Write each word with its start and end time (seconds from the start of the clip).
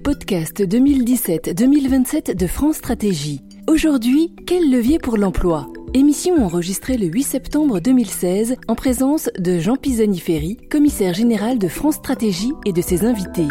podcasts 0.00 0.60
2017-2027 0.62 2.34
de 2.34 2.46
France 2.46 2.76
Stratégie. 2.76 3.42
Aujourd'hui, 3.68 4.34
quel 4.46 4.70
levier 4.70 4.98
pour 4.98 5.16
l'emploi? 5.16 5.68
Émission 5.92 6.42
enregistrée 6.42 6.96
le 6.96 7.06
8 7.06 7.22
septembre 7.22 7.80
2016 7.80 8.56
en 8.68 8.74
présence 8.74 9.28
de 9.38 9.58
Jean 9.58 9.76
Pisani-Ferry, 9.76 10.56
commissaire 10.70 11.12
général 11.12 11.58
de 11.58 11.68
France 11.68 11.96
Stratégie 11.96 12.52
et 12.64 12.72
de 12.72 12.80
ses 12.80 13.04
invités. 13.04 13.48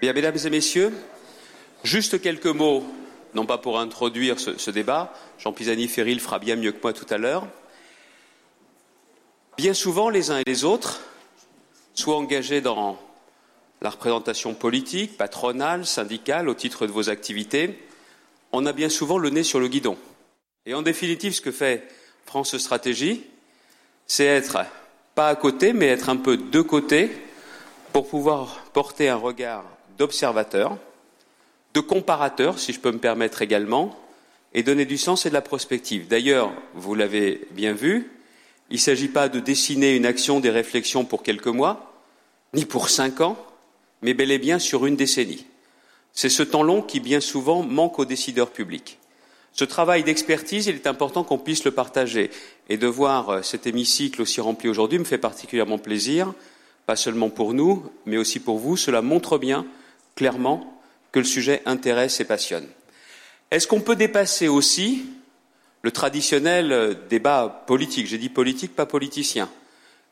Bien, 0.00 0.12
mesdames 0.12 0.38
et 0.44 0.50
messieurs, 0.50 0.92
juste 1.84 2.20
quelques 2.20 2.46
mots, 2.46 2.82
non 3.34 3.46
pas 3.46 3.58
pour 3.58 3.78
introduire 3.78 4.40
ce, 4.40 4.58
ce 4.58 4.70
débat, 4.70 5.12
Jean 5.38 5.52
Pisani-Ferry 5.52 6.14
le 6.14 6.20
fera 6.20 6.38
bien 6.40 6.56
mieux 6.56 6.72
que 6.72 6.82
moi 6.82 6.92
tout 6.92 7.06
à 7.10 7.18
l'heure. 7.18 7.46
Bien 9.56 9.74
souvent, 9.74 10.10
les 10.10 10.30
uns 10.30 10.38
et 10.38 10.44
les 10.46 10.64
autres, 10.64 11.00
soit 11.94 12.16
engagés 12.16 12.60
dans 12.60 12.98
la 13.82 13.90
représentation 13.90 14.54
politique, 14.54 15.16
patronale, 15.16 15.84
syndicale, 15.84 16.48
au 16.48 16.54
titre 16.54 16.86
de 16.86 16.92
vos 16.92 17.10
activités, 17.10 17.78
on 18.52 18.64
a 18.64 18.72
bien 18.72 18.88
souvent 18.88 19.18
le 19.18 19.30
nez 19.30 19.42
sur 19.42 19.58
le 19.58 19.66
guidon. 19.66 19.96
Et 20.66 20.74
en 20.74 20.82
définitive, 20.82 21.34
ce 21.34 21.40
que 21.40 21.50
fait 21.50 21.88
France 22.24 22.56
Stratégie, 22.56 23.24
c'est 24.06 24.24
être 24.24 24.58
pas 25.16 25.28
à 25.28 25.34
côté, 25.34 25.72
mais 25.72 25.86
être 25.86 26.08
un 26.08 26.16
peu 26.16 26.36
de 26.36 26.60
côté 26.60 27.10
pour 27.92 28.08
pouvoir 28.08 28.60
porter 28.72 29.08
un 29.08 29.16
regard 29.16 29.64
d'observateur, 29.98 30.78
de 31.74 31.80
comparateur, 31.80 32.60
si 32.60 32.72
je 32.72 32.78
peux 32.78 32.92
me 32.92 32.98
permettre 32.98 33.42
également, 33.42 33.98
et 34.54 34.62
donner 34.62 34.84
du 34.84 34.96
sens 34.96 35.26
et 35.26 35.28
de 35.28 35.34
la 35.34 35.42
prospective. 35.42 36.06
D'ailleurs, 36.06 36.52
vous 36.74 36.94
l'avez 36.94 37.48
bien 37.50 37.72
vu, 37.72 38.12
il 38.70 38.76
ne 38.76 38.80
s'agit 38.80 39.08
pas 39.08 39.28
de 39.28 39.40
dessiner 39.40 39.96
une 39.96 40.06
action, 40.06 40.38
des 40.38 40.50
réflexions 40.50 41.04
pour 41.04 41.24
quelques 41.24 41.48
mois, 41.48 41.92
ni 42.54 42.64
pour 42.64 42.88
cinq 42.88 43.20
ans, 43.20 43.36
mais 44.02 44.14
bel 44.14 44.30
et 44.30 44.38
bien 44.38 44.58
sur 44.58 44.86
une 44.86 44.96
décennie. 44.96 45.46
C'est 46.12 46.28
ce 46.28 46.42
temps 46.42 46.62
long 46.62 46.82
qui, 46.82 47.00
bien 47.00 47.20
souvent, 47.20 47.62
manque 47.62 47.98
aux 47.98 48.04
décideurs 48.04 48.50
publics. 48.50 48.98
Ce 49.52 49.64
travail 49.64 50.02
d'expertise, 50.02 50.66
il 50.66 50.74
est 50.74 50.86
important 50.86 51.24
qu'on 51.24 51.38
puisse 51.38 51.64
le 51.64 51.70
partager. 51.70 52.30
Et 52.68 52.76
de 52.76 52.86
voir 52.86 53.28
euh, 53.28 53.42
cet 53.42 53.66
hémicycle 53.66 54.22
aussi 54.22 54.40
rempli 54.40 54.68
aujourd'hui 54.68 54.98
me 54.98 55.04
fait 55.04 55.18
particulièrement 55.18 55.78
plaisir, 55.78 56.32
pas 56.86 56.96
seulement 56.96 57.28
pour 57.28 57.52
nous, 57.52 57.84
mais 58.06 58.16
aussi 58.16 58.40
pour 58.40 58.58
vous. 58.58 58.76
Cela 58.76 59.02
montre 59.02 59.38
bien, 59.38 59.66
clairement, 60.16 60.80
que 61.12 61.18
le 61.18 61.24
sujet 61.24 61.62
intéresse 61.66 62.20
et 62.20 62.24
passionne. 62.24 62.66
Est-ce 63.50 63.66
qu'on 63.66 63.80
peut 63.80 63.96
dépasser 63.96 64.48
aussi 64.48 65.04
le 65.82 65.90
traditionnel 65.90 66.72
euh, 66.72 66.94
débat 67.10 67.64
politique? 67.66 68.06
J'ai 68.06 68.18
dit 68.18 68.30
politique, 68.30 68.74
pas 68.74 68.86
politicien. 68.86 69.50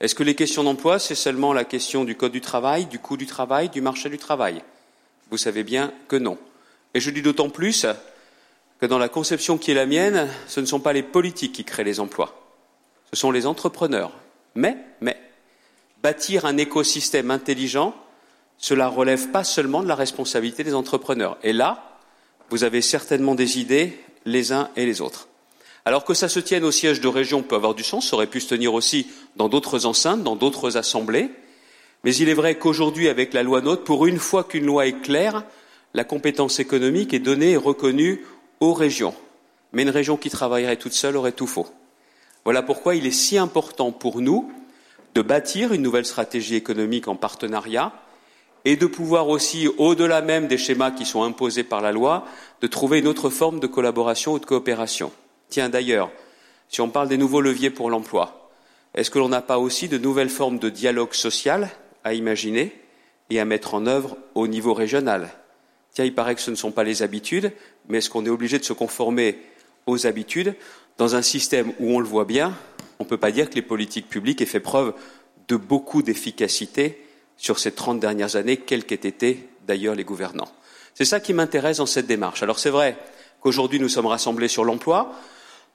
Est-ce 0.01 0.15
que 0.15 0.23
les 0.23 0.35
questions 0.35 0.65
d'emploi, 0.65 0.99
c'est 0.99 1.15
seulement 1.15 1.53
la 1.53 1.65
question 1.65 2.05
du 2.05 2.17
code 2.17 2.33
du 2.33 2.41
travail, 2.41 2.87
du 2.87 2.99
coût 2.99 3.19
du 3.19 3.27
travail, 3.27 3.69
du 3.69 3.83
marché 3.83 4.09
du 4.09 4.17
travail? 4.17 4.63
Vous 5.31 5.37
savez 5.37 5.63
bien 5.63 5.93
que 6.09 6.17
non. 6.17 6.39
Et 6.95 7.01
je 7.01 7.11
dis 7.11 7.23
d'autant 7.23 7.51
plus 7.51 7.87
que 8.81 8.87
dans 8.87 8.99
la 8.99 9.11
conception 9.11 9.59
qui 9.59 9.73
est 9.73 9.75
la 9.75 9.85
mienne, 9.85 10.29
ce 10.49 10.61
ne 10.61 10.67
sont 10.67 10.81
pas 10.81 10.95
les 10.95 11.03
politiques 11.03 11.53
qui 11.53 11.65
créent 11.65 11.85
les 11.85 12.01
emplois, 12.01 12.35
ce 13.13 13.21
sont 13.21 13.31
les 13.31 13.47
entrepreneurs. 13.47 14.13
Mais, 14.55 14.77
mais, 15.03 15.21
bâtir 16.03 16.47
un 16.47 16.57
écosystème 16.57 17.31
intelligent, 17.31 17.95
cela 18.57 18.89
relève 18.89 19.31
pas 19.31 19.45
seulement 19.45 19.83
de 19.83 19.89
la 19.89 19.95
responsabilité 19.95 20.65
des 20.65 20.75
entrepreneurs. 20.75 21.39
Et 21.43 21.53
là, 21.53 21.99
vous 22.49 22.65
avez 22.65 22.81
certainement 22.81 23.35
des 23.35 23.59
idées 23.59 23.99
les 24.25 24.53
uns 24.53 24.71
et 24.77 24.87
les 24.87 25.01
autres. 25.01 25.29
Alors 25.85 26.05
que 26.05 26.15
ça 26.15 26.29
se 26.29 26.41
tienne 26.41 26.65
au 26.65 26.71
siège 26.71 27.01
de 27.01 27.09
région 27.09 27.43
peut 27.43 27.57
avoir 27.57 27.75
du 27.75 27.83
sens, 27.83 28.09
ça 28.09 28.17
aurait 28.17 28.27
pu 28.27 28.41
se 28.41 28.49
tenir 28.49 28.75
aussi 28.75 29.07
dans 29.37 29.49
d'autres 29.49 29.87
enceintes, 29.87 30.23
dans 30.23 30.37
d'autres 30.37 30.77
assemblées. 30.77 31.31
Mais 32.05 32.15
il 32.15 32.29
est 32.29 32.35
vrai 32.35 32.57
qu'aujourd'hui, 32.57 33.09
avec 33.09 33.33
la 33.33 33.43
loi 33.43 33.61
NOTE, 33.61 33.85
pour 33.85 34.07
une 34.07 34.19
fois 34.19 34.45
qu'une 34.45 34.67
loi 34.67 34.87
est 34.87 35.01
claire, 35.01 35.45
la 35.95 36.05
compétence 36.05 36.61
économique 36.61 37.15
est 37.15 37.19
donnée 37.19 37.53
et 37.53 37.57
reconnue 37.57 38.25
aux 38.61 38.75
régions. 38.75 39.15
Mais 39.73 39.83
une 39.83 39.91
région 39.91 40.17
qui 40.17 40.31
travaillerait 40.31 40.77
toute 40.77 40.93
seule 40.93 41.17
aurait 41.17 41.33
tout 41.33 41.47
faux. 41.47 41.67
Voilà 42.45 42.63
pourquoi 42.63 42.95
il 42.95 43.07
est 43.07 43.11
si 43.11 43.39
important 43.39 43.93
pour 43.93 44.21
nous 44.21 44.51
de 45.15 45.23
bâtir 45.23 45.73
une 45.73 45.83
nouvelle 45.83 46.07
stratégie 46.07 46.55
économique 46.55 47.09
en 47.09 47.17
partenariat 47.17 47.93
et 48.65 48.77
de 48.77 48.87
pouvoir 48.87 49.29
aussi, 49.29 49.69
au-delà 49.79 50.21
même 50.21 50.47
des 50.47 50.59
schémas 50.59 50.91
qui 50.91 51.07
sont 51.07 51.23
imposés 51.23 51.65
par 51.65 51.81
la 51.81 51.93
loi, 51.93 52.25
de 52.61 52.67
trouver 52.67 52.99
une 52.99 53.09
autre 53.09 53.31
forme 53.31 53.59
de 53.59 53.67
collaboration 53.67 54.35
ou 54.35 54.39
de 54.39 54.45
coopération. 54.45 55.11
Tiens, 55.51 55.69
d'ailleurs, 55.69 56.11
si 56.69 56.81
on 56.81 56.89
parle 56.89 57.09
des 57.09 57.19
nouveaux 57.19 57.41
leviers 57.41 57.71
pour 57.71 57.91
l'emploi, 57.91 58.51
est-ce 58.95 59.11
que 59.11 59.19
l'on 59.19 59.29
n'a 59.29 59.43
pas 59.43 59.59
aussi 59.59 59.89
de 59.89 59.99
nouvelles 59.99 60.31
formes 60.31 60.59
de 60.59 60.69
dialogue 60.69 61.13
social 61.13 61.69
à 62.05 62.15
imaginer 62.15 62.73
et 63.29 63.41
à 63.41 63.45
mettre 63.45 63.75
en 63.75 63.87
œuvre 63.87 64.17
au 64.35 64.47
niveau 64.47 64.75
régional? 64.75 65.31
Tiens, 65.93 66.05
il 66.05 66.15
paraît 66.15 66.37
que 66.37 66.41
ce 66.41 66.51
ne 66.51 66.57
sont 66.57 66.71
pas 66.71 66.85
les 66.85 67.03
habitudes, 67.03 67.53
mais 67.89 67.99
est-ce 67.99 68.11
qu'on 68.11 68.25
est 68.25 68.31
obligé 68.31 68.59
de 68.59 68.65
se 68.65 68.73
conformer 68.73 69.39
aux 69.87 70.07
habitudes 70.07 70.55
dans 70.99 71.17
un 71.17 71.23
système 71.23 71.73
où 71.81 71.95
on 71.95 71.99
le 71.99 72.07
voit 72.07 72.25
bien, 72.25 72.57
on 73.01 73.05
ne 73.05 73.09
peut 73.09 73.17
pas 73.17 73.33
dire 73.33 73.51
que 73.51 73.55
les 73.55 73.63
politiques 73.63 74.09
publiques 74.09 74.41
aient 74.41 74.47
fait 74.47 74.61
preuve 74.61 74.95
de 75.49 75.57
beaucoup 75.57 76.03
d'efficacité 76.03 77.05
sur 77.37 77.59
ces 77.59 77.73
trente 77.73 77.99
dernières 77.99 78.37
années, 78.37 78.59
quels 78.59 78.85
qu'aient 78.85 79.09
été 79.09 79.49
d'ailleurs 79.67 79.95
les 79.95 80.05
gouvernants? 80.05 80.53
C'est 80.95 81.05
ça 81.05 81.19
qui 81.19 81.33
m'intéresse 81.33 81.79
dans 81.79 81.87
cette 81.87 82.07
démarche. 82.07 82.43
Alors 82.43 82.59
c'est 82.59 82.71
vrai 82.71 82.97
qu'aujourd'hui 83.41 83.81
nous 83.81 83.89
sommes 83.89 84.07
rassemblés 84.07 84.49
sur 84.49 84.65
l'emploi, 84.65 85.13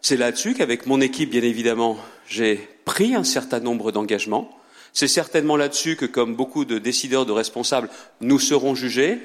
c'est 0.05 0.17
là-dessus 0.17 0.53
qu'avec 0.53 0.85
mon 0.85 1.01
équipe, 1.01 1.31
bien 1.31 1.41
évidemment, 1.41 1.97
j'ai 2.27 2.57
pris 2.85 3.15
un 3.15 3.23
certain 3.23 3.59
nombre 3.59 3.91
d'engagements. 3.91 4.55
C'est 4.93 5.07
certainement 5.07 5.57
là-dessus 5.57 5.95
que, 5.95 6.05
comme 6.05 6.35
beaucoup 6.35 6.63
de 6.63 6.77
décideurs, 6.77 7.25
de 7.25 7.31
responsables, 7.31 7.89
nous 8.21 8.37
serons 8.37 8.75
jugés. 8.75 9.17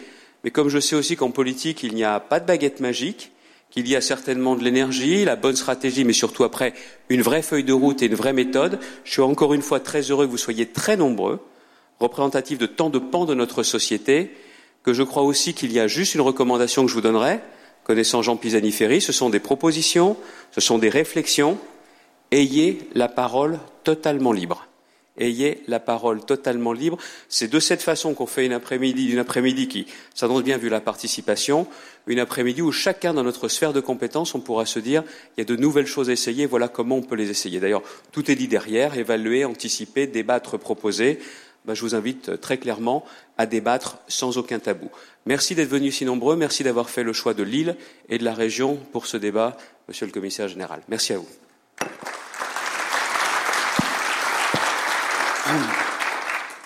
Mais 0.43 0.51
comme 0.51 0.71
je 0.71 0.79
sais 0.79 0.97
aussi 0.97 1.17
qu'en 1.17 1.33
politique, 1.33 1.83
il 1.83 1.95
n'y 1.95 2.03
a 2.03 2.19
pas 2.19 2.41
de 2.41 2.47
baguette 2.47 2.81
magique, 2.81 3.31
qu'il 3.69 3.87
y 3.89 3.95
a 3.95 4.01
certainement 4.01 4.57
de 4.57 4.65
l'énergie, 4.65 5.27
la 5.27 5.37
bonne 5.37 5.55
stratégie, 5.55 6.05
mais 6.05 6.15
surtout 6.15 6.45
après 6.45 6.73
une 7.11 7.21
vraie 7.21 7.43
feuille 7.43 7.63
de 7.63 7.75
route 7.75 8.01
et 8.01 8.07
une 8.07 8.15
vraie 8.15 8.33
méthode, 8.33 8.81
je 9.05 9.13
suis 9.13 9.21
encore 9.21 9.53
une 9.53 9.61
fois 9.61 9.81
très 9.81 10.01
heureux 10.01 10.25
que 10.25 10.31
vous 10.31 10.39
soyez 10.39 10.65
très 10.65 10.97
nombreux, 10.97 11.41
représentatifs 11.99 12.57
de 12.57 12.65
tant 12.65 12.89
de 12.89 12.99
pans 12.99 13.27
de 13.27 13.35
notre 13.35 13.65
société, 13.65 14.31
que 14.83 14.95
je 14.95 15.03
crois 15.03 15.25
aussi 15.25 15.53
qu'il 15.53 15.73
y 15.73 15.79
a 15.79 15.89
juste 15.89 16.15
une 16.15 16.23
recommandation 16.23 16.85
que 16.85 16.89
je 16.89 16.95
vous 16.95 17.03
donnerai, 17.03 17.41
connaissant 17.91 18.23
Jean 18.23 18.37
Pisani-Ferry, 18.37 19.01
ce 19.01 19.11
sont 19.11 19.31
des 19.31 19.41
propositions, 19.41 20.17
ce 20.53 20.61
sont 20.61 20.79
des 20.79 20.91
réflexions. 20.91 21.59
Ayez 22.31 22.79
la 22.95 23.09
parole 23.09 23.59
totalement 23.83 24.31
libre. 24.31 24.69
Ayez 25.19 25.65
la 25.67 25.81
parole 25.81 26.25
totalement 26.25 26.73
libre. 26.73 26.99
C'est 27.29 27.51
de 27.51 27.59
cette 27.59 27.83
façon 27.83 28.15
qu'on 28.15 28.27
fait 28.27 28.47
une 28.47 28.53
après-midi, 28.53 29.11
une 29.11 29.19
après-midi 29.19 29.67
qui 29.67 29.87
s'annonce 30.15 30.45
bien 30.45 30.57
vu 30.57 30.69
la 30.69 30.81
participation, 30.81 31.67
une 32.07 32.21
après-midi 32.21 32.63
où 32.63 32.71
chacun 32.71 33.13
dans 33.13 33.25
notre 33.25 33.49
sphère 33.49 33.73
de 33.73 33.81
compétences, 33.81 34.37
on 34.37 34.41
pourra 34.41 34.67
se 34.67 34.79
dire, 34.79 35.03
il 35.37 35.41
y 35.41 35.43
a 35.43 35.45
de 35.45 35.57
nouvelles 35.57 35.89
choses 35.89 36.11
à 36.11 36.13
essayer, 36.13 36.47
voilà 36.47 36.69
comment 36.69 36.99
on 36.99 37.03
peut 37.03 37.17
les 37.17 37.29
essayer. 37.29 37.59
D'ailleurs, 37.59 37.83
tout 38.13 38.31
est 38.31 38.37
dit 38.37 38.47
derrière, 38.47 38.97
évaluer, 38.97 39.45
anticiper, 39.45 40.07
débattre, 40.07 40.61
proposer. 40.61 41.19
Ben, 41.67 41.75
je 41.75 41.83
vous 41.83 41.95
invite 41.95 42.41
très 42.41 42.59
clairement 42.59 43.05
à 43.37 43.47
débattre 43.47 43.99
sans 44.09 44.39
aucun 44.39 44.59
tabou. 44.59 44.91
Merci 45.27 45.55
d'être 45.55 45.69
venus 45.69 45.97
si 45.97 46.05
nombreux, 46.05 46.37
merci 46.37 46.65
d'avoir 46.65 46.89
fait 46.89 47.03
le 47.03 47.13
choix 47.13 47.35
de 47.35 47.43
Lille 47.43 47.77
et 48.09 48.19
de 48.19 48.25
la 48.25 48.33
région 48.33 48.77
pour 48.93 49.07
ce 49.07 49.17
débat, 49.17 49.57
Monsieur 49.89 50.07
le 50.07 50.13
Commissaire 50.13 50.49
général. 50.49 50.81
Merci 50.89 51.13
à 51.13 51.19
vous. 51.19 51.29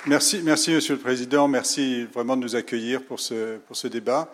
Merci, 0.06 0.43
merci 0.44 0.72
Monsieur 0.72 0.94
le 0.94 1.00
Président, 1.00 1.49
merci 1.49 2.04
vraiment 2.04 2.37
de 2.37 2.43
nous 2.43 2.56
accueillir 2.56 3.03
pour 3.03 3.21
ce, 3.21 3.56
pour 3.59 3.75
ce 3.75 3.88
débat. 3.88 4.28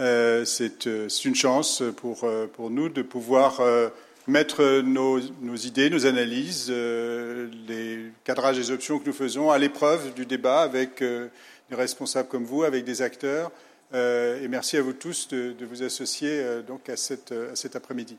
Euh, 0.00 0.44
c'est 0.44 0.84
une 1.24 1.34
chance 1.34 1.82
pour, 1.96 2.26
pour, 2.54 2.70
nous 2.70 2.88
de 2.88 3.02
pouvoir 3.02 3.60
euh, 3.60 3.88
mettre 4.26 4.80
nos, 4.82 5.20
nos, 5.40 5.56
idées, 5.56 5.90
nos 5.90 6.06
analyses, 6.06 6.68
euh, 6.70 7.48
les 7.66 8.12
cadrages 8.24 8.56
des 8.56 8.70
options 8.70 8.98
que 8.98 9.06
nous 9.06 9.12
faisons 9.12 9.50
à 9.50 9.58
l'épreuve 9.58 10.14
du 10.14 10.26
débat 10.26 10.62
avec 10.62 11.02
euh, 11.02 11.28
des 11.70 11.76
responsables 11.76 12.28
comme 12.28 12.44
vous, 12.44 12.62
avec 12.62 12.84
des 12.84 13.02
acteurs. 13.02 13.50
Euh, 13.94 14.42
et 14.42 14.48
merci 14.48 14.76
à 14.76 14.82
vous 14.82 14.94
tous 14.94 15.28
de, 15.28 15.54
vous 15.60 15.82
associer 15.82 16.30
euh, 16.30 16.62
donc 16.62 16.88
à, 16.88 16.96
cette, 16.96 17.32
à 17.32 17.54
cet 17.54 17.76
après-midi. 17.76 18.16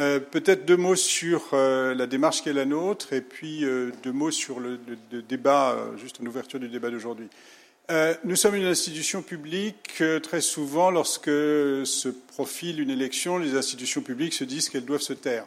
Euh, 0.00 0.20
peut-être 0.20 0.66
deux 0.66 0.76
mots 0.76 0.96
sur 0.96 1.50
la 1.52 2.06
démarche 2.06 2.42
qui 2.42 2.48
est 2.48 2.54
la 2.54 2.64
nôtre 2.64 3.12
et 3.12 3.20
puis 3.20 3.64
deux 4.02 4.12
mots 4.12 4.32
sur 4.32 4.58
le, 4.60 4.78
le, 4.88 4.96
le 5.12 5.22
débat, 5.22 5.76
juste 5.96 6.20
en 6.20 6.26
ouverture 6.26 6.58
du 6.58 6.68
débat 6.68 6.90
d'aujourd'hui. 6.90 7.28
Euh, 7.90 8.14
nous 8.24 8.36
sommes 8.36 8.54
une 8.54 8.64
institution 8.64 9.20
publique. 9.20 10.02
Très 10.22 10.40
souvent, 10.40 10.90
lorsque 10.90 11.26
se 11.26 12.08
profile 12.08 12.80
une 12.80 12.88
élection, 12.88 13.36
les 13.36 13.56
institutions 13.56 14.00
publiques 14.00 14.32
se 14.32 14.44
disent 14.44 14.70
qu'elles 14.70 14.86
doivent 14.86 15.02
se 15.02 15.12
taire. 15.12 15.44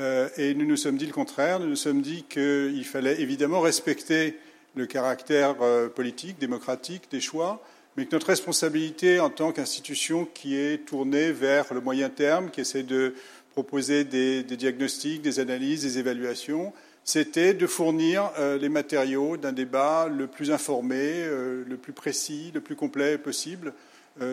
Euh, 0.00 0.28
et 0.36 0.54
nous 0.54 0.66
nous 0.66 0.76
sommes 0.76 0.98
dit 0.98 1.06
le 1.06 1.12
contraire. 1.12 1.60
Nous 1.60 1.66
nous 1.66 1.76
sommes 1.76 2.02
dit 2.02 2.24
qu'il 2.28 2.84
fallait 2.84 3.20
évidemment 3.22 3.60
respecter 3.60 4.38
le 4.74 4.84
caractère 4.84 5.56
euh, 5.62 5.88
politique, 5.88 6.38
démocratique 6.38 7.04
des 7.10 7.20
choix, 7.20 7.62
mais 7.96 8.04
que 8.04 8.14
notre 8.14 8.26
responsabilité 8.26 9.18
en 9.18 9.30
tant 9.30 9.52
qu'institution 9.52 10.26
qui 10.26 10.56
est 10.56 10.84
tournée 10.86 11.32
vers 11.32 11.72
le 11.72 11.80
moyen 11.80 12.10
terme, 12.10 12.50
qui 12.50 12.60
essaie 12.60 12.82
de 12.82 13.14
proposer 13.52 14.04
des 14.04 14.42
diagnostics, 14.42 15.22
des 15.22 15.40
analyses, 15.40 15.82
des 15.82 15.98
évaluations, 15.98 16.72
c'était 17.04 17.54
de 17.54 17.66
fournir 17.66 18.30
les 18.60 18.68
matériaux 18.68 19.36
d'un 19.36 19.52
débat 19.52 20.08
le 20.08 20.26
plus 20.26 20.50
informé, 20.50 21.24
le 21.26 21.76
plus 21.76 21.92
précis, 21.92 22.50
le 22.54 22.60
plus 22.60 22.76
complet 22.76 23.18
possible 23.18 23.72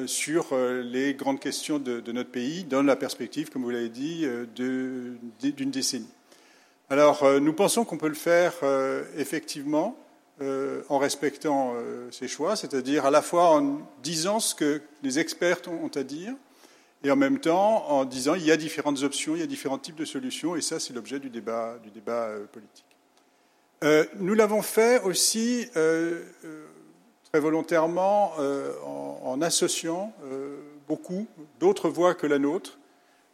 sur 0.05 0.55
les 0.83 1.13
grandes 1.13 1.39
questions 1.39 1.79
de, 1.79 2.11
notre 2.11 2.29
pays, 2.29 2.63
dans 2.63 2.83
la 2.83 2.95
perspective, 2.95 3.49
comme 3.49 3.63
vous 3.63 3.69
l'avez 3.69 3.89
dit, 3.89 4.27
d'une 4.55 5.71
décennie. 5.71 6.09
Alors, 6.89 7.39
nous 7.39 7.53
pensons 7.53 7.85
qu'on 7.85 7.97
peut 7.97 8.07
le 8.07 8.13
faire 8.13 8.53
effectivement 9.17 9.97
en 10.41 10.97
respectant 10.97 11.73
ces 12.11 12.27
choix, 12.27 12.55
c'est-à-dire 12.55 13.05
à 13.05 13.11
la 13.11 13.21
fois 13.21 13.55
en 13.55 13.81
disant 14.03 14.39
ce 14.39 14.53
que 14.53 14.81
les 15.01 15.19
experts 15.19 15.61
ont 15.67 15.91
à 15.95 16.03
dire, 16.03 16.33
et 17.03 17.11
en 17.11 17.15
même 17.15 17.39
temps 17.39 17.89
en 17.89 18.05
disant 18.05 18.35
il 18.35 18.45
y 18.45 18.51
a 18.51 18.57
différentes 18.57 19.03
options, 19.03 19.35
il 19.35 19.39
y 19.39 19.43
a 19.43 19.47
différents 19.47 19.77
types 19.77 19.95
de 19.95 20.05
solutions, 20.05 20.55
et 20.55 20.61
ça 20.61 20.79
c'est 20.79 20.93
l'objet 20.93 21.19
du 21.19 21.29
débat, 21.29 21.77
euh, 21.85 22.45
politique. 22.51 22.85
Euh, 23.83 24.05
nous 24.17 24.33
l'avons 24.33 24.61
fait 24.61 25.01
aussi 25.03 25.67
euh, 25.77 26.21
très 27.31 27.39
volontairement 27.39 28.33
en, 29.23 29.41
associant 29.41 30.13
beaucoup 30.87 31.27
d'autres 31.59 31.87
voix 31.87 32.13
que 32.13 32.27
la 32.27 32.39
nôtre. 32.39 32.77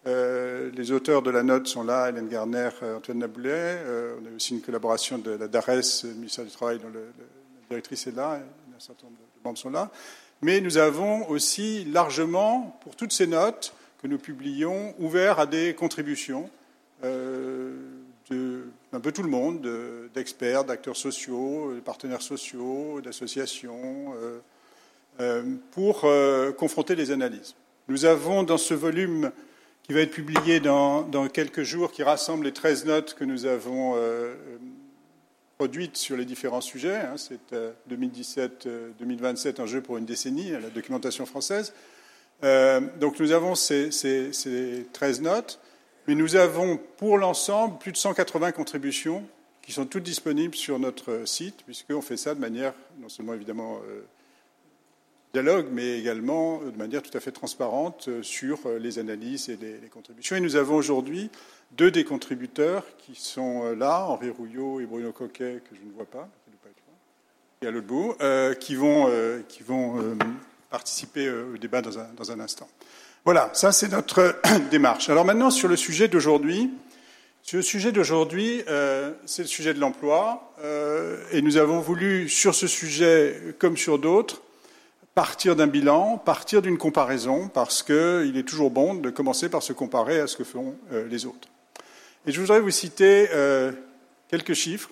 les 0.06 0.92
auteurs 0.92 1.24
de 1.24 1.32
la 1.32 1.42
note 1.42 1.66
sont 1.66 1.84
là, 1.84 2.10
Hélène 2.10 2.28
Garner, 2.28 2.70
Antoine 2.96 3.20
Naboulet. 3.20 3.80
on 4.22 4.26
a 4.26 4.36
aussi 4.36 4.54
une 4.54 4.62
collaboration 4.62 5.18
de 5.18 5.32
la 5.32 5.48
DARES, 5.48 6.04
le 6.04 6.14
ministère 6.14 6.46
du 6.46 6.52
Travail, 6.52 6.78
dont 6.78 6.90
la 6.90 7.00
directrice 7.70 8.06
est 8.06 8.16
là, 8.16 8.34
un 8.34 8.80
certain 8.80 9.08
nombre 9.08 9.18
de 9.18 9.44
membres 9.44 9.58
sont 9.58 9.72
là 9.72 9.90
mais 10.45 10.62
nous 10.62 10.77
avons 10.77 11.27
aussi 11.27 11.86
largement, 11.86 12.77
pour 12.81 12.95
toutes 12.95 13.12
ces 13.12 13.25
notes 13.25 13.74
que 14.00 14.06
nous 14.06 14.19
publions, 14.19 14.94
ouvert 15.00 15.39
à 15.39 15.47
des 15.47 15.74
contributions 15.74 16.51
euh, 17.03 17.74
d'un 18.30 19.00
peu 19.00 19.12
tout 19.12 19.24
le 19.24 19.30
monde, 19.30 19.68
d'experts, 20.13 20.63
d'acteurs 20.63 20.97
sociaux, 20.97 21.74
de 21.74 21.80
partenaires 21.80 22.21
sociaux, 22.21 23.01
d'associations, 23.01 24.13
euh, 24.21 24.38
euh, 25.19 25.44
pour 25.71 26.06
confronter 26.57 26.94
les 26.94 27.09
analyses. 27.09 27.56
Nous 27.88 28.06
avons 28.06 28.44
dans 28.44 28.59
ce 28.59 28.75
volume 28.75 29.31
qui 29.81 29.94
va 29.94 30.01
être 30.01 30.12
publié 30.12 30.59
dans, 30.59 31.01
dans 31.01 31.27
quelques 31.27 31.63
jours, 31.63 31.92
qui 31.92 32.03
rassemble 32.03 32.45
les 32.45 32.53
13 32.53 32.86
notes 32.86 33.15
que 33.15 33.24
nous 33.24 33.47
avons 33.47 33.95
produite 35.57 35.96
sur 35.98 36.18
les 36.18 36.25
différents 36.25 36.62
sujets. 36.62 36.98
Hein, 36.98 37.16
c'est 37.18 37.54
2017-2027 37.90 38.68
euh, 38.68 39.63
un 39.63 39.66
jeu 39.66 39.81
pour 39.81 39.98
une 39.98 40.06
décennie, 40.06 40.52
la 40.52 40.69
documentation 40.69 41.25
française. 41.25 41.74
Euh, 42.44 42.81
donc 43.00 43.19
nous 43.19 43.31
avons 43.31 43.56
ces, 43.56 43.90
13 44.92 45.22
notes, 45.22 45.60
mais 46.07 46.16
nous 46.16 46.36
avons 46.36 46.78
pour 46.98 47.18
l'ensemble 47.18 47.78
plus 47.78 47.92
de 47.92 47.98
180 47.98 48.52
contributions 48.52 49.24
qui 49.62 49.72
sont 49.72 49.86
toutes 49.86 50.04
disponibles 50.04 50.56
sur 50.56 50.78
notre 50.78 51.25
site, 51.25 51.63
puisqu'on 51.66 52.02
fait 52.02 52.18
ça 52.18 52.36
de 52.36 52.40
manière 52.40 52.74
non 53.00 53.10
seulement 53.10 53.34
évidemment 53.34 53.80
euh, 53.90 54.02
dialogue, 55.34 55.68
mais 55.72 55.98
également 55.98 56.60
de 56.60 56.78
manière 56.78 57.02
tout 57.02 57.18
à 57.18 57.19
fait 57.19 57.31
transparente 57.31 58.10
sur 58.22 58.60
les 58.80 59.00
analyses 59.00 59.50
et 59.50 59.57
les 59.57 59.90
contributions. 59.90 60.36
Et 60.36 60.40
nous 60.40 60.56
avons 60.56 60.75
aujourd'hui 60.75 61.30
deux 61.72 61.92
des 61.92 62.04
contributeurs 62.04 62.84
qui 62.98 63.16
sont 63.16 63.66
euh, 63.66 63.76
là, 63.76 64.06
Henri 64.06 64.30
Rouillot 64.30 64.80
et 64.80 64.86
Bruno 64.86 65.12
Coquet, 65.12 65.62
que 65.70 65.76
je 65.76 65.82
ne 65.86 65.92
vois 65.94 66.06
pas, 66.06 66.28
qui 67.62 67.68
à 67.68 67.72
l'autre 67.72 67.88
bout, 67.88 68.16
euh, 68.22 68.54
qui 68.54 68.76
vont, 68.76 69.08
euh, 69.10 69.42
qui 69.48 69.64
vont 69.64 70.18
participer 70.70 71.30
au 71.30 71.58
débat 71.58 71.82
dans 71.82 71.98
un, 71.98 72.08
dans 72.16 72.32
un 72.32 72.40
instant. 72.40 72.68
Voilà, 73.24 73.50
ça 73.54 73.72
c'est 73.72 73.88
notre 73.90 74.40
démarche. 74.72 75.10
Alors 75.10 75.26
maintenant, 75.26 75.50
sur 75.50 75.68
le 75.68 75.76
sujet 75.76 76.08
d'aujourd'hui, 76.08 76.72
sur 77.42 77.58
le 77.58 77.64
sujet 77.64 77.92
d'aujourd'hui, 77.92 78.64
c'est 79.26 79.44
le 79.44 79.48
sujet 79.48 79.74
de 79.74 79.80
l'emploi, 79.80 80.52
et 81.32 81.42
nous 81.44 81.58
avons 81.58 81.80
voulu, 81.80 82.28
sur 82.28 82.56
ce 82.56 82.66
sujet 82.66 83.56
comme 83.60 83.78
sur 83.78 84.00
d'autres, 84.00 84.42
partir 85.14 85.56
d'un 85.56 85.68
bilan, 85.68 86.18
partir 86.18 86.64
d'une 86.64 86.80
comparaison, 86.80 87.48
parce 87.48 87.84
qu'il 87.84 88.36
est 88.36 88.48
toujours 88.48 88.72
bon 88.72 88.96
de 88.96 89.12
commencer 89.12 89.48
par 89.48 89.62
se 89.62 89.74
comparer 89.74 90.20
à 90.20 90.28
ce 90.28 90.38
que 90.38 90.44
font 90.44 90.76
les 91.08 91.28
autres. 91.28 91.48
Et 92.27 92.31
je 92.31 92.42
voudrais 92.42 92.60
vous 92.60 92.72
citer 92.72 93.30
euh, 93.33 93.72
quelques 94.30 94.56
chiffres. 94.56 94.89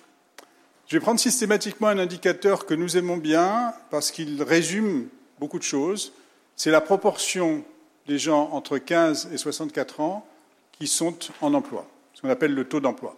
Je 0.86 0.96
vais 0.96 1.00
prendre 1.00 1.18
systématiquement 1.18 1.88
un 1.88 1.98
indicateur 1.98 2.64
que 2.64 2.74
nous 2.74 2.96
aimons 2.96 3.16
bien 3.16 3.74
parce 3.90 4.12
qu'il 4.12 4.40
résume 4.40 5.08
beaucoup 5.40 5.58
de 5.58 5.64
choses. 5.64 6.12
C'est 6.54 6.70
la 6.70 6.80
proportion 6.80 7.64
des 8.06 8.18
gens 8.18 8.50
entre 8.52 8.78
15 8.78 9.30
et 9.32 9.36
64 9.36 10.00
ans 10.00 10.24
qui 10.70 10.86
sont 10.86 11.16
en 11.40 11.54
emploi, 11.54 11.88
ce 12.12 12.22
qu'on 12.22 12.28
appelle 12.28 12.54
le 12.54 12.68
taux 12.68 12.78
d'emploi. 12.78 13.16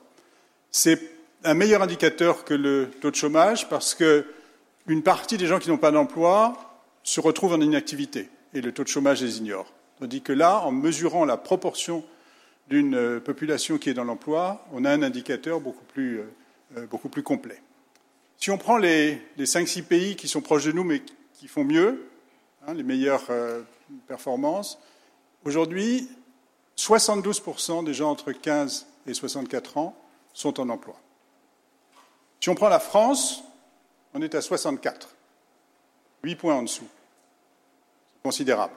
C'est 0.70 0.98
un 1.44 1.52
meilleur 1.52 1.82
indicateur 1.82 2.44
que 2.44 2.54
le 2.54 2.90
taux 3.02 3.10
de 3.10 3.16
chômage 3.16 3.68
parce 3.68 3.94
qu'une 3.94 5.02
partie 5.02 5.36
des 5.36 5.46
gens 5.46 5.58
qui 5.58 5.68
n'ont 5.68 5.76
pas 5.76 5.90
d'emploi 5.90 6.54
se 7.02 7.20
retrouvent 7.20 7.52
en 7.52 7.60
inactivité 7.60 8.30
et 8.54 8.62
le 8.62 8.72
taux 8.72 8.82
de 8.82 8.88
chômage 8.88 9.20
les 9.20 9.38
ignore. 9.38 9.70
Tandis 10.00 10.22
que 10.22 10.32
là, 10.32 10.60
en 10.60 10.72
mesurant 10.72 11.26
la 11.26 11.36
proportion 11.36 12.02
d'une 12.68 12.94
euh, 12.94 13.20
population 13.20 13.78
qui 13.78 13.90
est 13.90 13.94
dans 13.94 14.04
l'emploi, 14.04 14.64
on 14.72 14.84
a 14.84 14.90
un 14.90 15.02
indicateur 15.02 15.60
beaucoup 15.60 15.84
plus, 15.84 16.20
euh, 16.20 16.24
euh, 16.76 16.86
beaucoup 16.86 17.08
plus 17.08 17.22
complet. 17.22 17.60
Si 18.38 18.50
on 18.50 18.58
prend 18.58 18.76
les, 18.76 19.22
les 19.36 19.46
5-6 19.46 19.82
pays 19.82 20.16
qui 20.16 20.28
sont 20.28 20.40
proches 20.40 20.64
de 20.64 20.72
nous 20.72 20.84
mais 20.84 21.02
qui 21.32 21.48
font 21.48 21.64
mieux, 21.64 22.08
hein, 22.66 22.74
les 22.74 22.82
meilleures 22.82 23.26
performances, 24.06 24.78
aujourd'hui, 25.44 26.08
72% 26.76 27.84
des 27.84 27.94
gens 27.94 28.10
entre 28.10 28.32
15 28.32 28.86
et 29.06 29.14
64 29.14 29.78
ans 29.78 29.96
sont 30.34 30.60
en 30.60 30.68
emploi. 30.68 30.96
Si 32.40 32.50
on 32.50 32.54
prend 32.54 32.68
la 32.68 32.80
France, 32.80 33.42
on 34.12 34.20
est 34.20 34.34
à 34.34 34.42
64, 34.42 35.14
8 36.22 36.36
points 36.36 36.54
en 36.54 36.62
dessous. 36.62 36.88
C'est 38.14 38.22
considérable. 38.22 38.74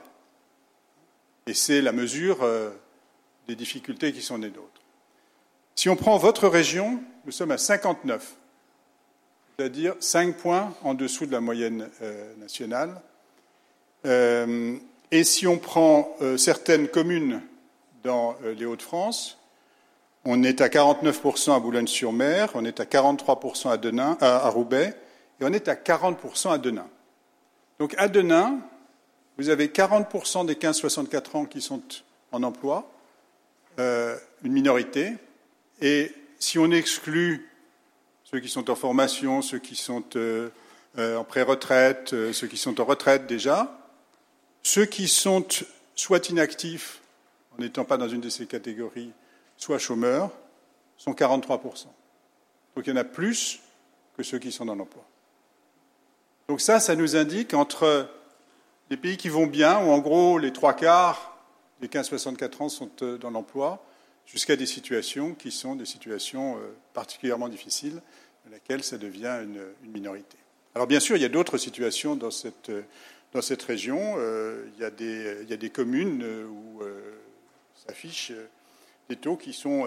Et 1.46 1.54
c'est 1.54 1.82
la 1.82 1.92
mesure 1.92 2.38
des 3.50 3.56
difficultés 3.56 4.12
qui 4.12 4.22
sont 4.22 4.38
les 4.38 4.48
nôtres. 4.50 4.80
Si 5.74 5.88
on 5.88 5.96
prend 5.96 6.16
votre 6.18 6.46
région, 6.46 7.02
nous 7.24 7.32
sommes 7.32 7.50
à 7.50 7.58
59, 7.58 8.36
c'est-à-dire 9.58 9.96
5 9.98 10.36
points 10.36 10.72
en 10.84 10.94
dessous 10.94 11.26
de 11.26 11.32
la 11.32 11.40
moyenne 11.40 11.90
euh, 12.00 12.32
nationale. 12.36 13.00
Euh, 14.06 14.76
et 15.10 15.24
si 15.24 15.48
on 15.48 15.58
prend 15.58 16.14
euh, 16.20 16.36
certaines 16.36 16.86
communes 16.86 17.42
dans 18.04 18.36
les 18.56 18.64
Hauts-de-France, 18.64 19.36
on 20.24 20.44
est 20.44 20.60
à 20.60 20.68
49% 20.68 21.56
à 21.56 21.58
Boulogne-sur-Mer, 21.58 22.50
on 22.54 22.64
est 22.64 22.78
à 22.78 22.84
43% 22.84 24.16
à, 24.20 24.26
à, 24.46 24.48
Roubaix, 24.48 24.94
et 25.40 25.44
on 25.44 25.52
est 25.52 25.66
à 25.66 25.74
40% 25.74 26.52
à 26.52 26.58
Denain. 26.58 26.86
Donc 27.80 27.94
à 27.98 28.06
Denain, 28.06 28.60
vous 29.38 29.48
avez 29.48 29.66
40% 29.66 30.46
des 30.46 30.54
15-64 30.54 31.36
ans 31.36 31.44
qui 31.46 31.60
sont 31.60 31.82
en 32.30 32.44
emploi, 32.44 32.88
euh, 33.80 34.14
une 34.44 34.52
minorité. 34.52 35.14
Et 35.80 36.12
si 36.38 36.58
on 36.58 36.70
exclut 36.70 37.48
ceux 38.24 38.38
qui 38.40 38.50
sont 38.50 38.68
en 38.68 38.74
formation, 38.74 39.40
ceux 39.40 39.58
qui 39.58 39.74
sont 39.74 40.04
euh, 40.16 40.50
euh, 40.98 41.16
en 41.16 41.24
pré-retraite, 41.24 42.10
ceux 42.32 42.46
qui 42.46 42.58
sont 42.58 42.78
en 42.78 42.84
retraite 42.84 43.26
déjà, 43.26 43.74
ceux 44.62 44.84
qui 44.84 45.08
sont 45.08 45.46
soit 45.94 46.28
inactifs 46.28 47.00
en 47.56 47.62
n'étant 47.62 47.86
pas 47.86 47.96
dans 47.96 48.08
une 48.08 48.20
de 48.20 48.28
ces 48.28 48.44
catégories, 48.44 49.12
soit 49.56 49.78
chômeurs, 49.78 50.30
sont 50.98 51.12
43%. 51.12 51.86
Donc 52.76 52.86
il 52.86 52.90
y 52.90 52.92
en 52.92 52.96
a 52.96 53.04
plus 53.04 53.60
que 54.14 54.22
ceux 54.22 54.38
qui 54.38 54.52
sont 54.52 54.66
dans 54.66 54.76
l'emploi. 54.76 55.04
Donc 56.48 56.60
ça, 56.60 56.80
ça 56.80 56.96
nous 56.96 57.16
indique 57.16 57.54
entre 57.54 58.10
les 58.90 58.98
pays 58.98 59.16
qui 59.16 59.30
vont 59.30 59.46
bien, 59.46 59.78
où 59.78 59.90
en 59.90 60.00
gros 60.00 60.38
les 60.38 60.52
trois 60.52 60.74
quarts 60.74 61.29
les 61.80 61.88
15-64 61.88 62.62
ans 62.62 62.68
sont 62.68 62.90
euh, 63.02 63.18
dans 63.18 63.30
l'emploi, 63.30 63.84
jusqu'à 64.26 64.56
des 64.56 64.66
situations 64.66 65.34
qui 65.34 65.50
sont 65.50 65.74
des 65.74 65.84
situations 65.84 66.56
euh, 66.56 66.72
particulièrement 66.94 67.48
difficiles, 67.48 68.00
dans 68.44 68.52
lesquelles 68.52 68.84
ça 68.84 68.98
devient 68.98 69.40
une, 69.42 69.62
minorité. 69.90 70.36
Alors 70.74 70.86
bien 70.86 71.00
sûr, 71.00 71.16
il 71.16 71.22
y 71.22 71.26
a 71.26 71.30
d'autres 71.30 71.58
situations 71.58 72.16
dans 72.16 72.30
cette, 72.30 72.70
euh, 72.70 72.82
région. 73.66 74.16
il, 74.76 74.82
y 74.82 74.84
a 74.84 75.56
des, 75.56 75.70
communes 75.70 76.24
où 76.24 76.82
s'affichent 77.86 78.32
des 79.08 79.16
taux 79.16 79.36
qui 79.36 79.52
sont, 79.52 79.86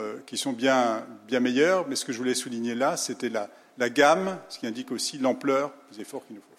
bien, 0.54 1.06
meilleurs, 1.30 1.88
mais 1.88 1.96
ce 1.96 2.06
que 2.06 2.14
je 2.14 2.18
voulais 2.18 2.36
souligner 2.36 2.74
là, 2.74 2.96
c'était 2.96 3.30
la, 3.30 3.50
la 3.78 3.90
gamme, 3.90 4.40
ce 4.48 4.60
qui 4.60 4.68
indique 4.68 4.92
aussi 4.92 5.18
l'ampleur 5.18 5.74
des 5.92 6.02
efforts 6.02 6.26
qu'il 6.26 6.38
nous 6.38 6.42
faut. 6.42 6.53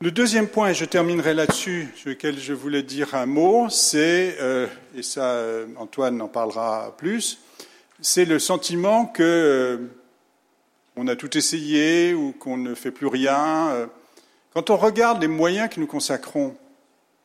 Le 0.00 0.10
deuxième 0.10 0.48
point, 0.48 0.70
et 0.70 0.74
je 0.74 0.84
terminerai 0.84 1.34
là-dessus, 1.34 1.88
sur 1.94 2.10
lequel 2.10 2.38
je 2.38 2.52
voulais 2.52 2.82
dire 2.82 3.14
un 3.14 3.26
mot, 3.26 3.68
c'est, 3.70 4.36
euh, 4.40 4.66
et 4.96 5.02
ça 5.02 5.24
euh, 5.24 5.66
Antoine 5.76 6.20
en 6.20 6.26
parlera 6.26 6.94
plus, 6.98 7.38
c'est 8.00 8.24
le 8.24 8.40
sentiment 8.40 9.06
que 9.06 9.22
euh, 9.22 9.76
on 10.96 11.06
a 11.06 11.14
tout 11.14 11.38
essayé 11.38 12.12
ou 12.12 12.32
qu'on 12.32 12.56
ne 12.56 12.74
fait 12.74 12.90
plus 12.90 13.06
rien. 13.06 13.88
Quand 14.52 14.68
on 14.70 14.76
regarde 14.76 15.22
les 15.22 15.28
moyens 15.28 15.70
que 15.70 15.78
nous 15.78 15.86
consacrons 15.86 16.56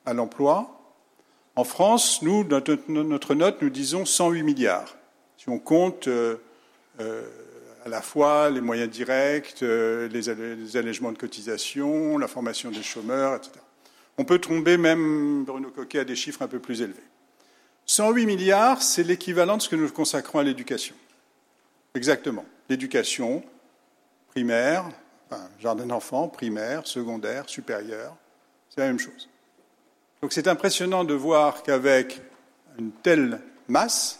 à 0.06 0.14
l'emploi, 0.14 0.80
en 1.56 1.64
France, 1.64 2.22
nous, 2.22 2.44
dans 2.44 2.62
notre 2.88 3.34
note, 3.34 3.62
nous 3.64 3.70
disons 3.70 4.06
108 4.06 4.44
milliards. 4.44 4.96
Si 5.38 5.50
on 5.50 5.60
compte 5.60 6.08
à 7.90 7.92
la 7.92 8.02
fois 8.04 8.52
les 8.52 8.62
moyens 8.62 8.90
directs, 8.90 9.62
les, 9.62 10.78
allègements 10.78 11.12
de 11.12 11.18
cotisation, 11.18 12.20
la 12.20 12.28
formation 12.28 12.70
des 12.70 12.84
chômeurs, 12.84 13.36
etc. 13.36 13.54
On 14.20 14.26
peut 14.26 14.38
tomber 14.38 14.78
même, 14.78 15.44
Bruno 15.44 15.72
Coquet, 15.72 16.00
à 16.00 16.06
des 16.06 16.16
chiffres 16.16 16.44
un 16.44 16.48
peu 16.48 16.60
plus 16.60 16.82
élevés. 16.82 17.02
108 17.88 18.28
milliards, 18.28 18.84
c'est 18.84 19.02
l'équivalent 19.02 19.58
de 19.58 19.64
ce 19.64 19.70
que 19.70 19.76
nous 19.76 19.90
consacrons 19.90 20.38
à 20.38 20.44
l'éducation. 20.44 20.94
Exactement. 21.96 22.46
L'éducation 22.70 23.42
primaire, 24.28 24.88
jardin 25.60 25.88
d'enfants, 25.88 26.28
primaire, 26.28 26.86
secondaire, 26.86 27.50
supérieur, 27.50 28.16
c'est 28.70 28.82
la 28.82 28.88
même 28.88 29.00
chose. 29.00 29.28
Donc 30.22 30.32
c'est 30.32 30.48
impressionnant 30.48 31.06
de 31.06 31.16
voir 31.16 31.64
qu'avec 31.64 32.22
une 32.78 32.92
telle 32.92 33.42
masse, 33.68 34.20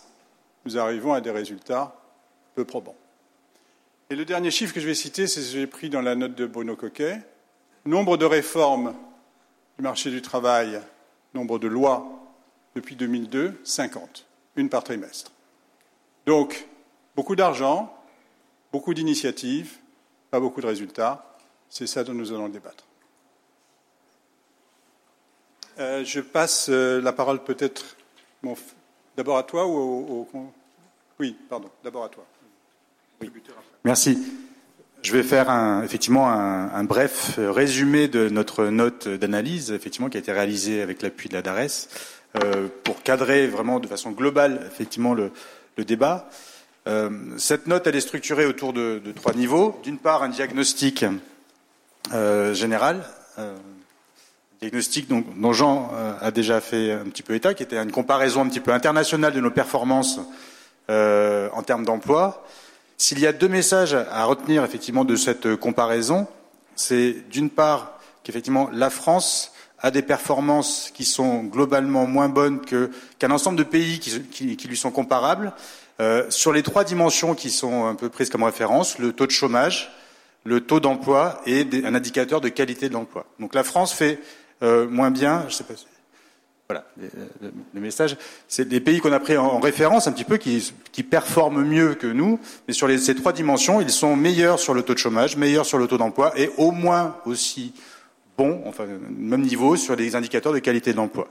nous 0.66 0.76
arrivons 0.80 1.14
à 1.14 1.22
des 1.22 1.30
résultats 1.30 1.96
peu 2.56 2.66
probants. 2.66 2.96
Et 4.12 4.16
le 4.16 4.26
dernier 4.26 4.50
chiffre 4.50 4.74
que 4.74 4.80
je 4.80 4.88
vais 4.88 4.96
citer, 4.96 5.28
c'est 5.28 5.42
ce 5.42 5.54
que 5.54 5.60
j'ai 5.60 5.68
pris 5.68 5.92
dans 5.92 6.02
la 6.02 6.16
note 6.16 6.34
de 6.34 6.48
Bruno 6.48 6.76
Coquet. 6.76 7.22
Nombre 7.86 8.18
de 8.18 8.26
réformes 8.26 8.96
du 9.78 9.84
marché 9.84 10.10
du 10.10 10.24
travail, 10.24 10.82
nombre 11.36 11.60
de 11.60 11.68
lois 11.68 12.08
depuis 12.74 12.96
2002, 12.96 13.62
50, 13.64 14.26
une 14.56 14.68
par 14.68 14.84
trimestre. 14.84 15.32
Donc, 16.26 16.68
beaucoup 17.16 17.36
d'argent, 17.36 17.96
beaucoup 18.72 18.96
d'initiatives, 18.96 19.78
pas 20.32 20.40
beaucoup 20.40 20.62
de 20.62 20.68
résultats. 20.68 21.38
C'est 21.70 21.86
ça 21.86 22.04
dont 22.04 22.16
nous 22.16 22.34
allons 22.34 22.50
débattre. 22.50 22.86
Euh, 25.78 26.04
je 26.04 26.20
passe 26.20 26.70
euh, 26.70 27.00
la 27.00 27.14
parole 27.14 27.44
peut-être 27.44 27.96
d'abord 29.16 29.38
à 29.38 29.44
toi 29.44 29.68
ou 29.68 30.28
au, 30.34 30.52
Oui, 31.20 31.38
pardon, 31.48 31.70
d'abord 31.84 32.06
à 32.06 32.10
toi. 32.10 32.26
Merci. 33.90 34.20
Je 35.02 35.12
vais 35.14 35.24
faire 35.24 35.50
un, 35.50 35.82
effectivement 35.82 36.30
un, 36.30 36.84
bref 36.84 37.40
résumé 37.40 38.08
de 38.08 38.30
notre 38.30 38.66
note 38.66 39.08
d'analyse, 39.08 39.72
effectivement, 39.72 40.10
qui 40.10 40.18
a 40.18 40.20
été 40.20 40.32
réalisée 40.32 40.84
avec 40.84 41.02
l'appui 41.02 41.28
de 41.28 41.34
la 41.34 41.42
DARES, 41.42 41.90
euh, 42.38 42.68
pour 42.84 43.02
cadrer 43.02 43.48
vraiment 43.48 43.80
de 43.80 43.88
façon 43.88 44.12
globale, 44.12 44.62
effectivement, 44.68 45.16
le, 45.16 45.32
débat. 45.88 46.30
cette 47.38 47.66
note, 47.66 47.88
elle 47.88 47.96
est 47.96 48.02
structurée 48.02 48.46
autour 48.46 48.74
de, 48.74 49.02
trois 49.16 49.34
niveaux. 49.34 49.80
D'une 49.82 49.98
part, 49.98 50.22
un 50.22 50.30
diagnostic 50.30 51.04
général, 52.54 53.04
diagnostic 54.62 55.08
dont, 55.10 55.52
Jean 55.52 55.90
euh, 55.96 56.14
a 56.22 56.30
déjà 56.30 56.62
fait 56.62 56.92
un 56.92 57.06
petit 57.06 57.24
peu 57.24 57.34
état, 57.34 57.56
qui 57.56 57.64
était 57.64 57.78
une 57.78 57.92
comparaison 57.92 58.42
un 58.42 58.50
petit 58.50 58.60
peu 58.60 58.72
internationale 58.72 59.34
de 59.34 59.40
nos 59.40 59.50
performances 59.50 60.20
euh, 60.92 61.50
en 61.54 61.64
termes 61.64 61.86
d'emploi. 61.86 62.46
S'il 63.02 63.20
y 63.20 63.28
a 63.28 63.32
deux 63.32 63.48
messages 63.48 63.94
à 63.94 64.26
retenir 64.26 64.66
effectivement 64.66 65.06
de 65.06 65.16
cette 65.16 65.56
comparaison, 65.56 66.28
c'est 66.76 67.16
d'une 67.32 67.50
part 67.50 67.98
qu'effectivement 68.24 68.70
la 68.74 68.90
France 68.90 69.54
a 69.80 69.90
des 69.90 70.02
performances 70.02 70.92
qui 70.94 71.06
sont 71.06 71.46
globalement 71.46 72.06
moins 72.06 72.28
bonnes 72.28 72.60
qu'un 72.60 73.32
ensemble 73.32 73.58
de 73.58 73.64
pays 73.64 74.00
qui, 74.00 74.68
lui 74.68 74.76
sont 74.76 74.92
comparables 74.92 75.54
euh, 76.02 76.30
sur 76.30 76.52
les 76.52 76.62
trois 76.62 76.84
dimensions 76.84 77.36
qui 77.36 77.52
sont 77.52 77.86
un 77.86 77.96
peu 77.96 78.10
prises 78.10 78.30
comme 78.30 78.44
référence 78.44 79.00
le 79.00 79.14
taux 79.14 79.26
de 79.26 79.32
chômage, 79.32 79.94
le 80.44 80.60
taux 80.60 80.82
d'emploi 80.82 81.42
et 81.46 81.66
un 81.86 81.96
indicateur 81.96 82.42
de 82.42 82.50
qualité 82.50 82.90
de 82.90 82.96
l'emploi. 82.96 83.26
Donc 83.40 83.56
la 83.56 83.64
France 83.64 83.94
fait 83.94 84.20
euh, 84.62 84.90
moins 84.90 85.10
bien, 85.10 85.46
je 85.48 85.54
sais 85.54 85.64
pas. 85.64 85.76
Voilà, 86.72 86.86
le, 87.74 87.82
message. 87.82 88.16
C'est 88.48 88.70
des 88.70 88.80
pays 88.80 89.00
qu'on 89.00 89.12
a 89.12 89.20
pris 89.20 89.36
en, 89.36 89.60
référence 89.60 90.06
un 90.06 90.12
petit 90.12 90.24
peu, 90.24 90.38
qui, 90.38 90.72
qui 90.92 91.02
performent 91.02 91.64
mieux 91.64 91.96
que 91.96 92.06
nous, 92.06 92.40
mais 92.68 92.76
sur 92.76 92.88
ces 93.00 93.16
trois 93.16 93.34
dimensions, 93.34 93.82
ils 93.82 93.90
sont 93.90 94.16
meilleurs 94.16 94.60
sur 94.60 94.76
le 94.76 94.84
taux 94.84 94.94
de 94.94 95.00
chômage, 95.00 95.36
meilleurs 95.36 95.66
sur 95.66 95.80
le 95.80 95.88
taux 95.88 95.98
d'emploi, 95.98 96.32
et 96.40 96.52
au 96.58 96.70
moins 96.70 97.16
aussi 97.26 97.74
bons, 98.38 98.62
enfin, 98.68 98.86
même 99.10 99.42
niveau, 99.42 99.78
sur 99.78 99.96
les 99.96 100.16
indicateurs 100.16 100.54
de 100.54 100.60
qualité 100.60 100.92
de 100.92 100.98
l'emploi. 100.98 101.30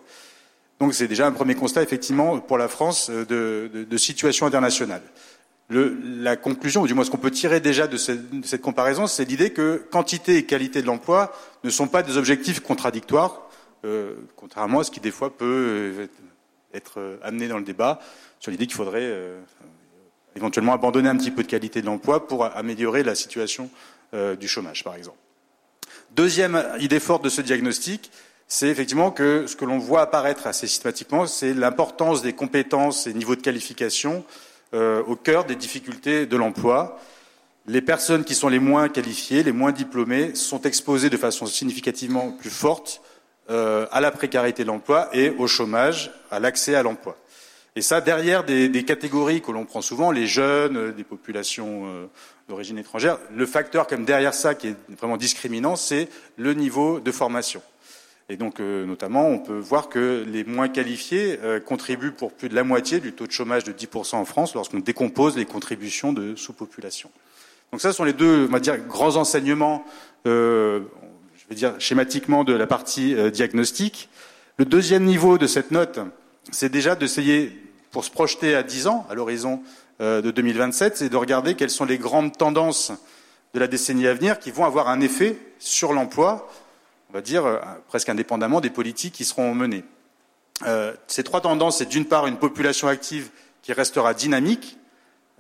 Donc 0.81 0.93
c'est 0.93 1.07
déjà 1.07 1.29
un 1.29 1.33
premier 1.33 1.55
constat, 1.55 1.85
effectivement, 1.85 2.41
pour 2.41 2.59
la 2.59 2.67
France, 2.67 3.09
euh, 3.09 3.69
de, 3.89 3.97
situation 3.97 4.45
internationale. 4.45 5.03
Le, 5.69 5.97
la 6.03 6.35
conclusion, 6.35 6.83
ou 6.83 6.89
du 6.89 6.95
moins 6.95 7.05
ce 7.05 7.13
qu'on 7.13 7.17
peut 7.17 7.31
tirer 7.31 7.61
déjà 7.61 7.87
de 7.87 7.97
cette, 7.97 8.61
comparaison, 8.61 9.07
c'est 9.07 9.25
l'idée 9.25 9.51
que 9.51 9.87
quantité 9.93 10.37
et 10.39 10.47
qualité 10.47 10.83
de 10.83 10.87
l'emploi 10.87 11.33
ne 11.63 11.71
sont 11.71 11.87
pas 11.87 12.03
des 12.03 12.17
objectifs 12.17 12.59
contradictoires, 12.59 13.48
contrairement 14.37 14.81
à 14.81 14.85
ce 14.85 14.91
qui 14.91 15.01
des 15.01 15.11
fois 15.11 15.37
peut 15.37 15.45
euh, 15.99 16.07
être 16.75 17.01
euh, 17.01 17.19
amené 17.23 17.49
dans 17.49 17.59
le 17.59 17.65
débat 17.65 18.01
sur 18.41 18.51
l'idée 18.51 18.67
qu'il 18.67 18.77
faudrait 18.77 19.13
éventuellement 20.37 20.73
abandonner 20.73 21.09
un 21.09 21.17
petit 21.17 21.31
peu 21.31 21.43
de 21.43 21.49
qualité 21.49 21.81
de 21.81 21.87
l'emploi 21.87 22.27
pour 22.27 22.45
améliorer 22.45 23.03
la 23.03 23.17
situation 23.17 23.69
du 24.13 24.47
chômage, 24.47 24.85
par 24.85 24.95
exemple. 24.95 25.19
Deuxième 26.13 26.65
idée 26.79 27.01
forte 27.01 27.25
de 27.25 27.29
ce 27.29 27.41
diagnostic, 27.41 28.13
c'est 28.47 28.69
effectivement 28.69 29.11
que 29.11 29.47
ce 29.47 29.57
que 29.57 29.67
l'on 29.67 29.79
voit 29.79 30.01
apparaître 30.01 30.47
assez 30.47 30.67
systématiquement, 30.67 31.27
c'est 31.27 31.53
l'importance 31.53 32.23
des 32.23 32.33
compétences 32.33 33.07
et 33.07 33.13
niveaux 33.13 33.37
de 33.37 33.43
qualification 33.43 34.25
euh, 34.75 35.03
au 35.05 35.17
cœur 35.17 35.45
des 35.45 35.55
difficultés 35.55 36.27
de 36.27 36.37
l'emploi. 36.37 36.99
Les 37.67 37.83
personnes 37.83 38.25
qui 38.25 38.35
sont 38.35 38.49
les 38.49 38.59
moins 38.59 38.89
qualifiées, 38.89 39.43
les 39.43 39.53
moins 39.53 39.73
diplômées, 39.73 40.35
sont 40.35 40.63
exposées 40.63 41.11
de 41.11 41.17
façon 41.19 41.45
significativement 41.45 42.33
plus 42.33 42.51
forte 42.51 43.03
euh, 43.51 43.87
à 43.91 44.01
la 44.01 44.11
précarité 44.11 44.63
de 44.63 44.69
l'emploi 44.69 45.09
et 45.13 45.31
au 45.31 45.47
chômage, 45.47 46.11
à 46.31 46.41
l'accès 46.41 46.75
à 46.75 46.83
l'emploi. 46.83 47.17
Et 47.77 47.83
ça, 47.83 48.01
derrière 48.01 48.45
des, 48.45 48.85
catégories 48.85 49.41
que 49.41 49.53
l'on 49.53 49.65
prend 49.65 49.83
souvent, 49.83 50.11
les 50.11 50.27
jeunes, 50.27 50.77
euh, 50.77 50.93
des 50.93 51.05
populations 51.05 52.09
d'origine 52.49 52.79
étrangère, 52.79 53.19
le 53.35 53.47
facteur 53.47 53.87
comme 53.87 54.05
derrière 54.05 54.35
ça 54.35 54.55
qui 54.55 54.69
est 54.69 54.77
vraiment 54.99 55.17
discriminant, 55.17 55.77
c'est 55.77 56.09
le 56.37 56.55
niveau 56.55 57.01
de 57.01 57.13
formation. 57.13 57.63
Et 58.31 58.37
donc, 58.37 58.61
euh, 58.61 58.85
notamment, 58.85 59.27
on 59.27 59.39
peut 59.39 59.59
voir 59.59 59.89
que 59.89 60.25
les 60.27 60.45
moins 60.45 60.69
qualifiés 60.69 61.39
euh, 61.43 61.61
contribuent 61.61 62.13
pour 62.13 62.33
plus 62.33 62.51
de 62.51 62.55
la 62.55 62.63
moitié 62.63 63.01
du 63.01 63.13
taux 63.13 63.27
de 63.27 63.33
chômage 63.33 63.65
de 63.65 63.73
10% 63.73 64.17
en 64.17 64.25
France 64.27 64.55
lorsqu'on 64.55 64.81
décompose 64.81 65.37
les 65.37 65.47
contributions 65.47 66.13
de 66.13 66.37
sous-population. 66.37 67.11
Donc 67.73 67.81
ça, 67.81 67.91
ce 67.91 67.97
sont 67.97 68.05
les 68.05 68.13
deux, 68.13 68.47
on 68.47 68.53
va 68.53 68.61
dire, 68.61 68.77
grands 68.79 69.17
enseignements, 69.17 69.83
euh, 70.27 70.81
je 71.49 71.55
vais 71.55 71.57
dire 71.57 71.75
schématiquement, 71.79 72.45
de 72.45 72.53
la 72.53 72.67
partie 72.67 73.15
diagnostique. 73.31 74.09
Le 74.59 74.65
deuxième 74.65 75.05
niveau 75.05 75.39
de 75.39 75.47
cette 75.47 75.71
note, 75.71 75.99
c'est 76.51 76.69
déjà 76.69 76.95
d'essayer, 76.95 77.53
pour 77.91 78.05
se 78.05 78.11
projeter 78.11 78.55
à 78.55 78.63
10 78.63 78.87
ans, 78.87 79.07
à 79.11 79.15
l'horizon 79.15 79.63
de 80.01 80.31
2027, 80.31 80.99
c'est 80.99 81.09
de 81.09 81.17
regarder 81.17 81.55
quelles 81.55 81.71
sont 81.71 81.85
les 81.85 81.99
grandes 81.99 82.37
tendances 82.37 82.93
de 83.55 83.61
la 83.61 83.67
décennie 83.67 84.07
à 84.07 84.15
venir 84.15 84.39
qui 84.39 84.51
vont 84.51 84.65
avoir 84.65 84.89
un 84.89 85.01
effet 85.01 85.39
sur 85.59 85.93
l'emploi, 85.93 86.49
on 87.11 87.13
va 87.13 87.21
dire, 87.21 87.47
euh, 87.47 87.59
presque 87.89 88.09
indépendamment 88.09 88.61
des 88.61 88.71
politiques 88.71 89.15
qui 89.15 89.25
seront 89.25 89.55
menées. 89.55 89.85
Euh, 90.67 90.93
ces 91.07 91.25
trois 91.25 91.41
tendances, 91.41 91.79
c'est 91.79 91.89
d'une 91.89 92.05
part 92.05 92.27
une 92.27 92.37
population 92.37 92.89
active 92.89 93.31
qui 93.63 93.73
restera 93.73 94.15
dynamique, 94.15 94.77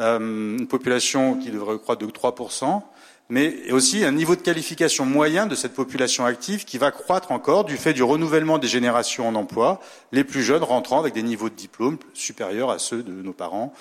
euh, 0.00 0.18
une 0.58 0.68
population 0.68 1.36
qui 1.36 1.50
devrait 1.50 1.78
croître 1.78 2.04
de 2.04 2.10
3%, 2.10 2.82
mais 3.28 3.70
aussi 3.72 4.04
un 4.04 4.12
niveau 4.12 4.36
de 4.36 4.40
qualification 4.40 5.04
moyen 5.04 5.46
de 5.46 5.54
cette 5.54 5.74
population 5.74 6.24
active 6.24 6.64
qui 6.64 6.78
va 6.78 6.90
croître 6.90 7.30
encore 7.30 7.64
du 7.64 7.76
fait 7.76 7.92
du 7.92 8.02
renouvellement 8.02 8.58
des 8.58 8.68
générations 8.68 9.28
en 9.28 9.34
emploi, 9.34 9.80
les 10.12 10.24
plus 10.24 10.42
jeunes 10.42 10.62
rentrant 10.62 10.98
avec 10.98 11.14
des 11.14 11.22
niveaux 11.22 11.50
de 11.50 11.54
diplôme 11.54 11.98
supérieurs 12.14 12.70
à 12.70 12.78
ceux 12.78 13.02
de 13.02 13.12
nos 13.12 13.32
parents 13.32 13.72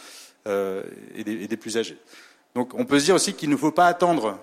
et 0.46 1.24
des, 1.26 1.44
et, 1.44 1.48
des, 1.48 1.58
plus 1.58 1.78
âgés. 1.78 1.98
On 2.56 2.86
peut 2.86 3.00
se 3.00 3.06
dire 3.06 3.16
aussi 3.16 3.34
qu'il 3.34 3.50
ne 3.50 3.58
faut 3.58 3.72
pas 3.72 3.88
attendre 3.88 4.40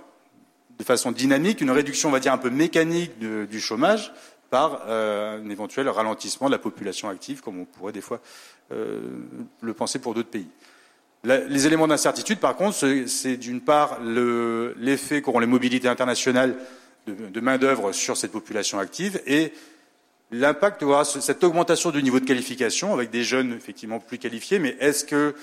de 0.78 0.84
façon 0.84 1.12
dynamique 1.12 1.60
une 1.60 1.70
réduction, 1.70 2.08
on 2.08 2.12
va 2.12 2.20
dire, 2.20 2.32
un 2.32 2.38
peu 2.38 2.50
mécanique 2.50 3.18
du 3.18 3.60
chômage 3.60 4.12
par 4.50 4.82
euh, 4.86 5.40
un 5.40 5.50
éventuel 5.50 5.88
ralentissement 5.88 6.46
de 6.46 6.52
la 6.52 6.58
population 6.58 7.08
active, 7.08 7.40
comme 7.40 7.58
on 7.58 7.64
pourrait 7.64 7.92
des 7.92 8.00
fois 8.00 8.20
euh, 8.72 9.00
le 9.60 9.74
penser 9.74 9.98
pour 9.98 10.14
d'autres 10.14 10.30
pays. 10.30 10.48
Les 11.24 11.66
éléments 11.66 11.86
d'incertitude, 11.86 12.38
par 12.38 12.54
contre, 12.56 12.76
c'est 13.06 13.36
d'une 13.36 13.60
part 13.60 13.98
l'effet 14.02 15.22
qu'auront 15.22 15.38
les 15.38 15.46
mobilités 15.46 15.88
internationales 15.88 16.56
de, 17.06 17.40
main-d'œuvre 17.40 17.92
sur 17.92 18.16
cette 18.16 18.32
population 18.32 18.78
active 18.78 19.20
et 19.26 19.52
l'impact 20.30 20.82
aura 20.82 21.04
cette 21.04 21.44
augmentation 21.44 21.90
du 21.90 22.02
niveau 22.02 22.20
de 22.20 22.24
qualification 22.24 22.92
avec 22.94 23.10
des 23.10 23.22
jeunes 23.22 23.52
effectivement 23.52 24.00
plus 24.00 24.18
qualifiés, 24.18 24.58
mais 24.58 24.76
est-ce 24.80 25.04
que 25.04 25.34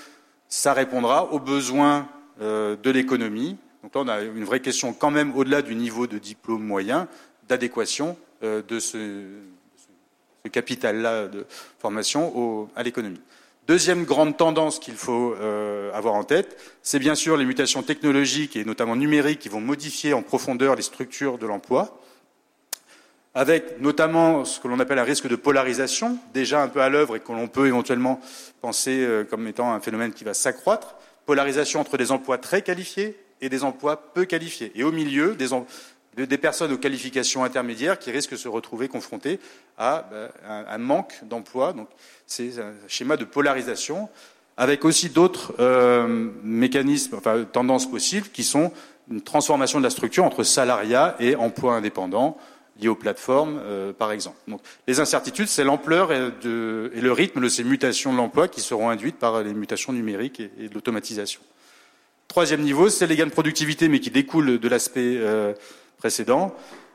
ça 0.48 0.72
répondra 0.72 1.32
aux 1.32 1.38
besoins 1.38 2.08
euh, 2.40 2.76
de 2.76 2.90
l'économie? 2.90 3.56
Donc 3.82 3.94
là, 3.94 4.00
on 4.02 4.08
a 4.08 4.20
une 4.22 4.44
vraie 4.44 4.60
question 4.60 4.92
quand 4.92 5.10
même 5.10 5.34
au-delà 5.36 5.62
du 5.62 5.74
niveau 5.74 6.06
de 6.06 6.18
diplôme 6.18 6.62
moyen, 6.62 7.08
d'adéquation 7.48 8.16
euh, 8.42 8.62
de 8.66 8.78
ce, 8.78 8.98
capital-là 10.50 11.28
de 11.28 11.46
formation 11.78 12.68
à 12.74 12.82
l'économie. 12.82 13.20
Deuxième 13.68 14.04
grande 14.04 14.36
tendance 14.36 14.80
qu'il 14.80 14.96
faut 14.96 15.36
euh, 15.40 15.92
avoir 15.94 16.14
en 16.14 16.24
tête, 16.24 16.56
c'est 16.82 16.98
bien 16.98 17.14
sûr 17.14 17.36
les 17.36 17.44
mutations 17.44 17.84
technologiques 17.84 18.56
et 18.56 18.64
notamment 18.64 18.96
numériques 18.96 19.38
qui 19.38 19.48
vont 19.48 19.60
modifier 19.60 20.14
en 20.14 20.22
profondeur 20.22 20.74
les 20.74 20.82
structures 20.82 21.38
de 21.38 21.46
l'emploi, 21.46 22.00
avec 23.34 23.80
notamment 23.80 24.44
ce 24.44 24.58
que 24.58 24.66
l'on 24.66 24.80
appelle 24.80 24.98
un 24.98 25.04
risque 25.04 25.28
de 25.28 25.36
polarisation, 25.36 26.18
déjà 26.34 26.60
un 26.60 26.66
peu 26.66 26.82
à 26.82 26.88
l'œuvre 26.88 27.14
et 27.14 27.20
que 27.20 27.30
l'on 27.30 27.46
peut 27.46 27.68
éventuellement 27.68 28.20
penser 28.60 29.04
euh, 29.04 29.22
comme 29.22 29.46
étant 29.46 29.72
un 29.72 29.80
phénomène 29.80 30.12
qui 30.12 30.24
va 30.24 30.34
s'accroître, 30.34 30.96
polarisation 31.24 31.80
entre 31.80 31.96
des 31.96 32.10
emplois 32.10 32.38
très 32.38 32.62
qualifiés 32.62 33.16
et 33.40 33.48
des 33.48 33.62
emplois 33.62 34.12
peu 34.12 34.24
qualifiés. 34.24 34.72
Et 34.74 34.82
au 34.82 34.90
milieu, 34.90 35.36
des, 35.36 35.50
personnes 36.40 36.72
aux 36.72 36.78
qualifications 36.78 37.44
intermédiaires 37.44 37.98
qui 37.98 38.10
risquent 38.10 38.32
de 38.32 38.36
se 38.36 38.48
retrouver 38.48 38.88
confrontées 38.88 39.40
à 39.78 40.08
ben, 40.10 40.28
un, 40.68 40.78
manque 40.78 41.14
d'emplois. 41.24 41.72
Donc 41.72 41.88
c'est 42.26 42.58
un 42.58 42.72
schéma 42.88 43.16
de 43.16 43.24
polarisation 43.24 44.08
avec 44.56 44.84
aussi 44.84 45.08
d'autres 45.08 45.54
euh, 45.60 46.30
mécanismes, 46.42 47.16
enfin 47.16 47.44
tendances 47.50 47.90
possibles, 47.90 48.28
qui 48.28 48.44
sont 48.44 48.72
une 49.10 49.22
transformation 49.22 49.78
de 49.78 49.84
la 49.84 49.90
structure 49.90 50.24
entre 50.24 50.42
salariat 50.42 51.16
et 51.18 51.36
emploi 51.36 51.74
indépendant 51.74 52.36
lié 52.80 52.88
aux 52.88 52.94
plateformes, 52.94 53.60
euh, 53.62 53.92
par 53.92 54.12
exemple. 54.12 54.36
Donc, 54.48 54.60
les 54.86 55.00
incertitudes, 55.00 55.48
c'est 55.48 55.64
l'ampleur 55.64 56.12
et, 56.12 56.30
le 56.44 57.12
rythme 57.12 57.40
de 57.40 57.48
ces 57.48 57.64
mutations 57.64 58.12
de 58.12 58.16
l'emploi 58.18 58.48
qui 58.48 58.60
seront 58.60 58.88
induites 58.88 59.18
par 59.18 59.42
les 59.42 59.52
mutations 59.52 59.92
numériques 59.92 60.40
et, 60.40 60.68
de 60.68 60.74
l'automatisation. 60.74 61.40
Troisième 62.28 62.62
niveau, 62.62 62.88
c'est 62.88 63.06
les 63.06 63.16
gains 63.16 63.26
de 63.26 63.30
productivité, 63.30 63.88
mais 63.88 64.00
qui 64.00 64.10
découlent 64.10 64.58
de 64.58 64.68
l'aspect 64.68 65.16
euh, 65.18 65.52
précédent. 66.02 66.52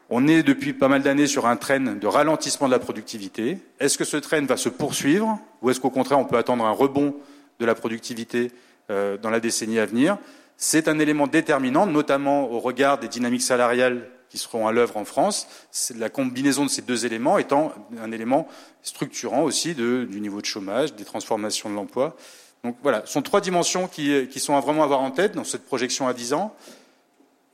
On 0.10 0.28
est 0.28 0.44
depuis 0.44 0.74
pas 0.74 0.90
mal 0.90 1.02
d'années 1.02 1.28
sur 1.28 1.46
un 1.46 1.56
train 1.56 1.80
de 1.80 2.08
ralentissement 2.08 2.68
de 2.68 2.74
la 2.74 2.80
productivité. 2.80 3.58
Est-ce 3.80 3.98
que 3.98 4.04
ce 4.04 4.18
train 4.18 4.42
va 4.42 4.58
se 4.58 4.68
poursuivre 4.68 5.40
ou 5.62 5.70
est-ce 5.70 5.80
qu'au 5.80 5.90
contraire 5.90 6.20
on 6.20 6.26
peut 6.26 6.38
attendre 6.38 6.66
un 6.66 6.72
rebond 6.72 7.16
de 7.62 7.66
la 7.66 7.74
productivité 7.74 8.52
euh, 8.90 9.18
dans 9.18 9.30
la 9.30 9.40
décennie 9.40 9.80
à 9.80 9.86
venir? 9.86 10.18
C'est 10.58 10.90
un 10.90 11.00
élément 11.00 11.26
déterminant, 11.26 11.86
notamment 11.86 12.52
au 12.52 12.60
regard 12.60 12.98
des 12.98 13.08
dynamiques 13.08 13.44
salariales 13.44 14.10
qui 14.30 14.38
seront 14.38 14.68
à 14.68 14.74
l'œuvre 14.74 14.98
en 14.98 15.06
France, 15.06 15.48
la 15.96 16.10
combinaison 16.10 16.66
de 16.66 16.70
ces 16.70 16.82
deux 16.82 17.06
éléments 17.06 17.38
étant 17.38 17.72
un 18.04 18.12
élément 18.12 18.50
structurant 18.84 19.44
aussi 19.44 19.74
du 19.74 20.20
niveau 20.20 20.42
de 20.42 20.46
chômage, 20.46 20.96
des 20.96 21.06
transformations 21.06 21.70
de 21.70 21.76
l'emploi. 21.76 22.18
Donc 22.66 22.76
voilà, 22.84 23.04
ce 23.06 23.14
sont 23.14 23.22
trois 23.22 23.40
dimensions 23.40 23.88
qui, 23.88 24.28
qui, 24.28 24.42
sont 24.42 24.58
à 24.58 24.60
vraiment 24.60 24.84
avoir 24.84 25.00
en 25.00 25.12
tête 25.12 25.34
dans 25.34 25.46
cette 25.46 25.64
projection 25.66 26.10
à 26.10 26.14
10 26.14 26.34
ans. 26.34 26.54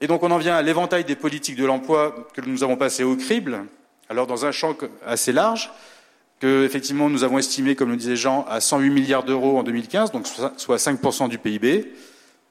Et 0.03 0.07
donc 0.07 0.22
on 0.22 0.31
en 0.31 0.38
vient 0.38 0.57
à 0.57 0.62
l'éventail 0.62 1.05
des 1.05 1.15
politiques 1.15 1.55
de 1.55 1.63
l'emploi 1.63 2.27
que 2.33 2.41
nous 2.41 2.62
avons 2.62 2.75
passé 2.75 3.05
au 3.05 3.15
crible, 3.15 3.63
alors 4.10 4.27
dans 4.27 4.45
un 4.45 4.51
champ 4.51 4.75
assez 5.05 5.31
large, 5.31 5.72
que 6.41 6.65
effectivement 6.65 7.10
nous 7.10 7.24
avons 7.24 7.38
estimé, 7.38 7.74
comme 7.74 7.89
le 7.89 7.95
disait 7.95 8.17
Jean, 8.17 8.45
à 8.50 8.60
108 8.60 8.89
milliards 8.89 9.24
d'euros 9.24 9.57
en 9.57 9.63
2015, 9.63 10.12
donc 10.12 10.27
soit 10.27 10.75
5% 10.75 11.29
du 11.29 11.38
PIB. 11.38 11.93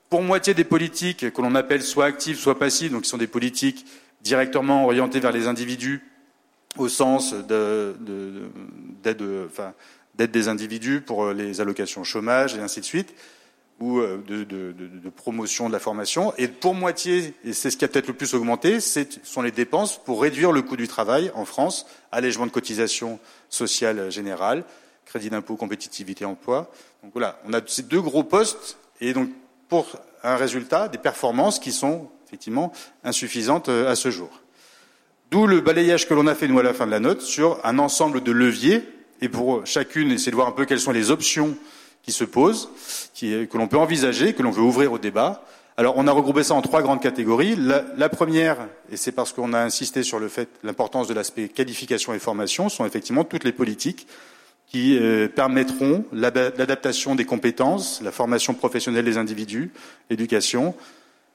Pour 0.08 0.22
moitié 0.22 0.54
des 0.54 0.64
politiques 0.64 1.30
que 1.30 1.42
l'on 1.42 1.54
appelle 1.54 1.82
soit 1.82 2.06
actives, 2.06 2.38
soit 2.38 2.58
passives, 2.58 2.90
donc 2.90 3.02
qui 3.02 3.10
sont 3.10 3.18
des 3.18 3.26
politiques 3.26 3.84
directement 4.22 4.86
orienté 4.86 5.20
vers 5.20 5.32
les 5.32 5.46
individus 5.46 6.02
au 6.78 6.88
sens 6.88 7.34
d'aide 7.34 8.38
des 10.16 10.48
individus 10.48 11.02
pour 11.02 11.32
les 11.32 11.60
allocations 11.60 12.02
chômage 12.02 12.54
et 12.54 12.60
ainsi 12.60 12.80
de 12.80 12.86
suite, 12.86 13.12
ou 13.80 13.98
euh, 13.98 14.22
de, 14.26 15.10
promotion 15.10 15.68
de 15.68 15.72
la 15.72 15.78
formation. 15.78 16.32
Et 16.38 16.48
pour 16.48 16.74
moitié, 16.74 17.34
et 17.44 17.52
c'est 17.52 17.70
ce 17.70 17.76
qui 17.76 17.84
a 17.84 17.88
peut-être 17.88 18.08
le 18.08 18.14
plus 18.14 18.34
augmenté, 18.34 18.80
ce 18.80 19.00
sont 19.22 19.42
les 19.42 19.50
dépenses 19.50 19.98
pour 20.02 20.22
réduire 20.22 20.52
le 20.52 20.62
coût 20.62 20.76
du 20.76 20.88
travail 20.88 21.30
en 21.34 21.44
France, 21.44 21.86
allègement 22.10 22.46
de 22.46 22.52
cotisation 22.52 23.18
sociale 23.48 24.10
générale, 24.10 24.64
crédit 25.04 25.30
d'impôt, 25.30 25.56
compétitivité, 25.56 26.24
emploi. 26.24 26.70
Donc 27.02 27.12
voilà, 27.12 27.40
on 27.46 27.52
a 27.52 27.60
ces 27.66 27.82
deux 27.82 28.00
gros 28.00 28.24
postes, 28.24 28.78
et 29.00 29.12
donc 29.12 29.30
pour 29.68 29.86
un 30.22 30.36
résultat, 30.36 30.88
des 30.88 30.98
performances 30.98 31.58
qui 31.58 31.72
sont 31.72 32.08
effectivement 32.26 32.72
insuffisante 33.04 33.68
euh, 33.68 33.90
à 33.90 33.96
ce 33.96 34.10
jour. 34.10 34.30
D'où 35.30 35.46
le 35.46 35.60
balayage 35.60 36.06
que 36.06 36.14
l'on 36.14 36.26
a 36.26 36.34
fait, 36.34 36.46
nous, 36.46 36.58
à 36.58 36.62
la 36.62 36.74
fin 36.74 36.86
de 36.86 36.90
la 36.90 37.00
note, 37.00 37.22
sur 37.22 37.58
un 37.64 37.78
ensemble 37.78 38.22
de 38.22 38.32
leviers, 38.32 38.82
et 39.20 39.28
pour 39.28 39.66
chacune, 39.66 40.10
essayer 40.10 40.30
de 40.30 40.36
voir 40.36 40.48
un 40.48 40.52
peu 40.52 40.64
quelles 40.64 40.80
sont 40.80 40.92
les 40.92 41.10
options 41.10 41.56
qui 42.02 42.12
se 42.12 42.24
posent, 42.24 42.70
que 43.20 43.56
l'on 43.56 43.68
peut 43.68 43.78
envisager, 43.78 44.34
que 44.34 44.42
l'on 44.42 44.50
veut 44.50 44.62
ouvrir 44.62 44.92
au 44.92 44.98
débat. 44.98 45.44
Alors, 45.76 45.94
on 45.96 46.06
a 46.06 46.12
regroupé 46.12 46.42
ça 46.42 46.54
en 46.54 46.62
trois 46.62 46.82
grandes 46.82 47.00
catégories. 47.00 47.56
La, 47.56 48.08
première, 48.08 48.58
et 48.90 48.96
c'est 48.96 49.12
parce 49.12 49.32
qu'on 49.32 49.52
a 49.52 49.60
insisté 49.60 50.02
sur 50.02 50.18
le 50.18 50.28
fait, 50.28 50.48
l'importance 50.62 51.08
de 51.08 51.14
l'aspect 51.14 51.48
qualification 51.48 52.12
et 52.12 52.18
formation, 52.18 52.68
sont 52.68 52.84
effectivement 52.84 53.24
toutes 53.24 53.44
les 53.44 53.52
politiques 53.52 54.06
qui 54.66 54.98
euh, 54.98 55.28
permettront 55.28 56.04
l'adaptation 56.12 57.14
des 57.14 57.24
compétences, 57.24 58.00
la 58.02 58.10
formation 58.10 58.54
professionnelle 58.54 59.04
des 59.04 59.18
individus, 59.18 59.70
l'éducation, 60.08 60.74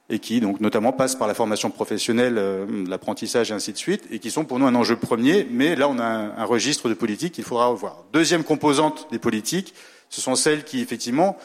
et 0.09 0.19
qui 0.19 0.39
donc 0.39 0.61
notamment 0.61 0.93
passent 0.93 1.15
par 1.15 1.27
la 1.27 1.33
formation 1.33 1.69
professionnelle, 1.69 2.35
euh, 2.37 2.65
l'apprentissage 2.87 3.51
et 3.51 3.53
ainsi 3.53 3.73
de 3.73 3.77
suite, 3.77 4.03
et 4.11 4.19
qui 4.19 4.31
sont 4.31 4.45
pour 4.45 4.59
nous 4.59 4.65
un 4.65 4.75
enjeu 4.75 4.95
premier, 4.95 5.47
mais 5.51 5.75
là 5.75 5.89
on 5.89 5.99
a 5.99 6.05
un, 6.05 6.45
registre 6.45 6.89
de 6.89 6.93
politique 6.93 7.33
qu'il 7.33 7.43
faudra 7.43 7.67
revoir. 7.67 8.03
Deuxième 8.13 8.43
composante 8.43 9.07
des 9.11 9.19
politiques, 9.19 9.73
ce 10.09 10.21
sont 10.21 10.35
celles 10.35 10.63
qui 10.63 10.81
effectivement 10.81 11.37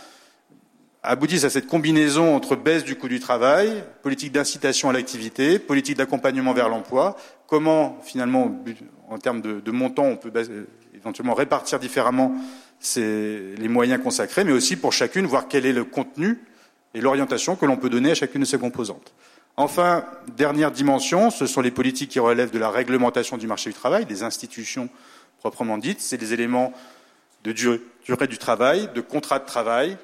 aboutissent 1.02 1.44
à 1.44 1.50
cette 1.50 1.66
combinaison 1.66 2.36
entre 2.36 2.54
baisse 2.54 2.84
du 2.84 2.96
coût 2.96 3.08
du 3.08 3.18
travail, 3.18 3.82
politique 4.02 4.32
d'incitation 4.32 4.88
à 4.88 4.92
l'activité, 4.92 5.58
politique 5.58 5.96
d'accompagnement 5.96 6.52
vers 6.52 6.68
l'emploi, 6.68 7.16
comment 7.48 7.98
finalement 8.04 8.62
en 9.08 9.18
termes 9.18 9.40
de, 9.40 9.60
de 9.60 9.70
montant 9.72 10.04
on 10.04 10.16
peut 10.16 10.32
éventuellement 10.94 11.34
répartir 11.34 11.80
différemment 11.80 12.32
les 12.96 13.68
moyens 13.68 14.02
consacrés, 14.02 14.44
mais 14.44 14.52
aussi 14.52 14.76
pour 14.76 14.92
chacune 14.92 15.26
voir 15.26 15.48
quel 15.48 15.66
est 15.66 15.72
le 15.72 15.84
contenu 15.84 16.38
et 16.94 17.00
l'orientation 17.00 17.56
que 17.56 17.66
l'on 17.66 17.76
peut 17.76 17.90
donner 17.90 18.10
à 18.10 18.14
chacune 18.14 18.42
de 18.42 18.46
ces 18.46 18.58
composantes. 18.58 19.14
Enfin, 19.56 20.04
dernière 20.36 20.70
dimension, 20.70 21.30
ce 21.30 21.46
sont 21.46 21.60
les 21.60 21.70
politiques 21.70 22.10
qui 22.10 22.18
relèvent 22.20 22.50
de 22.50 22.58
la 22.58 22.70
réglementation 22.70 23.36
du 23.36 23.46
marché 23.46 23.70
du 23.70 23.74
travail, 23.74 24.06
des 24.06 24.22
institutions 24.22 24.88
proprement 25.38 25.78
dites. 25.78 26.00
C'est 26.00 26.16
des 26.16 26.32
éléments 26.32 26.72
de 27.44 27.52
durée, 27.52 27.80
du 28.06 28.38
travail, 28.38 28.88
de 28.94 29.00
contrat 29.00 29.38
de 29.38 29.46
travail, 29.46 29.96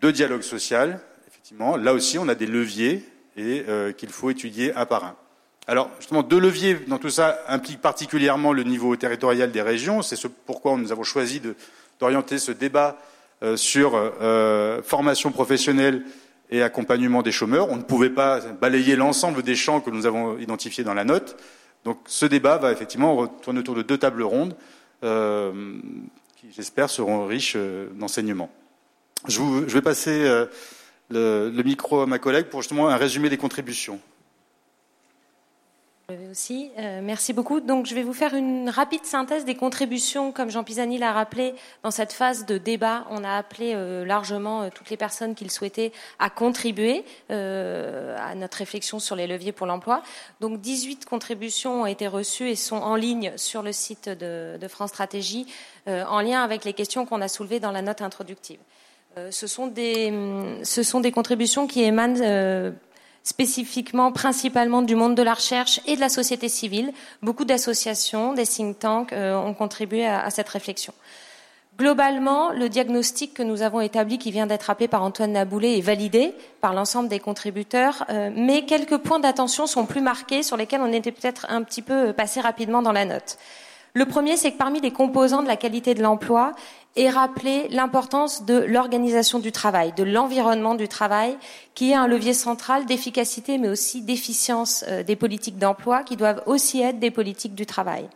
de 0.00 0.10
dialogue 0.10 0.42
social. 0.42 1.00
Effectivement, 1.28 1.76
là 1.76 1.92
aussi, 1.92 2.18
on 2.18 2.28
a 2.28 2.34
des 2.34 2.46
leviers 2.46 3.04
et 3.36 3.64
euh, 3.68 3.92
qu'il 3.92 4.10
faut 4.10 4.30
étudier 4.30 4.74
un 4.74 4.86
par 4.86 5.04
un. 5.04 5.16
Alors, 5.66 5.90
justement, 5.98 6.22
deux 6.22 6.38
leviers 6.38 6.74
dans 6.86 6.98
tout 6.98 7.10
ça 7.10 7.40
impliquent 7.48 7.80
particulièrement 7.80 8.52
le 8.52 8.62
niveau 8.62 8.94
territorial 8.96 9.50
des 9.50 9.62
régions. 9.62 10.00
C'est 10.02 10.16
ce 10.16 10.28
pourquoi 10.28 10.76
nous 10.76 10.92
avons 10.92 11.02
choisi 11.02 11.42
d'orienter 11.98 12.38
ce 12.38 12.52
débat 12.52 12.98
euh, 13.42 13.56
sur 13.56 13.92
euh, 13.94 14.80
formation 14.82 15.32
professionnelle 15.32 16.04
et 16.50 16.62
accompagnement 16.62 17.22
des 17.22 17.32
chômeurs. 17.32 17.68
On 17.70 17.76
ne 17.76 17.82
pouvait 17.82 18.10
pas 18.10 18.40
balayer 18.60 18.94
l'ensemble 18.94 19.42
des 19.42 19.56
champs 19.56 19.80
que 19.80 19.90
nous 19.90 20.06
avons 20.06 20.38
identifiés 20.38 20.84
dans 20.84 20.94
la 20.94 21.04
note. 21.04 21.36
Donc 21.84 21.98
ce 22.06 22.26
débat 22.26 22.58
va 22.58 22.70
effectivement 22.70 23.26
tourner 23.26 23.60
autour 23.60 23.74
de 23.74 23.82
deux 23.82 23.98
tables 23.98 24.22
rondes 24.22 24.54
qui, 26.46 26.54
j'espère, 26.54 26.90
seront 26.90 27.26
riches 27.26 27.54
euh, 27.56 27.88
d'enseignements. 27.94 28.50
Je, 29.28 29.40
vais 29.42 29.82
passer 29.82 30.24
euh, 30.24 30.46
le, 31.10 31.62
micro 31.62 32.00
à 32.00 32.06
ma 32.06 32.18
collègue 32.18 32.46
pour 32.46 32.62
justement 32.62 32.88
un 32.88 32.96
résumé 32.96 33.28
des 33.28 33.36
contributions 33.36 34.00
aussi. 36.30 36.70
Euh, 36.78 37.00
merci 37.02 37.32
beaucoup. 37.32 37.60
Donc, 37.60 37.86
je 37.86 37.94
vais 37.94 38.04
vous 38.04 38.12
faire 38.12 38.34
une 38.34 38.70
rapide 38.70 39.04
synthèse 39.04 39.44
des 39.44 39.56
contributions, 39.56 40.30
comme 40.30 40.50
Jean 40.50 40.62
Pisani 40.62 40.98
l'a 40.98 41.12
rappelé, 41.12 41.54
dans 41.82 41.90
cette 41.90 42.12
phase 42.12 42.46
de 42.46 42.58
débat. 42.58 43.04
On 43.10 43.24
a 43.24 43.36
appelé 43.36 43.72
euh, 43.74 44.04
largement 44.04 44.62
euh, 44.62 44.68
toutes 44.72 44.90
les 44.90 44.96
personnes 44.96 45.34
qui 45.34 45.42
le 45.42 45.50
souhaitaient 45.50 45.92
à 46.18 46.30
contribuer 46.30 47.04
à 47.28 48.34
notre 48.36 48.58
réflexion 48.58 48.98
sur 48.98 49.16
les 49.16 49.26
leviers 49.26 49.52
pour 49.52 49.66
l'emploi. 49.66 50.02
Donc, 50.40 50.60
18 50.60 51.06
contributions 51.06 51.82
ont 51.82 51.86
été 51.86 52.06
reçues 52.06 52.50
et 52.50 52.56
sont 52.56 52.76
en 52.76 52.94
ligne 52.94 53.32
sur 53.36 53.62
le 53.62 53.72
site 53.72 54.08
de, 54.08 54.68
France 54.68 54.90
Stratégie, 54.90 55.46
en 55.86 56.20
lien 56.20 56.42
avec 56.42 56.64
les 56.64 56.72
questions 56.72 57.06
qu'on 57.06 57.20
a 57.20 57.28
soulevées 57.28 57.60
dans 57.60 57.72
la 57.72 57.82
note 57.82 58.02
introductive. 58.02 58.58
Des, 59.16 59.30
ce 60.62 60.82
sont 60.82 61.00
des 61.00 61.12
contributions 61.12 61.66
qui 61.66 61.82
émanent 61.82 62.72
spécifiquement, 63.26 64.12
principalement 64.12 64.82
du 64.82 64.94
monde 64.94 65.16
de 65.16 65.22
la 65.22 65.34
recherche 65.34 65.80
et 65.86 65.96
de 65.96 66.00
la 66.00 66.08
société 66.08 66.48
civile. 66.48 66.92
Beaucoup 67.22 67.44
d'associations, 67.44 68.34
des 68.34 68.46
think 68.46 68.78
tanks 68.78 69.12
euh, 69.12 69.36
ont 69.36 69.52
contribué 69.52 70.06
à, 70.06 70.30
cette 70.30 70.48
réflexion. 70.48 70.94
Globalement, 71.76 72.52
le 72.52 72.68
diagnostic 72.68 73.34
que 73.34 73.42
nous 73.42 73.62
avons 73.62 73.80
établi, 73.80 74.18
qui 74.18 74.30
vient 74.30 74.46
d'être 74.46 74.70
appelé 74.70 74.86
par 74.86 75.02
Antoine 75.02 75.32
Naboulet, 75.32 75.76
est 75.76 75.82
validé 75.82 76.34
par 76.60 76.72
l'ensemble 76.72 77.08
des 77.08 77.18
contributeurs, 77.18 78.04
euh, 78.10 78.30
mais 78.32 78.64
quelques 78.64 78.98
points 78.98 79.18
d'attention 79.18 79.66
sont 79.66 79.86
plus 79.86 80.00
marqués 80.00 80.44
sur 80.44 80.56
lesquels 80.56 80.80
on 80.80 80.92
était 80.92 81.12
peut-être 81.12 81.46
un 81.48 81.64
petit 81.64 81.82
peu 81.82 82.12
passé 82.12 82.40
rapidement 82.40 82.80
dans 82.80 82.92
la 82.92 83.04
note. 83.04 83.38
Le 83.92 84.06
premier, 84.06 84.36
c'est 84.36 84.52
que 84.52 84.58
parmi 84.58 84.80
les 84.80 84.92
composants 84.92 85.42
de 85.42 85.48
la 85.48 85.56
qualité 85.56 85.94
de 85.94 86.02
l'emploi 86.02 86.52
est 86.96 87.10
rappelé 87.10 87.68
l'importance 87.70 88.44
de 88.44 88.54
l'organisation 88.58 89.38
du 89.38 89.52
travail, 89.52 89.92
de 89.96 90.02
l'environnement 90.02 90.74
du 90.74 90.88
travail, 90.88 91.36
qui 91.74 91.90
est 91.90 91.94
un 91.94 92.06
levier 92.08 92.32
central 92.34 92.86
d'efficacité, 92.86 93.58
mais 93.58 93.68
aussi 93.68 94.00
d'efficience 94.00 94.84
euh, 94.88 95.02
des 95.02 95.16
politiques 95.16 95.58
d'emploi, 95.58 96.02
qui 96.02 96.16
doivent 96.16 96.42
aussi 96.46 96.80
être 96.80 96.98
des 96.98 97.10
politiques 97.10 97.54
du 97.54 97.66
travail. 97.66 98.08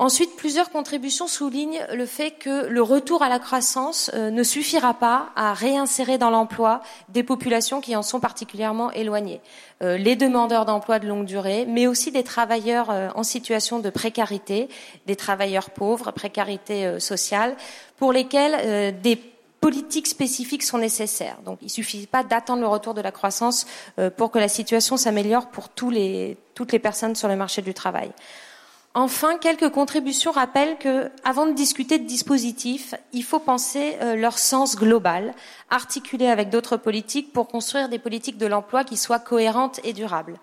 Ensuite, 0.00 0.36
plusieurs 0.36 0.70
contributions 0.70 1.26
soulignent 1.26 1.84
le 1.92 2.06
fait 2.06 2.30
que 2.30 2.66
le 2.66 2.82
retour 2.82 3.24
à 3.24 3.28
la 3.28 3.40
croissance 3.40 4.12
euh, 4.14 4.30
ne 4.30 4.44
suffira 4.44 4.94
pas 4.94 5.30
à 5.34 5.52
réinsérer 5.52 6.18
dans 6.18 6.30
l'emploi 6.30 6.82
des 7.08 7.24
populations 7.24 7.80
qui 7.80 7.96
en 7.96 8.02
sont 8.02 8.20
particulièrement 8.20 8.92
éloignées. 8.92 9.40
Euh, 9.82 9.96
les 9.96 10.14
demandeurs 10.14 10.66
d'emploi 10.66 11.00
de 11.00 11.08
longue 11.08 11.24
durée, 11.24 11.66
mais 11.66 11.88
aussi 11.88 12.12
des 12.12 12.22
travailleurs 12.22 12.90
euh, 12.90 13.08
en 13.16 13.24
situation 13.24 13.80
de 13.80 13.90
précarité, 13.90 14.68
des 15.06 15.16
travailleurs 15.16 15.70
pauvres, 15.70 16.12
précarité 16.12 17.00
sociale, 17.00 17.56
pour 17.96 18.12
lesquels 18.12 19.00
des 19.00 19.16
politiques 19.60 20.06
spécifiques 20.06 20.62
sont 20.62 20.78
nécessaires. 20.78 21.38
Donc 21.44 21.58
il 21.62 21.64
ne 21.66 21.70
suffit 21.70 22.06
pas 22.06 22.22
d'attendre 22.22 22.60
le 22.60 22.68
retour 22.68 22.94
de 22.94 23.00
la 23.00 23.10
croissance 23.10 23.66
pour 24.16 24.30
que 24.30 24.38
la 24.38 24.48
situation 24.48 24.96
s'améliore 24.96 25.48
pour 25.48 25.68
toutes 25.68 25.92
les 25.92 26.78
personnes 26.80 27.16
sur 27.16 27.26
le 27.26 27.34
marché 27.34 27.60
du 27.60 27.74
travail. 27.74 28.12
Enfin, 29.00 29.38
quelques 29.38 29.68
contributions 29.68 30.32
rappellent 30.32 30.76
que, 30.76 31.08
avant 31.22 31.46
de 31.46 31.52
discuter 31.52 32.00
de 32.00 32.04
dispositifs, 32.04 32.96
il 33.12 33.22
faut 33.22 33.38
penser 33.38 33.96
leur 34.16 34.36
sens 34.38 34.74
global, 34.74 35.34
articulé 35.70 36.26
avec 36.26 36.50
d'autres 36.50 36.76
politiques 36.76 37.32
pour 37.32 37.46
construire 37.46 37.88
des 37.88 38.00
politiques 38.00 38.38
de 38.38 38.46
l'emploi 38.46 38.82
qui 38.82 38.96
soient 38.96 39.20
cohérentes 39.20 39.78
et 39.84 39.92
durables. 39.92 40.40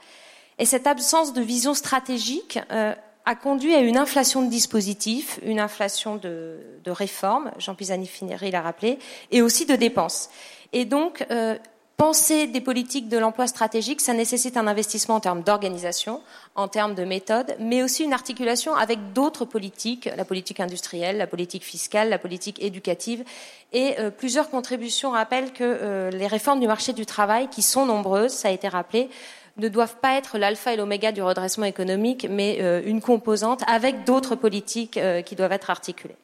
Et 0.57 0.63
cette 0.63 0.87
absence 0.87 1.33
de 1.33 1.41
vision 1.41 1.73
stratégique 1.73 2.57
a 2.69 3.35
conduit 3.35 3.75
à 3.75 3.79
une 3.79 3.97
inflation 3.97 4.41
de 4.41 4.49
dispositifs, 4.49 5.37
une 5.43 5.59
inflation 5.59 6.15
de, 6.15 6.59
de 6.81 6.91
réformes, 6.91 7.51
Jean 7.57 7.75
Pisani-Fineri 7.75 8.51
l'a 8.51 8.61
rappelé, 8.61 8.99
et 9.31 9.41
aussi 9.41 9.65
de 9.65 9.75
dépenses. 9.75 10.29
Et 10.71 10.85
donc, 10.85 11.25
euh, 11.29 11.57
penser 11.97 12.47
des 12.47 12.61
politiques 12.61 13.07
de 13.07 13.17
l'emploi 13.17 13.47
stratégique, 13.47 14.01
ça 14.01 14.13
nécessite 14.13 14.57
un 14.57 14.67
investissement 14.67 15.15
en 15.15 15.19
termes 15.19 15.43
d'organisation, 15.43 16.21
en 16.55 16.67
termes 16.67 16.95
de 16.95 17.05
méthode, 17.05 17.55
mais 17.59 17.83
aussi 17.83 18.03
une 18.03 18.13
articulation 18.13 18.75
avec 18.75 19.13
d'autres 19.13 19.45
politiques, 19.45 20.09
la 20.17 20.25
politique 20.25 20.59
industrielle, 20.59 21.17
la 21.17 21.27
politique 21.27 21.63
fiscale, 21.63 22.09
la 22.09 22.17
politique 22.17 22.61
éducative. 22.61 23.23
Et 23.71 23.99
euh, 23.99 24.09
plusieurs 24.09 24.49
contributions 24.49 25.11
rappellent 25.11 25.53
que 25.53 25.63
euh, 25.63 26.11
les 26.11 26.27
réformes 26.27 26.59
du 26.59 26.67
marché 26.67 26.93
du 26.93 27.05
travail, 27.05 27.47
qui 27.49 27.61
sont 27.61 27.85
nombreuses, 27.85 28.31
ça 28.31 28.49
a 28.49 28.51
été 28.51 28.67
rappelé, 28.67 29.09
ne 29.57 29.69
doivent 29.69 29.95
pas 30.01 30.17
être 30.17 30.37
l'alpha 30.37 30.73
et 30.73 30.77
l'oméga 30.77 31.13
du 31.13 31.21
redressement 31.21 31.65
économique, 31.65 32.27
mais 32.29 32.57
euh, 32.59 32.81
une 32.85 33.01
composante 33.01 33.63
avec 33.67 34.03
d'autres 34.03 34.35
politiques 34.35 34.99
qui 35.25 35.35
doivent 35.35 35.53
être 35.53 35.69
articulées. 35.69 36.17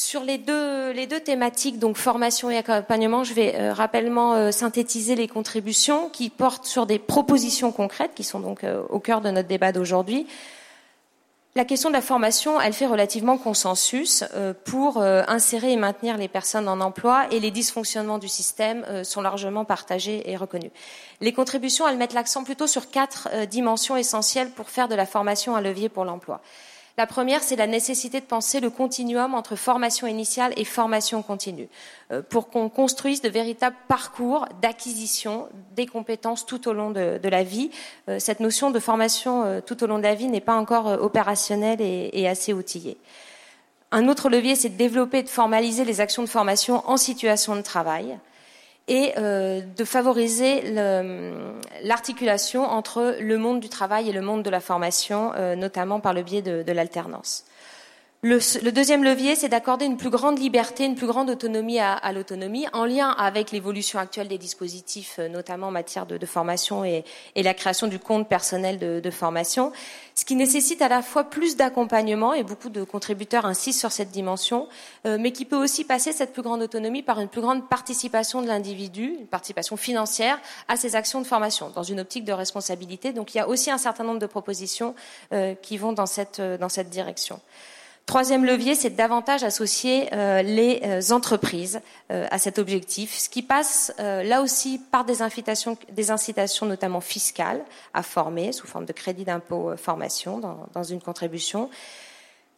Sur 0.00 0.24
les 0.24 0.38
deux, 0.38 1.20
thématiques, 1.20 1.78
donc 1.78 1.96
formation 1.96 2.50
et 2.50 2.56
accompagnement, 2.56 3.22
je 3.22 3.34
vais 3.34 3.54
euh, 3.54 3.74
rapidement 3.74 4.50
synthétiser 4.50 5.14
les 5.14 5.28
contributions 5.28 6.08
qui 6.08 6.30
portent 6.30 6.64
sur 6.64 6.86
des 6.86 6.98
propositions 6.98 7.70
concrètes 7.70 8.12
qui 8.14 8.24
sont 8.24 8.40
donc 8.40 8.64
au 8.88 8.98
cœur 8.98 9.20
de 9.20 9.30
notre 9.30 9.48
débat 9.48 9.72
d'aujourd'hui. 9.72 10.26
La 11.56 11.64
question 11.64 11.88
de 11.88 11.94
la 11.94 12.00
formation, 12.00 12.60
elle 12.60 12.72
fait 12.72 12.86
relativement 12.86 13.36
consensus 13.36 14.22
euh, 14.34 14.54
pour 14.64 14.98
euh, 14.98 15.22
insérer 15.26 15.72
et 15.72 15.76
maintenir 15.76 16.16
les 16.16 16.28
personnes 16.28 16.68
en 16.68 16.80
emploi 16.80 17.26
et 17.32 17.40
les 17.40 17.50
dysfonctionnements 17.50 18.18
du 18.18 18.28
système 18.28 18.86
euh, 18.88 19.02
sont 19.02 19.20
largement 19.20 19.64
partagés 19.64 20.30
et 20.30 20.36
reconnus. 20.36 20.70
Les 21.20 21.32
contributions, 21.32 21.88
elles 21.88 21.96
mettent 21.96 22.14
l'accent 22.14 22.44
plutôt 22.44 22.68
sur 22.68 22.88
quatre 22.88 23.28
dimensions 23.46 23.96
essentielles 23.96 24.50
pour 24.50 24.70
faire 24.70 24.86
de 24.86 24.94
la 24.94 25.06
formation 25.06 25.56
un 25.56 25.60
levier 25.60 25.88
pour 25.88 26.04
l'emploi. 26.04 26.40
La 27.00 27.06
première, 27.06 27.42
c'est 27.42 27.56
la 27.56 27.66
nécessité 27.66 28.20
de 28.20 28.26
penser 28.26 28.60
le 28.60 28.68
continuum 28.68 29.32
entre 29.32 29.56
formation 29.56 30.06
initiale 30.06 30.52
et 30.58 30.66
formation 30.66 31.22
continue, 31.22 31.70
euh, 32.12 32.20
pour 32.20 32.50
qu'on 32.50 32.68
construise 32.68 33.22
de 33.22 33.30
véritables 33.30 33.76
parcours 33.88 34.44
d'acquisition 34.60 35.48
des 35.74 35.86
compétences 35.86 36.44
tout 36.44 36.68
au 36.68 36.74
long 36.74 36.90
de, 36.90 37.18
la 37.26 37.42
vie. 37.42 37.70
Euh, 38.10 38.18
cette 38.18 38.40
notion 38.40 38.70
de 38.70 38.78
formation 38.78 39.44
euh, 39.44 39.60
tout 39.62 39.82
au 39.82 39.86
long 39.86 39.96
de 39.96 40.02
la 40.02 40.14
vie 40.14 40.26
n'est 40.26 40.42
pas 40.42 40.56
encore 40.56 40.88
opérationnelle 41.02 41.80
et, 41.80 42.10
et 42.12 42.28
assez 42.28 42.52
outillée. 42.52 42.98
Un 43.92 44.06
autre 44.06 44.28
levier, 44.28 44.54
c'est 44.54 44.68
de 44.68 44.76
développer 44.76 45.20
et 45.20 45.22
de 45.22 45.30
formaliser 45.30 45.86
les 45.86 46.02
actions 46.02 46.22
de 46.22 46.28
formation 46.28 46.86
en 46.86 46.98
situation 46.98 47.56
de 47.56 47.62
travail 47.62 48.18
et 48.88 49.12
euh, 49.18 49.60
de 49.60 49.84
favoriser 49.84 50.62
l'articulation 51.82 52.64
entre 52.64 53.16
le 53.20 53.38
monde 53.38 53.60
du 53.60 53.68
travail 53.68 54.08
et 54.08 54.12
le 54.12 54.20
monde 54.20 54.42
de 54.42 54.50
la 54.50 54.60
formation, 54.60 55.32
euh, 55.36 55.54
notamment 55.54 56.00
par 56.00 56.12
le 56.12 56.22
biais 56.22 56.42
de 56.42 56.72
l'alternance. 56.72 57.44
Le, 58.22 58.70
deuxième 58.70 59.02
levier, 59.02 59.34
c'est 59.34 59.48
d'accorder 59.48 59.86
une 59.86 59.96
plus 59.96 60.10
grande 60.10 60.38
liberté, 60.38 60.84
une 60.84 60.94
plus 60.94 61.06
grande 61.06 61.30
autonomie 61.30 61.78
à, 61.78 62.12
l'autonomie, 62.12 62.66
en 62.74 62.84
lien 62.84 63.08
avec 63.12 63.50
l'évolution 63.50 63.98
actuelle 63.98 64.28
des 64.28 64.36
dispositifs, 64.36 65.16
euh, 65.18 65.30
notamment 65.30 65.68
en 65.68 65.70
matière 65.70 66.04
de, 66.04 66.26
formation 66.26 66.84
et, 66.84 67.02
la 67.34 67.54
création 67.54 67.86
du 67.86 67.98
compte 67.98 68.28
personnel 68.28 68.78
de, 68.78 69.10
formation, 69.10 69.72
ce 70.14 70.26
qui 70.26 70.36
nécessite 70.36 70.82
à 70.82 70.88
la 70.88 71.00
fois 71.00 71.24
plus 71.24 71.56
d'accompagnement, 71.56 72.34
et 72.34 72.44
beaucoup 72.44 72.68
de 72.68 72.84
contributeurs 72.84 73.46
insistent 73.46 73.80
sur 73.80 73.90
cette 73.90 74.10
dimension, 74.10 74.68
euh, 75.06 75.16
mais 75.18 75.32
qui 75.32 75.46
peut 75.46 75.56
aussi 75.56 75.84
passer 75.84 76.12
cette 76.12 76.34
plus 76.34 76.42
grande 76.42 76.60
autonomie 76.60 77.02
par 77.02 77.20
une 77.20 77.28
plus 77.28 77.40
grande 77.40 77.70
participation 77.70 78.42
de 78.42 78.48
l'individu, 78.48 79.16
une 79.18 79.28
participation 79.28 79.78
financière 79.78 80.38
à 80.68 80.76
ces 80.76 80.94
actions 80.94 81.22
de 81.22 81.26
formation, 81.26 81.70
dans 81.70 81.84
une 81.84 82.00
optique 82.00 82.26
de 82.26 82.34
responsabilité. 82.34 83.14
Donc 83.14 83.34
il 83.34 83.38
y 83.38 83.40
a 83.40 83.48
aussi 83.48 83.70
un 83.70 83.78
certain 83.78 84.04
nombre 84.04 84.18
de 84.18 84.26
propositions 84.26 84.94
euh, 85.32 85.54
qui 85.54 85.78
vont 85.78 85.94
dans 85.94 86.04
cette 86.04 86.90
direction. 86.90 87.40
Troisième 88.06 88.44
levier, 88.44 88.74
c'est 88.74 88.90
davantage 88.90 89.44
associer 89.44 90.08
euh, 90.12 90.42
les 90.42 90.80
euh, 90.82 91.14
entreprises 91.14 91.80
euh, 92.10 92.26
à 92.32 92.38
cet 92.38 92.58
objectif, 92.58 93.16
ce 93.16 93.28
qui 93.28 93.42
passe 93.42 93.92
là 93.98 94.42
aussi 94.42 94.80
par 94.90 95.04
des 95.04 95.22
incitations, 95.22 95.76
notamment 96.62 97.00
fiscales 97.00 97.62
à 97.94 98.02
former 98.02 98.52
sous 98.52 98.66
forme 98.66 98.84
de 98.84 98.92
crédit 98.92 99.24
d'impôt 99.24 99.76
formation 99.76 100.40
dans, 100.72 100.82
une 100.82 101.00
contribution, 101.00 101.70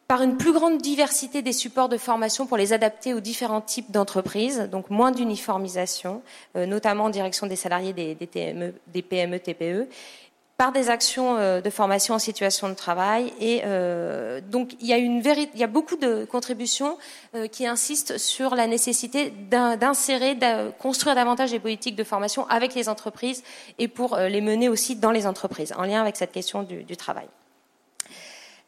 par 0.09 0.23
une 0.23 0.37
plus 0.37 0.53
grande 0.53 0.79
diversité 0.79 1.43
des 1.43 1.53
supports 1.53 1.89
de 1.89 1.99
formation 1.99 2.47
pour 2.47 2.57
les 2.57 2.73
adapter 2.73 3.13
aux 3.13 3.21
différents 3.21 3.61
types 3.61 3.91
d'entreprises, 3.91 4.69
donc 4.71 4.89
moins 4.89 5.11
d'uniformisation, 5.11 6.23
notamment 6.55 7.05
en 7.05 7.11
direction 7.11 7.47
des 7.47 7.57
salariés 7.57 7.93
des, 7.93 8.15
des 8.15 9.03
PME, 9.03 9.39
TPE, 9.39 9.89
par 10.63 10.71
des 10.71 10.91
actions 10.91 11.39
euh, 11.39 11.61
de 11.61 11.71
formation 11.71 12.15
en 12.15 12.21
situation 12.21 12.69
de 12.69 12.75
travail. 12.75 13.33
Et 13.41 13.63
euh, 13.65 14.41
donc, 14.41 14.75
il 14.81 14.87
y, 14.87 15.65
a 15.65 15.67
beaucoup 15.67 15.97
de 15.97 16.25
contributions 16.25 16.99
euh, 17.35 17.49
qui 17.49 17.67
insistent 17.67 18.17
sur 18.17 18.55
la 18.55 18.69
nécessité 18.69 19.31
d'insérer, 19.31 20.37
de 20.37 20.71
construire 20.79 21.17
davantage 21.17 21.51
des 21.51 21.59
politiques 21.59 21.97
de 21.97 22.05
formation 22.05 22.47
avec 22.49 22.77
les 22.77 22.89
entreprises 22.89 23.43
et 23.81 23.89
pour 23.89 24.17
les 24.17 24.41
mener 24.41 24.69
aussi 24.69 24.95
dans 24.95 25.11
les 25.11 25.27
entreprises, 25.27 25.75
en 25.77 25.83
lien 25.83 26.01
avec 26.01 26.15
cette 26.15 26.31
question 26.31 26.63
du 26.63 26.97
travail. 26.97 27.27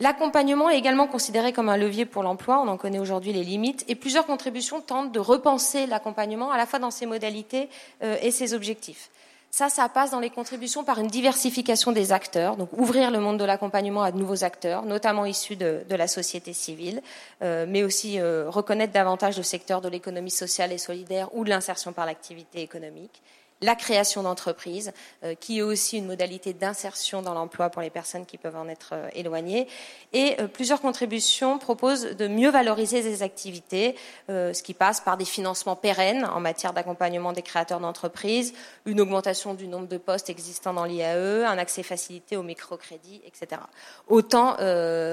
L'accompagnement 0.01 0.71
est 0.71 0.79
également 0.79 1.07
considéré 1.07 1.53
comme 1.53 1.69
un 1.69 1.77
levier 1.77 2.07
pour 2.07 2.25
l'emploi, 2.25 2.61
on 2.61 2.67
en 2.67 2.77
connaît 2.77 2.99
aujourd'hui 2.99 3.33
les 3.33 3.45
limites, 3.45 3.85
et 3.87 3.95
plusieurs 3.95 4.27
contributions 4.27 4.81
tentent 4.81 5.13
de 5.13 5.21
repenser 5.21 5.87
l'accompagnement 5.87 6.51
à 6.51 6.57
la 6.57 6.67
fois 6.67 6.81
dans 6.81 6.91
ses 6.91 7.07
modalités 7.07 7.69
et 8.03 8.33
ses 8.33 8.53
objectifs. 8.53 9.11
Ça, 9.57 9.69
ça 9.69 9.89
passe 9.89 10.11
dans 10.11 10.19
les 10.19 10.31
contributions 10.31 10.83
par 10.83 10.99
une 10.99 11.07
diversification 11.07 11.93
des 11.93 12.11
acteurs, 12.11 12.57
donc 12.57 12.71
ouvrir 12.73 13.13
le 13.13 13.21
monde 13.21 13.39
de 13.39 13.45
l'accompagnement 13.45 14.03
à 14.03 14.11
de 14.11 14.19
nouveaux 14.19 14.43
acteurs, 14.43 14.85
notamment 14.85 15.27
issus 15.27 15.55
de, 15.55 15.85
la 15.91 16.09
société 16.09 16.53
civile, 16.53 17.01
euh, 17.41 17.65
mais 17.69 17.85
aussi 17.85 18.19
euh, 18.19 18.51
reconnaître 18.51 18.93
davantage 18.93 19.37
le 19.37 19.45
secteur 19.45 19.81
de 19.81 19.89
l'économie 19.89 20.33
sociale 20.33 20.73
et 20.73 20.79
solidaire 20.79 21.29
ou 21.37 21.45
de 21.45 21.51
l'insertion 21.51 21.93
par 21.93 22.05
l'activité 22.05 22.63
économique 22.63 23.23
la 23.65 23.75
création 23.75 24.23
d'entreprises, 24.23 24.93
euh, 25.25 25.35
qui 25.35 25.59
est 25.59 25.63
aussi 25.63 25.97
une 25.99 26.07
modalité 26.07 26.53
d'insertion 26.53 27.23
dans 27.23 27.35
l'emploi 27.35 27.71
pour 27.71 27.83
les 27.83 27.91
personnes 27.91 28.27
qui 28.27 28.37
peuvent 28.37 28.57
en 28.57 28.69
être 28.69 28.91
euh, 28.93 29.09
éloignées. 29.15 29.67
Et 30.13 30.37
euh, 30.39 30.47
plusieurs 30.47 30.81
contributions 30.81 31.59
proposent 31.59 32.05
de 32.05 32.29
mieux 32.29 32.51
valoriser 32.51 33.03
ces 33.03 33.23
activités, 33.23 33.97
ce 34.29 34.63
qui 34.63 34.75
passe 34.75 35.01
par 35.01 35.17
des 35.17 35.25
financements 35.25 35.77
pérennes 35.77 36.25
en 36.25 36.41
matière 36.41 36.73
d'accompagnement 36.73 37.33
des 37.33 37.43
créateurs 37.43 37.81
d'entreprises, 37.81 38.53
une 38.85 39.01
augmentation 39.01 39.55
du 39.55 39.67
nombre 39.67 39.89
de 39.89 39.97
postes 39.97 40.29
existants 40.29 40.75
dans 40.75 40.85
l'IAE, 40.85 41.45
un 41.47 41.59
accès 41.59 41.83
facilité 41.83 42.37
au 42.37 42.43
microcrédit, 42.43 43.23
etc. 43.27 43.63
Autant, 44.09 44.57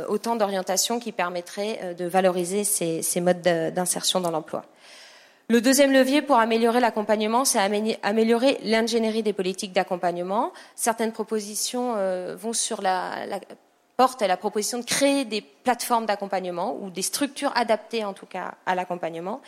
autant 0.08 0.36
d'orientations 0.36 1.00
qui 1.00 1.12
permettraient 1.12 1.96
de 1.96 2.06
valoriser 2.06 2.64
ces 2.64 3.22
modes 3.22 3.42
d'insertion 3.42 4.20
dans 4.20 4.32
l'emploi. 4.32 4.66
Le 5.52 5.60
deuxième 5.60 5.92
levier 5.92 6.22
pour 6.22 6.38
améliorer 6.38 6.80
l'accompagnement, 6.80 7.44
c'est 7.44 7.60
améliorer 8.04 8.58
l'ingénierie 8.64 9.22
des 9.22 9.34
politiques 9.34 9.74
d'accompagnement. 9.74 10.54
Certaines 10.78 11.12
propositions 11.12 11.96
euh, 11.98 12.38
vont 12.40 12.54
sur 12.54 12.82
la, 12.82 13.28
porte 13.98 14.22
à 14.22 14.28
la 14.28 14.38
proposition 14.38 14.80
de 14.80 14.86
créer 14.86 15.26
des 15.26 15.42
plateformes 15.42 16.06
d'accompagnement 16.06 16.78
ou 16.80 16.90
des 16.90 17.02
structures 17.02 17.52
adaptées 17.54 18.06
en 18.06 18.14
tout 18.14 18.26
cas 18.26 18.54
à 18.66 18.76
l'accompagnement 18.76 19.42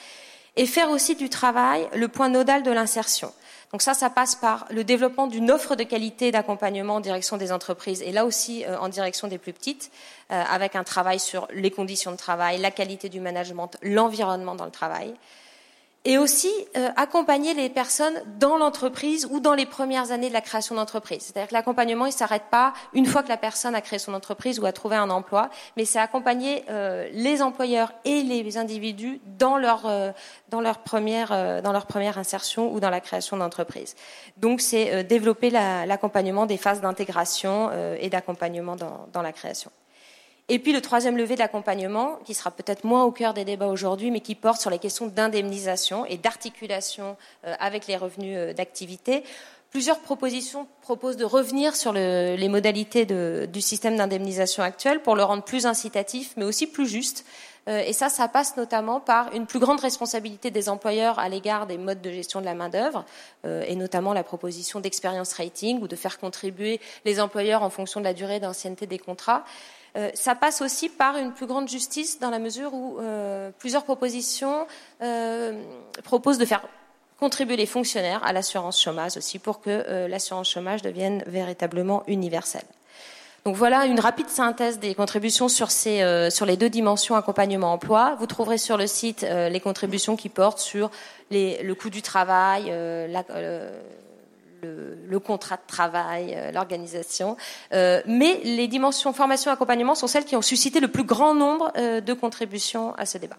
et 0.58 0.66
faire 0.66 0.89
aussi 0.89 1.16
du 1.16 1.30
travail 1.30 1.88
le 1.96 2.10
point 2.10 2.28
nodal 2.28 2.63
de 2.63 2.72
l'insertion. 2.72 3.32
Donc 3.72 3.82
ça, 3.82 3.94
ça 3.94 4.10
passe 4.10 4.36
par 4.36 4.66
le 4.72 4.84
développement 4.84 5.28
d'une 5.28 5.52
offre 5.52 5.78
de 5.78 5.84
qualité 5.84 6.32
d'accompagnement 6.34 6.96
en 6.96 7.00
direction 7.00 7.38
des 7.38 7.54
entreprises 7.54 8.02
et 8.02 8.12
là 8.12 8.26
aussi 8.26 8.66
euh, 8.66 8.78
en 8.78 8.89
direction 8.89 9.30
des 9.30 9.38
plus 9.38 9.54
petites, 9.54 9.89
euh, 10.34 10.44
avec 10.52 10.76
un 10.76 10.84
travail 10.84 11.22
sur 11.22 11.48
les 11.54 11.72
conditions 11.72 12.12
de 12.12 12.18
travail, 12.18 12.58
la 12.58 12.72
qualité 12.72 13.08
du 13.08 13.22
management, 13.22 13.78
l'environnement 13.82 14.56
dans 14.56 14.66
le 14.66 14.72
travail 14.72 15.13
et 16.06 16.18
aussi 16.18 16.52
euh, 16.76 16.89
accompagner 16.96 17.54
les 17.54 17.70
personnes 17.70 18.22
dans 18.39 18.58
l'entreprise 18.58 19.28
ou 19.32 19.39
dans 19.39 19.54
les 19.54 19.66
premières 19.66 20.12
années 20.12 20.28
de 20.28 20.34
la 20.34 20.42
création 20.42 20.76
d'entreprise. 20.76 21.22
C'est-à-dire 21.22 21.48
que 21.48 21.54
l'accompagnement, 21.54 22.06
il 22.06 22.10
ne 22.10 22.13
s'arrête 22.13 22.50
pas 22.52 22.74
une 22.94 23.06
fois 23.06 23.24
que 23.24 23.30
la 23.30 23.38
personne 23.38 23.74
a 23.74 23.82
créé 23.82 24.00
son 24.00 24.13
entreprise 24.13 24.60
ou 24.60 24.66
a 24.66 24.74
trouvé 24.74 24.96
un 24.98 25.10
emploi, 25.10 25.50
mais 25.78 25.86
c'est 25.86 26.00
accompagner 26.00 26.66
euh, 26.70 27.08
les 27.13 27.42
employeurs 27.42 27.94
et 28.04 28.22
les 28.22 28.58
individus 28.58 29.22
dans 29.38 29.58
leur, 29.58 29.86
euh, 29.86 30.12
dans, 30.50 30.62
leur 30.62 30.80
première, 30.80 31.62
dans 31.62 31.72
leur 31.72 31.86
première 31.86 32.18
insertion 32.18 32.74
ou 32.74 32.80
dans 32.80 32.89
la 32.89 33.00
création 33.00 33.38
d'entreprise. 33.38 33.96
Donc 34.38 34.62
c'est 34.62 35.04
développer 35.04 35.50
l'accompagnement 35.50 36.46
des 36.46 36.58
phases 36.58 36.82
d'intégration 36.82 37.72
et 38.00 38.10
d'accompagnement 38.10 38.76
dans, 38.76 39.08
dans 39.12 39.22
la 39.22 39.32
création. 39.32 39.72
Et 40.49 40.60
puis 40.60 40.73
le 40.73 40.82
troisième 40.82 41.17
levier 41.17 41.36
de 41.36 41.39
l'accompagnement, 41.39 42.19
qui 42.25 42.34
sera 42.34 42.51
peut-être 42.51 42.84
moins 42.84 43.06
au 43.06 43.12
cœur 43.12 43.34
des 43.34 43.45
débats 43.45 43.67
aujourd'hui, 43.67 44.12
mais 44.12 44.19
qui 44.19 44.36
porte 44.36 44.60
sur 44.60 44.69
les 44.69 44.79
questions 44.79 45.08
d'indemnisation 45.08 46.06
et 46.06 46.17
d'articulation 46.17 47.15
euh, 47.45 47.56
avec 47.60 47.88
les 47.88 47.95
revenus 47.95 48.36
euh, 48.38 48.53
d'activité. 48.53 49.23
Plusieurs 49.71 49.99
propositions 49.99 50.67
proposent 50.82 51.17
de 51.17 51.25
revenir 51.25 51.75
sur 51.75 51.93
les 51.93 52.47
modalités 52.47 53.08
du 53.08 53.60
système 53.60 53.97
d'indemnisation 53.97 54.62
actuel 54.62 55.01
pour 55.01 55.15
le 55.15 55.23
rendre 55.23 55.41
plus 55.41 55.65
incitatif, 55.65 56.34
mais 56.38 56.45
aussi 56.45 56.67
plus 56.67 56.88
juste. 56.88 57.25
Euh, 57.67 57.79
et 57.79 57.91
ça, 57.91 58.10
ça 58.10 58.27
passe 58.27 58.56
notamment 58.56 58.99
par 58.99 59.34
une 59.34 59.47
plus 59.47 59.58
grande 59.58 59.79
responsabilité 59.79 60.51
des 60.51 60.69
employeurs 60.69 61.17
à 61.17 61.27
l'égard 61.27 61.65
des 61.65 61.79
modes 61.79 62.01
de 62.01 62.12
gestion 62.12 62.39
de 62.39 62.45
la 62.45 62.53
main-d'œuvre, 62.53 63.03
et 63.45 63.75
notamment 63.75 64.13
la 64.13 64.23
proposition 64.23 64.79
d'expérience 64.79 65.34
rating 65.34 65.82
ou 65.82 65.88
de 65.88 65.95
faire 65.95 66.19
contribuer 66.19 66.79
les 67.03 67.19
employeurs 67.19 67.63
en 67.63 67.71
fonction 67.71 67.99
de 67.99 68.06
la 68.06 68.13
durée 68.13 68.39
d'ancienneté 68.39 68.86
des 68.86 68.99
contrats. 68.99 69.43
Euh, 69.95 70.10
ça 70.13 70.36
passe 70.36 70.62
aussi 70.62 70.89
par 70.89 71.17
une 71.17 71.34
plus 71.34 71.45
grande 71.45 71.69
justice 71.69 72.19
dans 72.19 72.32
la 72.32 72.39
mesure 72.39 72.73
où 72.73 72.97
euh, 72.99 73.51
plusieurs 73.60 73.84
propositions 73.84 74.65
euh, 75.01 75.53
proposent 76.03 76.39
de 76.39 76.45
faire 76.45 76.63
contribuer 77.19 77.56
les 77.56 77.67
fonctionnaires 77.67 78.23
à 78.23 78.34
l'assurance 78.34 78.82
chômage 78.82 79.17
aussi 79.17 79.39
pour 79.39 79.62
que 79.62 80.08
l'assurance 80.08 80.49
chômage 80.49 80.82
devienne 80.82 81.23
véritablement 81.25 82.03
universelle. 82.08 82.65
Donc 83.45 83.56
voilà 83.56 83.86
une 83.86 83.99
rapide 83.99 84.27
synthèse 84.27 84.79
des 84.79 84.93
contributions 84.93 85.47
sur, 85.47 85.71
ces, 85.71 86.03
les 86.45 86.58
deux 86.58 86.69
dimensions 86.69 87.15
accompagnement-emploi. 87.15 88.15
Vous 88.19 88.25
trouverez 88.25 88.58
sur 88.58 88.77
le 88.77 88.88
site 88.88 89.21
les 89.21 89.60
contributions 89.62 90.17
qui 90.17 90.27
portent 90.27 90.60
sur 90.60 90.91
le 91.32 91.73
coût 91.73 91.89
du 91.89 92.01
travail, 92.01 92.65
la, 93.10 93.23
le, 94.63 95.19
contrat 95.19 95.58
de 95.58 95.67
travail, 95.67 96.34
euh, 96.36 96.52
l'organisation. 96.52 97.38
Euh, 97.73 98.02
mais 98.06 98.41
les 98.43 98.67
dimensions 98.67 99.13
formation 99.13 99.52
et 99.52 99.54
accompagnement 99.54 99.95
sont 99.95 100.08
celles 100.08 100.26
qui 100.26 100.36
ont 100.36 100.41
suscité 100.41 100.80
le 100.80 100.88
plus 100.88 101.04
grand 101.04 101.36
nombre 101.36 101.71
euh, 101.78 102.02
de 102.02 102.13
contributions 102.13 102.93
à 102.95 103.06
ce 103.06 103.17
débat. 103.17 103.38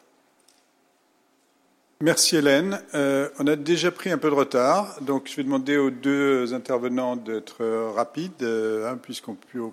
Merci 2.00 2.37
Hélène. 2.37 2.80
on 2.92 3.46
a 3.46 3.56
déjà 3.56 3.90
pris 3.90 4.10
un 4.10 4.18
peu 4.18 4.28
de 4.28 4.34
retard, 4.34 5.00
donc 5.00 5.28
je 5.30 5.37
vais 5.37 5.44
demander 5.44 5.78
aux 5.78 5.90
deux 5.90 6.52
intervenants 6.52 7.16
d'être 7.16 7.64
rapides, 7.94 8.42
hein, 8.42 8.98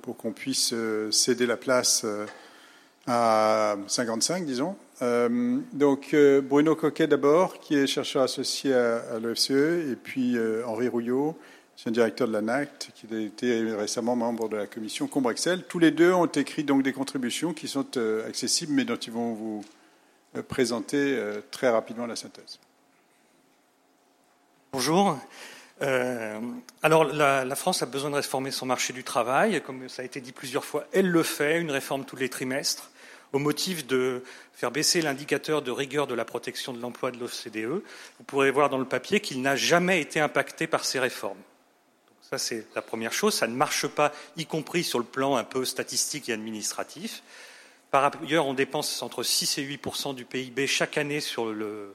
pour 0.02 0.16
qu'on 0.16 0.32
puisse 0.32 0.74
céder 1.10 1.46
la 1.46 1.58
place 1.58 2.06
à 3.08 3.76
55, 3.88 4.46
disons. 4.46 4.78
Donc 5.02 6.16
Bruno 6.44 6.76
Coquet 6.76 7.08
d'abord, 7.08 7.60
qui 7.60 7.76
est 7.76 7.88
chercheur 7.88 8.24
associé 8.24 8.74
à, 8.74 9.20
l'OFCE, 9.20 9.50
et 9.50 9.98
puis 10.02 10.38
Henri 10.66 10.88
Rouillot, 10.88 11.36
un 11.88 11.92
directeur 11.92 12.28
de 12.28 12.34
l'ANACT 12.34 12.92
qui 12.94 13.08
a 13.14 13.20
été 13.20 13.74
récemment 13.74 14.16
membre 14.16 14.50
de 14.50 14.58
la 14.58 14.68
commission 14.68 15.08
Combrexel. 15.08 15.64
Tous 15.68 15.80
les 15.80 15.92
deux 15.92 16.14
ont 16.14 16.28
écrit 16.28 16.64
donc 16.64 16.84
des 16.84 16.94
contributions 16.94 17.54
qui 17.54 17.68
sont 17.68 17.86
euh, 17.98 18.28
accessibles, 18.28 18.74
mais 18.74 18.86
dont 18.86 18.96
ils 18.96 19.12
vont 19.12 19.34
vous 19.34 19.66
euh, 20.36 20.44
présenter 20.44 20.98
euh, 21.18 21.42
très 21.50 21.70
rapidement 21.70 22.06
la 22.06 22.16
synthèse. 22.16 22.60
Bonjour. 24.74 25.18
alors, 26.84 27.04
la, 27.06 27.44
la, 27.44 27.56
France 27.56 27.82
a 27.82 27.88
besoin 27.88 28.12
de 28.12 28.16
réformer 28.16 28.52
son 28.52 28.68
marché 28.68 28.94
du 28.94 29.04
travail. 29.04 29.62
Comme 29.62 29.90
ça 29.90 30.04
a 30.04 30.06
été 30.06 30.22
dit 30.22 30.32
plusieurs 30.32 30.64
fois, 30.64 30.86
elle 30.94 31.10
le 31.10 31.24
fait, 31.24 31.60
une 31.60 31.72
réforme 31.72 32.06
tous 32.06 32.16
les 32.16 32.30
trimestres, 32.30 32.91
au 33.34 33.40
motif 33.40 33.88
de 33.88 34.24
faire 34.54 34.72
baisser 34.72 35.02
l'indicateur 35.02 35.62
de 35.62 35.72
rigueur 35.72 36.08
de 36.08 36.14
la 36.14 36.26
protection 36.26 36.74
de 36.74 36.82
l'emploi 36.82 37.12
de 37.12 37.18
l'OCDE. 37.18 37.82
Vous 38.18 38.24
pourrez 38.26 38.52
voir 38.52 38.70
dans 38.70 38.78
le 38.78 38.86
papier 38.86 39.20
qu'il 39.20 39.42
n'a 39.42 39.56
jamais 39.56 40.02
été 40.02 40.20
impacté 40.20 40.68
par 40.68 40.86
ces 40.86 41.00
réformes. 41.00 41.40
Ça, 42.22 42.38
c'est 42.38 42.66
la 42.76 42.82
première 42.82 43.14
chose. 43.14 43.34
Ça 43.34 43.48
ne 43.48 43.56
marche 43.56 43.88
pas, 43.88 44.12
y 44.38 44.46
compris 44.46 44.84
sur 44.84 45.00
le 45.00 45.06
plan 45.06 45.36
un 45.36 45.44
peu 45.44 45.66
statistique 45.66 46.30
et 46.30 46.34
administratif. 46.34 47.24
Par 47.90 48.12
ailleurs, 48.24 48.46
on 48.46 48.54
dépense 48.54 49.02
entre 49.02 49.24
6 49.24 49.58
et 49.58 49.66
8% 49.66 50.16
du 50.16 50.24
PIB 50.24 50.66
chaque 50.66 50.98
année 50.98 51.20
sur 51.20 51.48
le, 51.48 51.94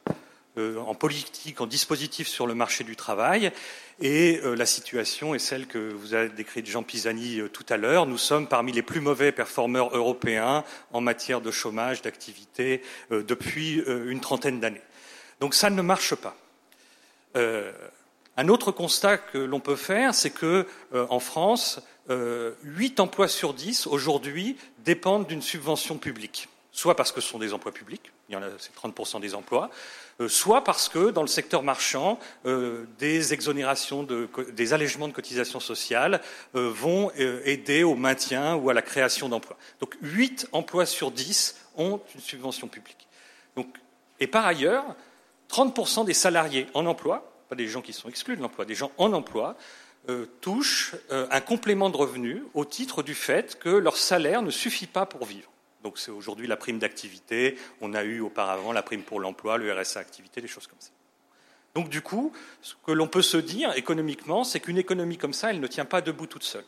en 0.59 0.95
politique, 0.95 1.61
en 1.61 1.67
dispositif 1.67 2.29
sur 2.29 2.47
le 2.47 2.55
marché 2.55 2.85
du 2.85 2.97
travail. 2.97 3.53
Et 4.01 4.41
euh, 4.45 4.55
la 4.55 4.67
situation 4.67 5.35
est 5.35 5.39
celle 5.39 5.67
que 5.67 5.79
vous 5.79 6.15
avez 6.15 6.29
décrite 6.29 6.67
Jean 6.67 6.83
Pisani 6.83 7.41
euh, 7.41 7.49
tout 7.49 7.65
à 7.69 7.77
l'heure. 7.77 8.07
Nous 8.07 8.19
sommes 8.19 8.47
parmi 8.47 8.73
les 8.73 8.83
plus 8.83 9.01
mauvais 9.01 9.33
performeurs 9.33 9.97
européens 9.97 10.65
en 10.93 11.01
matière 11.01 11.41
de 11.41 11.51
chômage, 11.51 12.03
d'activité, 12.03 12.83
depuis 13.11 13.83
une 13.87 14.21
trentaine 14.21 14.61
d'années. 14.61 14.83
Donc 15.41 15.55
ça 15.55 15.71
ne 15.71 15.83
marche 15.83 16.15
pas. 16.15 16.37
Un 18.39 18.49
autre 18.49 18.71
constat 18.71 19.17
que 19.17 19.39
l'on 19.39 19.61
peut 19.61 19.77
faire, 19.77 20.15
c'est 20.15 20.31
que 20.31 20.67
euh, 20.93 21.07
en 21.09 21.21
France, 21.21 21.81
euh, 22.11 22.53
8 22.65 23.01
emplois 23.01 23.29
sur 23.29 23.55
10 23.55 23.87
aujourd'hui 23.87 24.59
dépendent 24.81 25.27
d'une 25.27 25.41
subvention 25.41 25.97
publique, 25.97 26.49
soit 26.71 26.97
parce 26.97 27.13
que 27.13 27.23
ce 27.23 27.29
sont 27.29 27.39
des 27.39 27.55
emplois 27.55 27.73
publics, 27.73 28.13
il 28.29 28.35
y 28.35 28.37
en 28.37 28.43
a 28.43 28.49
c'est 28.59 28.75
30% 28.77 29.21
des 29.21 29.35
emplois, 29.35 29.71
euh, 29.71 30.06
soit 30.29 30.65
parce 30.65 30.89
que 30.89 31.11
dans 31.11 31.23
le 31.23 31.29
secteur 31.29 31.63
marchand, 31.63 32.19
euh, 32.47 32.87
des 32.99 33.35
exonérations, 33.35 34.03
de, 34.03 34.29
des 34.53 34.73
allègements 34.73 35.09
de 35.09 35.13
cotisations 35.13 35.61
sociales 35.61 36.21
vont 36.55 37.11
aider 37.17 37.83
au 37.83 37.95
maintien 37.95 38.55
ou 38.57 38.71
à 38.71 38.75
la 38.75 38.83
création 38.83 39.29
d'emplois. 39.29 39.57
Donc 39.81 39.97
8 40.03 40.49
emplois 40.53 40.87
sur 40.87 41.11
10 41.11 41.57
ont 41.77 42.01
une 42.15 42.21
subvention 42.21 42.69
publique. 42.69 43.09
Et 44.21 44.27
par 44.27 44.47
ailleurs, 44.47 44.85
30% 45.51 46.05
des 46.05 46.15
salariés 46.15 46.67
en 46.75 46.87
emploi 46.87 47.33
pas 47.49 47.57
des 47.57 47.69
gens 47.69 47.83
qui 47.83 47.93
sont 47.93 48.09
exclus 48.09 48.37
de 48.37 48.43
l'emploi, 48.43 48.65
des 48.65 48.75
gens 48.75 48.93
en 48.99 49.13
emploi, 49.13 49.57
euh, 50.09 50.27
touchent 50.41 50.95
euh, 51.11 51.27
un 51.31 51.41
complément 51.41 51.91
de 51.91 51.97
revenu 51.97 52.45
au 52.55 52.65
titre 52.65 53.03
du 53.03 53.15
fait 53.15 53.59
que 53.59 53.69
leur 53.69 53.97
salaire 53.97 54.43
ne 54.43 54.51
suffit 54.51 54.87
pas 54.87 55.07
pour 55.07 55.25
vivre. 55.25 55.51
Donc 55.83 55.99
c'est 55.99 56.11
aujourd'hui 56.11 56.47
la 56.47 56.57
prime 56.57 56.79
d'activité, 56.79 57.57
on 57.81 57.95
a 57.95 58.03
eu 58.03 58.21
auparavant 58.21 58.73
la 58.73 58.83
prime 58.83 59.03
pour 59.03 59.21
l'emploi, 59.21 59.59
le 59.59 59.73
RSA 59.73 60.01
activité, 60.01 60.41
des 60.41 60.49
choses 60.49 60.67
comme 60.67 60.81
ça. 60.81 60.91
Donc 61.75 61.89
du 61.89 62.01
coup, 62.01 62.33
ce 62.63 62.75
que 62.87 62.93
l'on 62.93 63.07
peut 63.07 63.23
se 63.23 63.37
dire 63.37 63.73
économiquement, 63.77 64.45
c'est 64.45 64.61
qu'une 64.61 64.79
économie 64.79 65.19
comme 65.19 65.35
ça, 65.35 65.51
elle 65.51 65.61
ne 65.61 65.67
tient 65.67 65.85
pas 65.85 66.01
debout 66.01 66.27
toute 66.27 66.45
seule. 66.45 66.65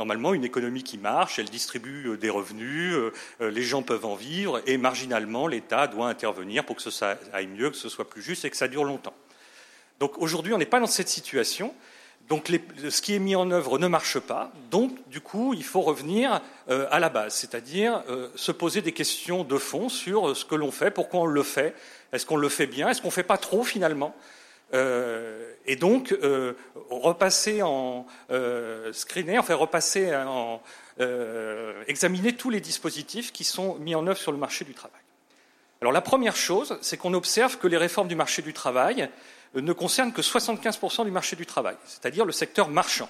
Normalement, 0.00 0.32
une 0.32 0.44
économie 0.44 0.82
qui 0.82 0.96
marche, 0.96 1.38
elle 1.38 1.50
distribue 1.50 2.08
euh, 2.08 2.16
des 2.16 2.30
revenus, 2.30 2.96
les 3.38 3.62
gens 3.62 3.82
peuvent 3.82 4.06
en 4.06 4.14
vivre, 4.14 4.62
et 4.66 4.78
marginalement, 4.78 5.46
l'État 5.46 5.86
doit 5.86 6.08
intervenir 6.08 6.64
pour 6.64 6.76
que 6.76 6.90
ça 6.90 7.18
aille 7.34 7.48
mieux, 7.48 7.70
que 7.70 7.76
ce 7.76 7.90
soit 7.90 8.08
plus 8.08 8.22
juste 8.22 8.46
et 8.46 8.50
que 8.50 8.56
ça 8.56 8.66
dure 8.66 8.84
longtemps. 8.84 9.14
Donc 10.00 10.16
aujourd'hui, 10.16 10.54
on 10.54 10.58
n'est 10.58 10.64
pas 10.64 10.80
dans 10.80 10.86
cette 10.86 11.10
situation. 11.10 11.74
Donc 12.28 12.52
ce 12.88 13.02
qui 13.02 13.14
est 13.14 13.18
mis 13.18 13.34
en 13.34 13.50
œuvre 13.50 13.78
ne 13.78 13.88
marche 13.88 14.20
pas. 14.20 14.52
Donc 14.70 14.92
du 15.08 15.20
coup, 15.20 15.52
il 15.52 15.64
faut 15.64 15.80
revenir 15.80 16.40
euh, 16.68 16.86
à 16.90 17.00
la 17.00 17.08
base, 17.08 17.34
c'est-à-dire 17.34 18.04
euh, 18.08 18.28
se 18.36 18.52
poser 18.52 18.82
des 18.82 18.92
questions 18.92 19.42
de 19.42 19.58
fond 19.58 19.88
sur 19.88 20.28
euh, 20.28 20.34
ce 20.34 20.44
que 20.44 20.54
l'on 20.54 20.70
fait, 20.70 20.92
pourquoi 20.92 21.20
on 21.20 21.26
le 21.26 21.42
fait, 21.42 21.74
est-ce 22.12 22.24
qu'on 22.26 22.36
le 22.36 22.48
fait 22.48 22.68
bien, 22.68 22.88
est-ce 22.88 23.02
qu'on 23.02 23.08
ne 23.08 23.12
fait 23.12 23.22
pas 23.22 23.38
trop 23.38 23.64
finalement? 23.64 24.14
et 24.72 25.74
donc 25.74 26.16
repasser 26.90 27.60
en 27.60 28.06
screener, 28.92 29.36
enfin 29.36 29.56
repasser 29.56 30.14
en 30.14 30.62
examiner 31.88 32.36
tous 32.36 32.50
les 32.50 32.60
dispositifs 32.60 33.32
qui 33.32 33.42
sont 33.42 33.74
mis 33.80 33.96
en 33.96 34.06
œuvre 34.06 34.20
sur 34.20 34.30
le 34.30 34.38
marché 34.38 34.64
du 34.64 34.74
travail. 34.74 35.00
Alors 35.80 35.92
la 35.92 36.00
première 36.00 36.36
chose, 36.36 36.78
c'est 36.82 36.96
qu'on 36.96 37.14
observe 37.14 37.58
que 37.58 37.66
les 37.66 37.78
réformes 37.78 38.06
du 38.06 38.14
marché 38.14 38.42
du 38.42 38.52
travail 38.52 39.08
ne 39.54 39.72
concerne 39.72 40.12
que 40.12 40.22
75% 40.22 41.04
du 41.04 41.10
marché 41.10 41.36
du 41.36 41.46
travail, 41.46 41.76
c'est-à-dire 41.84 42.24
le 42.24 42.32
secteur 42.32 42.68
marchand. 42.68 43.08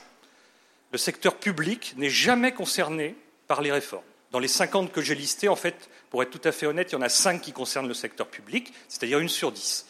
Le 0.93 0.99
secteur 0.99 1.37
public 1.37 1.95
n'est 1.97 2.11
jamais 2.11 2.53
concerné 2.53 3.15
par 3.47 3.63
les 3.63 3.71
réformes. 3.71 4.05
Dans 4.33 4.39
les 4.39 4.49
50 4.49 4.93
que 4.93 5.01
j'ai 5.01 5.15
listées, 5.15 5.49
en 5.49 5.57
fait, 5.57 5.91
pour 6.09 6.23
être 6.23 6.31
tout 6.31 6.47
à 6.49 6.53
fait 6.53 6.67
honnête, 6.67 6.93
il 6.93 6.95
y 6.95 6.99
en 6.99 7.03
a 7.03 7.09
5 7.09 7.41
qui 7.41 7.53
concernent 7.53 7.89
le 7.89 7.95
secteur 7.95 8.27
public, 8.27 8.73
c'est-à-dire 8.89 9.19
une 9.19 9.29
sur 9.29 9.53
10. 9.53 9.87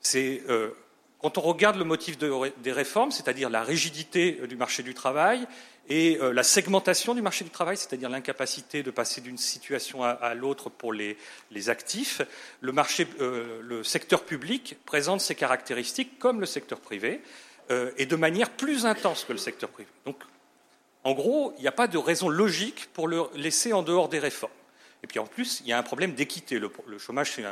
C'est 0.00 0.42
euh, 0.48 0.70
quand 1.18 1.38
on 1.38 1.42
regarde 1.42 1.76
le 1.76 1.84
motif 1.84 2.16
des 2.18 2.72
réformes, 2.72 3.10
c'est-à-dire 3.10 3.50
la 3.50 3.62
rigidité 3.62 4.32
du 4.46 4.56
marché 4.56 4.82
du 4.82 4.94
travail 4.94 5.46
et 5.88 6.18
euh, 6.20 6.32
la 6.32 6.42
segmentation 6.42 7.14
du 7.14 7.22
marché 7.22 7.44
du 7.44 7.50
travail, 7.50 7.76
c'est-à-dire 7.76 8.10
l'incapacité 8.10 8.82
de 8.82 8.90
passer 8.90 9.20
d'une 9.20 9.38
situation 9.38 10.04
à, 10.04 10.34
l'autre 10.34 10.68
pour 10.68 10.92
les, 10.92 11.16
actifs, 11.68 12.20
euh, 12.62 13.60
le, 13.62 13.82
secteur 13.82 14.24
public 14.24 14.76
présente 14.84 15.20
ces 15.20 15.34
caractéristiques 15.34 16.18
comme 16.18 16.40
le 16.40 16.46
secteur 16.46 16.80
privé 16.80 17.22
euh, 17.70 17.90
et 17.96 18.06
de 18.06 18.16
manière 18.16 18.50
plus 18.50 18.84
intense 18.84 19.24
que 19.24 19.32
le 19.32 19.38
secteur 19.38 19.70
privé. 19.70 19.88
Donc, 20.04 20.22
en 21.04 21.12
gros, 21.12 21.54
il 21.56 21.62
n'y 21.62 21.68
a 21.68 21.72
pas 21.72 21.86
de 21.86 21.96
raison 21.96 22.28
logique 22.28 22.88
pour 22.92 23.08
le 23.08 23.24
laisser 23.34 23.72
en 23.72 23.82
dehors 23.82 24.08
des 24.08 24.18
réformes. 24.18 24.52
Et 25.02 25.06
puis 25.06 25.18
en 25.18 25.26
plus, 25.26 25.60
il 25.60 25.68
y 25.68 25.72
a 25.72 25.78
un 25.78 25.82
problème 25.82 26.12
d'équité. 26.12 26.58
Le, 26.58 26.70
chômage, 26.98 27.32
c'est 27.32 27.44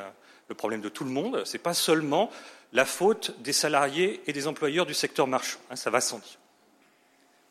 le 0.49 0.55
problème 0.55 0.81
de 0.81 0.89
tout 0.89 1.05
le 1.05 1.11
monde. 1.11 1.43
Ce 1.45 1.53
n'est 1.53 1.63
pas 1.63 1.75
seulement 1.75 2.31
la 2.73 2.85
faute 2.85 3.41
des 3.41 3.53
salariés 3.53 4.21
et 4.27 4.33
des 4.33 4.47
employeurs 4.47 4.85
du 4.85 4.95
secteur 4.95 5.27
marchand. 5.27 5.61
Hein, 5.71 5.77
ça 5.77 5.91
va 5.91 6.01
sans 6.01 6.19
dire. 6.19 6.39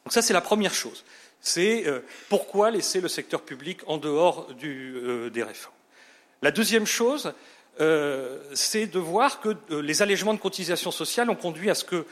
Donc 0.06 0.13
ça, 0.13 0.22
c'est 0.22 0.34
la 0.34 0.41
première 0.41 0.74
chose. 0.74 1.04
C'est 1.41 1.88
euh, 1.88 2.00
pourquoi 2.30 2.70
laisser 2.70 3.02
le 3.02 3.08
secteur 3.08 3.41
public 3.41 3.82
en 3.88 3.98
dehors 3.98 4.48
euh, 4.63 5.30
des 5.32 5.44
réformes? 5.44 5.74
La 6.44 6.52
deuxième 6.52 6.86
chose, 6.86 7.34
euh, 7.82 8.39
c'est 8.54 8.86
de 8.86 9.00
voir 9.00 9.41
que 9.41 9.56
les 9.72 10.04
allègements 10.04 10.36
de 10.36 10.39
cotisations 10.39 10.91
sociales 10.91 11.30
ont 11.30 11.36
conduit 11.36 11.72
à 11.72 11.76
ce 11.76 11.84
que, 11.84 12.06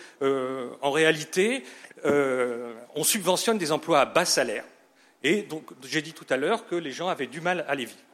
en 0.82 0.92
réalité, 0.92 1.64
on 2.04 3.04
subventionne 3.04 3.58
des 3.58 3.72
emplois 3.72 4.02
à 4.02 4.06
bas 4.06 4.26
salaire 4.26 4.66
Et 5.22 5.44
donc, 5.44 5.66
j'ai 5.84 6.02
dit 6.02 6.14
tout 6.14 6.26
à 6.30 6.38
l'heure 6.38 6.66
que 6.68 6.76
les 6.76 6.92
gens 6.92 7.10
avaient 7.10 7.28
du 7.28 7.42
mal 7.42 7.66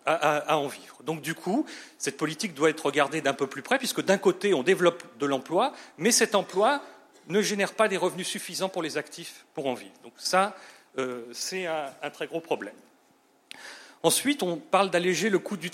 à, 0.06 0.14
à, 0.16 0.58
en 0.58 0.68
vivre. 0.68 0.98
Donc, 1.04 1.22
du 1.22 1.36
coup, 1.36 1.66
cette 1.98 2.18
politique 2.18 2.54
doit 2.54 2.70
être 2.70 2.86
regardée 2.86 3.22
d'un 3.22 3.34
peu 3.34 3.48
plus 3.48 3.62
près, 3.62 3.78
puisque 3.78 4.02
d'un 4.02 4.18
côté, 4.18 4.54
on 4.54 4.64
développe 4.64 5.04
de 5.20 5.26
l'emploi, 5.26 5.74
mais 5.98 6.12
cet 6.12 6.36
emploi 6.36 6.82
ne 7.30 7.42
génère 7.42 7.74
pas 7.74 7.88
des 7.88 7.98
revenus 7.98 8.28
suffisants 8.28 8.70
pour 8.70 8.84
les 8.84 8.98
actifs 8.98 9.46
pour 9.54 9.68
en 9.68 9.74
vivre. 9.74 9.94
Donc, 10.04 10.14
ça, 10.18 10.56
euh, 10.98 11.24
c'est 11.32 11.68
un, 11.68 12.10
très 12.12 12.28
gros 12.28 12.42
problème. 12.42 12.76
Ensuite, 14.02 14.44
on 14.44 14.58
parle 14.58 14.90
d'alléger 14.90 15.30
le 15.30 15.40
coût 15.40 15.58
du, 15.58 15.70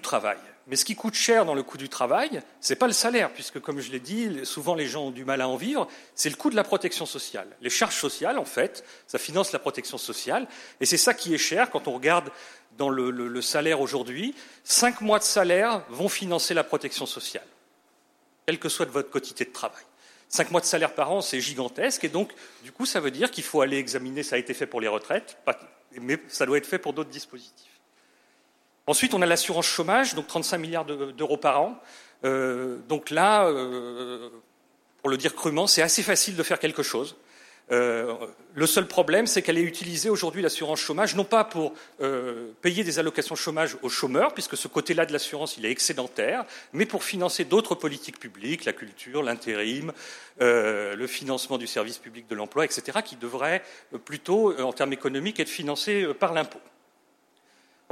travail. 0.00 0.36
Mais 0.66 0.76
ce 0.76 0.84
qui 0.84 0.94
coûte 0.94 1.14
cher 1.14 1.44
dans 1.44 1.54
le 1.54 1.62
coût 1.62 1.78
du 1.78 1.88
travail, 1.88 2.42
ce 2.60 2.72
n'est 2.72 2.78
pas 2.78 2.86
le 2.86 2.92
salaire, 2.92 3.32
puisque, 3.32 3.60
comme 3.60 3.80
je 3.80 3.90
l'ai 3.90 3.98
dit, 3.98 4.44
souvent 4.44 4.74
les 4.74 4.86
gens 4.86 5.06
ont 5.06 5.10
du 5.10 5.24
mal 5.24 5.40
à 5.40 5.48
en 5.48 5.56
vivre, 5.56 5.88
c'est 6.14 6.28
le 6.28 6.36
coût 6.36 6.50
de 6.50 6.56
la 6.56 6.64
protection 6.64 7.06
sociale. 7.06 7.48
Les 7.62 7.70
charges 7.70 7.96
sociales, 7.96 8.38
en 8.38 8.44
fait, 8.44 8.84
ça 9.06 9.18
finance 9.18 9.52
la 9.52 9.58
protection 9.58 9.96
sociale, 9.96 10.46
et 10.80 10.86
c'est 10.86 10.98
ça 10.98 11.14
qui 11.14 11.34
est 11.34 11.38
cher 11.38 11.70
quand 11.70 11.88
on 11.88 11.92
regarde 11.92 12.30
dans 12.76 12.90
le, 12.90 13.40
salaire 13.40 13.80
aujourd'hui. 13.80 14.34
Cinq 14.64 15.00
mois 15.00 15.18
de 15.18 15.24
salaire 15.24 15.82
vont 15.88 16.08
financer 16.08 16.54
la 16.54 16.64
protection 16.64 17.06
sociale, 17.06 17.46
quelle 18.46 18.58
que 18.58 18.68
soit 18.68 18.86
votre 18.86 19.10
quotité 19.10 19.44
de 19.44 19.52
travail. 19.52 19.82
Cinq 20.32 20.50
mois 20.50 20.62
de 20.62 20.66
salaire 20.66 20.94
par 20.94 21.12
an, 21.12 21.20
c'est 21.20 21.42
gigantesque, 21.42 22.04
et 22.04 22.08
donc, 22.08 22.32
du 22.64 22.72
coup, 22.72 22.86
ça 22.86 23.00
veut 23.00 23.10
dire 23.10 23.30
qu'il 23.30 23.44
faut 23.44 23.60
aller 23.60 23.76
examiner, 23.76 24.22
ça 24.22 24.36
a 24.36 24.38
été 24.38 24.54
fait 24.54 24.64
pour 24.66 24.80
les 24.80 24.88
retraites, 24.88 25.36
mais 26.00 26.18
ça 26.28 26.46
doit 26.46 26.56
être 26.56 26.66
fait 26.66 26.78
pour 26.78 26.94
d'autres 26.94 27.10
dispositifs. 27.10 27.80
Ensuite, 28.86 29.12
on 29.12 29.20
a 29.20 29.26
l'assurance 29.26 29.66
chômage, 29.66 30.14
donc 30.14 30.28
35 30.28 30.56
milliards 30.56 30.84
d'euros 30.86 31.36
par 31.36 31.60
an. 31.60 31.78
Euh, 32.24 32.78
donc 32.88 33.10
là, 33.10 33.46
euh, 33.46 34.30
pour 35.02 35.10
le 35.10 35.18
dire 35.18 35.34
crûment, 35.34 35.66
c'est 35.66 35.82
assez 35.82 36.02
facile 36.02 36.34
de 36.34 36.42
faire 36.42 36.58
quelque 36.58 36.82
chose. 36.82 37.14
Euh, 37.70 38.14
le 38.54 38.66
seul 38.66 38.86
problème, 38.86 39.26
c'est 39.26 39.40
qu'elle 39.40 39.56
est 39.56 39.62
utilisée 39.62 40.10
aujourd'hui, 40.10 40.42
l'assurance 40.42 40.80
chômage, 40.80 41.14
non 41.14 41.24
pas 41.24 41.44
pour 41.44 41.72
payer 42.60 42.84
des 42.84 42.98
allocations 42.98 43.34
chômage 43.34 43.78
aux 43.82 43.88
chômeurs, 43.88 44.34
puisque 44.34 44.56
ce 44.56 44.68
côté-là 44.68 45.06
de 45.06 45.12
l'assurance, 45.12 45.56
il 45.56 45.64
est 45.64 45.70
excédentaire, 45.70 46.44
mais 46.72 46.84
pour 46.84 47.04
financer 47.04 47.44
d'autres 47.44 47.74
politiques 47.74 48.18
publiques, 48.18 48.64
la 48.64 48.74
culture, 48.74 49.22
l'intérim, 49.22 49.92
le 50.40 51.06
financement 51.06 51.56
du 51.56 51.66
service 51.66 51.96
public 51.98 52.28
de 52.28 52.34
l'emploi, 52.34 52.66
etc., 52.66 52.98
qui 53.02 53.16
devraient 53.16 53.62
plutôt, 54.04 54.58
en 54.60 54.72
termes 54.74 54.92
économiques, 54.92 55.40
être 55.40 55.48
financés 55.48 56.06
par 56.18 56.34
l'impôt. 56.34 56.60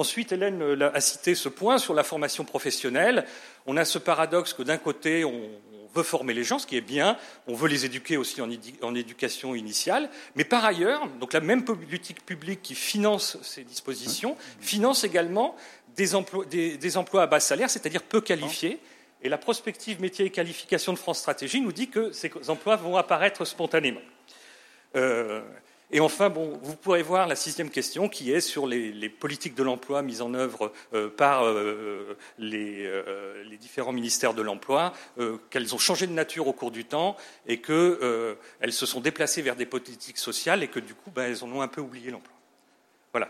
Ensuite, 0.00 0.32
Hélène 0.32 0.62
euh, 0.62 0.90
a 0.94 1.00
cité 1.02 1.34
ce 1.34 1.50
point 1.50 1.76
sur 1.76 1.92
la 1.92 2.02
formation 2.02 2.46
professionnelle. 2.46 3.26
On 3.66 3.76
a 3.76 3.84
ce 3.84 3.98
paradoxe 3.98 4.54
que 4.54 4.62
d'un 4.62 4.78
côté, 4.78 5.26
on 5.26 5.50
veut 5.94 6.02
former 6.02 6.34
les 6.34 6.44
gens, 6.44 6.58
ce 6.58 6.66
qui 6.66 6.76
est 6.76 6.82
bien, 6.82 7.16
on 7.46 7.54
veut 7.54 7.68
les 7.68 7.84
éduquer 7.84 8.16
aussi 8.16 8.40
en, 8.40 8.94
éducation 8.94 9.54
initiale, 9.54 10.10
mais 10.36 10.44
par 10.44 10.64
ailleurs, 10.64 11.08
donc 11.18 11.32
la 11.32 11.40
même 11.40 11.64
politique 11.64 12.24
publique 12.24 12.62
qui 12.62 12.74
finance 12.74 13.38
ces 13.42 13.64
dispositions 13.64 14.36
finance 14.60 15.04
également 15.04 15.56
des 15.96 16.14
emplois, 16.14 16.44
des, 16.44 16.96
emplois 16.96 17.22
à 17.22 17.26
bas 17.26 17.40
salaire, 17.40 17.70
c'est-à-dire 17.70 18.02
peu 18.02 18.20
qualifiés. 18.20 18.78
Et 19.22 19.28
la 19.28 19.38
prospective 19.38 20.00
métier 20.00 20.26
et 20.26 20.30
qualification 20.30 20.92
de 20.92 20.98
France 20.98 21.18
Stratégie 21.18 21.60
nous 21.60 21.72
dit 21.72 21.88
que 21.88 22.10
ces 22.12 22.30
emplois 22.48 22.76
vont 22.76 22.96
apparaître 22.96 23.44
spontanément. 23.44 24.00
Euh, 24.96 25.42
et 25.92 26.00
enfin, 26.00 26.30
bon, 26.30 26.58
vous 26.62 26.76
pourrez 26.76 27.02
voir 27.02 27.26
la 27.26 27.34
sixième 27.34 27.68
question 27.68 28.08
qui 28.08 28.32
est 28.32 28.40
sur 28.40 28.66
les, 28.66 29.08
politiques 29.08 29.56
de 29.56 29.62
l'emploi 29.62 30.02
mises 30.02 30.22
en 30.22 30.34
œuvre 30.34 30.72
euh, 30.94 31.08
par 31.08 31.44
euh, 31.44 32.16
euh, 32.38 33.44
les, 33.44 33.56
différents 33.58 33.92
ministères 33.92 34.32
de 34.32 34.42
l'emploi, 34.42 34.94
qu'elles 35.50 35.74
ont 35.74 35.78
changé 35.78 36.06
de 36.06 36.12
nature 36.12 36.46
au 36.46 36.52
cours 36.52 36.70
du 36.70 36.84
temps 36.84 37.16
et 37.46 37.60
qu'elles 37.60 38.72
se 38.72 38.86
sont 38.86 39.00
déplacées 39.00 39.42
vers 39.42 39.54
des 39.54 39.66
politiques 39.66 40.16
sociales 40.16 40.62
et 40.62 40.68
que 40.68 40.80
du 40.80 40.94
coup, 40.94 41.10
ben, 41.10 41.24
elles 41.24 41.44
en 41.44 41.52
ont 41.52 41.60
un 41.60 41.68
peu 41.68 41.80
oublié 41.80 42.10
l'emploi. 42.10 42.34
Voilà. 43.12 43.28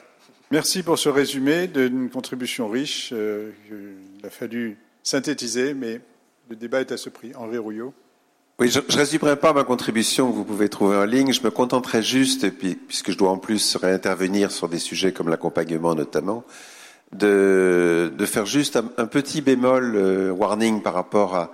Merci 0.53 0.83
pour 0.83 0.99
ce 0.99 1.09
résumé 1.09 1.66
d'une 1.66 2.11
contribution 2.11 2.68
riche. 2.68 3.11
il 3.11 4.25
a 4.25 4.31
fallu 4.31 4.79
synthétiser, 5.03 5.75
mais 5.75 6.01
le 6.49 6.57
débat 6.57 6.81
est 6.81 6.92
à 6.92 6.96
ce 6.96 7.09
prix. 7.09 7.33
Henri 7.35 7.59
Rouillot. 7.59 7.92
Oui, 8.61 8.68
je 8.68 8.79
ne 8.79 8.94
résumerai 8.94 9.37
pas 9.37 9.55
ma 9.55 9.64
contribution 9.64 10.31
que 10.31 10.37
vous 10.37 10.44
pouvez 10.44 10.68
trouver 10.68 10.94
en 10.99 11.07
ligne. 11.07 11.33
Je 11.33 11.42
me 11.42 11.51
contenterai 11.51 12.03
juste, 12.03 12.51
puisque 12.51 13.11
je 13.11 13.16
dois 13.16 13.31
en 13.31 13.38
plus 13.38 13.77
réintervenir 13.77 14.53
sur 14.53 14.68
des 14.68 14.79
sujets 14.79 15.12
comme 15.12 15.31
l'accompagnement 15.31 15.94
notamment, 15.94 16.44
de, 17.12 18.12
faire 18.27 18.44
juste 18.44 18.77
un, 18.77 19.07
petit 19.07 19.40
bémol 19.40 19.96
euh, 19.96 20.31
warning 20.31 20.83
par 20.83 20.92
rapport 20.92 21.37
à, 21.37 21.53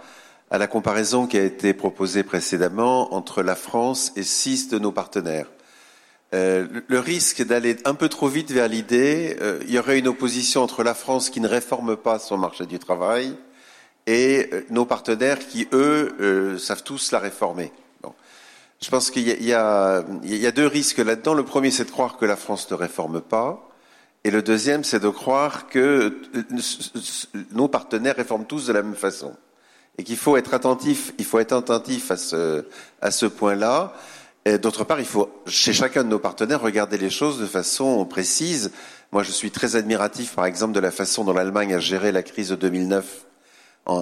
à, 0.51 0.59
la 0.59 0.67
comparaison 0.67 1.29
qui 1.29 1.39
a 1.39 1.45
été 1.45 1.75
proposée 1.75 2.25
précédemment 2.25 3.15
entre 3.15 3.41
la 3.45 3.55
France 3.55 4.13
et 4.17 4.25
six 4.25 4.69
de 4.69 4.81
nos 4.81 4.91
partenaires. 4.91 5.47
Euh, 6.35 6.67
le 6.89 6.99
risque 6.99 7.47
d'aller 7.47 7.77
un 7.85 7.95
peu 7.95 8.09
trop 8.09 8.27
vite 8.27 8.51
vers 8.51 8.67
l'idée, 8.67 9.37
euh, 9.41 9.61
il 9.69 9.73
y 9.73 9.79
aurait 9.79 10.01
une 10.01 10.09
opposition 10.09 10.61
entre 10.61 10.83
la 10.83 10.95
France 10.95 11.31
qui 11.31 11.41
ne 11.41 11.47
réforme 11.47 11.97
pas 11.97 12.19
son 12.19 12.37
marché 12.37 12.67
du 12.67 12.81
travail 12.81 13.37
et 14.07 14.49
euh, 14.53 14.63
nos 14.71 14.85
partenaires 14.85 15.39
qui, 15.39 15.69
eux, 15.73 16.15
euh, 16.21 16.59
savent 16.59 16.83
tous 16.83 17.13
la 17.13 17.19
réformer. 17.19 17.73
Je 18.79 18.91
pense 18.91 19.11
qu'il 19.11 19.27
y, 19.27 19.47
y, 19.47 19.55
a 19.55 20.03
deux 20.55 20.67
risques 20.67 20.99
là-dedans. 20.99 21.33
Le 21.33 21.45
premier, 21.45 21.71
c'est 21.71 21.87
de 21.87 21.91
croire 21.91 22.19
que 22.19 22.27
la 22.27 22.37
France 22.37 22.71
ne 22.71 22.77
réforme 22.77 23.23
pas. 23.23 23.71
Et 24.23 24.31
le 24.31 24.43
deuxième, 24.43 24.85
c'est 24.85 25.01
de 25.01 25.09
croire 25.09 25.67
que 25.69 26.21
euh, 26.35 26.43
nos 27.53 27.69
partenaires 27.69 28.17
réforment 28.17 28.45
tous 28.45 28.67
de 28.67 28.75
la 28.75 28.83
même 28.83 28.95
façon. 28.95 29.35
Et 29.97 30.05
qu'il 30.05 30.19
faut 30.19 30.37
être 30.37 30.53
attentif, 30.53 31.15
il 31.17 31.25
faut 31.25 31.39
être 31.39 31.55
attentif 31.55 32.11
à 32.11 32.19
ce, 32.19 32.67
à 33.01 33.11
ce 33.11 33.25
point-là. 33.25 33.95
D'autre 34.63 34.85
part, 34.85 35.01
il 35.01 35.07
faut, 35.07 35.31
chez 35.47 35.73
chacun 35.73 36.05
de 36.05 36.09
nos 36.09 36.19
partenaires, 36.19 36.61
regarder 36.61 36.99
les 36.99 37.11
choses 37.11 37.41
de 37.41 37.47
façon 37.47 38.05
précise. 38.05 38.71
Moi, 39.11 39.23
je 39.23 39.33
suis 39.33 39.51
très 39.51 39.75
admiratif, 39.75 40.35
par 40.35 40.45
exemple, 40.45 40.75
de 40.75 40.81
la 40.81 40.91
façon 40.91 41.25
dont 41.25 41.33
l'Allemagne 41.33 41.75
a 41.75 41.81
géré 41.81 42.13
la 42.13 42.23
crise 42.23 42.51
de 42.51 42.57
2009 42.57 43.26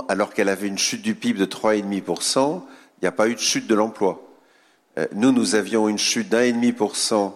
alors 0.08 0.32
qu'elle 0.32 0.48
avait 0.48 0.68
une 0.68 0.78
chute 0.78 1.02
du 1.02 1.14
PIB 1.14 1.38
de 1.38 1.46
3,5%, 1.46 2.62
il 2.98 3.04
n'y 3.04 3.08
a 3.08 3.12
pas 3.12 3.28
eu 3.28 3.34
de 3.34 3.40
chute 3.40 3.66
de 3.66 3.74
l'emploi. 3.74 4.22
Euh, 4.98 5.06
nous, 5.12 5.32
nous 5.32 5.54
avions 5.54 5.88
une 5.88 5.98
chute 5.98 6.28
d'1,5% 6.28 7.32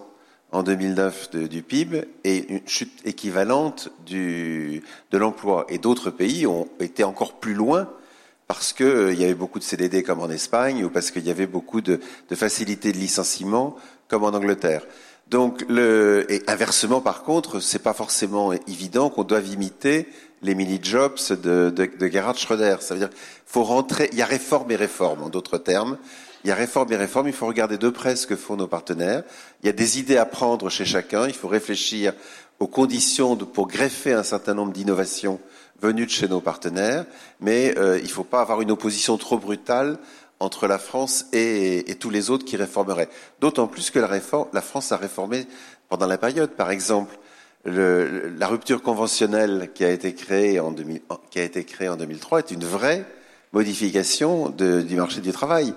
en 0.51 0.63
2009 0.63 1.35
du 1.47 1.61
PIB 1.61 2.05
et 2.23 2.51
une 2.51 2.67
chute 2.67 3.05
équivalente 3.05 3.89
de 4.07 4.81
l'emploi. 5.11 5.65
Et 5.69 5.77
d'autres 5.77 6.09
pays 6.09 6.47
ont 6.47 6.67
été 6.79 7.03
encore 7.03 7.39
plus 7.39 7.53
loin 7.53 7.87
parce 8.47 8.73
qu'il 8.73 8.85
euh, 8.87 9.13
y 9.13 9.23
avait 9.23 9.35
beaucoup 9.35 9.59
de 9.59 9.63
CDD 9.63 10.01
comme 10.01 10.21
en 10.21 10.29
Espagne 10.29 10.83
ou 10.83 10.89
parce 10.89 11.11
qu'il 11.11 11.25
y 11.25 11.29
avait 11.29 11.45
beaucoup 11.45 11.81
de, 11.81 11.99
facilités 12.33 12.91
de 12.91 12.97
licenciement 12.97 13.75
comme 14.07 14.23
en 14.23 14.29
Angleterre. 14.29 14.87
Donc, 15.27 15.63
et 15.69 16.41
inversement, 16.47 17.01
par 17.01 17.21
contre, 17.21 17.59
c'est 17.59 17.83
pas 17.83 17.93
forcément 17.93 18.51
évident 18.51 19.11
qu'on 19.11 19.23
doive 19.23 19.47
imiter 19.47 20.07
les 20.41 20.55
mini-jobs 20.55 21.17
de, 21.29 21.69
de, 21.69 21.89
de, 21.99 22.07
Gerhard 22.07 22.37
Schröder. 22.37 22.77
Ça 22.79 22.93
veut 22.93 22.99
dire 22.99 23.09
faut 23.45 23.63
rentrer, 23.63 24.09
il 24.11 24.17
y 24.17 24.21
a 24.21 24.25
réforme 24.25 24.71
et 24.71 24.75
réforme, 24.75 25.23
en 25.23 25.29
d'autres 25.29 25.57
termes. 25.57 25.97
Il 26.43 26.47
y 26.47 26.51
a 26.51 26.55
réforme 26.55 26.93
et 26.93 26.95
réforme, 26.95 27.27
il 27.27 27.33
faut 27.33 27.47
regarder 27.47 27.77
de 27.77 27.89
près 27.89 28.15
ce 28.15 28.25
que 28.25 28.35
font 28.35 28.55
nos 28.55 28.67
partenaires. 28.67 29.23
Il 29.61 29.65
y 29.65 29.69
a 29.69 29.73
des 29.73 29.99
idées 29.99 30.17
à 30.17 30.25
prendre 30.25 30.69
chez 30.69 30.85
chacun, 30.85 31.27
il 31.27 31.33
faut 31.33 31.47
réfléchir 31.47 32.13
aux 32.59 32.67
conditions 32.67 33.35
de, 33.35 33.43
pour 33.43 33.67
greffer 33.67 34.13
un 34.13 34.23
certain 34.23 34.53
nombre 34.53 34.71
d'innovations 34.71 35.39
venues 35.81 36.05
de 36.05 36.11
chez 36.11 36.27
nos 36.27 36.41
partenaires, 36.41 37.05
mais 37.39 37.77
euh, 37.77 37.97
il 37.99 38.03
ne 38.03 38.09
faut 38.09 38.23
pas 38.23 38.41
avoir 38.41 38.61
une 38.61 38.71
opposition 38.71 39.17
trop 39.17 39.37
brutale 39.37 39.97
entre 40.39 40.67
la 40.67 40.77
France 40.77 41.25
et, 41.33 41.89
et 41.91 41.95
tous 41.95 42.09
les 42.09 42.29
autres 42.29 42.45
qui 42.45 42.55
réformeraient. 42.55 43.09
D'autant 43.41 43.67
plus 43.67 43.91
que 43.91 43.99
la, 43.99 44.07
réforme, 44.07 44.47
la 44.53 44.61
France 44.61 44.91
a 44.91 44.97
réformé 44.97 45.45
pendant 45.89 46.07
la 46.07 46.17
période. 46.17 46.51
Par 46.51 46.71
exemple, 46.71 47.17
la 47.65 48.47
rupture 48.47 48.81
conventionnelle 48.81 49.71
qui 49.73 49.83
a 49.83 49.91
été 49.91 50.13
créée 50.13 50.59
en, 50.59 50.71
2000, 50.71 51.01
qui 51.29 51.39
a 51.39 51.43
été 51.43 51.63
créée 51.65 51.89
en 51.89 51.97
2003 51.97 52.39
est 52.39 52.51
une 52.51 52.63
vraie 52.63 53.05
modification 53.51 54.49
de, 54.49 54.81
du 54.81 54.95
marché 54.95 55.21
du 55.21 55.31
travail. 55.31 55.73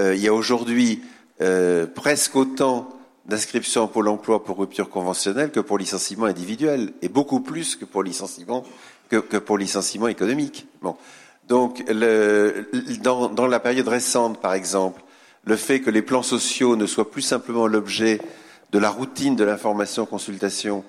Euh, 0.00 0.14
il 0.14 0.22
y 0.22 0.28
a 0.28 0.32
aujourd'hui 0.32 1.02
euh, 1.40 1.86
presque 1.86 2.36
autant 2.36 2.88
d'inscriptions 3.26 3.82
en 3.82 3.88
Pôle 3.88 4.08
emploi 4.08 4.42
pour 4.42 4.58
rupture 4.58 4.88
conventionnelle 4.88 5.50
que 5.50 5.60
pour 5.60 5.76
licenciement 5.76 6.26
individuel, 6.26 6.92
et 7.02 7.08
beaucoup 7.08 7.40
plus 7.40 7.76
que 7.76 7.84
pour 7.84 8.02
licenciement, 8.02 8.64
que, 9.10 9.18
pour 9.36 9.58
licenciement 9.58 10.08
économique. 10.08 10.66
Donc, 11.46 11.84
dans, 13.02 13.28
dans 13.28 13.46
la 13.46 13.60
période 13.60 13.88
récente, 13.88 14.40
par 14.40 14.54
exemple, 14.54 15.02
le 15.44 15.56
fait 15.56 15.80
que 15.80 15.90
les 15.90 16.02
plans 16.02 16.22
sociaux 16.22 16.76
ne 16.76 16.86
soient 16.86 17.10
plus 17.10 17.22
simplement 17.22 17.66
l'objet 17.66 18.20
de 18.72 18.78
la 18.78 18.90
routine 18.90 19.36
de 19.36 19.44
l'information-consultation, 19.44 20.84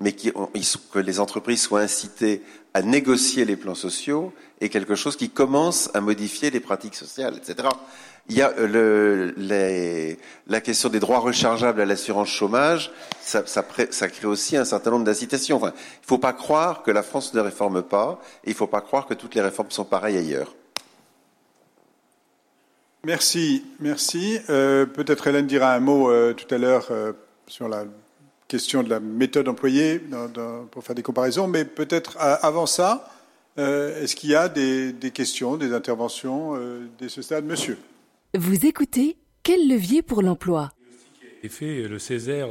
mais 0.00 0.12
que 0.12 0.98
les 0.98 1.20
entreprises 1.20 1.62
soient 1.62 1.80
incitées 1.80 2.42
à 2.74 2.82
négocier 2.82 3.44
les 3.44 3.56
plans 3.56 3.74
sociaux 3.74 4.32
est 4.60 4.68
quelque 4.68 4.94
chose 4.94 5.16
qui 5.16 5.30
commence 5.30 5.90
à 5.94 6.00
modifier 6.00 6.50
les 6.50 6.60
pratiques 6.60 6.94
sociales, 6.94 7.36
etc. 7.36 7.68
Il 8.28 8.36
y 8.36 8.42
a 8.42 8.52
euh, 8.56 10.14
la 10.46 10.60
question 10.60 10.88
des 10.88 11.00
droits 11.00 11.18
rechargeables 11.18 11.80
à 11.80 11.84
l'assurance 11.84 12.28
chômage, 12.28 12.92
ça, 13.20 13.42
crée 13.42 14.26
aussi 14.26 14.56
un 14.56 14.64
certain 14.64 14.90
nombre 14.90 15.04
d'incitations. 15.04 15.56
Enfin, 15.56 15.72
il 15.74 16.02
ne 16.02 16.06
faut 16.06 16.18
pas 16.18 16.32
croire 16.32 16.82
que 16.82 16.90
la 16.90 17.02
France 17.02 17.34
ne 17.34 17.40
réforme 17.40 17.82
pas, 17.82 18.20
et 18.44 18.50
il 18.50 18.52
ne 18.52 18.56
faut 18.56 18.68
pas 18.68 18.80
croire 18.80 19.06
que 19.06 19.14
toutes 19.14 19.34
les 19.34 19.40
réformes 19.40 19.70
sont 19.70 19.84
pareilles 19.84 20.18
ailleurs. 20.18 20.54
Merci, 23.04 23.64
merci. 23.80 24.38
Euh, 24.48 24.86
Peut-être 24.86 25.26
Hélène 25.26 25.48
dira 25.48 25.74
un 25.74 25.80
mot 25.80 26.08
euh, 26.08 26.32
tout 26.32 26.52
à 26.54 26.58
l'heure 26.58 26.88
sur 27.48 27.68
la 27.68 27.84
question 28.52 28.82
de 28.82 28.90
la 28.90 29.00
méthode 29.00 29.48
employée 29.48 29.98
pour 30.70 30.84
faire 30.84 30.94
des 30.94 31.02
comparaisons, 31.02 31.48
mais 31.48 31.64
peut-être 31.64 32.18
avant 32.18 32.66
ça, 32.66 33.10
est-ce 33.56 34.14
qu'il 34.14 34.28
y 34.28 34.34
a 34.34 34.50
des, 34.50 35.10
questions, 35.14 35.56
des 35.56 35.72
interventions 35.72 36.58
dès 36.98 37.08
ce 37.08 37.22
stade 37.22 37.46
Monsieur? 37.46 37.78
Vous 38.34 38.66
écoutez 38.66 39.16
Quel 39.42 39.66
levier 39.66 40.02
pour 40.02 40.20
l'emploi? 40.20 40.70
Fait, 41.48 41.88
le 41.88 41.98
Césaire 41.98 42.48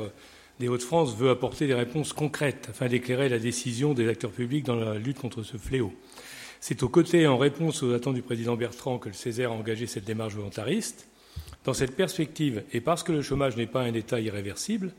des 0.60 0.70
Hauts-de-France 0.70 1.16
veut 1.16 1.30
apporter 1.30 1.68
des 1.68 1.76
réponses 1.76 2.14
concrètes 2.14 2.70
afin 2.72 2.88
d'éclairer 2.88 3.30
la 3.30 3.38
décision 3.38 3.94
des 3.94 4.10
acteurs 4.10 4.32
publics 4.32 4.66
dans 4.66 4.76
la 4.76 4.96
lutte 4.96 5.20
contre 5.20 5.44
ce 5.44 5.58
fléau. 5.58 5.94
C'est 6.60 6.82
aux 6.82 6.90
côtés, 6.90 7.28
en 7.28 7.38
réponse 7.38 7.84
aux 7.84 7.94
attentes 7.94 8.16
du 8.16 8.24
président 8.24 8.56
Bertrand, 8.56 8.98
que 8.98 9.10
le 9.10 9.14
Césaire 9.14 9.52
a 9.52 9.54
engagé 9.54 9.86
cette 9.86 10.06
démarche 10.06 10.34
volontariste. 10.34 11.08
Dans 11.64 11.76
cette 11.76 11.96
perspective, 11.96 12.64
et 12.74 12.82
parce 12.82 13.04
que 13.04 13.12
le 13.12 13.22
chômage 13.22 13.56
n'est 13.56 13.68
pas 13.68 13.82
un 13.82 13.94
état 13.94 14.20
irréversible, 14.20 14.94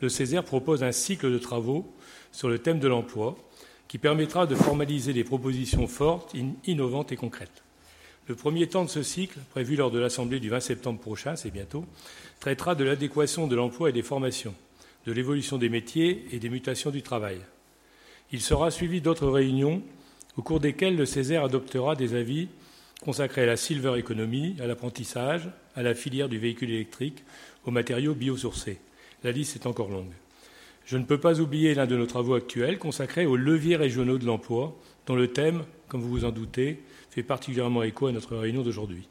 le 0.00 0.08
Césaire 0.08 0.44
propose 0.44 0.82
un 0.82 0.92
cycle 0.92 1.30
de 1.30 1.38
travaux 1.38 1.86
sur 2.32 2.48
le 2.48 2.58
thème 2.58 2.78
de 2.78 2.88
l'emploi 2.88 3.36
qui 3.88 3.98
permettra 3.98 4.46
de 4.46 4.54
formaliser 4.54 5.12
des 5.12 5.24
propositions 5.24 5.86
fortes, 5.86 6.34
innovantes 6.66 7.10
et 7.12 7.16
concrètes. 7.16 7.62
Le 8.28 8.34
premier 8.34 8.66
temps 8.66 8.84
de 8.84 8.90
ce 8.90 9.02
cycle, 9.02 9.38
prévu 9.50 9.74
lors 9.76 9.90
de 9.90 9.98
l'Assemblée 9.98 10.38
du 10.38 10.50
20 10.50 10.60
septembre 10.60 11.00
prochain, 11.00 11.34
c'est 11.36 11.50
bientôt, 11.50 11.86
traitera 12.40 12.74
de 12.74 12.84
l'adéquation 12.84 13.46
de 13.46 13.56
l'emploi 13.56 13.88
et 13.88 13.92
des 13.92 14.02
formations, 14.02 14.54
de 15.06 15.12
l'évolution 15.12 15.56
des 15.56 15.70
métiers 15.70 16.26
et 16.32 16.38
des 16.38 16.50
mutations 16.50 16.90
du 16.90 17.00
travail. 17.00 17.40
Il 18.30 18.42
sera 18.42 18.70
suivi 18.70 19.00
d'autres 19.00 19.28
réunions 19.28 19.82
au 20.36 20.42
cours 20.42 20.60
desquelles 20.60 20.96
le 20.96 21.06
Césaire 21.06 21.44
adoptera 21.44 21.96
des 21.96 22.14
avis 22.14 22.48
consacrés 23.00 23.44
à 23.44 23.46
la 23.46 23.56
silver 23.56 23.98
economy, 23.98 24.56
à 24.60 24.66
l'apprentissage, 24.66 25.48
à 25.74 25.82
la 25.82 25.94
filière 25.94 26.28
du 26.28 26.38
véhicule 26.38 26.70
électrique, 26.70 27.24
aux 27.64 27.70
matériaux 27.70 28.14
biosourcés. 28.14 28.78
La 29.24 29.32
liste 29.32 29.56
est 29.56 29.66
encore 29.66 29.90
longue. 29.90 30.12
Je 30.84 30.96
ne 30.96 31.04
peux 31.04 31.18
pas 31.18 31.40
oublier 31.40 31.74
l'un 31.74 31.86
de 31.86 31.96
nos 31.96 32.06
travaux 32.06 32.34
actuels 32.34 32.78
consacrés 32.78 33.26
aux 33.26 33.36
leviers 33.36 33.76
régionaux 33.76 34.16
de 34.16 34.24
l'emploi, 34.24 34.76
dont 35.06 35.16
le 35.16 35.28
thème, 35.28 35.64
comme 35.88 36.00
vous 36.00 36.08
vous 36.08 36.24
en 36.24 36.30
doutez, 36.30 36.80
fait 37.10 37.24
particulièrement 37.24 37.82
écho 37.82 38.06
à 38.06 38.12
notre 38.12 38.36
réunion 38.36 38.62
d'aujourd'hui. 38.62 39.08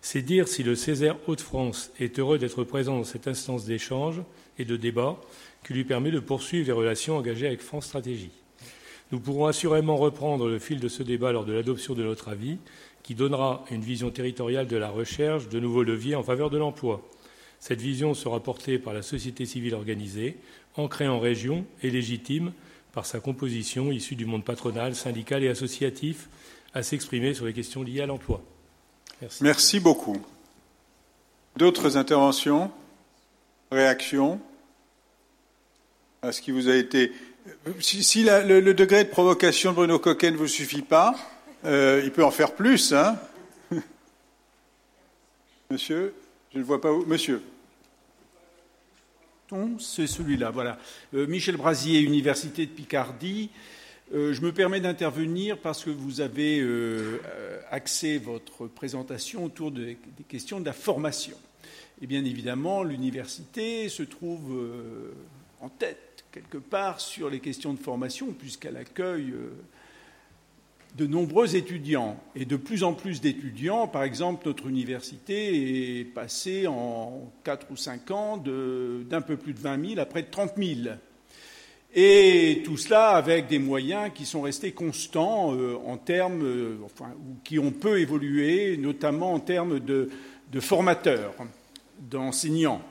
C'est 0.00 0.22
dire 0.22 0.48
si 0.48 0.64
le 0.64 0.74
Césaire 0.74 1.16
Hauts-de-France 1.28 1.92
est 1.98 2.18
heureux 2.18 2.38
d'être 2.38 2.64
présent 2.64 2.96
dans 2.98 3.04
cette 3.04 3.28
instance 3.28 3.64
d'échange 3.64 4.20
et 4.58 4.64
de 4.64 4.76
débat 4.76 5.20
qui 5.64 5.72
lui 5.72 5.84
permet 5.84 6.10
de 6.10 6.20
poursuivre 6.20 6.66
les 6.66 6.72
relations 6.72 7.16
engagées 7.16 7.46
avec 7.46 7.62
France 7.62 7.86
Stratégie. 7.86 8.32
Nous 9.12 9.20
pourrons 9.20 9.46
assurément 9.46 9.96
reprendre 9.96 10.48
le 10.48 10.58
fil 10.58 10.80
de 10.80 10.88
ce 10.88 11.02
débat 11.02 11.30
lors 11.30 11.44
de 11.44 11.52
l'adoption 11.52 11.94
de 11.94 12.02
notre 12.02 12.28
avis, 12.28 12.58
qui 13.04 13.14
donnera 13.14 13.64
une 13.70 13.82
vision 13.82 14.10
territoriale 14.10 14.66
de 14.66 14.76
la 14.76 14.90
recherche 14.90 15.48
de 15.48 15.60
nouveaux 15.60 15.84
leviers 15.84 16.16
en 16.16 16.22
faveur 16.22 16.50
de 16.50 16.58
l'emploi. 16.58 17.08
Cette 17.64 17.80
vision 17.80 18.12
sera 18.12 18.40
portée 18.40 18.78
par 18.78 18.92
la 18.92 19.00
société 19.00 19.46
civile 19.46 19.72
organisée, 19.74 20.36
ancrée 20.76 21.08
en 21.08 21.18
région 21.18 21.64
et 21.82 21.88
légitime 21.88 22.52
par 22.92 23.06
sa 23.06 23.20
composition 23.20 23.90
issue 23.90 24.16
du 24.16 24.26
monde 24.26 24.44
patronal, 24.44 24.94
syndical 24.94 25.42
et 25.42 25.48
associatif, 25.48 26.28
à 26.74 26.82
s'exprimer 26.82 27.32
sur 27.32 27.46
les 27.46 27.54
questions 27.54 27.82
liées 27.82 28.02
à 28.02 28.06
l'emploi. 28.06 28.42
Merci. 29.40 29.80
Beaucoup. 29.80 30.18
D'autres 31.56 31.96
interventions 31.96 32.70
Réactions 33.72 34.38
à 36.20 36.32
ce 36.32 36.42
qui 36.42 36.50
vous 36.50 36.68
a 36.68 36.76
été 36.76 37.12
si, 37.80 38.24
le, 38.24 38.74
degré 38.74 39.04
de 39.04 39.08
provocation 39.08 39.70
de 39.70 39.76
Bruno 39.76 39.98
Coquet 39.98 40.30
ne 40.30 40.36
vous 40.36 40.48
suffit 40.48 40.82
pas, 40.82 41.14
euh, 41.64 42.02
il 42.04 42.12
peut 42.12 42.24
en 42.24 42.30
faire 42.30 42.52
plus. 42.54 42.92
Hein 42.92 43.18
Monsieur, 45.70 46.12
je 46.52 46.58
ne 46.58 46.62
vois 46.62 46.82
pas 46.82 46.92
où. 46.92 47.06
Monsieur. 47.06 47.40
C'est 49.78 50.06
celui-là, 50.06 50.50
voilà. 50.50 50.78
Euh, 51.14 51.26
Michel 51.26 51.56
Brasier, 51.56 52.00
Université 52.00 52.66
de 52.66 52.70
Picardie. 52.70 53.50
Euh, 54.14 54.32
je 54.32 54.40
me 54.40 54.52
permets 54.52 54.80
d'intervenir 54.80 55.58
parce 55.58 55.84
que 55.84 55.90
vous 55.90 56.20
avez 56.20 56.64
axé 57.70 58.18
votre 58.18 58.66
présentation 58.66 59.44
autour 59.44 59.70
des 59.70 59.98
questions 60.28 60.60
de 60.60 60.64
la 60.66 60.72
formation. 60.72 61.36
Et 62.02 62.06
bien 62.06 62.24
évidemment, 62.24 62.82
l'université 62.82 63.88
se 63.88 64.02
trouve 64.02 64.58
en 65.60 65.68
tête 65.68 66.14
quelque 66.34 66.58
part 66.58 67.00
sur 67.00 67.30
les 67.30 67.38
questions 67.38 67.72
de 67.74 67.78
formation, 67.78 68.32
puisqu'elle 68.32 68.76
accueille 68.76 69.30
euh, 69.30 69.50
de 70.94 71.06
nombreux 71.06 71.56
étudiants 71.56 72.16
et 72.36 72.44
de 72.44 72.56
plus 72.56 72.84
en 72.84 72.94
plus 72.94 73.20
d'étudiants. 73.20 73.88
Par 73.88 74.04
exemple, 74.04 74.46
notre 74.46 74.68
université 74.68 76.00
est 76.00 76.04
passée 76.04 76.66
en 76.66 77.32
4 77.42 77.66
ou 77.70 77.76
5 77.76 78.10
ans 78.12 78.36
d'un 78.36 79.20
peu 79.20 79.36
plus 79.36 79.54
de 79.54 79.58
20 79.58 79.88
000 79.88 80.00
à 80.00 80.06
près 80.06 80.22
de 80.22 80.30
30 80.30 80.52
000. 80.56 80.96
Et 81.96 82.62
tout 82.64 82.76
cela 82.76 83.10
avec 83.10 83.46
des 83.46 83.58
moyens 83.58 84.10
qui 84.14 84.24
sont 84.26 84.42
restés 84.42 84.72
constants 84.72 85.54
euh, 85.54 85.76
en 85.86 85.96
termes, 85.96 86.42
euh, 86.42 86.76
enfin, 86.84 87.12
ou 87.20 87.36
qui 87.44 87.58
ont 87.60 87.70
peu 87.70 88.00
évolué, 88.00 88.76
notamment 88.76 89.32
en 89.32 89.38
termes 89.38 89.78
de 89.78 90.10
formateurs, 90.60 91.34
d'enseignants. 92.00 92.82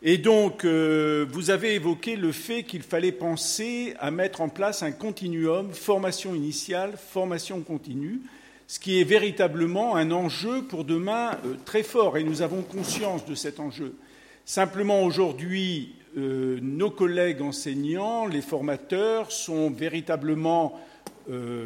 Et 0.00 0.16
donc, 0.16 0.64
euh, 0.64 1.26
vous 1.28 1.50
avez 1.50 1.74
évoqué 1.74 2.14
le 2.14 2.30
fait 2.30 2.62
qu'il 2.62 2.82
fallait 2.82 3.10
penser 3.10 3.94
à 3.98 4.12
mettre 4.12 4.40
en 4.40 4.48
place 4.48 4.84
un 4.84 4.92
continuum 4.92 5.72
formation 5.72 6.36
initiale, 6.36 6.92
formation 6.96 7.60
continue, 7.62 8.20
ce 8.68 8.78
qui 8.78 9.00
est 9.00 9.04
véritablement 9.04 9.96
un 9.96 10.12
enjeu 10.12 10.62
pour 10.62 10.84
demain 10.84 11.32
euh, 11.44 11.54
très 11.64 11.82
fort, 11.82 12.16
et 12.16 12.22
nous 12.22 12.42
avons 12.42 12.62
conscience 12.62 13.26
de 13.26 13.34
cet 13.34 13.58
enjeu. 13.58 13.96
Simplement, 14.44 15.02
aujourd'hui, 15.02 15.96
euh, 16.16 16.60
nos 16.62 16.90
collègues 16.90 17.42
enseignants, 17.42 18.26
les 18.26 18.42
formateurs, 18.42 19.32
sont 19.32 19.70
véritablement 19.70 20.80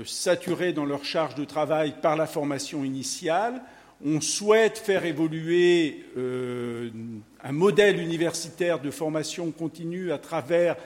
saturés 0.04 0.72
dans 0.72 0.84
leur 0.84 1.04
charge 1.04 1.36
de 1.36 1.44
travail 1.44 1.94
par 2.02 2.16
la 2.16 2.26
formation 2.26 2.82
initiale. 2.82 3.62
On 4.04 4.20
souhaite 4.20 4.78
faire 4.78 5.04
évoluer 5.04 6.04
un 6.16 7.52
modèle 7.52 8.00
universitaire 8.00 8.80
de 8.80 8.90
formation 8.90 9.50
continue 9.52 10.10
à 10.10 10.18
travers 10.18 10.76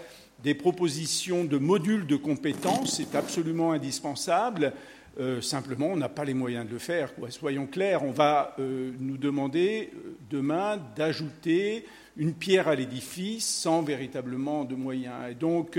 des 0.43 0.55
propositions 0.55 1.45
de 1.45 1.59
modules 1.59 2.07
de 2.07 2.17
compétences. 2.17 2.97
C'est 2.97 3.15
absolument 3.15 3.73
indispensable. 3.73 4.73
Euh, 5.19 5.41
simplement, 5.41 5.89
on 5.89 5.97
n'a 5.97 6.11
pas 6.11 6.25
les 6.25 6.35
moyens 6.35 6.67
de 6.67 6.73
le 6.73 6.79
faire. 6.79 7.11
Soyons 7.31 7.67
clairs, 7.67 8.03
on 8.03 8.11
va 8.11 8.55
euh, 8.59 8.93
nous 9.01 9.17
demander 9.17 9.91
euh, 9.95 10.15
demain 10.29 10.79
d'ajouter 10.95 11.87
une 12.19 12.35
pierre 12.35 12.69
à 12.69 12.75
l'édifice 12.75 13.47
sans 13.47 13.83
véritablement 13.83 14.65
de 14.65 14.75
moyens. 14.75 15.31
Et 15.31 15.35
donc, 15.35 15.79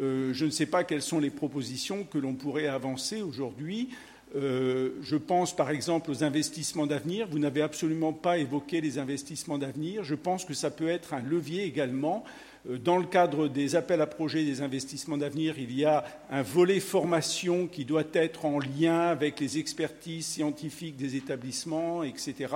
je 0.00 0.44
ne 0.44 0.50
sais 0.50 0.66
pas 0.66 0.82
quelles 0.82 1.00
sont 1.00 1.20
les 1.20 1.30
propositions 1.30 2.02
que 2.02 2.18
l'on 2.18 2.34
pourrait 2.34 2.66
avancer 2.66 3.22
aujourd'hui. 3.22 3.90
Euh, 4.34 4.90
je 5.02 5.16
pense 5.16 5.54
par 5.54 5.70
exemple 5.70 6.10
aux 6.10 6.24
investissements 6.24 6.86
d'avenir. 6.86 7.28
Vous 7.30 7.38
n'avez 7.38 7.62
absolument 7.62 8.12
pas 8.12 8.38
évoqué 8.38 8.80
les 8.80 8.98
investissements 8.98 9.58
d'avenir. 9.58 10.02
Je 10.02 10.14
pense 10.14 10.44
que 10.44 10.54
ça 10.54 10.70
peut 10.70 10.88
être 10.88 11.14
un 11.14 11.22
levier 11.22 11.64
également. 11.64 12.24
Euh, 12.68 12.76
dans 12.76 12.98
le 12.98 13.06
cadre 13.06 13.48
des 13.48 13.76
appels 13.76 14.00
à 14.00 14.06
projets 14.06 14.44
des 14.44 14.62
investissements 14.62 15.16
d'avenir, 15.16 15.54
il 15.58 15.72
y 15.72 15.84
a 15.84 16.04
un 16.30 16.42
volet 16.42 16.80
formation 16.80 17.68
qui 17.68 17.84
doit 17.84 18.04
être 18.12 18.44
en 18.44 18.58
lien 18.58 19.02
avec 19.02 19.38
les 19.38 19.58
expertises 19.58 20.26
scientifiques 20.26 20.96
des 20.96 21.14
établissements, 21.16 22.02
etc. 22.02 22.52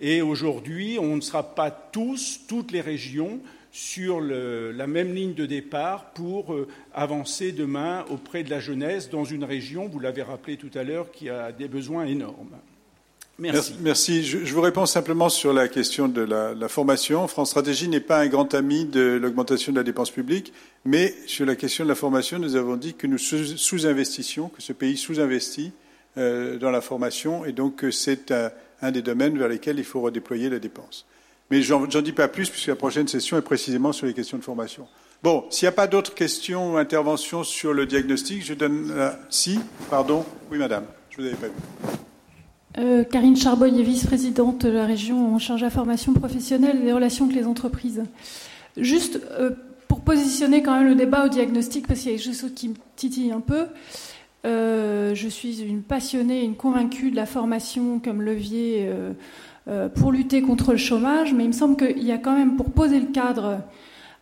Et 0.00 0.22
aujourd'hui, 0.22 0.98
on 1.00 1.16
ne 1.16 1.20
sera 1.20 1.54
pas 1.54 1.70
tous, 1.70 2.40
toutes 2.46 2.70
les 2.70 2.82
régions, 2.82 3.40
sur 3.70 4.20
la 4.20 4.86
même 4.86 5.14
ligne 5.14 5.34
de 5.34 5.46
départ 5.46 6.12
pour 6.12 6.52
euh, 6.54 6.66
avancer 6.94 7.52
demain 7.52 8.04
auprès 8.10 8.42
de 8.42 8.50
la 8.50 8.60
jeunesse 8.60 9.10
dans 9.10 9.24
une 9.24 9.44
région, 9.44 9.88
vous 9.88 10.00
l'avez 10.00 10.22
rappelé 10.22 10.56
tout 10.56 10.70
à 10.74 10.82
l'heure, 10.82 11.10
qui 11.10 11.28
a 11.28 11.52
des 11.52 11.68
besoins 11.68 12.06
énormes. 12.06 12.56
Merci. 13.40 13.74
Merci. 13.80 14.24
Je, 14.24 14.52
vous 14.52 14.60
réponds 14.60 14.86
simplement 14.86 15.28
sur 15.28 15.52
la 15.52 15.68
question 15.68 16.08
de 16.08 16.22
la, 16.22 16.68
formation. 16.68 17.28
France 17.28 17.50
Stratégie 17.50 17.88
n'est 17.88 18.00
pas 18.00 18.18
un 18.18 18.26
grand 18.26 18.52
ami 18.52 18.84
de 18.84 19.16
l'augmentation 19.22 19.70
de 19.70 19.76
la 19.78 19.84
dépense 19.84 20.10
publique, 20.10 20.52
mais 20.84 21.14
sur 21.26 21.46
la 21.46 21.54
question 21.54 21.84
de 21.84 21.88
la 21.88 21.94
formation, 21.94 22.40
nous 22.40 22.56
avons 22.56 22.74
dit 22.74 22.94
que 22.94 23.06
nous 23.06 23.18
sous-investissions, 23.18 24.48
que 24.48 24.60
ce 24.60 24.72
pays 24.72 24.96
sous-investit 24.96 25.72
euh, 26.16 26.58
dans 26.58 26.72
la 26.72 26.80
formation, 26.80 27.44
et 27.44 27.52
donc 27.52 27.84
c'est 27.92 28.34
un 28.82 28.90
des 28.90 29.02
domaines 29.02 29.38
vers 29.38 29.48
lesquels 29.48 29.78
il 29.78 29.84
faut 29.84 30.00
redéployer 30.00 30.48
la 30.50 30.58
dépense. 30.58 31.06
Mais 31.50 31.62
j'en 31.62 31.86
dis 31.86 32.12
pas 32.12 32.28
plus 32.28 32.50
puisque 32.50 32.66
la 32.66 32.76
prochaine 32.76 33.08
session 33.08 33.38
est 33.38 33.42
précisément 33.42 33.92
sur 33.92 34.06
les 34.06 34.14
questions 34.14 34.38
de 34.38 34.42
formation. 34.42 34.86
Bon, 35.22 35.44
s'il 35.50 35.66
n'y 35.66 35.70
a 35.70 35.72
pas 35.72 35.86
d'autres 35.86 36.14
questions 36.14 36.74
ou 36.74 36.76
interventions 36.76 37.42
sur 37.42 37.72
le 37.72 37.86
diagnostic, 37.86 38.44
je 38.44 38.54
donne. 38.54 38.92
si, 39.30 39.58
pardon. 39.90 40.24
Oui, 40.50 40.58
madame, 40.58 40.84
je 41.10 41.20
ne 41.20 41.22
vous 41.22 41.34
avais 41.34 41.40
pas 41.40 41.46
vu. 41.48 41.98
Euh, 42.78 43.02
Karine 43.02 43.36
Charboy 43.36 43.80
est 43.80 43.82
vice-présidente 43.82 44.66
de 44.66 44.70
la 44.70 44.86
région 44.86 45.34
en 45.34 45.38
charge 45.38 45.60
de 45.60 45.66
la 45.66 45.70
formation 45.70 46.12
professionnelle 46.12 46.78
et 46.80 46.84
des 46.84 46.92
relations 46.92 47.24
avec 47.24 47.36
les 47.36 47.46
entreprises. 47.46 48.04
Juste 48.76 49.20
euh, 49.32 49.50
pour 49.88 50.02
positionner 50.02 50.62
quand 50.62 50.78
même 50.78 50.86
le 50.86 50.94
débat 50.94 51.24
au 51.24 51.28
diagnostic, 51.28 51.88
parce 51.88 52.00
qu'il 52.00 52.12
y 52.12 52.14
a 52.14 52.18
quelque 52.18 52.38
chose 52.38 52.52
qui 52.54 52.68
me 52.68 52.74
titille 52.94 53.32
un 53.32 53.40
peu. 53.40 53.66
Euh, 54.44 55.14
je 55.14 55.28
suis 55.28 55.62
une 55.62 55.82
passionnée, 55.82 56.44
une 56.44 56.54
convaincue 56.54 57.10
de 57.10 57.16
la 57.16 57.26
formation 57.26 57.98
comme 57.98 58.22
levier 58.22 58.86
euh, 58.88 59.12
pour 59.94 60.12
lutter 60.12 60.40
contre 60.42 60.72
le 60.72 60.78
chômage, 60.78 61.34
mais 61.34 61.44
il 61.44 61.48
me 61.48 61.52
semble 61.52 61.76
qu'il 61.76 62.04
y 62.04 62.12
a 62.12 62.18
quand 62.18 62.36
même, 62.36 62.56
pour 62.56 62.70
poser 62.70 63.00
le 63.00 63.06
cadre 63.06 63.60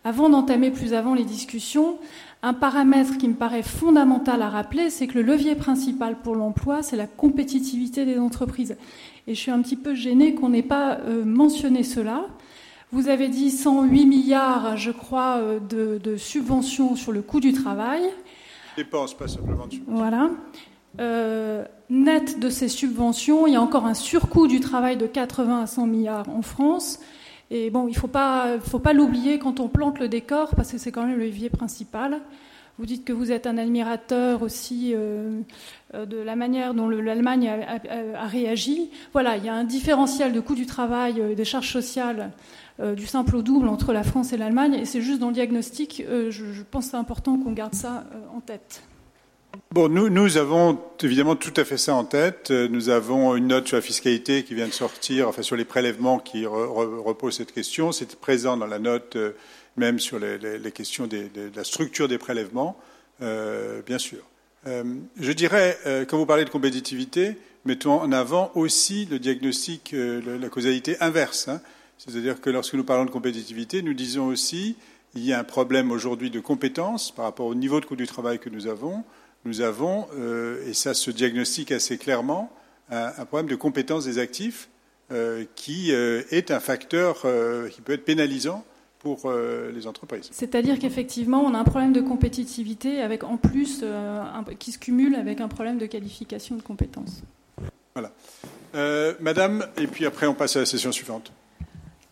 avant 0.07 0.28
d'entamer 0.28 0.70
plus 0.70 0.94
avant 0.94 1.14
les 1.14 1.24
discussions, 1.24 1.99
un 2.42 2.55
paramètre 2.55 3.18
qui 3.18 3.26
me 3.26 3.34
paraît 3.34 3.64
fondamental 3.64 4.40
à 4.40 4.49
rappeler, 4.49 4.88
c'est 4.88 5.09
que 5.09 5.18
le 5.18 5.22
levier 5.22 5.57
principal 5.57 6.16
pour 6.22 6.36
l'emploi, 6.36 6.80
c'est 6.84 6.97
la 6.97 7.09
compétitivité 7.09 8.05
des 8.05 8.16
entreprises. 8.16 8.76
Et 9.26 9.34
je 9.34 9.40
suis 9.40 9.51
un 9.51 9.61
petit 9.62 9.74
peu 9.74 9.97
gênée 9.97 10.36
qu'on 10.36 10.51
n'ait 10.51 10.62
pas 10.62 10.99
euh, 11.01 11.24
mentionné 11.24 11.82
cela. 11.82 12.26
Vous 12.92 13.09
avez 13.09 13.26
dit 13.26 13.51
108 13.51 14.07
milliards, 14.07 14.76
je 14.76 14.92
crois, 14.92 15.38
euh, 15.38 15.59
de, 15.99 16.16
subventions 16.16 16.94
sur 16.94 17.11
le 17.11 17.20
coût 17.20 17.40
du 17.40 17.53
travail. 17.53 18.03
Dépenses, 18.76 19.12
pas 19.12 19.26
simplement 19.26 19.66
de 19.66 19.72
subventions. 19.72 19.97
Voilà. 19.97 20.30
Euh, 21.01 21.64
net 21.91 22.41
de 22.41 22.51
ces 22.51 22.68
subventions, 22.68 23.47
il 23.47 23.55
y 23.55 23.57
a 23.57 23.62
encore 23.62 23.87
un 23.87 23.95
surcoût 23.95 24.47
du 24.47 24.61
travail 24.61 24.97
de 24.97 25.07
80 25.07 25.62
à 25.62 25.66
100 25.66 25.87
milliards 25.87 26.28
en 26.28 26.43
France. 26.43 26.99
Et 27.51 27.70
bon, 27.70 27.87
il 27.87 27.93
ne 27.93 27.97
faut 27.97 28.09
pas, 28.09 28.93
l'oublier 28.93 29.39
quand 29.39 29.61
on 29.61 29.68
plante 29.68 30.01
le 30.01 30.09
décor, 30.09 30.51
parce 30.57 30.72
que 30.72 30.78
c'est 30.78 30.91
quand 30.91 31.07
même 31.07 31.16
le 31.16 31.24
levier 31.24 31.49
principal. 31.49 32.20
Vous 32.78 32.87
dites 32.87 33.05
que 33.05 33.12
vous 33.12 33.32
êtes 33.32 33.47
un 33.47 33.57
admirateur 33.57 34.43
aussi 34.43 34.93
euh, 34.95 35.41
euh, 35.95 36.05
de 36.05 36.18
la 36.18 36.37
manière 36.37 36.74
dont 36.74 36.89
l'Allemagne 36.89 37.49
a, 37.49 38.26
réagi. 38.26 38.91
Voilà, 39.12 39.39
il 39.39 39.45
y 39.45 39.49
a 39.49 39.55
un 39.55 39.64
différentiel 39.64 40.32
de 40.32 40.41
coût 40.41 40.55
du 40.55 40.66
travail 40.66 41.20
et 41.20 41.34
des 41.34 41.45
charges 41.45 41.72
sociales 41.72 42.32
du 42.95 43.07
simple 43.07 43.37
au 43.37 43.41
double 43.41 43.68
entre 43.68 43.95
la 43.95 44.03
France 44.03 44.34
et 44.34 44.37
l'Allemagne. 44.37 44.74
Et 44.74 44.84
c'est 44.84 45.01
juste 45.01 45.18
dans 45.18 45.28
le 45.28 45.32
diagnostic, 45.32 46.05
je, 46.07 46.30
je, 46.30 46.62
pense 46.62 46.84
que 46.84 46.91
c'est 46.91 46.97
important 46.99 47.39
qu'on 47.39 47.53
garde 47.53 47.72
ça 47.72 48.05
en 48.34 48.41
tête. 48.41 48.82
Bon, 49.72 49.88
nous, 49.88 50.08
nous 50.08 50.36
avons 50.36 50.78
évidemment 51.02 51.34
tout 51.34 51.52
à 51.56 51.64
fait 51.64 51.76
ça 51.76 51.94
en 51.94 52.04
tête. 52.04 52.52
Nous 52.52 52.88
avons 52.88 53.34
une 53.34 53.48
note 53.48 53.66
sur 53.66 53.76
la 53.76 53.82
fiscalité 53.82 54.44
qui 54.44 54.54
vient 54.54 54.68
de 54.68 54.72
sortir, 54.72 55.28
enfin 55.28 55.42
sur 55.42 55.56
les 55.56 55.64
prélèvements 55.64 56.18
qui 56.18 56.46
repose 56.46 57.36
cette 57.36 57.52
question. 57.52 57.90
C'est 57.90 58.14
présent 58.14 58.56
dans 58.56 58.68
la 58.68 58.78
note, 58.78 59.16
euh, 59.16 59.32
même 59.76 59.98
sur 59.98 60.20
les, 60.20 60.70
questions 60.70 61.08
de 61.08 61.28
la 61.54 61.64
structure 61.64 62.06
des 62.06 62.16
prélèvements, 62.16 62.78
euh, 63.22 63.82
bien 63.84 63.98
sûr. 63.98 64.20
Euh, 64.68 64.84
je 65.18 65.32
dirais, 65.32 65.76
quand 66.08 66.16
vous 66.16 66.26
parlez 66.26 66.44
de 66.44 66.50
compétitivité, 66.50 67.36
mettons 67.64 68.00
en 68.00 68.12
avant 68.12 68.52
aussi 68.54 69.06
le 69.10 69.18
diagnostic, 69.18 69.94
la 69.94 70.48
causalité 70.48 70.96
inverse. 71.00 71.48
Hein. 71.48 71.60
C'est-à-dire 71.98 72.40
que 72.40 72.50
lorsque 72.50 72.74
nous 72.74 72.84
parlons 72.84 73.04
de 73.04 73.10
compétitivité, 73.10 73.82
nous 73.82 73.94
disons 73.94 74.28
aussi 74.28 74.76
il 75.16 75.24
y 75.24 75.32
a 75.32 75.40
un 75.40 75.44
problème 75.44 75.90
aujourd'hui 75.90 76.30
de 76.30 76.40
compétence 76.40 77.10
par 77.10 77.24
rapport 77.24 77.46
au 77.46 77.54
niveau 77.54 77.80
de 77.80 77.86
coût 77.86 77.96
du 77.96 78.06
travail 78.06 78.38
que 78.38 78.48
nous 78.48 78.68
avons 78.68 79.02
nous 79.47 79.61
avons, 79.61 80.07
euh, 80.18 80.66
et 80.68 80.74
ça 80.74 80.94
se 80.94 81.11
diagnostique 81.11 81.72
assez 81.72 81.99
clairement, 81.99 82.51
un, 82.90 83.24
problème 83.24 83.49
de 83.49 83.57
compétence 83.57 84.05
des 84.05 84.18
actifs 84.18 84.68
euh, 85.11 85.44
qui 85.57 85.92
euh, 85.92 86.22
est 86.30 86.51
un 86.51 86.61
facteur 86.61 87.26
qui 87.70 87.80
peut 87.80 87.92
être 87.92 88.05
pénalisant 88.05 88.64
pour 88.99 89.30
les 89.30 89.86
entreprises. 89.86 90.28
C'est-à-dire 90.32 90.80
qu'effectivement, 90.80 91.40
on 91.40 91.55
a 91.55 91.59
un 91.59 91.64
problème 91.64 91.92
de 91.92 92.01
compétitivité 92.01 93.01
avec 93.01 93.22
en 93.22 93.36
plus 93.36 93.84
qui 94.59 94.72
se 94.72 94.78
cumule 94.78 95.14
avec 95.14 95.40
un 95.40 95.47
problème 95.47 95.78
de 95.78 95.86
qualification 95.86 96.57
de 96.57 96.62
compétences. 96.62 97.22
Voilà. 97.94 98.12
Madame, 99.20 99.66
et 99.76 99.86
puis 99.86 100.07
après 100.07 100.26
on 100.26 100.34
passe 100.34 100.57
à 100.57 100.61
la 100.61 100.66
session 100.66 100.90
suivante. 100.90 101.30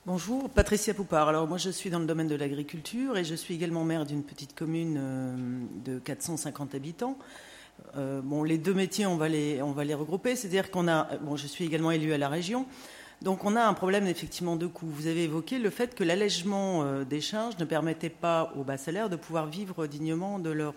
Bonjour, 0.06 0.50
Patricia 0.50 0.92
Poupard. 0.92 1.30
Alors 1.30 1.48
moi 1.48 1.56
je 1.56 1.70
suis 1.70 1.88
dans 1.88 1.98
le 1.98 2.04
domaine 2.04 2.28
de 2.28 2.34
l'agriculture 2.34 3.16
et 3.16 3.24
je 3.24 3.34
suis 3.34 3.54
également 3.54 3.84
maire 3.84 4.04
d'une 4.04 4.22
petite 4.22 4.54
commune 4.54 4.96
euh, 4.98 5.34
de 5.82 5.98
450 5.98 6.74
habitants. 6.74 7.16
Euh, 7.96 8.20
bon, 8.22 8.42
les 8.42 8.58
deux 8.58 8.74
métiers, 8.74 9.06
on 9.06 9.16
va 9.16 9.30
les, 9.30 9.62
on 9.62 9.72
va 9.72 9.82
les 9.82 9.94
regrouper. 9.94 10.36
C'est-à-dire 10.36 10.70
qu'on 10.70 10.88
a, 10.88 11.16
bon, 11.22 11.36
je 11.36 11.46
suis 11.46 11.64
également 11.64 11.90
élu 11.90 12.12
à 12.12 12.18
la 12.18 12.28
région, 12.28 12.66
donc 13.22 13.46
on 13.46 13.56
a 13.56 13.64
un 13.64 13.72
problème 13.72 14.06
effectivement 14.06 14.56
de 14.56 14.66
coût. 14.66 14.88
Vous 14.88 15.06
avez 15.06 15.24
évoqué 15.24 15.58
le 15.58 15.70
fait 15.70 15.94
que 15.94 16.04
l'allègement 16.04 16.82
euh, 16.82 17.04
des 17.04 17.22
charges 17.22 17.56
ne 17.58 17.64
permettait 17.64 18.10
pas 18.10 18.52
aux 18.58 18.62
bas 18.62 18.76
salaires 18.76 19.08
de 19.08 19.16
pouvoir 19.16 19.46
vivre 19.46 19.86
dignement 19.86 20.38
de 20.38 20.50
leur 20.50 20.74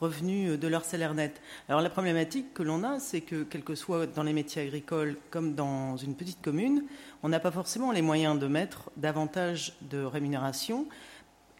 revenus 0.00 0.58
de 0.58 0.68
leur 0.68 0.84
salaire 0.84 1.14
net. 1.14 1.40
Alors 1.68 1.80
la 1.80 1.90
problématique 1.90 2.54
que 2.54 2.62
l'on 2.62 2.82
a, 2.82 2.98
c'est 2.98 3.20
que, 3.20 3.42
quel 3.44 3.62
que 3.62 3.74
soit 3.74 4.06
dans 4.06 4.22
les 4.22 4.32
métiers 4.32 4.62
agricoles 4.62 5.16
comme 5.30 5.54
dans 5.54 5.96
une 5.96 6.14
petite 6.14 6.40
commune, 6.40 6.84
on 7.22 7.28
n'a 7.28 7.40
pas 7.40 7.50
forcément 7.50 7.92
les 7.92 8.02
moyens 8.02 8.38
de 8.38 8.46
mettre 8.46 8.90
davantage 8.96 9.76
de 9.82 10.02
rémunération. 10.02 10.86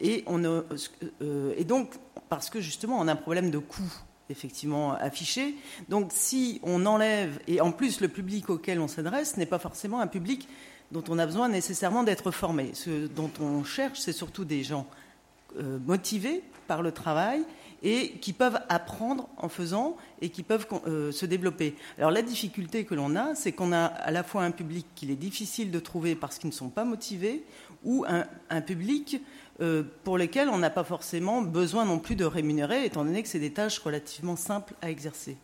Et, 0.01 0.25
on 0.27 0.43
euh, 0.45 1.55
et 1.57 1.65
donc, 1.65 1.95
parce 2.29 2.49
que 2.49 2.61
justement, 2.61 2.99
on 2.99 3.09
a 3.09 3.13
un 3.13 3.17
problème 3.17 3.51
de 3.51 3.59
coût 3.59 3.93
effectivement 4.31 4.93
affiché. 4.93 5.57
Donc 5.89 6.11
si 6.15 6.61
on 6.63 6.87
enlève, 6.87 7.41
et 7.49 7.61
en 7.61 7.73
plus 7.73 8.01
le 8.01 8.09
public 8.09 8.49
auquel 8.49 8.81
on 8.81 8.89
s'adresse 8.89 9.37
n'est 9.37 9.47
pas 9.47 9.59
forcément 9.59 10.01
un 10.01 10.07
public 10.07 10.49
dont 10.93 11.05
on 11.09 11.19
a 11.19 11.27
besoin 11.27 11.49
nécessairement 11.49 12.03
d'être 12.03 12.31
formé. 12.31 12.71
Ce 12.75 13.07
dont 13.09 13.31
on 13.41 13.65
cherche, 13.65 14.01
c'est 14.01 14.13
surtout 14.13 14.45
des 14.45 14.63
gens 14.63 14.87
euh, 15.59 15.79
motivés 15.85 16.43
par 16.67 16.83
le 16.83 16.93
travail 16.93 17.43
et 17.83 18.13
qui 18.21 18.33
peuvent 18.33 18.61
apprendre 18.69 19.29
en 19.37 19.49
faisant 19.49 19.97
et 20.21 20.29
qui 20.29 20.43
peuvent 20.43 20.67
euh, 20.87 21.13
se 21.13 21.27
développer. 21.27 21.75
Alors 21.99 22.11
la 22.11 22.23
difficulté 22.23 22.85
que 22.85 22.95
l'on 22.95 23.17
a, 23.17 23.35
c'est 23.35 23.53
qu'on 23.53 23.73
a 23.73 23.85
à 23.85 24.11
la 24.11 24.23
fois 24.23 24.43
un 24.43 24.51
public 24.51 24.87
qu'il 24.95 25.11
est 25.11 25.17
difficile 25.17 25.71
de 25.71 25.81
trouver 25.81 26.15
parce 26.15 26.39
qu'ils 26.39 26.51
ne 26.51 26.55
sont 26.55 26.69
pas 26.69 26.85
motivés, 26.85 27.45
ou 27.85 28.05
un, 28.07 28.61
public 28.61 29.23
euh, 29.61 29.83
pour 30.05 30.19
lequel 30.19 30.49
on 30.49 30.59
n'a 30.59 30.71
pas 30.71 30.85
forcément 30.85 31.43
besoin 31.43 31.85
non 31.85 31.99
plus 31.99 32.17
de 32.17 32.25
rémunérer, 32.25 32.85
étant 32.85 33.05
donné 33.05 33.23
que 33.23 33.29
c'est 33.29 33.39
des 33.39 33.53
tâches 33.53 33.79
relativement 33.79 34.37
simples 34.37 34.75
à 34.83 34.91
exercer. 34.91 35.39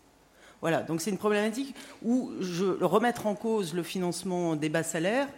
Voilà, 0.61 0.83
donc 0.83 1.01
c'est 1.01 1.11
une 1.11 1.19
problématique 1.19 1.75
où 2.03 2.31
je, 2.41 2.65
remettre 2.83 3.27
en 3.27 3.35
cause 3.35 3.75
le 3.75 3.83
financement 3.83 4.57
des 4.57 4.69
bas 4.69 4.83
salaires, 4.83 5.29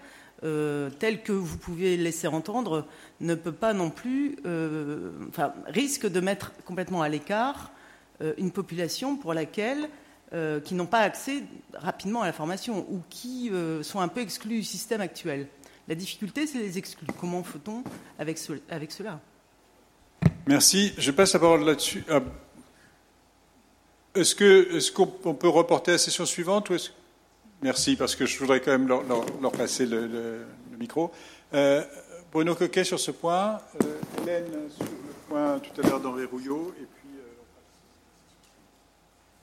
euh, 0.44 0.88
tel 0.98 1.22
que 1.22 1.32
vous 1.32 1.56
pouvez 1.56 1.96
laisser 1.96 2.28
entendre, 2.28 2.86
ne 3.20 3.34
peut 3.34 3.52
pas 3.52 3.72
non 3.72 3.90
plus, 3.90 4.36
euh, 4.46 5.10
enfin, 5.28 5.52
risque 5.66 6.06
de 6.06 6.20
mettre 6.20 6.52
complètement 6.64 7.02
à 7.02 7.08
l'écart 7.08 7.72
euh, 8.22 8.34
une 8.38 8.52
population 8.52 9.16
pour 9.16 9.34
laquelle, 9.34 9.88
qui 10.64 10.74
n'ont 10.74 10.84
pas 10.84 10.98
accès 10.98 11.42
rapidement 11.72 12.20
à 12.20 12.26
la 12.26 12.34
formation 12.34 12.84
ou 12.90 13.00
qui 13.08 13.50
sont 13.80 13.98
un 13.98 14.08
peu 14.08 14.20
exclus 14.20 14.58
du 14.58 14.62
système 14.62 15.00
actuel. 15.00 15.48
La 15.88 15.94
difficulté, 15.94 16.46
c'est 16.46 16.58
les 16.58 16.76
exclus. 16.76 17.06
Comment 17.18 17.42
fait-on 17.42 17.82
avec, 18.18 18.36
cela? 18.36 19.20
Merci. 20.46 20.92
Je 20.98 21.10
passe 21.12 21.32
la 21.32 21.40
parole 21.40 21.64
là-dessus. 21.64 22.04
Ah. 22.10 22.20
Est-ce 24.14 24.92
qu'on 24.92 25.06
peut 25.06 25.48
reporter 25.48 25.92
la 25.92 25.98
session 25.98 26.26
suivante 26.26 26.68
ou 26.68 26.74
est-ce 26.74 26.90
Merci, 27.60 27.96
parce 27.96 28.14
que 28.14 28.24
je 28.24 28.38
voudrais 28.38 28.60
quand 28.60 28.70
même 28.70 28.86
leur, 28.86 29.52
passer 29.52 29.84
le, 29.84 30.46
micro. 30.78 31.10
Euh, 31.54 31.84
Bruno 32.30 32.54
Coquet 32.54 32.84
sur 32.84 33.00
ce 33.00 33.10
point, 33.10 33.58
euh, 33.82 34.22
Hélène 34.22 34.70
sur 34.70 34.84
le 34.84 35.12
point 35.28 35.58
tout 35.58 35.80
à 35.80 35.88
l'heure 35.88 35.98
d'Henri 36.00 36.24
Rouillot, 36.24 36.72
et 36.80 36.84
puis. 36.84 37.08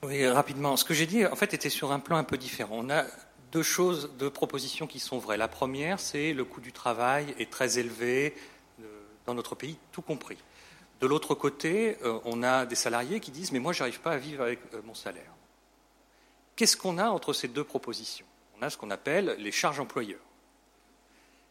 Euh, 0.04 0.06
oui, 0.06 0.26
rapidement. 0.26 0.78
Ce 0.78 0.84
que 0.84 0.94
j'ai 0.94 1.04
dit, 1.04 1.26
en 1.26 1.36
fait, 1.36 1.52
était 1.52 1.68
sur 1.68 1.92
un 1.92 1.98
plan 1.98 2.16
un 2.16 2.24
peu 2.24 2.38
différent. 2.38 2.76
On 2.78 2.88
a 2.88 3.04
deux 3.52 3.62
choses, 3.62 4.10
deux 4.18 4.30
propositions 4.30 4.86
qui 4.86 4.98
sont 4.98 5.18
vraies. 5.18 5.36
La 5.36 5.48
première, 5.48 6.00
c'est 6.00 6.32
le 6.32 6.44
coût 6.44 6.62
du 6.62 6.72
travail 6.72 7.34
est 7.38 7.50
très 7.50 7.78
élevé 7.78 8.34
dans 9.26 9.34
notre 9.34 9.54
pays, 9.54 9.76
tout 9.92 10.02
compris. 10.02 10.38
De 11.02 11.06
l'autre 11.06 11.34
côté, 11.34 11.98
on 12.24 12.42
a 12.42 12.64
des 12.64 12.76
salariés 12.76 13.20
qui 13.20 13.30
disent 13.30 13.52
Mais 13.52 13.58
moi, 13.58 13.74
je 13.74 13.80
n'arrive 13.80 14.00
pas 14.00 14.12
à 14.12 14.18
vivre 14.18 14.42
avec 14.42 14.60
mon 14.84 14.94
salaire. 14.94 15.35
Qu'est-ce 16.56 16.78
qu'on 16.78 16.96
a 16.96 17.10
entre 17.10 17.34
ces 17.34 17.48
deux 17.48 17.64
propositions? 17.64 18.26
On 18.58 18.62
a 18.62 18.70
ce 18.70 18.78
qu'on 18.78 18.90
appelle 18.90 19.36
les 19.38 19.52
charges 19.52 19.78
employeurs. 19.78 20.18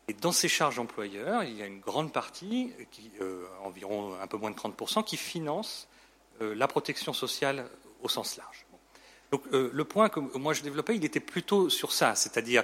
Et 0.07 0.13
dans 0.13 0.31
ces 0.31 0.47
charges 0.47 0.79
employeurs, 0.79 1.43
il 1.43 1.55
y 1.55 1.61
a 1.61 1.65
une 1.65 1.79
grande 1.79 2.11
partie, 2.11 2.71
euh, 3.21 3.45
environ 3.63 4.15
un 4.19 4.27
peu 4.27 4.37
moins 4.37 4.51
de 4.51 4.55
30%, 4.55 5.03
qui 5.03 5.17
finance 5.17 5.87
euh, 6.41 6.55
la 6.55 6.67
protection 6.67 7.13
sociale 7.13 7.67
au 8.01 8.09
sens 8.09 8.37
large. 8.37 8.65
Donc 9.31 9.41
euh, 9.53 9.71
le 9.73 9.83
point 9.83 10.09
que 10.09 10.19
moi 10.19 10.53
je 10.53 10.61
développais, 10.61 10.95
il 10.95 11.03
était 11.03 11.19
plutôt 11.19 11.69
sur 11.69 11.91
ça, 11.91 12.13
c'est-à-dire 12.13 12.63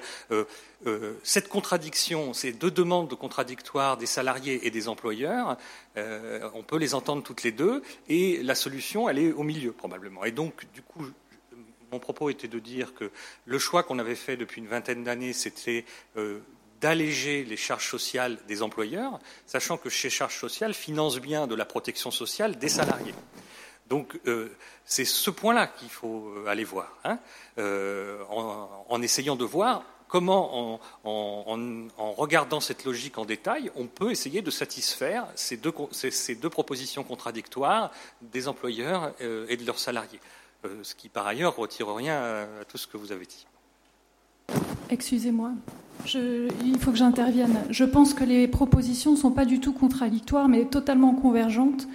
cette 1.24 1.50
contradiction, 1.50 2.34
ces 2.34 2.54
deux 2.54 2.70
demandes 2.70 3.14
contradictoires 3.16 3.98
des 3.98 4.06
salariés 4.06 4.66
et 4.66 4.72
des 4.72 4.88
employeurs, 4.88 5.58
on 5.96 6.64
peut 6.64 6.78
les 6.78 6.94
entendre 6.94 7.24
toutes 7.24 7.42
les 7.42 7.52
deux, 7.52 7.82
et 8.08 8.42
la 8.44 8.54
solution, 8.54 9.10
elle 9.10 9.18
est 9.18 9.32
au 9.32 9.44
milieu 9.44 9.72
probablement. 9.72 10.24
Et 10.24 10.32
donc 10.32 10.66
du 10.72 10.84
coup, 10.84 11.04
mon 11.92 12.00
propos 12.00 12.30
était 12.30 12.48
de 12.48 12.60
dire 12.60 12.94
que 12.94 13.12
le 13.46 13.60
choix 13.60 13.84
qu'on 13.84 14.00
avait 14.00 14.16
fait 14.16 14.38
depuis 14.38 14.62
une 14.62 14.68
vingtaine 14.68 15.04
d'années, 15.04 15.34
c'était 15.34 15.86
euh, 16.18 16.40
d'alléger 16.80 17.44
les 17.44 17.58
charges 17.58 17.90
sociales 17.90 18.40
des 18.48 18.64
employeurs, 18.64 19.20
sachant 19.46 19.78
que 19.78 19.90
ces 19.90 20.10
charges 20.10 20.40
sociales 20.40 20.74
financent 20.74 21.20
bien 21.20 21.48
de 21.48 21.56
la 21.56 21.66
protection 21.66 22.10
sociale 22.10 22.58
des 22.58 22.70
salariés. 22.70 23.14
Donc 23.90 24.20
euh, 24.26 24.50
c'est 24.86 25.06
ce 25.06 25.30
point-là 25.30 25.68
qu'il 25.68 25.90
faut 25.90 26.30
euh, 26.30 26.48
aller 26.48 26.64
voir, 26.64 26.98
hein, 27.04 27.20
en, 28.30 29.02
essayant 29.02 29.36
de 29.36 29.44
voir 29.44 29.84
comment, 30.08 30.80
en, 31.04 32.12
regardant 32.14 32.62
cette 32.62 32.86
logique 32.86 33.18
en 33.18 33.26
détail, 33.26 33.72
on 33.76 33.88
peut 33.88 34.12
essayer 34.12 34.42
de 34.42 34.52
satisfaire 34.52 35.28
ces 35.36 35.58
deux, 35.58 35.74
ces 35.92 36.36
deux 36.36 36.50
propositions 36.50 37.04
contradictoires 37.04 37.92
des 38.22 38.48
employeurs 38.48 39.14
et 39.22 39.56
de 39.56 39.66
leurs 39.66 39.80
salariés. 39.80 40.20
Euh, 40.66 40.80
ce 40.84 40.94
qui 40.96 41.10
par 41.10 41.26
ailleurs 41.28 41.56
retire 41.56 41.94
rien 41.94 42.16
à, 42.16 42.66
tout 42.68 42.78
ce 42.78 42.88
que 42.88 42.98
vous 42.98 43.12
avez 43.12 43.26
dit. 43.26 43.48
Excusez-moi. 44.90 45.52
il 46.14 46.78
faut 46.80 46.92
que 46.92 46.98
j'intervienne. 46.98 47.58
Je 47.70 47.86
pense 47.86 48.14
que 48.14 48.24
les 48.24 48.48
propositions 48.48 49.12
ne 49.12 49.18
sont 49.18 49.32
pas 49.32 49.46
du 49.46 49.60
tout 49.60 49.74
contradictoires, 49.74 50.50
mais 50.50 50.66
totalement 50.66 51.16
convergentes, 51.16 51.88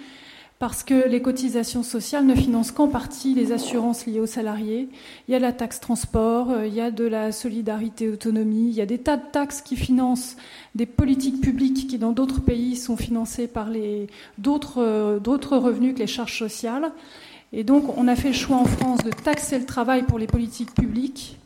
parce 0.59 0.83
que 0.83 1.07
les 1.07 1.21
cotisations 1.21 1.83
sociales 1.83 2.25
ne 2.25 2.33
financent 2.33 2.71
qu'en 2.71 2.87
partie 2.87 3.35
les 3.35 3.51
assurances 3.51 4.05
liées 4.05 4.19
aux 4.19 4.25
salariés. 4.25 4.89
Il 5.27 5.31
y 5.31 5.35
a 5.35 5.39
la 5.39 5.53
taxe 5.53 5.79
transport, 5.79 6.49
euh, 6.49 6.67
il 6.67 6.73
y 6.73 6.81
a 6.81 6.91
de 6.91 7.05
la 7.05 7.31
solidarité 7.31 8.09
autonomie, 8.09 8.69
il 8.69 8.75
y 8.75 8.81
a 8.81 8.87
des 8.87 8.97
tas 8.97 9.17
de 9.17 9.31
taxes 9.31 9.61
qui 9.61 9.77
financent 9.77 10.35
des 10.75 10.87
politiques 10.87 11.39
publiques 11.39 11.87
qui, 11.87 11.99
dans 11.99 12.11
d'autres 12.11 12.41
pays, 12.41 12.75
sont 12.75 12.97
financées 12.97 13.47
par 13.47 13.69
euh, 13.69 14.07
d'autres 14.39 15.57
revenus 15.57 15.93
que 15.93 15.99
les 15.99 16.07
charges 16.07 16.37
sociales. 16.37 16.91
Et 17.53 17.63
donc, 17.63 17.97
on 17.97 18.07
a 18.07 18.15
fait 18.15 18.29
le 18.29 18.33
choix 18.33 18.57
en 18.57 18.65
France 18.65 19.03
de 19.03 19.11
taxer 19.11 19.57
le 19.59 19.65
travail 19.65 20.03
pour 20.03 20.19
les 20.19 20.27
politiques 20.27 20.73
publiques 20.73 21.37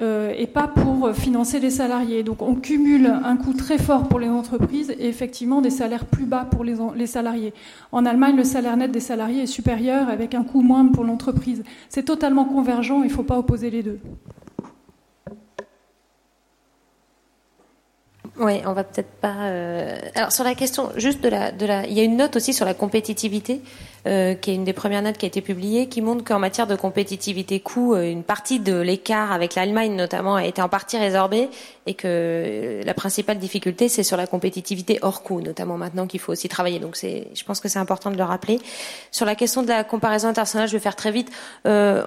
euh, 0.00 0.32
et 0.36 0.46
pas 0.46 0.68
pour 0.68 1.14
financer 1.14 1.60
les 1.60 1.70
salariés. 1.70 2.22
Donc 2.22 2.40
on 2.40 2.54
cumule 2.54 3.06
un 3.06 3.36
coût 3.36 3.52
très 3.52 3.76
fort 3.76 4.08
pour 4.08 4.18
les 4.18 4.28
entreprises 4.28 4.90
et 4.98 5.06
effectivement 5.06 5.60
des 5.60 5.70
salaires 5.70 6.06
plus 6.06 6.24
bas 6.24 6.46
pour 6.50 6.64
les, 6.64 7.06
salariés. 7.06 7.52
En 7.92 8.06
Allemagne, 8.06 8.36
le 8.36 8.44
salaire 8.44 8.76
net 8.78 8.90
des 8.90 9.00
salariés 9.00 9.42
est 9.42 9.46
supérieur 9.46 10.08
avec 10.08 10.34
un 10.34 10.44
coût 10.44 10.62
moindre 10.62 10.92
pour 10.92 11.04
l'entreprise. 11.04 11.62
C'est 11.90 12.04
totalement 12.04 12.46
convergent, 12.46 13.02
il 13.02 13.08
ne 13.08 13.12
faut 13.12 13.22
pas 13.22 13.38
opposer 13.38 13.70
les 13.70 13.82
deux. 13.82 14.00
Oui, 18.38 18.54
on 18.64 18.72
va 18.72 18.84
peut-être 18.84 19.12
pas. 19.20 19.42
Euh, 19.42 19.98
alors 20.14 20.32
sur 20.32 20.42
la 20.42 20.54
question 20.54 20.88
juste 20.96 21.22
de 21.22 21.28
la, 21.28 21.86
il 21.86 21.92
y 21.92 22.00
a 22.00 22.02
une 22.02 22.16
note 22.16 22.34
aussi 22.34 22.54
sur 22.54 22.64
la 22.64 22.72
compétitivité 22.72 23.60
euh, 24.04 24.34
qui 24.34 24.50
est 24.50 24.56
une 24.56 24.64
des 24.64 24.72
premières 24.72 25.00
notes 25.00 25.16
qui 25.16 25.26
a 25.26 25.28
été 25.28 25.40
publiée, 25.40 25.86
qui 25.86 26.00
montre 26.00 26.24
qu'en 26.24 26.40
matière 26.40 26.66
de 26.66 26.74
compétitivité 26.74 27.60
coût, 27.60 27.94
euh, 27.94 28.10
une 28.10 28.24
partie 28.24 28.58
de 28.58 28.74
l'écart 28.80 29.30
avec 29.30 29.54
l'Allemagne 29.54 29.94
notamment 29.94 30.34
a 30.34 30.44
été 30.44 30.60
en 30.60 30.68
partie 30.68 30.98
résorbée 30.98 31.48
et 31.86 31.94
que 31.94 32.08
euh, 32.08 32.82
la 32.84 32.94
principale 32.94 33.38
difficulté 33.38 33.88
c'est 33.88 34.02
sur 34.02 34.16
la 34.16 34.26
compétitivité 34.26 34.98
hors 35.02 35.22
coût, 35.22 35.40
notamment 35.40 35.78
maintenant 35.78 36.08
qu'il 36.08 36.18
faut 36.18 36.32
aussi 36.32 36.48
travailler. 36.48 36.80
Donc 36.80 36.98
je 37.00 37.44
pense 37.44 37.60
que 37.60 37.68
c'est 37.68 37.78
important 37.78 38.10
de 38.10 38.16
le 38.16 38.24
rappeler. 38.24 38.58
Sur 39.12 39.24
la 39.24 39.36
question 39.36 39.62
de 39.62 39.68
la 39.68 39.84
comparaison 39.84 40.26
internationale, 40.26 40.66
je 40.66 40.72
vais 40.72 40.80
faire 40.80 40.96
très 40.96 41.12
vite. 41.12 41.30
Euh, 41.68 42.02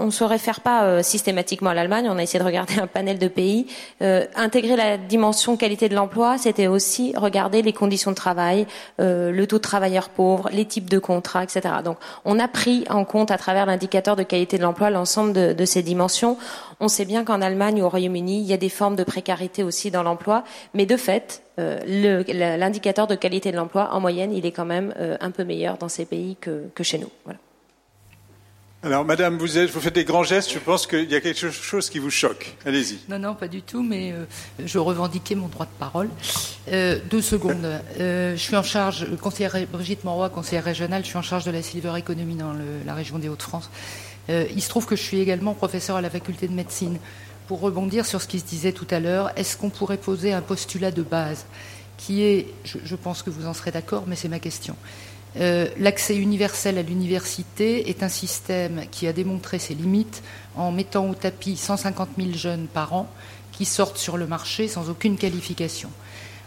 on 0.00 0.04
ne 0.04 0.10
se 0.10 0.24
réfère 0.24 0.60
pas 0.60 1.02
systématiquement 1.02 1.70
à 1.70 1.74
l'Allemagne. 1.74 2.08
On 2.10 2.18
a 2.18 2.22
essayé 2.22 2.40
de 2.40 2.44
regarder 2.44 2.78
un 2.78 2.86
panel 2.86 3.18
de 3.18 3.28
pays. 3.28 3.66
intégrer 4.00 4.76
la 4.76 4.98
dimension 4.98 5.56
qualité 5.56 5.88
de 5.88 5.94
l'emploi, 5.94 6.36
c'était 6.36 6.66
aussi 6.66 7.14
regarder 7.16 7.62
les 7.62 7.72
conditions 7.72 8.10
de 8.10 8.16
travail, 8.16 8.66
le 8.98 9.44
taux 9.46 9.56
de 9.56 9.62
travailleurs 9.62 10.10
pauvres, 10.10 10.50
les 10.52 10.66
types 10.66 10.90
de 10.90 10.98
contrats 10.98 11.37
etc. 11.42 11.76
Donc, 11.84 11.98
on 12.24 12.38
a 12.38 12.48
pris 12.48 12.84
en 12.88 13.04
compte 13.04 13.30
à 13.30 13.38
travers 13.38 13.66
l'indicateur 13.66 14.16
de 14.16 14.22
qualité 14.22 14.58
de 14.58 14.62
l'emploi 14.62 14.90
l'ensemble 14.90 15.32
de, 15.32 15.64
ces 15.64 15.82
dimensions. 15.82 16.36
On 16.80 16.88
sait 16.88 17.04
bien 17.04 17.24
qu'en 17.24 17.42
Allemagne 17.42 17.82
ou 17.82 17.86
au 17.86 17.88
Royaume-Uni, 17.88 18.40
il 18.40 18.46
y 18.46 18.52
a 18.52 18.56
des 18.56 18.68
formes 18.68 18.96
de 18.96 19.04
précarité 19.04 19.62
aussi 19.62 19.90
dans 19.90 20.02
l'emploi, 20.02 20.44
mais 20.74 20.86
de 20.86 20.96
fait, 20.96 21.42
euh, 21.58 21.78
l'indicateur 22.58 23.06
de 23.06 23.14
qualité 23.14 23.50
de 23.50 23.56
l'emploi, 23.56 23.90
en 23.92 24.00
moyenne, 24.00 24.32
il 24.32 24.46
est 24.46 24.52
quand 24.52 24.64
même 24.64 24.94
euh, 24.98 25.16
un 25.20 25.30
peu 25.30 25.44
meilleur 25.44 25.76
dans 25.78 25.88
ces 25.88 26.04
pays 26.04 26.36
que, 26.40 26.82
chez 26.82 26.98
nous. 26.98 27.10
Alors, 28.84 29.04
Madame, 29.04 29.38
vous, 29.38 29.48
faites 29.48 29.94
des 29.94 30.04
grands 30.04 30.22
gestes. 30.22 30.52
Je 30.52 30.60
pense 30.60 30.86
qu'il 30.86 31.10
y 31.10 31.16
a 31.16 31.20
quelque 31.20 31.50
chose 31.50 31.90
qui 31.90 31.98
vous 31.98 32.10
choque. 32.10 32.54
Allez-y. 32.64 33.00
Non, 33.08 33.18
non, 33.18 33.34
pas 33.34 33.48
du 33.48 33.60
tout, 33.60 33.82
mais 33.82 34.12
euh, 34.12 34.24
je 34.64 34.78
revendiquais 34.78 35.34
mon 35.34 35.48
droit 35.48 35.66
de 35.66 35.78
parole. 35.80 36.08
Euh, 36.70 37.00
deux 37.10 37.20
secondes. 37.20 37.80
Euh, 37.98 38.36
je 38.36 38.40
suis 38.40 38.54
en 38.54 38.62
charge, 38.62 39.08
conseillère 39.20 39.56
Brigitte 39.72 40.04
Monroy, 40.04 40.28
conseillère 40.28 40.62
régionale, 40.62 41.02
je 41.02 41.08
suis 41.08 41.18
en 41.18 41.22
charge 41.22 41.44
de 41.44 41.50
la 41.50 41.60
silver 41.60 41.92
economy 41.96 42.36
dans 42.36 42.54
la 42.86 42.94
région 42.94 43.18
des 43.18 43.28
Hauts-de-France. 43.28 43.68
il 44.28 44.62
se 44.62 44.68
trouve 44.68 44.86
que 44.86 44.94
je 44.94 45.02
suis 45.02 45.18
également 45.18 45.54
professeur 45.54 45.96
à 45.96 46.00
la 46.00 46.10
faculté 46.10 46.46
de 46.46 46.54
médecine. 46.54 46.98
Pour 47.48 47.60
rebondir 47.60 48.06
sur 48.06 48.22
ce 48.22 48.28
qui 48.28 48.38
se 48.38 48.44
disait 48.44 48.72
tout 48.72 48.86
à 48.90 49.00
l'heure, 49.00 49.32
est-ce 49.36 49.56
qu'on 49.56 49.70
pourrait 49.70 49.96
poser 49.96 50.32
un 50.32 50.42
postulat 50.42 50.92
de 50.92 51.02
base 51.02 51.46
qui 51.96 52.22
est, 52.22 52.46
je 52.64 52.94
pense 52.94 53.22
que 53.22 53.30
vous 53.30 53.46
en 53.46 53.54
serez 53.54 53.72
d'accord, 53.72 54.04
mais 54.06 54.14
c'est 54.14 54.28
ma 54.28 54.38
question, 54.38 54.76
euh, 55.40 55.68
l'accès 55.78 56.16
universel 56.16 56.78
à 56.78 56.82
l'université 56.82 57.88
est 57.90 58.02
un 58.02 58.08
système 58.08 58.84
qui 58.90 59.06
a 59.06 59.12
démontré 59.12 59.58
ses 59.58 59.74
limites 59.74 60.22
en 60.56 60.72
mettant 60.72 61.08
au 61.08 61.14
tapis 61.14 61.56
150 61.56 62.08
000 62.18 62.32
jeunes 62.32 62.66
par 62.66 62.92
an 62.92 63.08
qui 63.52 63.64
sortent 63.64 63.98
sur 63.98 64.16
le 64.16 64.26
marché 64.26 64.66
sans 64.68 64.90
aucune 64.90 65.16
qualification. 65.16 65.90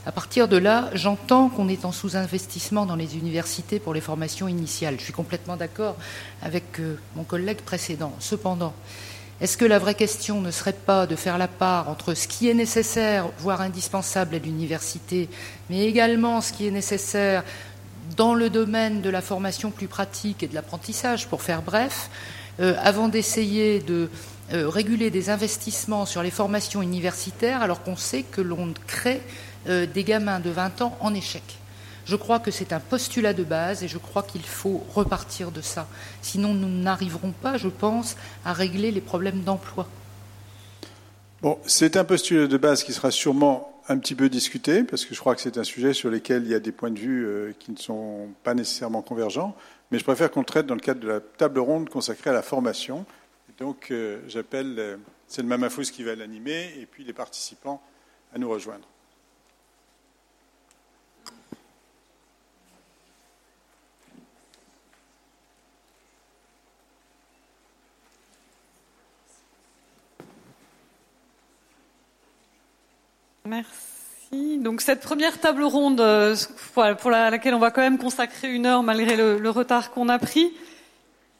À 0.06 0.12
partir 0.12 0.48
de 0.48 0.58
là, 0.58 0.89
j'entends 0.94 1.50
qu'on 1.50 1.70
est 1.70 1.86
en 1.86 1.92
sous-investissement 1.92 2.86
dans 2.86 2.96
les 2.96 3.18
universités 3.18 3.80
pour 3.80 3.94
les 3.94 4.02
formations 4.02 4.48
initiales. 4.48 4.96
Je 4.98 5.04
suis 5.04 5.14
complètement 5.14 5.58
d'accord 5.58 5.96
avec 6.42 6.80
euh, 6.80 6.98
mon 7.16 7.24
collègue 7.24 7.62
précédent. 7.62 8.14
Cependant, 8.20 8.74
est-ce 9.42 9.58
que 9.58 9.66
la 9.66 9.80
vraie 9.80 9.96
question 9.96 10.42
ne 10.42 10.52
serait 10.52 10.72
pas 10.74 11.08
de 11.08 11.16
faire 11.16 11.38
la 11.38 11.48
part 11.48 11.89
entre 11.89 12.14
ce 12.14 12.28
qui 12.28 12.50
est 12.50 12.54
nécessaire, 12.54 13.28
voire 13.39 13.62
indispensable 13.62 14.36
à 14.36 14.39
l'université, 14.39 15.30
mais 15.70 15.86
également 15.86 16.42
ce 16.42 16.54
qui 16.54 16.68
est 16.68 16.72
nécessaire 16.72 17.44
dans 18.16 18.34
le 18.34 18.49
domaine 18.49 19.01
de 19.01 19.09
la 19.09 19.22
formation 19.22 19.72
plus 19.72 19.88
pratique 19.88 20.43
et 20.43 20.47
de 20.47 20.55
l'apprentissage, 20.55 21.28
pour 21.28 21.41
faire 21.41 21.62
bref, 21.62 22.09
euh, 22.59 22.76
avant 22.84 23.07
d'essayer 23.07 23.80
de 23.80 24.09
euh, 24.53 24.68
réguler 24.68 25.09
des 25.09 25.30
investissements 25.30 26.05
sur 26.05 26.22
les 26.24 26.32
formations 26.32 26.82
universitaires, 26.82 27.62
alors 27.62 27.84
qu'on 27.84 27.95
sait 27.95 28.24
que 28.24 28.41
l'on 28.41 28.74
crée 28.88 29.22
euh, 29.68 29.86
des 29.86 30.03
gamins 30.03 30.39
de 30.39 30.49
20 30.49 30.82
ans 30.82 30.97
en 30.99 31.14
échec. 31.14 31.43
Je 32.05 32.16
crois 32.16 32.39
que 32.39 32.51
c'est 32.51 32.74
un 32.74 32.80
postulat 32.80 33.34
de 33.34 33.43
base 33.43 33.84
et 33.84 33.88
je 33.88 33.97
crois 33.97 34.24
qu'il 34.24 34.43
faut 34.43 34.84
repartir 34.93 35.51
de 35.51 35.62
ça. 35.62 35.88
Sinon, 36.22 36.53
nous 36.53 36.68
n'arriverons 36.68 37.32
pas, 37.32 37.57
je 37.57 37.70
pense, 37.70 38.18
à 38.43 38.53
régler 38.53 38.91
les 38.91 39.01
problèmes 39.01 39.41
d'emploi. 39.41 39.88
Bon, 41.41 41.57
c'est 41.66 41.95
un 41.95 42.03
postulat 42.03 42.47
de 42.47 42.57
base 42.57 42.84
qui 42.84 42.91
sera 42.91 43.12
sûrement 43.12 43.71
un 43.92 43.98
petit 43.98 44.16
peu 44.16 44.30
discuter, 44.30 44.84
parce 44.84 45.06
que 45.06 45.14
je 45.14 45.20
crois 45.20 45.36
que 45.36 45.42
c'est 45.42 45.58
un 45.58 45.64
sujet 45.64 45.94
sur 45.94 46.10
lequel 46.10 46.44
il 46.44 46.52
y 46.52 46.56
a 46.56 46.60
des 46.60 46.72
points 46.72 46.92
de 46.92 47.00
vue 47.00 47.26
euh, 47.26 47.52
qui 47.60 47.72
ne 47.72 47.78
sont 47.78 48.30
pas 48.44 48.54
nécessairement 48.54 49.02
convergents, 49.02 49.56
mais 49.92 50.00
je 50.00 50.04
préfère 50.04 50.32
qu'on 50.32 50.39
le 50.39 50.46
traite 50.46 50.66
dans 50.66 50.76
le 50.76 50.82
cadre 50.82 51.02
de 51.02 51.08
la 51.08 51.20
table 51.20 51.60
ronde 51.60 51.89
consacrée 51.89 52.30
à 52.30 52.34
la 52.34 52.42
formation. 52.42 53.06
donc, 53.60 53.92
euh, 53.92 54.22
j'appelle, 54.28 54.76
euh, 54.80 54.98
c'est 55.28 55.42
le 55.42 55.48
Mamafous 55.48 55.92
qui 55.92 56.04
va 56.04 56.16
l'animer, 56.16 56.74
et 56.80 56.86
puis 56.86 57.04
les 57.04 57.14
participants 57.14 57.82
à 58.34 58.39
nous 58.39 58.50
rejoindre. 58.50 58.88
Merci. 73.52 74.60
Donc 74.60 74.80
cette 74.80 75.02
première 75.02 75.38
table 75.38 75.64
ronde, 75.66 75.99
euh, 75.99 76.38
pour 76.74 77.12
laquelle 77.12 77.54
on 77.54 77.60
va 77.60 77.70
quand 77.70 77.82
même 77.82 77.97
consacrer 77.97 78.49
une 78.49 78.66
heure 78.66 78.82
malgré 78.82 79.18
le, 79.18 79.49
retard 79.49 79.91
qu'on 79.91 80.08
a 80.08 80.18
pris, 80.20 80.54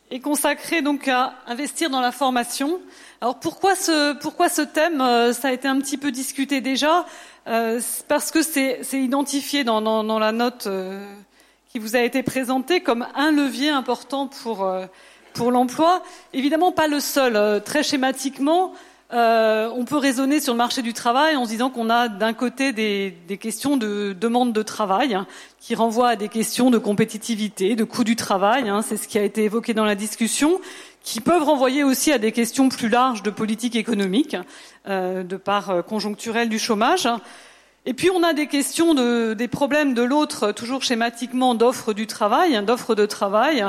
est 0.10 0.20
consacrée 0.20 0.82
donc 0.82 1.08
à 1.08 1.36
investir 1.48 1.90
dans 1.90 2.02
la 2.02 2.12
formation. 2.12 2.82
Alors 3.22 3.40
pourquoi 3.40 3.78
ce, 3.78 4.12
pourquoi 4.20 4.50
ce 4.50 4.62
thème 4.62 5.00
euh, 5.00 5.32
Ça 5.32 5.48
a 5.48 5.52
été 5.54 5.70
un 5.70 5.80
petit 5.80 5.98
peu 5.98 6.12
discuté 6.12 6.60
déjà, 6.60 7.06
euh, 7.48 7.80
parce 8.10 8.30
que 8.30 8.42
c'est 8.42 8.82
identifié 8.92 9.64
dans, 9.64 10.20
la 10.20 10.32
note 10.34 10.68
qui 11.70 11.80
vous 11.80 11.96
a 11.96 12.02
été 12.02 12.24
présentée 12.24 12.82
comme 12.82 13.08
un 13.16 13.32
levier 13.32 13.70
important 13.70 14.28
pour, 14.28 14.70
pour 15.34 15.52
l'emploi. 15.52 16.04
Évidemment 16.34 16.74
pas 16.74 16.88
le 16.88 17.00
seul. 17.00 17.64
très 17.64 17.84
schématiquement, 17.84 18.74
euh, 19.14 19.70
on 19.76 19.84
peut 19.84 19.98
raisonner 19.98 20.40
sur 20.40 20.54
le 20.54 20.58
marché 20.58 20.82
du 20.82 20.94
travail 20.94 21.36
en 21.36 21.44
se 21.44 21.50
disant 21.50 21.70
qu'on 21.70 21.90
a 21.90 22.08
d'un 22.08 22.32
côté 22.32 22.72
des, 22.72 23.14
questions 23.38 23.76
de 23.76 24.14
demande 24.14 24.54
de 24.54 24.64
travail 24.64 25.16
hein, 25.16 25.28
qui 25.60 25.76
renvoient 25.76 26.10
à 26.10 26.16
des 26.16 26.30
questions 26.30 26.72
de 26.72 26.78
compétitivité, 26.78 27.76
de 27.76 27.84
coût 27.84 28.06
du 28.06 28.16
travail, 28.16 28.70
hein, 28.70 28.82
c'est 28.82 28.96
ce 28.96 29.10
qui 29.10 29.20
a 29.20 29.24
été 29.24 29.44
évoqué 29.44 29.74
dans 29.74 29.84
la 29.84 29.96
discussion, 29.96 30.62
qui 31.04 31.20
peuvent 31.20 31.44
renvoyer 31.44 31.84
aussi 31.84 32.14
à 32.14 32.20
des 32.20 32.32
questions 32.32 32.70
plus 32.70 32.88
larges 32.88 33.22
de 33.22 33.32
politique 33.32 33.76
économique, 33.76 34.38
euh, 34.88 35.24
de 35.24 35.36
part 35.36 35.72
euh, 35.72 35.82
conjoncturelle 35.82 36.48
du 36.48 36.60
chômage. 36.60 37.10
Et 37.86 37.94
puis 37.94 38.10
on 38.12 38.24
a 38.24 38.32
des 38.32 38.48
questions 38.48 38.94
de, 38.94 39.34
des 39.34 39.50
problèmes 39.50 39.94
de 39.94 40.04
l'autre, 40.04 40.54
toujours 40.54 40.84
schématiquement 40.84 41.54
d'offres 41.54 41.92
du 41.92 42.08
travail, 42.08 42.56
hein, 42.56 42.64
d'offres 42.64 42.96
de 42.96 43.06
travail, 43.06 43.66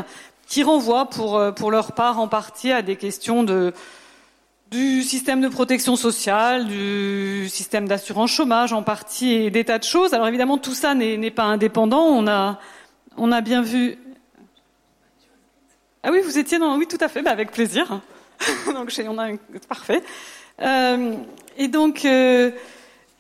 qui 0.47 0.63
renvoient 0.63 1.09
pour 1.09 1.71
leur 1.71 1.93
part 1.93 2.21
en 2.21 2.29
partie 2.29 2.71
à 2.71 2.83
des 2.83 2.97
questions 2.97 3.43
de 3.43 3.73
du 4.73 5.03
système 5.03 5.43
de 5.43 5.49
protection 5.49 5.97
sociale, 5.97 6.67
du 6.67 7.47
système 7.51 7.87
d'assurance 7.87 8.31
chômage 8.31 8.73
en 8.73 8.83
partie 8.83 9.31
et 9.35 9.51
des 9.51 9.65
tas 9.65 9.79
de 9.79 9.85
choses. 9.85 10.15
Alors 10.15 10.27
évidemment, 10.27 10.57
tout 10.57 10.73
ça 10.73 10.95
n'est 10.95 11.31
pas 11.31 11.45
indépendant. 11.45 12.07
On 12.07 12.27
a, 12.27 12.59
on 13.19 13.31
a 13.33 13.43
bien 13.43 13.61
vu. 13.61 13.99
Ah 16.03 16.09
oui, 16.11 16.21
vous 16.25 16.39
étiez 16.39 16.59
dans. 16.59 16.79
Oui, 16.79 16.87
tout 16.89 16.99
à 17.01 17.09
fait, 17.09 17.21
bah 17.21 17.33
avec 17.33 17.53
plaisir. 17.53 18.01
donc 18.67 18.91
on 19.07 19.19
a 19.19 19.29
parfait. 19.69 20.03
Euh, 20.63 21.17
et 21.59 21.69
donc, 21.69 22.07
euh, 22.07 22.51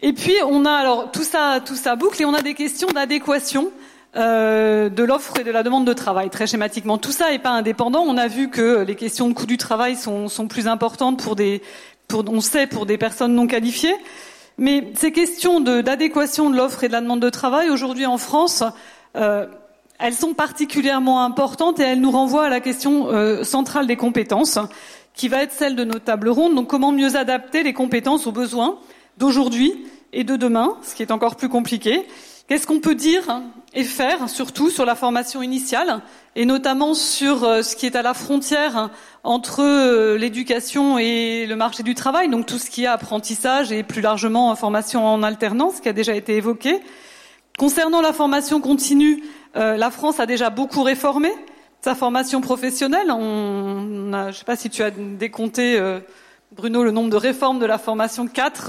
et 0.00 0.14
puis 0.14 0.34
on 0.46 0.64
a 0.64 0.72
alors 0.72 1.12
tout 1.12 1.22
ça, 1.22 1.60
tout 1.64 1.76
ça 1.76 1.96
boucle 1.96 2.22
et 2.22 2.24
on 2.24 2.32
a 2.32 2.40
des 2.40 2.54
questions 2.54 2.88
d'adéquation. 2.88 3.70
Euh, 4.14 4.90
de 4.90 5.04
l'offre 5.04 5.40
et 5.40 5.44
de 5.44 5.50
la 5.50 5.62
demande 5.62 5.86
de 5.86 5.92
travail, 5.94 6.28
très 6.28 6.46
schématiquement. 6.46 6.98
Tout 6.98 7.12
ça 7.12 7.30
n'est 7.30 7.38
pas 7.38 7.50
indépendant. 7.50 8.04
On 8.06 8.18
a 8.18 8.28
vu 8.28 8.50
que 8.50 8.82
les 8.82 8.94
questions 8.94 9.26
de 9.26 9.32
coût 9.32 9.46
du 9.46 9.56
travail 9.56 9.96
sont, 9.96 10.28
plus 10.48 10.68
importantes 10.68 11.22
pour 11.22 11.34
des, 11.34 11.62
pour, 12.08 12.22
on 12.28 12.42
sait, 12.42 12.66
pour 12.66 12.84
des 12.84 12.98
personnes 12.98 13.34
non 13.34 13.46
qualifiées. 13.46 13.94
Mais 14.58 14.92
ces 14.96 15.12
questions 15.12 15.60
d'adéquation 15.60 16.50
de, 16.50 16.56
l'offre 16.56 16.84
et 16.84 16.88
de 16.88 16.92
la 16.92 17.00
demande 17.00 17.20
de 17.20 17.30
travail, 17.30 17.70
aujourd'hui 17.70 18.04
en 18.04 18.18
France, 18.18 18.62
euh, 19.16 19.46
elles 19.98 20.12
sont 20.12 20.34
particulièrement 20.34 21.24
importantes 21.24 21.80
et 21.80 21.84
elles 21.84 22.00
nous 22.00 22.10
renvoient 22.10 22.44
à 22.44 22.50
la 22.50 22.60
question 22.60 23.08
euh, 23.08 23.44
centrale 23.44 23.86
des 23.86 23.96
compétences, 23.96 24.58
qui 25.14 25.28
va 25.28 25.42
être 25.42 25.52
celle 25.52 25.74
de 25.74 25.84
nos 25.84 25.98
tables 25.98 26.28
rondes. 26.28 26.54
Donc 26.54 26.68
comment 26.68 26.92
mieux 26.92 27.16
adapter 27.16 27.62
les 27.62 27.72
compétences 27.72 28.26
aux 28.26 28.32
besoins 28.32 28.78
d'aujourd'hui 29.16 29.86
et 30.12 30.24
de 30.24 30.36
demain, 30.36 30.76
ce 30.82 30.94
qui 30.94 31.02
est 31.02 31.12
encore 31.12 31.36
plus 31.36 31.48
compliqué. 31.48 32.06
Qu'est-ce 32.46 32.66
qu'on 32.66 32.80
peut 32.80 32.94
dire 32.94 33.40
et 33.74 33.84
faire, 33.84 34.28
surtout 34.28 34.70
sur 34.70 34.84
la 34.84 34.94
formation 34.94 35.42
initiale, 35.42 36.02
et 36.36 36.44
notamment 36.44 36.94
sur 36.94 37.44
euh, 37.44 37.62
ce 37.62 37.74
qui 37.74 37.86
est 37.86 37.96
à 37.96 38.02
la 38.02 38.14
frontière 38.14 38.90
entre 39.24 39.62
euh, 39.62 40.18
l'éducation 40.18 40.98
et 40.98 41.46
le 41.46 41.56
marché 41.56 41.82
du 41.82 41.94
travail, 41.94 42.28
donc 42.28 42.46
tout 42.46 42.58
ce 42.58 42.68
qui 42.68 42.84
est 42.84 42.86
apprentissage 42.86 43.72
et 43.72 43.82
plus 43.82 44.02
largement 44.02 44.54
formation 44.56 45.06
en 45.06 45.22
alternance, 45.22 45.80
qui 45.80 45.88
a 45.88 45.92
déjà 45.92 46.14
été 46.14 46.36
évoqué. 46.36 46.80
Concernant 47.58 48.00
la 48.00 48.12
formation 48.12 48.60
continue, 48.60 49.22
euh, 49.56 49.76
la 49.76 49.90
France 49.90 50.20
a 50.20 50.26
déjà 50.26 50.50
beaucoup 50.50 50.82
réformé 50.82 51.30
sa 51.80 51.94
formation 51.94 52.40
professionnelle. 52.40 53.10
On, 53.10 54.10
je 54.12 54.26
ne 54.26 54.32
sais 54.32 54.44
pas 54.44 54.56
si 54.56 54.70
tu 54.70 54.82
as 54.82 54.90
décompté, 54.90 55.80
Bruno, 56.52 56.84
le 56.84 56.92
nombre 56.92 57.10
de 57.10 57.16
réformes 57.16 57.58
de 57.58 57.66
la 57.66 57.78
formation 57.78 58.28
4, 58.28 58.66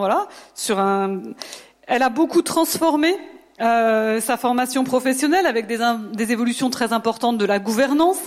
voilà, 0.00 0.26
sur 0.54 0.80
un 0.80 1.20
elle 1.90 2.02
a 2.02 2.08
beaucoup 2.08 2.42
transformé 2.42 3.16
euh, 3.60 4.20
sa 4.20 4.36
formation 4.36 4.84
professionnelle 4.84 5.46
avec 5.46 5.66
des, 5.66 5.78
des, 6.14 6.32
évolutions 6.32 6.70
très 6.70 6.92
importantes 6.92 7.36
de 7.36 7.44
la 7.44 7.58
gouvernance, 7.58 8.18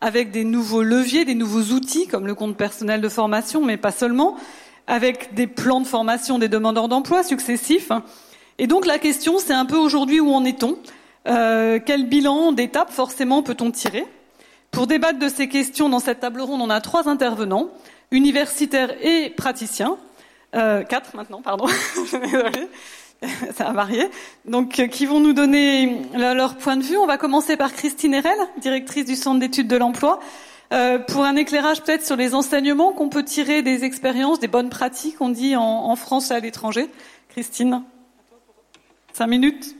avec 0.00 0.30
des 0.30 0.44
nouveaux 0.44 0.82
leviers, 0.82 1.24
des 1.24 1.34
nouveaux 1.34 1.74
outils 1.74 2.06
comme 2.06 2.26
le 2.26 2.34
compte 2.34 2.56
personnel 2.56 3.00
de 3.00 3.08
formation, 3.08 3.64
mais 3.64 3.76
pas 3.76 3.92
seulement, 3.92 4.36
avec 4.86 5.34
des 5.34 5.46
plans 5.46 5.80
de 5.80 5.86
formation 5.86 6.38
des 6.38 6.48
demandeurs 6.48 6.88
d'emploi 6.88 7.22
successifs. 7.22 7.90
Et 8.58 8.66
donc 8.66 8.86
la 8.86 8.98
question, 8.98 9.38
c'est 9.38 9.54
un 9.54 9.64
peu 9.64 9.76
aujourd'hui 9.76 10.20
où 10.20 10.30
en 10.32 10.44
est-on? 10.44 10.78
Euh, 11.26 11.78
Quel 11.84 12.06
bilan 12.06 12.52
d'étape 12.52 12.90
forcément 12.92 13.42
peut-on 13.42 13.70
tirer? 13.70 14.04
Pour 14.70 14.86
débattre 14.86 15.18
de 15.18 15.28
ces 15.28 15.48
questions 15.48 15.88
dans 15.88 16.00
cette 16.00 16.20
table 16.20 16.40
ronde, 16.40 16.60
on 16.60 16.68
a 16.68 16.80
trois 16.80 17.08
intervenants, 17.08 17.70
universitaires 18.10 18.92
et 19.02 19.30
praticiens. 19.30 19.96
Euh, 20.54 20.82
quatre 20.82 21.16
maintenant, 21.16 21.42
pardon. 21.42 21.66
ça 23.54 23.68
a 23.68 23.72
varié. 23.72 24.08
Donc, 24.44 24.78
euh, 24.78 24.86
qui 24.86 25.06
vont 25.06 25.20
nous 25.20 25.32
donner 25.32 26.02
leur 26.14 26.56
point 26.56 26.76
de 26.76 26.82
vue? 26.82 26.96
On 26.96 27.06
va 27.06 27.18
commencer 27.18 27.56
par 27.56 27.72
Christine 27.72 28.14
Erel, 28.14 28.38
directrice 28.58 29.04
du 29.04 29.16
Centre 29.16 29.40
d'études 29.40 29.68
de 29.68 29.76
l'emploi, 29.76 30.20
euh, 30.72 30.98
pour 30.98 31.24
un 31.24 31.36
éclairage 31.36 31.82
peut-être 31.82 32.04
sur 32.04 32.16
les 32.16 32.34
enseignements 32.34 32.92
qu'on 32.92 33.08
peut 33.08 33.24
tirer 33.24 33.62
des 33.62 33.84
expériences, 33.84 34.40
des 34.40 34.48
bonnes 34.48 34.70
pratiques, 34.70 35.16
on 35.20 35.28
dit, 35.28 35.56
en, 35.56 35.94
France 35.96 36.30
et 36.30 36.34
à 36.34 36.40
l'étranger. 36.40 36.88
Christine, 37.28 37.82
cinq 39.12 39.26
minutes. 39.26 39.76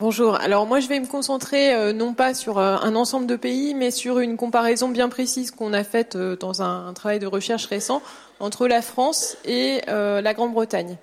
Bonjour. 0.00 0.36
Alors 0.36 0.64
moi, 0.64 0.78
je 0.78 0.86
vais 0.86 1.00
me 1.00 1.08
concentrer 1.08 1.74
euh, 1.74 1.92
non 1.92 2.14
pas 2.14 2.32
sur 2.32 2.60
un 2.60 2.94
ensemble 2.94 3.26
de 3.26 3.34
pays, 3.34 3.74
mais 3.74 3.90
sur 3.90 4.20
une 4.20 4.36
comparaison 4.36 4.90
bien 4.90 5.08
précise 5.08 5.50
qu'on 5.50 5.72
a 5.72 5.82
faite 5.82 6.16
dans 6.16 6.62
un, 6.62 6.92
travail 6.92 7.18
de 7.18 7.26
recherche 7.26 7.66
récent 7.66 8.00
entre 8.38 8.68
la 8.68 8.80
France 8.80 9.36
et 9.44 9.80
euh, 9.88 10.20
la 10.20 10.34
Grande-Bretagne. 10.34 10.98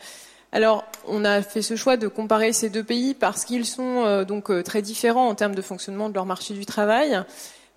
Alors, 0.54 0.86
on 1.10 1.26
a 1.26 1.42
fait 1.42 1.62
ce 1.62 1.76
choix 1.76 1.98
de 1.98 2.08
comparer 2.08 2.54
ces 2.54 2.70
deux 2.70 2.86
pays 2.86 3.14
parce 3.14 3.44
qu'ils 3.44 3.66
sont 3.66 4.06
euh, 4.06 4.24
donc 4.24 4.50
euh, 4.50 4.64
très 4.64 4.82
différents 4.82 5.28
en 5.28 5.36
termes 5.36 5.56
de 5.56 5.62
fonctionnement 5.62 6.08
de 6.08 6.14
leur 6.14 6.26
marché 6.26 6.54
du 6.54 6.66
travail 6.66 7.22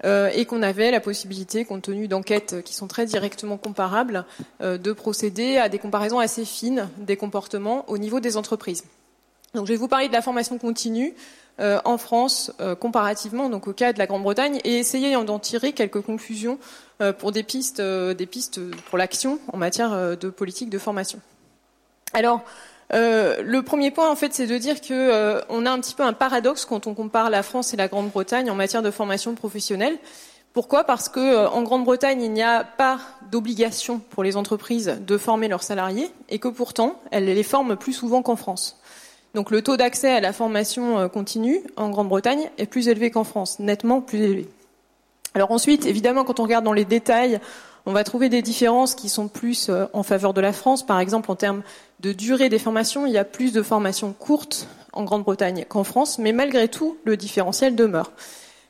et 0.04 0.44
qu'on 0.44 0.62
avait 0.62 0.92
la 0.92 1.00
possibilité, 1.00 1.64
compte 1.64 1.82
tenu 1.82 2.06
d'enquêtes 2.06 2.62
qui 2.62 2.72
sont 2.72 2.86
très 2.86 3.04
directement 3.04 3.56
comparables, 3.56 4.24
de 4.60 4.92
procéder 4.92 5.56
à 5.56 5.68
des 5.68 5.80
comparaisons 5.80 6.20
assez 6.20 6.44
fines 6.44 6.88
des 6.98 7.16
comportements 7.16 7.84
au 7.88 7.98
niveau 7.98 8.20
des 8.20 8.36
entreprises. 8.36 8.84
Donc, 9.54 9.66
je 9.66 9.72
vais 9.72 9.78
vous 9.78 9.88
parler 9.88 10.08
de 10.08 10.12
la 10.12 10.22
formation 10.22 10.58
continue 10.58 11.14
en 11.60 11.98
France 11.98 12.52
comparativement 12.78 13.48
donc 13.48 13.66
au 13.66 13.72
cas 13.72 13.92
de 13.92 13.98
la 13.98 14.06
Grande-Bretagne 14.06 14.60
et 14.62 14.78
essayer 14.78 15.12
d'en 15.24 15.40
tirer 15.40 15.72
quelques 15.72 16.02
conclusions 16.02 16.60
euh, 17.00 17.12
pour 17.12 17.30
des 17.30 17.44
pistes, 17.44 17.78
euh, 17.78 18.12
des 18.12 18.26
pistes 18.26 18.60
pour 18.88 18.98
l'action 18.98 19.38
en 19.52 19.56
matière 19.56 19.92
euh, 19.92 20.16
de 20.16 20.30
politique 20.30 20.68
de 20.68 20.78
formation. 20.78 21.20
Alors, 22.12 22.40
le 22.90 23.60
premier 23.60 23.92
point, 23.92 24.10
en 24.10 24.16
fait, 24.16 24.32
c'est 24.32 24.46
de 24.46 24.58
dire 24.58 24.80
que 24.80 25.42
on 25.50 25.66
a 25.66 25.70
un 25.70 25.78
petit 25.78 25.94
peu 25.94 26.02
un 26.02 26.14
paradoxe 26.14 26.64
quand 26.64 26.86
on 26.86 26.94
compare 26.94 27.28
la 27.28 27.42
France 27.42 27.74
et 27.74 27.76
la 27.76 27.86
Grande-Bretagne 27.86 28.50
en 28.50 28.54
matière 28.54 28.80
de 28.80 28.90
formation 28.90 29.34
professionnelle. 29.34 29.98
Pourquoi? 30.54 30.84
Parce 30.84 31.10
que 31.10 31.46
en 31.48 31.62
Grande-Bretagne, 31.62 32.22
il 32.22 32.32
n'y 32.32 32.42
a 32.42 32.64
pas 32.64 32.98
d'obligation 33.30 33.98
pour 33.98 34.24
les 34.24 34.38
entreprises 34.38 34.96
de 35.06 35.18
former 35.18 35.48
leurs 35.48 35.62
salariés 35.62 36.10
et 36.30 36.38
que 36.38 36.48
pourtant, 36.48 36.98
elles 37.10 37.26
les 37.26 37.42
forment 37.42 37.76
plus 37.76 37.92
souvent 37.92 38.22
qu'en 38.22 38.36
France. 38.36 38.80
Donc 39.34 39.50
le 39.50 39.62
taux 39.62 39.76
d'accès 39.76 40.10
à 40.10 40.20
la 40.20 40.32
formation 40.32 41.08
continue 41.08 41.60
en 41.76 41.90
Grande-Bretagne 41.90 42.50
est 42.58 42.66
plus 42.66 42.88
élevé 42.88 43.10
qu'en 43.10 43.24
France, 43.24 43.58
nettement 43.58 44.00
plus 44.00 44.20
élevé. 44.20 44.48
Alors 45.34 45.50
ensuite, 45.50 45.86
évidemment, 45.86 46.24
quand 46.24 46.40
on 46.40 46.44
regarde 46.44 46.64
dans 46.64 46.72
les 46.72 46.84
détails, 46.84 47.40
on 47.86 47.92
va 47.92 48.04
trouver 48.04 48.28
des 48.28 48.42
différences 48.42 48.94
qui 48.94 49.08
sont 49.08 49.28
plus 49.28 49.70
euh, 49.70 49.86
en 49.94 50.02
faveur 50.02 50.34
de 50.34 50.40
la 50.40 50.52
France. 50.52 50.84
Par 50.84 51.00
exemple, 51.00 51.30
en 51.30 51.36
termes 51.36 51.62
de 52.00 52.12
durée 52.12 52.50
des 52.50 52.58
formations, 52.58 53.06
il 53.06 53.12
y 53.12 53.18
a 53.18 53.24
plus 53.24 53.52
de 53.52 53.62
formations 53.62 54.12
courtes 54.12 54.68
en 54.92 55.04
Grande-Bretagne 55.04 55.64
qu'en 55.66 55.84
France, 55.84 56.18
mais 56.18 56.32
malgré 56.32 56.68
tout, 56.68 56.98
le 57.04 57.16
différentiel 57.16 57.76
demeure. 57.76 58.12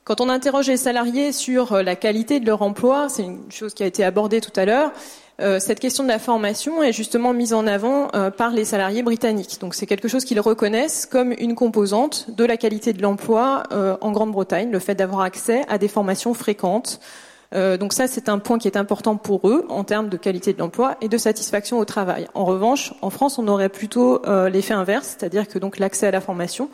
Quand 0.04 0.20
on 0.20 0.28
interroge 0.28 0.68
les 0.68 0.76
salariés 0.76 1.32
sur 1.32 1.72
euh, 1.72 1.82
la 1.82 1.96
qualité 1.96 2.38
de 2.38 2.46
leur 2.46 2.62
emploi, 2.62 3.09
c'est 3.09 3.24
une 3.24 3.50
chose 3.50 3.74
qui 3.74 3.82
a 3.82 3.86
été 3.86 4.04
abordée 4.04 4.40
tout 4.40 4.52
à 4.54 4.64
l'heure, 4.64 4.90
euh, 4.90 5.28
cette 5.39 5.78
question 5.78 6.03
de 6.03 6.09
la 6.09 6.18
formation 6.18 6.82
est 6.82 6.93
justement 6.93 7.32
mise 7.32 7.55
en 7.55 7.66
avant 7.66 8.09
par 8.36 8.51
les 8.51 8.64
salariés 8.64 9.05
britanniques. 9.05 9.61
Donc 9.61 9.74
c'est 9.74 9.86
quelque 9.86 10.09
chose 10.09 10.24
qu'ils 10.24 10.41
reconnaissent 10.41 11.07
comme 11.07 11.32
une 11.39 11.55
composante 11.55 12.30
de 12.30 12.45
la 12.45 12.57
qualité 12.57 12.93
de 12.93 13.01
l'emploi 13.03 13.62
en 14.01 14.11
Grande-Bretagne, 14.11 14.70
le 14.70 14.80
fait 14.80 14.97
d'avoir 14.97 15.20
accès 15.20 15.62
à 15.68 15.78
des 15.78 15.86
formations 15.86 16.34
fréquentes. 16.34 16.99
donc 17.53 17.93
ça, 17.93 18.09
c'est 18.09 18.28
un 18.28 18.41
point 18.41 18.59
qui 18.59 18.66
est 18.66 18.76
important 18.76 19.16
pour 19.16 19.49
eux 19.49 19.64
en 19.68 19.84
termes 19.84 20.09
de 20.09 20.16
qualité 20.16 20.53
de 20.53 20.59
l'emploi 20.59 20.97
et 21.01 21.09
de 21.09 21.18
satisfaction 21.18 21.78
au 21.78 21.84
travail. 21.84 22.26
En 22.34 22.45
revanche, 22.45 22.93
en 23.01 23.11
France, 23.11 23.39
on 23.39 23.47
aurait 23.47 23.68
plutôt 23.68 24.20
l'effet 24.49 24.74
inverse, 24.74 25.16
c'est-à-dire 25.18 25.47
que 25.47 25.61
donc 25.61 25.78
l'accès 25.78 26.09
à 26.09 26.11
la 26.11 26.20
formation 26.20 26.68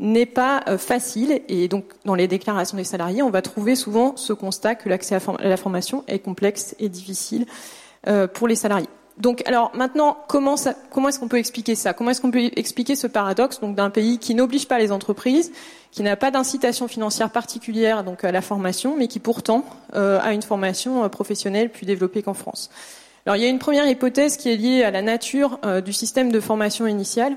n'est 0.00 0.26
pas 0.26 0.64
facile 0.76 1.40
et 1.48 1.68
donc 1.68 1.84
dans 2.04 2.14
les 2.14 2.26
déclarations 2.26 2.76
des 2.76 2.84
salariés, 2.84 3.22
on 3.22 3.30
va 3.30 3.42
trouver 3.42 3.76
souvent 3.76 4.16
ce 4.16 4.32
constat 4.32 4.74
que 4.74 4.88
l'accès 4.88 5.16
à 5.16 5.48
la 5.48 5.56
formation 5.56 6.04
est 6.08 6.18
complexe 6.18 6.74
et 6.78 6.88
difficile 6.88 7.46
euh, 7.46 7.86
pour 8.34 8.48
les 8.48 8.54
salariés. 8.54 8.88
Donc, 9.18 9.42
alors 9.46 9.72
maintenant, 9.74 10.16
comment, 10.28 10.54
comment 10.90 11.08
est-ce 11.08 11.18
qu'on 11.18 11.28
peut 11.28 11.38
expliquer 11.38 11.74
ça? 11.74 11.92
Comment 11.92 12.10
est-ce 12.10 12.20
qu'on 12.20 12.30
peut 12.30 12.50
expliquer 12.54 12.94
ce 12.94 13.08
paradoxe 13.08 13.60
donc 13.60 13.74
d'un 13.74 13.90
pays 13.90 14.18
qui 14.18 14.34
n'oblige 14.34 14.68
pas 14.68 14.78
les 14.78 14.92
entreprises, 14.92 15.50
qui 15.90 16.04
n'a 16.04 16.14
pas 16.14 16.30
d'incitation 16.30 16.86
financière 16.86 17.30
particulière 17.30 18.04
donc 18.04 18.22
à 18.22 18.30
la 18.30 18.40
formation, 18.40 18.96
mais 18.96 19.08
qui 19.08 19.18
pourtant 19.18 19.64
euh, 19.94 20.20
a 20.22 20.32
une 20.32 20.42
formation 20.42 21.02
euh, 21.02 21.08
professionnelle 21.08 21.70
plus 21.70 21.84
développée 21.84 22.22
qu'en 22.22 22.34
France? 22.34 22.70
Alors, 23.26 23.36
il 23.36 23.42
y 23.42 23.46
a 23.46 23.48
une 23.48 23.58
première 23.58 23.88
hypothèse 23.88 24.36
qui 24.36 24.50
est 24.50 24.56
liée 24.56 24.84
à 24.84 24.90
la 24.90 25.02
nature 25.02 25.58
du 25.84 25.92
système 25.92 26.32
de 26.32 26.40
formation 26.40 26.86
initiale. 26.86 27.36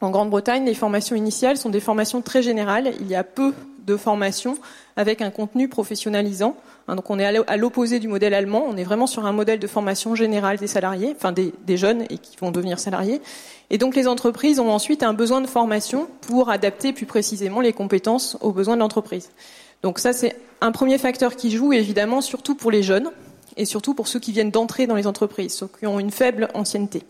En 0.00 0.10
Grande-Bretagne, 0.10 0.64
les 0.64 0.74
formations 0.74 1.14
initiales 1.14 1.56
sont 1.56 1.70
des 1.70 1.78
formations 1.78 2.20
très 2.20 2.42
générales. 2.42 2.92
Il 2.98 3.06
y 3.06 3.14
a 3.14 3.22
peu 3.22 3.54
de 3.86 3.96
formations 3.96 4.56
avec 4.96 5.22
un 5.22 5.30
contenu 5.30 5.68
professionnalisant. 5.68 6.56
Hein, 6.88 6.96
donc 6.96 7.10
on 7.10 7.18
est 7.18 7.24
à 7.24 7.56
l'opposé 7.56 7.98
du 7.98 8.08
modèle 8.08 8.34
allemand, 8.34 8.64
on 8.68 8.76
est 8.76 8.84
vraiment 8.84 9.06
sur 9.06 9.26
un 9.26 9.32
modèle 9.32 9.58
de 9.58 9.66
formation 9.66 10.14
générale 10.14 10.58
des 10.58 10.66
salariés, 10.66 11.14
enfin 11.16 11.32
des, 11.32 11.76
jeunes 11.76 12.02
et 12.10 12.18
qui 12.18 12.36
vont 12.36 12.50
devenir 12.50 12.78
salariés. 12.78 13.20
Et 13.70 13.78
donc 13.78 13.96
les 13.96 14.06
entreprises 14.06 14.60
ont 14.60 14.70
ensuite 14.70 15.02
un 15.02 15.14
besoin 15.14 15.40
de 15.40 15.46
formation 15.46 16.06
pour 16.20 16.50
adapter 16.50 16.92
plus 16.92 17.06
précisément 17.06 17.60
les 17.60 17.72
compétences 17.72 18.36
aux 18.40 18.52
besoins 18.52 18.76
de 18.76 18.80
l'entreprise. 18.80 19.30
Donc 19.82 19.98
ça 19.98 20.12
c'est 20.12 20.36
un 20.60 20.72
premier 20.72 20.98
facteur 20.98 21.36
qui 21.36 21.50
joue 21.50 21.72
évidemment 21.72 22.20
surtout 22.20 22.54
pour 22.54 22.70
les 22.70 22.82
jeunes 22.82 23.10
et 23.56 23.64
surtout 23.64 23.94
pour 23.94 24.08
ceux 24.08 24.20
qui 24.20 24.32
viennent 24.32 24.50
d'entrer 24.50 24.86
dans 24.86 24.96
les 24.96 25.06
entreprises, 25.06 25.54
ceux 25.54 25.68
qui 25.78 25.86
ont 25.86 25.98
une 25.98 26.10
faible 26.10 26.48
ancienneté. 26.54 27.02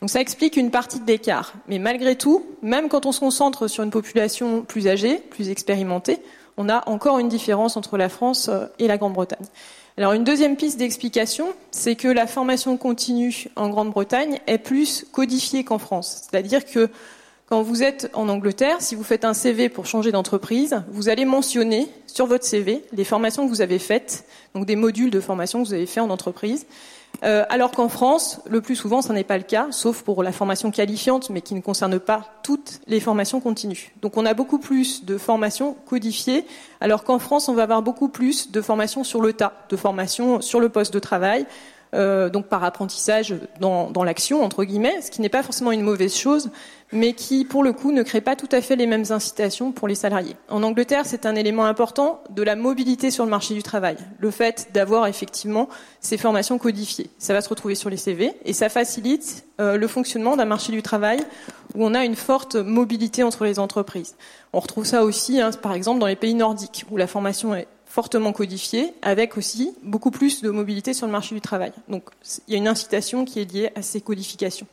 Donc 0.00 0.08
ça 0.08 0.20
explique 0.20 0.56
une 0.56 0.70
partie 0.70 1.00
de 1.00 1.06
l'écart. 1.06 1.52
Mais 1.68 1.78
malgré 1.78 2.16
tout, 2.16 2.46
même 2.62 2.88
quand 2.88 3.06
on 3.06 3.12
se 3.12 3.20
concentre 3.20 3.68
sur 3.68 3.84
une 3.84 3.90
population 3.90 4.62
plus 4.62 4.88
âgée, 4.88 5.16
plus 5.16 5.50
expérimentée, 5.50 6.20
on 6.60 6.68
a 6.68 6.86
encore 6.86 7.18
une 7.18 7.28
différence 7.28 7.78
entre 7.78 7.96
la 7.96 8.10
France 8.10 8.48
euh, 8.48 8.66
et 8.78 8.86
la 8.86 8.98
Grande-Bretagne. 8.98 9.46
Alors 9.96 10.12
une 10.12 10.24
deuxième 10.24 10.56
piste 10.56 10.78
d'explication, 10.78 11.48
c'est 11.70 11.96
que 11.96 12.08
la 12.08 12.26
formation 12.26 12.76
continue 12.76 13.46
en 13.56 13.70
Grande-Bretagne 13.70 14.40
est 14.46 14.58
plus 14.58 15.06
codifiée 15.10 15.64
qu'en 15.64 15.78
France. 15.78 16.28
C'est-à-dire 16.30 16.64
que 16.64 16.90
quand 17.48 17.62
vous 17.62 17.82
êtes 17.82 18.10
en 18.12 18.28
Angleterre, 18.28 18.76
si 18.80 18.94
vous 18.94 19.02
faites 19.02 19.24
un 19.24 19.34
CV 19.34 19.68
pour 19.68 19.86
changer 19.86 20.12
d'entreprise, 20.12 20.82
vous 20.92 21.08
allez 21.08 21.24
mentionner 21.24 21.88
sur 22.06 22.26
votre 22.26 22.44
CV 22.44 22.84
les 22.92 23.04
formations 23.04 23.44
que 23.44 23.50
vous 23.50 23.62
avez 23.62 23.78
faites, 23.78 24.24
donc 24.54 24.66
des 24.66 24.76
modules 24.76 25.10
de 25.10 25.20
formation 25.20 25.62
que 25.62 25.66
vous 25.66 25.74
avez 25.74 25.86
fait 25.86 26.00
en 26.00 26.10
entreprise. 26.10 26.66
Euh, 27.22 27.44
alors 27.50 27.70
qu'en 27.72 27.88
France, 27.88 28.40
le 28.48 28.60
plus 28.60 28.76
souvent, 28.76 29.02
ce 29.02 29.12
n'est 29.12 29.24
pas 29.24 29.36
le 29.36 29.44
cas, 29.44 29.68
sauf 29.70 30.02
pour 30.02 30.22
la 30.22 30.32
formation 30.32 30.70
qualifiante, 30.70 31.30
mais 31.30 31.42
qui 31.42 31.54
ne 31.54 31.60
concerne 31.60 31.98
pas 31.98 32.24
toutes 32.42 32.80
les 32.86 33.00
formations 33.00 33.40
continues. 33.40 33.92
Donc 34.00 34.16
on 34.16 34.24
a 34.24 34.32
beaucoup 34.32 34.58
plus 34.58 35.04
de 35.04 35.18
formations 35.18 35.74
codifiées, 35.86 36.46
alors 36.80 37.04
qu'en 37.04 37.18
France, 37.18 37.48
on 37.48 37.54
va 37.54 37.64
avoir 37.64 37.82
beaucoup 37.82 38.08
plus 38.08 38.52
de 38.52 38.62
formations 38.62 39.04
sur 39.04 39.20
le 39.20 39.32
tas, 39.32 39.52
de 39.68 39.76
formations 39.76 40.40
sur 40.40 40.60
le 40.60 40.70
poste 40.70 40.94
de 40.94 40.98
travail, 40.98 41.46
donc 41.92 42.46
par 42.46 42.62
apprentissage 42.64 43.34
dans, 43.58 43.90
dans 43.90 44.04
l'action, 44.04 44.42
entre 44.42 44.64
guillemets, 44.64 45.02
ce 45.02 45.10
qui 45.10 45.20
n'est 45.20 45.28
pas 45.28 45.42
forcément 45.42 45.72
une 45.72 45.82
mauvaise 45.82 46.14
chose, 46.14 46.50
mais 46.92 47.12
qui, 47.12 47.44
pour 47.44 47.62
le 47.62 47.72
coup, 47.72 47.92
ne 47.92 48.02
crée 48.02 48.20
pas 48.20 48.36
tout 48.36 48.48
à 48.52 48.60
fait 48.60 48.76
les 48.76 48.86
mêmes 48.86 49.04
incitations 49.10 49.72
pour 49.72 49.86
les 49.86 49.94
salariés. 49.94 50.36
En 50.48 50.62
Angleterre, 50.62 51.02
c'est 51.04 51.26
un 51.26 51.34
élément 51.36 51.64
important 51.64 52.22
de 52.30 52.42
la 52.42 52.56
mobilité 52.56 53.10
sur 53.10 53.24
le 53.24 53.30
marché 53.30 53.54
du 53.54 53.62
travail. 53.62 53.96
Le 54.18 54.30
fait 54.30 54.68
d'avoir 54.72 55.06
effectivement 55.06 55.68
ces 56.00 56.16
formations 56.16 56.58
codifiées. 56.58 57.10
Ça 57.18 57.32
va 57.32 57.40
se 57.40 57.48
retrouver 57.48 57.74
sur 57.74 57.90
les 57.90 57.96
CV 57.96 58.32
et 58.44 58.52
ça 58.52 58.68
facilite 58.68 59.44
euh, 59.60 59.76
le 59.76 59.86
fonctionnement 59.86 60.36
d'un 60.36 60.44
marché 60.46 60.72
du 60.72 60.82
travail 60.82 61.20
où 61.74 61.84
on 61.84 61.94
a 61.94 62.04
une 62.04 62.16
forte 62.16 62.56
mobilité 62.56 63.22
entre 63.22 63.44
les 63.44 63.58
entreprises. 63.58 64.16
On 64.52 64.60
retrouve 64.60 64.84
ça 64.84 65.04
aussi, 65.04 65.40
hein, 65.40 65.50
par 65.62 65.74
exemple, 65.74 66.00
dans 66.00 66.06
les 66.06 66.16
pays 66.16 66.34
nordiques, 66.34 66.84
où 66.90 66.96
la 66.96 67.06
formation 67.06 67.54
est 67.54 67.68
fortement 67.90 68.32
codifiée, 68.32 68.94
avec 69.02 69.36
aussi 69.36 69.74
beaucoup 69.82 70.12
plus 70.12 70.42
de 70.42 70.50
mobilité 70.50 70.94
sur 70.94 71.06
le 71.06 71.12
marché 71.12 71.34
du 71.34 71.40
travail. 71.40 71.72
Donc 71.88 72.04
il 72.46 72.52
y 72.52 72.54
a 72.54 72.58
une 72.58 72.68
incitation 72.68 73.24
qui 73.24 73.40
est 73.40 73.52
liée 73.52 73.70
à 73.74 73.82
ces 73.82 74.00
codifications. 74.00 74.68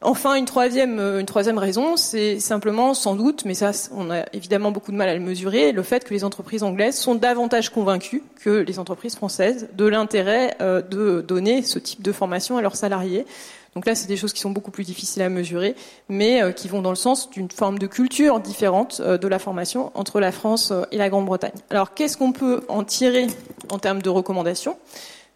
Enfin, 0.00 0.34
une 0.36 0.44
troisième, 0.44 1.00
euh, 1.00 1.18
une 1.18 1.26
troisième 1.26 1.58
raison, 1.58 1.96
c'est 1.96 2.38
simplement, 2.38 2.94
sans 2.94 3.16
doute, 3.16 3.44
mais 3.44 3.54
ça, 3.54 3.72
on 3.92 4.12
a 4.12 4.26
évidemment 4.32 4.70
beaucoup 4.70 4.92
de 4.92 4.96
mal 4.96 5.08
à 5.08 5.14
le 5.14 5.20
mesurer, 5.20 5.72
le 5.72 5.82
fait 5.82 6.04
que 6.04 6.14
les 6.14 6.22
entreprises 6.22 6.62
anglaises 6.62 6.96
sont 6.96 7.16
davantage 7.16 7.70
convaincues 7.70 8.22
que 8.40 8.50
les 8.50 8.78
entreprises 8.78 9.16
françaises 9.16 9.68
de 9.74 9.86
l'intérêt 9.86 10.54
euh, 10.60 10.82
de 10.82 11.20
donner 11.20 11.62
ce 11.62 11.80
type 11.80 12.00
de 12.00 12.12
formation 12.12 12.56
à 12.58 12.62
leurs 12.62 12.76
salariés. 12.76 13.26
Donc 13.74 13.86
là, 13.86 13.94
c'est 13.94 14.08
des 14.08 14.16
choses 14.16 14.32
qui 14.32 14.40
sont 14.40 14.50
beaucoup 14.50 14.70
plus 14.70 14.84
difficiles 14.84 15.22
à 15.22 15.28
mesurer, 15.28 15.74
mais 16.08 16.42
euh, 16.42 16.52
qui 16.52 16.68
vont 16.68 16.82
dans 16.82 16.90
le 16.90 16.96
sens 16.96 17.30
d'une 17.30 17.50
forme 17.50 17.78
de 17.78 17.86
culture 17.86 18.40
différente 18.40 19.00
de 19.00 19.28
la 19.28 19.38
formation 19.38 19.92
entre 19.94 20.20
la 20.20 20.32
France 20.32 20.72
et 20.90 20.96
la 20.96 21.08
Grande-Bretagne. 21.08 21.52
Alors, 21.70 21.94
qu'est-ce 21.94 22.16
qu'on 22.16 22.32
peut 22.32 22.62
en 22.68 22.84
tirer 22.84 23.26
en 23.70 23.78
termes 23.78 24.02
de 24.02 24.10
recommandations? 24.10 24.76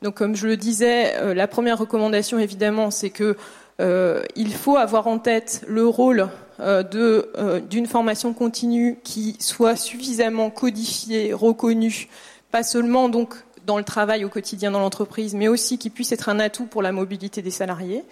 Donc, 0.03 0.15
comme 0.15 0.35
je 0.35 0.49
le 0.49 0.57
disais, 0.57 1.35
la 1.35 1.47
première 1.47 1.79
recommandation, 1.79 2.39
évidemment, 2.39 2.91
c'est 2.91 3.11
que 3.11 3.37
euh, 3.81 4.23
il 4.37 4.53
faut 4.53 4.77
avoir 4.77 5.07
en 5.07 5.19
tête 5.19 5.65
le 5.67 5.87
rôle 5.87 6.29
euh, 6.61 6.83
euh, 6.95 7.61
d'une 7.61 7.87
formation 7.87 8.33
continue 8.33 8.99
qui 9.03 9.37
soit 9.41 9.77
suffisamment 9.77 10.51
codifiée, 10.51 11.33
reconnue, 11.33 12.09
pas 12.51 12.63
seulement 12.63 13.09
donc 13.09 13.35
dans 13.67 13.79
le 13.79 13.85
travail 13.85 14.25
au 14.25 14.29
quotidien 14.29 14.71
dans 14.71 14.81
l'entreprise, 14.81 15.35
mais 15.35 15.49
aussi 15.49 15.79
qui 15.79 15.91
puisse 15.91 16.13
être 16.13 16.29
un 16.29 16.41
atout 16.41 16.67
pour 16.67 16.83
la 16.83 16.93
mobilité 16.93 17.43
des 17.43 17.51
salariés. 17.51 18.05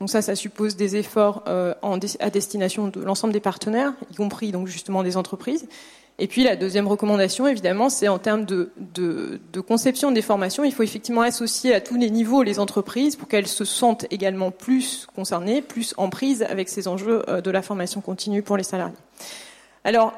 Donc 0.00 0.10
ça, 0.10 0.22
ça 0.22 0.34
suppose 0.34 0.76
des 0.76 0.96
efforts 0.96 1.44
à 1.46 2.30
destination 2.30 2.88
de 2.88 3.00
l'ensemble 3.00 3.32
des 3.32 3.40
partenaires, 3.40 3.92
y 4.10 4.16
compris 4.16 4.50
donc 4.50 4.66
justement 4.66 5.02
des 5.02 5.16
entreprises. 5.16 5.66
Et 6.18 6.28
puis 6.28 6.44
la 6.44 6.54
deuxième 6.54 6.86
recommandation, 6.86 7.48
évidemment, 7.48 7.88
c'est 7.88 8.06
en 8.06 8.20
termes 8.20 8.44
de, 8.44 8.70
de, 8.94 9.40
de, 9.52 9.60
conception 9.60 10.12
des 10.12 10.22
formations, 10.22 10.62
il 10.62 10.72
faut 10.72 10.84
effectivement 10.84 11.22
associer 11.22 11.74
à 11.74 11.80
tous 11.80 11.96
les 11.96 12.08
niveaux 12.08 12.44
les 12.44 12.60
entreprises 12.60 13.16
pour 13.16 13.26
qu'elles 13.26 13.48
se 13.48 13.64
sentent 13.64 14.06
également 14.12 14.52
plus 14.52 15.08
concernées, 15.16 15.60
plus 15.60 15.92
en 15.96 16.10
prise 16.10 16.44
avec 16.44 16.68
ces 16.68 16.86
enjeux 16.86 17.24
euh, 17.28 17.40
de 17.40 17.50
la 17.50 17.62
formation 17.62 18.00
continue 18.00 18.42
pour 18.42 18.56
les 18.56 18.62
salariés. 18.62 18.94
Alors, 19.82 20.14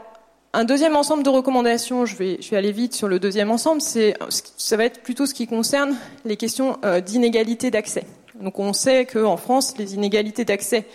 un 0.56 0.64
deuxième 0.64 0.96
ensemble 0.96 1.22
de 1.22 1.28
recommandations, 1.28 2.06
je 2.06 2.16
vais, 2.16 2.38
aller 2.52 2.72
vite 2.72 2.94
sur 2.94 3.08
le 3.08 3.18
deuxième 3.18 3.50
ensemble, 3.50 3.82
c'est, 3.82 4.14
ça 4.30 4.78
va 4.78 4.86
être 4.86 5.02
plutôt 5.02 5.26
ce 5.26 5.34
qui 5.34 5.46
concerne 5.46 5.94
les 6.24 6.38
questions 6.38 6.78
euh, 6.82 7.02
d'inégalité 7.02 7.70
d'accès. 7.70 8.06
Donc 8.40 8.58
on 8.58 8.72
sait 8.72 9.04
qu'en 9.04 9.36
France, 9.36 9.74
les 9.76 9.94
inégalités 9.94 10.46
d'accès 10.46 10.86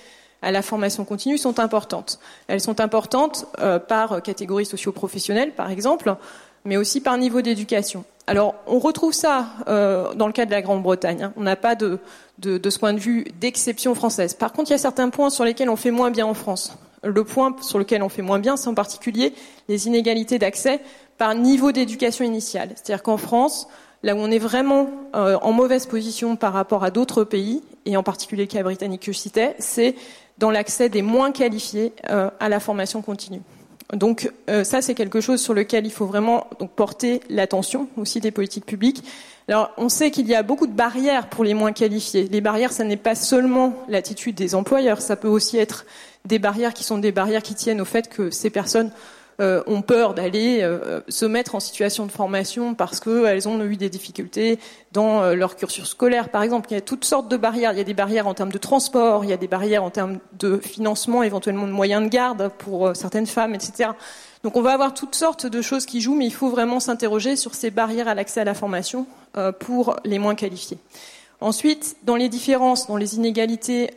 à 0.41 0.51
la 0.51 0.63
formation 0.63 1.05
continue 1.05 1.37
sont 1.37 1.59
importantes. 1.59 2.19
Elles 2.47 2.59
sont 2.59 2.79
importantes 2.79 3.45
euh, 3.59 3.77
par 3.77 4.23
catégorie 4.23 4.65
socio-professionnelle, 4.65 5.51
par 5.51 5.69
exemple, 5.69 6.15
mais 6.65 6.75
aussi 6.75 6.99
par 6.99 7.19
niveau 7.19 7.41
d'éducation. 7.41 8.03
Alors, 8.25 8.55
on 8.65 8.79
retrouve 8.79 9.13
ça 9.13 9.45
euh, 9.67 10.11
dans 10.15 10.25
le 10.25 10.33
cas 10.33 10.47
de 10.47 10.51
la 10.51 10.63
Grande-Bretagne. 10.63 11.21
Hein. 11.21 11.33
On 11.37 11.41
n'a 11.41 11.55
pas 11.55 11.75
de, 11.75 11.99
de, 12.39 12.67
ce 12.67 12.79
point 12.79 12.93
de 12.93 12.99
vue 12.99 13.25
d'exception 13.39 13.93
française. 13.93 14.33
Par 14.33 14.53
contre, 14.53 14.71
il 14.71 14.73
y 14.73 14.75
a 14.75 14.79
certains 14.79 15.09
points 15.09 15.29
sur 15.29 15.45
lesquels 15.45 15.69
on 15.69 15.75
fait 15.75 15.91
moins 15.91 16.09
bien 16.09 16.25
en 16.25 16.33
France. 16.33 16.75
Le 17.03 17.23
point 17.23 17.55
sur 17.61 17.79
lequel 17.79 18.03
on 18.03 18.09
fait 18.09 18.21
moins 18.21 18.39
bien, 18.39 18.57
c'est 18.57 18.67
en 18.67 18.75
particulier 18.75 19.33
les 19.67 19.87
inégalités 19.87 20.37
d'accès 20.37 20.79
par 21.17 21.33
niveau 21.35 21.71
d'éducation 21.71 22.23
initiale. 22.25 22.69
C'est-à-dire 22.75 23.03
qu'en 23.03 23.17
France, 23.17 23.67
là 24.03 24.15
où 24.15 24.19
on 24.19 24.29
est 24.31 24.39
vraiment 24.39 24.89
euh, 25.15 25.37
en 25.41 25.51
mauvaise 25.51 25.85
position 25.85 26.35
par 26.35 26.53
rapport 26.53 26.83
à 26.83 26.91
d'autres 26.91 27.23
pays, 27.23 27.63
et 27.85 27.97
en 27.97 28.03
particulier 28.03 28.43
le 28.43 28.47
cas 28.47 28.63
britannique 28.63 29.01
que 29.01 29.11
je 29.11 29.17
citais, 29.17 29.55
c'est 29.59 29.95
dans 30.37 30.51
l'accès 30.51 30.89
des 30.89 31.01
moins 31.01 31.31
qualifiés 31.31 31.93
euh, 32.09 32.29
à 32.39 32.49
la 32.49 32.59
formation 32.59 33.01
continue. 33.01 33.41
Donc 33.93 34.31
euh, 34.49 34.63
ça, 34.63 34.81
c'est 34.81 34.93
quelque 34.93 35.21
chose 35.21 35.41
sur 35.41 35.53
lequel 35.53 35.85
il 35.85 35.91
faut 35.91 36.05
vraiment 36.05 36.47
porter 36.75 37.19
l'attention 37.29 37.87
aussi 37.97 38.19
des 38.21 38.31
politiques 38.31 38.65
publiques. 38.65 39.03
Alors 39.47 39.71
on 39.77 39.89
sait 39.89 40.11
qu'il 40.11 40.27
y 40.27 40.35
a 40.35 40.43
beaucoup 40.43 40.67
de 40.67 40.71
barrières 40.71 41.27
pour 41.27 41.43
les 41.43 41.53
moins 41.53 41.73
qualifiés. 41.73 42.27
Les 42.31 42.41
barrières, 42.41 42.71
ça 42.71 42.83
n'est 42.83 42.95
pas 42.95 43.15
seulement 43.15 43.73
l'attitude 43.89 44.35
des 44.35 44.55
employeurs, 44.55 45.01
ça 45.01 45.15
peut 45.15 45.27
aussi 45.27 45.57
être 45.57 45.85
des 46.25 46.39
barrières 46.39 46.73
qui 46.73 46.83
sont 46.83 46.97
des 46.97 47.11
barrières 47.11 47.43
qui 47.43 47.55
tiennent 47.55 47.81
au 47.81 47.85
fait 47.85 48.09
que 48.09 48.29
ces 48.29 48.49
personnes 48.49 48.91
euh, 49.41 49.63
ont 49.65 49.81
peur 49.81 50.13
d'aller 50.13 50.59
euh, 50.61 50.99
se 51.07 51.25
mettre 51.25 51.55
en 51.55 51.59
situation 51.59 52.05
de 52.05 52.11
formation 52.11 52.75
parce 52.75 52.99
qu'elles 52.99 53.47
ont 53.47 53.63
eu 53.63 53.75
des 53.75 53.89
difficultés 53.89 54.59
dans 54.91 55.23
euh, 55.23 55.33
leur 55.33 55.55
cursus 55.55 55.85
scolaire, 55.85 56.29
par 56.29 56.43
exemple. 56.43 56.67
Il 56.69 56.75
y 56.75 56.77
a 56.77 56.81
toutes 56.81 57.05
sortes 57.05 57.27
de 57.27 57.37
barrières. 57.37 57.71
Il 57.71 57.79
y 57.79 57.81
a 57.81 57.85
des 57.85 57.95
barrières 57.95 58.27
en 58.27 58.35
termes 58.35 58.51
de 58.51 58.59
transport, 58.59 59.23
il 59.23 59.31
y 59.31 59.33
a 59.33 59.37
des 59.37 59.47
barrières 59.47 59.83
en 59.83 59.89
termes 59.89 60.19
de 60.37 60.57
financement, 60.57 61.23
éventuellement 61.23 61.65
de 61.65 61.71
moyens 61.71 62.03
de 62.03 62.09
garde 62.09 62.51
pour 62.59 62.95
certaines 62.95 63.25
femmes, 63.25 63.55
etc. 63.55 63.91
Donc 64.43 64.57
on 64.57 64.61
va 64.61 64.73
avoir 64.73 64.93
toutes 64.93 65.15
sortes 65.15 65.47
de 65.47 65.61
choses 65.63 65.87
qui 65.87 66.01
jouent, 66.01 66.15
mais 66.15 66.27
il 66.27 66.33
faut 66.33 66.49
vraiment 66.49 66.79
s'interroger 66.79 67.35
sur 67.35 67.55
ces 67.55 67.71
barrières 67.71 68.09
à 68.09 68.13
l'accès 68.13 68.41
à 68.41 68.43
la 68.43 68.53
formation 68.53 69.07
pour 69.59 69.95
les 70.03 70.19
moins 70.19 70.35
qualifiés. 70.35 70.77
Ensuite, 71.39 71.95
dans 72.03 72.15
les 72.15 72.29
différences, 72.29 72.87
dans 72.87 72.97
les 72.97 73.15
inégalités 73.15 73.91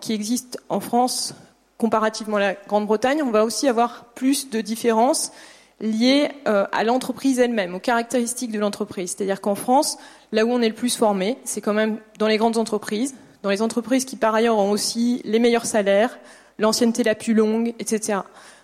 qui 0.00 0.12
existent 0.12 0.58
en 0.68 0.80
France 0.80 1.34
comparativement 1.78 2.38
à 2.38 2.40
la 2.40 2.54
Grande-Bretagne, 2.54 3.22
on 3.22 3.30
va 3.30 3.44
aussi 3.44 3.68
avoir 3.68 4.06
plus 4.14 4.50
de 4.50 4.60
différences 4.60 5.32
liées 5.80 6.30
euh, 6.48 6.66
à 6.72 6.84
l'entreprise 6.84 7.38
elle-même, 7.38 7.74
aux 7.74 7.80
caractéristiques 7.80 8.52
de 8.52 8.58
l'entreprise. 8.58 9.14
C'est-à-dire 9.16 9.40
qu'en 9.40 9.54
France, 9.54 9.98
là 10.32 10.46
où 10.46 10.50
on 10.50 10.62
est 10.62 10.68
le 10.68 10.74
plus 10.74 10.96
formé, 10.96 11.36
c'est 11.44 11.60
quand 11.60 11.74
même 11.74 11.98
dans 12.18 12.28
les 12.28 12.38
grandes 12.38 12.56
entreprises, 12.56 13.14
dans 13.42 13.50
les 13.50 13.62
entreprises 13.62 14.04
qui 14.04 14.16
par 14.16 14.34
ailleurs 14.34 14.56
ont 14.56 14.70
aussi 14.70 15.20
les 15.24 15.38
meilleurs 15.38 15.66
salaires, 15.66 16.18
l'ancienneté 16.58 17.02
la 17.02 17.14
plus 17.14 17.34
longue, 17.34 17.74
etc. 17.78 18.20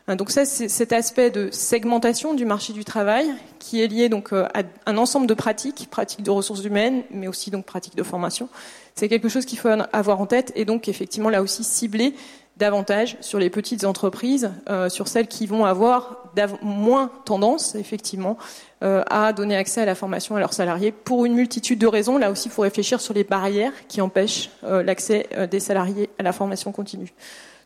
Hein, 0.08 0.16
donc 0.16 0.30
ça, 0.30 0.44
c'est 0.44 0.68
cet 0.68 0.92
aspect 0.92 1.30
de 1.30 1.50
segmentation 1.52 2.34
du 2.34 2.44
marché 2.44 2.72
du 2.72 2.84
travail 2.84 3.26
qui 3.58 3.80
est 3.82 3.86
lié 3.86 4.08
donc 4.08 4.32
euh, 4.32 4.46
à 4.54 4.62
un 4.86 4.96
ensemble 4.96 5.26
de 5.26 5.34
pratiques, 5.34 5.88
pratiques 5.90 6.22
de 6.22 6.30
ressources 6.30 6.64
humaines, 6.64 7.02
mais 7.10 7.28
aussi 7.28 7.50
donc 7.50 7.66
pratiques 7.66 7.94
de 7.94 8.02
formation. 8.02 8.48
C'est 8.94 9.08
quelque 9.08 9.28
chose 9.28 9.44
qu'il 9.44 9.58
faut 9.58 9.68
avoir 9.92 10.20
en 10.20 10.26
tête 10.26 10.52
et 10.56 10.64
donc 10.64 10.88
effectivement 10.88 11.30
là 11.30 11.42
aussi 11.42 11.62
cibler 11.62 12.14
davantage 12.62 13.16
sur 13.20 13.40
les 13.40 13.50
petites 13.50 13.84
entreprises, 13.84 14.52
euh, 14.70 14.88
sur 14.88 15.08
celles 15.08 15.26
qui 15.26 15.46
vont 15.46 15.64
avoir 15.64 16.22
moins 16.62 17.10
tendance, 17.24 17.74
effectivement, 17.74 18.38
euh, 18.84 19.02
à 19.10 19.32
donner 19.32 19.56
accès 19.56 19.80
à 19.80 19.84
la 19.84 19.96
formation 19.96 20.36
à 20.36 20.38
leurs 20.38 20.52
salariés 20.52 20.92
pour 20.92 21.24
une 21.24 21.34
multitude 21.34 21.80
de 21.80 21.88
raisons. 21.88 22.18
Là 22.18 22.30
aussi, 22.30 22.48
il 22.48 22.52
faut 22.52 22.62
réfléchir 22.62 23.00
sur 23.00 23.14
les 23.14 23.24
barrières 23.24 23.72
qui 23.88 24.00
empêchent 24.00 24.50
euh, 24.62 24.84
l'accès 24.84 25.28
des 25.50 25.58
salariés 25.58 26.08
à 26.20 26.22
la 26.22 26.32
formation 26.32 26.70
continue. 26.70 27.12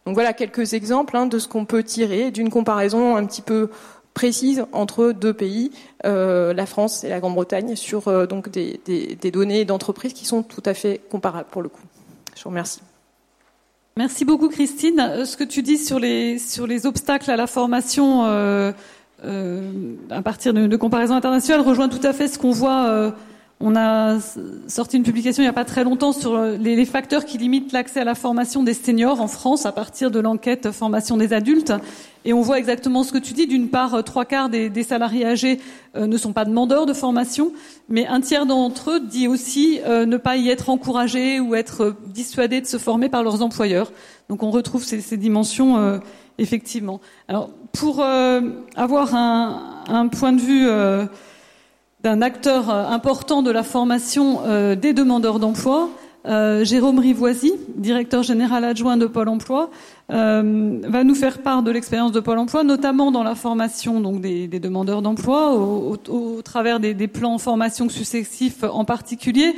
Donc 0.07 0.15
voilà 0.15 0.33
quelques 0.33 0.73
exemples 0.73 1.15
hein, 1.17 1.27
de 1.27 1.39
ce 1.39 1.47
qu'on 1.47 1.67
peut 1.67 1.83
tirer 1.83 2.31
d'une 2.31 2.49
comparaison 2.49 3.17
un 3.17 3.27
petit 3.27 3.43
peu 3.43 3.71
précise 4.15 4.65
entre 4.73 5.13
deux 5.13 5.35
pays, 5.35 5.73
la 6.05 6.67
France 6.67 7.05
et 7.05 7.11
la 7.11 7.21
Grande-Bretagne, 7.21 7.77
sur 7.77 8.27
donc 8.27 8.49
des, 8.49 8.81
des 8.87 9.31
données 9.31 9.67
d'entreprises 9.67 10.15
qui 10.15 10.25
sont 10.25 10.43
tout 10.43 10.63
à 10.65 10.73
fait 10.73 11.03
comparables 11.11 11.51
pour 11.51 11.61
le 11.61 11.69
coup. 11.69 11.83
Je 12.35 12.43
vous 12.43 12.49
remercie. 12.49 12.81
Merci 13.99 14.27
beaucoup 14.27 14.51
Christine. 14.51 15.01
Euh, 15.01 15.25
ce 15.25 15.39
que 15.39 15.45
tu 15.45 15.63
dis 15.63 15.79
sur 15.79 15.99
les, 15.99 16.39
sur 16.39 16.67
les 16.67 16.85
obstacles 16.85 17.31
à 17.31 17.37
la 17.37 17.47
formation 17.47 18.27
euh, 18.27 18.71
euh, 19.25 19.95
à 20.11 20.21
partir 20.21 20.53
de, 20.53 20.67
de 20.67 20.77
comparaisons 20.77 21.15
internationales 21.15 21.67
rejoint 21.67 21.89
tout 21.89 22.07
à 22.07 22.13
fait 22.13 22.29
ce 22.29 22.39
qu'on 22.39 22.51
voit. 22.51 23.15
Euh, 23.61 23.67
on 23.67 23.77
a 23.77 24.19
sorti 24.69 24.97
une 24.97 25.03
publication 25.03 25.43
il 25.43 25.47
n'y 25.47 25.51
a 25.51 25.53
pas 25.53 25.65
très 25.65 25.85
longtemps 25.85 26.13
sur 26.13 26.41
les, 26.41 26.77
les 26.77 26.85
facteurs 26.85 27.25
qui 27.25 27.39
limitent 27.39 27.73
l'accès 27.73 28.01
à 28.01 28.05
la 28.05 28.15
formation 28.15 28.63
des 28.63 28.75
seniors 28.75 29.21
en 29.21 29.29
France 29.29 29.67
à 29.67 29.73
partir 29.73 30.11
de 30.11 30.21
l'enquête 30.21 30.71
formation 30.71 31.17
des 31.17 31.33
adultes. 31.33 31.73
Et 32.27 32.33
on 32.33 32.41
voit 32.41 32.59
exactement 32.59 33.05
ce 33.05 33.13
que 33.13 33.19
tu 33.19 33.35
dis. 33.35 33.47
D'une 33.47 33.69
part, 33.69 34.03
trois 34.03 34.25
quarts 34.25 34.49
des, 34.49 34.83
salariés 34.83 35.25
âgés 35.25 35.61
euh, 35.95 36.09
ne 36.09 36.19
sont 36.19 36.33
pas 36.33 36.45
demandeurs 36.45 36.85
de 36.85 36.93
formation, 36.93 37.53
mais 37.89 38.05
un 38.09 38.21
tiers 38.21 38.47
d'entre 38.47 38.91
eux 38.91 39.01
dit 39.01 39.29
aussi 39.29 39.79
euh, 39.87 40.07
ne 40.07 40.17
pas 40.17 40.37
y 40.37 40.49
être 40.51 40.69
encouragés 40.69 41.39
ou 41.39 41.55
être 41.55 41.95
dissuadés 42.09 42.61
de 42.61 42.67
se 42.67 42.79
former 42.79 43.09
par 43.09 43.23
leurs 43.23 43.43
employeurs. 43.43 43.93
Donc 44.29 44.43
on 44.43 44.51
retrouve 44.51 44.83
ces, 44.83 45.17
dimensions 45.17 45.79
euh, 45.79 45.99
effectivement. 46.39 47.01
Alors 47.29 47.51
pour 47.73 48.03
avoir 48.03 49.15
un, 49.15 50.09
point 50.09 50.33
de 50.33 50.41
vue 50.41 50.67
d'un 52.07 52.23
acteur 52.23 52.71
important 52.71 53.43
de 53.43 53.51
la 53.51 53.65
formation 53.65 54.43
des 54.77 54.93
demandeurs 54.93 55.41
d'emploi, 55.41 55.91
Jérôme 56.25 57.01
Rivoisi, 57.01 57.53
directeur 57.75 58.23
général 58.23 58.63
adjoint 58.63 58.97
de 58.97 59.07
Pôle 59.07 59.29
Emploi, 59.29 59.71
va 60.09 61.05
nous 61.05 61.15
faire 61.17 61.39
part 61.39 61.65
de 61.65 61.73
l'expérience 61.73 62.13
de 62.13 62.21
Pôle 62.21 62.39
Emploi, 62.39 62.63
notamment 62.63 63.11
dans 63.11 63.25
la 63.25 63.35
formation 63.35 64.01
des, 64.21 64.47
demandeurs 64.47 65.03
d'emploi, 65.03 65.57
au, 65.57 66.43
travers 66.45 66.79
des, 66.79 66.95
des, 66.95 67.09
plans 67.09 67.39
formation 67.39 67.89
successifs 67.89 68.63
en 68.63 68.85
particulier, 68.85 69.57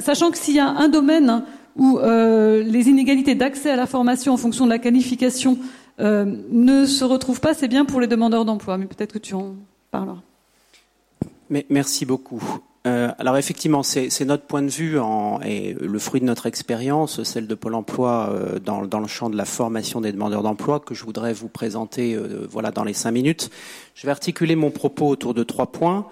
sachant 0.00 0.30
que 0.30 0.36
s'il 0.36 0.56
y 0.56 0.60
a 0.60 0.68
un 0.68 0.88
domaine 0.88 1.42
où 1.76 1.98
les 2.02 2.88
inégalités 2.90 3.34
d'accès 3.34 3.70
à 3.70 3.76
la 3.76 3.86
formation 3.86 4.34
en 4.34 4.36
fonction 4.36 4.66
de 4.66 4.70
la 4.70 4.78
qualification 4.78 5.56
ne 5.98 6.84
se 6.84 7.04
retrouvent 7.04 7.40
pas, 7.40 7.54
c'est 7.54 7.68
bien 7.68 7.86
pour 7.86 7.98
les 7.98 8.08
demandeurs 8.08 8.44
d'emploi. 8.44 8.76
Mais 8.76 8.84
peut-être 8.84 9.14
que 9.14 9.18
tu 9.18 9.32
en 9.32 9.54
parleras. 9.90 10.27
Merci 11.50 12.04
beaucoup. 12.04 12.42
Euh, 12.86 13.10
alors 13.18 13.36
effectivement, 13.36 13.82
c'est 13.82 14.24
notre 14.24 14.44
point 14.44 14.62
de 14.62 14.70
vue 14.70 14.98
et 15.44 15.74
le 15.74 15.98
fruit 15.98 16.20
de 16.20 16.26
notre 16.26 16.46
expérience, 16.46 17.22
celle 17.22 17.46
de 17.46 17.54
Pôle 17.54 17.74
Emploi 17.74 18.30
euh, 18.30 18.58
dans, 18.58 18.86
dans, 18.86 19.00
le 19.00 19.08
champ 19.08 19.28
de 19.28 19.36
la 19.36 19.44
formation 19.44 20.00
des 20.00 20.12
demandeurs 20.12 20.42
d'emploi, 20.42 20.80
que 20.80 20.94
je 20.94 21.04
voudrais 21.04 21.32
vous 21.32 21.48
présenter 21.48 22.14
euh, 22.14 22.46
voilà 22.48 22.70
dans 22.70 22.84
les 22.84 22.94
cinq 22.94 23.10
minutes. 23.10 23.50
Je 23.94 24.06
vais 24.06 24.10
articuler 24.10 24.56
mon 24.56 24.70
propos 24.70 25.08
autour 25.08 25.34
de 25.34 25.42
trois 25.42 25.66
points. 25.66 26.06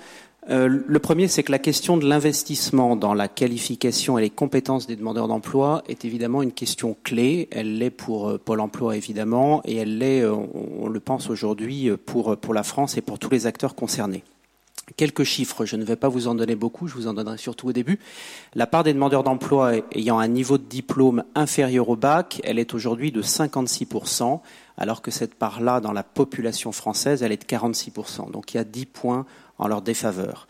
le 0.48 0.98
premier, 0.98 1.28
c'est 1.28 1.44
que 1.44 1.52
la 1.52 1.58
question 1.58 1.96
de 1.96 2.06
l'investissement 2.06 2.96
dans 2.96 3.14
la 3.14 3.28
qualification 3.28 4.18
et 4.18 4.22
les 4.22 4.30
compétences 4.30 4.86
des 4.86 4.96
demandeurs 4.96 5.28
d'emploi 5.28 5.82
est 5.88 6.04
évidemment 6.04 6.42
une 6.42 6.52
question 6.52 6.96
clé. 7.04 7.48
Elle 7.52 7.78
l'est 7.78 7.90
pour 7.90 8.38
Pôle 8.40 8.60
Emploi 8.60 8.96
évidemment, 8.96 9.62
et 9.64 9.76
elle 9.76 9.98
l'est, 9.98 10.26
on, 10.26 10.48
on, 10.80 10.88
le 10.88 11.00
pense 11.00 11.30
aujourd'hui, 11.30 11.90
pour, 12.06 12.36
pour 12.36 12.54
la 12.54 12.64
France 12.64 12.96
et 12.96 13.02
pour 13.02 13.18
tous 13.18 13.30
les 13.30 13.46
acteurs 13.46 13.74
concernés. 13.74 14.24
Quelques 14.94 15.24
chiffres, 15.24 15.64
je 15.64 15.74
ne 15.74 15.84
vais 15.84 15.96
pas 15.96 16.08
vous 16.08 16.28
en 16.28 16.36
donner 16.36 16.54
beaucoup, 16.54 16.86
je 16.86 16.94
vous 16.94 17.08
en 17.08 17.14
donnerai 17.14 17.38
surtout 17.38 17.68
au 17.68 17.72
début. 17.72 17.98
La 18.54 18.68
part 18.68 18.84
des 18.84 18.94
demandeurs 18.94 19.24
d'emploi 19.24 19.72
ayant 19.90 20.20
un 20.20 20.28
niveau 20.28 20.58
de 20.58 20.62
diplôme 20.62 21.24
inférieur 21.34 21.88
au 21.88 21.96
bac, 21.96 22.40
elle 22.44 22.60
est 22.60 22.72
aujourd'hui 22.72 23.10
de 23.10 23.20
56%, 23.20 24.40
alors 24.76 25.02
que 25.02 25.10
cette 25.10 25.34
part-là, 25.34 25.80
dans 25.80 25.92
la 25.92 26.04
population 26.04 26.70
française, 26.70 27.24
elle 27.24 27.32
est 27.32 27.42
de 27.42 27.56
46%. 27.56 28.30
Donc 28.30 28.54
il 28.54 28.58
y 28.58 28.60
a 28.60 28.64
10 28.64 28.86
points 28.86 29.26
en 29.58 29.66
leur 29.66 29.82
défaveur. 29.82 30.46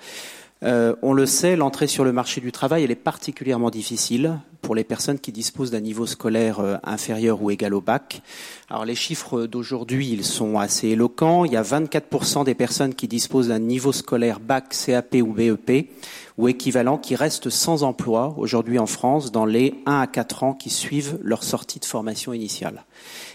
Euh, 0.62 0.94
on 1.02 1.12
le 1.12 1.26
sait, 1.26 1.54
l'entrée 1.54 1.86
sur 1.86 2.04
le 2.04 2.12
marché 2.12 2.40
du 2.40 2.50
travail, 2.50 2.84
elle 2.84 2.90
est 2.90 2.94
particulièrement 2.94 3.70
difficile 3.70 4.38
pour 4.62 4.74
les 4.74 4.84
personnes 4.84 5.18
qui 5.18 5.30
disposent 5.30 5.70
d'un 5.70 5.80
niveau 5.80 6.06
scolaire 6.06 6.60
euh, 6.60 6.76
inférieur 6.82 7.42
ou 7.42 7.50
égal 7.50 7.74
au 7.74 7.82
bac. 7.82 8.22
Alors 8.70 8.84
les 8.84 8.94
chiffres 8.94 9.46
d'aujourd'hui, 9.46 10.08
ils 10.08 10.24
sont 10.24 10.58
assez 10.58 10.88
éloquents. 10.88 11.44
Il 11.44 11.52
y 11.52 11.56
a 11.56 11.62
24% 11.62 12.44
des 12.44 12.54
personnes 12.54 12.94
qui 12.94 13.06
disposent 13.06 13.48
d'un 13.48 13.58
niveau 13.58 13.92
scolaire 13.92 14.40
bac, 14.40 14.74
CAP 14.86 15.16
ou 15.22 15.34
BEP 15.34 15.90
ou 16.38 16.48
équivalent 16.48 16.98
qui 16.98 17.16
restent 17.16 17.50
sans 17.50 17.82
emploi 17.82 18.34
aujourd'hui 18.36 18.78
en 18.78 18.86
France 18.86 19.32
dans 19.32 19.46
les 19.46 19.74
1 19.86 20.00
à 20.00 20.06
4 20.06 20.42
ans 20.42 20.54
qui 20.54 20.70
suivent 20.70 21.18
leur 21.22 21.44
sortie 21.44 21.80
de 21.80 21.84
formation 21.84 22.32
initiale. 22.32 22.84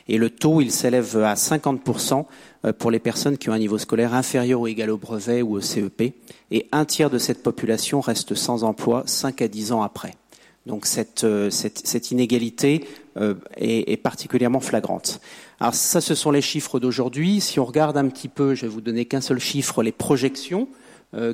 Et 0.07 0.17
le 0.17 0.29
taux, 0.29 0.61
il 0.61 0.71
s'élève 0.71 1.17
à 1.17 1.35
50% 1.35 2.25
euh, 2.65 2.73
pour 2.73 2.91
les 2.91 2.99
personnes 2.99 3.37
qui 3.37 3.49
ont 3.49 3.53
un 3.53 3.59
niveau 3.59 3.77
scolaire 3.77 4.13
inférieur 4.13 4.61
ou 4.61 4.67
égal 4.67 4.89
au 4.89 4.97
brevet 4.97 5.41
ou 5.41 5.55
au 5.55 5.61
CEP, 5.61 6.13
et 6.51 6.67
un 6.71 6.85
tiers 6.85 7.09
de 7.09 7.17
cette 7.17 7.43
population 7.43 8.01
reste 8.01 8.35
sans 8.35 8.63
emploi 8.63 9.03
5 9.05 9.41
à 9.41 9.47
10 9.47 9.71
ans 9.71 9.81
après. 9.81 10.13
Donc 10.67 10.85
cette, 10.85 11.23
euh, 11.23 11.49
inégalité 12.11 12.85
euh, 13.17 13.33
est, 13.57 13.91
est, 13.91 13.97
particulièrement 13.97 14.59
flagrante. 14.59 15.19
Alors 15.59 15.73
ça, 15.73 16.01
ce 16.01 16.13
sont 16.13 16.29
les 16.29 16.41
chiffres 16.41 16.79
d'aujourd'hui. 16.79 17.41
Si 17.41 17.59
on 17.59 17.65
regarde 17.65 17.97
un 17.97 18.07
petit 18.07 18.27
peu, 18.27 18.53
je 18.53 18.63
vais 18.63 18.67
vous 18.67 18.81
donner 18.81 19.05
qu'un 19.05 19.21
seul 19.21 19.39
chiffre, 19.39 19.81
les 19.81 19.91
projections 19.91 20.67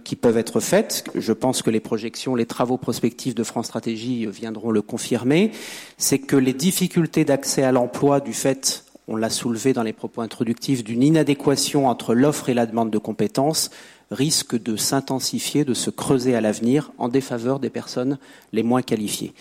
qui 0.04 0.16
peuvent 0.16 0.38
être 0.38 0.60
faites. 0.60 1.04
Je 1.14 1.34
pense 1.34 1.62
que 1.62 1.70
les 1.70 1.80
projections, 1.80 2.34
les 2.34 2.48
travaux 2.48 2.78
prospectifs 2.78 3.36
de 3.36 3.44
France 3.44 3.68
Stratégie 3.68 4.26
viendront 4.26 4.72
le 4.72 4.82
confirmer. 4.82 5.52
C'est 5.98 6.18
que 6.18 6.36
les 6.36 6.54
difficultés 6.54 7.26
d'accès 7.26 7.62
à 7.62 7.72
l'emploi 7.72 8.20
du 8.20 8.34
fait 8.34 8.84
on 9.10 9.16
l'a 9.16 9.30
soulevé 9.30 9.72
dans 9.72 9.84
les 9.84 9.94
propos 9.94 10.22
introductifs, 10.22 10.84
d'une 10.84 11.02
inadéquation 11.02 11.88
entre 11.88 12.14
l'offre 12.14 12.50
et 12.50 12.54
la 12.54 12.66
demande 12.66 12.92
de 12.92 12.98
compétences 12.98 13.72
risque 14.12 14.62
de 14.62 14.76
s'intensifier, 14.76 15.66
de 15.66 15.74
se 15.74 15.90
creuser 15.90 16.36
à 16.36 16.42
l'avenir 16.42 16.92
en 16.98 17.10
défaveur 17.10 17.60
des 17.60 17.70
personnes 17.70 18.18
les 18.54 18.64
moins 18.64 18.82
qualifiées. 18.82 19.34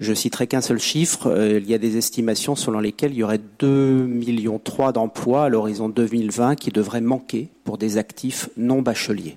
Je 0.00 0.12
citerai 0.12 0.46
qu'un 0.46 0.60
seul 0.60 0.80
chiffre. 0.80 1.28
Euh, 1.28 1.58
il 1.58 1.68
y 1.68 1.74
a 1.74 1.78
des 1.78 1.96
estimations 1.96 2.56
selon 2.56 2.80
lesquelles 2.80 3.12
il 3.12 3.18
y 3.18 3.22
aurait 3.22 3.40
2,3 3.60 4.06
millions 4.06 4.60
d'emplois 4.92 5.44
à 5.44 5.48
l'horizon 5.48 5.88
2020 5.88 6.56
qui 6.56 6.70
devraient 6.70 7.00
manquer 7.00 7.48
pour 7.62 7.78
des 7.78 7.96
actifs 7.96 8.48
non 8.56 8.82
bacheliers. 8.82 9.36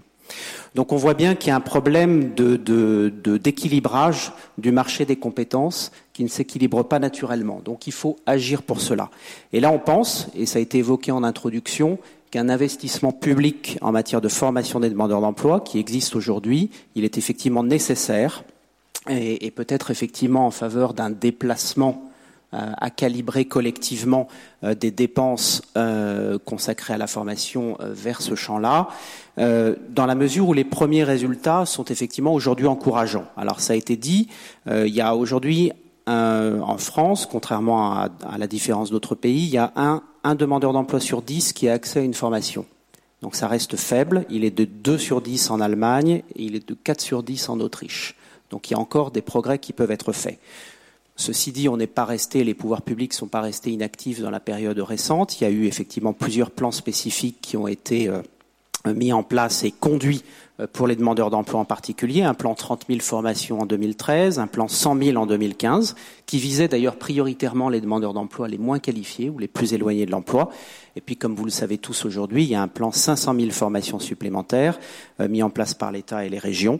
Donc 0.76 0.92
on 0.92 0.98
voit 0.98 1.14
bien 1.14 1.36
qu'il 1.36 1.50
y 1.50 1.52
a 1.52 1.56
un 1.56 1.62
problème 1.62 2.34
d'équilibrage 2.36 4.32
du 4.58 4.72
marché 4.72 5.06
des 5.06 5.16
compétences 5.16 5.92
qui 6.14 6.24
ne 6.24 6.30
s'équilibre 6.30 6.84
pas 6.84 7.00
naturellement. 7.00 7.62
Donc 7.64 7.88
il 7.88 7.94
faut 7.94 8.18
agir 8.26 8.62
pour 8.64 8.82
cela. 8.82 9.10
Et 9.54 9.60
là 9.60 9.72
on 9.72 9.80
pense, 9.80 10.28
et 10.36 10.46
ça 10.46 10.60
a 10.60 10.62
été 10.62 10.80
évoqué 10.80 11.12
en 11.12 11.24
introduction, 11.24 11.98
qu'un 12.32 12.50
investissement 12.50 13.12
public 13.12 13.78
en 13.82 13.92
matière 13.92 14.22
de 14.22 14.28
formation 14.28 14.80
des 14.80 14.90
demandeurs 14.90 15.22
d'emploi 15.22 15.62
qui 15.62 15.80
existe 15.80 16.16
aujourd'hui, 16.16 16.70
est 16.96 17.18
effectivement 17.18 17.64
nécessaire 17.64 18.44
et, 19.10 19.52
peut-être 19.52 19.92
effectivement 19.92 20.46
en 20.46 20.52
faveur 20.52 20.94
d'un 20.94 21.10
déplacement 21.10 22.07
à 22.78 22.90
calibrer 22.90 23.46
collectivement 23.46 24.28
euh, 24.64 24.74
des 24.74 24.92
dépenses 24.92 25.62
euh, 25.76 26.38
consacrées 26.44 26.94
à 26.94 26.98
la 26.98 27.08
formation 27.08 27.78
vers 27.80 28.22
ce 28.22 28.36
champ-là, 28.36 28.90
dans 29.38 30.06
la 30.08 30.16
mesure 30.16 30.48
où 30.48 30.54
les 30.54 30.64
premiers 30.64 31.04
résultats 31.04 31.68
sont 31.68 31.86
effectivement 31.86 32.34
aujourd'hui 32.34 32.66
encourageants. 32.66 33.26
Alors 33.38 33.60
ça 33.60 33.74
a 33.74 33.76
été 33.76 33.96
dit, 33.96 34.30
il 34.68 34.88
y 34.88 35.02
a 35.02 35.16
aujourd'hui 35.16 35.72
en 36.08 36.78
France, 36.80 37.28
contrairement 37.30 37.92
à, 37.94 38.10
la 38.40 38.48
différence 38.48 38.90
d'autres 38.90 39.14
pays, 39.14 39.44
il 39.44 39.50
y 39.50 39.60
a 39.60 39.74
un, 39.76 40.02
un 40.24 40.34
demandeur 40.34 40.74
d'emploi 40.74 41.00
sur 41.00 41.22
dix 41.22 41.54
qui 41.54 41.70
a 41.70 41.74
accès 41.74 42.00
à 42.00 42.04
une 42.04 42.16
formation. 42.16 42.66
Donc 43.22 43.36
ça 43.36 43.48
reste 43.48 43.76
faible, 43.76 44.26
il 44.30 44.44
est 44.44 44.52
de 44.52 44.66
2 44.66 44.98
sur 44.98 45.22
10 45.22 45.50
en 45.50 45.60
Allemagne 45.60 46.24
et 46.36 46.44
il 46.44 46.56
est 46.56 46.68
de 46.68 46.76
4 46.76 47.02
sur 47.02 47.24
10 47.24 47.50
en 47.50 47.60
Autriche. 47.60 48.16
Donc 48.52 48.70
il 48.70 48.74
y 48.74 48.76
a 48.76 48.80
encore 48.80 49.12
des 49.12 49.22
progrès 49.22 49.60
qui 49.60 49.74
peuvent 49.74 49.92
être 49.92 50.12
faits. 50.12 50.40
Ceci 51.18 51.52
dit, 51.52 51.68
on 51.68 51.78
n'est 51.78 51.88
pas 51.88 52.06
resté, 52.06 52.44
les 52.44 52.54
pouvoirs 52.54 52.84
publics 52.84 53.12
ne 53.12 53.18
sont 53.18 53.28
pas 53.28 53.42
restés 53.42 53.72
inactifs 53.72 54.22
dans 54.22 54.30
la 54.30 54.40
période 54.40 54.80
récente. 54.80 55.42
Il 55.42 55.44
y 55.44 55.48
a 55.48 55.50
eu 55.50 55.66
effectivement 55.66 56.14
plusieurs 56.14 56.52
plans 56.52 56.72
spécifiques 56.72 57.40
qui 57.42 57.58
ont 57.58 57.68
été 57.68 58.08
euh, 58.08 58.22
mis 58.94 59.12
en 59.12 59.24
place 59.24 59.64
et 59.64 59.72
conduits 59.72 60.24
euh, 60.60 60.68
pour 60.72 60.88
les 60.88 60.96
demandeurs 60.96 61.30
d'emploi 61.30 61.60
en 61.60 61.66
particulier, 61.66 62.22
un 62.22 62.34
plan 62.34 62.56
30 62.56 62.86
000 62.88 63.00
formations 63.00 63.62
en 63.62 63.66
2013, 63.66 64.40
un 64.40 64.48
plan 64.48 64.68
100 64.68 65.04
000 65.04 65.18
en 65.18 65.26
2015, 65.26 65.96
qui 66.28 66.38
visait 66.38 66.68
d'ailleurs 66.68 66.98
prioritairement 66.98 67.70
les 67.70 67.82
demandeurs 67.82 68.14
d'emploi 68.14 68.48
les 68.48 68.58
moins 68.58 68.80
qualifiés 68.80 69.30
ou 69.30 69.40
les 69.40 69.48
plus 69.48 69.74
éloignés 69.74 70.06
de 70.06 70.12
l'emploi. 70.12 70.52
Et 70.98 71.02
puis, 71.02 71.16
comme 71.16 71.36
vous 71.36 71.46
le 71.46 71.52
savez 71.52 71.78
tous 71.78 72.06
aujourd'hui, 72.06 72.44
il 72.44 72.50
y 72.50 72.56
a 72.56 72.62
un 72.62 72.68
plan 72.68 72.92
500 72.92 73.36
000 73.40 73.52
formations 73.52 74.00
supplémentaires 74.00 74.80
euh, 75.22 75.30
mis 75.30 75.44
en 75.44 75.50
place 75.50 75.74
par 75.74 75.92
l'État 75.92 76.26
et 76.26 76.30
les 76.30 76.40
régions. 76.40 76.80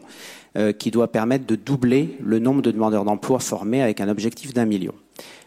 Euh, 0.56 0.72
qui 0.72 0.90
doit 0.90 1.08
permettre 1.08 1.46
de 1.46 1.56
doubler 1.56 2.16
le 2.20 2.38
nombre 2.38 2.62
de 2.62 2.70
demandeurs 2.70 3.04
d'emploi 3.04 3.38
formés 3.38 3.82
avec 3.82 4.00
un 4.00 4.08
objectif 4.08 4.54
d'un 4.54 4.64
million. 4.64 4.94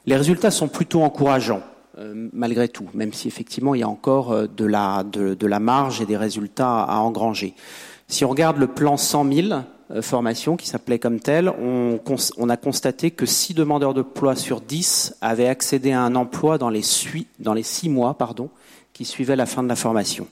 Les 0.06 0.16
résultats 0.16 0.52
sont 0.52 0.68
plutôt 0.68 1.02
encourageants, 1.02 1.64
euh, 1.98 2.30
malgré 2.32 2.70
tout, 2.70 2.86
même 2.94 3.12
si 3.12 3.28
effectivement 3.28 3.74
il 3.74 3.80
y 3.80 3.84
a 3.84 3.90
encore 3.90 4.32
euh, 4.32 4.48
de 4.48 4.64
la, 4.64 5.04
de, 5.04 5.48
la 5.48 5.60
marge 5.60 6.02
et 6.02 6.06
des 6.06 6.18
résultats 6.18 6.84
à 6.84 7.00
engranger. 7.00 7.56
Si 8.12 8.26
on 8.26 8.30
regarde 8.30 8.58
le 8.58 8.68
plan 8.68 8.98
100 8.98 9.32
000 9.32 9.62
formations 10.02 10.58
qui 10.58 10.68
s'appelait 10.68 11.00
comme 11.00 11.22
tel, 11.22 11.50
on, 11.50 12.50
a 12.50 12.58
constaté 12.58 13.10
que 13.12 13.26
6 13.26 13.54
demandeurs 13.54 13.94
d'emploi 13.94 14.36
sur 14.36 14.60
10 14.60 15.16
avaient 15.22 15.48
accédé 15.48 15.94
à 15.94 16.02
un 16.02 16.16
emploi 16.16 16.58
dans 16.58 16.70
les, 16.70 16.82
dans 17.40 17.54
les 17.54 17.64
6 17.64 17.88
mois 17.88 18.16
pardon, 18.16 18.50
qui 18.92 19.06
suivaient 19.06 19.38
la 19.38 19.46
fin 19.46 19.64
de 19.64 19.70
la 19.70 19.78
formation. 19.78 20.28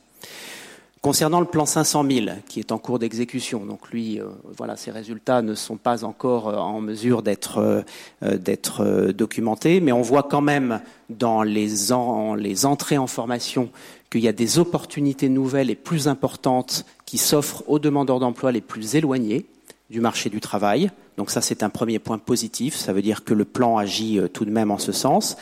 Concernant 1.02 1.40
le 1.40 1.46
plan 1.46 1.66
500 1.66 2.04
000, 2.12 2.26
qui 2.50 2.60
est 2.60 2.74
en 2.74 2.78
cours 2.78 3.00
d'exécution, 3.00 3.66
donc 3.66 3.90
lui, 3.92 4.20
euh, 4.20 4.26
voilà, 4.58 4.76
ses 4.76 4.92
résultats 4.92 5.42
ne 5.42 5.56
sont 5.56 5.78
pas 5.78 6.04
encore 6.04 6.50
euh, 6.50 6.58
en 6.58 6.82
mesure 6.82 7.22
d'être 7.22 7.86
euh, 8.22 9.14
documentés, 9.14 9.80
mais 9.80 9.94
on 9.94 10.02
voit 10.02 10.24
quand 10.24 10.42
même 10.42 10.82
dans 11.10 11.44
les 11.44 11.94
entrées 11.94 12.98
en 12.98 13.08
formation 13.08 13.70
qu'il 14.10 14.22
y 14.22 14.28
a 14.28 14.34
des 14.34 14.60
opportunités 14.60 15.30
nouvelles 15.30 15.70
et 15.70 15.76
plus 15.76 16.08
importantes 16.08 16.86
qui 17.06 17.18
s'offrent 17.18 17.64
aux 17.68 17.80
demandeurs 17.80 18.20
d'emploi 18.20 18.52
les 18.52 18.62
plus 18.62 18.96
éloignés 18.96 19.46
du 19.90 20.02
marché 20.02 20.30
du 20.30 20.40
travail. 20.40 20.92
Donc 21.18 21.32
ça, 21.32 21.42
c'est 21.42 21.64
un 21.64 21.70
premier 21.70 22.00
point 22.00 22.18
positif. 22.18 22.76
Ça 22.76 22.94
veut 22.94 23.02
dire 23.02 23.24
que 23.24 23.34
le 23.34 23.46
plan 23.46 23.78
agit 23.78 24.20
tout 24.34 24.46
de 24.46 24.52
même 24.52 24.72
en 24.72 24.78
ce 24.78 24.92
sens 24.92 25.36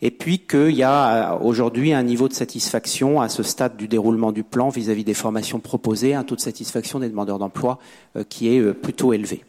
et 0.00 0.10
puis 0.10 0.38
qu'il 0.38 0.70
y 0.70 0.82
a 0.82 1.34
euh, 1.34 1.38
aujourd'hui 1.40 1.92
un 1.92 2.02
niveau 2.02 2.28
de 2.28 2.32
satisfaction 2.32 3.20
à 3.20 3.28
ce 3.28 3.42
stade 3.42 3.76
du 3.76 3.88
déroulement 3.88 4.32
du 4.32 4.44
plan 4.44 4.68
vis-à-vis 4.68 5.04
des 5.04 5.14
formations 5.14 5.58
proposées, 5.58 6.14
un 6.14 6.24
taux 6.24 6.36
de 6.36 6.40
satisfaction 6.40 7.00
des 7.00 7.08
demandeurs 7.08 7.38
d'emploi 7.38 7.78
euh, 8.16 8.24
qui 8.28 8.54
est 8.54 8.60
euh, 8.60 8.74
plutôt 8.74 9.12
élevé. 9.12 9.42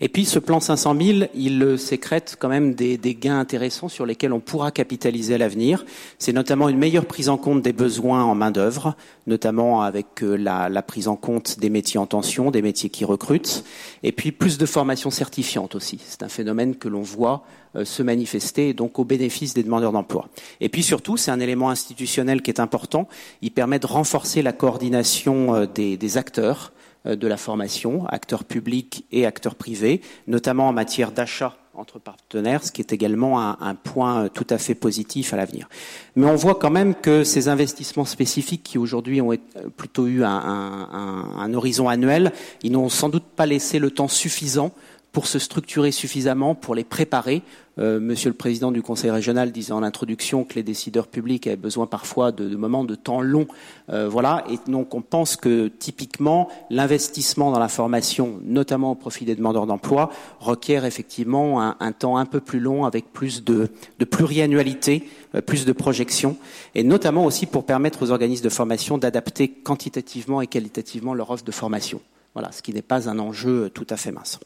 Et 0.00 0.08
puis 0.08 0.24
ce 0.24 0.38
plan 0.38 0.60
500 0.60 0.96
000, 1.00 1.18
il 1.34 1.78
sécrète 1.78 2.36
quand 2.38 2.48
même 2.48 2.74
des, 2.74 2.98
gains 3.14 3.38
intéressants 3.38 3.88
sur 3.88 4.06
lesquels 4.06 4.32
on 4.32 4.40
pourra 4.40 4.70
capitaliser 4.70 5.34
à 5.34 5.38
l'avenir. 5.38 5.84
C'est 6.18 6.32
notamment 6.32 6.68
une 6.68 6.78
meilleure 6.78 7.06
prise 7.06 7.28
en 7.28 7.36
compte 7.36 7.62
des 7.62 7.72
besoins 7.72 8.24
en 8.24 8.34
main 8.34 8.50
d'œuvre, 8.50 8.94
notamment 9.26 9.82
avec 9.82 10.22
euh, 10.22 10.36
la, 10.36 10.82
prise 10.82 11.08
en 11.08 11.16
compte 11.16 11.58
des 11.58 11.70
métiers 11.70 11.98
en 12.00 12.06
tension, 12.06 12.50
des 12.50 12.62
métiers 12.62 12.90
qui 12.90 13.04
recrutent, 13.04 13.64
et 14.02 14.12
puis 14.12 14.32
plus 14.32 14.58
de 14.58 14.66
formation 14.66 15.10
certifiante 15.10 15.74
aussi. 15.74 16.00
C'est 16.04 16.22
un 16.22 16.28
phénomène 16.28 16.76
que 16.76 16.88
l'on 16.88 17.02
voit 17.02 17.44
euh, 17.76 17.84
se 17.84 18.02
manifester 18.02 18.72
donc 18.72 18.98
au 18.98 19.04
bénéfice 19.04 19.54
des 19.54 19.62
demandeurs 19.62 19.92
d'emploi. 19.92 20.28
Et 20.60 20.68
puis 20.68 20.82
surtout, 20.82 21.16
c'est 21.16 21.30
un 21.30 21.40
élément 21.40 21.70
institutionnel 21.70 22.42
qui 22.42 22.50
est 22.50 22.60
important. 22.60 23.08
Il 23.42 23.50
permet 23.50 23.78
de 23.78 23.86
renforcer 23.86 24.42
la 24.42 24.52
coordination 24.52 25.54
euh, 25.54 25.66
des 25.66 26.16
acteurs 26.16 26.72
de 27.04 27.26
la 27.26 27.36
formation, 27.36 28.06
acteurs 28.08 28.44
publics 28.44 29.06
et 29.10 29.26
acteurs 29.26 29.54
privés, 29.54 30.02
notamment 30.26 30.68
en 30.68 30.72
matière 30.72 31.12
d'achat 31.12 31.56
entre 31.74 31.98
partenaires, 31.98 32.64
ce 32.64 32.72
qui 32.72 32.80
est 32.80 32.92
également 32.92 33.40
un, 33.40 33.74
point 33.74 34.28
tout 34.28 34.46
à 34.50 34.58
fait 34.58 34.74
positif 34.74 35.32
à 35.32 35.36
l'avenir. 35.36 35.68
Mais 36.14 36.26
on 36.26 36.34
voit 36.36 36.56
quand 36.56 36.70
même 36.70 36.94
que 36.94 37.24
ces 37.24 37.48
investissements 37.48 38.04
spécifiques 38.04 38.62
qui 38.62 38.76
aujourd'hui 38.76 39.20
ont 39.20 39.32
plutôt 39.76 40.06
eu 40.06 40.22
un 40.24 41.54
horizon 41.54 41.88
annuel, 41.88 42.32
ils 42.62 42.72
n'ont 42.72 42.88
sans 42.88 43.08
doute 43.08 43.24
pas 43.24 43.46
laissé 43.46 43.78
le 43.78 43.90
temps 43.90 44.08
suffisant 44.08 44.72
pour 45.12 45.26
se 45.26 45.38
structurer 45.38 45.90
suffisamment, 45.90 46.54
pour 46.54 46.74
les 46.74 46.84
préparer. 46.84 47.42
Euh, 47.78 47.98
Monsieur 47.98 48.28
le 48.28 48.36
Président 48.36 48.72
du 48.72 48.82
Conseil 48.82 49.10
régional 49.10 49.52
disait 49.52 49.72
en 49.72 49.82
introduction 49.82 50.44
que 50.44 50.54
les 50.54 50.62
décideurs 50.62 51.06
publics 51.06 51.46
avaient 51.46 51.56
besoin 51.56 51.86
parfois 51.86 52.30
de, 52.30 52.54
moments 52.54 52.84
de 52.84 52.94
temps 52.94 53.20
longs. 53.20 53.46
Euh, 53.90 54.08
voilà, 54.08 54.44
et 54.50 54.58
donc 54.70 54.94
on 54.94 55.02
pense 55.02 55.36
que 55.36 55.68
typiquement 55.68 56.48
l'investissement 56.68 57.50
dans 57.50 57.58
la 57.58 57.68
formation, 57.68 58.38
notamment 58.44 58.92
au 58.92 58.94
profit 58.94 59.24
des 59.24 59.34
demandeurs 59.34 59.66
d'emploi, 59.66 60.10
requiert 60.40 60.84
effectivement 60.84 61.60
un, 61.60 61.92
temps 61.92 62.16
un 62.16 62.26
peu 62.26 62.40
plus 62.40 62.60
long 62.60 62.84
avec 62.84 63.12
plus 63.12 63.42
de, 63.44 63.68
de 63.98 64.04
pluriannualité, 64.04 65.08
euh, 65.34 65.40
plus 65.40 65.64
de 65.64 65.72
projection, 65.72 66.36
et 66.74 66.84
notamment 66.84 67.24
aussi 67.24 67.46
pour 67.46 67.64
permettre 67.64 68.02
aux 68.02 68.10
organismes 68.10 68.44
de 68.44 68.50
formation 68.50 68.98
d'adapter 68.98 69.48
quantitativement 69.48 70.40
et 70.40 70.46
qualitativement 70.46 71.14
leur 71.14 71.30
offre 71.30 71.44
de 71.44 71.52
formation. 71.52 72.00
Voilà, 72.34 72.52
ce 72.52 72.62
qui 72.62 72.72
n'est 72.72 72.82
pas 72.82 73.08
un 73.08 73.18
enjeu 73.18 73.70
tout 73.70 73.86
à 73.90 73.96
fait 73.96 74.12
mince. 74.12 74.38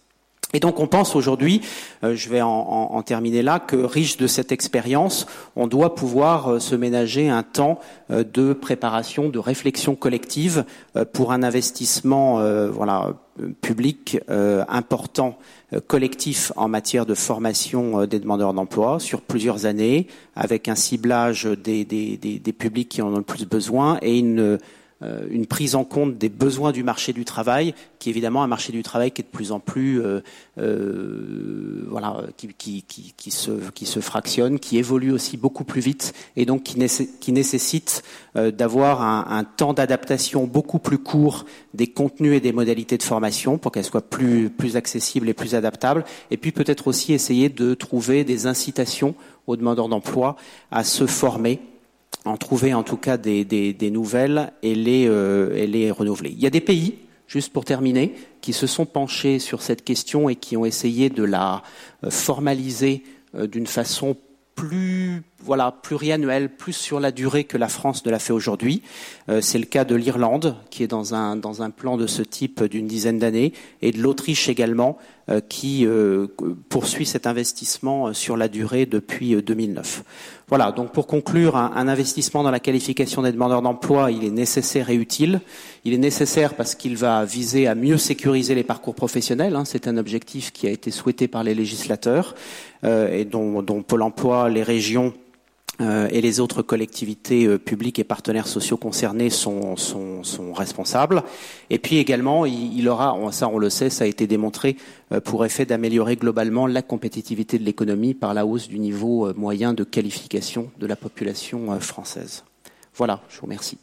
Et 0.54 0.60
donc 0.60 0.78
on 0.78 0.86
pense 0.86 1.16
aujourd'hui, 1.16 1.60
euh, 2.04 2.14
je 2.14 2.28
vais 2.30 2.40
en, 2.40 3.02
terminer 3.02 3.42
là, 3.42 3.58
que 3.58 3.76
riche 3.76 4.16
de 4.16 4.28
cette 4.28 4.52
expérience, 4.52 5.26
on 5.56 5.66
doit 5.66 5.96
pouvoir 5.96 6.48
euh, 6.48 6.58
se 6.60 6.76
ménager 6.76 7.28
un 7.28 7.42
temps 7.42 7.80
euh, 8.10 8.22
de 8.22 8.52
préparation, 8.52 9.28
de 9.28 9.38
réflexion 9.40 9.96
collective 9.96 10.64
pour 11.12 11.32
un 11.32 11.42
investissement 11.42 12.40
voilà, 12.70 13.14
public 13.60 14.20
important, 14.28 15.36
collectif 15.88 16.52
en 16.54 16.68
matière 16.68 17.04
de 17.04 17.14
formation 17.14 18.06
des 18.06 18.20
demandeurs 18.20 18.54
d'emploi 18.54 19.00
sur 19.00 19.20
plusieurs 19.20 19.66
années, 19.66 20.06
avec 20.36 20.68
un 20.68 20.76
ciblage 20.76 21.46
des, 21.46 21.84
des, 21.84 22.16
des 22.16 22.52
publics 22.52 22.88
qui 22.88 23.02
en 23.02 23.12
ont 23.12 23.16
le 23.16 23.22
plus 23.22 23.46
besoin 23.46 23.98
et 24.02 24.18
une 24.18 24.58
une 25.30 25.46
prise 25.46 25.74
en 25.74 25.84
compte 25.84 26.18
des 26.18 26.28
besoins 26.28 26.72
du 26.72 26.82
marché 26.82 27.12
du 27.12 27.24
travail, 27.24 27.74
qui 27.98 28.08
est 28.08 28.12
évidemment 28.12 28.42
un 28.42 28.46
marché 28.46 28.72
du 28.72 28.82
travail 28.82 29.10
qui 29.10 29.22
est 29.22 29.24
de 29.24 29.30
plus 29.30 29.52
en 29.52 29.60
plus, 29.60 30.00
euh, 30.00 30.20
euh, 30.58 31.84
voilà, 31.88 32.22
qui, 32.36 32.84
se, 33.30 34.00
fractionne, 34.00 34.58
qui 34.58 34.78
évolue 34.78 35.10
aussi 35.12 35.36
beaucoup 35.36 35.64
plus 35.64 35.80
vite, 35.80 36.12
et 36.36 36.44
donc 36.44 36.64
qui, 36.64 37.32
nécessite 37.32 38.02
d'avoir 38.34 39.02
un, 39.02 39.44
temps 39.44 39.72
d'adaptation 39.72 40.44
beaucoup 40.44 40.78
plus 40.78 40.98
court 40.98 41.44
des 41.72 41.86
contenus 41.86 42.36
et 42.36 42.40
des 42.40 42.52
modalités 42.52 42.98
de 42.98 43.02
formation 43.02 43.58
pour 43.58 43.72
qu'elles 43.72 43.84
soient 43.84 44.02
plus, 44.02 44.50
plus 44.50 44.76
accessibles 44.76 45.28
et 45.28 45.34
plus 45.34 45.54
adaptables, 45.54 46.04
et 46.30 46.36
puis 46.36 46.52
peut-être 46.52 46.88
aussi 46.88 47.12
essayer 47.12 47.48
de 47.48 47.74
trouver 47.74 48.24
des 48.24 48.46
incitations 48.46 49.14
aux 49.46 49.56
demandeurs 49.56 49.88
d'emploi 49.88 50.36
à 50.70 50.84
se 50.84 51.06
former 51.06 51.60
en 52.24 52.36
trouver 52.36 52.74
en 52.74 52.82
tout 52.82 52.96
cas 52.96 53.16
des, 53.16 53.90
nouvelles 53.90 54.52
et 54.62 54.74
les, 54.74 55.06
euh, 55.08 55.92
renouveler. 55.96 56.30
Il 56.30 56.42
y 56.42 56.46
a 56.46 56.50
des 56.50 56.60
pays, 56.60 56.98
juste 57.26 57.52
pour 57.52 57.64
terminer, 57.64 58.14
qui 58.40 58.52
se 58.52 58.66
sont 58.66 58.86
penchés 58.86 59.38
sur 59.38 59.62
cette 59.62 59.84
question 59.84 60.28
et 60.28 60.36
qui 60.36 60.56
ont 60.56 60.64
essayé 60.64 61.10
de 61.10 61.22
la 61.22 61.62
euh, 62.02 62.10
formaliser 62.10 63.02
euh, 63.34 63.46
d'une 63.46 63.66
façon 63.66 64.16
plus 64.54 65.22
voilà 65.40 65.72
pluriannuelle, 65.72 66.48
plus 66.48 66.72
sur 66.72 67.00
la 67.00 67.10
durée 67.10 67.44
que 67.44 67.58
la 67.58 67.68
France 67.68 68.06
ne 68.06 68.10
l'a 68.12 68.20
fait 68.20 68.32
aujourd'hui. 68.32 68.82
c'est 69.40 69.58
le 69.58 69.64
cas 69.64 69.84
de 69.84 69.96
l'Irlande, 69.96 70.56
qui 70.70 70.84
est 70.84 70.86
dans 70.86 71.12
un, 71.12 71.34
dans 71.34 71.60
un 71.60 71.70
plan 71.70 71.96
de 71.96 72.06
ce 72.06 72.22
type 72.22 72.62
d'une 72.62 72.86
dizaine 72.86 73.18
d'années, 73.18 73.52
et 73.82 73.90
de 73.90 74.00
l'Autriche 74.00 74.48
également, 74.48 74.96
qui 75.48 75.86
poursuit 76.68 77.06
cet 77.06 77.26
investissement 77.26 78.12
sur 78.12 78.36
la 78.36 78.48
durée 78.48 78.86
depuis 78.86 79.34
2009. 79.34 80.04
Voilà, 80.48 80.72
donc 80.72 80.92
pour 80.92 81.06
conclure, 81.06 81.56
un, 81.56 81.88
investissement 81.88 82.42
dans 82.42 82.50
la 82.50 82.60
qualification 82.60 83.22
des 83.22 83.32
demandeurs 83.32 83.62
d'emploi, 83.62 84.10
il 84.10 84.24
est 84.24 84.30
nécessaire 84.30 84.90
et 84.90 84.94
utile. 84.94 85.40
Il 85.84 85.94
est 85.94 85.98
nécessaire 85.98 86.54
parce 86.54 86.74
qu'il 86.74 86.96
va 86.96 87.24
viser 87.24 87.66
à 87.66 87.74
mieux 87.74 87.96
sécuriser 87.96 88.54
les 88.54 88.62
parcours 88.62 88.94
professionnels. 88.94 89.56
Hein. 89.56 89.64
C'est 89.64 89.88
un 89.88 89.96
objectif 89.96 90.52
qui 90.52 90.66
a 90.66 90.70
été 90.70 90.90
souhaité 90.90 91.28
par 91.28 91.44
les 91.44 91.54
législateurs 91.54 92.34
euh, 92.84 93.10
et 93.10 93.24
dont, 93.24 93.62
dont 93.62 93.82
Pôle 93.82 94.02
emploi, 94.02 94.50
les 94.50 94.62
régions 94.62 95.14
euh, 95.14 95.23
et 95.80 96.20
les 96.20 96.40
autres 96.40 96.62
collectivités 96.62 97.46
euh, 97.46 97.58
publiques 97.58 97.98
et 97.98 98.04
partenaires 98.04 98.46
sociaux 98.46 98.76
concernés 98.76 99.30
sont, 99.30 99.76
sont, 99.76 100.22
sont 100.22 100.52
responsables. 100.52 101.24
Et 101.70 101.78
puis 101.78 101.98
également, 101.98 102.46
il, 102.46 102.88
aura, 102.88 103.16
ça 103.32 103.48
on 103.48 103.58
le 103.58 103.70
sait, 103.70 103.90
ça 103.90 104.04
a 104.04 104.06
été 104.06 104.26
démontré, 104.26 104.76
euh, 105.12 105.20
pour 105.20 105.44
effet 105.44 105.66
d'améliorer 105.66 106.16
globalement 106.16 106.66
la 106.66 106.82
compétitivité 106.82 107.58
de 107.58 107.64
l'économie 107.64 108.14
par 108.14 108.34
la 108.34 108.46
hausse 108.46 108.68
du 108.68 108.78
niveau 108.78 109.32
moyen 109.34 109.74
de 109.74 109.82
qualification 109.84 110.70
de 110.78 110.86
la 110.86 110.96
population 110.96 111.78
française. 111.80 112.44
Voilà, 112.94 113.20
je 113.28 113.36
vous 113.38 113.46
remercie. 113.46 113.78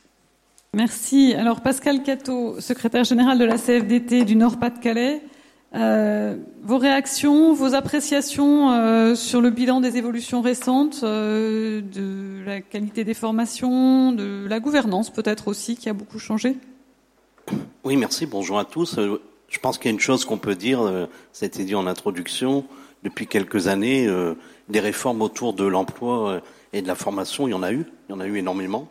Merci. 0.74 1.34
Alors 1.38 1.60
Pascal 1.60 2.02
Cato, 2.02 2.62
secrétaire 2.62 3.04
général 3.04 3.38
de 3.38 3.44
la 3.44 3.58
CFDT 3.58 4.24
du 4.24 4.38
Nord-Pas-de-Calais. 4.38 5.22
Euh, 5.74 6.36
vos 6.64 6.78
réactions, 6.78 7.54
vos 7.54 7.76
appréciations 7.76 8.72
euh, 8.72 9.16
sur 9.16 9.40
le 9.40 9.52
bilan 9.52 9.80
des 9.80 9.96
évolutions 9.96 10.42
récentes, 10.42 11.00
euh, 11.04 11.82
de 11.82 12.44
la 12.46 12.60
qualité 12.60 13.06
des 13.06 13.14
formations, 13.14 14.12
de 14.12 14.46
la 14.50 14.60
gouvernance 14.60 15.10
peut-être 15.10 15.48
aussi 15.48 15.78
qui 15.78 15.88
a 15.88 15.94
beaucoup 15.94 16.20
changé? 16.20 16.58
Oui, 17.86 17.96
merci. 17.96 18.26
Bonjour 18.26 18.60
à 18.60 18.66
tous. 18.66 19.00
Je 19.48 19.60
pense 19.60 19.78
qu'il 19.78 19.86
y 19.86 19.90
a 19.90 19.94
une 19.94 20.00
chose 20.00 20.26
qu'on 20.26 20.38
peut 20.38 20.56
dire, 20.56 21.08
été 21.42 21.64
dit 21.64 21.76
en 21.76 21.88
introduction, 21.88 22.66
depuis 23.04 23.28
quelques 23.28 23.68
années, 23.68 24.08
des 24.70 24.80
réformes 24.80 25.22
autour 25.22 25.54
de 25.54 25.66
l'emploi 25.66 26.42
et 26.72 26.82
de 26.82 26.88
la 26.88 26.96
formation, 26.96 27.48
il 27.48 27.52
y 27.52 27.54
en 27.54 27.64
a 27.64 27.74
eu, 27.74 27.86
il 28.08 28.12
y 28.12 28.16
en 28.16 28.20
a 28.20 28.28
eu 28.28 28.38
énormément. 28.38 28.88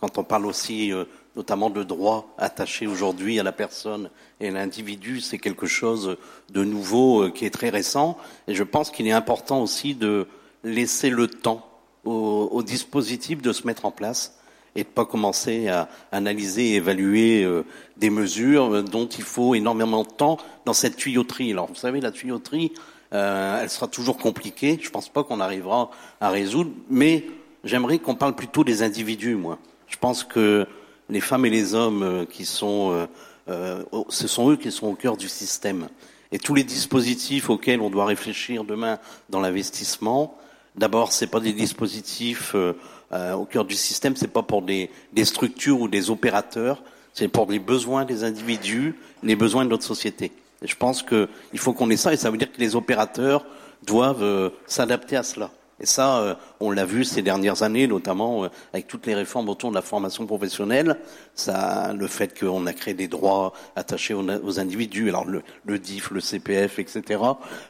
Quand 0.00 0.18
on 0.18 0.24
parle 0.24 0.46
aussi 0.46 0.90
notamment 1.36 1.70
de 1.70 1.82
droits 1.82 2.26
attachés 2.38 2.86
aujourd'hui 2.86 3.38
à 3.38 3.42
la 3.42 3.52
personne 3.52 4.10
et 4.40 4.48
à 4.48 4.50
l'individu, 4.50 5.20
c'est 5.20 5.38
quelque 5.38 5.66
chose 5.66 6.16
de 6.50 6.64
nouveau 6.64 7.24
euh, 7.24 7.30
qui 7.30 7.44
est 7.44 7.50
très 7.50 7.70
récent. 7.70 8.16
Et 8.48 8.54
je 8.54 8.64
pense 8.64 8.90
qu'il 8.90 9.06
est 9.06 9.12
important 9.12 9.62
aussi 9.62 9.94
de 9.94 10.26
laisser 10.64 11.10
le 11.10 11.28
temps 11.28 11.66
au, 12.04 12.62
dispositif 12.62 13.42
de 13.42 13.52
se 13.52 13.66
mettre 13.66 13.84
en 13.84 13.90
place 13.90 14.38
et 14.74 14.84
de 14.84 14.88
pas 14.88 15.04
commencer 15.04 15.68
à 15.68 15.88
analyser 16.12 16.70
et 16.70 16.74
évaluer 16.76 17.44
euh, 17.44 17.64
des 17.96 18.10
mesures 18.10 18.82
dont 18.84 19.06
il 19.06 19.24
faut 19.24 19.54
énormément 19.54 20.02
de 20.02 20.08
temps 20.08 20.38
dans 20.64 20.72
cette 20.72 20.96
tuyauterie. 20.96 21.52
Alors 21.52 21.66
vous 21.66 21.74
savez, 21.74 22.00
la 22.00 22.10
tuyauterie, 22.10 22.72
euh, 23.12 23.60
elle 23.62 23.70
sera 23.70 23.88
toujours 23.88 24.16
compliquée. 24.16 24.78
Je 24.80 24.90
pense 24.90 25.08
pas 25.08 25.24
qu'on 25.24 25.40
arrivera 25.40 25.90
à 26.20 26.30
résoudre, 26.30 26.70
mais 26.88 27.26
j'aimerais 27.64 27.98
qu'on 27.98 28.14
parle 28.14 28.34
plutôt 28.34 28.64
des 28.64 28.82
individus, 28.82 29.34
moi. 29.34 29.58
Je 29.88 29.96
pense 29.96 30.22
que 30.22 30.66
les 31.10 31.20
femmes 31.20 31.44
et 31.46 31.50
les 31.50 31.74
hommes 31.74 32.02
euh, 32.02 32.24
qui 32.24 32.44
sont, 32.44 32.92
euh, 32.92 33.06
euh, 33.48 33.82
ce 34.08 34.28
sont 34.28 34.50
eux 34.50 34.56
qui 34.56 34.70
sont 34.70 34.86
au 34.86 34.94
cœur 34.94 35.16
du 35.16 35.28
système. 35.28 35.88
Et 36.32 36.38
tous 36.38 36.54
les 36.54 36.64
dispositifs 36.64 37.50
auxquels 37.50 37.80
on 37.80 37.90
doit 37.90 38.06
réfléchir 38.06 38.64
demain 38.64 38.98
dans 39.28 39.40
l'investissement, 39.40 40.38
d'abord, 40.76 41.12
c'est 41.12 41.26
pas 41.26 41.40
des 41.40 41.52
dispositifs 41.52 42.54
au 42.54 43.44
cœur 43.46 43.64
du 43.64 43.74
système, 43.74 44.14
c'est 44.14 44.28
pas 44.28 44.44
pour 44.44 44.62
des, 44.62 44.90
structures 45.24 45.80
ou 45.80 45.88
des 45.88 46.08
opérateurs, 46.08 46.84
c'est 47.14 47.26
pour 47.26 47.50
les 47.50 47.58
besoins 47.58 48.04
des 48.04 48.22
individus, 48.22 48.94
les 49.24 49.34
besoins 49.34 49.64
de 49.64 49.70
notre 49.70 49.82
société. 49.82 50.30
Et 50.62 50.68
je 50.68 50.76
pense 50.76 51.02
qu'il 51.02 51.26
faut 51.56 51.72
qu'on 51.72 51.90
ait 51.90 51.96
ça, 51.96 52.12
et 52.12 52.16
ça 52.16 52.30
veut 52.30 52.38
dire 52.38 52.52
que 52.52 52.60
les 52.60 52.76
opérateurs 52.76 53.44
doivent 53.84 54.52
s'adapter 54.68 55.16
à 55.16 55.24
cela. 55.24 55.50
Et 55.80 55.86
ça, 55.86 56.18
euh, 56.18 56.34
on 56.60 56.70
l'a 56.70 56.84
vu 56.84 57.04
ces 57.04 57.22
dernières 57.22 57.62
années, 57.62 57.86
notamment 57.86 58.44
euh, 58.44 58.48
avec 58.72 58.86
toutes 58.86 59.06
les 59.06 59.14
réformes 59.14 59.48
autour 59.48 59.70
de 59.70 59.74
la 59.74 59.82
formation 59.82 60.26
professionnelle. 60.26 60.98
Ça, 61.34 61.94
le 61.94 62.06
fait 62.06 62.38
qu'on 62.38 62.66
a 62.66 62.74
créé 62.74 62.92
des 62.92 63.08
droits 63.08 63.54
attachés 63.76 64.12
aux, 64.12 64.60
individus, 64.60 65.08
alors 65.08 65.24
le, 65.24 65.78
DIF, 65.78 66.10
le 66.10 66.20
CPF, 66.20 66.78
etc. 66.78 67.22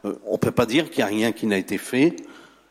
Euh, 0.05 0.15
on 0.27 0.39
peut 0.39 0.51
pas 0.51 0.66
dire 0.66 0.91
qu'il 0.91 1.05
n'y 1.05 1.11
a 1.11 1.15
rien 1.15 1.32
qui 1.32 1.47
n'a 1.47 1.57
été 1.57 1.78
fait. 1.78 2.16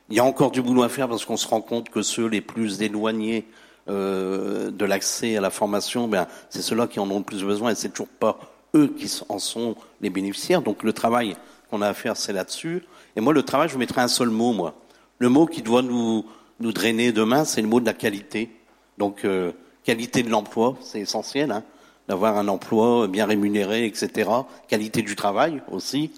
Il 0.10 0.18
y 0.18 0.20
a 0.20 0.26
encore 0.26 0.52
du 0.52 0.62
boulot 0.62 0.84
à 0.84 0.90
faire 0.90 1.08
parce 1.08 1.24
qu'on 1.24 1.38
se 1.38 1.48
rend 1.48 1.62
compte 1.62 1.90
que 1.90 2.02
ceux 2.02 2.28
les 2.28 2.42
plus 2.42 2.82
éloignés 2.82 3.48
de 3.88 4.86
l'accès 4.86 5.36
à 5.36 5.42
la 5.42 5.50
formation, 5.50 6.08
ben, 6.08 6.28
c'est 6.50 6.62
ceux-là 6.62 6.86
qui 6.86 7.00
en 7.00 7.10
ont 7.10 7.18
le 7.20 7.24
plus 7.24 7.44
besoin 7.44 7.72
et 7.72 7.76
c'est 7.76 7.90
toujours 7.90 8.08
pas 8.08 8.40
eux 8.76 8.94
qui 8.96 9.12
en 9.30 9.40
sont 9.40 9.76
les 10.02 10.12
bénéficiaires. 10.12 10.62
Donc 10.62 10.84
le 10.84 10.94
travail 10.94 11.36
qu'on 11.72 11.82
a 11.82 11.88
à 11.88 11.94
faire, 11.96 12.16
c'est 12.16 12.34
là-dessus. 12.34 12.84
Et 13.16 13.22
moi, 13.22 13.34
le 13.34 13.42
travail, 13.42 13.68
je 13.70 13.78
mettrai 13.80 14.02
un 14.02 14.08
seul 14.08 14.30
mot, 14.30 14.54
moi. 14.54 14.76
Le 15.20 15.28
mot 15.28 15.46
qui 15.46 15.62
doit 15.62 15.82
nous, 15.82 16.26
nous 16.62 16.72
drainer 16.72 17.12
demain, 17.12 17.44
c'est 17.44 17.62
le 17.62 17.68
mot 17.68 17.82
de 17.82 17.86
la 17.86 17.94
qualité. 17.94 18.50
Donc, 18.98 19.26
euh, 19.26 19.52
qualité 19.84 20.24
de 20.24 20.30
l'emploi, 20.30 20.78
c'est 20.82 21.02
essentiel, 21.02 21.52
hein, 21.52 21.64
d'avoir 22.08 22.38
un 22.38 22.48
emploi 22.48 23.08
bien 23.08 23.26
rémunéré, 23.26 23.86
etc. 23.86 24.30
Qualité 24.70 25.02
du 25.02 25.18
travail 25.18 25.62
aussi. 25.72 26.12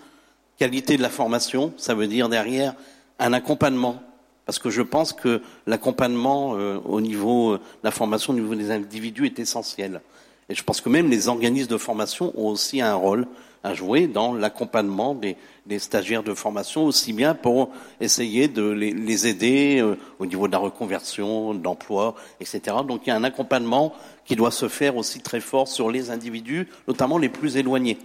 Qualité 0.57 0.97
de 0.97 1.01
la 1.01 1.09
formation, 1.09 1.73
ça 1.77 1.95
veut 1.95 2.05
dire 2.05 2.29
derrière 2.29 2.75
un 3.17 3.33
accompagnement. 3.33 4.01
Parce 4.45 4.59
que 4.59 4.69
je 4.69 4.83
pense 4.83 5.13
que 5.13 5.41
l'accompagnement 5.65 6.55
euh, 6.55 6.79
au 6.85 7.01
niveau 7.01 7.57
de 7.57 7.61
la 7.83 7.91
formation, 7.91 8.33
au 8.33 8.35
niveau 8.35 8.53
des 8.53 8.69
individus, 8.69 9.25
est 9.25 9.39
essentiel. 9.39 10.01
Et 10.47 10.53
je 10.53 10.63
pense 10.63 10.79
que 10.79 10.89
même 10.89 11.09
les 11.09 11.27
organismes 11.27 11.69
de 11.69 11.77
formation 11.77 12.33
ont 12.35 12.49
aussi 12.49 12.81
un 12.81 12.93
rôle 12.93 13.25
à 13.63 13.73
jouer 13.73 14.07
dans 14.07 14.33
l'accompagnement 14.33 15.13
des, 15.13 15.37
des, 15.65 15.79
stagiaires 15.79 16.23
de 16.23 16.33
formation, 16.33 16.85
aussi 16.85 17.13
bien 17.13 17.35
pour 17.35 17.69
essayer 17.99 18.47
de 18.47 18.67
les, 18.69 18.91
les 18.91 19.27
aider 19.27 19.79
euh, 19.79 19.97
au 20.19 20.25
niveau 20.25 20.47
de 20.47 20.51
la 20.51 20.57
reconversion, 20.57 21.53
de 21.53 21.63
l'emploi, 21.63 22.15
etc. 22.39 22.77
Donc 22.87 23.01
il 23.05 23.09
y 23.09 23.11
a 23.11 23.15
un 23.15 23.23
accompagnement 23.23 23.93
qui 24.25 24.35
doit 24.35 24.51
se 24.51 24.67
faire 24.67 24.97
aussi 24.97 25.21
très 25.21 25.41
fort 25.41 25.67
sur 25.67 25.91
les 25.91 26.09
individus, 26.09 26.67
notamment 26.87 27.17
les 27.17 27.29
plus 27.29 27.57
éloignés. 27.57 27.97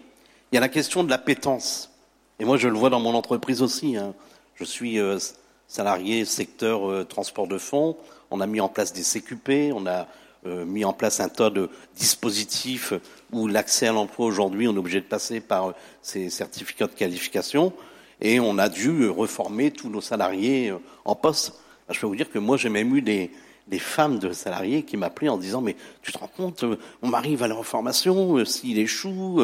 Il 0.53 0.55
y 0.55 0.59
a 0.59 0.61
la 0.61 0.69
question 0.69 1.03
de 1.03 1.11
l'appétence. 1.11 1.91
Et 2.39 2.45
moi, 2.45 2.57
je 2.57 2.69
le 2.69 2.77
vois 2.77 2.91
dans 2.91 3.01
mon 3.01 3.15
entreprise 3.15 3.63
aussi. 3.63 3.97
Hein. 3.97 4.15
Je 4.55 4.65
suis 4.65 4.99
euh, 4.99 5.19
salarié 5.69 6.25
secteur 6.25 6.91
euh, 6.91 7.05
transport 7.05 7.47
de 7.47 7.59
fonds. 7.59 7.97
On 8.31 8.41
a 8.41 8.47
mis 8.47 8.61
en 8.61 8.69
place 8.69 8.93
des 8.93 9.03
CQP, 9.03 9.73
on 9.75 9.87
a 9.87 10.07
euh, 10.47 10.65
mis 10.65 10.85
en 10.85 10.93
place 10.93 11.21
un 11.21 11.29
tas 11.29 11.51
de 11.51 11.71
dispositifs 11.97 12.93
où 13.33 13.47
l'accès 13.47 13.89
à 13.89 13.93
l'emploi 13.93 14.27
aujourd'hui, 14.27 14.69
on 14.69 14.75
est 14.75 14.79
obligé 14.79 15.01
de 15.01 15.07
passer 15.07 15.41
par 15.41 15.69
euh, 15.69 15.73
ces 16.03 16.31
certificats 16.31 16.87
de 16.87 16.93
qualification 16.93 17.73
et 18.21 18.41
on 18.41 18.59
a 18.59 18.69
dû 18.69 19.09
reformer 19.09 19.71
tous 19.71 19.89
nos 19.89 20.01
salariés 20.01 20.71
euh, 20.71 20.79
en 21.05 21.15
poste. 21.15 21.55
Je 21.91 22.01
peux 22.01 22.07
vous 22.07 22.17
dire 22.17 22.31
que 22.31 22.39
moi, 22.39 22.57
j'ai 22.57 22.69
même 22.69 22.95
eu 22.97 23.03
des, 23.03 23.31
femmes 23.79 24.19
de 24.19 24.33
salariés 24.33 24.83
qui 24.85 24.97
m'appelaient 24.97 25.29
en 25.29 25.37
disant 25.37 25.61
mais 25.61 25.77
tu 26.03 26.13
te 26.13 26.19
rends 26.19 26.31
compte 26.35 26.65
mon 27.03 27.09
mari 27.09 27.37
va 27.37 27.47
aller 27.47 27.55
en 27.55 27.65
formation 27.65 28.45
s'il 28.45 28.79
échoue 28.79 29.43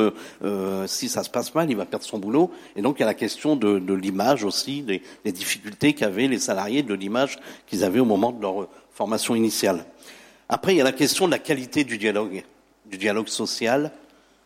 si 0.86 1.08
ça 1.08 1.24
se 1.24 1.28
passe 1.28 1.54
mal 1.54 1.68
il 1.70 1.76
va 1.76 1.86
perdre 1.86 2.04
son 2.04 2.18
boulot. 2.18 2.50
Et 2.76 2.82
donc 2.82 2.96
il 2.98 3.00
y 3.00 3.02
a 3.02 3.06
la 3.06 3.14
question 3.14 3.56
de, 3.56 3.78
de 3.80 3.94
l'image 3.94 4.44
aussi 4.44 4.82
des, 4.82 5.02
des 5.24 5.32
difficultés 5.32 5.92
qu'avaient 5.92 6.28
les 6.28 6.38
salariés 6.38 6.82
de 6.82 6.94
l'image 6.94 7.38
qu'ils 7.66 7.84
avaient 7.84 8.00
au 8.00 8.04
moment 8.04 8.32
de 8.32 8.40
leur 8.40 8.68
formation 8.92 9.34
initiale. 9.34 9.84
Après, 10.48 10.74
il 10.74 10.76
y 10.76 10.80
a 10.82 10.84
la 10.84 10.92
question 10.92 11.26
de 11.26 11.30
la 11.30 11.38
qualité 11.38 11.82
du 11.82 11.96
dialogue, 11.96 12.44
du 12.92 12.98
dialogue 12.98 13.28
social. 13.28 13.90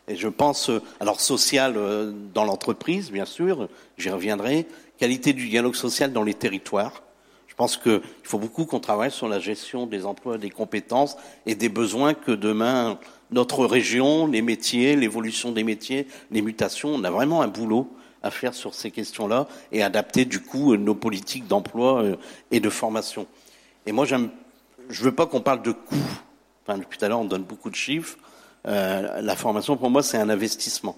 Et 0.09 0.16
je 0.16 0.28
pense, 0.28 0.70
euh, 0.70 0.81
alors 1.01 1.20
social 1.20 1.74
euh, 1.77 2.12
dans 2.32 2.44
l'entreprise, 2.44 3.10
bien 3.10 3.24
sûr, 3.24 3.68
j'y 3.98 4.09
reviendrai, 4.09 4.66
qualité 4.98 5.32
du 5.32 5.48
dialogue 5.48 5.74
social 5.74 6.12
dans 6.12 6.23
les 6.23 6.35
territoires. 6.35 7.02
Je 7.48 7.55
pense 7.55 7.77
qu'il 7.77 8.01
faut 8.23 8.39
beaucoup 8.39 8.64
qu'on 8.64 8.81
travaille 8.81 9.10
sur 9.10 9.28
la 9.28 9.40
gestion 9.40 9.86
des 9.86 10.06
emplois, 10.06 10.39
des 10.39 10.51
compétences 10.51 11.16
et 11.44 11.55
des 11.55 11.68
besoins 11.68 12.14
que 12.14 12.31
demain 12.31 12.98
notre 13.32 13.66
région, 13.66 14.27
les 14.27 14.43
métiers, 14.43 14.94
l'évolution 14.94 15.51
des 15.51 15.64
métiers, 15.64 16.06
les 16.31 16.43
mutations, 16.43 16.90
on 16.90 17.02
a 17.02 17.10
vraiment 17.10 17.43
un 17.43 17.48
boulot 17.48 17.90
à 18.23 18.31
faire 18.31 18.55
sur 18.55 18.74
ces 18.74 18.93
questions-là 18.93 19.48
et 19.73 19.82
adapter 19.82 20.24
du 20.24 20.40
coup 20.40 20.77
nos 20.77 20.94
politiques 20.94 21.48
d'emploi 21.48 22.02
euh, 22.02 22.16
et 22.52 22.60
de 22.60 22.70
formation. 22.70 23.27
Et 23.86 23.93
moi, 23.93 24.05
j'aime 24.05 24.31
je 24.89 25.02
veux 25.02 25.12
pas 25.12 25.27
qu'on 25.27 25.40
parle 25.40 25.62
de 25.62 25.73
coûts. 25.73 25.97
Depuis 26.68 26.98
tout 26.98 27.05
à 27.05 27.09
l'heure, 27.09 27.20
on 27.20 27.24
donne 27.24 27.43
beaucoup 27.43 27.70
de 27.70 27.74
chiffres. 27.74 28.16
Euh, 28.66 29.20
la 29.20 29.36
formation, 29.36 29.76
pour 29.76 29.90
moi, 29.90 30.02
c'est 30.02 30.18
un 30.18 30.28
investissement. 30.28 30.97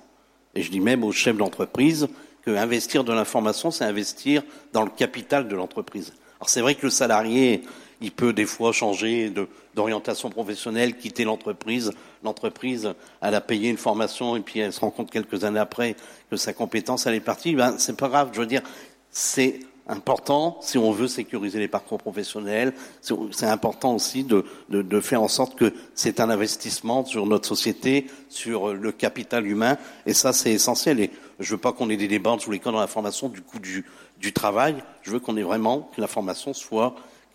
Et 0.54 0.62
je 0.62 0.70
dis 0.70 0.80
même 0.80 1.04
aux 1.04 1.12
chefs 1.12 1.36
d'entreprise 1.36 2.08
que 2.42 2.50
investir 2.50 3.04
dans 3.04 3.14
l'information, 3.14 3.70
c'est 3.70 3.84
investir 3.84 4.42
dans 4.72 4.82
le 4.82 4.90
capital 4.90 5.48
de 5.48 5.54
l'entreprise. 5.54 6.12
Alors 6.40 6.48
c'est 6.48 6.60
vrai 6.60 6.74
que 6.74 6.86
le 6.86 6.90
salarié, 6.90 7.62
il 8.00 8.12
peut 8.12 8.32
des 8.32 8.46
fois 8.46 8.72
changer 8.72 9.32
d'orientation 9.74 10.30
professionnelle, 10.30 10.96
quitter 10.96 11.24
l'entreprise. 11.24 11.92
L'entreprise, 12.22 12.94
elle 13.20 13.34
a 13.34 13.40
payé 13.40 13.68
une 13.68 13.76
formation 13.76 14.36
et 14.36 14.40
puis 14.40 14.60
elle 14.60 14.72
se 14.72 14.80
rend 14.80 14.90
compte 14.90 15.10
quelques 15.10 15.44
années 15.44 15.58
après 15.58 15.96
que 16.30 16.36
sa 16.36 16.52
compétence, 16.52 17.06
elle 17.06 17.14
est 17.14 17.20
partie. 17.20 17.54
Ben, 17.54 17.74
c'est 17.78 17.96
pas 17.96 18.08
grave. 18.08 18.30
Je 18.32 18.40
veux 18.40 18.46
dire, 18.46 18.62
c'est 19.10 19.60
important 19.88 20.58
si 20.60 20.78
on 20.78 20.92
veut 20.92 21.08
sécuriser 21.08 21.58
les 21.58 21.68
parcours 21.68 21.98
professionnels. 21.98 22.74
C'est 23.00 23.46
important 23.46 23.94
aussi 23.94 24.22
de, 24.24 24.44
de, 24.68 25.00
faire 25.00 25.22
en 25.22 25.28
sorte 25.28 25.56
que 25.56 25.72
c'est 25.94 26.20
un 26.20 26.30
investissement 26.30 27.04
sur 27.04 27.26
notre 27.26 27.48
société, 27.48 28.06
sur 28.28 28.74
le 28.74 28.92
capital 28.92 29.46
humain, 29.46 29.78
et 30.06 30.12
ça 30.12 30.32
c'est 30.32 30.52
essentiel. 30.52 31.00
Et 31.00 31.10
je 31.40 31.52
veux 31.52 31.60
pas 31.60 31.72
qu'on 31.72 31.90
ait 31.90 31.96
des 31.96 32.08
débats 32.08 32.36
tous 32.38 32.50
les 32.50 32.58
cas 32.58 32.70
dans 32.70 32.80
la 32.80 32.86
formation 32.86 33.28
du 33.28 33.40
coût 33.40 33.58
du, 33.58 33.84
du 34.20 34.32
travail. 34.32 34.76
Je 35.02 35.10
veux 35.10 35.20
qu'on 35.20 35.36
ait 35.36 35.42
vraiment 35.42 35.90
que 35.94 36.00
la 36.00 36.06
formation 36.06 36.52
soit 36.52 36.94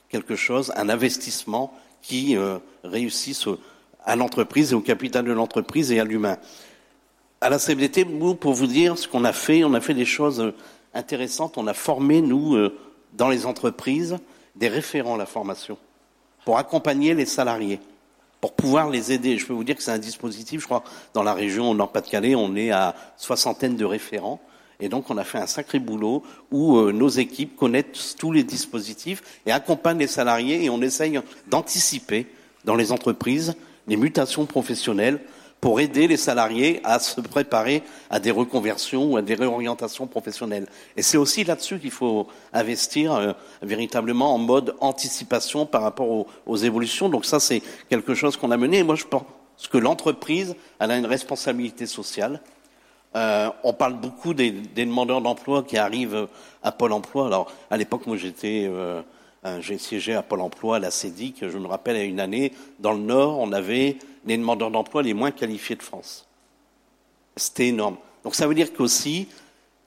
quelque 0.09 0.35
chose, 0.35 0.71
un 0.75 0.89
investissement 0.89 1.73
qui 2.01 2.37
euh, 2.37 2.59
réussisse 2.83 3.47
à 4.05 4.15
l'entreprise 4.15 4.73
et 4.73 4.75
au 4.75 4.81
capital 4.81 5.25
de 5.25 5.31
l'entreprise 5.31 5.91
et 5.91 5.99
à 5.99 6.03
l'humain. 6.03 6.37
À 7.41 7.49
la 7.49 7.59
CBDT, 7.59 8.05
pour 8.39 8.53
vous 8.53 8.67
dire 8.67 8.97
ce 8.97 9.07
qu'on 9.07 9.25
a 9.25 9.33
fait, 9.33 9.63
on 9.63 9.73
a 9.73 9.81
fait 9.81 9.93
des 9.93 10.05
choses 10.05 10.53
intéressante. 10.93 11.57
On 11.57 11.67
a 11.67 11.73
formé, 11.73 12.21
nous, 12.21 12.55
euh, 12.55 12.77
dans 13.13 13.29
les 13.29 13.45
entreprises, 13.45 14.17
des 14.55 14.67
référents 14.67 15.15
à 15.15 15.17
la 15.17 15.25
formation 15.25 15.77
pour 16.45 16.57
accompagner 16.57 17.13
les 17.13 17.25
salariés, 17.25 17.79
pour 18.41 18.53
pouvoir 18.53 18.89
les 18.89 19.11
aider. 19.11 19.37
Je 19.37 19.45
peux 19.45 19.53
vous 19.53 19.63
dire 19.63 19.75
que 19.75 19.83
c'est 19.83 19.91
un 19.91 19.97
dispositif, 19.97 20.61
je 20.61 20.65
crois, 20.65 20.83
dans 21.13 21.23
la 21.23 21.33
région 21.33 21.73
Nord-Pas-de-Calais, 21.73 22.35
on 22.35 22.55
est 22.55 22.71
à 22.71 22.95
soixantaine 23.17 23.77
de 23.77 23.85
référents. 23.85 24.41
Et 24.79 24.89
donc, 24.89 25.09
on 25.09 25.17
a 25.17 25.23
fait 25.23 25.37
un 25.37 25.47
sacré 25.47 25.79
boulot 25.79 26.23
où 26.51 26.77
euh, 26.77 26.91
nos 26.91 27.07
équipes 27.07 27.55
connaissent 27.55 28.15
tous 28.17 28.31
les 28.31 28.43
dispositifs 28.43 29.23
et 29.45 29.51
accompagnent 29.51 29.99
les 29.99 30.07
salariés 30.07 30.65
et 30.65 30.69
on 30.69 30.81
essaye 30.81 31.19
d'anticiper 31.47 32.27
dans 32.65 32.75
les 32.75 32.91
entreprises 32.91 33.55
les 33.87 33.97
mutations 33.97 34.45
professionnelles 34.45 35.19
pour 35.63 35.79
aider 35.79 36.09
les 36.09 36.17
salariés 36.17 36.81
à 36.83 36.99
se 36.99 37.21
préparer 37.21 37.83
à 38.09 38.19
des 38.19 38.31
reconversions 38.31 39.13
ou 39.13 39.15
à 39.15 39.21
des 39.21 39.33
réorientations 39.33 40.07
professionnelles. 40.07 40.67
Et 40.97 41.01
c'est 41.01 41.15
aussi 41.15 41.45
là-dessus 41.45 41.79
qu'il 41.79 41.89
faut 41.89 42.27
investir 42.51 43.13
euh, 43.13 43.31
véritablement 43.61 44.35
en 44.35 44.39
mode 44.39 44.75
anticipation 44.81 45.65
par 45.65 45.83
rapport 45.83 46.27
aux, 46.45 46.57
évolutions. 46.57 47.07
Donc 47.07 47.23
ça, 47.23 47.39
c'est 47.39 47.61
quelque 47.87 48.13
chose 48.13 48.35
qu'on 48.35 48.51
a 48.51 48.57
mené. 48.57 48.79
Et 48.79 48.83
moi, 48.83 48.95
je 48.95 49.05
pense 49.05 49.23
que 49.71 49.77
l'entreprise, 49.77 50.53
elle 50.79 50.91
a 50.91 50.97
une 50.97 51.05
responsabilité 51.05 51.85
sociale. 51.85 52.41
Euh, 53.15 53.49
on 53.63 53.71
parle 53.71 53.93
beaucoup 53.93 54.33
des, 54.33 54.51
des 54.51 54.85
demandeurs 54.85 55.21
d'emploi 55.21 55.63
qui 55.63 55.77
arrivent 55.77 56.27
à 56.61 56.73
Pôle 56.73 56.91
Emploi. 56.91 57.27
Alors, 57.27 57.49
à 57.71 57.77
l'époque, 57.77 58.05
moi, 58.05 58.17
j'étais 58.17 58.67
euh, 58.69 59.01
j'ai 59.59 59.77
siégé 59.77 60.13
à 60.13 60.21
Pôle 60.21 60.41
emploi, 60.41 60.77
à 60.77 60.79
la 60.79 60.91
CEDIC. 60.91 61.47
Je 61.47 61.57
me 61.57 61.67
rappelle, 61.67 61.95
à 61.95 62.03
une 62.03 62.19
année, 62.19 62.53
dans 62.79 62.93
le 62.93 62.99
Nord, 62.99 63.39
on 63.39 63.51
avait 63.51 63.97
les 64.25 64.37
demandeurs 64.37 64.71
d'emploi 64.71 65.03
les 65.03 65.13
moins 65.13 65.31
qualifiés 65.31 65.75
de 65.75 65.83
France. 65.83 66.27
C'était 67.35 67.67
énorme. 67.67 67.97
Donc 68.23 68.35
ça 68.35 68.47
veut 68.47 68.55
dire 68.55 68.71
qu'aussi, 68.73 69.27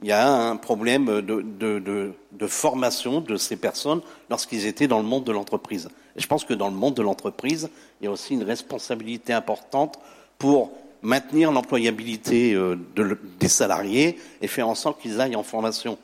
il 0.02 0.08
y 0.08 0.12
a 0.12 0.30
un 0.30 0.56
problème 0.56 1.22
de, 1.22 2.46
formation 2.46 3.20
de 3.20 3.36
ces 3.36 3.56
personnes 3.56 4.02
lorsqu'ils 4.28 4.66
étaient 4.66 4.88
dans 4.88 4.98
le 4.98 5.06
monde 5.06 5.24
de 5.24 5.32
l'entreprise. 5.32 5.88
Je 6.16 6.26
pense 6.26 6.44
que 6.44 6.54
dans 6.54 6.68
le 6.68 6.74
monde 6.74 6.94
de 6.94 7.02
l'entreprise, 7.02 7.70
il 8.00 8.04
y 8.04 8.06
a 8.08 8.10
aussi 8.10 8.34
une 8.34 8.42
responsabilité 8.42 9.32
importante 9.32 9.98
pour 10.38 10.72
maintenir 11.02 11.50
l'employabilité 11.52 12.52
euh, 12.54 12.76
des 13.38 13.48
salariés 13.48 14.18
et 14.42 14.48
faire 14.48 14.68
en 14.68 14.74
sorte 14.74 15.00
qu'ils 15.00 15.20
aillent 15.20 15.36
en 15.36 15.42
formation. 15.42 15.98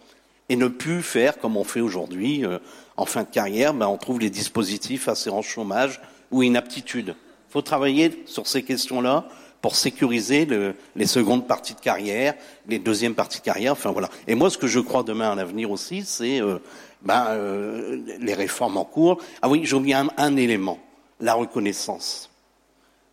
Et 0.52 0.56
ne 0.56 0.68
plus 0.68 1.00
faire 1.00 1.38
comme 1.38 1.56
on 1.56 1.64
fait 1.64 1.80
aujourd'hui, 1.80 2.44
euh, 2.44 2.58
en 2.98 3.06
fin 3.06 3.22
de 3.22 3.28
carrière, 3.28 3.72
ben, 3.72 3.86
on 3.86 3.96
trouve 3.96 4.20
les 4.20 4.28
dispositifs 4.28 5.08
assurance 5.08 5.46
chômage 5.46 5.98
ou 6.30 6.42
inaptitude. 6.42 7.14
Il 7.48 7.52
faut 7.52 7.62
travailler 7.62 8.22
sur 8.26 8.46
ces 8.46 8.62
questions-là 8.62 9.24
pour 9.62 9.76
sécuriser 9.76 10.44
le, 10.44 10.74
les 10.94 11.06
secondes 11.06 11.48
parties 11.48 11.72
de 11.72 11.80
carrière, 11.80 12.34
les 12.68 12.78
deuxièmes 12.78 13.14
parties 13.14 13.38
de 13.38 13.44
carrière. 13.44 13.72
Enfin 13.72 13.92
voilà. 13.92 14.10
Et 14.28 14.34
moi, 14.34 14.50
ce 14.50 14.58
que 14.58 14.66
je 14.66 14.78
crois 14.78 15.02
demain 15.02 15.32
à 15.32 15.34
l'avenir 15.34 15.70
aussi, 15.70 16.04
c'est 16.04 16.42
euh, 16.42 16.58
ben, 17.00 17.28
euh, 17.30 18.02
les 18.20 18.34
réformes 18.34 18.76
en 18.76 18.84
cours. 18.84 19.22
Ah 19.40 19.48
oui, 19.48 19.62
j'ai 19.64 19.74
oublié 19.74 19.94
un, 19.94 20.08
un 20.18 20.36
élément 20.36 20.78
la 21.18 21.32
reconnaissance. 21.32 22.28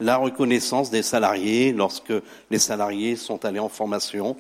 La 0.02 0.18
reconnaissance 0.18 0.92
des 0.92 1.04
salariés 1.04 1.72
lorsque 1.72 2.12
les 2.52 2.60
salariés 2.60 3.16
sont 3.16 3.46
allés 3.46 3.60
en 3.60 3.70
formation. 3.70 4.36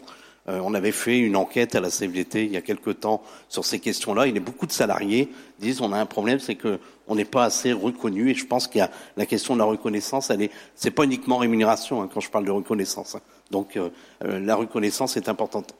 Euh, 0.47 0.59
on 0.63 0.73
avait 0.73 0.91
fait 0.91 1.19
une 1.19 1.35
enquête 1.35 1.75
à 1.75 1.81
la 1.81 1.89
CFDT 1.89 2.45
il 2.45 2.51
y 2.51 2.57
a 2.57 2.61
quelque 2.61 2.91
temps 2.91 3.21
sur 3.49 3.65
ces 3.65 3.79
questions-là. 3.79 4.27
Il 4.27 4.33
y 4.33 4.37
a 4.37 4.41
beaucoup 4.41 4.65
de 4.65 4.71
salariés 4.71 5.29
disent 5.59 5.81
on 5.81 5.91
a 5.91 5.97
un 5.99 6.05
problème, 6.05 6.39
c'est 6.39 6.55
qu'on 6.55 7.15
n'est 7.15 7.25
pas 7.25 7.43
assez 7.43 7.73
reconnu. 7.73 8.31
Et 8.31 8.33
je 8.33 8.45
pense 8.45 8.67
qu'il 8.67 8.79
y 8.79 8.81
a 8.81 8.89
la 9.17 9.25
question 9.25 9.53
de 9.53 9.59
la 9.59 9.65
reconnaissance. 9.65 10.31
C'est 10.75 10.91
pas 10.91 11.03
uniquement 11.03 11.37
rémunération 11.37 12.01
hein, 12.01 12.09
quand 12.11 12.21
je 12.21 12.29
parle 12.29 12.45
de 12.45 12.51
reconnaissance. 12.51 13.15
Hein. 13.15 13.21
Donc 13.51 13.77
euh, 13.77 13.89
euh, 14.23 14.39
la 14.39 14.55
reconnaissance 14.55 15.17
est 15.17 15.29
importante. 15.29 15.75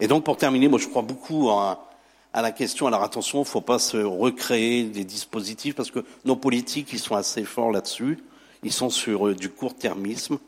Et 0.00 0.06
donc 0.06 0.24
pour 0.24 0.36
terminer, 0.36 0.68
moi 0.68 0.78
je 0.78 0.88
crois 0.88 1.02
beaucoup 1.02 1.50
à, 1.50 1.90
à 2.32 2.42
la 2.42 2.52
question. 2.52 2.86
Alors 2.86 3.02
attention, 3.02 3.38
il 3.38 3.42
ne 3.42 3.46
faut 3.46 3.60
pas 3.60 3.78
se 3.78 3.96
recréer 3.96 4.84
des 4.84 5.04
dispositifs 5.04 5.74
parce 5.74 5.90
que 5.90 6.04
nos 6.24 6.36
politiques 6.36 6.92
ils 6.92 6.98
sont 6.98 7.16
assez 7.16 7.44
forts 7.44 7.70
là-dessus. 7.70 8.18
Ils 8.62 8.72
sont 8.72 8.90
sur 8.90 9.34
du 9.34 9.50
court-termisme. 9.50 10.38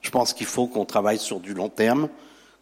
Je 0.00 0.10
pense 0.10 0.32
qu'il 0.34 0.46
faut 0.46 0.66
qu'on 0.66 0.84
travaille 0.84 1.18
sur 1.18 1.40
du 1.40 1.54
long 1.54 1.70
terme, 1.70 2.08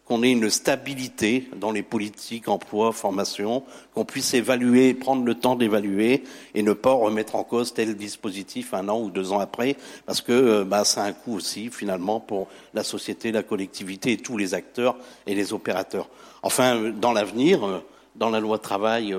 qu'on 0.05 0.21
ait 0.21 0.31
une 0.31 0.49
stabilité 0.49 1.47
dans 1.55 1.71
les 1.71 1.83
politiques, 1.83 2.49
emploi, 2.49 2.91
formation, 2.91 3.63
qu'on 3.93 4.03
puisse 4.03 4.33
évaluer, 4.33 4.93
prendre 4.93 5.23
le 5.23 5.35
temps 5.35 5.55
d'évaluer 5.55 6.23
et 6.55 6.61
ne 6.61 6.73
pas 6.73 6.91
remettre 6.91 7.35
en 7.35 7.43
cause 7.43 7.73
tel 7.73 7.95
dispositif 7.95 8.73
un 8.73 8.89
an 8.89 8.99
ou 8.99 9.09
deux 9.09 9.31
ans 9.31 9.39
après, 9.39 9.77
parce 10.05 10.19
que 10.21 10.33
euh, 10.33 10.65
bah, 10.65 10.83
ça 10.83 11.03
a 11.03 11.07
un 11.07 11.13
coût 11.13 11.35
aussi 11.35 11.69
finalement 11.69 12.19
pour 12.19 12.47
la 12.73 12.83
société, 12.83 13.31
la 13.31 13.43
collectivité 13.43 14.11
et 14.11 14.17
tous 14.17 14.37
les 14.37 14.53
acteurs 14.53 14.97
et 15.25 15.35
les 15.35 15.53
opérateurs. 15.53 16.09
Enfin, 16.41 16.75
euh, 16.75 16.91
dans 16.91 17.13
l'avenir, 17.13 17.65
euh, 17.65 17.79
dans 18.15 18.29
la 18.29 18.41
loi 18.41 18.59
travail, 18.59 19.15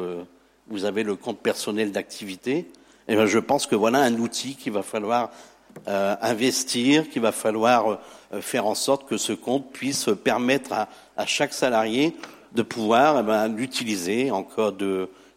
vous 0.69 0.85
avez 0.85 1.03
le 1.03 1.17
compte 1.17 1.41
personnel 1.41 1.91
d'activité. 1.91 2.59
Et 2.59 2.69
eh 3.09 3.17
ben, 3.17 3.27
je 3.27 3.41
pense 3.41 3.67
que 3.67 3.75
voilà 3.75 3.99
un 3.99 4.15
outil 4.15 4.55
qu'il 4.55 4.73
va 4.73 4.83
falloir 4.83 5.31
investir, 5.87 7.11
qu'il 7.11 7.23
va 7.23 7.33
falloir 7.33 7.99
euh, 8.35 8.41
faire 8.41 8.67
en 8.67 8.75
sorte 8.75 9.07
que 9.09 9.17
ce 9.17 9.33
compte 9.33 9.71
puisse 9.73 10.09
permettre 10.23 10.73
à, 11.17 11.27
chaque 11.27 11.53
salarié 11.53 12.17
de 12.53 12.63
pouvoir 12.63 13.21
eh 13.21 13.23
ben, 13.23 13.49
l'utiliser 13.49 14.31
en 14.31 14.43
cas 14.43 14.71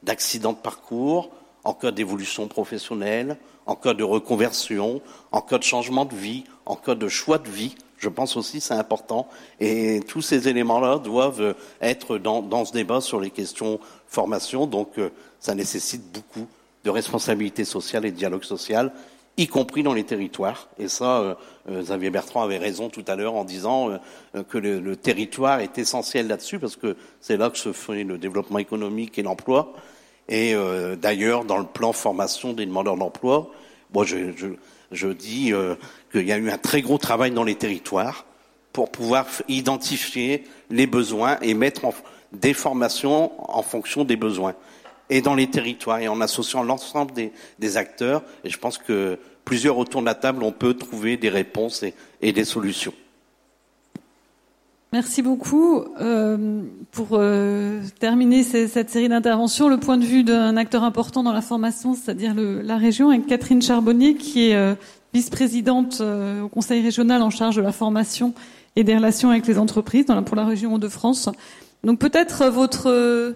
d'accident 0.04 0.54
de 0.54 0.58
parcours, 0.58 1.30
en 1.64 1.74
cas 1.74 1.92
d'évolution 1.92 2.48
professionnelle, 2.48 3.38
en 3.66 3.76
cas 3.76 3.94
de 3.94 4.04
reconversion, 4.04 5.02
en 5.32 5.42
cas 5.42 5.58
de 5.58 5.64
changement 5.64 6.06
de 6.06 6.16
vie, 6.16 6.46
en 6.66 6.76
cas 6.76 6.96
de 6.96 7.08
choix 7.08 7.38
de 7.38 7.50
vie. 7.50 7.76
Je 7.98 8.10
pense 8.10 8.38
aussi 8.38 8.62
c'est 8.62 8.76
important. 8.76 9.28
Et 9.60 10.02
tous 10.08 10.22
ces 10.22 10.48
éléments-là 10.48 11.00
doivent 11.00 11.56
être 11.82 12.18
dans, 12.18 12.42
dans, 12.42 12.64
ce 12.66 12.72
débat 12.72 13.02
sur 13.02 13.20
les 13.20 13.32
questions 13.32 13.80
formation. 14.08 14.66
Donc 14.66 14.98
euh, 14.98 15.10
ça 15.40 15.56
nécessite 15.56 16.04
beaucoup 16.12 16.48
de 16.84 16.90
responsabilité 16.90 17.66
sociale 17.66 18.06
et 18.06 18.12
de 18.12 18.18
dialogue 18.18 18.44
social 18.44 18.92
y 19.38 19.48
compris 19.48 19.84
dans 19.84 19.94
les 19.94 20.04
territoires. 20.04 20.68
Et 20.80 20.88
ça, 20.88 21.20
euh, 21.20 21.36
euh, 21.70 21.82
Xavier 21.82 22.10
Bertrand 22.10 22.42
avait 22.42 22.58
raison 22.58 22.90
tout 22.90 23.06
à 23.08 23.16
l'heure 23.16 23.36
en 23.36 23.46
disant 23.46 23.92
euh, 23.92 24.44
que 24.44 24.58
le, 24.58 24.96
territoire 24.96 25.60
est 25.60 25.78
essentiel 25.78 26.28
là-dessus, 26.28 26.60
parce 26.60 26.76
que 26.76 26.98
c'est 27.22 27.38
là 27.38 27.50
que 27.50 27.58
se 27.58 27.72
fait 27.72 28.04
le 28.04 28.18
développement 28.18 28.60
économique 28.60 29.18
et 29.20 29.24
l'emploi. 29.24 29.74
Et 30.30 30.54
d'ailleurs, 31.00 31.46
dans 31.46 31.58
le 31.58 31.66
plan 31.66 31.94
formation 31.94 32.52
des 32.52 32.66
demandeurs 32.66 32.98
d'emploi, 32.98 33.50
moi, 33.94 34.04
je, 34.04 35.08
dis 35.14 35.54
qu'il 36.12 36.28
y 36.28 36.32
a 36.34 36.38
eu 36.38 36.50
un 36.50 36.58
très 36.58 36.82
gros 36.82 36.98
travail 36.98 37.32
dans 37.32 37.46
les 37.46 37.56
territoires 37.56 38.26
pour 38.74 38.92
pouvoir 38.92 39.26
identifier 39.48 40.44
les 40.70 40.86
besoins 40.86 41.38
et 41.42 41.54
mettre 41.54 41.86
en, 41.86 41.94
des 42.34 42.54
formations 42.54 43.32
en 43.50 43.62
fonction 43.62 44.04
des 44.04 44.18
besoins 44.18 44.54
et 45.10 45.22
dans 45.22 45.36
les 45.36 45.48
territoires 45.48 46.00
et 46.00 46.08
en 46.08 46.22
associant 46.22 46.64
l'ensemble 46.64 47.14
des, 47.60 47.78
acteurs. 47.78 48.24
Et 48.44 48.50
je 48.50 48.58
pense 48.58 48.78
que 48.78 49.18
plusieurs 49.46 49.78
autour 49.78 50.02
de 50.02 50.06
la 50.06 50.16
table, 50.16 50.44
on 50.44 50.52
peut 50.52 50.74
trouver 50.74 51.18
des 51.18 51.30
réponses 51.30 51.84
et, 52.22 52.32
des 52.32 52.44
solutions. 52.44 52.94
Merci 54.94 55.22
beaucoup. 55.22 55.84
Euh, 56.00 56.62
pour 56.92 57.10
euh, 57.14 57.82
terminer 58.00 58.44
cette 58.44 58.90
série 58.90 59.10
d'interventions, 59.10 59.68
le 59.68 59.78
point 59.78 59.98
de 59.98 60.06
vue 60.06 60.24
d'un 60.24 60.56
acteur 60.56 60.84
important 60.84 61.24
dans 61.24 61.34
la 61.34 61.42
formation, 61.42 61.94
c'est-à-dire 61.94 62.34
la 62.36 62.78
région, 62.78 63.10
avec 63.10 63.28
Catherine 63.28 63.62
Charbonnier, 63.62 64.16
qui 64.16 64.50
est 64.50 64.56
euh, 64.56 64.76
vice-présidente 65.14 66.02
au 66.02 66.48
Conseil 66.48 66.82
régional 66.82 67.22
en 67.22 67.30
charge 67.30 67.58
de 67.58 67.62
la 67.62 67.72
formation 67.72 68.34
et 68.76 68.84
des 68.84 68.96
relations 68.96 69.30
avec 69.30 69.48
les 69.48 69.58
entreprises 69.58 70.06
pour 70.26 70.36
la 70.36 70.46
région 70.46 70.78
de 70.78 70.88
France. 70.88 71.30
Donc 71.84 72.00
peut-être 72.00 72.46
votre 72.48 73.34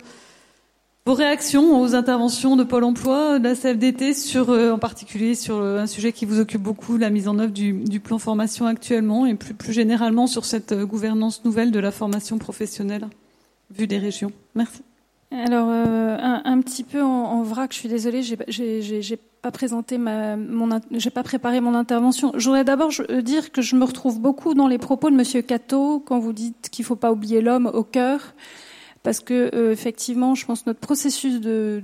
vos 1.06 1.15
réactions 1.15 1.82
aux 1.82 1.95
interventions 1.95 2.56
de 2.56 2.64
Pôle 2.64 2.84
Emploi, 2.84 3.40
de 3.40 3.44
la 3.44 3.56
CFDT, 3.56 4.14
sur, 4.14 4.52
euh, 4.52 4.72
en 4.72 4.78
particulier 4.78 5.34
sur 5.34 5.57
euh, 5.57 5.80
un 5.80 5.88
sujet 5.88 6.11
qui 6.11 6.26
vous 6.26 6.40
occupe 6.40 6.61
beaucoup, 6.61 6.98
la 6.98 7.10
mise 7.10 7.28
en 7.28 7.40
œuvre 7.40 7.52
du, 7.52 7.99
plan 7.99 8.19
formation 8.19 8.68
actuellement, 8.68 9.26
et 9.26 9.34
plus, 9.34 9.73
généralement 9.73 10.28
sur 10.28 10.45
cette 10.45 10.73
euh, 10.73 10.86
gouvernance 10.86 11.44
nouvelle 11.44 11.72
de 11.72 11.80
la 11.80 11.91
formation 11.91 12.38
professionnelle, 12.38 13.07
vue 13.72 13.88
des 13.88 13.98
régions. 13.98 14.32
Merci. 14.53 14.84
Alors, 15.32 15.69
un, 15.69 16.60
petit 16.60 16.84
peu 16.84 17.02
en, 17.02 17.41
vrac, 17.41 17.72
je 17.72 17.78
suis 17.78 17.88
désolée, 17.88 18.22
j'ai 18.22 19.18
pas 19.41 19.52
présenté 19.52 19.98
j'ai 20.91 21.10
pas 21.10 21.23
préparé 21.23 21.61
mon 21.61 21.73
intervention. 21.73 22.34
Je 22.36 22.44
voudrais 22.48 22.65
d'abord 22.65 22.91
dire 23.23 23.53
que 23.53 23.61
je 23.61 23.78
me 23.78 23.86
retrouve 23.86 24.19
beaucoup 24.19 24.53
dans 24.56 24.68
les 24.68 24.78
propos 24.78 25.10
de 25.10 25.15
Monsieur 25.15 25.41
Cato 25.41 26.03
quand 26.06 26.19
vous 26.19 26.34
dites 26.34 26.68
qu'il 26.69 26.84
faut 26.84 26.98
pas 26.98 27.14
oublier 27.14 27.40
l'homme 27.40 27.72
au 27.73 27.86
cœur 27.86 28.34
parce 29.03 29.19
que 29.19 29.49
euh, 29.53 29.72
effectivement, 29.72 30.36
je 30.36 30.45
pense 30.45 30.61
que 30.61 30.69
notre 30.69 30.80
processus 30.80 31.40
de 31.40 31.84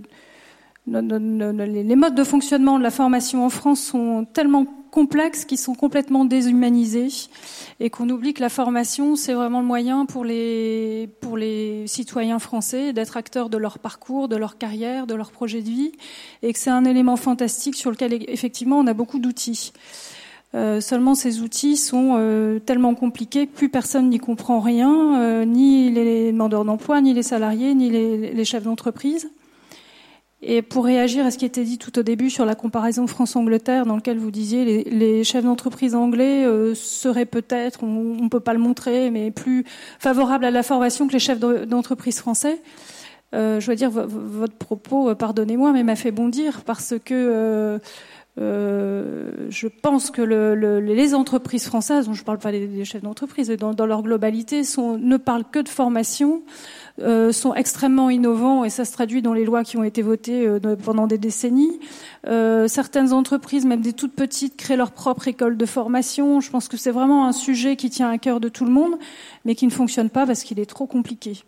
les 0.88 1.96
modes 1.96 2.16
de 2.16 2.24
fonctionnement 2.24 2.78
de 2.78 2.84
la 2.84 2.92
formation 2.92 3.46
en 3.46 3.50
France 3.50 3.82
sont 3.82 4.26
tellement 4.34 4.66
complexes 4.90 5.44
qu'ils 5.44 5.58
sont 5.58 5.76
complètement 5.76 6.24
déshumanisés 6.24 7.10
et 7.82 7.90
qu'on 7.90 8.10
oublie 8.10 8.34
que 8.34 8.42
la 8.42 8.50
formation, 8.50 9.18
c'est 9.18 9.34
vraiment 9.34 9.60
le 9.60 9.68
moyen 9.68 10.06
pour 10.06 10.24
les, 10.24 11.10
pour 11.20 11.38
les 11.38 11.86
citoyens 11.88 12.40
français 12.40 12.94
d'être 12.94 13.18
acteurs 13.18 13.50
de 13.50 13.58
leur 13.58 13.80
parcours, 13.80 14.30
de 14.30 14.38
leur 14.38 14.58
carrière, 14.58 15.06
de 15.06 15.14
leur 15.14 15.32
projet 15.32 15.62
de 15.62 15.70
vie 15.70 15.92
et 16.42 16.54
que 16.54 16.60
c'est 16.60 16.70
un 16.70 16.86
élément 16.86 17.18
fantastique 17.18 17.76
sur 17.76 17.92
lequel 17.92 18.26
effectivement 18.30 18.80
on 18.80 18.88
a 18.88 18.94
beaucoup 18.94 19.20
d'outils. 19.20 19.74
Euh, 20.58 20.82
seulement 20.82 21.14
ces 21.14 21.42
outils 21.42 21.78
sont 21.78 22.16
euh, 22.18 22.58
tellement 22.58 22.96
compliqués 22.96 23.46
que 23.46 23.54
plus 23.54 23.70
personne 23.70 24.10
n'y 24.10 24.18
comprend 24.18 24.60
rien, 24.60 25.22
euh, 25.22 25.46
ni 25.46 25.92
les 25.92 26.32
demandeurs 26.32 26.66
d'emploi, 26.66 27.00
ni 27.00 27.14
les 27.14 27.22
salariés, 27.22 27.76
ni 27.76 27.92
les, 27.92 28.46
chefs 28.46 28.64
d'entreprise. 28.64 29.30
Et 30.42 30.64
pour 30.64 30.86
réagir 30.86 31.26
à 31.26 31.32
ce 31.32 31.38
qui 31.38 31.46
était 31.46 31.64
dit 31.64 31.78
tout 31.78 31.98
au 32.00 32.04
début 32.04 32.32
sur 32.32 32.46
la 32.46 32.56
comparaison 32.56 33.06
France-Angleterre, 33.06 33.86
dans 33.86 33.98
lequel 33.98 34.18
vous 34.18 34.32
disiez 34.32 34.66
les, 34.66 34.84
les 34.86 35.24
chefs 35.24 35.44
d'entreprise 35.44 35.94
anglais 35.94 36.46
seraient 36.76 37.26
peut-être, 37.26 37.84
on 37.84 38.24
ne 38.24 38.30
peut 38.30 38.40
pas 38.40 38.54
le 38.54 38.60
montrer, 38.60 39.12
mais 39.12 39.32
plus 39.32 39.64
favorables 40.00 40.46
à 40.46 40.52
la 40.52 40.64
formation 40.64 41.08
que 41.08 41.14
les 41.14 41.20
chefs 41.20 41.40
d'entreprise 41.40 42.20
français. 42.20 42.62
je 43.34 43.66
dois 43.66 43.76
dire, 43.76 43.90
votre 43.90 44.56
propos, 44.56 45.14
pardonnez-moi, 45.16 45.72
mais 45.74 45.84
m'a 45.84 45.96
fait 45.96 46.12
bondir 46.12 46.62
parce 46.66 46.94
que 47.04 47.80
euh, 48.40 49.32
je 49.50 49.68
pense 49.68 50.12
que 50.12 50.22
le, 50.22 50.54
le, 50.54 50.80
les 50.80 51.16
entreprises 51.16 51.66
françaises, 51.66 52.06
dont 52.06 52.14
je 52.14 52.22
ne 52.22 52.26
parle 52.26 52.38
pas 52.38 52.52
des, 52.52 52.86
chefs 52.86 53.02
d'entreprise, 53.02 53.50
dans, 53.50 53.74
dans, 53.74 53.86
leur 53.86 54.04
globalité, 54.04 54.62
ne 54.78 55.18
parlent 55.18 55.46
que 55.52 55.60
de 55.60 55.70
formation, 55.70 56.44
euh, 57.02 57.32
sont 57.32 57.56
extrêmement 57.56 58.10
innovants 58.10 58.64
et 58.64 58.70
ça 58.70 58.86
se 58.86 58.92
traduit 58.92 59.22
dans 59.22 59.34
les 59.34 59.46
lois 59.46 59.64
qui 59.64 59.78
ont 59.78 59.84
été 59.84 60.02
votées 60.02 60.48
euh, 60.48 60.76
pendant 60.76 61.08
des 61.08 61.18
décennies. 61.18 61.80
Certaines 62.68 63.14
entreprises, 63.14 63.66
même 63.66 63.82
des 63.82 63.94
toutes 63.94 64.14
petites, 64.14 64.58
créent 64.58 64.78
leur 64.78 64.92
propre 64.92 65.28
école 65.28 65.58
de 65.58 65.66
formation. 65.66 66.42
Je 66.42 66.52
pense 66.52 66.68
que 66.68 66.78
c'est 66.78 66.92
vraiment 66.92 67.26
un 67.26 67.32
sujet 67.32 67.76
qui 67.76 67.90
tient 67.90 68.10
à 68.10 68.18
cœur 68.18 68.40
de 68.40 68.50
tout 68.50 68.66
le 68.66 68.72
monde, 68.72 68.96
mais 69.46 69.56
qui 69.56 69.66
ne 69.66 69.72
fonctionne 69.72 70.10
pas 70.10 70.26
parce 70.26 70.44
qu'il 70.44 70.60
est 70.60 70.66
trop 70.66 70.86
compliqué. 70.86 71.44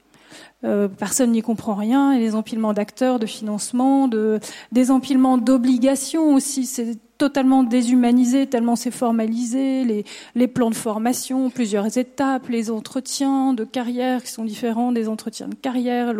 Euh, 0.66 0.88
personne 0.88 1.32
n'y 1.32 1.42
comprend 1.42 1.76
rien, 1.76 2.12
et 2.12 2.20
les 2.20 2.36
empilements 2.36 2.74
d'acteurs, 2.74 3.20
de 3.20 3.26
financement, 3.26 4.08
de, 4.08 4.40
des 4.72 4.92
empilements 4.92 5.38
d'obligations 5.38 6.34
aussi, 6.34 6.66
c'est 6.66 6.98
totalement 7.20 7.64
déshumanisé, 7.64 8.48
tellement 8.48 8.76
c'est 8.76 8.92
formalisé, 8.92 10.06
les, 10.36 10.48
plans 10.48 10.70
de 10.70 10.76
formation, 10.76 11.50
plusieurs 11.50 11.98
étapes, 11.98 12.48
les 12.48 12.72
entretiens 12.72 13.54
de 13.54 13.66
carrière 13.66 14.24
qui 14.24 14.32
sont 14.32 14.46
différents 14.46 14.92
des 14.92 15.10
entretiens 15.10 15.50
de 15.50 15.56
carrière, 15.56 16.14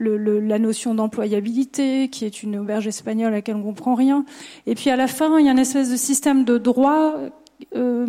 la 0.00 0.58
notion 0.58 0.94
d'employabilité 0.94 2.08
qui 2.08 2.24
est 2.24 2.42
une 2.42 2.58
auberge 2.58 2.88
espagnole 2.88 3.32
à 3.32 3.36
laquelle 3.36 3.56
on 3.56 3.62
comprend 3.62 3.94
rien. 3.94 4.24
Et 4.66 4.74
puis 4.74 4.90
à 4.90 4.96
la 4.96 5.06
fin, 5.06 5.38
il 5.38 5.46
y 5.46 5.48
a 5.48 5.52
une 5.52 5.58
espèce 5.60 5.90
de 5.90 5.96
système 5.96 6.44
de 6.44 6.58
droit 6.58 7.14
euh, 7.76 8.06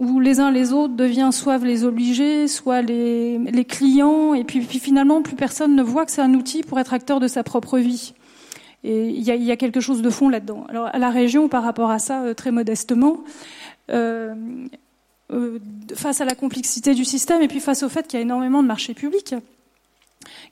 où 0.00 0.18
les 0.18 0.40
uns 0.40 0.50
les 0.50 0.72
autres 0.72 0.94
deviennent 0.94 1.30
soit 1.30 1.58
les 1.58 1.84
obligés, 1.84 2.48
soit 2.48 2.80
les, 2.80 3.66
clients, 3.68 4.32
et 4.32 4.44
puis, 4.44 4.62
finalement 4.62 5.20
plus 5.20 5.36
personne 5.36 5.76
ne 5.76 5.82
voit 5.82 6.06
que 6.06 6.10
c'est 6.10 6.22
un 6.22 6.32
outil 6.32 6.62
pour 6.62 6.80
être 6.80 6.94
acteur 6.94 7.20
de 7.20 7.28
sa 7.28 7.44
propre 7.44 7.78
vie. 7.78 8.14
Et 8.82 9.08
il 9.08 9.22
y 9.22 9.30
a, 9.30 9.36
y 9.36 9.50
a, 9.50 9.56
quelque 9.56 9.80
chose 9.80 10.00
de 10.00 10.08
fond 10.08 10.30
là-dedans. 10.30 10.64
Alors 10.70 10.88
à 10.90 10.98
la 10.98 11.10
région, 11.10 11.48
par 11.50 11.62
rapport 11.62 11.90
à 11.90 11.98
ça, 11.98 12.22
euh, 12.22 12.32
très 12.32 12.50
modestement, 12.50 13.18
euh, 13.90 14.34
euh, 15.32 15.58
face 15.94 16.22
à 16.22 16.24
la 16.24 16.34
complexité 16.34 16.94
du 16.94 17.04
système 17.04 17.42
et 17.42 17.48
puis 17.48 17.60
face 17.60 17.82
au 17.82 17.90
fait 17.90 18.06
qu'il 18.06 18.18
y 18.18 18.20
a 18.20 18.22
énormément 18.22 18.62
de 18.62 18.68
marchés 18.68 18.94
publics 18.94 19.34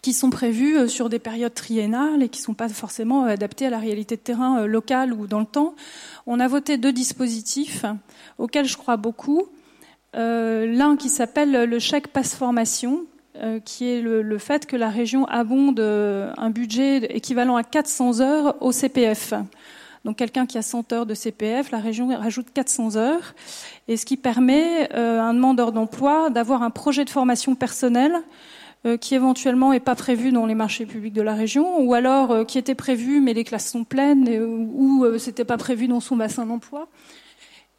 qui 0.02 0.12
sont 0.12 0.30
prévus 0.30 0.76
euh, 0.76 0.88
sur 0.88 1.08
des 1.08 1.18
périodes 1.18 1.54
triennales 1.54 2.22
et 2.22 2.28
qui 2.28 2.40
ne 2.40 2.44
sont 2.44 2.54
pas 2.54 2.68
forcément 2.68 3.24
adaptés 3.24 3.66
à 3.66 3.70
la 3.70 3.78
réalité 3.78 4.16
de 4.16 4.20
terrain 4.20 4.66
locale 4.66 5.12
ou 5.12 5.26
dans 5.26 5.40
le 5.40 5.46
temps, 5.46 5.74
on 6.26 6.40
a 6.40 6.48
voté 6.48 6.76
deux 6.76 6.92
dispositifs 6.92 7.84
auquel 8.38 8.66
je 8.66 8.76
crois 8.76 8.96
beaucoup. 8.96 9.48
Euh, 10.16 10.66
l'un 10.66 10.96
qui 10.96 11.08
s'appelle 11.08 11.64
le 11.64 11.78
chèque 11.78 12.08
passe 12.08 12.34
formation, 12.34 13.04
euh, 13.36 13.60
qui 13.60 13.88
est 13.88 14.00
le, 14.00 14.38
fait 14.38 14.66
que 14.66 14.76
la 14.76 14.88
région 14.88 15.26
abonde 15.26 15.80
euh, 15.80 16.32
un 16.36 16.50
budget 16.50 17.04
équivalent 17.16 17.56
à 17.56 17.62
400 17.62 18.20
heures 18.20 18.56
au 18.60 18.72
CPF. 18.72 19.34
Donc 20.04 20.16
quelqu'un 20.16 20.46
qui 20.46 20.56
a 20.56 20.62
100 20.62 20.92
heures 20.92 21.06
de 21.06 21.14
CPF, 21.14 21.70
la 21.70 21.78
région 21.78 22.08
rajoute 22.16 22.46
400 22.54 22.96
heures, 22.96 23.34
et 23.88 23.96
ce 23.96 24.06
qui 24.06 24.16
permet 24.16 24.90
à 24.92 25.24
un 25.24 25.34
demandeur 25.34 25.72
d'emploi 25.72 26.30
d'avoir 26.30 26.62
un 26.62 26.70
projet 26.70 27.04
de 27.04 27.10
formation 27.10 27.54
personnelle 27.54 28.16
qui 29.00 29.14
éventuellement 29.14 29.72
n'est 29.72 29.80
pas 29.80 29.94
prévu 29.94 30.32
dans 30.32 30.46
les 30.46 30.54
marchés 30.54 30.86
publics 30.86 31.12
de 31.12 31.22
la 31.22 31.34
région, 31.34 31.80
ou 31.80 31.94
alors 31.94 32.46
qui 32.46 32.58
était 32.58 32.74
prévu 32.74 33.20
mais 33.20 33.34
les 33.34 33.44
classes 33.44 33.70
sont 33.70 33.84
pleines, 33.84 34.28
ou, 34.42 35.04
ou 35.04 35.18
c'était 35.18 35.44
pas 35.44 35.56
prévu 35.56 35.88
dans 35.88 36.00
son 36.00 36.16
bassin 36.16 36.46
d'emploi 36.46 36.88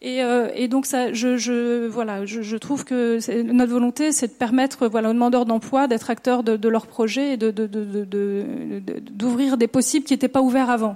Et, 0.01 0.23
euh, 0.23 0.67
donc 0.67 0.85
je, 0.85 1.87
voilà, 1.87 2.25
je, 2.25 2.57
trouve 2.57 2.85
que 2.85 3.19
notre 3.41 3.71
volonté, 3.71 4.11
c'est 4.11 4.27
de 4.27 4.33
permettre 4.33 4.85
aux 4.85 4.89
demandeurs 4.89 5.45
d'emploi 5.45 5.87
d'être 5.87 6.09
acteurs 6.09 6.43
de, 6.43 6.69
leur 6.69 6.87
projet 6.87 7.33
et 7.33 7.37
d'ouvrir 7.37 9.57
des 9.57 9.67
possibles 9.67 10.05
qui 10.05 10.13
n'étaient 10.13 10.27
pas 10.27 10.41
ouverts 10.41 10.69
avant. 10.69 10.95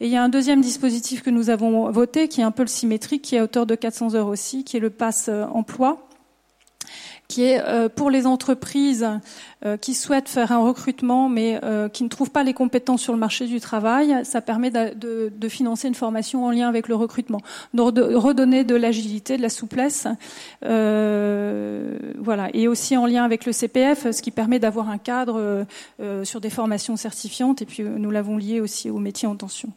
Et 0.00 0.06
il 0.06 0.12
y 0.12 0.16
a 0.16 0.22
un 0.22 0.30
deuxième 0.30 0.62
dispositif 0.62 1.22
que 1.22 1.30
nous 1.30 1.50
avons 1.50 1.90
voté, 1.90 2.26
qui 2.26 2.40
est 2.40 2.44
un 2.44 2.50
peu 2.50 2.62
le 2.62 2.68
symétrique, 2.68 3.22
qui 3.22 3.36
est 3.36 3.38
à 3.38 3.44
hauteur 3.44 3.66
de 3.66 3.74
400 3.74 4.14
heures 4.14 4.28
aussi, 4.28 4.64
qui 4.64 4.78
est 4.78 4.80
le 4.80 4.90
pass 4.90 5.28
euh, 5.28 5.44
emploi 5.52 6.08
qui 7.30 7.44
est 7.44 7.62
euh, 7.62 7.88
pour 7.88 8.10
les 8.10 8.26
entreprises 8.26 9.08
euh, 9.64 9.76
qui 9.76 9.94
souhaitent 9.94 10.28
faire 10.28 10.50
un 10.50 10.58
recrutement 10.58 11.28
mais 11.28 11.60
euh, 11.62 11.88
qui 11.88 12.02
ne 12.02 12.08
trouvent 12.08 12.32
pas 12.32 12.42
les 12.42 12.54
compétences 12.54 13.02
sur 13.02 13.12
le 13.12 13.20
marché 13.20 13.46
du 13.46 13.60
travail, 13.60 14.16
ça 14.24 14.40
permet 14.40 14.70
de, 14.70 15.30
financer 15.48 15.86
une 15.86 15.94
formation 15.94 16.44
en 16.44 16.50
lien 16.50 16.68
avec 16.68 16.88
le 16.88 16.96
recrutement, 16.96 17.40
de 17.72 18.14
redonner 18.14 18.64
de 18.64 18.74
l'agilité, 18.74 19.36
de 19.36 19.42
la 19.42 19.48
souplesse, 19.48 20.06
voilà, 20.62 22.48
et 22.52 22.68
aussi 22.68 22.96
en 22.96 23.06
lien 23.06 23.24
avec 23.24 23.46
le 23.46 23.52
CPF, 23.52 24.10
ce 24.10 24.22
qui 24.22 24.30
permet 24.30 24.58
d'avoir 24.58 24.88
un 24.88 24.98
cadre 24.98 25.66
sur 26.22 26.40
des 26.40 26.50
formations 26.50 26.96
certifiantes, 26.96 27.62
et 27.62 27.66
puis 27.66 27.82
nous 27.82 28.10
l'avons 28.10 28.36
lié 28.36 28.60
aussi 28.60 28.90
aux 28.90 28.98
métiers 28.98 29.26
en 29.26 29.34
tension. 29.34 29.70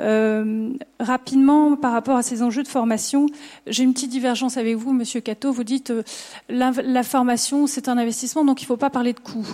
Euh, 0.00 0.74
rapidement, 1.00 1.76
par 1.76 1.92
rapport 1.92 2.16
à 2.16 2.22
ces 2.22 2.42
enjeux 2.42 2.62
de 2.62 2.68
formation, 2.68 3.26
j'ai 3.66 3.82
une 3.82 3.94
petite 3.94 4.10
divergence 4.10 4.56
avec 4.56 4.76
vous, 4.76 4.92
Monsieur 4.92 5.20
Cato. 5.20 5.52
Vous 5.52 5.64
dites 5.64 5.90
euh, 5.90 6.02
la, 6.48 7.02
formation, 7.02 7.66
c'est 7.66 7.88
un 7.88 7.96
investissement, 7.96 8.44
donc 8.44 8.60
il 8.60 8.64
ne 8.64 8.68
faut 8.68 8.76
pas 8.76 8.90
parler 8.90 9.12
de 9.12 9.20
coût. 9.20 9.46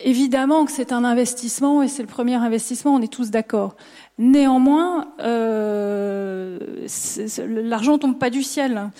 Évidemment 0.00 0.64
que 0.64 0.72
c'est 0.72 0.92
un 0.92 1.04
investissement 1.04 1.82
et 1.82 1.88
c'est 1.88 2.02
le 2.02 2.08
premier 2.08 2.34
investissement, 2.34 2.94
on 2.94 3.00
est 3.00 3.12
tous 3.12 3.30
d'accord. 3.30 3.76
Néanmoins, 4.18 5.08
euh, 5.20 6.58
l'argent 7.48 7.96
tombe 7.96 8.18
pas 8.18 8.30
du 8.30 8.42
ciel. 8.42 8.90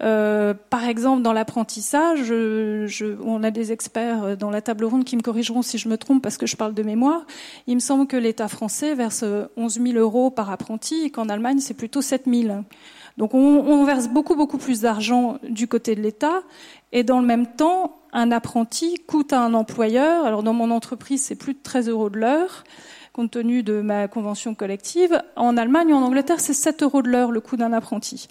Euh, 0.00 0.54
par 0.70 0.84
exemple, 0.84 1.22
dans 1.22 1.32
l'apprentissage, 1.32 2.22
je, 2.22 3.16
on 3.22 3.42
a 3.42 3.50
des 3.50 3.72
experts 3.72 4.36
dans 4.36 4.50
la 4.50 4.62
table 4.62 4.84
ronde 4.84 5.04
qui 5.04 5.16
me 5.16 5.22
corrigeront 5.22 5.62
si 5.62 5.78
je 5.78 5.88
me 5.88 5.98
trompe 5.98 6.22
parce 6.22 6.36
que 6.36 6.46
je 6.46 6.56
parle 6.56 6.74
de 6.74 6.82
mémoire. 6.82 7.26
Il 7.66 7.74
me 7.74 7.80
semble 7.80 8.06
que 8.06 8.16
l'État 8.16 8.48
français 8.48 8.94
verse 8.94 9.24
11 9.56 9.80
000 9.80 9.98
euros 9.98 10.30
par 10.30 10.50
apprenti 10.50 11.04
et 11.04 11.10
qu'en 11.10 11.28
Allemagne, 11.28 11.58
c'est 11.58 11.74
plutôt 11.74 12.02
7 12.02 12.24
000. 12.26 12.64
Donc 13.16 13.34
on, 13.34 13.38
on 13.38 13.84
verse 13.84 14.08
beaucoup, 14.08 14.36
beaucoup 14.36 14.58
plus 14.58 14.82
d'argent 14.82 15.38
du 15.48 15.66
côté 15.66 15.96
de 15.96 16.00
l'État 16.00 16.42
et 16.92 17.02
dans 17.02 17.20
le 17.20 17.26
même 17.26 17.46
temps, 17.46 17.96
un 18.12 18.30
apprenti 18.30 19.02
coûte 19.06 19.32
à 19.32 19.40
un 19.40 19.54
employeur. 19.54 20.24
Alors 20.24 20.44
dans 20.44 20.54
mon 20.54 20.70
entreprise, 20.70 21.22
c'est 21.22 21.34
plus 21.34 21.54
de 21.54 21.58
13 21.62 21.88
euros 21.88 22.10
de 22.10 22.18
l'heure 22.18 22.64
compte 23.18 23.32
tenu 23.32 23.64
de 23.64 23.80
ma 23.80 24.06
convention 24.06 24.54
collective. 24.54 25.20
En 25.34 25.56
Allemagne 25.56 25.92
en 25.92 26.02
Angleterre, 26.02 26.38
c'est 26.38 26.52
7 26.52 26.84
euros 26.84 27.02
de 27.02 27.08
l'heure 27.08 27.32
le 27.32 27.40
coût 27.40 27.56
d'un 27.56 27.72
apprenti. 27.72 28.28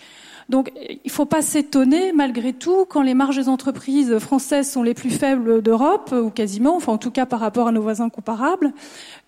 Donc 0.50 0.72
il 0.90 1.00
ne 1.04 1.12
faut 1.12 1.26
pas 1.26 1.42
s'étonner, 1.42 2.14
malgré 2.14 2.54
tout, 2.54 2.86
quand 2.86 3.02
les 3.02 3.14
marges 3.14 3.36
des 3.36 3.50
entreprises 3.50 4.18
françaises 4.20 4.72
sont 4.72 4.82
les 4.82 4.94
plus 4.94 5.10
faibles 5.10 5.62
d'Europe, 5.62 6.14
ou 6.14 6.30
quasiment, 6.30 6.76
enfin 6.78 6.94
en 6.94 6.98
tout 6.98 7.12
cas 7.12 7.26
par 7.26 7.42
rapport 7.42 7.68
à 7.68 7.74
nos 7.74 7.82
voisins 7.82 8.10
comparables, 8.10 8.72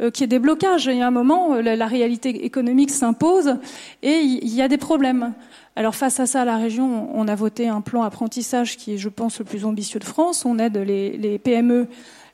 euh, 0.02 0.12
qu'il 0.12 0.22
y 0.22 0.26
ait 0.26 0.28
des 0.28 0.40
blocages. 0.40 0.86
Y 0.86 1.02
a 1.02 1.08
un 1.08 1.12
moment, 1.12 1.56
euh, 1.56 1.62
la, 1.62 1.88
réalité 1.88 2.46
économique 2.46 2.90
s'impose 2.90 3.58
et 4.02 4.20
il 4.20 4.48
y, 4.48 4.62
a 4.62 4.70
des 4.70 4.78
problèmes. 4.78 5.34
Alors 5.76 5.96
face 5.96 6.22
à 6.22 6.26
ça, 6.26 6.46
la 6.46 6.56
région, 6.56 7.10
on 7.14 7.28
a 7.28 7.36
voté 7.36 7.68
un 7.68 7.82
plan 7.82 8.04
apprentissage 8.04 8.78
qui 8.78 8.94
est, 8.94 8.98
je 8.98 9.10
pense, 9.10 9.40
le 9.40 9.46
plus 9.46 9.66
ambitieux 9.66 10.00
de 10.00 10.06
France. 10.06 10.46
On 10.46 10.58
aide 10.58 10.78
les, 10.78 11.40
PME 11.44 11.88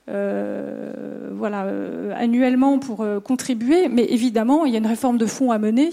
euh, 0.09 1.31
voilà, 1.33 1.63
euh, 1.63 2.13
annuellement 2.15 2.77
pour 2.77 3.03
contribuer, 3.23 3.87
mais 3.87 4.05
évidemment, 4.09 4.65
il 4.65 4.73
y 4.73 4.75
a 4.75 4.79
une 4.79 4.85
réforme 4.85 5.17
de 5.17 5.25
fonds 5.25 5.51
à 5.51 5.57
mener 5.57 5.89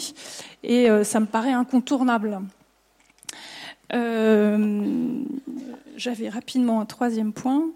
et 0.63 0.89
ça 1.05 1.21
me 1.21 1.27
paraît 1.27 1.53
incontournable. 1.53 2.41
J'avais 5.97 6.29
rapidement 6.29 6.81
un 6.81 6.87
troisième 6.87 7.33
point. 7.33 7.67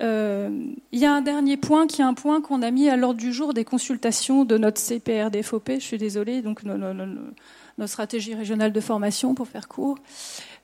Il 0.00 0.76
y 0.92 1.04
a 1.06 1.12
un 1.12 1.22
dernier 1.22 1.56
point 1.56 1.86
qui 1.86 2.02
est 2.02 2.04
un 2.04 2.14
point 2.14 2.40
qu'on 2.40 2.62
a 2.62 2.70
mis 2.70 2.88
à 2.88 2.96
l'ordre 2.96 3.18
du 3.18 3.32
jour 3.32 3.54
des 3.54 3.64
consultations 3.64 4.44
de 4.44 4.58
notre 4.58 4.80
CPRDFOP. 4.80 5.72
Je 5.74 5.80
suis 5.80 5.98
désolée, 5.98 6.42
donc 6.42 6.62
notre 6.64 7.86
stratégie 7.86 8.34
régionale 8.34 8.72
de 8.72 8.80
formation, 8.80 9.34
pour 9.34 9.48
faire 9.48 9.68
court. 9.68 9.98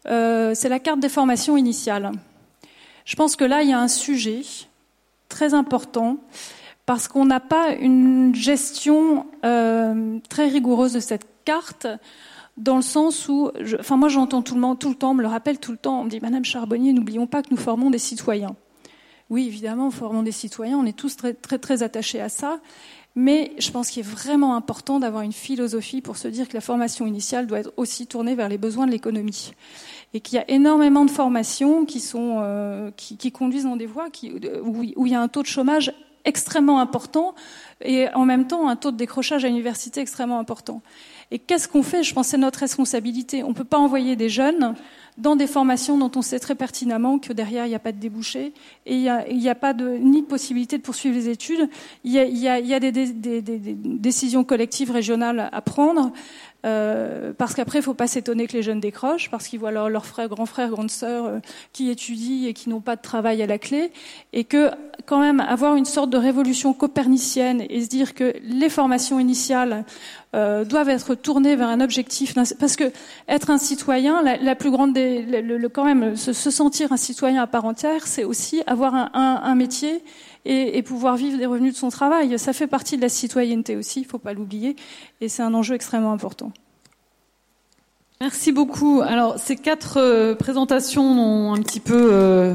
C'est 0.05 0.69
la 0.69 0.79
carte 0.79 1.01
des 1.01 1.09
formations 1.09 1.57
initiales. 1.57 2.13
Je 3.05 3.17
pense 3.17 3.37
que 3.37 3.45
là, 3.45 3.63
il 3.63 3.71
y 3.71 3.73
a 3.73 3.81
un 3.81 3.89
sujet 3.89 4.43
très 5.29 5.55
important 5.55 6.19
parce 6.87 7.09
qu'on 7.09 7.25
n'a 7.25 7.41
pas 7.41 7.73
une 7.73 8.35
gestion 8.35 9.27
euh, 9.45 10.19
très 10.29 10.49
rigoureuse 10.49 10.93
de 10.93 11.01
cette 11.01 11.27
carte 11.45 11.87
dans 12.63 12.77
le 12.77 12.83
sens 12.83 13.29
où, 13.29 13.51
enfin 13.81 13.97
moi 13.97 14.09
j'entends 14.09 14.41
tout 14.41 14.55
le, 14.55 14.77
tout 14.77 14.89
le 14.89 14.95
temps, 14.95 15.11
on 15.11 15.15
me 15.15 15.23
le 15.23 15.29
rappelle 15.29 15.59
tout 15.59 15.73
le 15.73 15.79
temps, 15.79 16.01
on 16.01 16.05
me 16.05 16.11
dit 16.11 16.21
Madame 16.21 16.45
Charbonnier, 16.45 16.93
n'oublions 16.93 17.27
pas 17.27 17.43
que 17.43 17.49
nous 17.51 17.57
formons 17.57 17.91
des 17.91 17.99
citoyens. 17.99 18.55
Oui, 19.31 19.47
évidemment, 19.47 19.91
formons 19.91 20.23
des 20.23 20.33
citoyens, 20.33 20.79
on 20.79 20.87
est 20.87 20.97
tous 20.97 21.17
très 21.17 21.35
très 21.35 21.59
très 21.59 21.83
attachés 21.83 22.21
à 22.21 22.29
ça, 22.29 22.61
mais 23.17 23.53
je 23.59 23.71
pense 23.73 23.91
qu'il 23.91 24.01
est 24.01 24.09
vraiment 24.09 24.55
important 24.55 25.01
d'avoir 25.01 25.23
une 25.23 25.33
philosophie 25.33 26.01
pour 26.01 26.17
se 26.17 26.29
dire 26.29 26.49
que 26.49 26.55
la 26.55 26.61
formation 26.61 27.05
initiale 27.05 27.49
doit 27.49 27.59
être 27.59 27.73
aussi 27.77 28.07
tournée 28.07 28.37
vers 28.37 28.49
les 28.49 28.59
besoins 28.59 28.87
de 28.87 28.93
l'économie 28.93 29.53
et 30.15 30.21
qu'il 30.21 30.37
y 30.37 30.39
a 30.39 30.49
énormément 30.49 31.05
de 31.05 31.11
formations 31.11 31.85
qui, 31.85 31.99
sont, 31.99 32.37
euh, 32.43 32.93
qui, 32.97 33.17
qui, 33.17 33.33
conduisent 33.33 33.65
dans 33.65 33.77
des 33.77 33.87
voies 33.87 34.09
qui, 34.11 34.31
où, 34.63 34.85
où, 34.97 35.07
il 35.07 35.13
y 35.13 35.15
a 35.15 35.21
un 35.21 35.29
taux 35.29 35.43
de 35.43 35.49
chômage 35.49 35.93
extrêmement 36.25 36.79
important 36.79 37.35
et 37.85 38.09
en 38.15 38.25
même 38.25 38.47
temps 38.47 38.69
un 38.69 38.77
taux 38.77 38.93
de 38.93 38.97
décrochage 38.97 39.45
à 39.45 39.49
l'université 39.49 40.01
extrêmement 40.01 40.39
important. 40.39 40.81
Et 41.33 41.39
qu'est-ce 41.39 41.67
qu'on 41.67 41.83
fait? 41.83 42.03
Je 42.03 42.13
pense 42.13 42.27
que 42.27 42.31
c'est 42.33 42.37
notre 42.37 42.59
responsabilité. 42.59 43.43
On 43.43 43.49
ne 43.49 43.55
peut 43.55 43.65
pas 43.65 43.79
envoyer 43.79 44.17
des 44.17 44.29
jeunes 44.29 44.75
dans 45.17 45.35
des 45.35 45.47
formations 45.47 45.97
dont 45.97 46.11
on 46.15 46.21
sait 46.21 46.39
très 46.39 46.55
pertinemment 46.55 47.19
que 47.19 47.33
derrière 47.33 47.65
il 47.65 47.71
n'y 47.71 47.75
a 47.75 47.79
pas 47.79 47.93
de 47.93 47.99
débouché 47.99 48.53
et 48.85 48.97
il 48.97 49.39
n'y 49.39 49.49
a, 49.49 49.55
pas 49.55 49.73
de, 49.73 49.97
ni 49.97 50.23
de 50.23 50.27
possibilité 50.27 50.77
de 50.77 50.83
poursuivre 50.83 51.15
les 51.15 51.31
études. 51.31 51.71
Il 52.05 52.13
y 52.13 52.49
a, 52.49 52.81
des, 52.81 52.93
décisions 52.93 54.45
collectives 54.45 54.91
régionales 54.91 55.49
à 55.51 55.61
prendre. 55.63 56.13
Euh, 56.65 57.33
parce 57.37 57.55
qu'après, 57.55 57.79
il 57.79 57.81
ne 57.81 57.85
faut 57.85 57.95
pas 57.95 58.07
s'étonner 58.07 58.47
que 58.47 58.53
les 58.53 58.63
jeunes 58.63 58.81
décrochent, 58.81 59.31
parce 59.31 59.49
qu'ils 59.49 59.59
voient 59.59 59.73
leurs 59.73 59.91
leur 59.91 60.07
frères, 60.07 60.29
grands 60.29 60.47
frères, 60.47 60.71
grandes 60.71 60.91
sœurs 60.91 61.27
euh, 61.27 61.39
qui 61.73 61.91
étudient 61.91 62.49
et 62.49 62.55
qui 62.55 62.69
n'ont 62.69 62.81
pas 62.81 62.95
de 62.97 63.03
travail 63.03 63.43
à 63.43 63.47
la 63.47 63.59
clé, 63.59 63.91
et 64.33 64.45
que 64.45 64.71
quand 65.07 65.19
même 65.19 65.41
avoir 65.41 65.75
une 65.75 65.85
sorte 65.85 66.11
de 66.11 66.19
révolution 66.19 66.73
copernicienne 66.73 67.65
et 67.69 67.81
se 67.83 67.89
dire 67.89 68.15
que 68.15 68.35
les 68.45 68.69
formations 68.69 69.19
initiales 69.19 69.85
euh, 70.35 70.65
doivent 70.65 70.89
être 70.89 71.15
tournées 71.15 71.57
vers 71.57 71.69
un 71.69 71.81
objectif, 71.81 72.35
parce 72.35 72.77
que 72.77 72.93
être 73.29 73.51
un 73.51 73.59
citoyen, 73.59 74.23
la, 74.23 74.37
la 74.37 74.55
plus 74.55 74.71
grande 74.71 74.93
des, 74.93 75.23
le, 75.23 75.69
quand 75.69 75.85
même 75.85 76.17
se, 76.17 76.33
se, 76.33 76.51
sentir 76.51 76.93
un 76.93 76.97
citoyen 76.97 77.43
à 77.43 77.47
part 77.47 77.65
entière, 77.65 78.07
c'est 78.07 78.25
aussi 78.25 78.63
avoir 78.67 78.95
un, 78.95 79.11
un, 79.15 79.41
un 79.43 79.55
métier 79.57 80.03
et, 80.45 80.83
pouvoir 80.83 81.17
vivre 81.17 81.39
des 81.39 81.47
revenus 81.47 81.75
de 81.75 81.79
son 81.79 81.89
travail. 81.89 82.39
Ça 82.39 82.53
fait 82.53 82.67
partie 82.67 82.97
de 82.97 83.03
la 83.03 83.09
citoyenneté 83.09 83.77
aussi, 83.77 84.01
il 84.01 84.05
ne 84.05 84.09
faut 84.09 84.19
pas 84.19 84.33
l'oublier, 84.33 84.77
et 85.21 85.29
c'est 85.29 85.43
un 85.43 85.55
enjeu 85.55 85.75
extrêmement 85.75 86.13
important. 86.13 86.53
Merci 88.21 88.53
beaucoup. 88.53 89.03
Alors, 89.05 89.39
ces 89.39 89.57
quatre 89.57 89.99
euh, 89.99 90.35
présentations 90.37 91.03
ont 91.03 91.55
un 91.55 91.61
petit 91.61 91.81
peu 91.81 92.11
euh, 92.13 92.55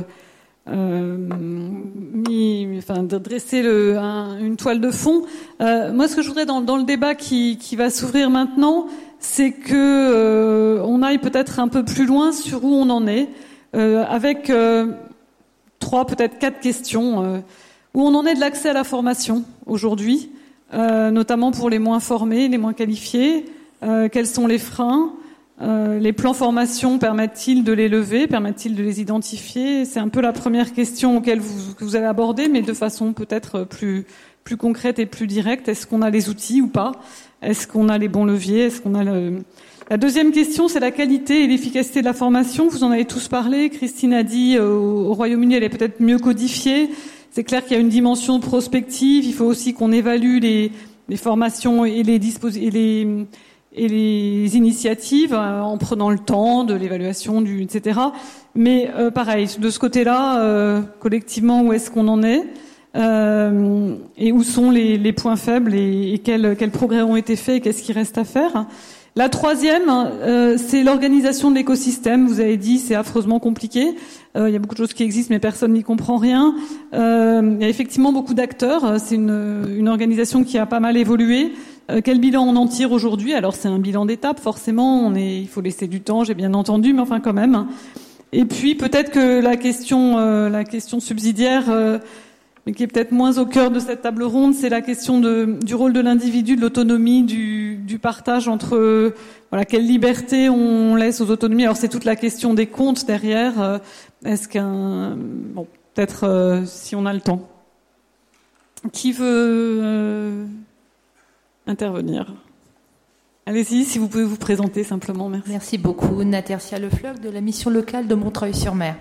euh, 0.70 1.16
mis, 1.18 2.68
enfin, 2.78 3.04
dressé 3.04 3.60
une 3.62 4.58
toile 4.58 4.82
de 4.82 4.92
fond. 4.92 5.24
Euh, 5.62 5.94
moi, 5.94 6.08
ce 6.08 6.16
que 6.16 6.22
je 6.22 6.28
voudrais 6.28 6.46
dans, 6.46 6.62
dans 6.62 6.76
le 6.76 6.84
débat 6.84 7.16
qui, 7.16 7.58
qui 7.58 7.78
va 7.78 7.90
s'ouvrir 7.90 8.30
maintenant, 8.30 8.88
c'est 9.20 9.52
que 9.52 9.74
euh, 9.74 10.82
on 10.84 11.04
aille 11.04 11.20
peut-être 11.20 11.60
un 11.60 11.70
peu 11.70 11.86
plus 11.86 12.06
loin 12.06 12.34
sur 12.34 12.66
où 12.66 12.74
on 12.74 12.90
en 12.90 13.08
est, 13.08 13.30
avec 13.74 14.52
trois, 15.80 16.08
peut-être 16.08 16.40
quatre 16.40 16.60
questions 16.60 17.44
où 17.98 18.02
on 18.04 18.14
en 18.14 18.28
est 18.28 18.36
de 18.36 18.40
l'accès 18.40 18.70
à 18.70 18.74
la 18.74 18.84
formation 18.84 19.44
aujourd'hui, 19.66 20.30
euh, 20.76 21.10
notamment 21.10 21.50
pour 21.50 21.68
les 21.68 21.80
moins 21.80 22.00
formés, 22.00 22.48
les 22.48 22.60
moins 22.60 22.74
qualifiés. 22.74 23.46
Euh, 23.82 24.08
quels 24.08 24.28
sont 24.28 24.46
les 24.46 24.60
freins? 24.60 25.14
Euh, 25.64 25.98
Les 25.98 26.14
plans 26.14 26.36
formation 26.36 27.00
permettent-ils 27.00 27.64
de 27.64 27.74
les 27.74 27.90
lever? 27.90 28.28
Permettent-ils 28.28 28.76
de 28.76 28.84
les 28.84 29.02
identifier? 29.02 29.84
C'est 29.84 30.00
un 30.00 30.10
peu 30.10 30.22
la 30.22 30.32
première 30.32 30.74
question 30.74 31.18
auquel 31.18 31.40
vous, 31.40 31.74
que 31.74 31.84
vous 31.84 31.96
avez 31.96 32.06
abordé, 32.06 32.48
mais 32.48 32.62
de 32.62 32.72
façon 32.72 33.14
peut-être 33.14 33.64
plus 33.64 34.06
plus 34.44 34.58
concrète 34.58 35.00
et 35.00 35.08
plus 35.08 35.26
directe. 35.26 35.68
Est-ce 35.68 35.88
qu'on 35.88 36.04
a 36.04 36.12
les 36.12 36.30
outils 36.30 36.62
ou 36.62 36.68
pas? 36.68 36.92
Est-ce 37.42 37.68
qu'on 37.68 37.90
a 37.90 37.98
les 37.98 38.10
bons 38.10 38.26
leviers? 38.26 38.66
Est-ce 38.66 38.80
qu'on 38.80 38.94
a 38.94 39.04
le... 39.04 39.40
La 39.90 39.98
deuxième 39.98 40.32
question, 40.32 40.68
c'est 40.68 40.80
la 40.80 40.92
qualité 40.92 41.44
et 41.44 41.48
l'efficacité 41.48 42.02
de 42.02 42.06
la 42.06 42.14
formation. 42.14 42.68
Vous 42.68 42.84
en 42.84 42.92
avez 42.92 43.06
tous 43.06 43.28
parlé. 43.28 43.70
Christine 43.72 44.14
a 44.14 44.24
dit 44.24 44.58
au 44.60 45.14
Royaume-Uni, 45.14 45.56
elle 45.56 45.64
est 45.64 45.70
peut-être 45.70 46.00
mieux 46.00 46.20
codifiée. 46.20 46.90
C'est 47.32 47.44
clair 47.44 47.64
qu'il 47.64 47.74
y 47.74 47.76
a 47.78 47.80
une 47.80 47.90
dimension 47.90 48.40
prospective. 48.40 49.26
Il 49.26 49.34
faut 49.34 49.46
aussi 49.46 49.74
qu'on 49.74 49.92
évalue 49.92 50.40
les, 50.40 50.72
les, 51.08 51.18
formations 51.18 51.86
et 51.86 52.04
les, 52.04 52.16
et 52.16 52.72
les, 52.72 53.08
et 53.74 53.88
les 53.88 54.58
initiatives 54.58 55.34
euh, 55.34 55.62
en 55.62 55.78
prenant 55.78 56.10
le 56.10 56.20
temps 56.20 56.64
de 56.64 56.74
l'évaluation, 56.74 57.42
du, 57.42 57.62
etc. 57.62 58.00
Mais 58.56 58.90
euh, 58.96 59.12
pareil, 59.12 59.48
de 59.60 59.70
ce 59.70 59.80
côté-là, 59.80 60.42
euh, 60.42 60.82
collectivement, 61.00 61.62
où 61.62 61.74
est-ce 61.74 61.92
qu'on 61.92 62.08
en 62.08 62.24
est 62.24 62.44
euh, 62.96 63.96
et 64.18 64.32
où 64.32 64.44
sont 64.44 64.72
les, 64.72 64.98
les 64.98 65.14
points 65.14 65.36
faibles 65.36 65.76
et, 65.76 66.14
et 66.14 66.20
quels, 66.20 66.56
quels, 66.58 66.72
progrès 66.72 67.02
ont 67.02 67.16
été 67.16 67.36
faits 67.36 67.58
et 67.58 67.62
qu'est-ce 67.62 67.84
qui 67.84 67.94
reste 67.94 68.18
à 68.18 68.24
faire 68.24 68.66
La 69.18 69.30
troisième, 69.30 69.90
euh, 69.90 70.60
c'est 70.60 70.84
l'organisation 70.84 71.50
de 71.50 71.56
l'écosystème. 71.56 72.28
Vous 72.28 72.40
avez 72.40 72.56
dit, 72.56 72.78
c'est 72.78 72.94
affreusement 72.94 73.40
compliqué. 73.40 73.96
Euh, 74.36 74.48
il 74.48 74.54
y 74.54 74.56
a 74.56 74.60
beaucoup 74.60 74.76
de 74.76 74.80
choses 74.80 74.94
qui 74.94 75.02
existent, 75.02 75.34
mais 75.34 75.40
personne 75.40 75.74
n'y 75.74 75.82
comprend 75.82 76.18
rien. 76.18 76.54
Euh, 76.94 77.56
il 77.56 77.60
y 77.60 77.66
a 77.66 77.68
effectivement 77.68 78.14
beaucoup 78.14 78.36
d'acteurs. 78.36 79.00
C'est 79.00 79.16
une, 79.16 79.66
une, 79.76 79.90
organisation 79.90 80.44
qui 80.44 80.60
a 80.60 80.68
pas 80.68 80.80
mal 80.80 80.98
évolué. 80.98 81.54
quel 82.04 82.20
bilan 82.20 82.44
on 82.44 82.56
en 82.58 82.68
tire 82.68 82.92
aujourd'hui? 82.92 83.34
Alors, 83.34 83.56
c'est 83.56 83.68
un 83.68 83.80
bilan 83.80 84.06
d'étape, 84.06 84.40
forcément. 84.40 85.08
On 85.08 85.16
est, 85.16 85.40
il 85.40 85.48
faut 85.48 85.62
laisser 85.62 85.88
du 85.88 86.02
temps, 86.02 86.24
j'ai 86.24 86.36
bien 86.36 86.54
entendu, 86.54 86.94
mais 86.94 87.02
enfin, 87.02 87.20
quand 87.20 87.34
même. 87.34 87.66
Et 88.34 88.46
puis, 88.46 88.76
peut-être 88.76 89.10
que 89.10 89.42
la 89.42 89.58
question, 89.58 90.18
la 90.48 90.64
question 90.64 91.00
subsidiaire 91.00 91.72
mais 92.68 92.74
qui 92.74 92.84
est 92.84 92.88
peut-être 92.88 93.14
moins 93.14 93.38
au 93.38 93.46
cœur 93.46 93.72
de 93.72 93.80
cette 93.80 94.02
table 94.02 94.24
ronde, 94.24 94.54
c'est 94.54 94.68
la 94.68 94.82
question 94.82 95.22
du 95.22 95.74
rôle 95.74 95.94
de 95.94 96.02
l'individu, 96.02 96.58
de 96.58 96.62
l'autonomie, 96.62 97.24
du, 97.24 97.98
partage 98.02 98.50
entre 98.50 99.14
voilà 99.50 99.64
quelle 99.64 99.88
liberté 99.88 100.50
on 100.50 100.96
laisse 100.96 101.22
aux 101.22 101.32
autonomies. 101.32 101.64
Alors 101.64 101.78
c'est 101.78 101.88
toute 101.88 102.04
la 102.04 102.18
question 102.18 102.54
des 102.54 102.68
comptes 102.68 103.06
derrière. 103.06 103.62
Euh, 103.62 103.78
est-ce 104.26 104.50
qu'un 104.50 105.16
bon 105.18 105.66
peut-être 105.94 106.26
euh, 106.26 106.66
si 106.66 106.94
on 106.94 107.06
a 107.06 107.14
le 107.14 107.22
temps, 107.22 107.48
qui 108.92 109.14
veut 109.14 109.80
euh, 109.82 110.46
intervenir? 111.68 112.34
Allez-y, 113.46 113.86
si 113.86 113.98
vous 113.98 114.10
pouvez 114.10 114.26
vous 114.26 114.36
présenter 114.36 114.84
simplement. 114.84 115.30
Merci. 115.30 115.50
Merci 115.50 115.78
beaucoup, 115.78 116.22
Natercia 116.26 116.80
Lefleuc 116.80 117.22
de 117.22 117.30
la 117.30 117.40
mission 117.40 117.70
locale 117.70 118.08
de 118.08 118.16
Montreuil-sur-Mer. 118.16 118.98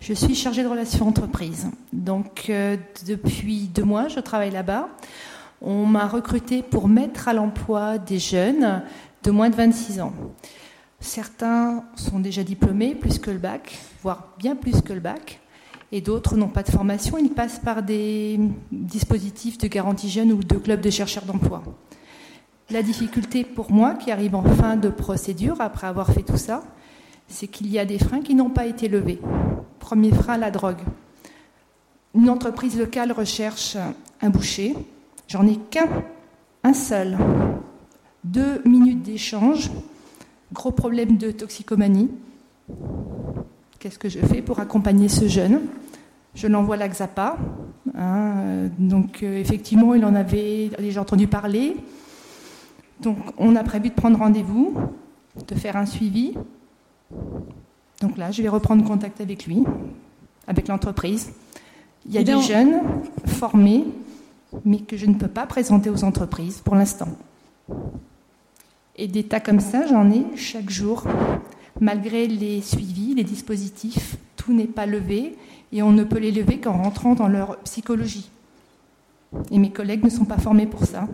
Je 0.00 0.12
suis 0.12 0.36
chargée 0.36 0.62
de 0.62 0.68
relations 0.68 1.08
entreprises. 1.08 1.66
Donc, 1.92 2.46
euh, 2.50 2.76
depuis 3.06 3.62
deux 3.66 3.82
mois, 3.82 4.08
je 4.08 4.20
travaille 4.20 4.52
là-bas. 4.52 4.88
On 5.60 5.86
m'a 5.86 6.06
recruté 6.06 6.62
pour 6.62 6.88
mettre 6.88 7.26
à 7.26 7.32
l'emploi 7.32 7.98
des 7.98 8.20
jeunes 8.20 8.82
de 9.24 9.30
moins 9.32 9.50
de 9.50 9.56
26 9.56 10.00
ans. 10.00 10.12
Certains 11.00 11.84
sont 11.96 12.20
déjà 12.20 12.44
diplômés, 12.44 12.94
plus 12.94 13.18
que 13.18 13.30
le 13.30 13.38
bac, 13.38 13.76
voire 14.02 14.34
bien 14.38 14.54
plus 14.54 14.82
que 14.82 14.92
le 14.92 15.00
bac, 15.00 15.40
et 15.90 16.00
d'autres 16.00 16.36
n'ont 16.36 16.48
pas 16.48 16.62
de 16.62 16.70
formation. 16.70 17.18
Ils 17.18 17.30
passent 17.30 17.58
par 17.58 17.82
des 17.82 18.38
dispositifs 18.70 19.58
de 19.58 19.66
garantie 19.66 20.08
jeune 20.08 20.32
ou 20.32 20.44
de 20.44 20.56
clubs 20.56 20.80
de 20.80 20.90
chercheurs 20.90 21.24
d'emploi. 21.24 21.62
La 22.70 22.82
difficulté 22.82 23.42
pour 23.42 23.72
moi, 23.72 23.94
qui 23.94 24.12
arrive 24.12 24.36
en 24.36 24.42
fin 24.42 24.76
de 24.76 24.90
procédure, 24.90 25.60
après 25.60 25.88
avoir 25.88 26.12
fait 26.12 26.22
tout 26.22 26.36
ça, 26.36 26.62
c'est 27.28 27.46
qu'il 27.46 27.70
y 27.70 27.78
a 27.78 27.84
des 27.84 27.98
freins 27.98 28.20
qui 28.20 28.34
n'ont 28.34 28.50
pas 28.50 28.66
été 28.66 28.88
levés. 28.88 29.20
Premier 29.78 30.10
frein, 30.10 30.38
la 30.38 30.50
drogue. 30.50 30.80
Une 32.14 32.30
entreprise 32.30 32.78
locale 32.78 33.12
recherche 33.12 33.76
un 34.20 34.30
boucher. 34.30 34.74
J'en 35.28 35.46
ai 35.46 35.56
qu'un, 35.56 35.88
un 36.64 36.72
seul. 36.72 37.16
Deux 38.24 38.62
minutes 38.64 39.02
d'échange. 39.02 39.70
Gros 40.52 40.72
problème 40.72 41.18
de 41.18 41.30
toxicomanie. 41.30 42.10
Qu'est-ce 43.78 43.98
que 43.98 44.08
je 44.08 44.18
fais 44.18 44.42
pour 44.42 44.58
accompagner 44.58 45.08
ce 45.08 45.28
jeune? 45.28 45.60
Je 46.34 46.46
l'envoie 46.46 46.74
à 46.76 46.78
l'Axapa. 46.78 47.36
Hein, 47.94 48.68
donc, 48.78 49.22
euh, 49.22 49.38
effectivement, 49.38 49.94
il 49.94 50.04
en 50.04 50.14
avait 50.14 50.70
déjà 50.78 51.02
entendu 51.02 51.26
parler. 51.26 51.76
Donc, 53.00 53.18
on 53.38 53.54
a 53.54 53.62
prévu 53.62 53.90
de 53.90 53.94
prendre 53.94 54.18
rendez-vous, 54.18 54.74
de 55.46 55.54
faire 55.54 55.76
un 55.76 55.86
suivi. 55.86 56.34
Donc 58.00 58.16
là, 58.16 58.30
je 58.30 58.42
vais 58.42 58.48
reprendre 58.48 58.84
contact 58.84 59.20
avec 59.20 59.46
lui, 59.46 59.64
avec 60.46 60.68
l'entreprise. 60.68 61.32
Il 62.06 62.12
y 62.12 62.18
a 62.18 62.22
des 62.22 62.40
jeunes 62.40 62.80
formés, 63.26 63.84
mais 64.64 64.78
que 64.78 64.96
je 64.96 65.06
ne 65.06 65.14
peux 65.14 65.28
pas 65.28 65.46
présenter 65.46 65.90
aux 65.90 66.04
entreprises 66.04 66.60
pour 66.60 66.74
l'instant. 66.74 67.08
Et 68.96 69.06
des 69.06 69.24
tas 69.24 69.40
comme 69.40 69.60
ça, 69.60 69.86
j'en 69.86 70.10
ai 70.10 70.24
chaque 70.36 70.70
jour. 70.70 71.04
Malgré 71.80 72.26
les 72.26 72.60
suivis, 72.60 73.14
les 73.14 73.24
dispositifs, 73.24 74.16
tout 74.36 74.52
n'est 74.52 74.66
pas 74.66 74.86
levé 74.86 75.36
et 75.72 75.82
on 75.82 75.92
ne 75.92 76.02
peut 76.02 76.18
les 76.18 76.32
lever 76.32 76.58
qu'en 76.58 76.82
rentrant 76.82 77.14
dans 77.14 77.28
leur 77.28 77.58
psychologie. 77.58 78.30
Et 79.50 79.58
mes 79.58 79.70
collègues 79.70 80.04
ne 80.04 80.10
sont 80.10 80.24
pas 80.24 80.38
formés 80.38 80.66
pour 80.66 80.84
ça. 80.84 81.06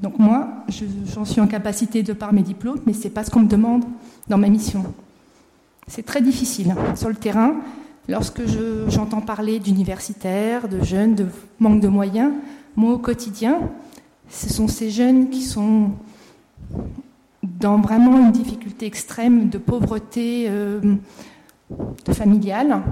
Donc 0.00 0.18
moi, 0.18 0.48
j'en 1.14 1.24
suis 1.24 1.40
en 1.40 1.46
capacité 1.46 2.02
de 2.02 2.12
par 2.12 2.32
mes 2.32 2.42
diplômes, 2.42 2.80
mais 2.86 2.92
ce 2.92 3.04
n'est 3.04 3.10
pas 3.10 3.24
ce 3.24 3.30
qu'on 3.30 3.40
me 3.40 3.48
demande 3.48 3.84
dans 4.28 4.38
ma 4.38 4.48
mission. 4.48 4.84
C'est 5.86 6.04
très 6.04 6.20
difficile 6.20 6.74
sur 6.96 7.08
le 7.08 7.14
terrain. 7.14 7.54
Lorsque 8.08 8.42
j'entends 8.88 9.20
parler 9.20 9.60
d'universitaires, 9.60 10.68
de 10.68 10.82
jeunes, 10.82 11.14
de 11.14 11.26
manque 11.60 11.80
de 11.80 11.88
moyens, 11.88 12.32
moi 12.74 12.94
au 12.94 12.98
quotidien, 12.98 13.60
ce 14.28 14.48
sont 14.48 14.66
ces 14.66 14.90
jeunes 14.90 15.30
qui 15.30 15.42
sont 15.42 15.90
dans 17.42 17.78
vraiment 17.78 18.18
une 18.18 18.32
difficulté 18.32 18.86
extrême 18.86 19.48
de 19.48 19.58
pauvreté 19.58 20.46
euh, 20.48 20.80
familiale. 22.12 22.82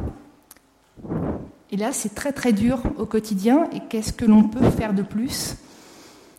Et 1.72 1.76
là, 1.76 1.92
c'est 1.92 2.14
très 2.14 2.32
très 2.32 2.52
dur 2.52 2.80
au 2.98 3.06
quotidien. 3.06 3.68
Et 3.72 3.80
qu'est-ce 3.88 4.12
que 4.12 4.24
l'on 4.24 4.44
peut 4.44 4.70
faire 4.70 4.92
de 4.92 5.02
plus 5.02 5.56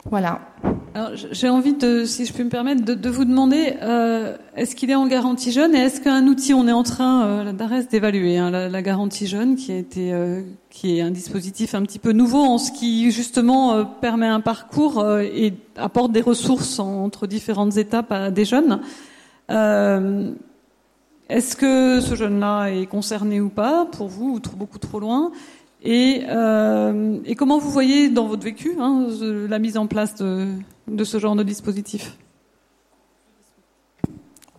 voilà. 0.09 0.41
J'ai 1.31 1.47
envie 1.47 1.73
de, 1.73 2.03
si 2.03 2.25
je 2.25 2.33
peux 2.33 2.43
me 2.43 2.49
permettre, 2.49 2.83
de, 2.83 3.09
vous 3.09 3.23
demander, 3.23 3.75
euh, 3.81 4.35
est-ce 4.57 4.75
qu'il 4.75 4.89
est 4.89 4.95
en 4.95 5.07
garantie 5.07 5.51
jeune 5.51 5.73
et 5.73 5.79
est-ce 5.79 6.01
qu'un 6.01 6.27
outil, 6.27 6.53
on 6.53 6.67
est 6.67 6.73
en 6.73 6.83
train 6.83 7.25
euh, 7.25 7.83
d'évaluer 7.89 8.37
hein, 8.37 8.49
la, 8.49 8.81
garantie 8.81 9.27
jeune, 9.27 9.55
euh, 9.97 10.41
qui 10.69 10.97
est 10.97 11.01
un 11.01 11.11
dispositif 11.11 11.75
un 11.75 11.83
petit 11.83 11.99
peu 11.99 12.11
nouveau 12.11 12.41
en 12.41 12.57
ce 12.57 12.71
qui 12.71 13.09
justement 13.11 13.73
euh, 13.73 13.83
permet 14.01 14.27
un 14.27 14.41
parcours 14.41 15.05
et 15.19 15.53
apporte 15.77 16.11
des 16.11 16.21
ressources 16.21 16.79
entre 16.79 17.27
différentes 17.27 17.77
étapes 17.77 18.11
à 18.11 18.31
des 18.31 18.43
jeunes. 18.43 18.81
est-ce 21.29 21.55
que 21.55 22.01
ce 22.01 22.15
jeune-là 22.15 22.67
est 22.67 22.87
concerné 22.87 23.39
ou 23.39 23.49
pas 23.49 23.85
pour 23.85 24.07
vous 24.07 24.31
ou 24.31 24.39
trop, 24.39 24.57
beaucoup 24.57 24.79
trop 24.79 24.99
loin? 24.99 25.31
Et, 25.83 26.23
euh, 26.29 27.19
et, 27.25 27.35
comment 27.35 27.57
vous 27.57 27.71
voyez 27.71 28.09
dans 28.09 28.27
votre 28.27 28.43
vécu 28.43 28.75
hein, 28.79 29.07
la 29.49 29.57
mise 29.57 29.77
en 29.77 29.87
place 29.87 30.15
de, 30.15 30.47
de, 30.87 31.03
ce 31.03 31.17
genre 31.17 31.35
de 31.35 31.43
dispositif? 31.43 32.17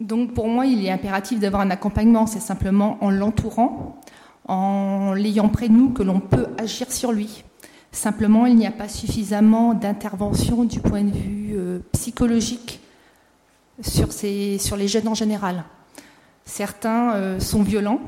Donc 0.01 0.35
pour 0.35 0.49
moi, 0.49 0.67
il 0.67 0.85
est 0.85 0.91
impératif 0.91 1.39
d'avoir 1.39 1.63
un 1.63 1.71
accompagnement. 1.71 2.27
C'est 2.27 2.41
simplement 2.41 2.99
en 3.01 3.11
l'entourant, 3.11 4.01
en 4.49 5.15
l'ayant 5.15 5.49
près 5.49 5.69
de 5.69 5.75
nous, 5.75 5.91
que 5.91 6.03
l'on 6.03 6.19
peut 6.19 6.49
agir 6.59 6.91
sur 6.91 7.13
lui. 7.13 7.45
Simplement, 7.93 8.47
il 8.47 8.57
n'y 8.57 8.67
a 8.67 8.73
pas 8.73 8.89
suffisamment 8.89 9.75
d'intervention 9.75 10.65
du 10.65 10.81
point 10.81 11.05
de 11.05 11.13
vue 11.13 11.53
euh, 11.55 11.79
psychologique 11.93 12.81
sur, 13.81 14.13
ces, 14.13 14.59
sur 14.59 14.77
les 14.77 14.89
jeunes 14.89 15.09
en 15.09 15.15
général. 15.15 15.65
Certains 16.45 17.15
euh, 17.15 17.39
sont 17.39 17.63
violents, 17.63 18.01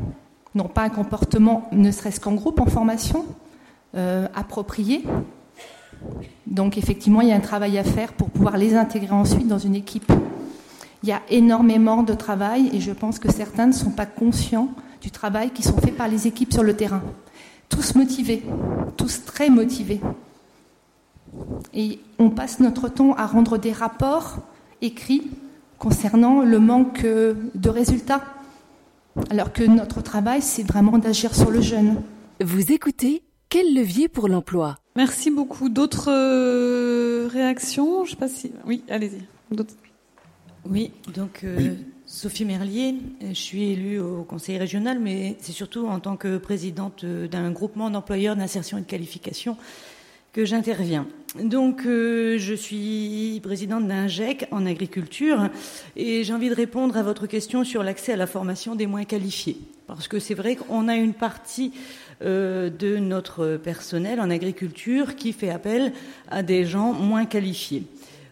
n'ont 0.55 0.69
pas 0.69 0.83
un 0.83 0.89
comportement, 0.89 1.69
ne 1.73 1.91
serait-ce 1.91 2.21
qu'en 2.21 2.35
groupe, 2.35 2.61
en 2.61 2.67
formation, 2.67 3.25
euh, 3.97 4.27
approprié. 4.35 5.05
Donc 6.47 6.79
effectivement, 6.79 7.21
il 7.21 7.29
y 7.29 7.33
a 7.33 7.37
un 7.37 7.41
travail 7.41 7.79
à 7.79 7.85
faire 7.85 8.13
pour 8.13 8.31
pouvoir 8.31 8.57
les 8.57 8.75
intégrer 8.75 9.13
ensuite 9.13 9.49
dans 9.49 9.59
une 9.59 9.75
équipe. 9.75 10.11
Il 11.03 11.09
y 11.09 11.13
a 11.13 11.23
énormément 11.31 12.03
de 12.03 12.15
travail 12.15 12.71
et 12.73 12.81
je 12.81 12.93
pense 12.93 13.19
que 13.19 13.31
certains 13.31 13.67
ne 13.67 13.73
sont 13.73 13.91
pas 13.91 14.07
conscients 14.07 14.69
du 15.01 15.11
travail 15.11 15.51
qui 15.51 15.63
sont 15.63 15.77
faits 15.77 15.97
par 15.97 16.09
les 16.09 16.27
équipes 16.27 16.53
sur 16.53 16.63
le 16.63 16.75
terrain. 16.75 17.03
Tous 17.69 17.95
motivés, 17.95 18.43
tous 18.97 19.25
très 19.25 19.51
motivés. 19.51 20.01
Et 21.73 21.99
on 22.19 22.31
passe 22.31 22.61
notre 22.61 22.89
temps 22.89 23.15
à 23.15 23.27
rendre 23.27 23.59
des 23.59 23.73
rapports 23.73 24.39
écrits 24.81 25.31
concernant 25.79 26.43
le 26.43 26.59
manque 26.59 27.03
de 27.05 27.69
résultats 27.69 28.23
alors 29.31 29.53
que 29.53 29.63
notre 29.63 30.03
travail, 30.03 30.43
c'est 30.43 30.63
vraiment 30.63 30.99
d'agir 30.99 31.35
sur 31.35 31.51
le 31.51 31.61
jeune. 31.61 32.03
Vous 32.43 32.73
écoutez 32.73 33.23
Quel 33.49 33.75
levier 33.75 34.09
pour 34.09 34.29
l'emploi? 34.29 34.77
Merci 34.97 35.31
beaucoup. 35.31 35.69
D'autres 35.69 36.11
euh, 36.11 37.29
réactions? 37.33 38.05
Je 38.05 38.11
sais 38.11 38.17
pas 38.17 38.29
si. 38.29 38.53
Oui, 38.67 38.83
allez-y. 38.89 39.23
Oui, 40.69 40.93
donc 41.15 41.43
euh, 41.45 41.75
Sophie 42.07 42.45
Merlier, 42.45 42.97
je 43.21 43.35
suis 43.35 43.71
élue 43.71 44.01
au 44.01 44.23
conseil 44.23 44.57
régional, 44.59 44.99
mais 44.99 45.37
c'est 45.41 45.53
surtout 45.53 45.87
en 45.87 46.01
tant 46.01 46.17
que 46.17 46.39
présidente 46.39 47.05
d'un 47.05 47.51
groupement 47.51 47.91
d'employeurs 47.91 48.37
d'insertion 48.37 48.79
et 48.79 48.81
de 48.81 48.87
qualification 48.87 49.57
que 50.35 50.45
j'interviens. 50.45 51.07
Donc, 51.43 51.87
euh, 51.87 52.39
je 52.39 52.55
suis 52.55 53.41
présidente 53.43 53.89
d'un 53.89 54.09
GEC 54.09 54.47
en 54.51 54.67
agriculture 54.67 55.49
et 55.97 56.23
j'ai 56.23 56.33
envie 56.33 56.51
de 56.51 56.55
répondre 56.55 56.97
à 56.97 57.03
votre 57.03 57.27
question 57.27 57.65
sur 57.65 57.83
l'accès 57.83 58.13
à 58.13 58.17
la 58.17 58.27
formation 58.27 58.75
des 58.75 58.87
moins 58.87 59.05
qualifiés. 59.05 59.57
Parce 59.87 60.09
que 60.09 60.19
c'est 60.19 60.35
vrai 60.35 60.57
qu'on 60.57 60.89
a 60.89 60.97
une 60.97 61.15
partie 61.15 61.73
euh, 62.23 62.69
de 62.69 62.97
notre 62.97 63.57
personnel 63.57 64.21
en 64.21 64.29
agriculture 64.29 65.17
qui 65.17 65.33
fait 65.33 65.51
appel 65.51 65.93
à 66.31 66.43
des 66.43 66.65
gens 66.65 66.93
moins 66.93 67.27
qualifiés. 67.27 67.85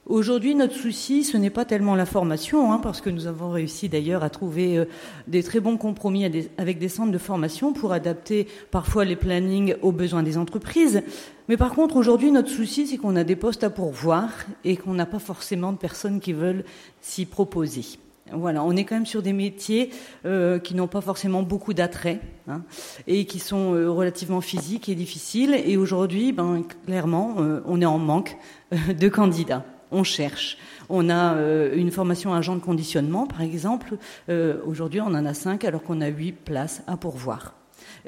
Aujourd'hui, 0.07 0.57
notre 0.57 0.75
souci, 0.75 1.23
ce 1.23 1.37
n'est 1.37 1.49
pas 1.49 1.65
tellement 1.65 1.95
la 1.95 2.07
formation, 2.07 2.73
hein, 2.73 2.81
parce 2.83 3.01
que 3.01 3.09
nous 3.09 3.29
avons 3.29 3.51
réussi 3.51 3.89
d'ailleurs 3.89 4.25
à 4.25 4.31
trouver 4.31 4.77
euh, 4.77 4.87
des 5.29 5.45
très 5.45 5.61
bons 5.61 5.77
compromis 5.77 6.25
avec 6.59 6.81
des 6.81 6.89
centres 6.89 7.13
de 7.13 7.19
formation 7.19 7.73
pour 7.73 7.93
adapter 7.93 8.49
parfois 8.73 9.05
les 9.05 9.15
plannings 9.15 9.77
aux 9.81 9.93
besoins 9.93 10.25
des 10.25 10.39
entreprises. 10.39 11.05
Mais 11.49 11.57
par 11.57 11.73
contre, 11.73 11.95
aujourd'hui, 11.95 12.33
notre 12.33 12.49
souci, 12.49 12.89
c'est 12.89 12.97
qu'on 12.97 13.15
a 13.15 13.23
des 13.23 13.37
postes 13.37 13.63
à 13.63 13.71
pourvoir 13.71 14.29
et 14.65 14.77
qu'on 14.77 14.95
n'a 14.95 15.07
pas 15.07 15.21
forcément 15.21 15.71
de 15.71 15.79
personnes 15.79 16.19
qui 16.19 16.33
veulent 16.33 16.65
s'y 17.01 17.25
proposer. 17.25 17.85
Voilà, 18.33 18.65
on 18.65 18.75
est 18.75 18.85
quand 18.85 18.97
même 18.97 19.07
sur 19.07 19.23
des 19.23 19.33
métiers 19.33 19.91
euh, 20.25 20.59
qui 20.59 20.75
n'ont 20.75 20.89
pas 20.89 21.01
forcément 21.01 21.43
beaucoup 21.43 21.75
d'attrait 21.75 22.19
hein, 22.49 22.63
et 23.07 23.25
qui 23.25 23.39
sont 23.39 23.75
euh, 23.75 23.89
relativement 23.89 24.41
physiques 24.41 24.89
et 24.89 24.97
difficiles. 24.97 25.55
Et 25.65 25.77
aujourd'hui, 25.77 26.33
ben, 26.33 26.65
clairement, 26.87 27.37
on 27.67 27.81
est 27.81 27.87
en 27.87 27.99
manque 27.99 28.37
de 28.73 29.09
candidats 29.09 29.65
on 29.93 30.05
cherche. 30.05 30.59
On 30.89 31.09
a 31.09 31.35
euh, 31.35 31.75
une 31.77 31.91
formation 31.91 32.35
agent 32.35 32.57
de 32.57 32.61
conditionnement, 32.61 33.27
par 33.27 33.43
exemple. 33.43 33.97
Euh, 34.29 34.59
aujourd'hui, 34.67 35.01
on 35.01 35.07
en 35.07 35.25
a 35.25 35.35
cinq 35.35 35.65
alors 35.65 35.83
qu'on 35.83 36.01
a 36.01 36.09
huit 36.09 36.33
places 36.33 36.83
à 36.87 36.97
pourvoir 36.97 37.55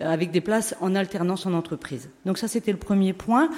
avec 0.00 0.30
des 0.30 0.40
places 0.40 0.74
en 0.80 0.94
alternance 0.94 1.46
en 1.46 1.52
entreprise. 1.52 2.08
Donc 2.24 2.38
ça, 2.38 2.48
c'était 2.48 2.72
le 2.72 2.78
premier 2.78 3.12
point. 3.12 3.48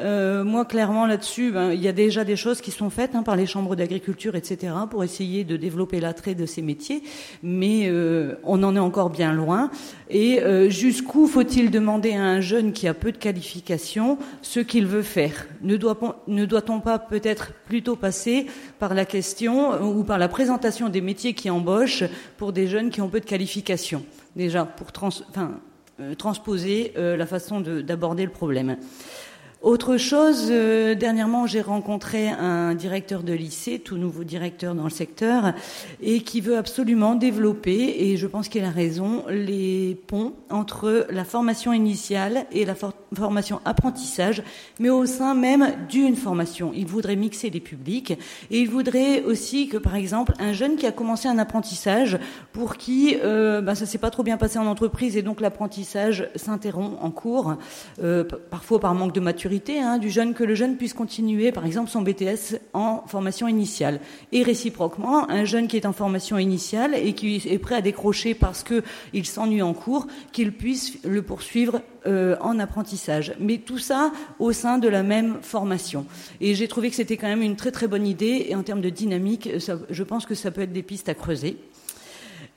Euh, 0.00 0.44
moi, 0.44 0.64
clairement, 0.64 1.06
là-dessus, 1.06 1.52
ben, 1.52 1.72
il 1.72 1.80
y 1.80 1.88
a 1.88 1.92
déjà 1.92 2.24
des 2.24 2.36
choses 2.36 2.60
qui 2.60 2.70
sont 2.70 2.90
faites 2.90 3.14
hein, 3.14 3.22
par 3.22 3.36
les 3.36 3.46
chambres 3.46 3.76
d'agriculture, 3.76 4.34
etc., 4.34 4.72
pour 4.90 5.04
essayer 5.04 5.44
de 5.44 5.56
développer 5.56 6.00
l'attrait 6.00 6.34
de 6.34 6.46
ces 6.46 6.62
métiers, 6.62 7.02
mais 7.42 7.88
euh, 7.88 8.34
on 8.42 8.62
en 8.62 8.74
est 8.76 8.80
encore 8.80 9.10
bien 9.10 9.32
loin. 9.32 9.70
Et 10.10 10.42
euh, 10.42 10.68
jusqu'où 10.68 11.26
faut-il 11.26 11.70
demander 11.70 12.12
à 12.14 12.22
un 12.22 12.40
jeune 12.40 12.72
qui 12.72 12.88
a 12.88 12.94
peu 12.94 13.12
de 13.12 13.18
qualifications 13.18 14.18
ce 14.42 14.60
qu'il 14.60 14.86
veut 14.86 15.02
faire? 15.02 15.46
Ne 15.62 15.76
doit-on 15.76 16.80
pas 16.80 16.98
peut-être 16.98 17.52
plutôt 17.66 17.96
passer 17.96 18.46
par 18.78 18.94
la 18.94 19.04
question 19.04 19.82
ou 19.82 20.04
par 20.04 20.18
la 20.18 20.28
présentation 20.28 20.88
des 20.88 21.00
métiers 21.00 21.34
qui 21.34 21.50
embauchent 21.50 22.04
pour 22.36 22.52
des 22.52 22.66
jeunes 22.66 22.90
qui 22.90 23.00
ont 23.00 23.08
peu 23.08 23.20
de 23.20 23.26
qualifications? 23.26 24.04
Déjà 24.36 24.64
pour 24.64 24.92
trans, 24.92 25.10
euh, 25.36 25.46
transposer 26.18 26.92
euh, 26.96 27.16
la 27.16 27.26
façon 27.26 27.60
d'aborder 27.60 28.24
le 28.24 28.30
problème. 28.30 28.76
Autre 29.64 29.96
chose, 29.96 30.48
euh, 30.50 30.94
dernièrement, 30.94 31.46
j'ai 31.46 31.62
rencontré 31.62 32.28
un 32.28 32.74
directeur 32.74 33.22
de 33.22 33.32
lycée, 33.32 33.78
tout 33.78 33.96
nouveau 33.96 34.22
directeur 34.22 34.74
dans 34.74 34.84
le 34.84 34.90
secteur, 34.90 35.54
et 36.02 36.20
qui 36.20 36.42
veut 36.42 36.58
absolument 36.58 37.14
développer, 37.14 38.10
et 38.10 38.18
je 38.18 38.26
pense 38.26 38.50
qu'il 38.50 38.62
a 38.62 38.70
raison, 38.70 39.24
les 39.30 39.96
ponts 40.06 40.34
entre 40.50 41.06
la 41.08 41.24
formation 41.24 41.72
initiale 41.72 42.44
et 42.52 42.66
la 42.66 42.74
formation 42.74 43.62
apprentissage, 43.64 44.42
mais 44.80 44.90
au 44.90 45.06
sein 45.06 45.34
même 45.34 45.72
d'une 45.88 46.14
formation. 46.14 46.72
Il 46.74 46.84
voudrait 46.84 47.16
mixer 47.16 47.48
les 47.48 47.60
publics, 47.60 48.10
et 48.50 48.60
il 48.60 48.68
voudrait 48.68 49.22
aussi 49.22 49.68
que, 49.68 49.78
par 49.78 49.94
exemple, 49.94 50.34
un 50.40 50.52
jeune 50.52 50.76
qui 50.76 50.84
a 50.84 50.92
commencé 50.92 51.26
un 51.26 51.38
apprentissage, 51.38 52.18
pour 52.52 52.76
qui 52.76 53.16
euh, 53.24 53.62
bah, 53.62 53.74
ça 53.74 53.86
s'est 53.86 53.96
pas 53.96 54.10
trop 54.10 54.24
bien 54.24 54.36
passé 54.36 54.58
en 54.58 54.66
entreprise, 54.66 55.16
et 55.16 55.22
donc 55.22 55.40
l'apprentissage 55.40 56.28
s'interrompt 56.36 56.98
en 57.00 57.10
cours, 57.10 57.54
euh, 58.02 58.24
parfois 58.50 58.78
par 58.78 58.94
manque 58.94 59.14
de 59.14 59.20
maturité, 59.20 59.53
Hein, 59.68 59.98
du 59.98 60.10
jeune, 60.10 60.34
que 60.34 60.42
le 60.42 60.54
jeune 60.54 60.76
puisse 60.76 60.94
continuer, 60.94 61.52
par 61.52 61.64
exemple, 61.64 61.88
son 61.88 62.02
BTS 62.02 62.58
en 62.72 63.04
formation 63.06 63.46
initiale. 63.46 64.00
Et 64.32 64.42
réciproquement, 64.42 65.30
un 65.30 65.44
jeune 65.44 65.68
qui 65.68 65.76
est 65.76 65.86
en 65.86 65.92
formation 65.92 66.38
initiale 66.38 66.94
et 66.94 67.12
qui 67.12 67.36
est 67.36 67.58
prêt 67.58 67.76
à 67.76 67.80
décrocher 67.80 68.34
parce 68.34 68.64
qu'il 68.64 69.26
s'ennuie 69.26 69.62
en 69.62 69.72
cours, 69.72 70.06
qu'il 70.32 70.52
puisse 70.52 70.98
le 71.04 71.22
poursuivre 71.22 71.82
euh, 72.06 72.36
en 72.40 72.58
apprentissage. 72.58 73.34
Mais 73.38 73.58
tout 73.58 73.78
ça 73.78 74.12
au 74.38 74.52
sein 74.52 74.78
de 74.78 74.88
la 74.88 75.02
même 75.02 75.38
formation. 75.40 76.06
Et 76.40 76.54
j'ai 76.54 76.66
trouvé 76.66 76.90
que 76.90 76.96
c'était 76.96 77.16
quand 77.16 77.28
même 77.28 77.42
une 77.42 77.56
très 77.56 77.70
très 77.70 77.86
bonne 77.86 78.06
idée. 78.06 78.46
Et 78.48 78.56
en 78.56 78.62
termes 78.62 78.80
de 78.80 78.90
dynamique, 78.90 79.50
je 79.90 80.02
pense 80.02 80.26
que 80.26 80.34
ça 80.34 80.50
peut 80.50 80.62
être 80.62 80.72
des 80.72 80.82
pistes 80.82 81.08
à 81.08 81.14
creuser. 81.14 81.58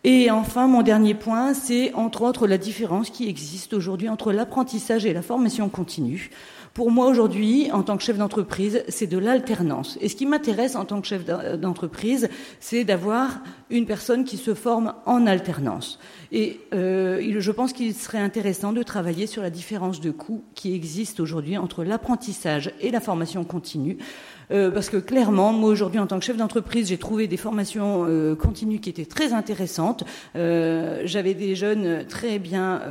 Et 0.04 0.32
enfin, 0.32 0.68
mon 0.68 0.84
dernier 0.84 1.14
point, 1.16 1.54
c'est 1.54 1.94
entre 1.94 2.22
autres 2.22 2.48
la 2.48 2.58
différence 2.58 3.10
qui 3.10 3.28
existe 3.28 3.74
aujourd'hui 3.74 4.10
entre 4.10 4.32
l'apprentissage 4.32 5.06
et 5.06 5.14
la 5.14 5.22
formation 5.22 5.70
continue. 5.70 6.30
Pour 6.78 6.92
moi, 6.92 7.08
aujourd'hui, 7.08 7.72
en 7.72 7.82
tant 7.82 7.98
que 7.98 8.04
chef 8.04 8.20
d'entreprise, 8.20 8.84
c'est 8.88 9.08
de 9.08 9.18
l'alternance. 9.18 9.98
Et 10.00 10.10
ce 10.10 10.16
qui 10.16 10.28
m'intéresse 10.28 10.76
en 10.76 10.86
tant 10.86 11.02
que 11.02 11.08
chef 11.08 11.26
d'entreprise, 11.26 12.30
c'est 12.60 12.84
d'avoir 12.84 13.40
une 13.72 13.88
personne 13.88 14.26
qui 14.26 14.38
se 14.38 14.54
forme 14.54 14.94
en 15.08 15.26
alternance. 15.26 15.98
Et 16.32 16.60
euh, 16.76 17.40
je 17.40 17.52
pense 17.52 17.74
qu'il 17.74 17.96
serait 17.96 18.20
intéressant 18.20 18.74
de 18.74 18.84
travailler 18.84 19.26
sur 19.26 19.42
la 19.42 19.50
différence 19.50 20.02
de 20.02 20.12
coûts 20.12 20.44
qui 20.54 20.76
existe 20.76 21.20
aujourd'hui 21.20 21.58
entre 21.58 21.84
l'apprentissage 21.84 22.72
et 22.80 22.92
la 22.92 23.00
formation 23.00 23.44
continue. 23.44 23.98
Euh, 24.52 24.72
parce 24.72 24.90
que 24.90 24.98
clairement, 24.98 25.52
moi 25.52 25.70
aujourd'hui, 25.70 26.00
en 26.00 26.08
tant 26.08 26.20
que 26.20 26.26
chef 26.26 26.38
d'entreprise, 26.38 26.88
j'ai 26.88 26.98
trouvé 26.98 27.28
des 27.28 27.38
formations 27.38 28.06
euh, 28.08 28.36
continues 28.36 28.80
qui 28.80 28.90
étaient 28.90 29.06
très 29.06 29.34
intéressantes. 29.34 30.04
Euh, 30.36 31.02
J'avais 31.06 31.34
des 31.34 31.56
jeunes 31.56 32.06
très 32.08 32.40
bien 32.40 32.82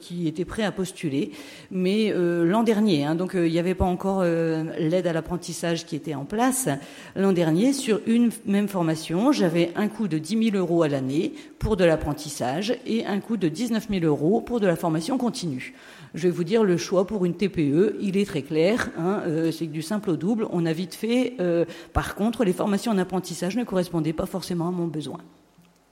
qui 0.00 0.26
étaient 0.26 0.44
prêts 0.44 0.62
à 0.62 0.72
postuler, 0.72 1.32
mais 1.70 2.12
l'an 2.14 2.62
dernier, 2.62 3.04
hein, 3.04 3.14
donc 3.14 3.32
il 3.34 3.50
n'y 3.50 3.58
avait 3.58 3.74
pas 3.74 3.84
encore 3.84 4.22
l'aide 4.22 5.06
à 5.06 5.12
l'apprentissage 5.12 5.86
qui 5.86 5.96
était 5.96 6.14
en 6.14 6.24
place. 6.24 6.68
L'an 7.16 7.32
dernier, 7.32 7.72
sur 7.72 8.00
une 8.06 8.30
même 8.46 8.68
formation, 8.68 9.32
j'avais 9.32 9.70
un 9.76 9.88
coût 9.88 10.08
de 10.08 10.18
10 10.18 10.50
000 10.50 10.56
euros 10.56 10.82
à 10.82 10.88
l'année 10.88 11.32
pour 11.58 11.76
de 11.76 11.84
l'apprentissage 11.84 12.76
et 12.86 13.06
un 13.06 13.20
coût 13.20 13.36
de 13.36 13.48
19 13.48 13.88
000 13.90 14.04
euros 14.04 14.40
pour 14.40 14.60
de 14.60 14.66
la 14.66 14.76
formation 14.76 15.18
continue. 15.18 15.74
Je 16.14 16.24
vais 16.24 16.30
vous 16.30 16.44
dire, 16.44 16.64
le 16.64 16.76
choix 16.76 17.06
pour 17.06 17.24
une 17.24 17.34
TPE, 17.34 17.96
il 18.00 18.16
est 18.16 18.26
très 18.26 18.42
clair. 18.42 18.90
Hein, 18.98 19.22
euh, 19.26 19.52
c'est 19.52 19.66
du 19.66 19.82
simple 19.82 20.10
au 20.10 20.16
double. 20.16 20.46
On 20.50 20.66
a 20.66 20.72
vite 20.72 20.94
fait. 20.94 21.34
Euh, 21.40 21.64
par 21.92 22.14
contre, 22.14 22.44
les 22.44 22.52
formations 22.52 22.90
en 22.92 22.98
apprentissage 22.98 23.56
ne 23.56 23.64
correspondaient 23.64 24.12
pas 24.12 24.26
forcément 24.26 24.68
à 24.68 24.70
mon 24.72 24.86
besoin. 24.86 25.18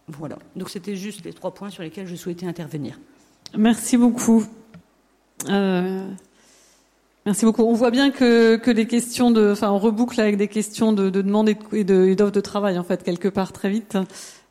Voilà. 0.09 0.39
Donc 0.57 0.70
c'était 0.70 0.97
juste 0.97 1.24
les 1.24 1.32
trois 1.32 1.53
points 1.53 1.70
sur 1.70 1.82
lesquels 1.82 2.07
je 2.07 2.16
souhaitais 2.16 2.47
intervenir. 2.47 2.99
Merci 3.57 3.97
beaucoup. 3.97 4.45
Euh, 5.49 6.09
merci 7.24 7.45
beaucoup. 7.45 7.62
On 7.62 7.74
voit 7.74 7.90
bien 7.90 8.11
que, 8.11 8.57
que 8.57 8.70
les 8.70 8.86
questions 8.86 9.31
de, 9.31 9.53
enfin, 9.53 9.70
on 9.70 9.78
reboucle 9.78 10.20
avec 10.20 10.36
des 10.36 10.49
questions 10.49 10.93
de, 10.93 11.11
de 11.11 11.23
demande 11.23 11.51
et 11.51 11.85
d'offres 11.85 12.31
de, 12.31 12.31
de 12.31 12.40
travail 12.40 12.78
en 12.78 12.85
fait 12.85 13.05
quelque 13.05 13.28
part 13.28 13.53
très 13.53 13.70
vite. 13.70 13.97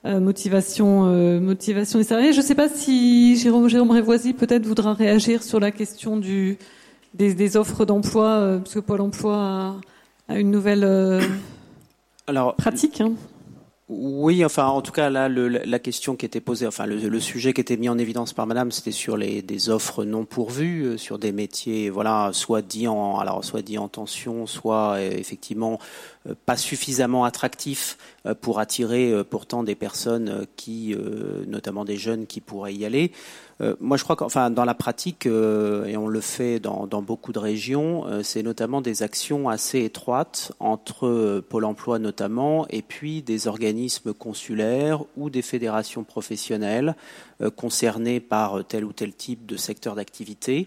Euh, 0.07 0.21
motivation, 0.21 1.07
euh, 1.07 1.41
motivation 1.41 1.99
des 1.99 2.05
salariés. 2.05 2.31
Je 2.31 2.38
ne 2.38 2.43
sais 2.43 2.55
pas 2.55 2.69
si 2.69 3.35
Jérôme, 3.35 3.67
Jérôme 3.67 3.91
Révoisy 3.91 4.31
peut-être 4.31 4.65
voudra 4.65 4.93
réagir 4.93 5.43
sur 5.43 5.59
la 5.59 5.69
question 5.69 6.15
du, 6.15 6.57
des, 7.13 7.57
offres 7.57 7.84
d'emploi, 7.84 8.25
euh, 8.25 8.57
parce 8.59 8.75
que 8.75 8.79
Pôle 8.79 9.01
Emploi 9.01 9.75
a, 10.29 10.39
une 10.39 10.49
nouvelle 10.49 11.19
Alors, 12.25 12.55
pratique. 12.55 13.01
Hein. 13.01 13.13
Oui, 13.89 14.43
enfin, 14.43 14.65
en 14.65 14.81
tout 14.81 14.91
cas, 14.91 15.09
là, 15.09 15.30
le, 15.30 15.47
la 15.47 15.80
question 15.80 16.18
qui 16.18 16.26
était 16.26 16.41
posée, 16.41 16.68
enfin, 16.68 16.85
le, 16.85 16.97
le, 16.97 17.19
sujet 17.22 17.53
qui 17.53 17.61
était 17.61 17.77
mis 17.77 17.88
en 17.88 17.97
évidence 17.97 18.34
par 18.34 18.45
Madame, 18.45 18.69
c'était 18.69 18.91
sur 18.91 19.15
les 19.15 19.41
des 19.41 19.69
offres 19.69 20.03
non 20.03 20.26
pourvues, 20.26 20.84
euh, 20.84 20.97
sur 20.97 21.18
des 21.18 21.31
métiers, 21.31 21.89
voilà, 21.89 22.31
soit 22.34 22.61
dit 22.61 22.89
en, 22.89 23.18
alors, 23.18 23.45
soit 23.45 23.61
dit 23.61 23.77
en 23.77 23.88
tension, 23.88 24.45
soit 24.45 24.95
euh, 24.95 25.11
effectivement 25.11 25.80
euh, 26.27 26.34
pas 26.45 26.57
suffisamment 26.57 27.23
attractifs 27.23 27.97
pour 28.41 28.59
attirer 28.59 29.23
pourtant 29.23 29.64
des 29.64 29.76
personnes 29.76 30.45
qui, 30.57 30.93
notamment 31.47 31.85
des 31.85 31.95
jeunes, 31.95 32.27
qui 32.27 32.41
pourraient 32.41 32.76
y 32.76 32.84
aller. 32.84 33.14
Euh, 33.59 33.75
moi, 33.79 33.97
je 33.97 34.03
crois 34.03 34.15
qu'enfin, 34.15 34.49
dans 34.49 34.65
la 34.65 34.75
pratique, 34.75 35.25
euh, 35.25 35.85
et 35.85 35.97
on 35.97 36.07
le 36.07 36.21
fait 36.21 36.59
dans, 36.59 36.88
beaucoup 37.01 37.31
de 37.31 37.39
régions, 37.39 38.05
euh, 38.05 38.21
c'est 38.23 38.43
notamment 38.43 38.81
des 38.81 39.01
actions 39.01 39.49
assez 39.49 39.84
étroites 39.84 40.51
entre 40.59 41.39
Pôle 41.49 41.65
Emploi 41.65 41.99
notamment, 41.99 42.67
et 42.69 42.81
puis 42.81 43.21
des 43.21 43.47
organismes 43.47 44.13
consulaires 44.13 45.03
ou 45.15 45.29
des 45.29 45.41
fédérations 45.41 46.03
professionnelles 46.03 46.95
concernés 47.55 48.19
par 48.19 48.65
tel 48.65 48.84
ou 48.84 48.93
tel 48.93 49.13
type 49.13 49.45
de 49.45 49.57
secteur 49.57 49.93
d'activité, 49.93 50.65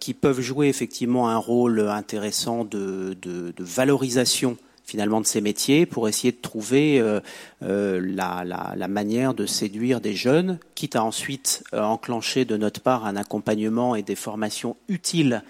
qui 0.00 0.12
peuvent 0.12 0.40
jouer 0.40 0.66
effectivement 0.66 1.28
un 1.28 1.36
rôle 1.36 1.80
intéressant 1.88 2.64
de 2.64 3.16
valorisation 3.58 4.56
finalement 4.84 5.20
de 5.20 5.26
ces 5.26 5.40
métiers 5.40 5.86
pour 5.86 6.08
essayer 6.08 6.32
de 6.32 6.40
trouver 6.40 7.00
euh, 7.00 7.20
euh, 7.62 8.00
la, 8.02 8.44
la, 8.44 8.74
la, 8.76 8.88
manière 8.88 9.34
de 9.34 9.46
séduire 9.46 10.00
des 10.00 10.14
jeunes, 10.14 10.58
quitte 10.74 10.94
à 10.94 11.02
ensuite 11.02 11.64
euh, 11.72 11.82
enclencher 11.82 12.44
de 12.44 12.56
notre 12.56 12.80
part 12.80 13.06
un 13.06 13.16
accompagnement 13.16 13.96
et 13.96 14.02
des 14.02 14.14
formations 14.14 14.76
utiles 14.88 15.42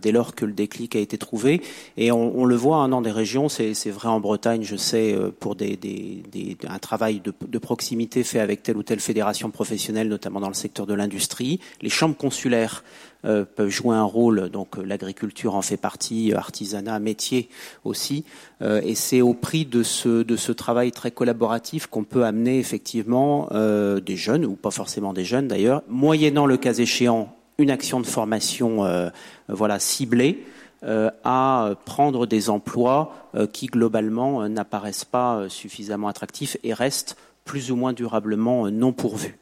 dès 0.00 0.10
lors 0.10 0.34
que 0.34 0.46
le 0.46 0.54
déclic 0.54 0.96
a 0.96 0.98
été 0.98 1.16
trouvé. 1.16 1.62
Et 1.96 2.10
on, 2.10 2.36
on 2.36 2.44
le 2.44 2.56
voit 2.56 2.78
hein, 2.78 2.88
dans 2.88 3.02
des 3.02 3.10
régions, 3.10 3.48
c'est 3.48 3.90
vrai 3.90 4.08
en 4.08 4.18
Bretagne, 4.18 4.62
je 4.64 4.74
sais, 4.74 5.14
pour 5.38 5.54
des, 5.54 5.76
des, 5.76 6.22
des, 6.32 6.56
un 6.66 6.78
travail 6.78 7.20
de, 7.20 7.32
de, 7.46 7.58
proximité 7.58 8.24
fait 8.24 8.40
avec 8.40 8.62
telle 8.62 8.78
ou 8.78 8.82
telle 8.82 8.98
fédération 8.98 9.50
professionnelle, 9.50 10.08
notamment 10.08 10.40
dans 10.40 10.48
le 10.48 10.54
secteur 10.54 10.86
de 10.86 10.94
l'industrie. 10.94 11.60
Les 11.82 11.90
chambres 11.90 12.16
consulaires 12.16 12.82
euh, 13.24 13.44
peuvent 13.44 13.70
jouer 13.70 13.96
un 13.96 14.04
rôle. 14.04 14.50
Donc 14.50 14.78
euh, 14.78 14.82
l'agriculture 14.84 15.54
en 15.54 15.62
fait 15.62 15.76
partie, 15.76 16.32
euh, 16.32 16.36
artisanat, 16.36 16.98
métier 16.98 17.48
aussi. 17.84 18.24
et 18.60 18.94
c'est 18.94 19.20
au 19.20 19.34
prix 19.34 19.64
de 19.64 19.82
ce, 19.82 20.52
travail 20.52 20.92
très 20.92 21.10
collaboratif 21.10 21.86
qu'on 21.86 22.04
peut 22.04 22.24
amener 22.24 22.58
effectivement 22.58 23.48
des 23.52 24.16
jeunes, 24.16 24.44
ou 24.44 24.54
pas 24.54 24.70
forcément 24.70 25.12
des 25.12 25.24
jeunes 25.24 25.48
d'ailleurs, 25.48 25.82
moyennant 25.88 26.46
le 26.46 26.56
cas 26.56 26.72
échéant 26.72 27.34
une 27.58 27.70
action 27.70 28.00
de 28.00 28.06
formation 28.06 29.10
voilà 29.48 29.78
ciblée 29.78 30.44
à 30.82 31.74
prendre 31.84 32.26
des 32.26 32.48
emplois 32.50 33.30
qui 33.52 33.66
globalement 33.66 34.48
n'apparaissent 34.48 35.04
pas 35.04 35.48
suffisamment 35.48 36.08
attractifs 36.08 36.56
et 36.64 36.72
restent 36.72 37.16
plus 37.44 37.70
ou 37.70 37.76
moins 37.76 37.92
durablement 37.92 38.70
non 38.70 38.92
pourvus. 38.92 39.38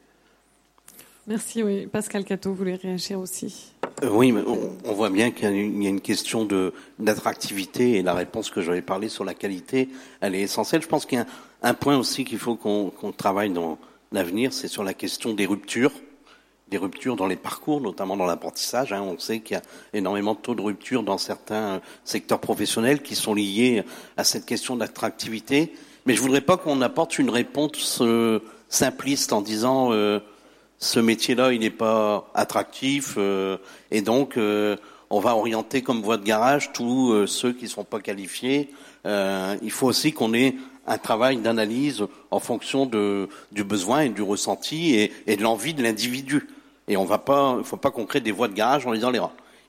Merci, 1.27 1.63
oui. 1.63 1.87
Pascal 1.87 2.23
Cato 2.23 2.53
voulait 2.53 2.75
réagir 2.75 3.19
aussi. 3.19 3.71
Euh, 4.03 4.09
oui, 4.11 4.31
mais 4.31 4.41
on, 4.45 4.93
voit 4.93 5.09
bien 5.09 5.31
qu'il 5.31 5.45
y, 5.81 5.87
a 5.87 5.89
une 5.89 6.01
question 6.01 6.47
d'attractivité 6.99 7.93
et 7.93 8.03
la 8.03 8.13
réponse 8.13 8.51
que 8.51 8.61
j'avais 8.61 8.83
parlé 8.83 9.09
sur 9.09 9.23
la 9.23 9.33
qualité, 9.33 9.89
elle 10.21 10.35
est 10.35 10.41
essentielle. 10.41 10.83
Je 10.83 10.87
pense 10.87 11.05
qu'il 11.07 11.17
y 11.17 11.21
a 11.21 11.25
un, 11.63 11.73
point 11.73 11.97
aussi 11.97 12.25
qu'il 12.25 12.37
faut 12.37 12.55
qu'on 12.55 13.11
travaille 13.11 13.49
dans 13.49 13.79
l'avenir, 14.11 14.53
c'est 14.53 14.67
sur 14.67 14.83
la 14.83 14.93
question 14.93 15.33
des 15.33 15.47
ruptures, 15.47 15.93
des 16.69 16.77
ruptures 16.77 17.15
dans 17.15 17.27
les 17.27 17.35
parcours, 17.35 17.81
notamment 17.81 18.17
dans 18.17 18.27
l'apprentissage. 18.27 18.93
Hein. 18.93 19.01
On 19.01 19.17
sait 19.17 19.39
qu'il 19.39 19.55
y 19.55 19.59
a 19.59 19.63
énormément 19.93 20.35
de 20.35 20.39
taux 20.39 20.55
de 20.55 20.61
rupture 20.61 21.01
dans 21.01 21.17
certains 21.17 21.81
secteurs 22.03 22.39
professionnels 22.39 23.01
qui 23.01 23.15
sont 23.15 23.33
liés 23.33 23.83
à 24.17 24.23
cette 24.23 24.45
question 24.45 24.75
d'attractivité. 24.75 25.73
Mais 26.05 26.13
je 26.13 26.21
voudrais 26.21 26.41
pas 26.41 26.57
qu'on 26.57 26.81
apporte 26.81 27.17
une 27.17 27.31
réponse 27.31 27.99
euh, 28.01 28.39
simpliste 28.69 29.33
en 29.33 29.41
disant 29.41 29.91
euh, 29.91 30.19
ce 30.79 30.99
métier-là, 30.99 31.53
il 31.53 31.61
n'est 31.61 31.69
pas 31.69 32.29
attractif, 32.33 33.15
euh, 33.17 33.57
et 33.91 34.01
donc 34.01 34.37
euh, 34.37 34.75
on 35.09 35.19
va 35.19 35.35
orienter 35.35 35.81
comme 35.81 36.01
voie 36.01 36.17
de 36.17 36.23
garage 36.23 36.71
tous 36.73 37.11
euh, 37.11 37.27
ceux 37.27 37.53
qui 37.53 37.65
ne 37.65 37.69
sont 37.69 37.83
pas 37.83 37.99
qualifiés. 37.99 38.69
il 39.05 39.71
faut 39.71 39.87
aussi 39.87 40.13
qu'on 40.13 40.33
ait 40.33 40.55
un 40.87 40.97
travail 40.97 41.37
d'analyse 41.37 42.05
en 42.29 42.39
fonction 42.39 42.85
de, 42.85 43.27
du 43.51 43.63
besoin 43.63 44.01
et 44.01 44.09
du 44.09 44.21
ressenti 44.21 44.95
et, 44.95 45.11
et 45.25 45.35
de 45.35 45.41
l'envie 45.41 45.73
de 45.73 45.81
l'individu. 45.81 46.47
Et 46.87 46.97
on 46.97 47.05
va 47.05 47.17
pas, 47.17 47.53
il 47.55 47.59
ne 47.59 47.63
faut 47.63 47.77
pas 47.77 47.91
qu'on 47.91 48.05
crée 48.05 48.21
des 48.21 48.31
voies 48.31 48.47
de 48.47 48.53
garage 48.53 48.85
en 48.85 48.93
disant 48.93 49.09
les 49.09 49.21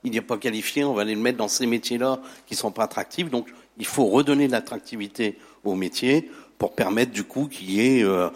il 0.03 0.11
n'est 0.11 0.21
pas 0.21 0.37
qualifié, 0.37 0.83
on 0.83 0.93
va 0.93 1.01
aller 1.01 1.15
le 1.15 1.21
mettre 1.21 1.37
dans 1.37 1.47
ces 1.47 1.65
métiers-là 1.65 2.19
qui 2.45 2.53
ne 2.53 2.59
sont 2.59 2.71
pas 2.71 2.83
attractifs. 2.83 3.29
Donc 3.29 3.47
il 3.77 3.85
faut 3.85 4.05
redonner 4.05 4.47
de 4.47 4.51
l'attractivité 4.51 5.37
au 5.63 5.75
métier 5.75 6.29
pour 6.57 6.73
permettre 6.73 7.11
du 7.11 7.23
coup 7.23 7.47
qu'il 7.47 7.71
y 7.71 7.81
ait 7.81 8.03
euh, 8.03 8.29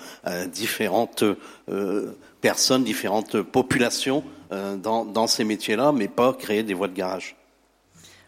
différentes 0.47 1.23
euh, 1.69 2.13
personnes, 2.41 2.83
différentes 2.83 3.41
populations 3.41 4.23
euh, 4.51 4.75
dans, 4.75 5.05
dans, 5.05 5.27
ces 5.27 5.43
métiers-là, 5.43 5.91
mais 5.91 6.07
pas 6.07 6.33
créer 6.33 6.63
des 6.63 6.73
voies 6.73 6.87
de 6.87 6.95
garage. 6.95 7.35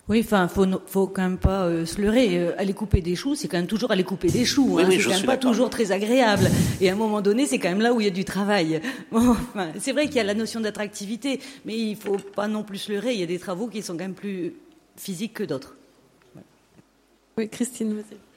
Oui, 0.10 0.22
enfin, 0.24 0.50
faut, 0.50 0.66
faut 0.86 1.08
quand 1.08 1.22
même 1.22 1.38
pas 1.38 1.64
euh, 1.64 1.86
se 1.86 2.02
leurrer. 2.02 2.38
Euh, 2.38 2.52
aller 2.58 2.74
couper 2.74 3.02
des 3.02 3.16
choux, 3.16 3.36
c'est 3.36 3.48
quand 3.48 3.58
même 3.58 3.68
toujours 3.68 3.92
aller 3.92 4.04
couper 4.04 4.30
des 4.30 4.44
choux. 4.44 4.78
hein. 4.78 4.88
c'est 4.90 5.02
quand 5.02 5.10
même 5.12 5.26
pas 5.26 5.38
toujours 5.38 5.70
très 5.70 5.94
agréable. 5.94 6.50
Et 6.82 6.90
à 6.90 6.94
un 6.94 6.96
moment 6.96 7.22
donné, 7.22 7.46
c'est 7.46 7.58
quand 7.58 7.70
même 7.70 7.80
là 7.82 7.94
où 7.94 8.02
il 8.02 8.06
y 8.06 8.08
a 8.08 8.12
du 8.12 8.26
travail. 8.26 8.82
Bon, 9.12 9.32
enfin, 9.32 9.70
c'est 9.80 9.94
vrai 9.94 10.08
qu'il 10.08 10.18
y 10.18 10.20
a 10.20 10.24
la 10.24 10.34
notion 10.34 10.60
d'attractivité, 10.60 11.40
mais 11.66 11.78
il 11.78 11.96
faut 11.96 12.18
pas 12.18 12.48
non 12.48 12.64
plus 12.64 12.80
se 12.80 12.92
leurrer. 12.92 13.14
Il 13.14 13.20
y 13.20 13.24
a 13.24 13.28
des 13.28 13.40
travaux 13.40 13.68
qui 13.68 13.82
sont 13.82 13.94
quand 13.94 14.00
même 14.00 14.14
plus 14.14 14.54
physiques 14.98 15.34
que 15.34 15.44
d'autres. 15.44 15.76
Oui, 17.38 17.48
Christine, 17.50 17.94
vas-y. 17.94 18.33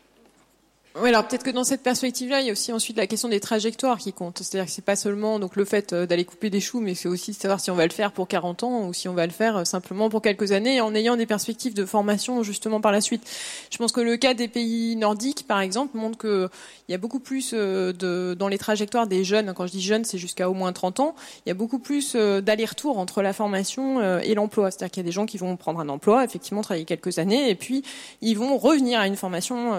Alors 1.05 1.29
peut-être 1.29 1.43
que 1.43 1.51
dans 1.51 1.65
cette 1.65 1.83
perspective-là, 1.83 2.41
il 2.41 2.47
y 2.47 2.49
a 2.49 2.53
aussi 2.53 2.73
ensuite 2.73 2.97
la 2.97 3.07
question 3.07 3.29
des 3.29 3.39
trajectoires 3.39 3.99
qui 3.99 4.15
comptent. 4.15 4.39
C'est-à-dire 4.39 4.65
que 4.65 4.73
c'est 4.73 4.85
pas 4.85 4.97
seulement 4.97 5.39
donc 5.39 5.55
le 5.55 5.67
fait 5.67 5.93
euh, 5.93 6.07
d'aller 6.07 6.25
couper 6.25 6.49
des 6.49 6.61
choux, 6.61 6.81
mais 6.81 6.95
c'est 6.95 7.09
aussi 7.09 7.33
de 7.33 7.37
savoir 7.37 7.61
si 7.61 7.71
on 7.71 7.75
va 7.75 7.85
le 7.85 7.93
faire 7.93 8.13
pour 8.13 8.27
40 8.29 8.63
ans 8.63 8.89
ou 8.89 8.95
si 8.95 9.07
on 9.07 9.13
va 9.13 9.27
le 9.27 9.33
faire 9.33 9.59
euh, 9.59 9.65
simplement 9.65 10.09
pour 10.09 10.23
quelques 10.23 10.53
années 10.53 10.81
en 10.81 10.95
ayant 10.95 11.17
des 11.17 11.27
perspectives 11.27 11.75
de 11.75 11.85
formation 11.85 12.43
justement 12.43 12.81
par 12.81 12.93
la 12.93 13.03
suite. 13.03 13.29
Je 13.71 13.77
pense 13.77 13.93
que 13.93 14.01
le 14.01 14.17
cas 14.17 14.33
des 14.33 14.49
pays 14.49 14.97
nordiques, 14.97 15.47
par 15.47 15.61
exemple, 15.61 15.99
montre 15.99 16.17
que 16.17 16.49
il 16.89 16.93
y 16.93 16.95
a 16.95 16.99
beaucoup 16.99 17.21
plus 17.21 17.53
euh, 17.53 17.93
de 17.93 18.35
dans 18.39 18.49
les 18.49 18.59
trajectoires 18.59 19.07
des 19.07 19.23
jeunes. 19.23 19.53
Quand 19.55 19.67
je 19.67 19.73
dis 19.73 19.83
jeunes, 19.83 20.05
c'est 20.05 20.19
jusqu'à 20.19 20.49
au 20.49 20.55
moins 20.55 20.73
30 20.73 21.01
ans. 21.01 21.15
Il 21.45 21.51
y 21.51 21.53
a 21.53 21.55
beaucoup 21.55 21.79
plus 21.79 22.17
d'aller-retour 22.17 22.99
entre 22.99 23.21
la 23.21 23.35
formation 23.35 24.21
et 24.21 24.35
l'emploi. 24.35 24.71
C'est-à-dire 24.71 24.91
qu'il 24.93 25.03
y 25.03 25.07
a 25.07 25.09
des 25.09 25.13
gens 25.13 25.27
qui 25.27 25.37
vont 25.37 25.57
prendre 25.57 25.81
un 25.81 25.89
emploi, 25.89 26.25
effectivement 26.25 26.63
travailler 26.63 26.85
quelques 26.85 27.19
années, 27.19 27.51
et 27.51 27.55
puis 27.55 27.83
ils 28.23 28.39
vont 28.39 28.57
revenir 28.57 29.01
à 29.01 29.07
une 29.07 29.17
formation 29.17 29.73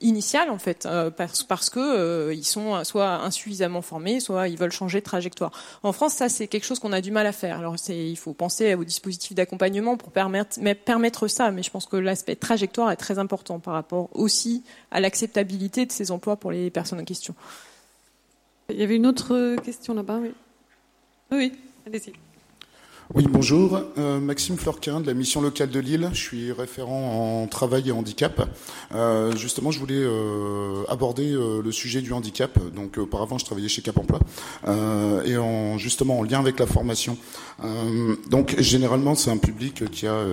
initiale 0.00 0.50
fait, 0.60 0.86
euh, 0.86 1.10
parce, 1.10 1.42
parce 1.42 1.70
que 1.70 1.80
euh, 1.80 2.32
ils 2.32 2.44
sont 2.44 2.84
soit 2.84 3.16
insuffisamment 3.16 3.82
formés, 3.82 4.20
soit 4.20 4.46
ils 4.46 4.56
veulent 4.56 4.70
changer 4.70 5.00
de 5.00 5.04
trajectoire. 5.04 5.50
En 5.82 5.92
France, 5.92 6.14
ça 6.14 6.28
c'est 6.28 6.46
quelque 6.46 6.64
chose 6.64 6.78
qu'on 6.78 6.92
a 6.92 7.00
du 7.00 7.10
mal 7.10 7.26
à 7.26 7.32
faire. 7.32 7.58
Alors 7.58 7.74
il 7.88 8.16
faut 8.16 8.32
penser 8.32 8.74
au 8.74 8.84
dispositif 8.84 9.34
d'accompagnement 9.34 9.96
pour 9.96 10.12
permettre, 10.12 10.60
permettre 10.84 11.26
ça, 11.26 11.50
mais 11.50 11.64
je 11.64 11.70
pense 11.70 11.86
que 11.86 11.96
l'aspect 11.96 12.36
trajectoire 12.36 12.92
est 12.92 12.96
très 12.96 13.18
important 13.18 13.58
par 13.58 13.74
rapport 13.74 14.08
aussi 14.12 14.62
à 14.92 15.00
l'acceptabilité 15.00 15.86
de 15.86 15.92
ces 15.92 16.12
emplois 16.12 16.36
pour 16.36 16.52
les 16.52 16.70
personnes 16.70 17.00
en 17.00 17.04
question. 17.04 17.34
Il 18.68 18.76
y 18.76 18.84
avait 18.84 18.96
une 18.96 19.06
autre 19.06 19.56
question 19.56 19.94
là-bas, 19.94 20.18
oui. 20.22 20.32
Oui, 21.32 21.52
allez-y. 21.86 22.12
Oui, 23.12 23.26
bonjour. 23.28 23.80
Euh, 23.98 24.20
Maxime 24.20 24.56
Fleurquin 24.56 25.00
de 25.00 25.06
la 25.08 25.14
mission 25.14 25.40
locale 25.40 25.70
de 25.70 25.80
Lille. 25.80 26.08
Je 26.12 26.20
suis 26.20 26.52
référent 26.52 27.42
en 27.42 27.48
travail 27.48 27.88
et 27.88 27.92
handicap. 27.92 28.48
Euh, 28.94 29.34
justement, 29.34 29.72
je 29.72 29.80
voulais 29.80 29.96
euh, 29.96 30.84
aborder 30.88 31.32
le 31.32 31.72
sujet 31.72 32.02
du 32.02 32.12
handicap. 32.12 32.56
Donc, 32.72 32.98
auparavant, 32.98 33.36
je 33.36 33.44
travaillais 33.44 33.68
chez 33.68 33.82
Cap 33.82 33.98
Emploi 33.98 34.20
et 35.26 35.36
en 35.36 35.76
justement 35.76 36.20
en 36.20 36.22
lien 36.22 36.38
avec 36.38 36.60
la 36.60 36.66
formation. 36.66 37.16
Donc, 38.30 38.54
généralement, 38.60 39.16
c'est 39.16 39.30
un 39.30 39.38
public 39.38 39.90
qui 39.90 40.06
a 40.06 40.24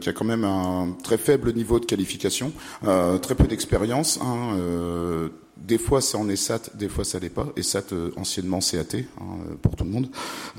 qui 0.00 0.08
a 0.08 0.12
quand 0.14 0.24
même 0.24 0.44
un 0.44 0.96
très 1.02 1.18
faible 1.18 1.52
niveau 1.52 1.80
de 1.80 1.84
qualification, 1.84 2.52
très 2.82 3.34
peu 3.34 3.44
d'expérience. 3.44 4.18
Hein, 4.22 5.28
des 5.66 5.78
fois, 5.78 6.00
c'est 6.00 6.16
en 6.16 6.28
ESAT, 6.28 6.70
des 6.74 6.88
fois, 6.88 7.04
ça 7.04 7.18
l'est 7.18 7.28
pas. 7.28 7.46
ESAT, 7.56 7.92
euh, 7.92 8.10
anciennement 8.16 8.58
CAT, 8.58 8.96
hein, 8.96 9.24
pour 9.60 9.76
tout 9.76 9.84
le 9.84 9.90
monde. 9.90 10.08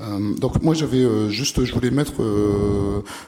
Euh, 0.00 0.34
donc, 0.34 0.62
moi, 0.62 0.74
j'avais 0.74 1.04
euh, 1.04 1.28
juste, 1.28 1.64
je 1.64 1.72
voulais 1.74 1.90
mettre 1.90 2.14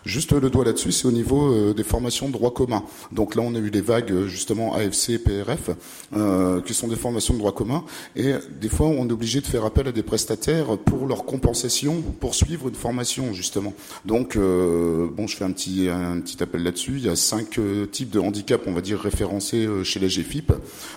juste 0.04 0.32
le 0.32 0.48
doigt 0.50 0.64
là-dessus, 0.64 0.92
c'est 0.92 1.06
au 1.06 1.12
niveau 1.12 1.72
des 1.72 1.82
formations 1.84 2.28
de 2.28 2.32
droit 2.32 2.52
commun. 2.52 2.82
Donc 3.12 3.34
là, 3.34 3.42
on 3.42 3.54
a 3.54 3.58
eu 3.58 3.70
des 3.70 3.80
vagues, 3.80 4.26
justement, 4.26 4.74
AFC, 4.74 5.18
PRF, 5.18 5.70
qui 6.64 6.74
sont 6.74 6.88
des 6.88 6.96
formations 6.96 7.34
de 7.34 7.38
droit 7.38 7.52
commun. 7.52 7.84
Et 8.14 8.34
des 8.60 8.68
fois, 8.68 8.86
on 8.86 9.08
est 9.08 9.12
obligé 9.12 9.40
de 9.40 9.46
faire 9.46 9.64
appel 9.64 9.88
à 9.88 9.92
des 9.92 10.02
prestataires 10.02 10.78
pour 10.78 11.06
leur 11.06 11.24
compensation, 11.24 12.02
pour 12.20 12.34
suivre 12.34 12.68
une 12.68 12.74
formation, 12.74 13.32
justement. 13.32 13.74
Donc, 14.04 14.36
bon, 14.36 15.26
je 15.26 15.36
fais 15.36 15.44
un 15.44 15.52
petit, 15.52 15.88
un 15.88 16.20
petit 16.20 16.42
appel 16.42 16.62
là-dessus. 16.62 16.94
Il 16.96 17.04
y 17.04 17.08
a 17.08 17.16
cinq 17.16 17.60
types 17.90 18.10
de 18.10 18.20
handicap, 18.20 18.62
on 18.66 18.72
va 18.72 18.80
dire, 18.80 19.00
référencés 19.00 19.68
chez 19.84 20.00
la 20.00 20.08
GFIP. 20.08 20.52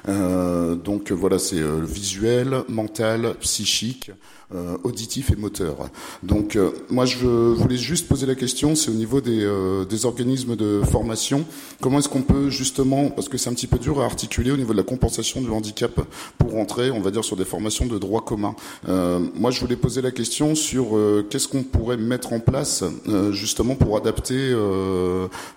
Euh, 0.07 0.68
donc 0.75 1.11
voilà, 1.11 1.39
c'est 1.39 1.59
euh, 1.59 1.81
visuel, 1.83 2.63
mental, 2.67 3.35
psychique, 3.39 4.11
euh, 4.55 4.77
auditif 4.83 5.29
et 5.29 5.35
moteur. 5.35 5.75
Donc 6.23 6.55
euh, 6.55 6.71
moi 6.89 7.05
je 7.05 7.27
voulais 7.27 7.77
juste 7.77 8.07
poser 8.07 8.25
la 8.25 8.33
question, 8.33 8.73
c'est 8.73 8.89
au 8.89 8.95
niveau 8.95 9.21
des, 9.21 9.43
euh, 9.43 9.85
des, 9.85 10.07
organismes 10.07 10.55
de 10.55 10.81
formation, 10.83 11.45
comment 11.81 11.99
est-ce 11.99 12.09
qu'on 12.09 12.23
peut 12.23 12.49
justement, 12.49 13.11
parce 13.11 13.29
que 13.29 13.37
c'est 13.37 13.51
un 13.51 13.53
petit 13.53 13.67
peu 13.67 13.77
dur 13.77 14.01
à 14.01 14.05
articuler 14.05 14.49
au 14.49 14.57
niveau 14.57 14.71
de 14.73 14.77
la 14.77 14.83
compensation 14.83 15.41
du 15.41 15.51
handicap 15.51 16.01
pour 16.39 16.53
rentrer, 16.53 16.89
on 16.89 16.99
va 16.99 17.11
dire, 17.11 17.23
sur 17.23 17.35
des 17.35 17.45
formations 17.45 17.85
de 17.85 17.99
droit 17.99 18.25
commun. 18.25 18.55
moi 18.87 19.51
je 19.51 19.59
voulais 19.59 19.75
poser 19.75 20.01
la 20.01 20.09
question 20.09 20.55
sur 20.55 20.97
qu'est-ce 21.29 21.47
qu'on 21.47 21.61
pourrait 21.61 21.97
mettre 21.97 22.33
en 22.33 22.39
place 22.39 22.83
justement 23.29 23.75
pour 23.75 23.97
adapter, 23.97 24.55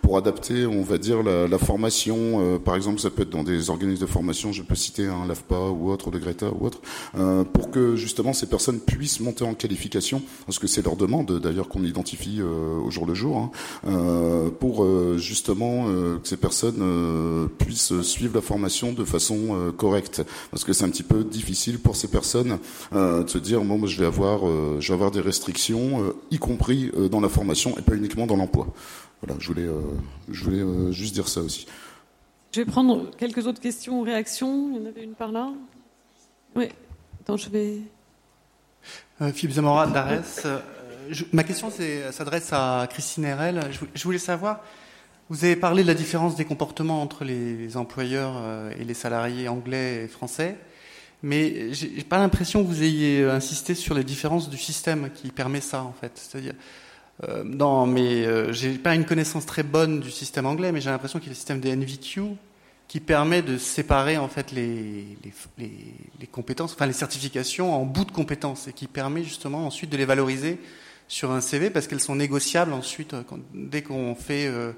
pour 0.02 0.18
adapter, 0.18 0.66
on 0.66 0.82
va 0.82 0.98
dire, 0.98 1.22
la, 1.22 1.48
la 1.48 1.58
formation. 1.58 2.60
par 2.62 2.76
exemple, 2.76 3.00
ça 3.00 3.08
peut 3.08 3.22
être 3.22 3.30
dans 3.30 3.42
des 3.42 3.70
organismes 3.70 4.02
de 4.02 4.10
formation, 4.10 4.52
je 4.52 4.62
peux 4.62 4.74
citer 4.74 5.06
un 5.06 5.26
LAFPA 5.26 5.70
ou 5.70 5.90
autre, 5.90 6.10
de 6.10 6.18
Greta 6.18 6.50
ou 6.52 6.66
autre, 6.66 6.82
pour 7.54 7.70
que 7.70 7.96
justement 7.96 8.34
ces 8.34 8.46
personnes 8.46 8.81
puissent 8.84 9.20
monter 9.20 9.44
en 9.44 9.54
qualification, 9.54 10.22
parce 10.46 10.58
que 10.58 10.66
c'est 10.66 10.82
leur 10.82 10.96
demande 10.96 11.38
d'ailleurs 11.40 11.68
qu'on 11.68 11.84
identifie 11.84 12.40
euh, 12.40 12.78
au 12.78 12.90
jour 12.90 13.06
le 13.06 13.14
jour, 13.14 13.36
hein, 13.38 13.50
euh, 13.86 14.50
pour 14.50 14.84
euh, 14.84 15.16
justement 15.18 15.84
que 15.84 16.28
ces 16.28 16.36
personnes 16.36 17.48
puissent 17.58 18.00
suivre 18.02 18.34
la 18.34 18.40
formation 18.40 18.92
de 18.92 19.04
façon 19.04 19.72
correcte, 19.76 20.22
parce 20.50 20.64
que 20.64 20.72
c'est 20.72 20.84
un 20.84 20.90
petit 20.90 21.02
peu 21.02 21.24
difficile 21.24 21.78
pour 21.78 21.96
ces 21.96 22.08
personnes 22.08 22.58
de 22.92 23.24
se 23.26 23.38
dire 23.38 23.62
moi, 23.64 23.76
moi 23.76 23.88
je 23.88 23.98
vais 23.98 24.06
avoir 24.06 24.40
je 24.80 24.88
vais 24.88 24.94
avoir 24.94 25.10
des 25.10 25.20
restrictions, 25.20 26.14
y 26.30 26.38
compris 26.38 26.90
dans 27.10 27.20
la 27.20 27.28
formation 27.28 27.76
et 27.78 27.82
pas 27.82 27.94
uniquement 27.94 28.26
dans 28.26 28.36
l'emploi. 28.36 28.66
Voilà, 29.22 29.38
je 29.40 29.48
voulais 29.48 29.68
je 30.28 30.44
voulais 30.44 30.92
juste 30.92 31.14
dire 31.14 31.28
ça 31.28 31.40
aussi. 31.40 31.66
Je 32.52 32.60
vais 32.60 32.70
prendre 32.70 33.10
quelques 33.16 33.46
autres 33.46 33.60
questions 33.60 34.00
ou 34.00 34.02
réactions. 34.02 34.70
Il 34.70 34.76
y 34.76 34.84
en 34.84 34.86
avait 34.86 35.02
une 35.02 35.14
par 35.14 35.32
là. 35.32 35.50
Oui. 36.54 36.68
Attends, 37.20 37.38
je 37.38 37.48
vais. 37.48 37.78
Euh, 39.20 39.32
Philippe 39.32 39.54
Zamora 39.56 39.86
d'Ares. 39.86 40.22
Euh, 40.44 40.58
ma 41.32 41.44
question 41.44 41.70
s'adresse 42.10 42.50
à 42.52 42.86
Christine 42.90 43.24
Herel. 43.24 43.60
Je, 43.94 44.02
voulais 44.02 44.18
savoir, 44.18 44.60
vous 45.28 45.44
avez 45.44 45.56
parlé 45.56 45.82
de 45.82 45.88
la 45.88 45.94
différence 45.94 46.36
des 46.36 46.44
comportements 46.44 47.02
entre 47.02 47.24
les 47.24 47.76
employeurs 47.76 48.34
euh, 48.36 48.72
et 48.78 48.84
les 48.84 48.94
salariés 48.94 49.48
anglais 49.48 50.04
et 50.04 50.08
français, 50.08 50.56
mais 51.22 51.72
j'ai 51.72 52.02
pas 52.02 52.18
l'impression 52.18 52.62
que 52.62 52.68
vous 52.68 52.82
ayez 52.82 53.24
insisté 53.24 53.74
sur 53.74 53.94
les 53.94 54.04
différences 54.04 54.50
du 54.50 54.58
système 54.58 55.10
qui 55.10 55.30
permet 55.30 55.60
ça, 55.60 55.82
en 55.82 55.92
fait. 55.92 56.12
C'est-à-dire, 56.16 56.54
non, 57.44 57.86
mais 57.86 58.26
euh, 58.26 58.52
j'ai 58.52 58.72
pas 58.78 58.94
une 58.94 59.04
connaissance 59.04 59.46
très 59.46 59.62
bonne 59.62 60.00
du 60.00 60.10
système 60.10 60.46
anglais, 60.46 60.72
mais 60.72 60.80
j'ai 60.80 60.90
l'impression 60.90 61.20
qu'il 61.20 61.28
y 61.28 61.30
a 61.30 61.34
le 61.34 61.36
système 61.36 61.60
des 61.60 61.70
NVQ 61.70 62.22
qui 62.92 63.00
permet 63.00 63.40
de 63.40 63.56
séparer 63.56 64.18
en 64.18 64.28
fait 64.28 64.52
les, 64.52 65.16
les, 65.56 65.70
les, 66.20 66.26
compétences, 66.26 66.74
enfin 66.74 66.84
les 66.84 66.92
certifications 66.92 67.74
en 67.74 67.86
bout 67.86 68.04
de 68.04 68.12
compétences 68.12 68.68
et 68.68 68.74
qui 68.74 68.86
permet 68.86 69.24
justement 69.24 69.66
ensuite 69.66 69.88
de 69.88 69.96
les 69.96 70.04
valoriser 70.04 70.60
sur 71.08 71.30
un 71.30 71.40
CV 71.40 71.70
parce 71.70 71.86
qu'elles 71.86 72.02
sont 72.02 72.16
négociables 72.16 72.74
ensuite 72.74 73.14
euh, 73.14 73.22
dès 73.54 73.80
qu'on 73.80 74.14
fait 74.14 74.46
euh, 74.46 74.72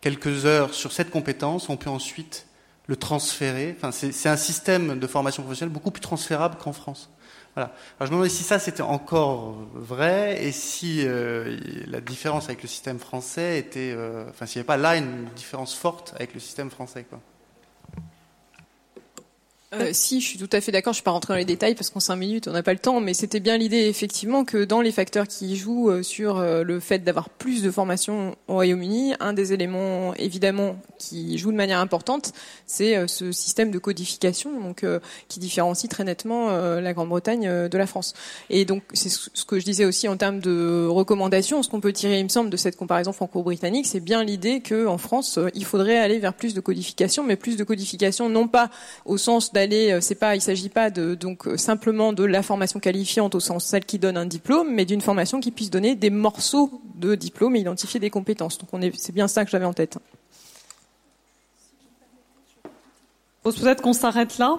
quelques 0.00 0.46
heures 0.46 0.74
sur 0.74 0.90
cette 0.90 1.10
compétence, 1.10 1.68
on 1.68 1.76
peut 1.76 1.90
ensuite 1.90 2.48
le 2.88 2.96
transférer. 2.96 3.76
Enfin, 3.76 3.92
c'est 3.92 4.28
un 4.28 4.36
système 4.36 4.98
de 4.98 5.06
formation 5.06 5.44
professionnelle 5.44 5.72
beaucoup 5.72 5.92
plus 5.92 6.00
transférable 6.00 6.56
qu'en 6.56 6.72
France. 6.72 7.08
Voilà. 7.54 7.72
Alors, 8.00 8.00
je 8.00 8.04
me 8.06 8.10
demandais 8.16 8.30
si 8.30 8.42
ça 8.42 8.58
c'était 8.58 8.82
encore 8.82 9.54
vrai 9.74 10.42
et 10.44 10.50
si 10.50 11.04
euh, 11.04 11.56
la 11.86 12.00
différence 12.00 12.46
avec 12.46 12.62
le 12.62 12.68
système 12.68 12.98
français 12.98 13.60
était, 13.60 13.94
euh, 13.96 14.28
enfin, 14.28 14.46
s'il 14.46 14.58
n'y 14.58 14.62
avait 14.62 14.66
pas 14.66 14.76
là 14.76 14.96
une 14.96 15.26
différence 15.36 15.76
forte 15.76 16.14
avec 16.16 16.34
le 16.34 16.40
système 16.40 16.68
français, 16.68 17.06
quoi. 17.08 17.20
Euh, 19.72 19.90
si, 19.92 20.20
je 20.20 20.26
suis 20.26 20.38
tout 20.38 20.48
à 20.52 20.60
fait 20.60 20.72
d'accord. 20.72 20.92
Je 20.92 20.96
ne 20.96 21.00
suis 21.00 21.04
pas 21.04 21.12
rentrée 21.12 21.32
dans 21.32 21.38
les 21.38 21.44
détails 21.44 21.76
parce 21.76 21.90
qu'en 21.90 22.00
cinq 22.00 22.16
minutes, 22.16 22.48
on 22.48 22.52
n'a 22.52 22.62
pas 22.62 22.72
le 22.72 22.80
temps. 22.80 23.00
Mais 23.00 23.14
c'était 23.14 23.38
bien 23.38 23.56
l'idée, 23.56 23.86
effectivement, 23.86 24.44
que 24.44 24.64
dans 24.64 24.80
les 24.80 24.90
facteurs 24.90 25.28
qui 25.28 25.56
jouent 25.56 25.90
euh, 25.90 26.02
sur 26.02 26.38
euh, 26.38 26.64
le 26.64 26.80
fait 26.80 26.98
d'avoir 27.00 27.30
plus 27.30 27.62
de 27.62 27.70
formation 27.70 28.34
au 28.48 28.54
Royaume-Uni, 28.54 29.14
un 29.20 29.32
des 29.32 29.52
éléments, 29.52 30.12
évidemment, 30.14 30.76
qui 30.98 31.38
joue 31.38 31.52
de 31.52 31.56
manière 31.56 31.78
importante, 31.78 32.32
c'est 32.66 33.06
ce 33.08 33.32
système 33.32 33.70
de 33.70 33.78
codification, 33.78 34.60
donc 34.60 34.84
qui 35.28 35.40
différencie 35.40 35.88
très 35.88 36.04
nettement 36.04 36.50
la 36.50 36.92
Grande-Bretagne 36.92 37.68
de 37.68 37.78
la 37.78 37.86
France. 37.86 38.14
Et 38.50 38.64
donc, 38.64 38.82
c'est 38.92 39.08
ce 39.08 39.44
que 39.44 39.58
je 39.58 39.64
disais 39.64 39.84
aussi 39.84 40.08
en 40.08 40.16
termes 40.16 40.40
de 40.40 40.86
recommandations. 40.86 41.62
Ce 41.62 41.68
qu'on 41.68 41.80
peut 41.80 41.92
tirer, 41.92 42.18
il 42.18 42.24
me 42.24 42.28
semble, 42.28 42.50
de 42.50 42.56
cette 42.56 42.76
comparaison 42.76 43.12
franco-britannique, 43.12 43.86
c'est 43.86 44.00
bien 44.00 44.22
l'idée 44.22 44.60
qu'en 44.60 44.98
France, 44.98 45.38
il 45.54 45.64
faudrait 45.64 45.98
aller 45.98 46.18
vers 46.18 46.34
plus 46.34 46.54
de 46.54 46.60
codification, 46.60 47.24
mais 47.24 47.36
plus 47.36 47.56
de 47.56 47.64
codification, 47.64 48.28
non 48.28 48.46
pas 48.46 48.70
au 49.04 49.16
sens 49.16 49.52
d'aller, 49.60 49.98
c'est 50.00 50.14
pas, 50.14 50.36
il 50.36 50.40
s'agit 50.40 50.68
pas 50.68 50.90
de 50.90 51.14
donc 51.14 51.48
simplement 51.56 52.12
de 52.12 52.24
la 52.24 52.42
formation 52.42 52.80
qualifiante 52.80 53.34
au 53.34 53.40
sens 53.40 53.64
celle 53.64 53.84
qui 53.84 53.98
donne 53.98 54.16
un 54.16 54.26
diplôme, 54.26 54.72
mais 54.72 54.84
d'une 54.84 55.00
formation 55.00 55.40
qui 55.40 55.50
puisse 55.50 55.70
donner 55.70 55.94
des 55.94 56.10
morceaux 56.10 56.80
de 56.96 57.14
diplôme 57.14 57.56
et 57.56 57.60
identifier 57.60 58.00
des 58.00 58.10
compétences. 58.10 58.58
Donc 58.58 58.70
on 58.72 58.80
est, 58.80 58.96
c'est 58.96 59.12
bien 59.12 59.28
ça 59.28 59.44
que 59.44 59.50
j'avais 59.50 59.66
en 59.66 59.72
tête. 59.72 59.98
Peut-être 63.42 63.82
qu'on 63.82 63.92
s'arrête 63.92 64.38
là. 64.38 64.58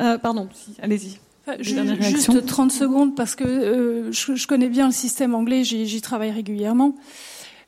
Euh, 0.00 0.18
pardon, 0.18 0.48
allez-y. 0.82 1.18
Juste 1.60 2.46
30 2.46 2.72
secondes 2.72 3.14
parce 3.14 3.34
que 3.34 3.44
euh, 3.44 4.12
je, 4.12 4.34
je, 4.34 4.46
connais 4.46 4.68
bien 4.68 4.86
le 4.86 4.92
système 4.92 5.34
anglais, 5.34 5.62
j'y 5.62 6.00
travaille 6.00 6.30
régulièrement. 6.30 6.94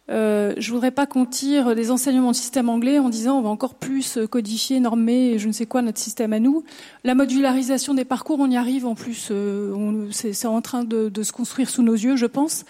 Euh, 0.08 0.54
je 0.56 0.72
voudrais 0.72 0.92
pas 0.92 1.06
qu'on 1.06 1.26
tire 1.26 1.74
des 1.74 1.90
enseignements 1.90 2.30
de 2.30 2.36
système 2.36 2.68
anglais 2.68 2.98
en 2.98 3.08
disant 3.08 3.38
on 3.38 3.42
va 3.42 3.48
encore 3.48 3.74
plus 3.74 4.18
codifier, 4.30 4.78
normer, 4.78 5.38
je 5.38 5.48
ne 5.48 5.52
sais 5.52 5.66
quoi 5.66 5.82
notre 5.82 5.98
système 5.98 6.32
à 6.32 6.38
nous. 6.38 6.64
La 7.04 7.14
modularisation 7.14 7.94
des 7.94 8.04
parcours, 8.04 8.38
on 8.40 8.50
y 8.50 8.56
arrive 8.56 8.86
en 8.86 8.94
plus. 8.94 9.28
Euh, 9.30 10.08
c'est 10.10 10.46
en 10.46 10.60
train 10.60 10.84
de, 10.84 11.08
de, 11.08 11.22
se 11.22 11.32
construire 11.32 11.70
sous 11.70 11.82
nos 11.82 11.94
yeux, 11.94 12.16
je 12.16 12.26
pense. 12.26 12.64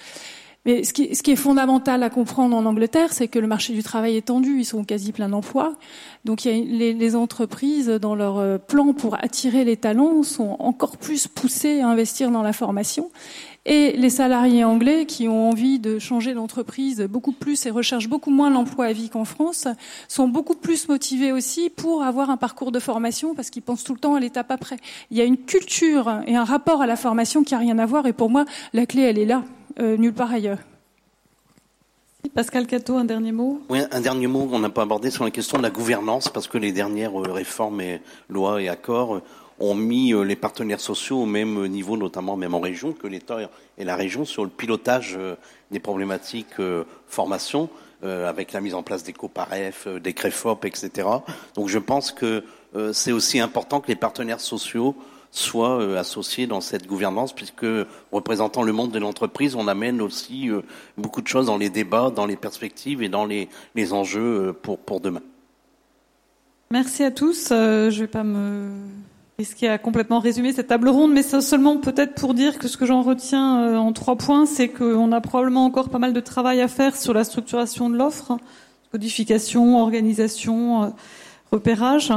Mais 0.67 0.83
ce 0.83 0.93
qui, 0.93 1.15
ce 1.15 1.23
qui, 1.23 1.31
est 1.31 1.37
fondamental 1.37 2.03
à 2.03 2.11
comprendre 2.11 2.57
en 2.57 2.67
Angleterre, 2.67 3.13
c'est 3.13 3.29
que 3.29 3.39
le 3.39 3.47
marché 3.47 3.73
du 3.73 3.85
travail 3.85 4.17
est 4.17 4.27
tendu, 4.27 4.59
ils 4.59 4.65
sont 4.65 4.83
quasi 4.83 5.13
plein 5.13 5.29
d'emplois. 5.29 5.77
Donc 6.25 6.45
il 6.45 6.51
y 6.51 6.61
a 6.61 6.65
les, 6.65 6.93
les, 6.93 7.15
entreprises, 7.15 7.87
dans 7.87 8.17
leur 8.17 8.39
euh, 8.39 8.59
plan 8.59 8.93
pour 8.93 9.15
attirer 9.15 9.65
les 9.65 9.77
talents, 9.77 10.25
sont 10.25 10.57
encore 10.59 10.97
plus 10.97 11.29
poussées 11.29 11.83
à 11.83 11.89
investir 11.89 12.33
dans 12.33 12.43
la 12.43 12.53
formation. 12.53 13.11
Et 13.69 13.97
les 13.97 14.11
salariés 14.11 14.63
anglais 14.63 15.07
qui 15.07 15.27
ont 15.27 15.51
envie 15.51 15.81
de 15.81 15.99
changer 15.99 16.35
d'entreprise 16.35 17.03
beaucoup 17.03 17.33
plus 17.33 17.67
et 17.67 17.71
recherchent 17.71 18.09
beaucoup 18.09 18.31
moins 18.31 18.49
l'emploi 18.49 18.87
à 18.87 18.93
vie 18.93 19.09
qu'en 19.09 19.25
France, 19.25 19.67
sont 20.07 20.29
beaucoup 20.29 20.55
plus 20.55 20.89
motivés 20.89 21.33
aussi 21.33 21.69
pour 21.69 22.05
avoir 22.05 22.31
un 22.31 22.37
parcours 22.37 22.71
de 22.71 22.79
formation 22.79 23.35
parce 23.35 23.51
qu'ils 23.51 23.63
pensent 23.63 23.83
tout 23.83 23.93
le 23.93 23.99
temps 23.99 24.15
à 24.15 24.21
l'étape 24.21 24.53
après. 24.53 24.77
Il 25.11 25.17
y 25.17 25.21
a 25.21 25.25
une 25.25 25.37
culture 25.37 26.21
et 26.29 26.37
un 26.37 26.45
rapport 26.45 26.81
à 26.81 26.87
la 26.87 26.95
formation 26.95 27.43
qui 27.43 27.57
a 27.57 27.59
rien 27.59 27.81
à 27.81 27.87
voir 27.87 28.07
et 28.07 28.13
pour 28.13 28.31
moi, 28.31 28.45
la 28.73 28.87
clé, 28.87 29.03
elle 29.03 29.19
est 29.19 29.27
là 29.27 29.43
euh, 29.81 29.97
nulle 29.97 30.15
part 30.15 30.33
ailleurs. 30.33 30.59
Pascal 32.35 32.67
Cato, 32.67 32.97
un 32.97 33.05
dernier 33.05 33.33
mot? 33.33 33.63
Oui, 33.69 33.81
un 33.91 34.01
dernier 34.01 34.27
mot 34.27 34.47
qu'on 34.47 34.59
n'a 34.59 34.71
pas 34.71 34.83
abordé 34.83 35.11
sur 35.11 35.25
la 35.25 35.31
question 35.31 35.59
de 35.59 35.63
la 35.63 35.71
gouvernance, 35.71 36.29
parce 36.29 36.47
que 36.49 36.59
les 36.59 36.73
dernières 36.73 37.19
euh, 37.21 37.33
réformes 37.33 37.81
et 37.81 38.01
lois 38.29 38.63
et 38.63 38.69
accords 38.69 39.23
ont 39.59 39.75
mis 39.75 40.13
les 40.25 40.37
partenaires 40.37 40.81
sociaux 40.81 41.23
au 41.23 41.27
même 41.27 41.67
niveau, 41.67 41.97
notamment 41.97 42.37
même 42.37 42.55
en 42.55 42.61
région, 42.61 42.93
que 42.93 43.07
l'État 43.07 43.39
et 43.79 43.85
la 43.85 43.97
région 43.97 44.25
sur 44.25 44.45
le 44.45 44.51
pilotage 44.51 45.19
des 45.71 45.81
problématiques 45.81 46.57
formation, 47.09 47.71
avec 48.03 48.53
la 48.53 48.61
mise 48.61 48.75
en 48.75 48.83
place 48.83 49.03
des 49.03 49.15
coparef, 49.15 49.89
des 49.89 50.13
CREFOP, 50.13 50.67
etc. 50.67 51.09
Donc 51.55 51.69
je 51.69 51.79
pense 51.79 52.13
que 52.13 52.45
c'est 52.93 53.13
aussi 53.13 53.41
important 53.41 53.81
que 53.81 53.89
les 53.89 53.97
partenaires 53.97 54.41
sociaux 54.41 54.95
soit 55.37 55.81
euh, 55.81 55.99
associés 55.99 56.47
dans 56.47 56.61
cette 56.61 56.87
gouvernance, 56.87 57.33
puisque 57.33 57.67
représentant 58.11 58.63
le 58.63 58.73
monde 58.73 58.91
de 58.91 58.99
l'entreprise, 58.99 59.55
on 59.55 59.69
amène 59.69 60.01
aussi 60.01 60.49
euh, 60.51 60.63
beaucoup 60.97 61.21
de 61.21 61.29
choses 61.29 61.47
dans 61.47 61.59
les 61.59 61.71
débats, 61.71 62.11
dans 62.11 62.27
les 62.27 62.37
perspectives 62.37 63.03
et 63.03 63.09
dans 63.09 63.27
les, 63.27 63.49
les 63.75 63.93
enjeux 63.93 64.49
euh, 64.49 64.53
pour, 64.53 64.79
pour 64.79 65.01
demain. 65.01 65.23
Merci 66.71 67.05
à 67.05 67.11
tous. 67.11 67.49
je 67.51 67.87
ne 67.87 68.01
vais 68.01 68.07
pas 68.07 68.25
me 68.25 68.71
risquer 69.39 69.69
à 69.69 69.79
complètement 69.79 70.19
résumer 70.19 70.53
cette 70.53 70.69
table 70.69 70.89
ronde, 70.89 71.13
mais 71.13 71.23
seulement 71.23 71.77
peut-être 71.77 72.15
pour 72.15 72.33
dire 72.33 72.59
que 72.59 72.69
ce 72.69 72.77
que 72.77 72.87
j'en 72.87 73.03
retiens 73.03 73.79
en 73.79 73.93
trois 73.93 74.17
points, 74.17 74.47
c'est 74.47 74.69
qu'on 74.69 75.13
a 75.13 75.21
probablement 75.21 75.67
encore 75.67 75.91
pas 75.91 75.99
mal 75.99 76.13
de 76.13 76.21
travail 76.21 76.61
à 76.63 76.69
faire 76.69 76.97
sur 76.97 77.13
la 77.13 77.23
structuration 77.23 77.91
de 77.91 77.97
l'offre, 77.97 78.39
codification, 78.93 79.79
organisation, 79.79 80.95
repérage. 81.53 82.13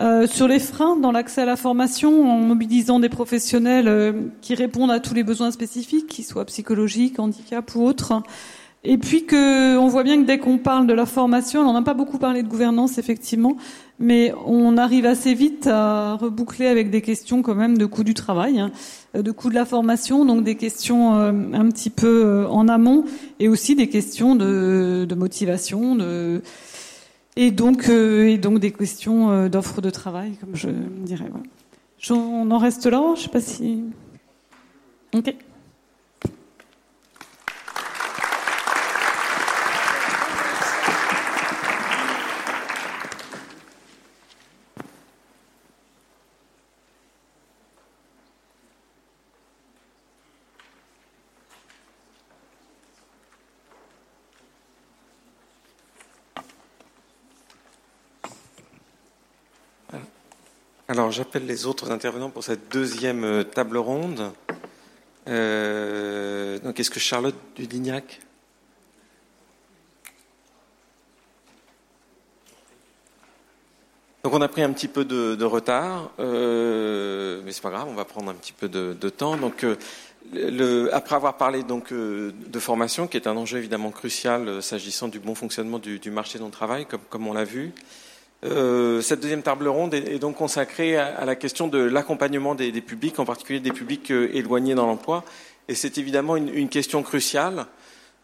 Euh, 0.00 0.26
sur 0.26 0.48
les 0.48 0.58
freins 0.58 0.96
dans 0.96 1.12
l'accès 1.12 1.42
à 1.42 1.44
la 1.44 1.54
formation, 1.54 2.28
en 2.28 2.38
mobilisant 2.38 2.98
des 2.98 3.08
professionnels 3.08 3.86
euh, 3.86 4.12
qui 4.40 4.56
répondent 4.56 4.90
à 4.90 4.98
tous 4.98 5.14
les 5.14 5.22
besoins 5.22 5.52
spécifiques, 5.52 6.08
qu'ils 6.08 6.24
soient 6.24 6.44
psychologiques, 6.46 7.20
handicap 7.20 7.72
ou 7.76 7.84
autres. 7.84 8.12
Et 8.86 8.98
puis 8.98 9.24
que 9.24 9.78
on 9.78 9.88
voit 9.88 10.02
bien 10.02 10.20
que 10.20 10.26
dès 10.26 10.38
qu'on 10.38 10.58
parle 10.58 10.86
de 10.86 10.92
la 10.92 11.06
formation, 11.06 11.62
on 11.62 11.72
n'a 11.72 11.82
pas 11.82 11.94
beaucoup 11.94 12.18
parlé 12.18 12.42
de 12.42 12.48
gouvernance 12.48 12.98
effectivement, 12.98 13.56
mais 13.98 14.34
on 14.46 14.76
arrive 14.76 15.06
assez 15.06 15.32
vite 15.32 15.66
à 15.66 16.16
reboucler 16.16 16.66
avec 16.66 16.90
des 16.90 17.00
questions 17.00 17.40
quand 17.40 17.54
même 17.54 17.78
de 17.78 17.86
coût 17.86 18.04
du 18.04 18.12
travail, 18.12 18.60
hein, 18.60 18.70
de 19.14 19.30
coût 19.30 19.48
de 19.48 19.54
la 19.54 19.64
formation, 19.64 20.26
donc 20.26 20.44
des 20.44 20.56
questions 20.56 21.14
euh, 21.16 21.32
un 21.54 21.68
petit 21.70 21.88
peu 21.88 22.46
en 22.50 22.68
amont, 22.68 23.04
et 23.40 23.48
aussi 23.48 23.74
des 23.74 23.88
questions 23.88 24.36
de, 24.36 25.06
motivation, 25.16 25.96
de 25.96 26.42
et 27.36 27.50
donc, 27.50 27.88
euh, 27.88 28.28
et 28.28 28.38
donc 28.38 28.60
des 28.60 28.70
questions 28.70 29.30
euh, 29.30 29.48
d'offres 29.48 29.80
de 29.80 29.90
travail, 29.90 30.32
comme 30.40 30.54
je 30.54 30.68
dirais. 30.68 31.30
On 32.10 32.50
en 32.50 32.58
reste 32.58 32.86
là, 32.86 33.14
je 33.16 33.22
sais 33.22 33.28
pas 33.28 33.40
si. 33.40 33.82
Ok. 35.14 35.34
Alors, 60.94 61.10
j'appelle 61.10 61.44
les 61.44 61.66
autres 61.66 61.90
intervenants 61.90 62.30
pour 62.30 62.44
cette 62.44 62.70
deuxième 62.70 63.24
euh, 63.24 63.42
table 63.42 63.78
ronde. 63.78 64.30
Euh, 65.26 66.60
donc, 66.60 66.78
est-ce 66.78 66.88
que 66.88 67.00
Charlotte 67.00 67.34
Dudignac? 67.56 68.20
Donc, 74.22 74.34
on 74.34 74.40
a 74.40 74.46
pris 74.46 74.62
un 74.62 74.72
petit 74.72 74.86
peu 74.86 75.04
de, 75.04 75.42
retard, 75.42 76.12
euh, 76.20 77.42
mais 77.44 77.50
c'est 77.50 77.60
pas 77.60 77.70
grave, 77.70 77.88
on 77.88 77.94
va 77.94 78.04
prendre 78.04 78.30
un 78.30 78.34
petit 78.34 78.52
peu 78.52 78.68
de, 78.68 79.08
temps. 79.08 79.36
Euh, 80.36 80.88
après 80.92 81.16
avoir 81.16 81.36
parlé 81.36 81.64
donc 81.64 81.92
de 81.92 82.58
formation, 82.60 83.08
qui 83.08 83.16
est 83.16 83.26
un 83.26 83.36
enjeu 83.36 83.58
évidemment 83.58 83.90
crucial 83.90 84.62
s'agissant 84.62 85.08
du 85.08 85.18
bon 85.18 85.34
fonctionnement 85.34 85.80
du, 85.80 86.10
marché 86.12 86.38
de 86.38 86.48
travail, 86.50 86.86
comme 87.10 87.26
on 87.26 87.32
l'a 87.32 87.42
vu, 87.42 87.72
euh, 88.44 89.00
cette 89.00 89.20
deuxième 89.20 89.42
table 89.42 89.68
ronde 89.68 89.94
est, 89.94 90.18
donc 90.18 90.36
consacrée 90.36 90.96
à, 90.96 91.24
la 91.24 91.34
question 91.34 91.66
de 91.66 91.78
l'accompagnement 91.78 92.54
des, 92.54 92.72
publics, 92.80 93.18
en 93.18 93.24
particulier 93.24 93.60
des 93.60 93.72
publics 93.72 94.10
euh, 94.10 94.28
éloignés 94.34 94.74
dans 94.74 94.86
l'emploi. 94.86 95.24
Et 95.68 95.74
c'est 95.74 95.96
évidemment 95.96 96.36
une, 96.36 96.68
question 96.68 97.02
cruciale. 97.02 97.66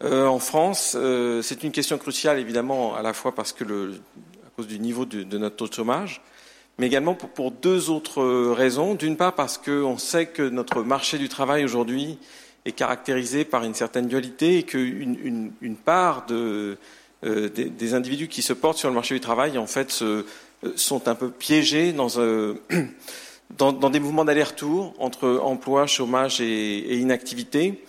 Euh, 0.02 0.26
en 0.26 0.38
France, 0.38 0.94
euh, 0.98 1.40
c'est 1.40 1.62
une 1.62 1.72
question 1.72 1.96
cruciale 1.96 2.38
évidemment 2.38 2.94
à 2.94 3.02
la 3.02 3.14
fois 3.14 3.34
parce 3.34 3.52
que 3.52 3.64
le, 3.64 3.94
à 4.46 4.50
cause 4.56 4.66
du 4.66 4.78
niveau 4.78 5.06
de, 5.06 5.38
notre 5.38 5.56
taux 5.56 5.68
de 5.68 5.72
chômage, 5.72 6.20
mais 6.78 6.86
également 6.86 7.14
pour, 7.14 7.30
pour 7.30 7.50
deux 7.50 7.88
autres 7.88 8.22
raisons. 8.52 8.94
D'une 8.94 9.16
part 9.16 9.34
parce 9.34 9.56
qu'on 9.56 9.96
sait 9.96 10.26
que 10.26 10.42
notre 10.42 10.82
marché 10.82 11.16
du 11.16 11.30
travail 11.30 11.64
aujourd'hui 11.64 12.18
est 12.66 12.72
caractérisé 12.72 13.46
par 13.46 13.64
une 13.64 13.74
certaine 13.74 14.06
dualité 14.06 14.58
et 14.58 14.62
qu'une 14.64 15.18
une, 15.22 15.52
une 15.62 15.76
part 15.76 16.26
de 16.26 16.76
des, 17.22 17.48
des, 17.48 17.94
individus 17.94 18.28
qui 18.28 18.42
se 18.42 18.52
portent 18.52 18.78
sur 18.78 18.88
le 18.88 18.94
marché 18.94 19.14
du 19.14 19.20
travail, 19.20 19.58
en 19.58 19.66
fait, 19.66 20.02
euh, 20.64 20.72
sont 20.76 21.08
un 21.08 21.14
peu 21.14 21.30
piégés 21.30 21.92
dans, 21.92 22.18
euh, 22.18 22.54
dans, 23.56 23.72
des 23.72 24.00
mouvements 24.00 24.24
d'aller-retour 24.24 24.94
entre 24.98 25.40
emploi, 25.42 25.86
chômage 25.86 26.40
et, 26.40 26.98
inactivité. 26.98 27.82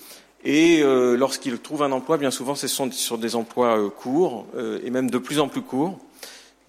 Et 0.43 0.81
lorsqu'ils 0.81 1.59
trouvent 1.59 1.83
un 1.83 1.91
emploi, 1.91 2.17
bien 2.17 2.31
souvent, 2.31 2.55
ce 2.55 2.67
sont 2.67 2.89
sur 2.91 3.19
des 3.19 3.35
emplois 3.35 3.91
courts 3.91 4.47
et 4.83 4.89
même 4.89 5.11
de 5.11 5.19
plus 5.19 5.39
en 5.39 5.47
plus 5.47 5.61
courts. 5.61 5.99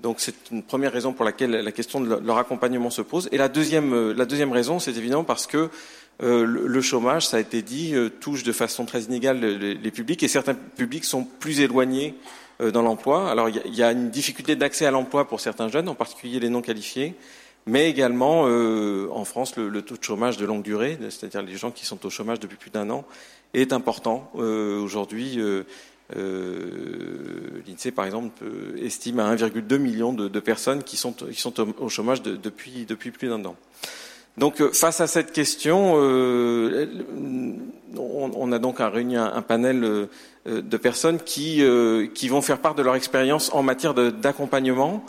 Donc 0.01 0.17
c'est 0.21 0.35
une 0.51 0.63
première 0.63 0.93
raison 0.93 1.15
pour 1.15 1.25
laquelle 1.25 1.53
la 1.53 1.73
question 1.73 2.03
de 2.03 2.21
leur 2.23 2.37
accompagnement 2.37 2.91
se 2.91 3.01
pose. 3.01 3.31
Et 3.33 3.39
la 3.39 3.49
deuxième, 3.49 4.13
la 4.13 4.27
deuxième 4.27 4.53
raison, 4.53 4.79
c'est 4.79 4.95
évidemment 4.99 5.25
parce 5.25 5.47
que 5.47 5.71
le 6.21 6.81
chômage, 6.83 7.27
ça 7.27 7.39
a 7.39 7.41
été 7.41 7.63
dit, 7.63 7.95
touche 8.21 8.43
de 8.43 8.53
façon 8.53 8.85
très 8.85 9.05
inégale 9.05 9.41
les, 9.41 9.91
publics 9.91 10.23
et 10.23 10.29
certains 10.29 10.55
publics 10.55 11.07
sont 11.07 11.25
plus 11.25 11.61
éloignés 11.61 12.15
dans 12.71 12.83
l'emploi. 12.83 13.31
Alors 13.31 13.49
il 13.49 13.75
y, 13.75 13.83
a 13.83 13.93
une 13.93 14.11
difficulté 14.11 14.57
d'accès 14.57 14.87
à 14.87 14.91
l'emploi 14.91 15.27
pour 15.27 15.41
certains 15.41 15.69
jeunes, 15.69 15.89
en 15.89 15.95
particulier 15.95 16.39
les 16.39 16.49
non 16.49 16.63
qualifiés 16.63 17.15
mais 17.67 17.89
également 17.89 18.45
euh, 18.47 19.09
en 19.13 19.25
France 19.25 19.57
le, 19.57 19.83
taux 19.83 19.97
de 19.97 20.03
chômage 20.03 20.37
de 20.37 20.47
longue 20.47 20.63
durée, 20.63 20.99
c'est-à-dire 21.03 21.43
les 21.43 21.57
gens 21.57 21.71
qui 21.71 21.87
sont 21.87 22.05
au 22.05 22.11
chômage 22.11 22.41
depuis 22.41 22.57
plus 22.57 22.71
d'un 22.71 22.91
an, 22.91 23.05
est 23.55 23.73
important. 23.73 24.31
Euh, 24.37 24.81
aujourd'hui, 24.81 25.39
euh, 25.39 25.65
l'INSEE, 27.67 27.93
par 27.93 28.05
exemple, 28.05 28.45
estime 28.81 29.21
à 29.21 29.35
1,2 29.35 29.79
million 29.79 30.13
de, 30.13 30.41
personnes 30.41 30.83
qui 30.83 30.97
sont, 30.97 31.15
au, 31.79 31.89
chômage 31.89 32.23
depuis 32.23 33.11
plus 33.11 33.29
d'un 33.29 33.45
an. 33.45 33.57
Donc, 34.39 34.63
face 34.73 35.01
à 35.01 35.07
cette 35.07 35.33
question, 35.33 35.95
on, 37.97 38.53
a 38.53 38.59
donc 38.59 38.79
réuni 38.79 39.17
un, 39.17 39.43
panel 39.43 40.09
de 40.47 40.77
personnes 40.77 41.19
qui, 41.19 41.63
vont 41.63 42.43
faire 42.43 42.59
part 42.59 42.75
de 42.75 42.83
leur 42.83 42.95
expérience 42.95 43.53
en 43.53 43.63
matière 43.63 43.95
d'accompagnement. 43.95 45.05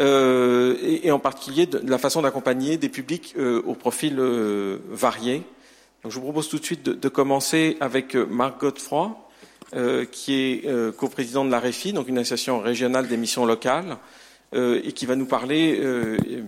Euh, 0.00 0.76
et, 1.02 1.10
en 1.10 1.18
particulier 1.18 1.66
de, 1.66 1.80
la 1.84 1.98
façon 1.98 2.22
d'accompagner 2.22 2.78
des 2.78 2.88
publics 2.88 3.34
euh, 3.36 3.60
au 3.66 3.74
profil 3.74 4.16
euh, 4.18 4.78
varié. 4.88 5.42
Je 6.08 6.14
vous 6.14 6.22
propose 6.22 6.48
tout 6.48 6.58
de 6.58 6.64
suite 6.64 6.82
de, 6.82 7.08
commencer 7.08 7.76
avec 7.80 8.14
Marc 8.14 8.60
Godefroy, 8.60 9.14
qui 10.10 10.34
est 10.34 10.96
coprésident 10.96 11.44
de 11.44 11.50
la 11.50 11.60
REFI, 11.60 11.92
donc 11.92 12.08
une 12.08 12.16
association 12.16 12.58
régionale 12.58 13.06
des 13.06 13.18
missions 13.18 13.44
locales, 13.44 13.98
et 14.52 14.92
qui 14.92 15.06
va 15.06 15.16
nous 15.16 15.26
parler, 15.26 15.80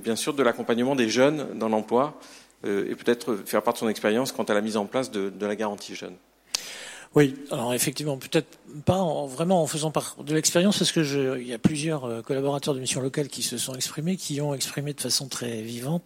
bien 0.03 0.17
sûr, 0.17 0.35
de 0.35 0.43
l'accompagnement 0.43 0.97
des 0.97 1.09
jeunes 1.09 1.59
dans 1.59 1.69
l'emploi, 1.69 2.19
et 2.65 2.95
peut-être 2.95 3.37
faire 3.47 3.63
part 3.63 3.75
de 3.75 3.79
son 3.79 3.89
expérience 3.89 4.33
quant 4.33 4.45
à 4.45 4.55
la 4.55 4.61
mise 4.61 4.77
en 4.77 4.87
place 4.87 5.11
de, 5.11 5.33
la 5.41 5.57
garantie 5.57 5.95
jeune. 5.95 6.15
Oui, 7.15 7.35
alors 7.51 7.75
effectivement, 7.75 8.17
peut-être 8.17 8.59
pas 8.87 8.97
en, 8.97 9.27
vraiment 9.27 9.63
en 9.63 9.67
faisant 9.67 9.91
part 9.91 10.17
de 10.25 10.35
l'expérience, 10.35 10.79
parce 10.79 10.93
que 10.93 11.39
il 11.39 11.47
y 11.47 11.53
a 11.53 11.59
plusieurs 11.59 12.07
euh, 12.07 12.23
collaborateurs 12.23 12.75
de 12.75 12.81
missions 12.81 13.03
locales 13.03 13.29
qui 13.29 13.43
se 13.43 13.59
sont 13.59 13.75
exprimés, 13.75 14.17
qui 14.17 14.41
ont 14.41 14.55
exprimé 14.55 14.95
de 14.95 15.01
façon 15.01 15.29
très 15.29 15.61
vivante 15.61 16.05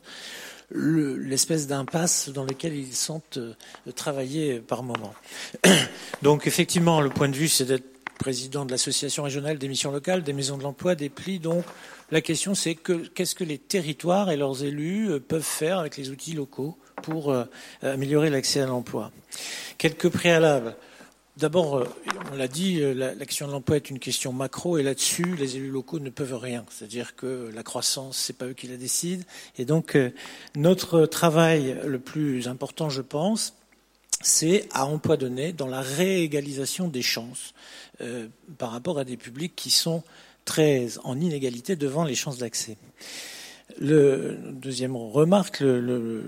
l'espèce 0.70 1.66
d'impasse 1.66 2.28
dans 2.31 2.44
laquelle 2.44 2.74
ils 2.74 2.94
sont 2.94 3.23
euh, 3.36 3.52
travaillés 3.94 4.59
par 4.59 4.82
moment. 4.82 5.14
Donc 6.23 6.47
effectivement, 6.47 7.01
le 7.01 7.10
point 7.10 7.28
de 7.28 7.36
vue, 7.36 7.48
c'est 7.48 7.66
d'être 7.66 7.95
président 8.18 8.64
de 8.64 8.70
l'association 8.70 9.22
régionale 9.22 9.59
des 9.59 9.68
missions 9.68 9.90
locales, 9.90 10.22
des 10.22 10.32
maisons 10.32 10.59
de 10.59 10.62
l'emploi, 10.62 10.94
des 10.94 11.09
plis. 11.09 11.38
Donc 11.38 11.64
la 12.10 12.20
question, 12.20 12.55
c'est 12.55 12.74
que 12.74 13.06
qu'est-ce 13.09 13.34
que 13.34 13.44
les 13.44 13.59
territoires 13.59 14.30
et 14.30 14.36
leurs 14.36 14.64
élus 14.64 15.10
euh, 15.10 15.20
peuvent 15.20 15.43
faire 15.43 15.78
avec 15.78 15.97
les 15.97 16.10
outils 16.10 16.34
locaux 16.34 16.76
pour 17.02 17.34
améliorer 17.82 18.30
l'accès 18.30 18.60
à 18.62 18.66
l'emploi? 18.66 19.12
Quelques 19.78 20.09
préalables. 20.09 20.76
D'abord, 21.36 21.76
euh, 21.76 21.84
on 22.32 22.36
l'a 22.36 22.48
dit, 22.48 22.80
euh, 22.80 22.94
l'action 22.94 23.47
de 23.47 23.52
l'emploi 23.52 23.76
est 23.76 23.90
une 23.90 23.98
question 23.98 24.32
macro 24.32 24.78
et 24.78 24.82
là-dessus, 24.82 25.36
les 25.36 25.56
élus 25.56 25.70
locaux 25.70 25.98
ne 25.98 26.09
peuvent 26.09 26.38
rien. 26.38 26.64
C'est-à-dire 26.70 27.14
que 27.14 27.51
la 27.55 27.62
croissance, 27.62 28.16
c'est 28.16 28.38
pas 28.38 28.47
eux 28.47 28.55
qui 28.55 28.68
la 28.68 28.78
décident. 28.78 29.22
Et 29.59 29.66
donc, 29.66 29.97
euh, 29.97 30.12
notre 30.55 31.05
travail 31.05 31.78
le 31.84 31.98
plus 31.98 32.48
important, 32.48 32.88
je 32.88 33.02
pense, 33.02 33.52
c'est 34.22 34.68
à 34.72 34.86
emploi 34.86 35.16
donné 35.16 35.52
dans 35.52 35.68
la 35.68 35.80
réégalisation 35.80 36.88
des 36.88 37.02
chances 37.02 37.55
par 38.59 38.70
rapport 38.70 38.98
à 38.98 39.05
des 39.05 39.16
publics 39.16 39.55
qui 39.56 39.70
sont 39.70 40.02
très 40.47 40.98
en 41.05 41.20
inégalité 41.20 41.76
devant 41.76 42.05
les 42.05 42.14
chances 42.14 42.38
d'accès. 42.38 42.78
Le 43.78 44.38
deuxième 44.52 44.97
remarque, 44.97 45.60
le, 45.60 46.22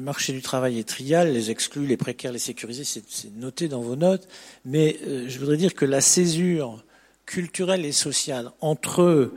marché 0.00 0.32
du 0.32 0.40
travail 0.40 0.78
est 0.78 0.88
trial, 0.88 1.32
les 1.32 1.50
exclus, 1.50 1.86
les 1.86 1.98
précaires, 1.98 2.32
les 2.32 2.38
sécurisés, 2.38 2.84
c'est 2.84 3.36
noté 3.36 3.68
dans 3.68 3.82
vos 3.82 3.96
notes, 3.96 4.26
mais 4.64 4.96
euh, 5.06 5.26
je 5.28 5.38
voudrais 5.38 5.58
dire 5.58 5.74
que 5.74 5.84
la 5.84 6.00
césure 6.00 6.82
culturelle 7.26 7.84
et 7.84 7.92
sociale 7.92 8.50
entre 8.60 9.32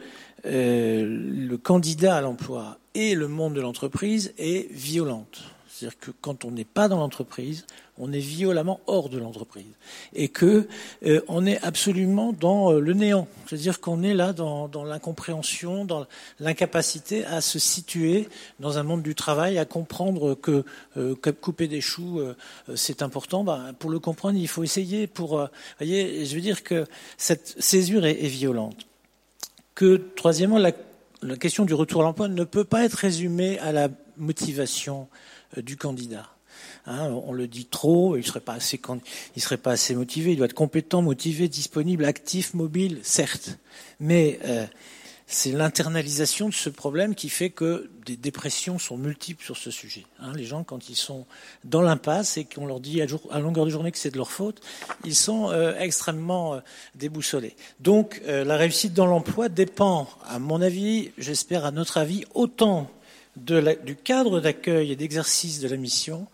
euh, 0.46 1.06
le 1.06 1.58
candidat 1.58 2.16
à 2.16 2.22
l'emploi 2.22 2.80
et 2.96 3.14
le 3.14 3.28
monde 3.28 3.56
de 3.56 3.62
l'entreprise 3.62 4.34
est 4.38 4.72
violente. 4.72 5.44
C'est-à-dire 5.84 6.00
que 6.00 6.12
quand 6.22 6.46
on 6.46 6.52
n'est 6.52 6.64
pas 6.64 6.88
dans 6.88 6.98
l'entreprise, 6.98 7.66
on 7.98 8.14
est 8.14 8.20
violemment 8.20 8.80
hors 8.88 9.10
de 9.10 9.18
l'entreprise 9.18 9.66
et 10.14 10.30
que 10.30 10.66
euh, 11.06 11.46
est 11.46 11.62
absolument 11.62 12.32
dans 12.32 12.72
euh, 12.72 12.80
le 12.80 12.94
néant. 12.94 13.28
C'est-à-dire 13.46 13.82
qu'on 13.82 14.02
est 14.02 14.14
là 14.14 14.32
dans, 14.32 14.70
l'incompréhension, 14.86 15.84
dans 15.84 16.06
l'incapacité 16.40 17.26
à 17.26 17.42
se 17.42 17.60
situer 17.60 18.30
dans 18.62 18.78
un 18.78 18.84
monde 18.84 19.04
du 19.04 19.14
travail, 19.14 19.58
à 19.58 19.66
comprendre 19.66 20.36
que 20.36 20.64
euh, 20.96 21.16
couper 21.42 21.68
des 21.68 21.82
choux 21.82 22.22
c'est 22.76 23.02
important. 23.02 23.44
Ben, 23.44 23.74
pour 23.78 23.90
le 23.90 24.00
comprendre, 24.00 24.38
il 24.38 24.48
faut 24.48 24.64
essayer. 24.64 25.08
Pour 25.08 25.50
voyez, 25.80 26.26
je 26.26 26.36
veux 26.36 26.42
dire 26.42 26.64
que 26.64 26.86
cette 27.18 27.62
césure 27.62 28.06
est, 28.06 28.14
violente. 28.14 28.88
Que 29.76 29.98
troisièmement, 30.16 30.60
la, 30.60 30.72
la 31.22 31.36
question 31.36 31.66
du 31.66 31.74
retour 31.74 32.02
à 32.02 32.04
l'emploi 32.06 32.30
ne 32.30 32.44
peut 32.46 32.64
pas 32.64 32.86
être 32.86 32.94
résumée 32.94 33.60
à 33.60 33.74
la 33.74 33.90
motivation 34.18 35.08
du 35.58 35.78
candidat. 35.78 36.34
Hein, 36.86 37.10
on 37.26 37.32
le 37.32 37.48
dit 37.48 37.66
trop, 37.66 38.18
il 38.18 38.20
il 38.20 38.26
serait 38.26 38.42
pas 38.42 39.72
assez 39.72 39.96
motivé. 39.96 40.32
Il 40.32 40.38
doit 40.38 40.46
être 40.46 40.54
compétent, 40.54 41.02
motivé, 41.02 41.48
disponible, 41.48 42.06
actif, 42.06 42.54
mobile, 42.54 43.00
certes. 43.04 43.58
Mais 44.00 44.40
euh, 44.44 44.66
c'est 45.28 45.52
l'internalisation 45.52 46.50
de 46.50 46.54
ce 46.54 46.70
problème 46.70 47.16
qui 47.16 47.30
fait 47.30 47.50
que 47.50 47.90
des 48.06 48.18
dépressions 48.18 48.80
sont 48.80 48.98
multiples 48.98 49.44
sur 49.44 49.56
ce 49.56 49.72
sujet. 49.72 50.06
Hein, 50.20 50.34
les 50.36 50.44
gens, 50.44 50.64
quand 50.64 50.90
ils 50.90 50.98
sont 50.98 51.26
dans 51.64 51.82
l'impasse 51.82 52.36
et 52.38 52.44
qu'on 52.44 52.66
leur 52.66 52.82
dit 52.82 53.02
à, 53.02 53.40
longueur 53.40 53.66
de 53.66 53.70
journée 53.70 53.92
que 53.92 53.98
c'est 53.98 54.12
de 54.12 54.18
leur 54.18 54.32
faute, 54.32 54.62
ils 55.06 55.16
sont 55.16 55.52
euh, 55.52 55.74
extrêmement 55.80 56.56
euh, 56.56 56.60
déboussolés. 56.96 57.56
Donc, 57.80 58.22
la 58.26 58.58
réussite 58.58 58.94
dans 58.94 59.06
l'emploi 59.06 59.48
dépend, 59.48 60.10
à 60.28 60.38
mon 60.40 60.62
avis, 60.62 61.12
j'espère 61.18 61.66
à 61.66 61.72
notre 61.72 61.98
avis, 61.98 62.26
autant 62.34 62.90
du 63.36 63.96
cadre 63.96 64.40
d'accueil 64.40 64.92
et 64.92 64.96
d'exercice 64.96 65.60
de 65.60 65.68
la 65.68 65.78
mission 65.78 66.28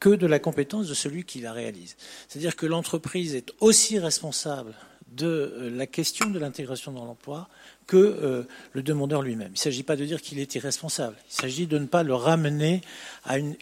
que 0.00 0.10
de 0.10 0.26
la 0.26 0.38
compétence 0.38 0.88
de 0.88 0.94
celui 0.94 1.24
qui 1.24 1.40
la 1.40 1.52
réalise. 1.52 1.96
C'est-à-dire 2.28 2.56
que 2.56 2.66
l'entreprise 2.66 3.34
est 3.34 3.52
aussi 3.60 3.98
responsable 3.98 4.74
de 5.12 5.26
euh, 5.26 5.70
la 5.70 5.86
question 5.86 6.28
de 6.30 6.38
l'intégration 6.38 6.92
dans 6.92 7.04
l'emploi 7.04 7.48
que 7.86 7.96
euh, 7.96 8.42
le 8.72 8.82
demandeur 8.82 9.22
lui-même. 9.22 9.48
Il 9.48 9.52
ne 9.52 9.58
s'agit 9.58 9.82
pas 9.82 9.96
de 9.96 10.04
dire 10.04 10.20
qu'il 10.20 10.38
est 10.38 10.54
irresponsable, 10.54 11.16
il 11.30 11.34
s'agit 11.34 11.66
de 11.66 11.78
ne 11.78 11.86
pas 11.86 12.02
le 12.02 12.14
ramener 12.14 12.80
à 13.24 13.38
une, 13.38 13.56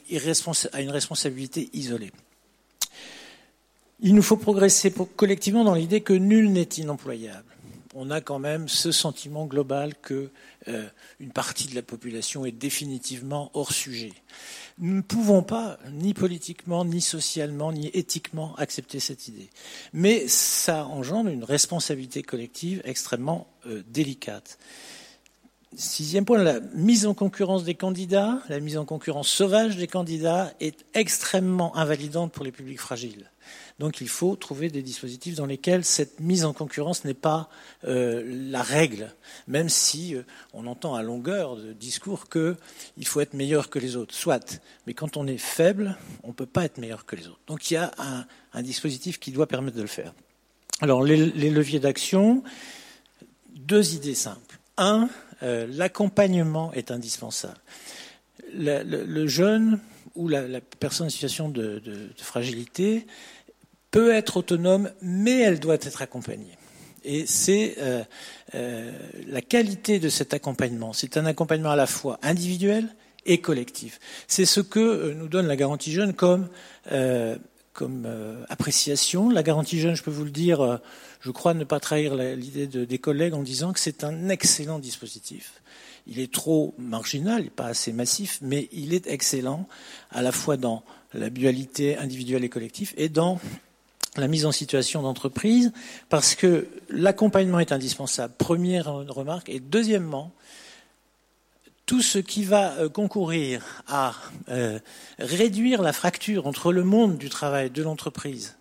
à 0.72 0.80
une 0.80 0.90
responsabilité 0.90 1.68
isolée. 1.72 2.12
Il 4.00 4.14
nous 4.14 4.22
faut 4.22 4.36
progresser 4.36 4.92
collectivement 5.16 5.64
dans 5.64 5.74
l'idée 5.74 6.00
que 6.00 6.12
nul 6.12 6.50
n'est 6.50 6.62
inemployable. 6.62 7.53
On 7.94 8.10
a 8.10 8.20
quand 8.20 8.40
même 8.40 8.68
ce 8.68 8.90
sentiment 8.90 9.46
global 9.46 9.94
que 10.02 10.30
euh, 10.68 10.86
partie 11.32 11.68
de 11.68 11.74
la 11.74 11.82
population 11.82 12.44
est 12.44 12.52
définitivement 12.52 13.50
hors 13.54 13.72
sujet. 13.72 14.12
Nous 14.78 14.94
ne 14.96 15.00
pouvons 15.00 15.42
pas, 15.42 15.78
ni 15.92 16.14
politiquement, 16.14 16.84
ni 16.84 17.00
socialement, 17.00 17.72
ni 17.72 17.88
éthiquement, 17.88 18.56
accepter 18.56 18.98
cette 18.98 19.28
idée. 19.28 19.48
Mais 19.92 20.26
ça 20.26 20.86
engendre 20.86 21.30
une 21.30 21.44
responsabilité 21.44 22.22
collective 22.22 22.82
extrêmement 22.84 23.46
euh, 23.66 23.82
délicate. 23.88 24.58
Sixième 25.76 26.24
point, 26.24 26.38
la 26.38 26.60
mise 26.74 27.06
en 27.06 27.14
concurrence 27.14 27.64
des 27.64 27.74
candidats, 27.74 28.40
la 28.48 28.60
mise 28.60 28.76
en 28.76 28.84
concurrence 28.84 29.28
sauvage 29.28 29.76
des 29.76 29.88
candidats 29.88 30.52
est 30.60 30.84
extrêmement 30.94 31.76
invalidante 31.76 32.32
pour 32.32 32.44
les 32.44 32.52
publics 32.52 32.80
fragiles. 32.80 33.30
Donc 33.80 34.00
il 34.00 34.08
faut 34.08 34.36
trouver 34.36 34.68
des 34.68 34.82
dispositifs 34.82 35.34
dans 35.34 35.46
lesquels 35.46 35.84
cette 35.84 36.20
mise 36.20 36.44
en 36.44 36.52
concurrence 36.52 37.04
n'est 37.04 37.12
pas 37.12 37.48
euh, 37.84 38.22
la 38.50 38.62
règle, 38.62 39.12
même 39.48 39.68
si 39.68 40.14
euh, 40.14 40.22
on 40.52 40.66
entend 40.68 40.94
à 40.94 41.02
longueur 41.02 41.56
de 41.56 41.72
discours 41.72 42.28
qu'il 42.28 43.06
faut 43.06 43.20
être 43.20 43.34
meilleur 43.34 43.70
que 43.70 43.80
les 43.80 43.96
autres. 43.96 44.14
Soit, 44.14 44.60
mais 44.86 44.94
quand 44.94 45.16
on 45.16 45.26
est 45.26 45.38
faible, 45.38 45.96
on 46.22 46.28
ne 46.28 46.32
peut 46.32 46.46
pas 46.46 46.64
être 46.64 46.78
meilleur 46.78 47.04
que 47.04 47.16
les 47.16 47.26
autres. 47.26 47.40
Donc 47.48 47.70
il 47.70 47.74
y 47.74 47.76
a 47.76 47.90
un, 47.98 48.62
dispositif 48.62 49.18
qui 49.18 49.32
doit 49.32 49.48
permettre 49.48 49.76
de 49.76 49.82
le 49.82 49.88
faire. 49.88 50.14
Alors 50.80 51.02
les, 51.02 51.16
leviers 51.50 51.80
d'action, 51.80 52.44
deux 53.56 53.94
idées 53.94 54.14
simples. 54.14 54.58
Un, 54.76 55.08
euh, 55.42 55.66
l'accompagnement 55.68 56.72
est 56.74 56.92
indispensable. 56.92 57.58
Le, 58.56 59.26
jeune 59.26 59.80
ou 60.14 60.28
la, 60.28 60.60
personne 60.78 61.08
en 61.08 61.10
situation 61.10 61.48
de 61.48 61.82
fragilité 62.16 63.04
peut 63.94 64.12
être 64.12 64.38
autonome, 64.38 64.90
mais 65.02 65.38
elle 65.38 65.60
doit 65.60 65.76
être 65.76 66.02
accompagnée. 66.02 66.58
Et 67.04 67.26
c'est 67.26 67.76
euh, 67.78 68.02
euh, 68.56 68.90
la 69.28 69.40
qualité 69.40 70.00
de 70.00 70.08
cet 70.08 70.34
accompagnement. 70.34 70.92
C'est 70.92 71.16
un 71.16 71.26
accompagnement 71.26 71.70
à 71.70 71.76
la 71.76 71.86
fois 71.86 72.18
individuel 72.20 72.88
et 73.24 73.38
collectif. 73.38 74.00
C'est 74.26 74.46
ce 74.46 74.58
que 74.58 74.80
euh, 74.80 75.14
nous 75.14 75.28
donne 75.28 75.46
la 75.46 75.54
garantie 75.54 75.92
jeune 75.92 76.12
comme 76.12 76.48
comme 77.72 78.06
appréciation. 78.48 79.30
La 79.30 79.42
garantie 79.42 79.80
jeune, 79.80 79.94
je 79.94 80.02
peux 80.02 80.10
vous 80.10 80.24
le 80.24 80.30
dire, 80.30 80.80
je 81.20 81.30
crois 81.32 81.54
ne 81.54 81.64
pas 81.64 81.80
trahir 81.80 82.14
l'idée 82.14 82.68
de, 82.68 82.84
des 82.84 82.98
collègues 82.98 83.34
en 83.34 83.42
disant 83.42 83.72
que 83.72 83.80
c'est 83.80 84.04
un 84.04 84.28
excellent 84.28 84.78
dispositif. 84.78 85.60
Il 86.06 86.20
est 86.20 86.32
trop 86.32 86.74
marginal, 86.78 87.50
pas 87.50 87.66
assez 87.66 87.92
massif, 87.92 88.38
mais 88.42 88.68
il 88.70 88.94
est 88.94 89.08
excellent 89.08 89.66
à 90.10 90.22
la 90.22 90.30
fois 90.30 90.56
dans 90.56 90.84
la 91.14 91.30
dualité 91.30 91.96
individuelle 91.96 92.44
et 92.44 92.48
collective 92.48 92.92
et 92.96 93.08
dans 93.08 93.40
la 94.16 94.28
mise 94.28 94.46
en 94.46 94.52
situation 94.52 95.02
d'entreprise, 95.02 95.72
parce 96.08 96.34
que 96.34 96.68
l'accompagnement 96.88 97.60
est 97.60 97.72
indispensable. 97.72 98.34
Première 98.38 98.86
remarque. 98.86 99.48
Et 99.48 99.60
deuxièmement, 99.60 100.32
tout 101.86 102.02
ce 102.02 102.18
qui 102.18 102.44
va 102.44 102.72
euh, 102.74 102.88
concourir 102.88 103.82
à 103.86 104.14
euh, 104.48 104.78
réduire 105.18 105.82
la 105.82 105.92
fracture 105.92 106.46
entre 106.46 106.72
le 106.72 106.84
monde 106.84 107.18
du 107.18 107.28
travail, 107.28 107.70
de 107.70 107.82
l'entreprise, 107.82 108.56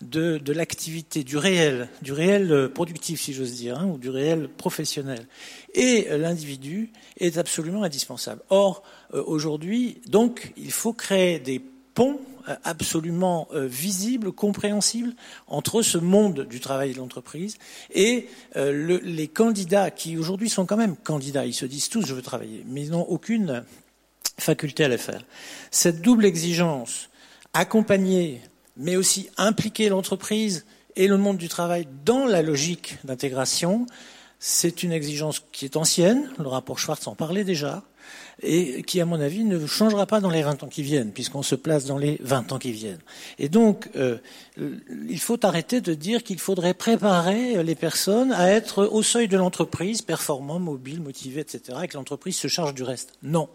de, 0.00 0.40
l'activité, 0.52 1.22
du 1.22 1.36
réel, 1.36 1.88
du 2.02 2.12
réel 2.12 2.50
euh, 2.50 2.68
productif, 2.68 3.20
si 3.20 3.32
j'ose 3.32 3.54
dire, 3.54 3.78
hein, 3.78 3.86
ou 3.86 3.98
du 3.98 4.10
réel 4.10 4.48
professionnel, 4.48 5.26
et 5.74 6.08
l'individu 6.10 6.90
est 7.18 7.38
absolument 7.38 7.84
indispensable. 7.84 8.42
Or, 8.50 8.82
aujourd'hui, 9.12 10.00
donc, 10.08 10.52
il 10.56 10.72
faut 10.72 10.92
créer 10.92 11.38
des 11.38 11.60
ponts 11.94 12.20
absolument 12.64 13.48
euh, 13.54 13.66
visible, 13.66 14.32
compréhensible 14.32 15.14
entre 15.46 15.82
ce 15.82 15.98
monde 15.98 16.46
du 16.48 16.60
travail 16.60 16.90
et 16.90 16.94
de 16.94 16.98
l'entreprise 16.98 17.56
et 17.92 18.28
euh, 18.56 19.00
les 19.02 19.28
candidats 19.28 19.90
qui 19.90 20.16
aujourd'hui 20.16 20.48
sont 20.48 20.66
quand 20.66 20.76
même 20.76 20.96
candidats, 20.96 21.46
ils 21.46 21.54
se 21.54 21.66
disent 21.66 21.88
tous 21.88 22.06
je 22.06 22.14
veux 22.14 22.22
travailler, 22.22 22.64
mais 22.66 22.82
ils 22.82 22.90
n'ont 22.90 23.06
aucune 23.08 23.64
faculté 24.38 24.84
à 24.84 24.88
le 24.88 24.96
faire. 24.96 25.24
Cette 25.70 26.02
double 26.02 26.24
exigence, 26.24 27.08
accompagner, 27.52 28.40
mais 28.76 28.96
aussi 28.96 29.28
impliquer 29.36 29.88
l'entreprise 29.88 30.64
et 30.96 31.08
le 31.08 31.16
monde 31.16 31.38
du 31.38 31.48
travail 31.48 31.86
dans 32.04 32.26
la 32.26 32.42
logique 32.42 32.98
d'intégration, 33.04 33.86
c'est 34.38 34.82
une 34.82 34.92
exigence 34.92 35.42
qui 35.52 35.64
est 35.64 35.76
ancienne, 35.76 36.30
le 36.38 36.48
rapport 36.48 36.78
Schwartz 36.78 37.06
en 37.06 37.14
parlait 37.14 37.44
déjà, 37.44 37.82
et 38.42 38.82
qui, 38.82 39.00
à 39.00 39.06
mon 39.06 39.20
avis, 39.20 39.44
ne 39.44 39.66
changera 39.66 40.06
pas 40.06 40.20
dans 40.20 40.30
les 40.30 40.42
20 40.42 40.62
ans 40.62 40.68
qui 40.68 40.82
viennent, 40.82 41.12
puisqu'on 41.12 41.42
se 41.42 41.54
place 41.54 41.84
dans 41.86 41.98
les 41.98 42.18
20 42.20 42.52
ans 42.52 42.58
qui 42.58 42.72
viennent. 42.72 43.00
Et 43.38 43.48
donc, 43.48 43.88
euh, 43.96 44.18
il 45.08 45.20
faut 45.20 45.44
arrêter 45.46 45.80
de 45.80 45.94
dire 45.94 46.22
qu'il 46.22 46.38
faudrait 46.38 46.74
préparer 46.74 47.62
les 47.62 47.74
personnes 47.74 48.32
à 48.32 48.50
être 48.50 48.84
au 48.84 49.02
seuil 49.02 49.28
de 49.28 49.36
l'entreprise, 49.36 50.02
performants, 50.02 50.58
mobiles, 50.58 51.00
motivés, 51.00 51.40
etc., 51.40 51.78
et 51.84 51.88
que 51.88 51.96
l'entreprise 51.96 52.36
se 52.36 52.48
charge 52.48 52.74
du 52.74 52.82
reste. 52.82 53.12
Non. 53.22 53.48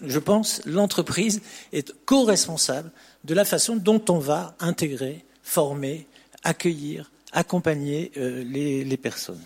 Je 0.00 0.18
pense 0.18 0.60
l'entreprise 0.66 1.40
est 1.72 1.92
co-responsable 2.04 2.90
de 3.24 3.34
la 3.34 3.44
façon 3.44 3.76
dont 3.76 4.02
on 4.08 4.18
va 4.18 4.56
intégrer, 4.60 5.24
former, 5.42 6.06
accueillir, 6.42 7.10
accompagner 7.32 8.12
euh, 8.16 8.44
les, 8.44 8.84
les, 8.84 8.96
personnes. 8.96 9.40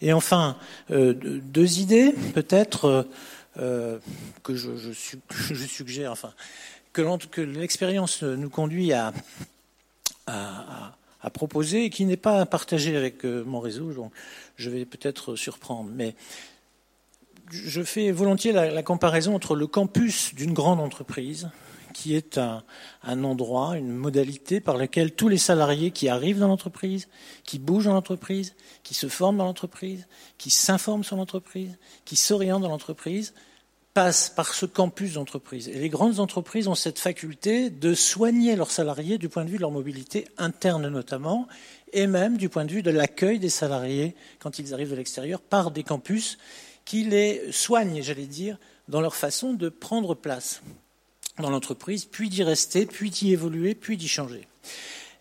Et 0.00 0.12
enfin, 0.12 0.56
euh, 0.90 1.14
deux 1.14 1.80
idées, 1.80 2.14
peut-être. 2.34 3.06
Euh, 3.58 3.98
que 4.42 4.54
je, 4.54 4.92
suggère, 5.66 6.10
enfin, 6.12 6.32
que 6.92 7.40
l'expérience 7.40 8.22
nous 8.22 8.50
conduit 8.50 8.92
à, 8.92 9.12
proposer 11.32 11.84
et 11.84 11.90
qui 11.90 12.04
n'est 12.04 12.16
pas 12.16 12.44
partagé 12.46 12.96
avec 12.96 13.24
euh, 13.24 13.44
mon 13.44 13.58
réseau, 13.58 13.92
donc 13.92 14.12
je 14.56 14.68
vais 14.70 14.84
peut-être 14.84 15.36
surprendre. 15.36 15.90
Mais 15.94 16.14
je 17.50 17.82
fais 17.82 18.10
volontiers 18.10 18.52
la 18.52 18.82
comparaison 18.82 19.34
entre 19.34 19.54
le 19.54 19.66
campus 19.66 20.34
d'une 20.34 20.52
grande 20.52 20.80
entreprise 20.80 21.48
qui 21.94 22.14
est 22.14 22.36
un, 22.36 22.62
endroit, 23.24 23.78
une 23.78 23.90
modalité 23.90 24.60
par 24.60 24.76
laquelle 24.76 25.12
tous 25.12 25.28
les 25.28 25.38
salariés 25.38 25.92
qui 25.92 26.10
arrivent 26.10 26.40
dans 26.40 26.48
l'entreprise, 26.48 27.08
qui 27.44 27.58
bougent 27.58 27.86
dans 27.86 27.94
l'entreprise, 27.94 28.54
qui 28.82 28.92
se 28.92 29.08
forment 29.08 29.38
dans 29.38 29.46
l'entreprise, 29.46 30.06
qui 30.36 30.50
s'informent 30.50 31.04
sur 31.04 31.16
l'entreprise, 31.16 31.78
qui 32.04 32.16
s'orientent 32.16 32.62
dans 32.62 32.68
l'entreprise, 32.68 33.32
passent 33.94 34.28
par 34.28 34.52
ce 34.52 34.66
campus 34.66 35.14
d'entreprise. 35.14 35.68
Et 35.68 35.78
les 35.78 35.88
grandes 35.88 36.18
entreprises 36.18 36.66
ont 36.66 36.74
cette 36.74 36.98
faculté 36.98 37.70
de 37.70 37.94
soigner 37.94 38.56
leurs 38.56 38.72
salariés 38.72 39.18
du 39.18 39.28
point 39.28 39.44
de 39.44 39.50
vue 39.50 39.56
de 39.56 39.62
leur 39.62 39.70
mobilité 39.70 40.26
interne 40.36 40.88
notamment, 40.88 41.46
et 41.92 42.08
même 42.08 42.36
du 42.36 42.48
point 42.48 42.64
de 42.64 42.72
vue 42.72 42.82
de 42.82 42.90
l'accueil 42.90 43.38
des 43.38 43.48
salariés 43.48 44.16
quand 44.40 44.58
ils 44.58 44.74
arrivent 44.74 44.90
de 44.90 44.96
l'extérieur 44.96 45.40
par 45.40 45.70
des 45.70 45.84
campus 45.84 46.38
qui 46.84 47.04
les 47.04 47.52
soignent, 47.52 48.02
j'allais 48.02 48.26
dire, 48.26 48.58
dans 48.88 49.00
leur 49.00 49.14
façon 49.14 49.54
de 49.54 49.68
prendre 49.68 50.14
place 50.14 50.60
dans 51.38 51.50
l'entreprise, 51.50 52.04
puis 52.04 52.28
d'y 52.28 52.42
rester, 52.42 52.86
puis 52.86 53.10
d'y 53.10 53.32
évoluer, 53.32 53.74
puis 53.74 53.96
d'y 53.96 54.08
changer. 54.08 54.46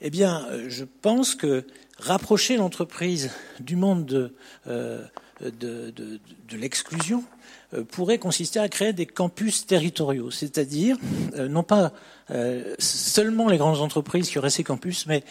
Eh 0.02 0.10
bien, 0.10 0.46
euh, 0.50 0.66
je 0.70 0.86
pense 1.02 1.36
que 1.36 1.66
rapprocher 1.98 2.58
l'entreprise 2.58 3.32
du 3.60 3.76
monde 3.76 4.06
de, 4.06 4.36
euh, 4.68 5.04
de, 5.42 6.30
l'exclusion 6.52 7.24
pourrait 7.82 8.20
consister 8.20 8.60
à 8.60 8.70
créer 8.70 8.94
des 8.94 9.06
campus 9.06 9.66
territoriaux, 9.66 10.32
c'est-à-dire 10.32 10.98
euh, 11.36 11.48
non 11.48 11.64
pas 11.64 11.92
seulement 12.80 13.50
les 13.50 13.58
grandes 13.58 13.82
entreprises 13.82 14.30
qui 14.30 14.40
auraient 14.40 14.50
ces 14.50 14.64
campus, 14.64 15.08
mais 15.08 15.24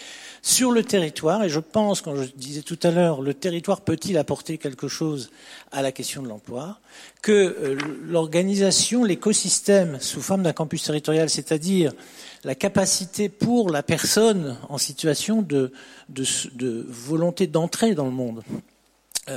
sur 0.43 0.73
le 0.73 0.85
territoire, 0.85 1.43
et 1.43 1.49
je 1.49 1.59
pense, 1.59 2.03
quand 2.03 2.17
je 2.17 2.25
disais 2.37 2.61
tout 2.61 2.79
à 2.83 2.91
l'heure, 2.91 3.23
le 3.23 3.33
territoire 3.33 3.81
peut-il 3.81 4.19
apporter 4.19 4.59
quelque 4.59 4.89
chose 4.89 5.31
à 5.73 5.81
la 5.81 5.91
question 5.91 6.23
de 6.23 6.29
l'emploi, 6.29 6.79
que 7.23 7.33
euh, 7.33 7.79
l'organisation, 8.03 9.05
l'écosystème 9.05 9.99
sous 10.01 10.21
forme 10.21 10.43
d'un 10.43 10.53
campus 10.53 10.83
territorial, 10.83 11.31
c'est-à-dire 11.31 11.93
la 12.45 12.55
capacité 12.55 13.29
pour 13.29 13.71
la 13.71 13.83
personne 13.83 14.59
en 14.69 14.79
situation 14.79 15.43
de, 15.43 15.73
de, 16.09 16.87
volonté 16.89 17.47
d'entrer 17.47 17.95
dans 17.95 18.07
le 18.07 18.11
monde, 18.11 18.43
euh, 18.53 18.59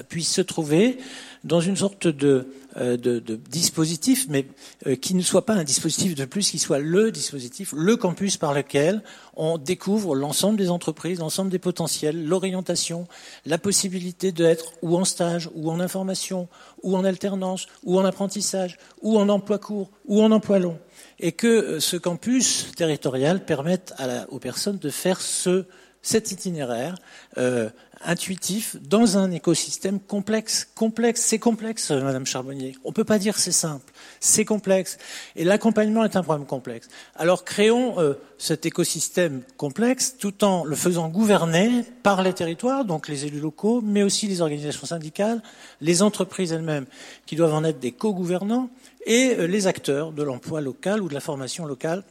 puisse 0.10 0.32
se 0.32 0.42
trouver 0.42 0.98
dans 1.46 1.62
une 1.62 1.76
sorte 1.76 2.08
de, 2.08 2.48
euh, 2.78 2.98
de, 2.98 3.20
de 3.20 3.36
dispositif, 3.36 4.26
mais 4.28 4.48
euh, 4.88 4.96
qui 4.96 5.14
ne 5.14 5.22
soit 5.22 5.46
pas 5.46 5.54
un 5.54 5.64
dispositif 5.64 6.16
de 6.16 6.26
plus, 6.26 6.50
qui 6.50 6.60
soit 6.60 6.80
le 6.80 7.12
dispositif, 7.12 7.74
le 7.78 7.96
campus 7.96 8.36
par 8.36 8.54
lequel 8.54 9.02
on 9.36 9.58
découvre 9.58 10.16
l'ensemble 10.16 10.58
des 10.58 10.70
entreprises, 10.70 11.20
l'ensemble 11.20 11.52
des 11.52 11.60
potentiels, 11.60 12.26
l'orientation, 12.26 13.08
la 13.46 13.58
possibilité 13.60 14.32
d'être 14.32 14.74
ou 14.82 14.98
en 14.98 15.06
stage, 15.06 15.50
ou 15.54 15.70
en 15.70 15.80
information, 15.80 16.50
ou 16.82 16.98
en 16.98 17.06
alternance, 17.06 17.68
ou 17.84 17.98
en 18.00 18.04
apprentissage, 18.06 18.78
ou 19.02 19.18
en 19.18 19.30
emploi 19.30 19.60
court, 19.60 19.92
ou 20.06 20.22
en 20.22 20.32
emploi 20.32 20.60
long, 20.60 20.80
et 21.20 21.32
que 21.32 21.80
ce 21.80 21.96
campus 21.96 22.72
territorial 22.76 23.46
permette 23.46 23.94
à 23.98 24.08
la, 24.08 24.30
aux 24.32 24.40
personnes 24.40 24.80
de 24.80 24.90
faire 24.90 25.22
ce 25.22 25.66
cet 26.06 26.32
itinéraire 26.32 26.96
euh, 27.40 27.70
intuitif 28.06 28.78
dans 28.82 29.18
un 29.18 29.32
écosystème 29.32 30.00
complexe. 30.00 30.68
Complexe, 30.76 31.22
c'est 31.22 31.40
complexe, 31.40 31.92
Madame 31.92 32.26
Charbonnier. 32.26 32.76
On 32.84 32.90
ne 32.90 32.94
peut 32.94 33.04
pas 33.04 33.20
dire 33.20 33.38
c'est 33.38 33.52
simple, 33.52 33.92
c'est 34.20 34.46
complexe. 34.46 34.98
Et 35.36 35.44
l'accompagnement 35.44 36.04
est 36.04 36.16
un 36.16 36.24
problème 36.24 36.46
complexe. 36.46 36.88
Alors 37.16 37.44
créons 37.44 38.00
euh, 38.00 38.14
cet 38.38 38.66
écosystème 38.66 39.42
complexe 39.58 40.16
tout 40.18 40.44
en 40.44 40.64
le 40.64 40.76
faisant 40.76 41.10
gouverner 41.10 41.84
par 42.04 42.22
les 42.22 42.34
territoires, 42.34 42.86
donc 42.86 43.08
les 43.08 43.26
élus 43.26 43.40
locaux, 43.40 43.82
mais 43.82 44.04
aussi 44.04 44.28
les 44.28 44.42
organisations 44.42 44.86
syndicales, 44.86 45.42
les 45.82 46.02
entreprises 46.02 46.52
elles-mêmes, 46.52 46.86
qui 47.26 47.36
doivent 47.36 47.54
en 47.54 47.64
être 47.64 47.80
des 47.80 47.92
co-gouvernants, 47.92 48.70
et 49.06 49.36
euh, 49.38 49.48
les 49.48 49.68
acteurs 49.68 50.12
de 50.12 50.24
l'emploi 50.24 50.62
local 50.62 51.02
ou 51.02 51.08
de 51.08 51.14
la 51.14 51.20
formation 51.20 51.66
locale, 51.66 52.04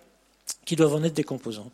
qui 0.65 0.77
doivent 0.77 0.95
en 0.95 1.05
être 1.05 1.15
des 1.15 1.25
composantes. 1.25 1.73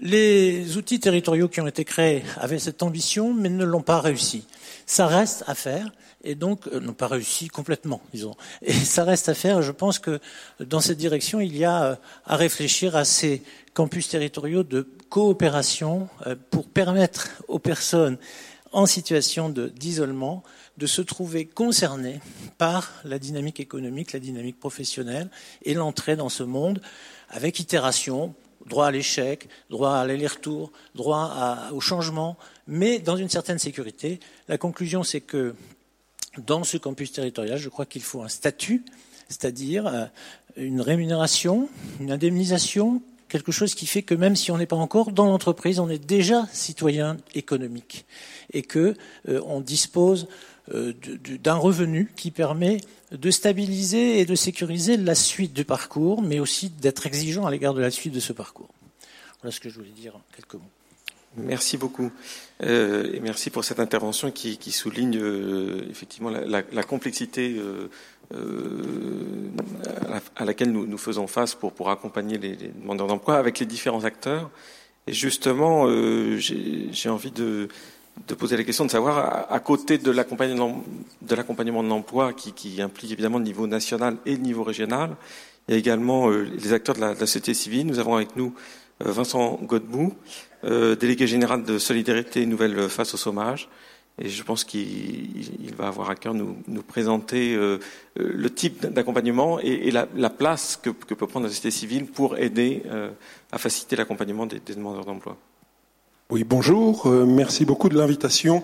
Les 0.00 0.76
outils 0.76 1.00
territoriaux 1.00 1.48
qui 1.48 1.60
ont 1.60 1.66
été 1.66 1.84
créés 1.84 2.22
avaient 2.36 2.58
cette 2.58 2.82
ambition, 2.82 3.34
mais 3.34 3.48
ne 3.48 3.64
l'ont 3.64 3.82
pas 3.82 4.00
réussi. 4.00 4.44
Ça 4.86 5.06
reste 5.06 5.44
à 5.46 5.54
faire, 5.54 5.90
et 6.22 6.34
donc 6.34 6.68
euh, 6.68 6.80
n'ont 6.80 6.92
pas 6.92 7.08
réussi 7.08 7.48
complètement, 7.48 8.00
disons. 8.12 8.36
Et 8.62 8.72
ça 8.94 9.04
reste 9.04 9.28
à 9.28 9.34
faire. 9.34 9.62
Je 9.62 9.72
pense 9.72 9.98
que 9.98 10.20
dans 10.60 10.80
cette 10.80 10.98
direction, 10.98 11.40
il 11.40 11.56
y 11.56 11.64
a 11.64 11.84
euh, 11.84 11.96
à 12.24 12.36
réfléchir 12.36 12.96
à 12.96 13.04
ces 13.04 13.42
campus 13.74 14.08
territoriaux 14.08 14.62
de 14.62 14.88
coopération 15.08 16.08
euh, 16.26 16.36
pour 16.50 16.68
permettre 16.68 17.42
aux 17.48 17.58
personnes 17.58 18.18
en 18.72 18.86
situation 18.86 19.48
d'isolement 19.48 20.42
de 20.76 20.86
se 20.86 21.00
trouver 21.00 21.46
concernées 21.46 22.20
par 22.58 22.92
la 23.04 23.18
dynamique 23.18 23.60
économique, 23.60 24.12
la 24.12 24.20
dynamique 24.20 24.60
professionnelle 24.60 25.30
et 25.62 25.74
l'entrée 25.74 26.16
dans 26.16 26.28
ce 26.28 26.42
monde 26.42 26.80
avec 27.30 27.60
itération, 27.60 28.34
droit 28.68 28.86
à 28.86 28.90
l'échec, 28.90 29.48
droit 29.70 29.94
à 29.94 30.06
l'aller-retour, 30.06 30.72
droit 30.94 31.58
au 31.72 31.80
changement, 31.80 32.36
mais 32.66 32.98
dans 32.98 33.16
une 33.16 33.28
certaine 33.28 33.58
sécurité. 33.58 34.20
La 34.48 34.58
conclusion, 34.58 35.02
c'est 35.02 35.20
que 35.20 35.54
dans 36.36 36.64
ce 36.64 36.76
campus 36.76 37.12
territorial, 37.12 37.58
je 37.58 37.68
crois 37.68 37.86
qu'il 37.86 38.02
faut 38.02 38.22
un 38.22 38.28
statut, 38.28 38.84
c'est-à-dire 39.28 39.86
euh, 39.86 40.06
une 40.56 40.80
rémunération, 40.80 41.68
une 42.00 42.10
indemnisation, 42.10 43.02
quelque 43.28 43.52
chose 43.52 43.74
qui 43.74 43.86
fait 43.86 44.02
que 44.02 44.14
même 44.14 44.36
si 44.36 44.50
on 44.50 44.58
n'est 44.58 44.66
pas 44.66 44.76
encore 44.76 45.12
dans 45.12 45.26
l'entreprise, 45.26 45.80
on 45.80 45.88
est 45.88 46.04
déjà 46.04 46.46
citoyen 46.52 47.16
économique 47.34 48.06
et 48.52 48.62
que 48.62 48.94
euh, 49.28 49.40
on 49.46 49.60
dispose 49.60 50.28
d'un 50.68 51.54
revenu 51.54 52.10
qui 52.16 52.30
permet 52.30 52.78
de 53.12 53.30
stabiliser 53.30 54.20
et 54.20 54.26
de 54.26 54.34
sécuriser 54.34 54.96
la 54.96 55.14
suite 55.14 55.52
du 55.52 55.64
parcours, 55.64 56.22
mais 56.22 56.40
aussi 56.40 56.68
d'être 56.68 57.06
exigeant 57.06 57.46
à 57.46 57.50
l'égard 57.50 57.74
de 57.74 57.80
la 57.80 57.90
suite 57.90 58.12
de 58.12 58.20
ce 58.20 58.32
parcours. 58.32 58.68
Voilà 59.40 59.54
ce 59.54 59.60
que 59.60 59.68
je 59.68 59.76
voulais 59.76 59.90
dire 59.90 60.16
en 60.16 60.22
quelques 60.34 60.54
mots. 60.54 60.70
Merci 61.36 61.76
beaucoup. 61.76 62.10
Euh, 62.62 63.12
et 63.12 63.20
merci 63.20 63.50
pour 63.50 63.64
cette 63.64 63.80
intervention 63.80 64.30
qui, 64.30 64.72
souligne 64.72 65.18
euh, 65.18 65.86
effectivement 65.90 66.30
la, 66.30 66.82
complexité 66.82 67.56
euh, 67.58 67.88
euh 68.34 69.50
à, 70.36 70.44
laquelle 70.44 70.72
nous, 70.72 70.86
nous, 70.86 70.98
faisons 70.98 71.26
face 71.26 71.54
pour, 71.54 71.90
accompagner 71.90 72.38
les, 72.38 72.56
demandeurs 72.56 73.06
d'emploi 73.06 73.36
avec 73.36 73.58
les 73.58 73.66
différents 73.66 74.04
acteurs. 74.04 74.50
Et 75.06 75.12
justement, 75.12 75.86
euh, 75.86 76.36
j'ai 76.36 77.08
envie 77.08 77.30
de, 77.30 77.68
de, 78.26 78.34
poser 78.34 78.56
la 78.56 78.64
question 78.64 78.84
de 78.84 78.90
savoir, 78.90 79.46
à, 79.50 79.60
côté 79.60 79.98
de 79.98 80.10
l'accompagnement 80.10 80.82
de 81.22 81.88
l'emploi 81.88 82.32
qui, 82.32 82.80
implique 82.80 83.12
évidemment 83.12 83.38
le 83.38 83.44
niveau 83.44 83.66
national 83.66 84.16
et 84.26 84.32
le 84.32 84.42
niveau 84.42 84.64
régional, 84.64 85.16
il 85.68 85.72
y 85.72 85.74
a 85.74 85.78
également 85.78 86.30
euh, 86.30 86.42
les 86.42 86.72
acteurs 86.72 86.94
de 86.94 87.00
la, 87.00 87.14
société 87.16 87.54
civile. 87.54 87.86
Nous 87.86 87.98
avons 87.98 88.16
avec 88.16 88.36
nous 88.36 88.54
Vincent 89.00 89.60
Godbout, 89.62 90.14
euh, 90.64 90.96
délégué 90.96 91.26
général 91.26 91.62
de 91.62 91.78
Solidarité 91.78 92.44
Nouvelle 92.46 92.88
face 92.88 93.14
au 93.14 93.16
chômage. 93.16 93.68
Et 94.20 94.28
je 94.28 94.42
pense 94.42 94.64
qu'il 94.64 95.74
va 95.76 95.86
avoir 95.86 96.10
à 96.10 96.16
cœur 96.16 96.34
nous, 96.34 96.56
nous 96.66 96.82
présenter 96.82 97.54
euh, 97.54 97.78
le 98.16 98.50
type 98.50 98.84
d'accompagnement 98.86 99.60
et, 99.60 99.92
la, 99.92 100.08
la, 100.16 100.30
place 100.30 100.76
que, 100.76 100.90
peut 100.90 101.14
prendre 101.14 101.46
la 101.46 101.50
société 101.50 101.70
civile 101.70 102.06
pour 102.06 102.36
aider 102.36 102.82
euh, 102.86 103.10
à 103.52 103.58
faciliter 103.58 103.94
l'accompagnement 103.94 104.46
des, 104.46 104.58
demandeurs 104.58 105.04
d'emploi. 105.04 105.36
Oui, 106.30 106.44
bonjour. 106.44 107.06
Euh, 107.06 107.24
merci 107.24 107.64
beaucoup 107.64 107.88
de 107.88 107.96
l'invitation. 107.96 108.62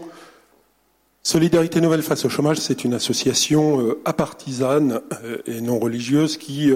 Solidarité 1.22 1.80
Nouvelle 1.80 2.02
face 2.02 2.26
au 2.26 2.28
chômage, 2.28 2.58
c'est 2.58 2.84
une 2.84 2.92
association 2.92 3.80
euh, 3.80 4.02
apartisane 4.04 5.00
euh, 5.24 5.38
et 5.46 5.62
non 5.62 5.78
religieuse 5.78 6.36
qui 6.36 6.70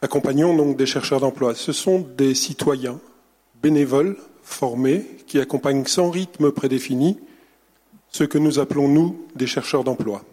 accompagnons 0.00 0.56
donc 0.56 0.78
des 0.78 0.86
chercheurs 0.86 1.20
d'emploi. 1.20 1.54
Ce 1.54 1.72
sont 1.72 2.06
des 2.16 2.34
citoyens 2.34 3.00
bénévoles, 3.62 4.16
formés, 4.42 5.04
qui 5.26 5.38
accompagnent 5.38 5.84
sans 5.84 6.08
rythme 6.08 6.52
prédéfini 6.52 7.18
ce 8.08 8.24
que 8.24 8.38
nous 8.38 8.58
appelons, 8.58 8.88
nous, 8.88 9.26
des 9.36 9.46
chercheurs 9.46 9.84
d'emploi. 9.84 10.24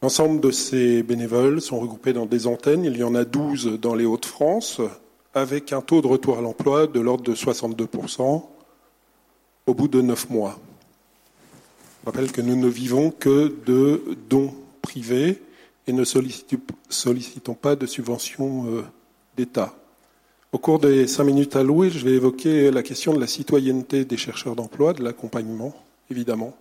L'ensemble 0.00 0.40
de 0.40 0.50
ces 0.50 1.02
bénévoles 1.02 1.60
sont 1.60 1.78
regroupés 1.78 2.14
dans 2.14 2.24
des 2.24 2.46
antennes. 2.46 2.86
Il 2.86 2.96
y 2.96 3.04
en 3.04 3.14
a 3.14 3.26
12 3.26 3.78
dans 3.82 3.94
les 3.94 4.06
Hauts-de-France, 4.06 4.80
avec 5.34 5.72
un 5.72 5.80
taux 5.80 6.00
de 6.00 6.06
retour 6.06 6.38
à 6.38 6.40
l'emploi 6.40 6.86
de 6.86 7.00
l'ordre 7.00 7.24
de 7.24 7.34
62% 7.34 8.42
au 9.66 9.74
bout 9.74 9.88
de 9.88 10.00
neuf 10.00 10.30
mois. 10.30 10.58
Je 12.02 12.10
rappelle 12.10 12.30
que 12.30 12.40
nous 12.40 12.56
ne 12.56 12.68
vivons 12.68 13.10
que 13.10 13.54
de 13.66 14.16
dons 14.28 14.54
privés 14.82 15.42
et 15.86 15.92
ne 15.92 16.04
sollicitons 16.04 17.54
pas 17.54 17.76
de 17.76 17.86
subventions 17.86 18.66
euh, 18.68 18.82
d'État. 19.36 19.74
Au 20.52 20.58
cours 20.58 20.78
des 20.78 21.06
cinq 21.06 21.24
minutes 21.24 21.56
allouées, 21.56 21.90
je 21.90 22.04
vais 22.04 22.12
évoquer 22.12 22.70
la 22.70 22.82
question 22.82 23.12
de 23.12 23.20
la 23.20 23.26
citoyenneté 23.26 24.04
des 24.04 24.16
chercheurs 24.16 24.54
d'emploi, 24.54 24.92
de 24.92 25.02
l'accompagnement, 25.02 25.74
évidemment, 26.10 26.56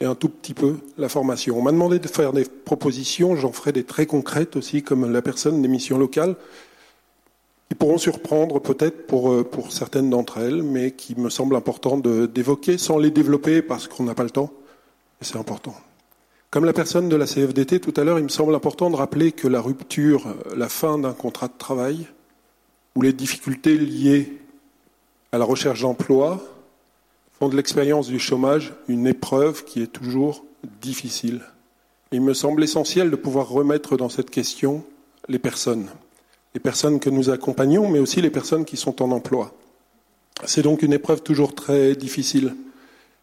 et 0.00 0.06
un 0.06 0.14
tout 0.14 0.28
petit 0.28 0.54
peu 0.54 0.78
la 0.98 1.08
formation. 1.08 1.56
On 1.58 1.62
m'a 1.62 1.70
demandé 1.72 1.98
de 1.98 2.08
faire 2.08 2.32
des 2.32 2.44
propositions, 2.44 3.36
j'en 3.36 3.52
ferai 3.52 3.72
des 3.72 3.84
très 3.84 4.06
concrètes 4.06 4.56
aussi, 4.56 4.82
comme 4.82 5.10
la 5.12 5.22
personne 5.22 5.62
des 5.62 5.68
missions 5.68 5.98
locales, 5.98 6.34
qui 7.70 7.76
pourront 7.76 7.98
surprendre 7.98 8.58
peut-être 8.58 9.06
pour, 9.06 9.30
euh, 9.30 9.44
pour 9.44 9.70
certaines 9.70 10.10
d'entre 10.10 10.38
elles, 10.38 10.64
mais 10.64 10.90
qui 10.90 11.14
me 11.14 11.30
semblent 11.30 11.54
importantes 11.54 12.02
d'évoquer 12.02 12.78
sans 12.78 12.98
les 12.98 13.12
développer 13.12 13.62
parce 13.62 13.86
qu'on 13.86 14.02
n'a 14.02 14.14
pas 14.14 14.24
le 14.24 14.30
temps, 14.30 14.52
et 15.22 15.24
c'est 15.24 15.36
important. 15.36 15.76
Comme 16.50 16.64
la 16.64 16.72
personne 16.72 17.08
de 17.08 17.14
la 17.14 17.26
CFDT 17.26 17.78
tout 17.78 17.94
à 17.96 18.02
l'heure, 18.02 18.18
il 18.18 18.24
me 18.24 18.28
semble 18.28 18.56
important 18.56 18.90
de 18.90 18.96
rappeler 18.96 19.30
que 19.30 19.46
la 19.46 19.60
rupture, 19.60 20.34
la 20.56 20.68
fin 20.68 20.98
d'un 20.98 21.12
contrat 21.12 21.46
de 21.46 21.56
travail, 21.56 22.08
ou 22.96 23.02
les 23.02 23.12
difficultés 23.12 23.76
liées 23.78 24.36
à 25.30 25.38
la 25.38 25.44
recherche 25.44 25.82
d'emploi 25.82 26.42
font 27.38 27.48
de 27.48 27.56
l'expérience 27.56 28.08
du 28.08 28.18
chômage 28.18 28.74
une 28.88 29.06
épreuve 29.06 29.64
qui 29.64 29.80
est 29.80 29.92
toujours 29.92 30.44
difficile. 30.82 31.42
Il 32.10 32.20
me 32.20 32.34
semble 32.34 32.64
essentiel 32.64 33.12
de 33.12 33.16
pouvoir 33.16 33.48
remettre 33.48 33.96
dans 33.96 34.08
cette 34.08 34.30
question 34.30 34.82
les 35.28 35.38
personnes, 35.38 35.86
les 36.54 36.60
personnes 36.60 37.00
que 37.00 37.10
nous 37.10 37.30
accompagnons, 37.30 37.88
mais 37.88 37.98
aussi 37.98 38.20
les 38.20 38.30
personnes 38.30 38.64
qui 38.64 38.76
sont 38.76 39.02
en 39.02 39.10
emploi. 39.10 39.54
C'est 40.44 40.62
donc 40.62 40.82
une 40.82 40.92
épreuve 40.92 41.22
toujours 41.22 41.54
très 41.54 41.94
difficile 41.94 42.54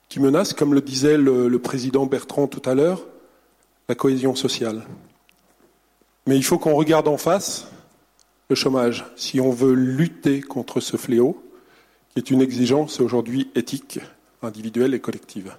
qui 0.09 0.19
menace, 0.19 0.53
comme 0.53 0.73
le 0.73 0.81
disait 0.81 1.17
le, 1.17 1.47
le 1.47 1.59
président 1.59 2.05
Bertrand 2.05 2.47
tout 2.47 2.67
à 2.69 2.75
l'heure, 2.75 3.05
la 3.89 3.95
cohésion 3.95 4.35
sociale. 4.35 4.83
Mais 6.25 6.37
il 6.37 6.43
faut 6.43 6.57
qu'on 6.57 6.75
regarde 6.75 7.07
en 7.07 7.17
face 7.17 7.67
le 8.49 8.55
chômage, 8.55 9.05
si 9.15 9.41
on 9.41 9.51
veut 9.51 9.73
lutter 9.73 10.41
contre 10.41 10.79
ce 10.79 10.95
fléau, 10.95 11.43
qui 12.09 12.19
est 12.19 12.31
une 12.31 12.41
exigence 12.41 13.01
aujourd'hui 13.01 13.49
éthique, 13.55 13.99
individuelle 14.41 14.93
et 14.93 14.99
collective. 14.99 15.53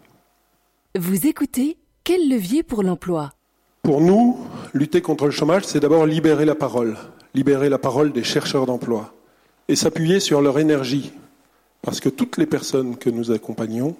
Vous 0.98 1.26
écoutez 1.26 1.76
Quel 2.04 2.28
levier 2.28 2.62
pour 2.62 2.82
l'emploi? 2.82 3.32
Pour 3.82 4.00
nous, 4.00 4.38
lutter 4.72 5.02
contre 5.02 5.26
le 5.26 5.30
chômage, 5.30 5.64
c'est 5.64 5.80
d'abord 5.80 6.06
libérer 6.06 6.44
la 6.44 6.54
parole, 6.54 6.96
libérer 7.38 7.68
la 7.68 7.78
parole 7.78 8.10
des 8.10 8.24
chercheurs 8.24 8.66
d'emploi 8.66 9.14
et 9.68 9.76
s'appuyer 9.76 10.18
sur 10.18 10.42
leur 10.42 10.58
énergie, 10.58 11.12
parce 11.82 12.00
que 12.00 12.08
toutes 12.08 12.36
les 12.36 12.46
personnes 12.46 12.96
que 12.96 13.10
nous 13.10 13.30
accompagnons, 13.30 13.94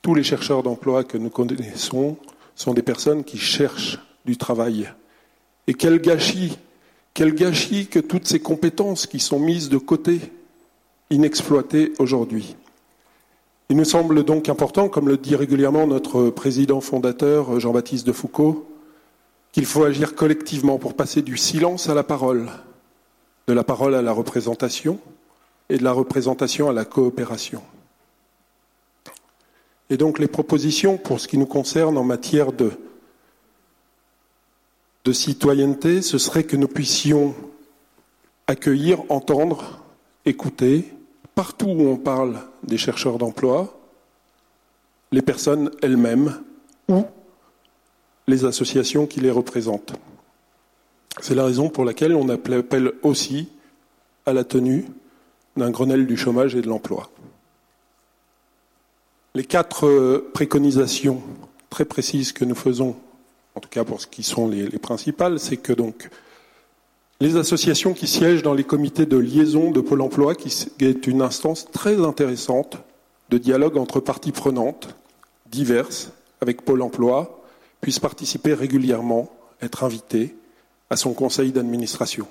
tous 0.00 0.14
les 0.14 0.22
chercheurs 0.22 0.62
d'emploi 0.62 1.02
que 1.02 1.18
nous 1.18 1.28
connaissons, 1.28 2.16
sont 2.54 2.72
des 2.72 2.82
personnes 2.82 3.24
qui 3.24 3.36
cherchent 3.36 3.98
du 4.24 4.36
travail. 4.36 4.88
Et 5.66 5.74
quel 5.74 6.00
gâchis 6.00 6.56
quel 7.14 7.34
gâchis 7.34 7.88
que 7.88 7.98
toutes 7.98 8.26
ces 8.26 8.40
compétences 8.40 9.06
qui 9.06 9.18
sont 9.18 9.38
mises 9.38 9.68
de 9.68 9.76
côté, 9.76 10.20
inexploitées 11.10 11.92
aujourd'hui. 11.98 12.56
Il 13.70 13.76
nous 13.76 13.84
semble 13.84 14.24
donc 14.24 14.48
important, 14.48 14.88
comme 14.88 15.08
le 15.08 15.18
dit 15.18 15.36
régulièrement 15.36 15.86
notre 15.86 16.30
président 16.30 16.80
fondateur 16.80 17.60
Jean-Baptiste 17.60 18.06
de 18.06 18.12
Foucault, 18.12 18.71
qu'il 19.52 19.66
faut 19.66 19.84
agir 19.84 20.14
collectivement 20.14 20.78
pour 20.78 20.94
passer 20.94 21.22
du 21.22 21.36
silence 21.36 21.88
à 21.88 21.94
la 21.94 22.02
parole, 22.02 22.50
de 23.46 23.52
la 23.52 23.62
parole 23.62 23.94
à 23.94 24.02
la 24.02 24.12
représentation 24.12 24.98
et 25.68 25.76
de 25.76 25.84
la 25.84 25.92
représentation 25.92 26.70
à 26.70 26.72
la 26.72 26.86
coopération. 26.86 27.62
Et 29.90 29.98
donc 29.98 30.18
les 30.18 30.26
propositions 30.26 30.96
pour 30.96 31.20
ce 31.20 31.28
qui 31.28 31.36
nous 31.36 31.46
concerne 31.46 31.98
en 31.98 32.04
matière 32.04 32.52
de 32.52 32.72
citoyenneté, 35.12 36.00
ce 36.00 36.16
serait 36.16 36.44
que 36.44 36.56
nous 36.56 36.68
puissions 36.68 37.34
accueillir, 38.46 39.02
entendre, 39.10 39.82
écouter, 40.24 40.94
partout 41.34 41.66
où 41.66 41.88
on 41.88 41.96
parle 41.96 42.40
des 42.62 42.78
chercheurs 42.78 43.18
d'emploi, 43.18 43.78
les 45.10 45.22
personnes 45.22 45.70
elles-mêmes 45.82 46.40
ou 46.88 47.04
les 48.26 48.44
associations 48.44 49.06
qui 49.06 49.20
les 49.20 49.30
représentent. 49.30 49.94
C'est 51.20 51.34
la 51.34 51.44
raison 51.44 51.68
pour 51.68 51.84
laquelle 51.84 52.14
on 52.14 52.28
appelle 52.28 52.92
aussi 53.02 53.48
à 54.26 54.32
la 54.32 54.44
tenue 54.44 54.86
d'un 55.56 55.70
Grenelle 55.70 56.06
du 56.06 56.16
chômage 56.16 56.54
et 56.54 56.62
de 56.62 56.68
l'emploi. 56.68 57.10
Les 59.34 59.44
quatre 59.44 60.30
préconisations 60.32 61.22
très 61.70 61.84
précises 61.84 62.32
que 62.32 62.44
nous 62.44 62.54
faisons 62.54 62.96
en 63.54 63.60
tout 63.60 63.68
cas 63.68 63.84
pour 63.84 64.00
ce 64.00 64.06
qui 64.06 64.22
sont 64.22 64.48
les, 64.48 64.66
les 64.66 64.78
principales, 64.78 65.38
c'est 65.38 65.56
que 65.56 65.72
donc 65.72 66.10
les 67.20 67.36
associations 67.36 67.94
qui 67.94 68.06
siègent 68.06 68.42
dans 68.42 68.54
les 68.54 68.64
comités 68.64 69.06
de 69.06 69.16
liaison 69.16 69.70
de 69.70 69.80
Pôle 69.80 70.00
Emploi, 70.00 70.34
qui 70.34 70.52
est 70.80 71.06
une 71.06 71.22
instance 71.22 71.70
très 71.70 72.00
intéressante 72.00 72.78
de 73.30 73.38
dialogue 73.38 73.76
entre 73.76 74.00
parties 74.00 74.32
prenantes 74.32 74.96
diverses 75.46 76.10
avec 76.40 76.62
Pôle 76.62 76.82
Emploi, 76.82 77.41
puissent 77.82 78.00
participer 78.00 78.54
régulièrement, 78.54 79.28
être 79.60 79.84
invités 79.84 80.34
à 80.88 80.96
son 80.96 81.12
conseil 81.12 81.52
d'administration, 81.52 82.26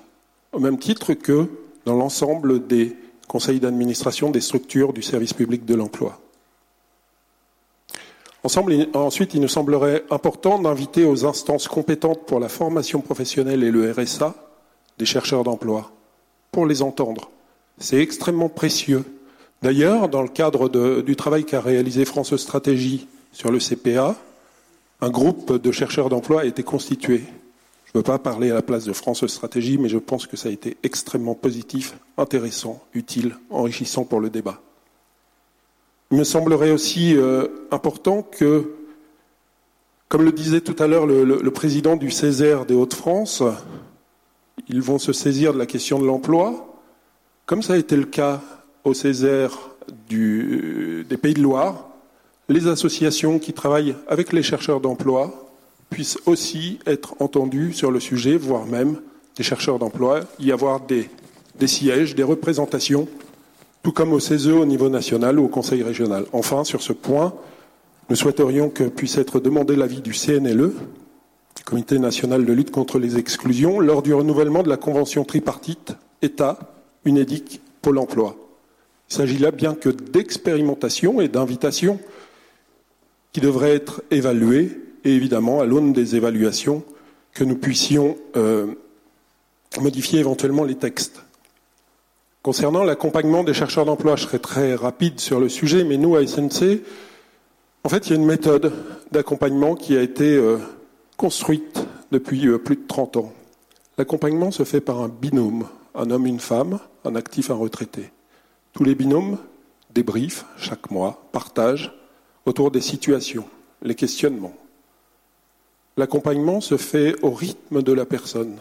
au 0.53 0.59
même 0.59 0.79
titre 0.79 1.13
que 1.13 1.47
dans 1.85 1.95
l'ensemble 1.95 2.65
des 2.65 2.95
conseils 3.27 3.59
d'administration 3.59 4.31
des 4.31 4.41
structures 4.41 4.93
du 4.93 5.03
service 5.03 5.33
public 5.33 5.65
de 5.65 5.75
l'emploi. 5.75 6.19
Ensuite, 8.43 9.35
il 9.35 9.41
nous 9.41 9.47
semblerait 9.47 10.03
important 10.09 10.57
d'inviter 10.57 11.05
aux 11.05 11.25
instances 11.25 11.67
compétentes 11.67 12.25
pour 12.25 12.39
la 12.39 12.49
formation 12.49 13.01
professionnelle 13.01 13.63
et 13.63 13.71
le 13.71 13.91
RSA 13.91 14.33
des 14.97 15.05
chercheurs 15.05 15.43
d'emploi 15.43 15.91
pour 16.51 16.65
les 16.65 16.81
entendre. 16.81 17.29
C'est 17.77 17.99
extrêmement 17.99 18.49
précieux. 18.49 19.03
D'ailleurs, 19.61 20.09
dans 20.09 20.23
le 20.23 20.27
cadre 20.27 20.69
du 21.01 21.15
travail 21.15 21.45
qu'a 21.45 21.61
réalisé 21.61 22.03
France 22.05 22.35
Stratégie 22.35 23.07
sur 23.31 23.51
le 23.51 23.59
CPA, 23.59 24.15
un 25.01 25.09
groupe 25.09 25.59
de 25.59 25.71
chercheurs 25.71 26.09
d'emploi 26.09 26.41
a 26.41 26.45
été 26.45 26.63
constitué. 26.63 27.23
Je 27.85 27.91
ne 27.95 27.99
veux 27.99 28.03
pas 28.03 28.19
parler 28.19 28.51
à 28.51 28.53
la 28.53 28.61
place 28.61 28.85
de 28.85 28.93
France 28.93 29.25
Stratégie, 29.25 29.77
mais 29.77 29.89
je 29.89 29.97
pense 29.97 30.27
que 30.27 30.37
ça 30.37 30.49
a 30.49 30.51
été 30.51 30.77
extrêmement 30.83 31.35
positif, 31.35 31.97
intéressant, 32.17 32.81
utile, 32.93 33.35
enrichissant 33.49 34.05
pour 34.05 34.21
le 34.21 34.29
débat. 34.29 34.61
Il 36.11 36.17
me 36.17 36.23
semblerait 36.23 36.71
aussi 36.71 37.15
euh, 37.17 37.47
important 37.71 38.21
que, 38.21 38.71
comme 40.07 40.23
le 40.23 40.31
disait 40.31 40.61
tout 40.61 40.75
à 40.79 40.87
l'heure 40.87 41.07
le, 41.07 41.51
président 41.51 41.95
du 41.95 42.11
Césaire 42.11 42.65
des 42.65 42.75
Hauts-de-France, 42.75 43.43
ils 44.67 44.81
vont 44.81 44.99
se 44.99 45.13
saisir 45.13 45.53
de 45.53 45.57
la 45.57 45.65
question 45.65 45.99
de 45.99 46.05
l'emploi, 46.05 46.79
comme 47.45 47.63
ça 47.63 47.73
a 47.73 47.77
été 47.77 47.95
le 47.95 48.05
cas 48.05 48.41
au 48.83 48.93
Césaire 48.93 49.57
des 50.09 51.17
Pays 51.21 51.33
de 51.33 51.41
Loire, 51.41 51.90
les 52.51 52.67
associations 52.67 53.39
qui 53.39 53.53
travaillent 53.53 53.95
avec 54.07 54.33
les 54.33 54.43
chercheurs 54.43 54.81
d'emploi 54.81 55.49
puissent 55.89 56.19
aussi 56.25 56.79
être 56.85 57.15
entendues 57.19 57.71
sur 57.71 57.91
le 57.91 57.99
sujet, 57.99 58.35
voire 58.35 58.65
même 58.65 58.97
des 59.37 59.43
chercheurs 59.43 59.79
d'emploi, 59.79 60.21
y 60.39 60.51
avoir 60.51 60.81
des, 60.81 61.09
sièges, 61.65 62.13
des 62.13 62.23
représentations, 62.23 63.07
tout 63.83 63.93
comme 63.93 64.11
au 64.11 64.19
CESE 64.19 64.47
au 64.47 64.65
niveau 64.65 64.89
national 64.89 65.39
ou 65.39 65.45
au 65.45 65.47
Conseil 65.47 65.81
régional. 65.81 66.25
Enfin, 66.33 66.65
sur 66.65 66.81
ce 66.81 66.91
point, 66.91 67.33
nous 68.09 68.17
souhaiterions 68.17 68.69
que 68.69 68.83
puisse 68.83 69.17
être 69.17 69.39
demandé 69.39 69.75
l'avis 69.75 70.01
du 70.01 70.13
CNLE, 70.13 70.73
Comité 71.63 71.99
national 71.99 72.43
de 72.43 72.51
lutte 72.51 72.71
contre 72.71 72.97
les 72.97 73.17
exclusions, 73.17 73.79
lors 73.79 74.01
du 74.01 74.13
renouvellement 74.13 74.63
de 74.63 74.69
la 74.69 74.77
convention 74.77 75.23
tripartite 75.23 75.93
État, 76.21 76.57
UNEDIC, 77.05 77.61
Pôle 77.81 77.99
emploi. 77.99 78.35
Il 79.09 79.13
s'agit 79.13 79.37
là 79.37 79.51
bien 79.51 79.75
que 79.75 79.89
d'expérimentation 79.89 81.21
et 81.21 81.27
d'invitation 81.27 81.99
qui 83.33 83.41
devraient 83.41 83.75
être 83.75 84.03
évaluées, 84.11 84.79
et 85.03 85.15
évidemment, 85.15 85.61
à 85.61 85.65
l'aune 85.65 85.93
des 85.93 86.15
évaluations, 86.15 86.83
que 87.33 87.43
nous 87.43 87.55
puissions 87.55 88.17
euh, 88.35 88.67
modifier 89.79 90.19
éventuellement 90.19 90.63
les 90.63 90.75
textes. 90.75 91.23
Concernant 92.41 92.83
l'accompagnement 92.83 93.43
des 93.43 93.53
chercheurs 93.53 93.85
d'emploi, 93.85 94.15
je 94.15 94.23
serai 94.23 94.39
très 94.39 94.75
rapide 94.75 95.19
sur 95.19 95.39
le 95.39 95.47
sujet, 95.47 95.83
mais 95.83 95.97
nous, 95.97 96.15
à 96.15 96.25
SNC, 96.25 96.81
en 97.83 97.89
fait, 97.89 98.07
il 98.07 98.09
y 98.09 98.13
a 98.13 98.15
une 98.15 98.25
méthode 98.25 98.73
d'accompagnement 99.11 99.75
qui 99.75 99.95
a 99.95 100.01
été 100.01 100.35
euh, 100.35 100.57
construite 101.17 101.85
depuis 102.11 102.47
euh, 102.47 102.57
plus 102.57 102.75
de 102.75 102.87
30 102.87 103.17
ans. 103.17 103.33
L'accompagnement 103.97 104.51
se 104.51 104.63
fait 104.63 104.81
par 104.81 105.01
un 105.01 105.07
binôme, 105.07 105.67
un 105.95 106.11
homme, 106.11 106.25
une 106.25 106.39
femme, 106.39 106.79
un 107.05 107.15
actif, 107.15 107.49
un 107.51 107.55
retraité. 107.55 108.11
Tous 108.73 108.83
les 108.83 108.95
binômes 108.95 109.37
débriefent 109.93 110.45
chaque 110.57 110.91
mois, 110.91 111.23
partagent 111.31 111.93
autour 112.45 112.71
des 112.71 112.81
situations, 112.81 113.45
les 113.81 113.95
questionnements. 113.95 114.55
L'accompagnement 115.97 116.61
se 116.61 116.77
fait 116.77 117.15
au 117.21 117.31
rythme 117.31 117.81
de 117.81 117.91
la 117.91 118.05
personne, 118.05 118.57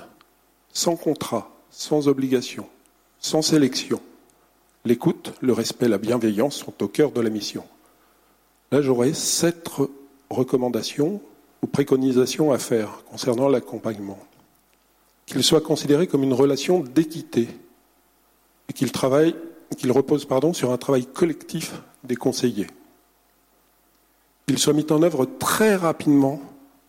sans 0.72 0.96
contrat, 0.96 1.50
sans 1.70 2.08
obligation, 2.08 2.66
sans 3.18 3.42
sélection. 3.42 4.00
L'écoute, 4.84 5.32
le 5.40 5.52
respect, 5.52 5.88
la 5.88 5.98
bienveillance 5.98 6.56
sont 6.56 6.82
au 6.82 6.88
cœur 6.88 7.12
de 7.12 7.20
la 7.20 7.30
mission. 7.30 7.64
Là, 8.72 8.82
j'aurais 8.82 9.12
sept 9.12 9.68
recommandations 10.30 11.20
ou 11.62 11.66
préconisations 11.66 12.52
à 12.52 12.58
faire 12.58 13.02
concernant 13.10 13.48
l'accompagnement. 13.48 14.18
Qu'il 15.26 15.44
soit 15.44 15.60
considéré 15.60 16.06
comme 16.06 16.24
une 16.24 16.32
relation 16.32 16.80
d'équité 16.80 17.48
et 18.68 18.72
qu'il 18.72 19.92
repose 19.92 20.26
sur 20.52 20.72
un 20.72 20.78
travail 20.78 21.06
collectif 21.06 21.74
des 22.04 22.16
conseillers. 22.16 22.66
Qu'il 24.50 24.58
soit 24.58 24.72
mis 24.72 24.90
en 24.90 25.00
œuvre 25.04 25.26
très 25.26 25.76
rapidement 25.76 26.40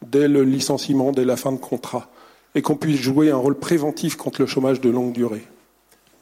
dès 0.03 0.27
le 0.27 0.43
licenciement, 0.43 1.11
dès 1.11 1.25
la 1.25 1.37
fin 1.37 1.51
de 1.51 1.59
contrat, 1.59 2.09
et 2.55 2.63
qu'on 2.63 2.75
puisse 2.75 2.99
jouer 2.99 3.29
un 3.29 3.37
rôle 3.37 3.53
préventif 3.53 4.15
contre 4.15 4.41
le 4.41 4.47
chômage 4.47 4.81
de 4.81 4.89
longue 4.89 5.11
durée. 5.11 5.45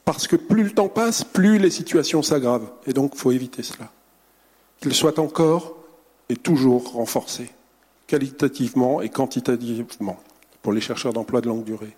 Parce 0.04 0.28
que 0.28 0.36
plus 0.36 0.64
le 0.64 0.72
temps 0.72 0.90
passe, 0.90 1.24
plus 1.24 1.58
les 1.58 1.70
situations 1.70 2.22
s'aggravent, 2.22 2.70
et 2.86 2.92
donc 2.92 3.12
il 3.14 3.18
faut 3.18 3.32
éviter 3.32 3.62
cela 3.62 3.90
qu'il 4.82 4.92
soit 4.92 5.18
encore 5.18 5.76
et 6.28 6.36
toujours 6.36 6.92
renforcé, 6.92 7.48
qualitativement 8.06 9.00
et 9.00 9.08
quantitativement, 9.08 10.20
pour 10.60 10.74
les 10.74 10.82
chercheurs 10.82 11.14
d'emploi 11.14 11.40
de 11.40 11.48
longue 11.48 11.64
durée. 11.64 11.96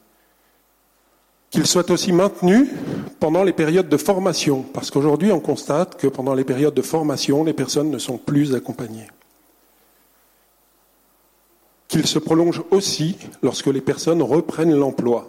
Qu'il 1.51 1.66
soit 1.66 1.90
aussi 1.90 2.12
maintenu 2.12 2.70
pendant 3.19 3.43
les 3.43 3.52
périodes 3.52 3.89
de 3.89 3.97
formation, 3.97 4.62
parce 4.62 4.93
qu'aujourd'hui 4.93 5.32
on 5.32 5.40
constate 5.40 5.97
que 5.97 6.06
pendant 6.06 6.35
les 6.35 6.44
périodes 6.44 6.74
de 6.74 6.82
formation, 6.82 7.43
les 7.43 7.55
personnes 7.55 7.90
ne 7.90 7.98
sont 7.98 8.19
plus 8.19 8.55
accompagnées. 8.55 9.09
Qu'il 11.93 12.06
se 12.06 12.19
prolonge 12.19 12.62
aussi 12.70 13.19
lorsque 13.43 13.66
les 13.66 13.82
personnes 13.82 14.23
reprennent 14.23 14.74
l'emploi, 14.74 15.28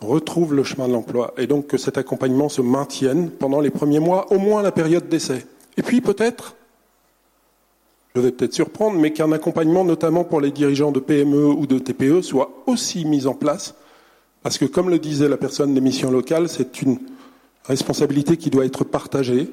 retrouvent 0.00 0.54
le 0.54 0.64
chemin 0.64 0.88
de 0.88 0.92
l'emploi, 0.92 1.32
et 1.38 1.46
donc 1.46 1.68
que 1.68 1.78
cet 1.78 1.98
accompagnement 1.98 2.48
se 2.48 2.60
maintienne 2.60 3.30
pendant 3.30 3.60
les 3.60 3.70
premiers 3.70 4.00
mois, 4.00 4.26
au 4.32 4.38
moins 4.40 4.60
la 4.60 4.72
période 4.72 5.08
d'essai. 5.08 5.46
Et 5.76 5.82
puis 5.82 6.00
peut-être 6.00 6.56
je 8.16 8.20
vais 8.20 8.32
peut-être 8.32 8.54
surprendre, 8.54 8.98
mais 8.98 9.12
qu'un 9.12 9.30
accompagnement, 9.30 9.84
notamment 9.84 10.24
pour 10.24 10.40
les 10.40 10.50
dirigeants 10.50 10.90
de 10.90 10.98
PME 10.98 11.46
ou 11.46 11.68
de 11.68 11.78
TPE, 11.78 12.22
soit 12.22 12.50
aussi 12.66 13.04
mis 13.04 13.28
en 13.28 13.34
place, 13.34 13.76
parce 14.42 14.58
que, 14.58 14.64
comme 14.64 14.90
le 14.90 14.98
disait 14.98 15.28
la 15.28 15.36
personne 15.36 15.74
des 15.74 15.80
missions 15.80 16.10
locales, 16.10 16.48
c'est 16.48 16.82
une 16.82 16.98
responsabilité 17.66 18.36
qui 18.36 18.50
doit 18.50 18.64
être 18.64 18.82
partagée. 18.82 19.48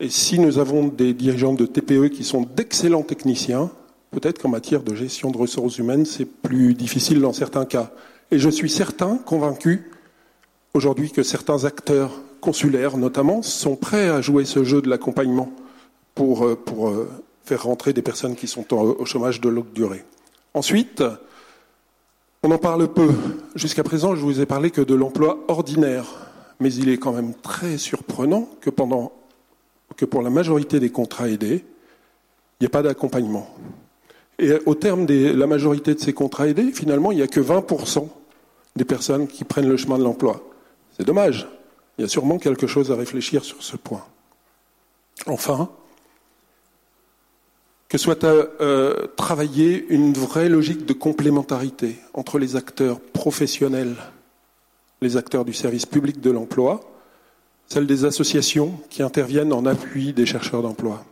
Et 0.00 0.08
si 0.08 0.40
nous 0.40 0.58
avons 0.58 0.88
des 0.88 1.14
dirigeants 1.14 1.52
de 1.52 1.64
TPE 1.64 2.08
qui 2.08 2.24
sont 2.24 2.42
d'excellents 2.42 3.04
techniciens, 3.04 3.70
peut-être 4.10 4.40
qu'en 4.40 4.48
matière 4.48 4.82
de 4.82 4.94
gestion 4.94 5.30
de 5.30 5.38
ressources 5.38 5.78
humaines, 5.78 6.04
c'est 6.04 6.24
plus 6.24 6.74
difficile 6.74 7.20
dans 7.20 7.32
certains 7.32 7.64
cas. 7.64 7.90
Et 8.30 8.38
je 8.38 8.48
suis 8.48 8.70
certain, 8.70 9.16
convaincu, 9.16 9.90
aujourd'hui, 10.74 11.10
que 11.10 11.22
certains 11.22 11.64
acteurs 11.64 12.12
consulaires, 12.40 12.96
notamment, 12.96 13.42
sont 13.42 13.76
prêts 13.76 14.08
à 14.08 14.20
jouer 14.20 14.44
ce 14.44 14.64
jeu 14.64 14.82
de 14.82 14.88
l'accompagnement 14.88 15.52
pour, 16.14 16.44
euh, 16.44 16.58
euh, 16.78 17.08
faire 17.44 17.62
rentrer 17.64 17.92
des 17.92 18.02
personnes 18.02 18.36
qui 18.36 18.46
sont 18.46 18.72
au 18.72 19.04
chômage 19.04 19.40
de 19.40 19.48
longue 19.48 19.72
durée. 19.72 20.04
Ensuite, 20.54 21.02
on 22.42 22.50
en 22.50 22.58
parle 22.58 22.92
peu. 22.92 23.10
Jusqu'à 23.54 23.82
présent, 23.82 24.14
je 24.14 24.20
vous 24.20 24.40
ai 24.40 24.46
parlé 24.46 24.70
que 24.70 24.80
de 24.80 24.94
l'emploi 24.94 25.38
ordinaire, 25.48 26.06
mais 26.60 26.72
il 26.72 26.88
est 26.88 26.98
quand 26.98 27.12
même 27.12 27.34
très 27.34 27.76
surprenant 27.76 28.48
que, 28.60 28.70
pendant, 28.70 29.12
que 29.96 30.04
pour 30.04 30.22
la 30.22 30.30
majorité 30.30 30.80
des 30.80 30.90
contrats 30.90 31.28
aidés, 31.28 31.64
il 32.60 32.64
n'y 32.64 32.66
a 32.66 32.70
pas 32.70 32.82
d'accompagnement. 32.82 33.48
Et 34.40 34.54
au 34.64 34.74
terme 34.74 35.04
de 35.04 35.32
la 35.32 35.46
majorité 35.46 35.94
de 35.94 36.00
ces 36.00 36.14
contrats 36.14 36.48
aidés, 36.48 36.72
finalement, 36.72 37.12
il 37.12 37.16
n'y 37.16 37.22
a 37.22 37.26
que 37.26 37.40
20% 37.40 38.08
des 38.74 38.86
personnes 38.86 39.28
qui 39.28 39.44
prennent 39.44 39.68
le 39.68 39.76
chemin 39.76 39.98
de 39.98 40.02
l'emploi. 40.02 40.42
C'est 40.96 41.06
dommage. 41.06 41.46
Il 41.98 42.02
y 42.02 42.04
a 42.04 42.08
sûrement 42.08 42.38
quelque 42.38 42.66
chose 42.66 42.90
à 42.90 42.96
réfléchir 42.96 43.44
sur 43.44 43.62
ce 43.62 43.76
point. 43.76 44.02
Enfin, 45.26 45.68
que 47.90 47.98
soit 47.98 48.24
euh, 48.24 49.08
travailler 49.16 49.84
une 49.90 50.14
vraie 50.14 50.48
logique 50.48 50.86
de 50.86 50.94
complémentarité 50.94 51.96
entre 52.14 52.38
les 52.38 52.56
acteurs 52.56 52.98
professionnels, 52.98 53.96
les 55.02 55.18
acteurs 55.18 55.44
du 55.44 55.52
service 55.52 55.84
public 55.84 56.18
de 56.18 56.30
l'emploi, 56.30 56.80
celles 57.66 57.86
des 57.86 58.06
associations 58.06 58.80
qui 58.88 59.02
interviennent 59.02 59.52
en 59.52 59.66
appui 59.66 60.14
des 60.14 60.24
chercheurs 60.24 60.62
d'emploi. 60.62 61.04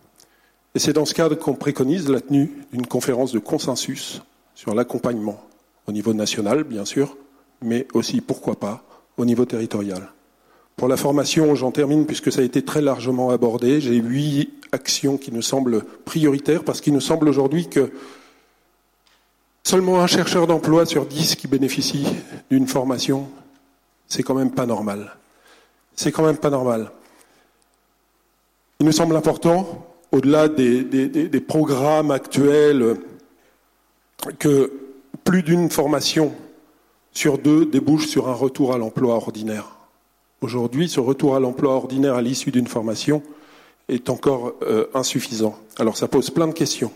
Et 0.74 0.78
c'est 0.78 0.92
dans 0.92 1.04
ce 1.04 1.14
cadre 1.14 1.36
qu'on 1.36 1.54
préconise 1.54 2.08
la 2.08 2.20
tenue 2.20 2.52
d'une 2.72 2.86
conférence 2.86 3.32
de 3.32 3.38
consensus 3.38 4.22
sur 4.54 4.74
l'accompagnement 4.74 5.40
au 5.86 5.92
niveau 5.92 6.12
national, 6.12 6.64
bien 6.64 6.84
sûr, 6.84 7.16
mais 7.62 7.86
aussi, 7.94 8.20
pourquoi 8.20 8.56
pas, 8.56 8.84
au 9.16 9.24
niveau 9.24 9.44
territorial. 9.44 10.12
Pour 10.76 10.86
la 10.86 10.96
formation, 10.96 11.54
j'en 11.54 11.72
termine 11.72 12.06
puisque 12.06 12.30
ça 12.30 12.40
a 12.40 12.44
été 12.44 12.62
très 12.62 12.80
largement 12.80 13.30
abordé. 13.30 13.80
J'ai 13.80 13.96
huit 13.96 14.52
actions 14.70 15.16
qui 15.16 15.32
nous 15.32 15.42
semblent 15.42 15.82
prioritaires 16.04 16.62
parce 16.62 16.80
qu'il 16.80 16.92
nous 16.92 17.00
semble 17.00 17.28
aujourd'hui 17.28 17.68
que 17.68 17.90
seulement 19.64 20.00
un 20.00 20.06
chercheur 20.06 20.46
d'emploi 20.46 20.86
sur 20.86 21.06
dix 21.06 21.34
qui 21.34 21.48
bénéficie 21.48 22.06
d'une 22.50 22.68
formation, 22.68 23.28
c'est 24.06 24.22
quand 24.22 24.34
même 24.34 24.52
pas 24.52 24.66
normal. 24.66 25.16
C'est 25.96 26.12
quand 26.12 26.24
même 26.24 26.36
pas 26.36 26.50
normal. 26.50 26.92
Il 28.78 28.86
nous 28.86 28.92
semble 28.92 29.16
important, 29.16 29.87
au-delà 30.12 30.48
des, 30.48 30.82
des 30.84 31.40
programmes 31.40 32.10
actuels, 32.10 32.96
que 34.38 34.72
plus 35.24 35.42
d'une 35.42 35.70
formation 35.70 36.32
sur 37.12 37.38
deux 37.38 37.66
débouche 37.66 38.06
sur 38.06 38.28
un 38.28 38.34
retour 38.34 38.74
à 38.74 38.78
l'emploi 38.78 39.14
ordinaire. 39.14 39.76
Aujourd'hui, 40.40 40.88
ce 40.88 41.00
retour 41.00 41.34
à 41.36 41.40
l'emploi 41.40 41.74
ordinaire 41.74 42.14
à 42.14 42.22
l'issue 42.22 42.50
d'une 42.50 42.66
formation 42.66 43.22
est 43.88 44.10
encore 44.10 44.54
euh, 44.62 44.86
insuffisant. 44.94 45.58
Alors 45.78 45.96
ça 45.96 46.08
pose 46.08 46.30
plein 46.30 46.46
de 46.46 46.52
questions. 46.52 46.92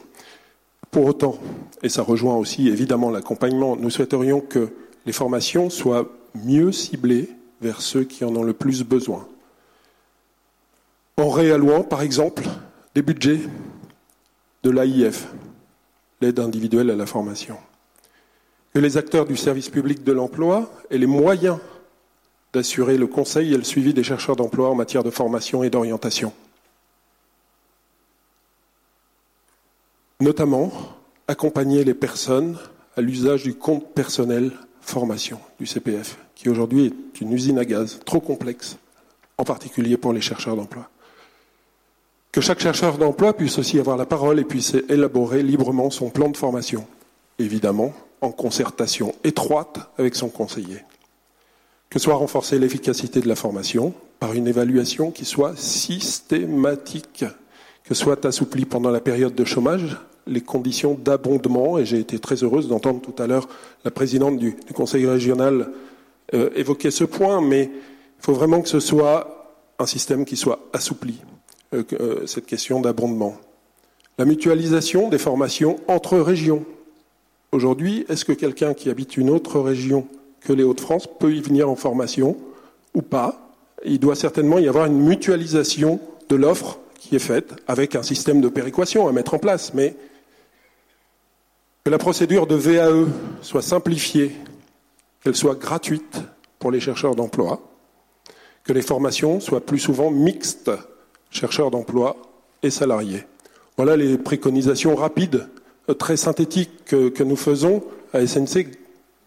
Pour 0.90 1.06
autant, 1.06 1.38
et 1.82 1.88
ça 1.88 2.02
rejoint 2.02 2.36
aussi 2.36 2.68
évidemment 2.68 3.10
l'accompagnement, 3.10 3.76
nous 3.76 3.90
souhaiterions 3.90 4.40
que 4.40 4.68
les 5.06 5.12
formations 5.12 5.70
soient 5.70 6.08
mieux 6.44 6.70
ciblées 6.70 7.30
vers 7.60 7.80
ceux 7.80 8.04
qui 8.04 8.24
en 8.24 8.34
ont 8.36 8.42
le 8.42 8.52
plus 8.52 8.84
besoin. 8.84 9.26
En 11.16 11.30
réallouant, 11.30 11.82
par 11.82 12.02
exemple, 12.02 12.44
des 12.94 13.02
budgets 13.02 13.40
de 14.62 14.70
l'AIF, 14.70 15.28
l'aide 16.20 16.38
individuelle 16.38 16.90
à 16.90 16.96
la 16.96 17.06
formation. 17.06 17.56
Que 18.74 18.78
les 18.78 18.96
acteurs 18.96 19.26
du 19.26 19.36
service 19.36 19.68
public 19.68 20.04
de 20.04 20.12
l'emploi 20.12 20.70
aient 20.90 20.98
les 20.98 21.06
moyens 21.06 21.58
d'assurer 22.52 22.96
le 22.96 23.06
conseil 23.06 23.52
et 23.54 23.56
le 23.56 23.64
suivi 23.64 23.94
des 23.94 24.02
chercheurs 24.02 24.36
d'emploi 24.36 24.68
en 24.68 24.74
matière 24.74 25.02
de 25.02 25.10
formation 25.10 25.62
et 25.62 25.70
d'orientation. 25.70 26.32
Notamment, 30.20 30.72
accompagner 31.28 31.82
les 31.82 31.94
personnes 31.94 32.56
à 32.96 33.00
l'usage 33.00 33.42
du 33.42 33.54
compte 33.54 33.92
personnel 33.94 34.52
formation 34.80 35.40
du 35.58 35.66
CPF, 35.66 36.18
qui 36.34 36.48
aujourd'hui 36.48 36.86
est 36.86 37.20
une 37.20 37.32
usine 37.32 37.58
à 37.58 37.64
gaz 37.64 38.00
trop 38.04 38.20
complexe 38.20 38.76
en 39.38 39.44
particulier 39.44 39.96
pour 39.96 40.12
les 40.12 40.20
chercheurs 40.20 40.56
d'emploi. 40.56 40.91
Que 42.32 42.40
chaque 42.40 42.60
chercheur 42.60 42.96
d'emploi 42.96 43.34
puisse 43.34 43.58
aussi 43.58 43.78
avoir 43.78 43.98
la 43.98 44.06
parole 44.06 44.40
et 44.40 44.44
puisse 44.44 44.74
élaborer 44.88 45.42
librement 45.42 45.90
son 45.90 46.08
plan 46.08 46.30
de 46.30 46.36
formation, 46.36 46.86
évidemment 47.38 47.92
en 48.22 48.30
concertation 48.30 49.14
étroite 49.22 49.90
avec 49.98 50.14
son 50.14 50.30
conseiller. 50.30 50.78
Que 51.90 51.98
soit 51.98 52.14
renforcée 52.14 52.58
l'efficacité 52.58 53.20
de 53.20 53.28
la 53.28 53.36
formation 53.36 53.92
par 54.18 54.32
une 54.32 54.48
évaluation 54.48 55.10
qui 55.10 55.26
soit 55.26 55.58
systématique, 55.58 57.26
que 57.84 57.92
soit 57.94 58.24
assouplie 58.24 58.64
pendant 58.64 58.90
la 58.90 59.00
période 59.00 59.34
de 59.34 59.44
chômage 59.44 59.98
les 60.26 60.40
conditions 60.40 60.94
d'abondement, 60.94 61.78
et 61.78 61.84
j'ai 61.84 61.98
été 61.98 62.18
très 62.18 62.36
heureuse 62.36 62.68
d'entendre 62.68 63.00
tout 63.00 63.20
à 63.20 63.26
l'heure 63.26 63.48
la 63.84 63.90
présidente 63.90 64.38
du, 64.38 64.56
Conseil 64.72 65.04
régional 65.04 65.68
euh, 66.32 66.48
évoquer 66.54 66.90
ce 66.90 67.04
point, 67.04 67.42
mais 67.42 67.64
il 67.64 68.24
faut 68.24 68.32
vraiment 68.32 68.62
que 68.62 68.68
ce 68.68 68.80
soit 68.80 69.52
un 69.78 69.86
système 69.86 70.24
qui 70.24 70.36
soit 70.36 70.60
assoupli, 70.72 71.20
cette 72.26 72.46
question 72.46 72.80
d'abondement. 72.80 73.36
La 74.18 74.24
mutualisation 74.24 75.08
des 75.08 75.18
formations 75.18 75.76
entre 75.88 76.18
régions. 76.18 76.64
Aujourd'hui, 77.50 78.04
est-ce 78.08 78.24
que 78.24 78.32
quelqu'un 78.32 78.74
qui 78.74 78.90
habite 78.90 79.16
une 79.16 79.30
autre 79.30 79.60
région 79.60 80.06
que 80.40 80.52
les 80.52 80.62
Hauts-de-France 80.62 81.08
peut 81.18 81.34
y 81.34 81.40
venir 81.40 81.68
en 81.68 81.76
formation 81.76 82.36
ou 82.94 83.02
pas? 83.02 83.50
Il 83.84 83.98
doit 83.98 84.16
certainement 84.16 84.58
y 84.58 84.68
avoir 84.68 84.86
une 84.86 85.00
mutualisation 85.00 85.98
de 86.28 86.36
l'offre 86.36 86.78
qui 86.98 87.16
est 87.16 87.20
faite 87.20 87.54
avec 87.66 87.96
un 87.96 88.02
système 88.02 88.40
de 88.40 88.48
péréquation 88.48 89.08
à 89.08 89.12
mettre 89.12 89.34
en 89.34 89.38
place, 89.38 89.74
mais 89.74 89.96
que 91.84 91.90
la 91.90 91.98
procédure 91.98 92.46
de 92.46 92.54
VAE 92.54 93.06
soit 93.40 93.62
simplifiée, 93.62 94.32
qu'elle 95.22 95.34
soit 95.34 95.56
gratuite 95.56 96.20
pour 96.58 96.70
les 96.70 96.80
chercheurs 96.80 97.16
d'emploi, 97.16 97.60
que 98.62 98.72
les 98.72 98.82
formations 98.82 99.40
soient 99.40 99.64
plus 99.64 99.80
souvent 99.80 100.10
mixtes, 100.10 100.70
chercheurs 101.32 101.70
d'emploi 101.70 102.16
et 102.62 102.70
salariés. 102.70 103.24
Voilà 103.76 103.96
les 103.96 104.18
préconisations 104.18 104.94
rapides, 104.94 105.48
euh, 105.88 105.94
très 105.94 106.16
synthétiques 106.16 106.84
que, 106.84 107.22
nous 107.22 107.36
faisons 107.36 107.82
à 108.12 108.24
SNC. 108.24 108.68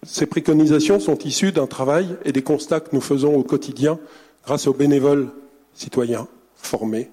Ces 0.05 0.27
préconisations 0.27 0.99
sont 0.99 1.17
issues 1.19 1.51
d'un 1.51 1.67
travail 1.67 2.15
et 2.23 2.31
des 2.31 2.43
constats 2.43 2.79
que 2.79 2.95
nous 2.95 3.01
faisons 3.01 3.35
au 3.35 3.43
quotidien 3.43 3.99
grâce 4.45 4.67
aux 4.67 4.73
bénévoles 4.73 5.29
citoyens 5.73 6.27
formés 6.55 7.09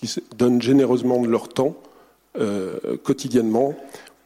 qui 0.00 0.14
donnent 0.36 0.62
généreusement 0.62 1.20
de 1.20 1.28
leur 1.28 1.48
temps 1.48 1.76
euh, 2.38 2.96
quotidiennement 3.02 3.74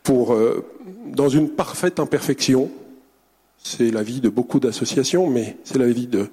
pour, 0.03 0.35
euh, 0.35 0.65
dans 1.07 1.29
une 1.29 1.49
parfaite 1.49 2.01
imperfection, 2.01 2.71
c'est 3.63 3.91
la 3.91 4.03
vie 4.03 4.21
de 4.21 4.29
beaucoup 4.29 4.61
d'associations, 4.61 5.29
mais 5.29 5.57
c'est 5.65 5.79
la 5.79 5.87
vie 5.87 6.07
de 6.07 6.29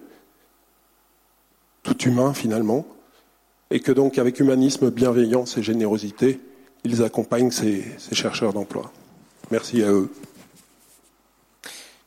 tout 1.84 1.98
humain 2.04 2.34
finalement, 2.34 2.86
et 3.72 3.80
que 3.80 3.92
donc 3.92 4.18
avec 4.18 4.40
humanisme, 4.40 4.90
bienveillance 4.90 5.58
et 5.58 5.64
générosité, 5.64 6.40
ils 6.84 7.04
accompagnent 7.04 7.52
ces, 7.52 7.84
chercheurs 8.14 8.54
d'emploi. 8.54 8.92
Merci 9.52 9.84
à 9.84 9.92
eux. 9.92 10.10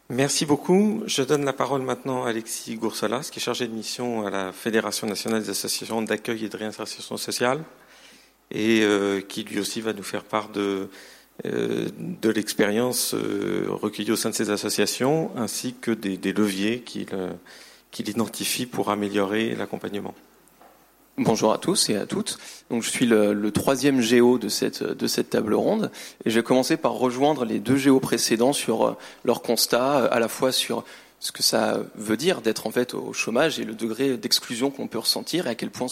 Merci 0.09 0.45
beaucoup. 0.45 1.03
Je 1.07 1.23
donne 1.23 1.45
la 1.45 1.53
parole 1.53 1.83
maintenant 1.83 2.25
à 2.25 2.31
Alexis 2.31 2.75
Goursolas, 2.75 3.29
qui 3.31 3.39
est 3.39 3.43
chargé 3.43 3.69
de 3.69 3.73
mission 3.73 4.27
à 4.27 4.31
la 4.31 4.53
Fédération 4.53 5.07
nationale 5.07 5.43
des 5.43 5.51
associations 5.51 6.03
d'accueil 6.03 6.47
et 6.47 6.49
de 6.49 6.57
réinsertion 6.57 7.17
sociale, 7.17 7.63
et 8.51 8.81
euh, 8.83 9.21
qui 9.21 9.45
lui 9.45 9.61
aussi 9.61 9.81
va 9.81 9.93
nous 9.93 10.03
faire 10.03 10.25
part 10.25 10.49
de, 10.49 10.89
euh, 11.47 11.89
de 11.99 12.29
l'expérience 12.29 13.15
euh, 13.15 13.67
recueillie 13.69 14.11
au 14.11 14.17
sein 14.17 14.31
de 14.31 14.35
ces 14.35 14.51
associations, 14.51 15.31
ainsi 15.37 15.75
que 15.81 15.93
des, 15.93 16.33
leviers 16.33 16.81
qu'il 16.81 18.09
identifie 18.09 18.67
pour 18.67 18.91
améliorer 18.91 19.55
l'accompagnement. 19.55 20.15
Bonjour 21.23 21.53
à 21.53 21.59
tous 21.59 21.91
et 21.91 21.97
à 21.97 22.07
toutes. 22.07 22.39
Donc, 22.71 22.83
je 22.83 22.89
suis 22.89 23.05
le, 23.05 23.51
troisième 23.51 24.01
géo 24.01 24.39
de 24.39 24.49
cette, 24.49 24.83
de 24.83 25.07
cette 25.07 25.29
table 25.29 25.53
ronde 25.53 25.91
et 26.25 26.31
je 26.31 26.37
vais 26.37 26.43
commencer 26.43 26.79
par 26.79 26.93
rejoindre 26.93 27.45
les 27.45 27.59
deux 27.59 27.77
géos 27.77 28.01
précédents 28.01 28.55
sur 28.55 28.87
euh, 28.87 28.97
leurs 29.27 29.43
constats, 29.43 30.07
à 30.07 30.19
la 30.19 30.29
fois 30.29 30.51
sur 30.51 30.83
ce 31.19 31.31
que 31.31 31.43
ça 31.43 31.79
veut 31.95 32.17
dire 32.17 32.41
d'être 32.41 32.67
en 32.67 32.71
fait 32.71 32.95
au 32.95 33.13
chômage 33.13 33.61
et 33.61 33.65
le 33.65 33.75
degré 33.75 34.17
d'exclusion 34.17 34.71
qu'on 34.71 34.89
peut 34.89 35.01
ressentir 35.01 35.47
et 35.47 35.51
à 35.51 35.55
quel 35.55 35.69
point 35.69 35.89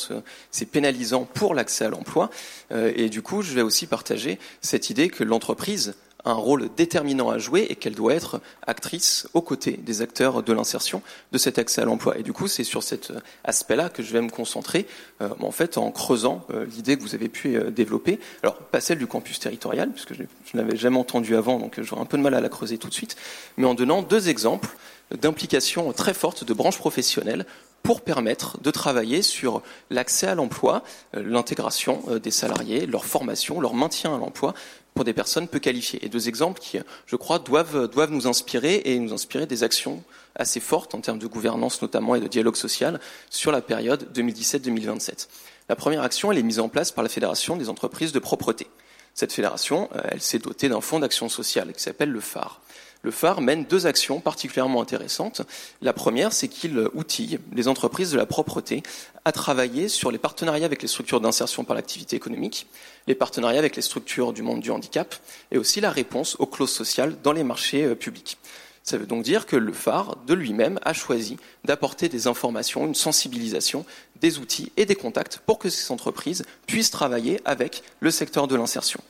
c'est 0.50 0.64
pénalisant 0.64 1.28
pour 1.34 1.54
l'accès 1.54 1.84
à 1.84 1.90
l'emploi. 1.90 2.30
Euh, 2.72 2.90
et 2.96 3.10
du 3.10 3.20
coup, 3.20 3.42
je 3.42 3.52
vais 3.52 3.60
aussi 3.60 3.86
partager 3.86 4.38
cette 4.62 4.88
idée 4.88 5.10
que 5.10 5.24
l'entreprise 5.24 5.94
un 6.24 6.32
rôle 6.32 6.68
déterminant 6.76 7.30
à 7.30 7.38
jouer 7.38 7.66
et 7.70 7.76
qu'elle 7.76 7.94
doit 7.94 8.14
être 8.14 8.40
actrice 8.66 9.28
aux 9.34 9.42
côtés 9.42 9.78
des 9.78 10.02
acteurs 10.02 10.42
de 10.42 10.52
l'insertion 10.52 11.02
de 11.32 11.38
cet 11.38 11.58
accès 11.58 11.80
à 11.80 11.84
l'emploi. 11.84 12.18
Et 12.18 12.22
du 12.22 12.32
coup, 12.32 12.48
c'est 12.48 12.64
sur 12.64 12.82
cet 12.82 13.12
aspect-là 13.44 13.88
que 13.88 14.02
je 14.02 14.12
vais 14.12 14.20
me 14.20 14.30
concentrer, 14.30 14.86
euh, 15.20 15.28
en 15.40 15.50
fait, 15.50 15.78
en 15.78 15.90
creusant 15.90 16.44
euh, 16.50 16.66
l'idée 16.66 16.96
que 16.96 17.02
vous 17.02 17.14
avez 17.14 17.28
pu 17.28 17.58
développer. 17.70 18.18
Alors, 18.42 18.56
pas 18.56 18.80
celle 18.80 18.98
du 18.98 19.06
campus 19.06 19.38
territorial, 19.38 19.90
puisque 19.90 20.14
je, 20.14 20.22
ne 20.22 20.60
l'avais 20.60 20.76
jamais 20.76 20.98
entendu 20.98 21.36
avant, 21.36 21.58
donc 21.58 21.80
j'aurai 21.80 22.02
un 22.02 22.06
peu 22.06 22.18
de 22.18 22.22
mal 22.22 22.34
à 22.34 22.40
la 22.40 22.48
creuser 22.48 22.78
tout 22.78 22.88
de 22.88 22.94
suite, 22.94 23.16
mais 23.56 23.66
en 23.66 23.74
donnant 23.74 24.02
deux 24.02 24.28
exemples 24.28 24.76
d'implication 25.16 25.92
très 25.92 26.14
forte 26.14 26.44
de 26.44 26.52
branches 26.52 26.78
professionnelles 26.78 27.46
pour 27.82 28.00
permettre 28.02 28.60
de 28.60 28.70
travailler 28.70 29.22
sur 29.22 29.62
l'accès 29.90 30.26
à 30.26 30.34
l'emploi, 30.34 30.82
euh, 31.16 31.22
l'intégration 31.24 32.02
euh, 32.08 32.18
des 32.18 32.30
salariés, 32.30 32.86
leur 32.86 33.04
formation, 33.04 33.60
leur 33.60 33.74
maintien 33.74 34.14
à 34.14 34.18
l'emploi 34.18 34.54
pour 34.94 35.04
des 35.04 35.12
personnes 35.12 35.48
peu 35.48 35.58
qualifiées. 35.58 36.04
Et 36.04 36.08
deux 36.08 36.28
exemples 36.28 36.60
qui, 36.60 36.78
je 37.06 37.16
crois, 37.16 37.38
doivent, 37.38 38.10
nous 38.10 38.26
inspirer 38.26 38.82
et 38.84 38.98
nous 38.98 39.12
inspirer 39.12 39.46
des 39.46 39.62
actions 39.62 40.02
assez 40.34 40.60
fortes 40.60 40.94
en 40.94 41.00
termes 41.00 41.18
de 41.18 41.26
gouvernance 41.26 41.82
notamment 41.82 42.14
et 42.14 42.20
de 42.20 42.28
dialogue 42.28 42.56
social 42.56 43.00
sur 43.30 43.52
la 43.52 43.60
période 43.60 44.08
2017-2027. 44.14 45.28
La 45.68 45.76
première 45.76 46.02
action, 46.02 46.32
elle 46.32 46.38
est 46.38 46.42
mise 46.42 46.60
en 46.60 46.68
place 46.68 46.92
par 46.92 47.02
la 47.02 47.10
Fédération 47.10 47.56
des 47.56 47.68
entreprises 47.68 48.12
de 48.12 48.18
propreté. 48.18 48.66
Cette 49.14 49.32
fédération, 49.32 49.88
euh, 49.96 50.18
s'est 50.18 50.38
dotée 50.38 50.68
d'un 50.68 50.80
fonds 50.80 51.00
d'action 51.00 51.28
sociale 51.28 51.72
qui 51.72 51.82
s'appelle 51.82 52.10
le 52.10 52.20
phare 52.20 52.60
le 53.02 53.10
phare 53.10 53.40
mène 53.40 53.64
deux 53.64 53.86
actions 53.86 54.20
particulièrement 54.20 54.82
intéressantes. 54.82 55.42
La 55.82 55.92
première, 55.92 56.32
c'est 56.32 56.48
qu'il 56.48 56.78
outille 56.94 57.38
les 57.52 57.68
entreprises 57.68 58.10
de 58.10 58.16
la 58.16 58.26
propreté 58.26 58.82
à 59.24 59.32
travailler 59.32 59.88
sur 59.88 60.10
les 60.10 60.18
partenariats 60.18 60.66
avec 60.66 60.82
les 60.82 60.88
structures 60.88 61.20
d'insertion 61.20 61.64
par 61.64 61.76
l'activité 61.76 62.16
économique, 62.16 62.66
les 63.06 63.14
partenariats 63.14 63.58
avec 63.58 63.76
les 63.76 63.82
structures 63.82 64.32
du 64.32 64.42
monde 64.42 64.60
du 64.60 64.70
handicap 64.70 65.14
et 65.52 65.58
aussi 65.58 65.80
la 65.80 65.90
réponse 65.90 66.36
aux 66.38 66.46
clauses 66.46 66.72
sociales 66.72 67.16
dans 67.22 67.32
les 67.32 67.44
marchés 67.44 67.84
euh, 67.84 67.94
publics. 67.94 68.38
Ça 68.82 68.96
veut 68.96 69.06
donc 69.06 69.22
dire 69.22 69.44
que 69.44 69.56
le 69.56 69.74
phare, 69.74 70.16
de 70.26 70.32
lui-même, 70.32 70.80
a 70.82 70.94
choisi 70.94 71.36
d'apporter 71.64 72.08
des 72.08 72.26
informations, 72.26 72.86
une 72.86 72.94
sensibilisation, 72.94 73.84
des 74.22 74.38
outils 74.38 74.72
et 74.78 74.86
des 74.86 74.94
contacts 74.94 75.40
pour 75.44 75.58
que 75.58 75.68
ces 75.68 75.92
entreprises 75.92 76.46
puissent 76.66 76.90
travailler 76.90 77.38
avec 77.44 77.82
le 78.00 78.10
secteur 78.10 78.48
de 78.48 78.56
l'insertion. 78.56 79.00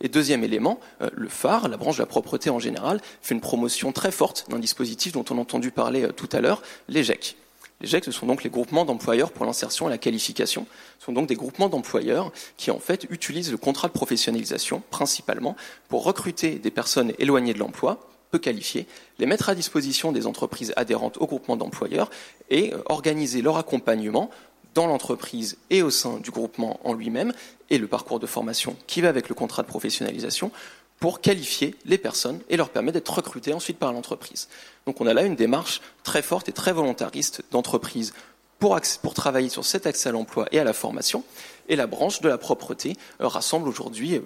Et 0.00 0.08
deuxième 0.08 0.44
élément, 0.44 0.80
euh, 1.02 1.10
le 1.12 1.28
phare, 1.28 1.68
la 1.68 1.76
branche 1.76 1.96
de 1.96 2.02
la 2.02 2.06
propreté 2.06 2.50
en 2.50 2.58
général, 2.58 3.00
fait 3.22 3.34
une 3.34 3.40
promotion 3.40 3.92
très 3.92 4.10
forte 4.10 4.46
d'un 4.50 4.58
dispositif 4.58 5.12
dont 5.12 5.24
on 5.30 5.38
a 5.38 5.40
entendu 5.40 5.70
parler 5.70 6.04
euh, 6.04 6.12
tout 6.12 6.28
à 6.32 6.40
l'heure, 6.40 6.62
les 6.88 7.04
GEC. 7.04 7.36
Les 7.80 7.86
GEC, 7.88 8.04
ce 8.04 8.12
sont 8.12 8.26
donc 8.26 8.44
les 8.44 8.50
groupements 8.50 8.84
d'employeurs 8.84 9.32
pour 9.32 9.44
l'insertion 9.44 9.88
et 9.88 9.90
la 9.90 9.98
qualification. 9.98 10.66
Ce 10.98 11.06
sont 11.06 11.12
donc 11.12 11.28
des 11.28 11.34
groupements 11.34 11.68
d'employeurs 11.68 12.32
qui, 12.56 12.70
en 12.70 12.78
fait, 12.78 13.06
utilisent 13.10 13.50
le 13.50 13.56
contrat 13.56 13.88
de 13.88 13.92
professionnalisation, 13.92 14.82
principalement, 14.90 15.56
pour 15.88 16.04
recruter 16.04 16.58
des 16.58 16.70
personnes 16.70 17.12
éloignées 17.18 17.52
de 17.52 17.58
l'emploi, 17.58 18.08
peu 18.30 18.38
qualifiées, 18.38 18.86
les 19.18 19.26
mettre 19.26 19.48
à 19.48 19.54
disposition 19.54 20.12
des 20.12 20.26
entreprises 20.26 20.72
adhérentes 20.76 21.18
au 21.18 21.26
groupement 21.26 21.56
d'employeurs 21.56 22.10
et 22.50 22.72
euh, 22.72 22.78
organiser 22.86 23.42
leur 23.42 23.58
accompagnement 23.58 24.30
dans 24.74 24.86
l'entreprise 24.86 25.56
et 25.70 25.82
au 25.82 25.90
sein 25.90 26.18
du 26.18 26.30
groupement 26.30 26.80
en 26.84 26.92
lui-même, 26.94 27.32
et 27.70 27.78
le 27.78 27.86
parcours 27.86 28.20
de 28.20 28.26
formation 28.26 28.76
qui 28.86 29.00
va 29.00 29.08
avec 29.08 29.28
le 29.28 29.34
contrat 29.34 29.62
de 29.62 29.68
professionnalisation 29.68 30.50
pour 31.00 31.20
qualifier 31.20 31.74
les 31.84 31.98
personnes 31.98 32.40
et 32.48 32.56
leur 32.56 32.70
permettre 32.70 32.94
d'être 32.94 33.14
recrutées 33.14 33.52
ensuite 33.52 33.78
par 33.78 33.92
l'entreprise. 33.92 34.48
Donc 34.86 35.00
on 35.00 35.06
a 35.06 35.14
là 35.14 35.22
une 35.22 35.36
démarche 35.36 35.80
très 36.02 36.22
forte 36.22 36.48
et 36.48 36.52
très 36.52 36.72
volontariste 36.72 37.42
d'entreprise 37.50 38.12
pour, 38.58 39.14
travailler 39.14 39.50
sur 39.50 39.64
cet 39.64 39.86
accès 39.86 40.08
à 40.08 40.12
l'emploi 40.12 40.46
et 40.50 40.58
à 40.58 40.64
la 40.64 40.72
formation. 40.72 41.22
Et 41.68 41.76
la 41.76 41.86
branche 41.86 42.20
de 42.20 42.28
la 42.28 42.38
propreté 42.38 42.94
euh, 43.20 43.28
rassemble 43.28 43.68
aujourd'hui 43.68 44.22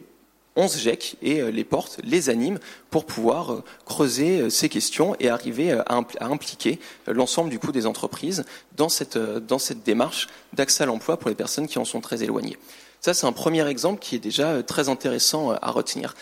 11 0.59 0.77
GEC 0.77 1.17
et 1.23 1.41
euh, 1.41 1.51
les 1.51 1.65
portes, 1.65 1.99
les 2.03 2.29
animent 2.29 2.59
pour 2.91 3.07
pouvoir 3.07 3.53
euh, 3.53 3.65
creuser 3.87 4.41
euh, 4.41 4.51
ces 4.51 4.69
questions 4.69 5.15
et 5.21 5.29
arriver 5.29 5.73
à, 5.73 6.05
impliquer 6.21 6.81
l'ensemble 7.07 7.49
du 7.49 7.59
coup 7.59 7.71
des 7.71 7.87
entreprises 7.87 8.45
dans 8.77 8.89
cette, 8.89 9.17
dans 9.17 9.61
cette 9.61 9.85
démarche 9.85 10.27
d'accès 10.53 10.83
à 10.83 10.87
l'emploi 10.87 11.17
pour 11.17 11.29
les 11.29 11.37
personnes 11.37 11.69
qui 11.69 11.79
en 11.79 11.85
sont 11.85 12.01
très 12.01 12.25
éloignées. 12.25 12.59
Ça, 13.01 13.15
c'est 13.15 13.27
un 13.27 13.33
premier 13.33 13.67
exemple 13.69 14.01
qui 14.01 14.17
est 14.17 14.21
déjà 14.21 14.63
très 14.65 14.89
intéressant 14.89 15.53
à 15.53 15.71
retenir. 15.71 16.17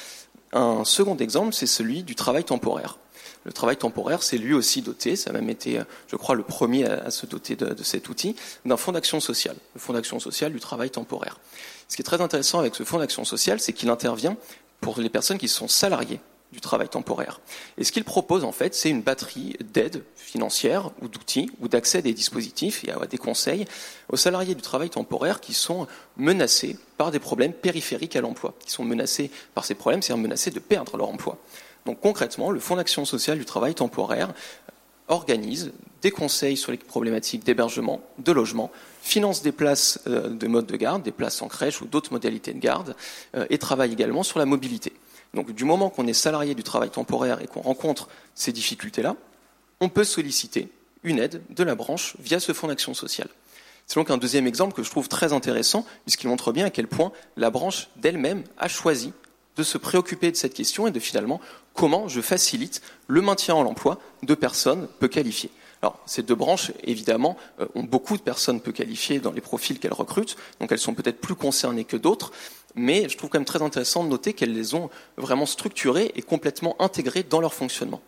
Un 0.53 0.85
second 0.85 1.17
exemple, 1.17 1.55
c'est 1.55 1.67
celui 1.67 2.03
du 2.03 2.15
travail 2.15 2.45
temporaire. 2.45 2.99
Le 3.45 3.53
travail 3.53 3.77
temporaire, 3.77 4.23
c'est 4.23 4.39
lui 4.39 4.53
aussi 4.53 4.83
doté, 4.83 5.17
ça 5.17 5.31
a 5.31 5.33
même 5.33 5.49
été, 5.49 5.81
je 6.09 6.17
crois, 6.17 6.35
le 6.35 6.43
premier 6.43 6.85
à, 6.85 7.11
se 7.11 7.25
doter 7.27 7.57
de, 7.57 7.73
de 7.73 7.83
cet 7.83 8.09
outil, 8.09 8.37
d'un 8.65 8.77
fonds 8.77 8.93
d'action 8.93 9.21
sociale, 9.21 9.57
le 9.75 9.81
fonds 9.81 9.93
d'action 9.95 10.21
sociale 10.21 10.53
du 10.53 10.61
travail 10.61 10.91
temporaire. 10.91 11.39
Ce 11.89 11.97
qui 11.97 12.03
est 12.03 12.05
très 12.05 12.21
intéressant 12.21 12.59
avec 12.59 12.75
ce 12.75 12.85
fonds 12.85 12.99
d'action 12.99 13.25
sociale, 13.25 13.61
c'est 13.61 13.73
qu'il 13.73 13.91
intervient 13.91 14.37
pour 14.81 14.99
les 15.01 15.09
personnes 15.09 15.39
qui 15.39 15.49
sont 15.49 15.69
salariées 15.69 16.21
du 16.53 16.61
travail 16.61 16.89
temporaire. 16.89 17.41
Et 17.77 17.85
ce 17.85 17.93
qu'il 17.93 18.05
propose, 18.05 18.45
en 18.45 18.53
fait, 18.53 18.75
c'est 18.75 18.89
une 18.89 19.03
batterie 19.03 19.57
d'aides 19.73 20.05
financières 20.15 20.91
ou 21.03 21.09
d'outils 21.09 21.51
ou 21.61 21.69
d'accès 21.69 21.99
à 21.99 22.03
des 22.03 22.15
dispositifs 22.15 22.85
et 22.85 22.93
à 22.93 23.07
des 23.07 23.19
conseils 23.19 23.65
aux 24.09 24.17
salariés 24.17 24.55
du 24.55 24.63
travail 24.63 24.91
temporaire 24.91 25.41
qui 25.41 25.55
sont 25.55 25.87
menacés 26.17 26.79
par 26.97 27.11
des 27.11 27.19
problèmes 27.19 27.53
périphériques 27.53 28.17
à 28.17 28.21
l'emploi, 28.21 28.55
qui 28.61 28.71
sont 28.71 28.85
menacés 28.85 29.31
par 29.55 29.65
ces 29.65 29.75
problèmes, 29.75 30.03
c'est-à-dire 30.03 30.23
menacés 30.23 30.51
de 30.51 30.61
perdre 30.61 30.97
leur 30.97 31.09
emploi. 31.09 31.39
Donc 31.85 32.01
concrètement, 32.01 32.51
le 32.51 32.61
Fonds 32.61 32.77
d'action 32.77 33.05
sociale 33.05 33.39
du 33.39 33.45
travail 33.45 33.75
temporaire 33.75 34.33
organise 35.09 35.73
des 36.03 36.11
conseils 36.11 36.57
sur 36.57 36.73
les 36.73 36.79
problématiques 36.79 37.45
d'hébergement, 37.45 38.01
de 38.19 38.33
logement, 38.33 38.71
finance 39.03 39.43
des 39.43 39.53
places 39.53 40.01
euh, 40.07 40.29
de 40.29 40.47
mode 40.47 40.67
de 40.67 40.77
garde, 40.77 41.03
des 41.03 41.13
places 41.13 41.43
en 41.43 41.49
crèche 41.49 41.81
ou 41.81 41.87
d'autres 41.87 42.13
modalités 42.13 42.53
de 42.53 42.59
garde, 42.59 42.95
euh, 43.35 43.47
et 43.51 43.59
travaille 43.59 43.93
également 43.93 44.23
sur 44.23 44.39
la 44.39 44.47
mobilité. 44.47 44.93
Donc 45.35 45.53
du 45.53 45.65
moment 45.65 45.91
qu'on 45.91 46.07
est 46.07 46.13
salarié 46.13 46.55
du 46.55 46.63
travail 46.63 46.91
temporaire 46.91 47.41
et 47.43 47.47
qu'on 47.47 47.61
rencontre 47.61 48.09
ces 48.35 48.53
difficultés-là, 48.53 49.17
on 49.81 49.89
peut 49.89 50.05
solliciter 50.05 50.69
une 51.03 51.19
aide 51.19 51.43
de 51.51 51.63
la 51.63 51.75
branche 51.75 52.17
via 52.19 52.41
ce 52.41 52.53
fonds 52.53 52.69
d'action 52.69 52.95
sociale. 52.95 53.29
C'est 53.87 54.01
donc 54.01 54.11
un 54.11 54.19
deuxième 54.19 54.47
exemple 54.47 54.75
que 54.75 54.83
je 54.83 54.91
trouve 54.91 55.09
très 55.09 55.33
intéressant, 55.33 55.87
puisqu'il 56.05 56.29
montre 56.29 56.53
bien 56.53 56.67
à 56.67 56.71
quel 56.71 56.89
point 56.89 57.13
la 57.37 57.51
branche 57.51 57.89
d'elle-même 57.97 58.43
a 58.59 58.69
choisi 58.69 59.13
de 59.57 59.63
se 59.63 59.79
préoccuper 59.79 60.31
de 60.31 60.37
cette 60.37 60.55
question 60.55 60.87
et 60.87 60.91
de 60.91 61.01
finalement 61.01 61.41
comment 61.75 62.09
je 62.09 62.21
facilite 62.21 62.83
le 63.07 63.21
maintien 63.21 63.55
en 63.55 63.65
emploi 63.67 63.99
de 64.23 64.35
personnes 64.35 64.89
peu 64.99 65.09
qualifiées. 65.09 65.51
Alors, 65.83 65.99
ces 66.07 66.23
deux 66.23 66.35
branches, 66.35 66.73
évidemment, 66.85 67.37
euh, 67.61 67.67
ont 67.75 67.83
beaucoup 67.83 68.17
de 68.17 68.23
personnes 68.23 68.61
peu 68.61 68.73
qualifiées 68.73 69.21
dans 69.21 69.33
les 69.33 69.43
profils 69.43 69.79
qu'elles 69.79 69.93
recrutent, 69.93 70.37
donc 70.59 70.73
elles 70.73 70.79
sont 70.79 70.95
peut-être 70.95 71.21
plus 71.21 71.35
concernées 71.35 71.85
que 71.85 71.97
d'autres, 71.97 72.33
mais 72.75 73.09
je 73.09 73.17
trouve 73.17 73.31
quand 73.31 73.39
même 73.39 73.47
très 73.47 73.63
intéressant 73.63 74.03
de 74.05 74.09
noter 74.09 74.33
qu'elles 74.33 74.55
les 74.55 74.75
ont 74.75 74.91
vraiment 75.17 75.47
structurées 75.47 76.13
et 76.15 76.23
complètement 76.23 76.77
intégrées 76.79 77.23
dans 77.23 77.41
leur 77.41 77.55
fonctionnement. 77.55 78.01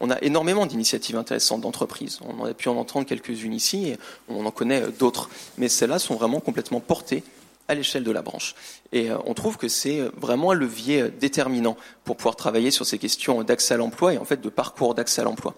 On 0.00 0.10
a 0.10 0.20
énormément 0.20 0.66
d'initiatives 0.66 1.16
intéressantes 1.16 1.60
d'entreprises. 1.60 2.18
On 2.26 2.44
a 2.44 2.52
pu 2.54 2.68
en 2.68 2.76
entendre 2.76 3.06
quelques-unes 3.06 3.54
ici 3.54 3.90
et 3.90 3.98
on 4.28 4.44
en 4.44 4.50
connaît 4.50 4.82
d'autres. 4.98 5.30
Mais 5.58 5.68
celles-là 5.68 6.00
sont 6.00 6.16
vraiment 6.16 6.40
complètement 6.40 6.80
portées 6.80 7.22
à 7.68 7.74
l'échelle 7.74 8.04
de 8.04 8.10
la 8.10 8.22
branche. 8.22 8.54
Et 8.92 9.10
euh, 9.10 9.16
on 9.26 9.34
trouve 9.34 9.56
que 9.56 9.68
c'est 9.68 10.00
vraiment 10.16 10.50
un 10.52 10.54
levier 10.54 11.08
déterminant 11.08 11.76
pour 12.04 12.16
pouvoir 12.16 12.36
travailler 12.36 12.70
sur 12.70 12.86
ces 12.86 12.98
questions 12.98 13.42
d'accès 13.42 13.74
à 13.74 13.76
l'emploi 13.76 14.14
et 14.14 14.18
en 14.18 14.24
fait 14.24 14.40
de 14.40 14.48
parcours 14.48 14.94
d'accès 14.94 15.20
à 15.20 15.24
l'emploi. 15.24 15.54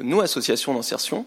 Nous, 0.00 0.20
associations 0.20 0.74
d'insertion, 0.74 1.24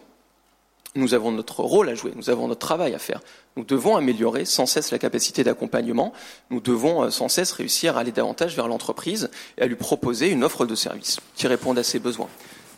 nous 0.96 1.14
avons 1.14 1.32
notre 1.32 1.62
rôle 1.62 1.90
à 1.90 1.96
jouer, 1.96 2.12
nous 2.16 2.30
avons 2.30 2.48
notre 2.48 2.66
travail 2.66 2.96
à 2.96 3.00
faire. 3.00 3.22
Nous 3.56 3.64
devons 3.64 3.96
améliorer 3.96 4.46
sans 4.46 4.66
cesse 4.66 4.92
la 4.92 4.98
capacité 4.98 5.44
d'accompagnement, 5.44 6.14
nous 6.50 6.60
devons 6.60 7.04
euh, 7.04 7.10
sans 7.10 7.30
cesse 7.30 7.52
réussir 7.52 7.98
à 7.98 8.02
aller 8.02 8.12
davantage 8.12 8.56
vers 8.56 8.68
l'entreprise 8.68 9.30
et 9.58 9.62
à 9.62 9.68
lui 9.68 9.76
proposer 9.76 10.30
une 10.30 10.44
offre 10.44 10.66
de 10.66 10.76
service 10.76 11.20
qui 11.36 11.48
réponde 11.48 11.78
à 11.78 11.84
ses 11.84 12.00
besoins. 12.00 12.30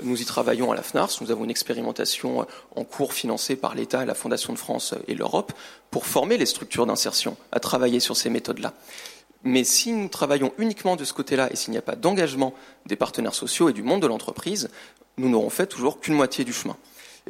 Nous 0.04 0.22
y 0.22 0.26
travaillons 0.26 0.72
à 0.72 0.76
la 0.76 0.82
FNARS, 0.82 1.18
nous 1.22 1.32
avons 1.32 1.44
une 1.44 1.52
expérimentation 1.52 2.48
en 2.76 2.84
cours 2.84 3.14
financée 3.14 3.56
par 3.56 3.76
l'État, 3.76 4.04
la 4.04 4.16
Fondation 4.16 4.52
de 4.52 4.58
France 4.58 4.96
et 5.08 5.14
l'Europe 5.14 5.54
pour 5.92 6.06
former 6.06 6.38
les 6.38 6.48
structures 6.48 6.88
d'insertion 6.88 7.38
à 7.52 7.60
travailler 7.60 8.00
sur 8.00 8.18
ces 8.18 8.30
méthodes-là. 8.30 8.74
Mais 9.44 9.64
si 9.64 9.92
nous 9.92 10.08
travaillons 10.08 10.54
uniquement 10.58 10.96
de 10.96 11.04
ce 11.04 11.14
côté-là 11.14 11.52
et 11.52 11.56
s'il 11.56 11.72
n'y 11.72 11.78
a 11.78 11.84
pas 11.84 11.96
d'engagement 11.96 12.54
des 12.86 12.96
partenaires 12.96 13.36
sociaux 13.36 13.70
et 13.70 13.74
du 13.74 13.84
monde 13.84 14.02
de 14.02 14.08
l'entreprise, 14.08 14.70
nous 15.18 15.30
n'aurons 15.30 15.50
fait 15.50 15.68
toujours 15.68 16.00
qu'une 16.00 16.16
moitié 16.16 16.46
du 16.46 16.54
chemin. 16.54 16.78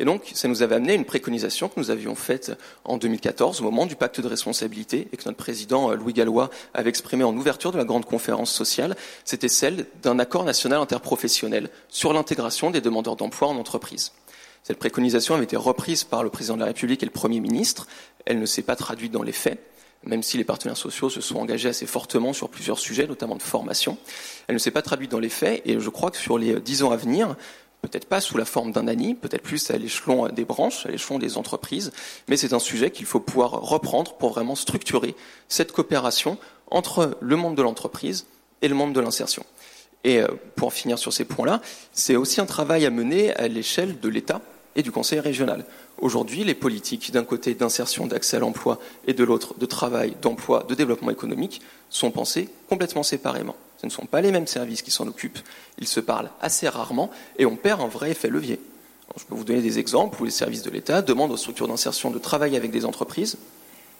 Et 0.02 0.04
donc, 0.04 0.32
ça 0.34 0.48
nous 0.48 0.64
avait 0.64 0.74
amené 0.74 0.96
une 0.96 1.06
préconisation 1.06 1.70
que 1.70 1.80
nous 1.80 1.92
avions 1.92 2.16
faite 2.16 2.54
en 2.86 2.98
2014, 2.98 3.62
au 3.62 3.66
moment 3.66 3.86
du 3.86 3.96
pacte 3.96 4.20
de 4.20 4.28
responsabilité, 4.28 5.08
et 5.14 5.16
que 5.16 5.26
notre 5.26 5.38
président 5.38 5.92
euh, 5.92 5.96
Louis 5.96 6.14
Gallois 6.14 6.50
avait 6.74 6.90
exprimé 6.90 7.24
en 7.24 7.38
ouverture 7.38 7.72
de 7.72 7.78
la 7.78 7.84
grande 7.84 8.06
conférence 8.06 8.52
sociale. 8.52 8.96
C'était 9.26 9.48
celle 9.48 9.86
d'un 10.02 10.18
accord 10.18 10.44
national 10.44 10.82
interprofessionnel 10.82 11.70
sur 11.88 12.14
l'intégration 12.14 12.72
des 12.72 12.82
demandeurs 12.82 13.16
d'emploi 13.16 13.50
en 13.50 13.58
entreprise. 13.58 14.14
Cette 14.64 14.80
préconisation 14.80 15.36
avait 15.36 15.44
été 15.44 15.56
reprise 15.56 16.04
par 16.04 16.24
le 16.24 16.32
président 16.32 16.56
de 16.56 16.62
la 16.62 16.66
République 16.66 17.04
et 17.04 17.06
le 17.06 17.12
Premier 17.12 17.40
ministre. 17.40 17.86
Elle 18.26 18.40
ne 18.40 18.48
s'est 18.48 18.64
pas 18.64 18.76
traduite 18.76 19.12
dans 19.12 19.24
les 19.24 19.32
faits 19.32 19.60
même 20.04 20.24
si 20.24 20.36
les 20.36 20.44
partenaires 20.44 20.78
sociaux 20.78 21.12
se 21.12 21.22
sont 21.22 21.36
engagés 21.36 21.70
assez 21.70 21.86
fortement 21.86 22.34
sur 22.34 22.50
plusieurs 22.50 22.80
sujets, 22.80 23.06
notamment 23.06 23.36
de 23.36 23.44
formation. 23.44 24.00
Elle 24.48 24.56
ne 24.56 24.60
s'est 24.60 24.72
pas 24.72 24.82
traduite 24.82 25.12
dans 25.12 25.20
les 25.20 25.30
faits, 25.30 25.62
et 25.64 25.80
je 25.80 25.90
crois 25.92 26.10
que 26.10 26.18
sur 26.18 26.40
les 26.40 26.60
dix 26.60 26.82
ans 26.82 26.90
à 26.90 26.96
venir, 26.96 27.36
peut-être 27.82 28.06
pas 28.06 28.22
sous 28.22 28.38
la 28.38 28.46
forme 28.46 28.72
d'un 28.72 28.88
ANI, 28.88 29.16
peut-être 29.16 29.42
plus 29.42 29.72
à 29.72 29.78
l'échelon 29.78 30.28
des 30.30 30.46
branches, 30.46 30.86
à 30.86 30.90
l'échelon 30.90 31.20
des 31.20 31.38
entreprises, 31.38 31.92
mais 32.28 32.38
c'est 32.38 32.54
un 32.54 32.60
sujet 32.60 32.92
qu'il 32.92 33.06
faut 33.06 33.20
pouvoir 33.20 33.52
reprendre 33.52 34.14
pour 34.14 34.32
vraiment 34.32 34.56
structurer 34.56 35.16
cette 35.48 35.72
coopération 35.72 36.38
entre 36.70 37.18
le 37.20 37.36
monde 37.36 37.56
de 37.56 37.62
l'entreprise 37.62 38.26
et 38.62 38.68
le 38.68 38.76
monde 38.76 38.94
de 38.94 39.00
l'insertion. 39.00 39.46
Et 40.04 40.20
euh, 40.20 40.28
pour 40.56 40.68
en 40.68 40.72
finir 40.72 40.98
sur 40.98 41.14
ces 41.14 41.26
points-là, 41.26 41.62
c'est 41.92 42.16
aussi 42.16 42.42
un 42.42 42.46
travail 42.46 42.86
à 42.86 42.90
mener 42.90 43.36
à 43.36 43.48
l'échelle 43.48 44.00
de 44.00 44.10
l'État 44.10 44.42
et 44.76 44.84
du 44.84 44.92
Conseil 44.92 45.20
régional. 45.20 45.66
Aujourd'hui, 46.00 46.44
les 46.44 46.56
politiques 46.56 47.12
d'un 47.12 47.24
côté 47.24 47.54
d'insertion, 47.54 48.08
d'accès 48.08 48.38
à 48.38 48.40
l'emploi 48.40 48.80
et 49.08 49.14
de 49.14 49.24
l'autre 49.24 49.56
de 49.58 49.66
travail, 49.66 50.16
d'emploi, 50.22 50.66
de 50.68 50.76
développement 50.76 51.12
économique 51.12 51.62
sont 51.90 52.12
pensées 52.12 52.50
complètement 52.70 53.04
séparément. 53.04 53.56
Ce 53.80 53.86
ne 53.86 53.92
sont 53.92 54.06
pas 54.06 54.22
les 54.22 54.32
mêmes 54.32 54.48
services 54.48 54.82
qui 54.82 54.92
s'en 54.92 55.08
occupent, 55.08 55.40
ils 55.80 55.88
se 55.88 56.00
parlent 56.00 56.30
assez 56.40 56.70
rarement 56.70 57.10
et 57.38 57.46
on 57.46 57.56
perd 57.56 57.82
un 57.82 57.88
vrai 57.88 58.12
effet 58.12 58.30
levier. 58.30 58.60
je 59.18 59.26
peux 59.26 59.36
vous 59.36 59.44
donner 59.44 59.62
des 59.62 59.80
exemples 59.80 60.22
où 60.22 60.26
les 60.26 60.32
services 60.32 60.62
de 60.62 60.70
l'État 60.70 61.02
demandent 61.02 61.32
aux 61.32 61.38
structures 61.38 61.68
d'insertion 61.68 62.12
de 62.12 62.20
travailler 62.20 62.58
avec 62.58 62.72
des 62.72 62.86
entreprises, 62.86 63.38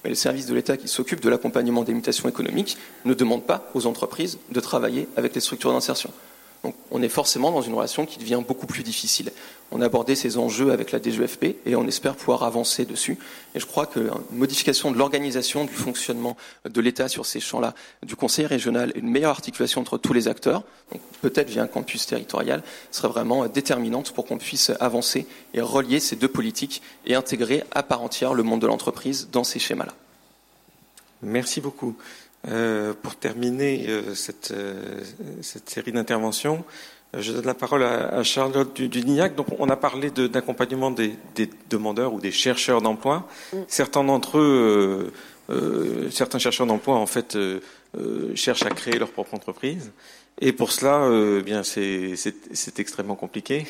mais 0.04 0.10
les 0.10 0.16
services 0.16 0.46
de 0.46 0.54
l'État 0.54 0.78
qui 0.78 0.88
s'occupent 0.88 1.22
de 1.22 1.30
l'accompagnement 1.30 1.84
des 1.84 1.94
mutations 1.94 2.30
économiques 2.30 2.78
ne 3.06 3.14
demandent 3.14 3.46
pas 3.46 3.70
aux 3.74 3.86
entreprises 3.86 4.38
de 4.52 4.60
travailler 4.60 5.08
avec 5.18 5.36
les 5.36 5.42
structures 5.42 5.74
d'insertion. 5.74 6.12
Donc 6.64 6.76
on 6.92 7.02
est 7.02 7.10
forcément 7.10 7.52
dans 7.52 7.62
une 7.62 7.74
relation 7.74 8.06
qui 8.06 8.20
devient 8.20 8.42
beaucoup 8.48 8.68
plus 8.68 8.84
difficile. 8.84 9.32
On 9.72 9.82
a 9.82 9.86
abordé 9.86 10.16
ces 10.16 10.38
enjeux 10.38 10.72
avec 10.72 10.92
la 10.92 11.02
DGFP 11.02 11.56
et 11.66 11.76
on 11.76 11.88
espère 11.88 12.16
pouvoir 12.16 12.44
avancer 12.44 12.86
dessus. 12.86 13.18
Et 13.56 13.60
je 13.60 13.66
crois 13.66 13.88
qu'une 13.88 14.12
modification 14.32 14.92
de 14.92 14.98
l'organisation 14.98 15.66
du 15.66 15.74
fonctionnement 15.74 16.38
de 16.66 16.82
l'État 16.82 17.08
sur 17.08 17.26
ces 17.26 17.40
champs-là, 17.40 17.74
du 18.04 18.16
Conseil 18.16 18.46
régional, 18.46 18.92
une 18.96 19.10
meilleure 19.10 19.32
articulation 19.32 19.82
entre 19.82 19.98
tous 19.98 20.14
les 20.14 20.28
acteurs, 20.28 20.64
peut-être 21.22 21.50
via 21.50 21.64
un 21.64 21.68
campus 21.68 22.06
territorial, 22.06 22.62
serait 22.92 23.08
vraiment 23.08 23.48
déterminante 23.48 24.12
pour 24.12 24.26
qu'on 24.26 24.38
puisse 24.38 24.72
avancer 24.80 25.26
et 25.54 25.62
relier 25.62 26.00
ces 26.00 26.16
deux 26.16 26.28
politiques 26.28 26.82
et 27.06 27.16
intégrer 27.16 27.64
à 27.72 27.82
part 27.82 28.02
entière 28.02 28.34
le 28.34 28.44
monde 28.44 28.62
de 28.62 28.68
l'entreprise 28.68 29.30
dans 29.32 29.44
ces 29.44 29.60
schémas-là. 29.60 29.94
Merci 31.24 31.62
beaucoup. 31.62 31.96
Euh, 32.48 32.94
pour 33.00 33.16
terminer 33.16 33.86
euh, 33.88 34.16
cette, 34.16 34.50
euh, 34.50 35.02
cette, 35.44 35.70
série 35.70 35.92
d'interventions, 35.92 36.64
je 37.16 37.34
donne 37.34 37.46
la 37.46 37.54
parole 37.54 37.84
à, 37.84 38.24
Charlotte 38.24 38.74
Dudignac. 38.74 39.36
Donc, 39.36 39.48
on 39.60 39.70
a 39.70 39.76
parlé 39.76 40.10
d'accompagnement 40.10 40.90
des, 40.90 41.14
des, 41.36 41.48
demandeurs 41.70 42.14
ou 42.14 42.20
des 42.20 42.32
chercheurs 42.32 42.82
d'emploi. 42.82 43.28
Mm. 43.54 43.58
Certains 43.68 44.04
d'entre 44.04 44.40
eux, 44.40 45.12
certains 46.10 46.40
chercheurs 46.40 46.66
d'emploi, 46.66 46.96
en 46.96 47.06
fait, 47.06 47.38
cherchent 48.34 48.66
à 48.66 48.70
créer 48.70 48.98
leur 48.98 49.12
propre 49.12 49.34
entreprise. 49.34 49.92
Et 50.40 50.54
pour 50.54 50.72
cela, 50.72 51.10
eh 51.38 51.44
bien, 51.44 51.64
c'est 51.64 52.80
extrêmement 52.80 53.16
compliqué. 53.16 53.68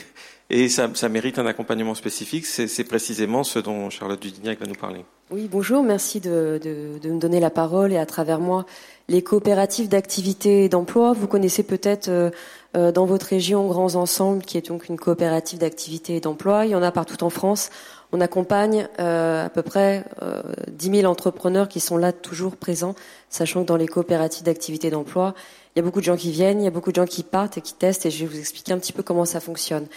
Et 0.53 0.68
ça, 0.68 0.90
ça, 0.95 1.07
mérite 1.07 1.40
un 1.40 1.45
accompagnement 1.45 1.95
spécifique. 1.95 2.45
C'est 2.45 2.84
précisément 2.84 3.45
ce 3.45 3.57
dont 3.57 3.90
Charlotte 3.90 4.22
Dudignac 4.22 4.60
va 4.60 4.68
nous 4.68 4.76
parler. 4.76 5.06
Oui, 5.32 5.48
bonjour. 5.49 5.82
Merci 5.82 6.19
de, 6.19 6.60
de, 6.61 6.99
de, 7.02 7.10
me 7.10 7.19
donner 7.19 7.40
la 7.40 7.49
parole 7.49 7.94
et 7.94 7.98
à 7.98 8.06
travers 8.06 8.41
moi 8.41 8.65
les 9.07 9.22
coopératives 9.22 9.88
d'activité 9.88 10.65
et 10.65 10.69
d'emploi. 10.69 11.14
Vous 11.14 11.28
connaissez 11.28 11.64
peut-être 11.64 12.10
euh, 12.10 12.32
euh, 12.76 12.91
dans 12.91 13.06
votre 13.06 13.28
région 13.28 13.65
Grands 13.68 13.95
Ensembles, 13.95 14.44
qui 14.44 14.57
est 14.57 14.68
donc 14.68 14.90
une 14.90 14.98
coopérative 14.98 15.60
d'activité 15.60 16.18
et 16.18 16.19
d'emploi. 16.19 16.65
Il 16.65 16.72
y 16.72 16.76
en 16.76 16.84
a 16.84 16.91
partout 16.91 17.23
en 17.23 17.30
France. 17.30 17.69
On 18.14 18.22
accompagne 18.22 18.88
euh, 18.99 19.45
à 19.45 19.49
peu 19.49 19.61
près 19.61 20.06
euh, 20.22 20.41
10 20.69 20.99
000 20.99 21.11
entrepreneurs 21.11 21.68
qui 21.68 21.80
sont 21.80 21.98
là 21.98 22.11
toujours 22.11 22.57
présents, 22.57 22.95
sachant 23.30 23.64
que 23.64 23.68
dans 23.68 23.78
les 23.78 23.88
coopératives 23.88 24.44
d'activité 24.44 24.88
et 24.88 24.91
d'emploi, 24.91 25.34
il 25.76 25.80
y 25.80 25.82
a 25.82 25.84
beaucoup 25.84 26.02
de 26.02 26.06
gens 26.06 26.18
qui 26.18 26.32
viennent, 26.32 26.61
il 26.61 26.65
y 26.65 26.68
a 26.68 26.72
beaucoup 26.72 26.91
de 26.91 26.98
gens 26.98 27.06
qui 27.06 27.23
partent 27.23 27.57
et 27.57 27.61
qui 27.61 27.73
testent, 27.73 28.06
et 28.06 28.11
je 28.11 28.26
vais 28.26 28.34
vous 28.34 28.40
expliquer 28.40 28.73
un 28.73 28.80
petit 28.80 28.91
peu 28.91 29.03
comment 29.03 29.23
ça 29.23 29.40
fonctionne. 29.40 29.88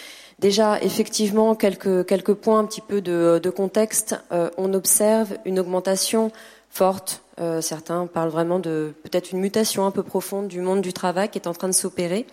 Déjà, 0.44 0.78
effectivement, 0.82 1.54
quelques, 1.54 2.34
points 2.34 2.58
un 2.58 2.66
petit 2.66 2.82
peu 2.82 3.00
de, 3.00 3.40
de 3.42 3.48
contexte. 3.48 4.14
Euh, 4.30 4.50
on 4.58 4.74
observe 4.74 5.38
une 5.46 5.58
augmentation 5.58 6.30
forte. 6.68 7.22
Euh, 7.40 7.62
certains 7.62 8.06
parlent 8.06 8.28
vraiment 8.28 8.58
de 8.58 8.92
peut-être 9.04 9.32
une 9.32 9.40
mutation 9.40 9.86
un 9.86 9.90
peu 9.90 10.02
profonde 10.02 10.48
du 10.48 10.60
monde 10.60 10.82
du 10.82 10.92
travail 10.92 11.30
qui 11.30 11.38
est 11.38 11.48
en 11.48 11.54
train 11.54 11.68
de 11.68 11.72
s'opérer, 11.72 12.26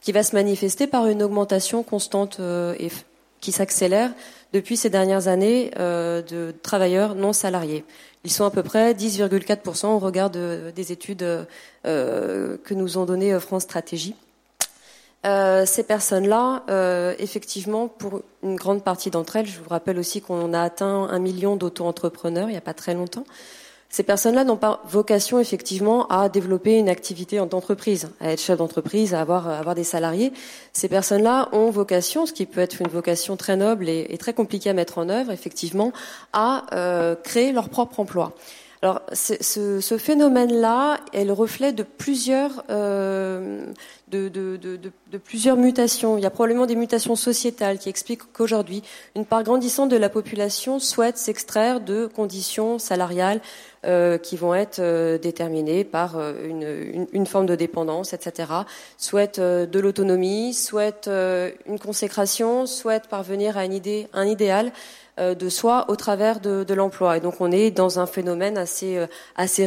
qui 0.00 0.10
va 0.10 0.24
se 0.24 0.34
manifester 0.34 0.88
par 0.88 1.06
une 1.06 1.22
augmentation 1.22 1.84
constante 1.84 2.38
euh, 2.40 2.74
et 2.80 2.88
qui 3.40 3.52
s'accélère 3.52 4.10
depuis 4.52 4.76
ces 4.76 4.90
dernières 4.90 5.28
années 5.28 5.70
de 5.78 6.52
travailleurs 6.64 7.14
non 7.14 7.32
salariés. 7.32 7.84
Ils 8.24 8.32
sont 8.32 8.44
à 8.44 8.50
peu 8.50 8.64
près 8.64 8.92
10,4% 8.92 9.86
au 9.86 9.98
regard 10.00 10.30
des 10.30 10.92
études 10.92 11.24
que 11.84 12.74
nous 12.74 12.98
ont 12.98 13.04
données 13.04 13.38
France 13.40 13.62
Stratégie. 13.62 14.14
Euh, 15.24 15.64
ces 15.66 15.84
personnes-là, 15.84 16.64
euh, 16.68 17.14
effectivement, 17.18 17.86
pour 17.86 18.22
une 18.42 18.56
grande 18.56 18.82
partie 18.82 19.10
d'entre 19.10 19.36
elles, 19.36 19.46
je 19.46 19.60
vous 19.60 19.68
rappelle 19.68 19.98
aussi 19.98 20.20
qu'on 20.20 20.52
a 20.52 20.60
atteint 20.60 21.08
un 21.08 21.18
million 21.20 21.54
d'auto-entrepreneurs 21.54 22.48
il 22.48 22.52
n'y 22.52 22.58
a 22.58 22.62
pas 22.62 22.74
très 22.74 22.94
longtemps. 22.94 23.24
Ces 23.88 24.04
personnes-là 24.04 24.44
n'ont 24.44 24.56
pas 24.56 24.80
vocation 24.86 25.38
effectivement 25.38 26.06
à 26.08 26.30
développer 26.30 26.78
une 26.78 26.88
activité 26.88 27.38
en 27.38 27.48
entreprise, 27.52 28.08
à 28.22 28.32
être 28.32 28.40
chef 28.40 28.56
d'entreprise, 28.56 29.12
à 29.12 29.20
avoir, 29.20 29.74
des 29.74 29.84
salariés. 29.84 30.32
Ces 30.72 30.88
personnes-là 30.88 31.50
ont 31.52 31.68
vocation, 31.68 32.24
ce 32.24 32.32
qui 32.32 32.46
peut 32.46 32.62
être 32.62 32.80
une 32.80 32.88
vocation 32.88 33.36
très 33.36 33.54
noble 33.54 33.90
et, 33.90 34.16
très 34.16 34.32
compliquée 34.32 34.70
à 34.70 34.72
mettre 34.72 34.96
en 34.96 35.10
œuvre, 35.10 35.30
effectivement, 35.30 35.92
à 36.32 36.64
euh, 36.72 37.14
créer 37.16 37.52
leur 37.52 37.68
propre 37.68 38.00
emploi. 38.00 38.32
Alors, 38.84 39.00
ce, 39.12 39.96
phénomène-là 39.96 40.98
est 41.12 41.24
le 41.24 41.32
reflet 41.32 41.72
de 41.72 41.84
plusieurs, 41.84 42.64
euh, 42.68 43.64
de, 44.08 45.18
plusieurs 45.22 45.56
mutations. 45.56 46.18
Il 46.18 46.24
y 46.24 46.26
a 46.26 46.30
probablement 46.30 46.66
des 46.66 46.74
mutations 46.74 47.14
sociétales 47.14 47.78
qui 47.78 47.88
expliquent 47.88 48.32
qu'aujourd'hui, 48.32 48.82
une 49.14 49.24
part 49.24 49.44
grandissante 49.44 49.88
de 49.88 49.96
la 49.96 50.08
population 50.08 50.80
souhaite 50.80 51.16
s'extraire 51.16 51.80
de 51.80 52.06
conditions 52.06 52.80
salariales 52.80 53.40
euh, 53.86 54.18
qui 54.18 54.36
vont 54.36 54.52
être 54.52 54.80
euh, 54.80 55.16
déterminées 55.16 55.84
par 55.84 56.16
une, 56.18 57.26
forme 57.26 57.46
de 57.46 57.54
dépendance, 57.54 58.12
etc. 58.12 58.50
Souhaite 58.98 59.38
de 59.38 59.78
l'autonomie, 59.78 60.54
souhaite 60.54 61.08
une 61.08 61.78
consécration, 61.78 62.66
souhaite 62.66 63.06
parvenir 63.06 63.56
à 63.56 63.64
une 63.64 63.74
idée, 63.74 64.08
un 64.12 64.26
idéal 64.26 64.72
de 65.18 65.48
soi 65.50 65.84
au 65.88 65.96
travers 65.96 66.40
de, 66.40 66.74
l'emploi. 66.74 67.18
Et 67.18 67.20
donc 67.20 67.40
on 67.40 67.52
est 67.52 67.70
dans 67.70 67.98
un 67.98 68.06
phénomène 68.06 68.56
assez 68.56 68.96
euh, 68.96 69.06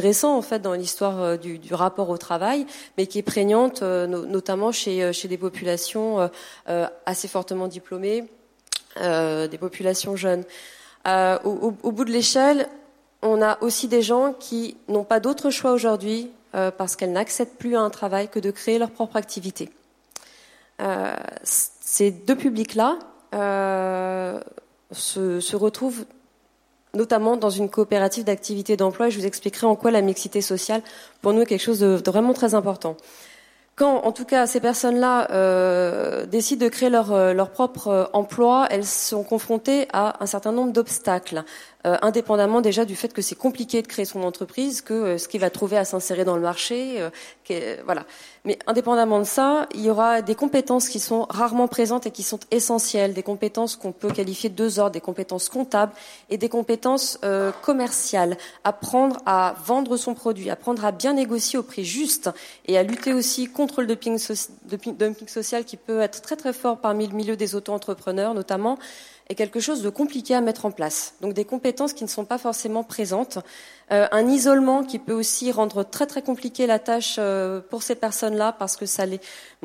récent 0.00 0.36
en 0.36 0.42
fait 0.42 0.58
dans 0.58 0.74
l'histoire 0.74 1.22
euh, 1.22 1.36
du, 1.36 1.72
rapport 1.72 2.10
au 2.10 2.18
travail, 2.18 2.66
mais 2.98 3.06
qui 3.06 3.18
est 3.18 3.22
prégnante 3.22 3.82
notamment 3.82 4.72
chez 4.72 5.12
des 5.12 5.38
populations 5.38 6.30
assez 7.04 7.28
fortement 7.28 7.68
diplômées, 7.68 8.24
des 8.96 9.58
populations 9.58 10.16
jeunes. 10.16 10.44
Au, 11.04 11.70
bout 11.70 12.04
de 12.04 12.10
l'échelle, 12.10 12.68
on 13.22 13.42
a 13.42 13.58
aussi 13.62 13.88
des 13.88 14.02
gens 14.02 14.32
qui 14.32 14.76
n'ont 14.88 15.04
pas 15.04 15.20
d'autre 15.20 15.50
choix 15.50 15.72
aujourd'hui 15.72 16.30
parce 16.52 16.96
qu'elles 16.96 17.12
n'acceptent 17.12 17.58
plus 17.58 17.76
à 17.76 17.80
un 17.80 17.90
travail 17.90 18.28
que 18.28 18.38
de 18.38 18.50
créer 18.50 18.78
leur 18.78 18.90
propre 18.90 19.16
activité. 19.16 19.68
ces 21.44 22.10
deux 22.10 22.36
publics-là 22.36 22.98
se, 24.92 25.40
se 25.40 25.56
retrouvent 25.56 26.04
notamment 26.94 27.36
dans 27.36 27.50
une 27.50 27.68
coopérative 27.68 28.24
d'activité 28.24 28.76
d'emploi 28.76 29.08
et 29.08 29.10
je 29.10 29.18
vous 29.18 29.26
expliquerai 29.26 29.66
en 29.66 29.76
quoi 29.76 29.90
la 29.90 30.00
mixité 30.00 30.40
sociale 30.40 30.82
pour 31.20 31.32
nous 31.32 31.42
est 31.42 31.46
quelque 31.46 31.62
chose 31.62 31.80
de, 31.80 32.00
vraiment 32.04 32.32
très 32.32 32.54
important. 32.54 32.96
Quand, 33.76 34.04
en 34.04 34.12
tout 34.12 34.24
cas, 34.24 34.46
ces 34.46 34.60
personnes-là 34.60 35.30
euh, 35.32 36.24
décident 36.24 36.64
de 36.64 36.70
créer 36.70 36.88
leur, 36.88 37.12
euh, 37.12 37.34
leur 37.34 37.50
propre 37.50 37.88
euh, 37.88 38.04
emploi, 38.14 38.66
elles 38.70 38.86
sont 38.86 39.22
confrontées 39.22 39.86
à 39.92 40.22
un 40.22 40.26
certain 40.26 40.50
nombre 40.50 40.72
d'obstacles. 40.72 41.44
Euh, 41.86 41.96
indépendamment 42.02 42.60
déjà 42.60 42.84
du 42.84 42.96
fait 42.96 43.12
que 43.12 43.22
c'est 43.22 43.36
compliqué 43.36 43.80
de 43.80 43.86
créer 43.86 44.04
son 44.04 44.24
entreprise, 44.24 44.80
que 44.80 44.92
euh, 44.92 45.18
ce 45.18 45.28
qu'il 45.28 45.40
va 45.40 45.50
trouver 45.50 45.76
à 45.76 45.84
s'insérer 45.84 46.24
dans 46.24 46.34
le 46.34 46.42
marché, 46.42 46.96
euh, 47.00 47.76
voilà. 47.84 48.04
Mais 48.44 48.58
indépendamment 48.66 49.20
de 49.20 49.24
ça, 49.24 49.68
il 49.72 49.82
y 49.82 49.90
aura 49.90 50.20
des 50.20 50.34
compétences 50.34 50.88
qui 50.88 50.98
sont 50.98 51.26
rarement 51.30 51.68
présentes 51.68 52.06
et 52.06 52.10
qui 52.10 52.24
sont 52.24 52.40
essentielles, 52.50 53.14
des 53.14 53.22
compétences 53.22 53.76
qu'on 53.76 53.92
peut 53.92 54.10
qualifier 54.10 54.50
de 54.50 54.56
deux 54.56 54.80
ordres, 54.80 54.92
des 54.92 55.00
compétences 55.00 55.48
comptables 55.48 55.92
et 56.28 56.38
des 56.38 56.48
compétences 56.48 57.18
commerciales. 57.62 58.36
Apprendre 58.62 59.20
à 59.26 59.54
vendre 59.64 59.96
son 59.96 60.14
produit, 60.14 60.50
apprendre 60.50 60.84
à 60.84 60.92
bien 60.92 61.14
négocier 61.14 61.58
au 61.58 61.64
prix 61.64 61.84
juste 61.84 62.30
et 62.66 62.78
à 62.78 62.84
lutter 62.84 63.12
aussi 63.12 63.48
contre 63.48 63.80
le 63.80 63.88
dumping, 63.88 64.18
dumping 64.96 65.28
social 65.28 65.64
qui 65.64 65.76
peut 65.76 66.00
être 66.00 66.22
très 66.22 66.36
très 66.36 66.52
fort 66.52 66.78
parmi 66.78 67.06
le 67.06 67.14
milieu 67.14 67.36
des 67.36 67.56
auto-entrepreneurs 67.56 68.34
notamment 68.34 68.78
est 69.28 69.34
quelque 69.34 69.60
chose 69.60 69.82
de 69.82 69.90
compliqué 69.90 70.34
à 70.34 70.40
mettre 70.40 70.66
en 70.66 70.70
place. 70.70 71.14
Donc 71.20 71.32
des 71.34 71.44
compétences 71.44 71.92
qui 71.92 72.04
ne 72.04 72.08
sont 72.08 72.24
pas 72.24 72.38
forcément 72.38 72.84
présentes, 72.84 73.38
euh, 73.90 74.06
un 74.12 74.28
isolement 74.28 74.84
qui 74.84 74.98
peut 74.98 75.12
aussi 75.12 75.50
rendre 75.50 75.82
très 75.82 76.06
très 76.06 76.22
compliqué 76.22 76.66
la 76.66 76.78
tâche 76.78 77.16
euh, 77.18 77.60
pour 77.60 77.82
ces 77.82 77.96
personnes-là 77.96 78.52
parce 78.52 78.76
que 78.76 78.86
ça 78.86 79.06
les 79.06 79.20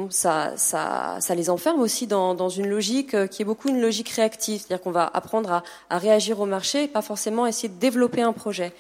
ça, 0.10 0.54
ça, 0.56 1.18
ça 1.20 1.36
les 1.36 1.50
enferme 1.50 1.80
aussi 1.80 2.08
dans, 2.08 2.34
dans 2.34 2.50
une 2.50 2.68
logique 2.68 3.14
euh, 3.14 3.28
qui 3.28 3.44
est 3.44 3.46
beaucoup 3.46 3.70
une 3.70 3.82
logique 3.82 4.10
réactive, 4.10 4.62
c'est-à-dire 4.62 4.82
qu'on 4.82 4.92
va 4.92 5.10
apprendre 5.14 5.52
à, 5.52 5.64
à 5.90 5.98
réagir 5.98 6.40
au 6.40 6.46
marché 6.46 6.84
et 6.84 6.88
pas 6.88 7.02
forcément 7.02 7.46
essayer 7.46 7.70
de 7.70 7.80
développer 7.80 8.22
un 8.22 8.34
projet. 8.34 8.74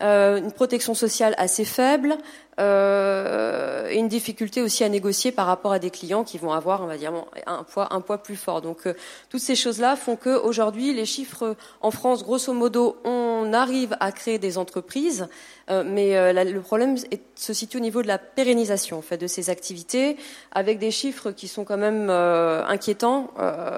Euh, 0.00 0.38
une 0.38 0.52
protection 0.52 0.94
sociale 0.94 1.34
assez 1.38 1.64
faible 1.64 2.16
euh, 2.58 3.90
une 3.90 4.08
difficulté 4.08 4.62
aussi 4.62 4.84
à 4.84 4.88
négocier 4.88 5.32
par 5.32 5.46
rapport 5.46 5.72
à 5.72 5.78
des 5.78 5.90
clients 5.90 6.24
qui 6.24 6.38
vont 6.38 6.52
avoir, 6.52 6.82
on 6.82 6.86
va 6.86 6.96
dire, 6.96 7.12
un 7.46 7.62
poids, 7.62 7.92
un 7.92 8.00
poids 8.00 8.18
plus 8.18 8.36
fort. 8.36 8.60
Donc, 8.60 8.86
euh, 8.86 8.94
toutes 9.28 9.40
ces 9.40 9.54
choses-là 9.54 9.96
font 9.96 10.16
que 10.16 10.30
aujourd'hui, 10.30 10.92
les 10.92 11.06
chiffres 11.06 11.56
en 11.80 11.90
France, 11.90 12.24
grosso 12.24 12.52
modo, 12.52 12.96
on 13.04 13.52
arrive 13.52 13.96
à 14.00 14.12
créer 14.12 14.38
des 14.38 14.58
entreprises, 14.58 15.28
euh, 15.70 15.84
mais 15.86 16.16
euh, 16.16 16.32
le 16.44 16.60
problème 16.60 16.96
se 17.34 17.52
situe 17.52 17.76
au 17.76 17.80
niveau 17.80 18.02
de 18.02 18.08
la 18.08 18.18
pérennisation 18.18 19.02
de 19.18 19.26
ces 19.26 19.50
activités, 19.50 20.16
avec 20.52 20.78
des 20.78 20.90
chiffres 20.90 21.30
qui 21.30 21.48
sont 21.48 21.64
quand 21.64 21.76
même 21.76 22.08
euh, 22.10 22.64
inquiétants, 22.66 23.30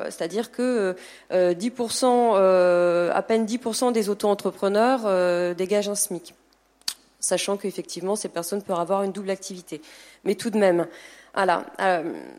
c'est-à-dire 0.04 0.50
que 0.50 0.96
10%, 1.32 3.10
à 3.12 3.22
peine 3.22 3.46
10% 3.46 3.92
des 3.92 4.08
auto-entrepreneurs 4.08 5.54
dégagent 5.54 5.88
un 5.88 5.94
SMIC, 5.94 6.34
sachant 7.20 7.56
qu'effectivement 7.56 8.16
ces 8.16 8.28
personnes 8.28 8.62
peuvent 8.62 8.80
avoir 8.80 9.02
une 9.02 9.12
double 9.12 9.30
activité. 9.30 9.80
Mais 10.24 10.34
tout 10.34 10.50
de 10.50 10.58
même. 10.58 10.86
Voilà. 11.32 11.64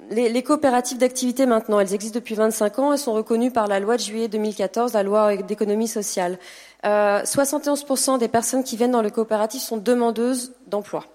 les, 0.09 0.27
les, 0.27 0.43
coopératives 0.43 0.97
d'activité 0.97 1.45
maintenant, 1.45 1.79
elles 1.79 1.93
existent 1.93 2.19
depuis 2.19 2.35
25 2.35 2.79
ans. 2.79 2.91
Elles 2.91 2.99
sont 2.99 3.13
reconnues 3.13 3.51
par 3.51 3.67
la 3.67 3.79
loi 3.79 3.95
de 3.95 4.01
juillet 4.01 4.27
2014, 4.27 4.93
la 4.93 5.03
loi 5.03 5.37
d'économie 5.37 5.87
sociale. 5.87 6.37
Euh, 6.85 7.21
71% 7.21 8.17
des 8.17 8.27
personnes 8.27 8.63
qui 8.63 8.75
viennent 8.75 8.91
dans 8.91 9.01
le 9.01 9.09
coopératif 9.09 9.61
sont 9.61 9.77
demandeuses 9.77 10.53
d'emploi. 10.67 11.05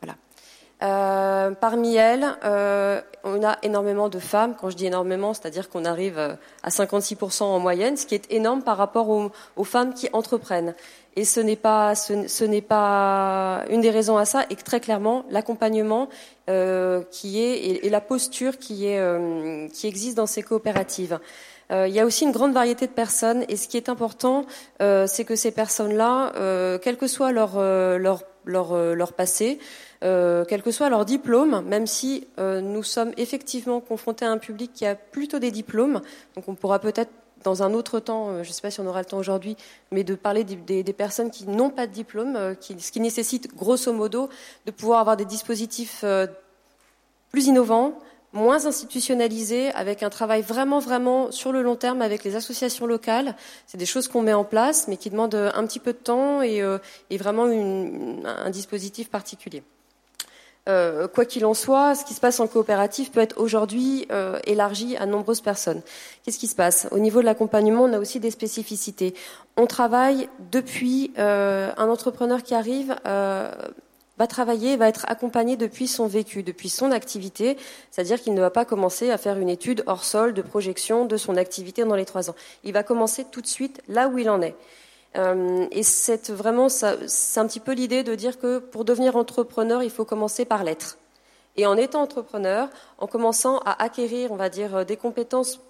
Voilà. 0.00 0.16
Euh, 0.82 1.50
parmi 1.50 1.96
elles, 1.96 2.26
euh, 2.42 3.02
on 3.22 3.44
a 3.44 3.58
énormément 3.62 4.08
de 4.08 4.18
femmes. 4.18 4.54
Quand 4.58 4.70
je 4.70 4.76
dis 4.76 4.86
énormément, 4.86 5.34
c'est-à-dire 5.34 5.68
qu'on 5.68 5.84
arrive 5.84 6.18
euh, 6.18 6.34
à 6.62 6.70
56% 6.70 7.42
en 7.42 7.58
moyenne, 7.58 7.96
ce 7.98 8.06
qui 8.06 8.14
est 8.14 8.32
énorme 8.32 8.62
par 8.62 8.78
rapport 8.78 9.08
aux 9.08 9.64
femmes 9.64 9.92
qui 9.92 10.08
entreprennent. 10.12 10.74
Et 11.16 11.24
ce 11.24 11.40
n'est 11.40 11.56
pas, 11.56 11.94
ce, 11.94 12.44
n'est 12.44 12.60
pas 12.62 13.64
une 13.68 13.80
des 13.80 13.90
raisons 13.90 14.16
à 14.16 14.24
ça, 14.24 14.44
et 14.48 14.56
très 14.56 14.80
clairement 14.80 15.24
l'accompagnement 15.30 16.08
euh, 16.48 17.02
qui 17.10 17.40
est 17.40 17.84
et, 17.84 17.90
la 17.90 18.00
posture 18.00 18.58
qui 18.58 18.86
est 18.86 18.98
euh, 18.98 19.66
qui 19.68 19.86
existe 19.86 20.16
dans 20.16 20.26
ces 20.26 20.42
coopératives. 20.42 21.18
Euh, 21.70 21.86
il 21.86 21.94
y 21.94 22.00
a 22.00 22.04
aussi 22.04 22.24
une 22.24 22.32
grande 22.32 22.52
variété 22.52 22.86
de 22.86 22.92
personnes 22.92 23.44
et 23.48 23.56
ce 23.56 23.68
qui 23.68 23.76
est 23.76 23.88
important, 23.88 24.44
euh, 24.82 25.06
c'est 25.06 25.24
que 25.24 25.36
ces 25.36 25.52
personnes-là, 25.52 26.32
euh, 26.36 26.78
quel 26.82 26.96
que 26.96 27.06
soit 27.06 27.32
leur, 27.32 27.60
leur, 27.60 28.24
leur, 28.44 28.94
leur 28.94 29.12
passé, 29.12 29.58
quel 30.00 30.62
que 30.62 30.70
soit 30.70 30.88
leur 30.88 31.04
diplôme, 31.04 31.62
même 31.66 31.86
si 31.86 32.26
nous 32.38 32.82
sommes 32.82 33.12
effectivement 33.16 33.80
confrontés 33.80 34.24
à 34.24 34.30
un 34.30 34.38
public 34.38 34.72
qui 34.72 34.86
a 34.86 34.94
plutôt 34.94 35.38
des 35.38 35.50
diplômes, 35.50 36.00
donc 36.34 36.48
on 36.48 36.54
pourra 36.54 36.78
peut-être 36.78 37.10
dans 37.44 37.62
un 37.62 37.74
autre 37.74 38.00
temps, 38.00 38.42
je 38.42 38.48
ne 38.48 38.52
sais 38.52 38.62
pas 38.62 38.70
si 38.70 38.80
on 38.80 38.86
aura 38.86 39.00
le 39.00 39.06
temps 39.06 39.18
aujourd'hui, 39.18 39.56
mais 39.90 40.04
de 40.04 40.14
parler 40.14 40.44
des, 40.44 40.92
personnes 40.92 41.30
qui 41.30 41.46
n'ont 41.46 41.70
pas 41.70 41.86
de 41.86 41.92
diplôme, 41.92 42.56
qui, 42.60 42.78
ce 42.80 42.92
qui 42.92 43.00
nécessite 43.00 43.54
grosso 43.54 43.92
modo 43.92 44.28
de 44.66 44.70
pouvoir 44.70 45.00
avoir 45.00 45.16
des 45.16 45.24
dispositifs 45.24 46.04
plus 47.30 47.46
innovants, 47.46 47.98
moins 48.32 48.66
institutionnalisé, 48.66 49.70
avec 49.72 50.02
un 50.02 50.10
travail 50.10 50.42
vraiment, 50.42 50.78
vraiment 50.78 51.32
sur 51.32 51.52
le 51.52 51.62
long 51.62 51.76
terme 51.76 52.02
avec 52.02 52.24
les 52.24 52.36
associations 52.36 52.86
locales. 52.86 53.34
C'est 53.66 53.78
des 53.78 53.86
choses 53.86 54.08
qu'on 54.08 54.22
met 54.22 54.32
en 54.32 54.44
place, 54.44 54.86
mais 54.88 54.96
qui 54.96 55.10
demandent 55.10 55.34
un 55.34 55.66
petit 55.66 55.80
peu 55.80 55.92
de 55.92 55.98
temps 55.98 56.42
et, 56.42 56.62
euh, 56.62 56.78
vraiment 57.12 57.44
un 57.44 58.50
dispositif 58.50 59.10
particulier. 59.10 59.62
Euh, 60.68 61.08
quoi 61.08 61.24
qu'il 61.24 61.46
en 61.46 61.54
soit, 61.54 61.94
ce 61.94 62.04
qui 62.04 62.12
se 62.14 62.20
passe 62.20 62.38
en 62.38 62.46
coopérative 62.46 63.10
peut 63.10 63.20
être 63.20 63.40
aujourd'hui 63.40 64.06
euh, 64.12 64.38
élargi 64.44 64.96
à 64.96 65.06
nombreuses 65.06 65.40
personnes. 65.40 65.80
Qu'est-ce 66.22 66.38
qui 66.38 66.46
se 66.46 66.54
passe? 66.54 66.86
Au 66.90 66.98
niveau 66.98 67.20
de 67.20 67.24
l'accompagnement, 67.24 67.84
on 67.84 67.92
a 67.92 67.98
aussi 67.98 68.20
des 68.20 68.30
spécificités. 68.30 69.14
On 69.56 69.66
travaille 69.66 70.28
depuis 70.52 71.12
euh, 71.18 71.70
un 71.76 71.88
entrepreneur 71.88 72.42
qui 72.42 72.54
arrive 72.54 72.94
va 74.20 74.26
travailler, 74.26 74.76
va 74.76 74.86
être 74.86 75.06
accompagné 75.08 75.56
depuis 75.56 75.88
son 75.88 76.06
vécu, 76.06 76.42
depuis 76.42 76.68
son 76.68 76.90
activité, 76.90 77.56
c'est-à-dire 77.90 78.20
qu'il 78.20 78.34
ne 78.34 78.40
va 78.42 78.50
pas 78.50 78.66
commencer 78.66 79.10
à 79.10 79.16
faire 79.16 79.38
une 79.38 79.48
étude 79.48 79.82
hors 79.86 80.04
sol 80.04 80.34
de 80.34 80.42
projection 80.42 81.06
de 81.06 81.16
son 81.16 81.38
activité 81.38 81.86
dans 81.86 81.94
les 81.94 82.04
trois 82.04 82.28
ans. 82.28 82.34
Il 82.62 82.74
va 82.74 82.82
commencer 82.82 83.24
tout 83.32 83.40
de 83.40 83.46
suite 83.46 83.80
là 83.88 84.08
où 84.08 84.18
il 84.18 84.28
en 84.28 84.42
est. 84.42 84.54
Euh, 85.16 85.66
et 85.70 85.82
c'est 85.82 86.30
vraiment, 86.30 86.68
c'est 86.68 87.40
un 87.40 87.46
petit 87.46 87.60
peu 87.60 87.72
l'idée 87.72 88.02
de 88.02 88.14
dire 88.14 88.38
que 88.38 88.58
pour 88.58 88.84
devenir 88.84 89.16
entrepreneur, 89.16 89.82
il 89.82 89.90
faut 89.90 90.04
commencer 90.04 90.44
par 90.44 90.64
l'être. 90.64 90.98
Et 91.56 91.66
en 91.66 91.76
étant 91.76 92.02
entrepreneur, 92.02 92.68
en 92.98 93.06
commençant 93.06 93.58
à 93.64 93.82
acquérir, 93.82 94.30
on 94.32 94.36
va 94.36 94.48
dire, 94.48 94.86
des 94.86 94.96
compétences 94.96 95.60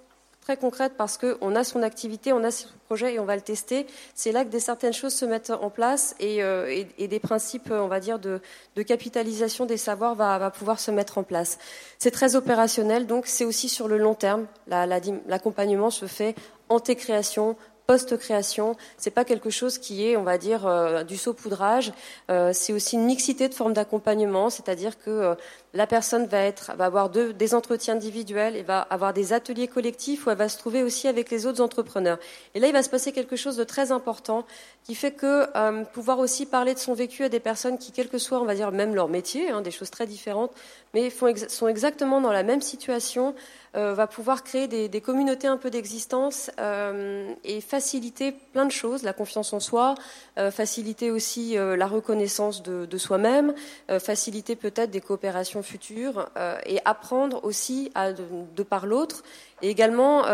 très 0.40 0.56
concrète 0.56 0.94
parce 0.96 1.18
qu'on 1.18 1.54
a 1.54 1.64
son 1.64 1.82
activité, 1.82 2.32
on 2.32 2.42
a 2.42 2.50
son 2.50 2.68
projet 2.86 3.14
et 3.14 3.18
on 3.18 3.24
va 3.24 3.36
le 3.36 3.42
tester. 3.42 3.86
C'est 4.14 4.32
là 4.32 4.44
que 4.44 4.50
des 4.50 4.60
certaines 4.60 4.92
choses 4.92 5.14
se 5.14 5.24
mettent 5.24 5.50
en 5.50 5.70
place 5.70 6.14
et, 6.18 6.42
euh, 6.42 6.84
des 6.98 7.18
principes, 7.18 7.70
on 7.70 7.88
va 7.88 8.00
dire, 8.00 8.18
de, 8.18 8.40
capitalisation 8.82 9.66
des 9.66 9.76
savoirs 9.76 10.14
va, 10.14 10.50
pouvoir 10.50 10.80
se 10.80 10.90
mettre 10.90 11.18
en 11.18 11.22
place. 11.22 11.58
C'est 11.98 12.10
très 12.10 12.36
opérationnel, 12.36 13.06
donc 13.06 13.26
c'est 13.26 13.44
aussi 13.44 13.68
sur 13.68 13.88
le 13.88 13.98
long 13.98 14.14
terme. 14.14 14.46
L'accompagnement 14.66 15.86
la, 15.86 15.90
se 15.90 16.06
fait 16.06 16.34
en 16.68 16.80
création 16.80 17.56
post-création. 17.90 18.76
C'est 18.98 19.10
pas 19.10 19.24
quelque 19.24 19.50
chose 19.50 19.78
qui 19.78 20.06
est, 20.06 20.16
on 20.16 20.22
va 20.22 20.38
dire, 20.38 20.64
euh, 20.64 21.02
du 21.02 21.16
saupoudrage. 21.16 21.92
Euh, 22.30 22.52
c'est 22.52 22.72
aussi 22.72 22.94
une 22.94 23.04
mixité 23.04 23.48
de 23.48 23.54
formes 23.54 23.72
d'accompagnement, 23.72 24.48
c'est-à-dire 24.48 24.96
que 24.96 25.10
euh, 25.10 25.34
la 25.72 25.86
personne 25.86 26.26
va 26.26 26.38
être, 26.38 26.72
va 26.76 26.86
avoir 26.86 27.10
des 27.10 27.54
entretiens 27.54 27.94
individuels 27.94 28.56
et 28.56 28.62
va 28.62 28.80
avoir 28.80 29.12
des 29.12 29.32
ateliers 29.32 29.68
collectifs 29.68 30.26
où 30.26 30.30
elle 30.30 30.36
va 30.36 30.48
se 30.48 30.58
trouver 30.58 30.82
aussi 30.82 31.08
avec 31.08 31.30
les 31.30 31.46
autres 31.46 31.62
entrepreneurs. 31.62 32.18
Et 32.54 32.60
là, 32.60 32.66
il 32.66 32.72
va 32.72 32.82
se 32.82 32.90
passer 32.90 33.12
quelque 33.12 33.36
chose 33.36 33.56
de 33.56 33.64
très 33.64 33.92
important 33.92 34.44
qui 34.84 34.94
fait 34.94 35.12
que 35.12 35.46
pouvoir 35.92 36.18
aussi 36.18 36.46
parler 36.46 36.74
de 36.74 36.78
son 36.78 36.94
vécu 36.94 37.22
à 37.22 37.28
des 37.28 37.40
personnes 37.40 37.78
qui, 37.78 37.92
quel 37.92 38.08
que 38.08 38.18
soit, 38.18 38.40
on 38.40 38.44
va 38.44 38.54
dire, 38.54 38.72
même 38.72 38.94
leur 38.94 39.08
métier, 39.08 39.50
hein, 39.50 39.60
des 39.60 39.70
choses 39.70 39.90
très 39.90 40.06
différentes, 40.06 40.52
mais 40.94 41.10
sont 41.10 41.68
exactement 41.68 42.20
dans 42.20 42.32
la 42.32 42.42
même 42.42 42.62
situation, 42.62 43.34
euh, 43.76 43.94
va 43.94 44.08
pouvoir 44.08 44.42
créer 44.42 44.66
des, 44.66 45.00
communautés 45.00 45.46
un 45.46 45.56
peu 45.56 45.70
d'existence 45.70 46.50
euh, 46.58 47.32
et 47.44 47.60
faciliter 47.60 48.32
plein 48.32 48.66
de 48.66 48.72
choses, 48.72 49.04
la 49.04 49.12
confiance 49.12 49.52
en 49.52 49.60
soi, 49.60 49.94
euh, 50.38 50.50
faciliter 50.50 51.12
aussi 51.12 51.54
la 51.54 51.86
reconnaissance 51.86 52.62
de, 52.62 52.98
soi-même, 52.98 53.54
faciliter 53.98 54.56
peut-être 54.56 54.90
des 54.90 55.00
coopérations 55.00 55.59
futures 55.62 56.28
et 56.66 56.78
apprendre 56.84 57.44
aussi 57.44 57.90
de, 57.94 58.62
par 58.62 58.86
l'autre 58.86 59.22
et 59.62 59.68
également 59.68 60.24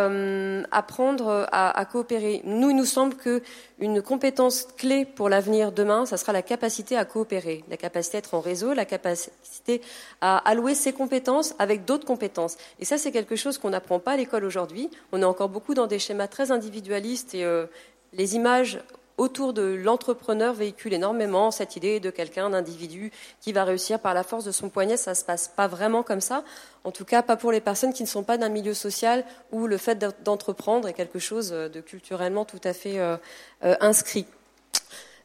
apprendre 0.70 1.46
à, 1.52 1.78
à, 1.78 1.84
coopérer. 1.84 2.42
Nous, 2.44 2.70
il 2.70 2.76
nous 2.76 2.84
semble 2.84 3.16
qu'une 3.16 4.02
compétence 4.02 4.68
clé 4.76 5.04
pour 5.04 5.28
l'avenir 5.28 5.72
demain, 5.72 6.06
ça 6.06 6.16
sera 6.16 6.32
la 6.32 6.42
capacité 6.42 6.96
à 6.96 7.04
coopérer, 7.04 7.64
la 7.68 7.76
capacité 7.76 8.16
à 8.16 8.20
être 8.20 8.34
en 8.34 8.40
réseau, 8.40 8.72
la 8.72 8.84
capacité 8.84 9.80
à 10.20 10.38
allouer 10.48 10.74
ses 10.74 10.92
compétences 10.92 11.54
avec 11.58 11.84
d'autres 11.84 12.06
compétences. 12.06 12.56
Et 12.78 12.84
ça, 12.84 12.98
c'est 12.98 13.12
quelque 13.12 13.36
chose 13.36 13.58
qu'on 13.58 13.70
n'apprend 13.70 13.98
pas 13.98 14.12
à 14.12 14.16
l'école 14.16 14.44
aujourd'hui. 14.44 14.90
On 15.12 15.22
est 15.22 15.24
encore 15.24 15.48
beaucoup 15.48 15.74
dans 15.74 15.86
des 15.86 15.98
schémas 15.98 16.28
très 16.28 16.50
individualistes 16.50 17.34
et 17.34 17.44
euh, 17.44 17.66
les 18.12 18.36
images 18.36 18.80
autour 19.18 19.52
de 19.52 19.62
l'entrepreneur 19.62 20.54
véhiculent 20.54 20.94
énormément 20.94 21.50
cette 21.50 21.76
idée 21.76 22.00
de 22.00 22.10
quelqu'un, 22.10 22.50
d'individu 22.50 23.12
qui 23.40 23.52
va 23.52 23.64
réussir 23.64 23.98
par 23.98 24.14
la 24.14 24.22
force 24.22 24.44
de 24.44 24.52
son 24.52 24.68
poignet. 24.68 24.96
Ça 24.96 25.12
ne 25.12 25.16
se 25.16 25.24
passe 25.24 25.48
pas 25.48 25.66
vraiment 25.66 26.02
comme 26.02 26.20
ça. 26.20 26.44
En 26.84 26.92
tout 26.92 27.04
cas, 27.04 27.22
pas 27.22 27.36
pour 27.36 27.52
les 27.52 27.60
personnes 27.60 27.92
qui 27.92 28.02
ne 28.02 28.08
sont 28.08 28.24
pas 28.24 28.38
d'un 28.38 28.48
milieu 28.48 28.74
social 28.74 29.24
où 29.52 29.66
le 29.66 29.76
fait 29.76 29.96
d'entreprendre 30.22 30.88
est 30.88 30.92
quelque 30.92 31.18
chose 31.18 31.50
de 31.50 31.80
culturellement 31.80 32.44
tout 32.44 32.60
à 32.64 32.72
fait 32.72 32.98
euh, 32.98 33.16
euh, 33.64 33.74
inscrit. 33.80 34.26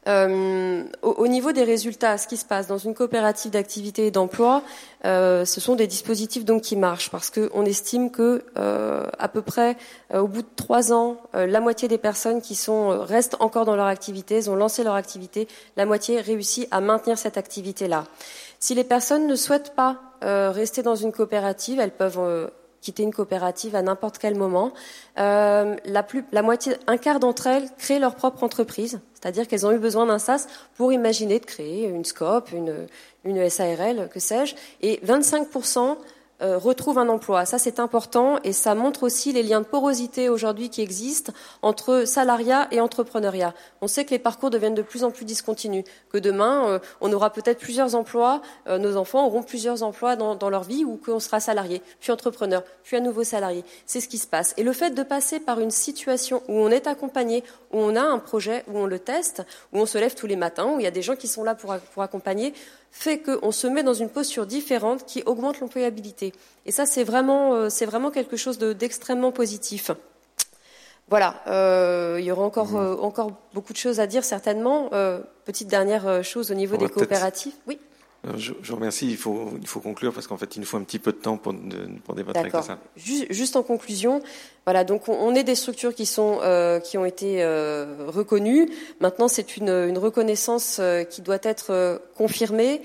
Euh, 0.08 0.82
au, 1.02 1.28
niveau 1.28 1.52
des 1.52 1.62
résultats, 1.62 2.18
ce 2.18 2.26
qui 2.26 2.36
se 2.36 2.44
passe 2.44 2.66
dans 2.66 2.78
une 2.78 2.94
coopérative 2.94 3.52
d'activité 3.52 4.06
et 4.06 4.10
d'emploi, 4.10 4.62
euh, 5.04 5.44
ce 5.44 5.60
sont 5.60 5.76
des 5.76 5.86
dispositifs 5.86 6.44
donc 6.44 6.62
qui 6.62 6.74
marchent 6.74 7.10
parce 7.10 7.30
qu'on 7.30 7.64
estime 7.64 8.10
que 8.10 8.42
euh, 8.58 9.06
à 9.18 9.28
peu 9.28 9.42
près 9.42 9.76
au 10.12 10.26
bout 10.26 10.42
de 10.42 10.48
trois 10.56 10.92
ans, 10.92 11.18
la 11.34 11.60
moitié 11.60 11.88
des 11.88 11.98
personnes 11.98 12.40
qui 12.40 12.54
sont 12.54 12.88
restent 13.04 13.36
encore 13.40 13.64
dans 13.64 13.76
leur 13.76 13.86
activité, 13.86 14.48
ont 14.48 14.56
lancé 14.56 14.82
leur 14.82 14.94
activité, 14.94 15.46
la 15.76 15.86
moitié 15.86 16.20
réussit 16.20 16.66
à 16.70 16.80
maintenir 16.80 17.16
cette 17.16 17.38
activité-là. 17.38 18.04
Si 18.58 18.74
les 18.74 18.84
personnes 18.84 19.26
ne 19.26 19.36
souhaitent 19.36 19.74
pas 19.74 19.98
rester 20.20 20.82
dans 20.82 20.96
une 20.96 21.12
coopérative, 21.12 21.80
elles 21.80 21.92
peuvent 21.92 22.50
quitter 22.82 23.04
une 23.04 23.14
coopérative 23.14 23.74
à 23.74 23.80
n'importe 23.80 24.18
quel 24.18 24.34
moment. 24.34 24.72
Euh, 25.18 25.76
la, 25.86 26.02
plus, 26.02 26.24
la 26.32 26.42
moitié, 26.42 26.74
un 26.86 26.98
quart 26.98 27.20
d'entre 27.20 27.46
elles 27.46 27.70
créent 27.78 28.00
leur 28.00 28.14
propre 28.14 28.42
entreprise, 28.42 29.00
c'est-à-dire 29.14 29.48
qu'elles 29.48 29.64
ont 29.64 29.72
eu 29.72 29.78
besoin 29.78 30.04
d'un 30.04 30.18
SAS 30.18 30.46
pour 30.76 30.92
imaginer 30.92 31.38
de 31.38 31.46
créer 31.46 31.86
une 31.86 32.04
SCOP, 32.04 32.52
une, 32.52 32.86
une 33.24 33.48
SARL, 33.48 34.10
que 34.12 34.20
sais-je, 34.20 34.54
et 34.82 35.00
25 35.02 35.48
euh, 36.42 36.58
retrouve 36.58 36.98
un 36.98 37.08
emploi. 37.08 37.44
Ça, 37.44 37.58
c'est 37.58 37.78
important 37.78 38.38
et 38.42 38.52
ça 38.52 38.74
montre 38.74 39.04
aussi 39.04 39.32
les 39.32 39.42
liens 39.42 39.60
de 39.60 39.66
porosité 39.66 40.28
aujourd'hui 40.28 40.70
qui 40.70 40.80
existent 40.80 41.32
entre 41.62 42.04
salariat 42.04 42.66
et 42.72 42.80
entrepreneuriat. 42.80 43.54
On 43.80 43.86
sait 43.86 44.04
que 44.04 44.10
les 44.10 44.18
parcours 44.18 44.50
deviennent 44.50 44.74
de 44.74 44.82
plus 44.82 45.04
en 45.04 45.10
plus 45.12 45.24
discontinus, 45.24 45.84
que 46.10 46.18
demain, 46.18 46.68
euh, 46.68 46.78
on 47.00 47.12
aura 47.12 47.30
peut-être 47.30 47.60
plusieurs 47.60 47.94
emplois, 47.94 48.42
euh, 48.66 48.78
nos 48.78 48.96
enfants 48.96 49.24
auront 49.24 49.42
plusieurs 49.42 49.84
emplois 49.84 50.16
dans, 50.16 50.34
dans 50.34 50.50
leur 50.50 50.64
vie 50.64 50.84
ou 50.84 50.96
qu'on 50.96 51.20
sera 51.20 51.38
salarié, 51.38 51.80
puis 52.00 52.10
entrepreneur, 52.10 52.64
puis 52.82 52.96
à 52.96 53.00
nouveau 53.00 53.22
salarié. 53.22 53.64
C'est 53.86 54.00
ce 54.00 54.08
qui 54.08 54.18
se 54.18 54.26
passe. 54.26 54.52
Et 54.56 54.64
le 54.64 54.72
fait 54.72 54.90
de 54.90 55.02
passer 55.04 55.38
par 55.38 55.60
une 55.60 55.70
situation 55.70 56.42
où 56.48 56.54
on 56.54 56.70
est 56.70 56.88
accompagné, 56.88 57.44
où 57.72 57.78
on 57.78 57.94
a 57.94 58.02
un 58.02 58.18
projet, 58.18 58.64
où 58.66 58.78
on 58.78 58.86
le 58.86 58.98
teste, 58.98 59.42
où 59.72 59.78
on 59.78 59.86
se 59.86 59.96
lève 59.98 60.14
tous 60.14 60.26
les 60.26 60.36
matins, 60.36 60.72
où 60.74 60.80
il 60.80 60.82
y 60.82 60.88
a 60.88 60.90
des 60.92 61.02
gens 61.02 61.14
qui 61.14 61.28
sont 61.28 61.44
là 61.44 61.54
pour, 61.54 61.76
pour 61.94 62.02
accompagner, 62.02 62.52
fait 62.92 63.18
qu'on 63.18 63.50
se 63.50 63.66
met 63.66 63.82
dans 63.82 63.94
une 63.94 64.10
posture 64.10 64.46
différente 64.46 65.06
qui 65.06 65.22
augmente 65.24 65.58
l'employabilité. 65.60 66.32
Et 66.66 66.72
ça, 66.72 66.86
c'est 66.86 67.04
vraiment, 67.04 67.54
euh, 67.54 67.68
c'est 67.70 67.86
vraiment 67.86 68.10
quelque 68.10 68.36
chose 68.36 68.58
d'extrêmement 68.58 69.32
positif. 69.32 69.90
Voilà, 71.08 71.42
euh, 71.46 72.18
il 72.20 72.24
y 72.24 72.30
aura 72.30 72.44
encore, 72.44 72.72
mmh. 72.72 72.76
euh, 72.76 72.96
encore 72.98 73.32
beaucoup 73.54 73.72
de 73.72 73.78
choses 73.78 73.98
à 73.98 74.06
dire 74.06 74.24
certainement. 74.24 74.90
petite 75.44 75.68
dernière 75.68 76.22
chose 76.22 76.50
au 76.50 76.54
niveau 76.54 76.76
des 76.76 76.88
coopératives. 76.88 77.54
Oui. 77.66 77.78
Je, 78.36 78.52
je, 78.62 78.70
vous 78.70 78.76
remercie. 78.76 79.10
Il 79.10 79.16
faut, 79.16 79.50
il 79.60 79.66
faut 79.66 79.80
conclure 79.80 80.12
parce 80.12 80.28
qu'en 80.28 80.36
fait, 80.36 80.54
il 80.54 80.60
nous 80.60 80.66
faut 80.66 80.76
un 80.76 80.84
petit 80.84 81.00
peu 81.00 81.10
de 81.10 81.16
temps 81.16 81.38
pour, 81.38 81.52
pour 82.04 82.14
débattre 82.14 82.38
avec 82.38 82.52
ça. 82.52 82.78
Juste, 82.94 83.32
juste 83.32 83.56
en 83.56 83.64
conclusion, 83.64 84.22
voilà. 84.64 84.84
Donc, 84.84 85.08
on, 85.08 85.12
on 85.12 85.34
est 85.34 85.42
des 85.42 85.54
structures 85.54 85.94
qui 85.94 86.06
sont, 86.06 86.38
euh, 86.42 86.78
qui 86.78 86.96
ont 86.98 87.04
été 87.04 87.42
euh, 87.42 88.06
reconnues. 88.06 88.70
Maintenant, 89.00 89.28
c'est 89.28 89.56
une, 89.56 89.68
une, 89.68 89.98
reconnaissance 89.98 90.78
euh, 90.80 91.04
qui 91.04 91.20
doit 91.20 91.38
être 91.42 91.70
euh, 91.70 91.98
confirmée. 92.16 92.82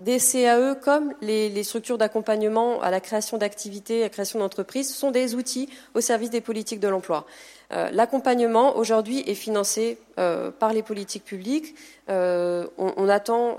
des 0.00 0.18
CAE, 0.18 0.76
comme 0.80 1.12
les, 1.20 1.48
les 1.48 1.64
structures 1.64 1.98
d'accompagnement 1.98 2.80
à 2.82 2.90
la 2.90 3.00
création 3.00 3.36
d'activités, 3.36 4.00
à 4.00 4.04
la 4.04 4.08
création 4.08 4.38
d'entreprises, 4.38 4.94
sont 4.94 5.10
des 5.10 5.34
outils 5.34 5.68
au 5.94 6.00
service 6.00 6.30
des 6.30 6.40
politiques 6.40 6.80
de 6.80 6.88
l'emploi. 6.88 7.26
Euh, 7.72 7.88
l'accompagnement 7.92 8.76
aujourd'hui 8.76 9.22
est 9.28 9.34
financé 9.34 9.98
euh, 10.18 10.50
par 10.50 10.72
les 10.72 10.82
politiques 10.82 11.24
publiques. 11.24 11.76
Euh, 12.08 12.66
on, 12.78 13.08
attend, 13.08 13.58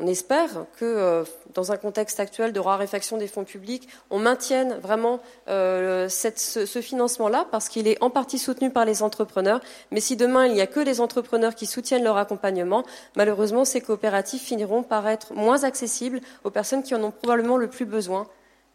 on 0.00 0.06
espère 0.06 0.64
que 0.78 1.24
dans 1.52 1.72
un 1.72 1.76
contexte 1.76 2.20
actuel 2.20 2.54
de 2.54 2.60
raréfaction 2.60 3.18
des 3.18 3.26
fonds 3.26 3.44
publics, 3.44 3.86
on 4.08 4.18
maintienne 4.18 4.78
vraiment 4.80 5.20
cette, 5.46 6.38
ce, 6.38 6.71
ce 6.72 6.80
financement-là 6.80 7.46
parce 7.50 7.68
qu'il 7.68 7.86
est 7.86 8.02
en 8.02 8.10
partie 8.10 8.38
soutenu 8.38 8.70
par 8.70 8.84
les 8.84 9.02
entrepreneurs. 9.02 9.60
Mais 9.90 10.00
si 10.00 10.16
demain 10.16 10.46
il 10.46 10.54
n'y 10.54 10.60
a 10.60 10.66
que 10.66 10.80
les 10.80 11.00
entrepreneurs 11.00 11.54
qui 11.54 11.66
soutiennent 11.66 12.04
leur 12.04 12.16
accompagnement, 12.16 12.84
malheureusement 13.16 13.64
ces 13.64 13.80
coopératives 13.80 14.40
finiront 14.40 14.82
par 14.82 15.06
être 15.08 15.34
moins 15.34 15.64
accessibles 15.64 16.20
aux 16.44 16.50
personnes 16.50 16.82
qui 16.82 16.94
en 16.94 17.02
ont 17.02 17.10
probablement 17.10 17.56
le 17.56 17.68
plus 17.68 17.84
besoin 17.84 18.26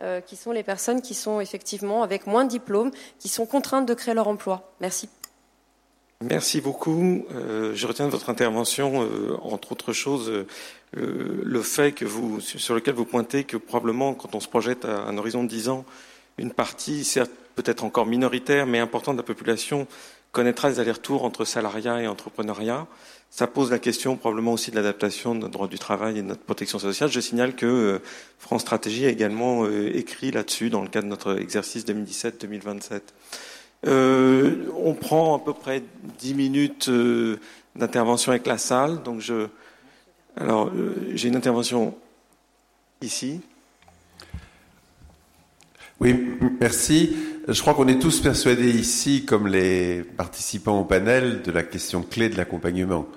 euh, 0.03 0.21
qui 0.21 0.35
sont 0.35 0.51
les 0.51 0.61
personnes 0.61 1.01
qui 1.01 1.15
sont 1.15 1.41
effectivement 1.41 2.03
avec 2.03 2.27
moins 2.27 2.45
de 2.45 2.51
diplômes, 2.51 2.91
qui 3.17 3.29
sont 3.29 3.47
contraintes 3.47 3.87
de 3.87 3.95
créer 3.95 4.13
leur 4.13 4.27
emploi. 4.27 4.71
Merci. 4.79 5.09
Merci 6.21 6.61
beaucoup. 6.61 7.25
Euh, 7.33 7.71
je 7.73 7.87
retiens 7.87 8.05
de 8.05 8.11
votre 8.11 8.29
intervention, 8.29 9.01
euh, 9.01 9.35
entre 9.41 9.71
autres 9.71 9.93
choses, 9.93 10.31
le 10.93 11.61
fait 11.63 11.93
que 11.93 12.05
vous, 12.05 12.39
sur 12.41 12.75
lequel 12.75 12.93
vous 12.93 13.05
pointez 13.05 13.43
que 13.43 13.57
probablement, 13.57 14.13
quand 14.13 14.35
on 14.35 14.39
se 14.39 14.47
projette 14.47 14.85
à 14.85 15.01
un 15.01 15.17
horizon 15.17 15.43
de 15.43 15.49
10 15.49 15.69
ans, 15.69 15.83
une 16.37 16.51
partie, 16.51 17.03
certes 17.03 17.31
peut-être 17.55 17.83
encore 17.83 18.05
minoritaire, 18.05 18.67
mais 18.67 18.79
importante 18.79 19.15
de 19.15 19.21
la 19.21 19.25
population, 19.25 19.87
connaîtra 20.31 20.69
des 20.69 20.79
allers-retours 20.79 21.23
entre 21.23 21.43
salariat 21.43 22.01
et 22.01 22.07
entrepreneuriat. 22.07 22.85
Ça 23.29 23.47
pose 23.47 23.71
la 23.71 23.79
question 23.79 24.15
probablement 24.15 24.53
aussi 24.53 24.71
de 24.71 24.75
l'adaptation 24.75 25.33
de 25.33 25.39
notre 25.39 25.53
droit 25.53 25.67
du 25.67 25.79
travail 25.79 26.19
et 26.19 26.21
de 26.21 26.27
notre 26.27 26.43
protection 26.43 26.79
sociale. 26.79 27.09
Je 27.09 27.19
signale 27.19 27.55
que 27.55 27.65
euh, 27.65 27.99
France 28.37 28.61
Stratégie 28.61 29.05
a 29.05 29.09
également 29.09 29.65
euh, 29.65 29.89
écrit 29.97 30.31
là-dessus 30.31 30.69
dans 30.69 30.81
le 30.81 30.87
cadre 30.87 31.05
de 31.05 31.09
notre 31.09 31.39
exercice 31.39 31.85
2017-2027. 31.85 33.01
Euh, 33.85 34.67
on 34.77 34.93
prend 34.93 35.35
à 35.35 35.39
peu 35.39 35.53
près 35.53 35.83
dix 36.19 36.35
minutes 36.35 36.89
d'intervention 37.75 38.31
avec 38.31 38.47
la 38.47 38.57
salle. 38.57 39.03
Donc 39.03 39.19
je, 39.19 39.47
alors 40.35 40.71
j'ai 41.13 41.27
une 41.27 41.35
intervention 41.35 41.95
ici. 43.01 43.41
Oui, 45.99 46.15
merci. 46.61 47.17
Je 47.47 47.59
crois 47.59 47.73
qu'on 47.73 47.87
est 47.87 47.97
tous 47.97 48.21
persuadés 48.21 48.69
ici, 48.69 49.25
comme 49.25 49.47
les 49.47 50.03
participants 50.03 50.79
au 50.79 50.83
panel, 50.83 51.41
de 51.41 51.51
la 51.51 51.63
question 51.63 52.03
clé 52.03 52.29
de 52.29 52.37
l'accompagnement. 52.37 53.07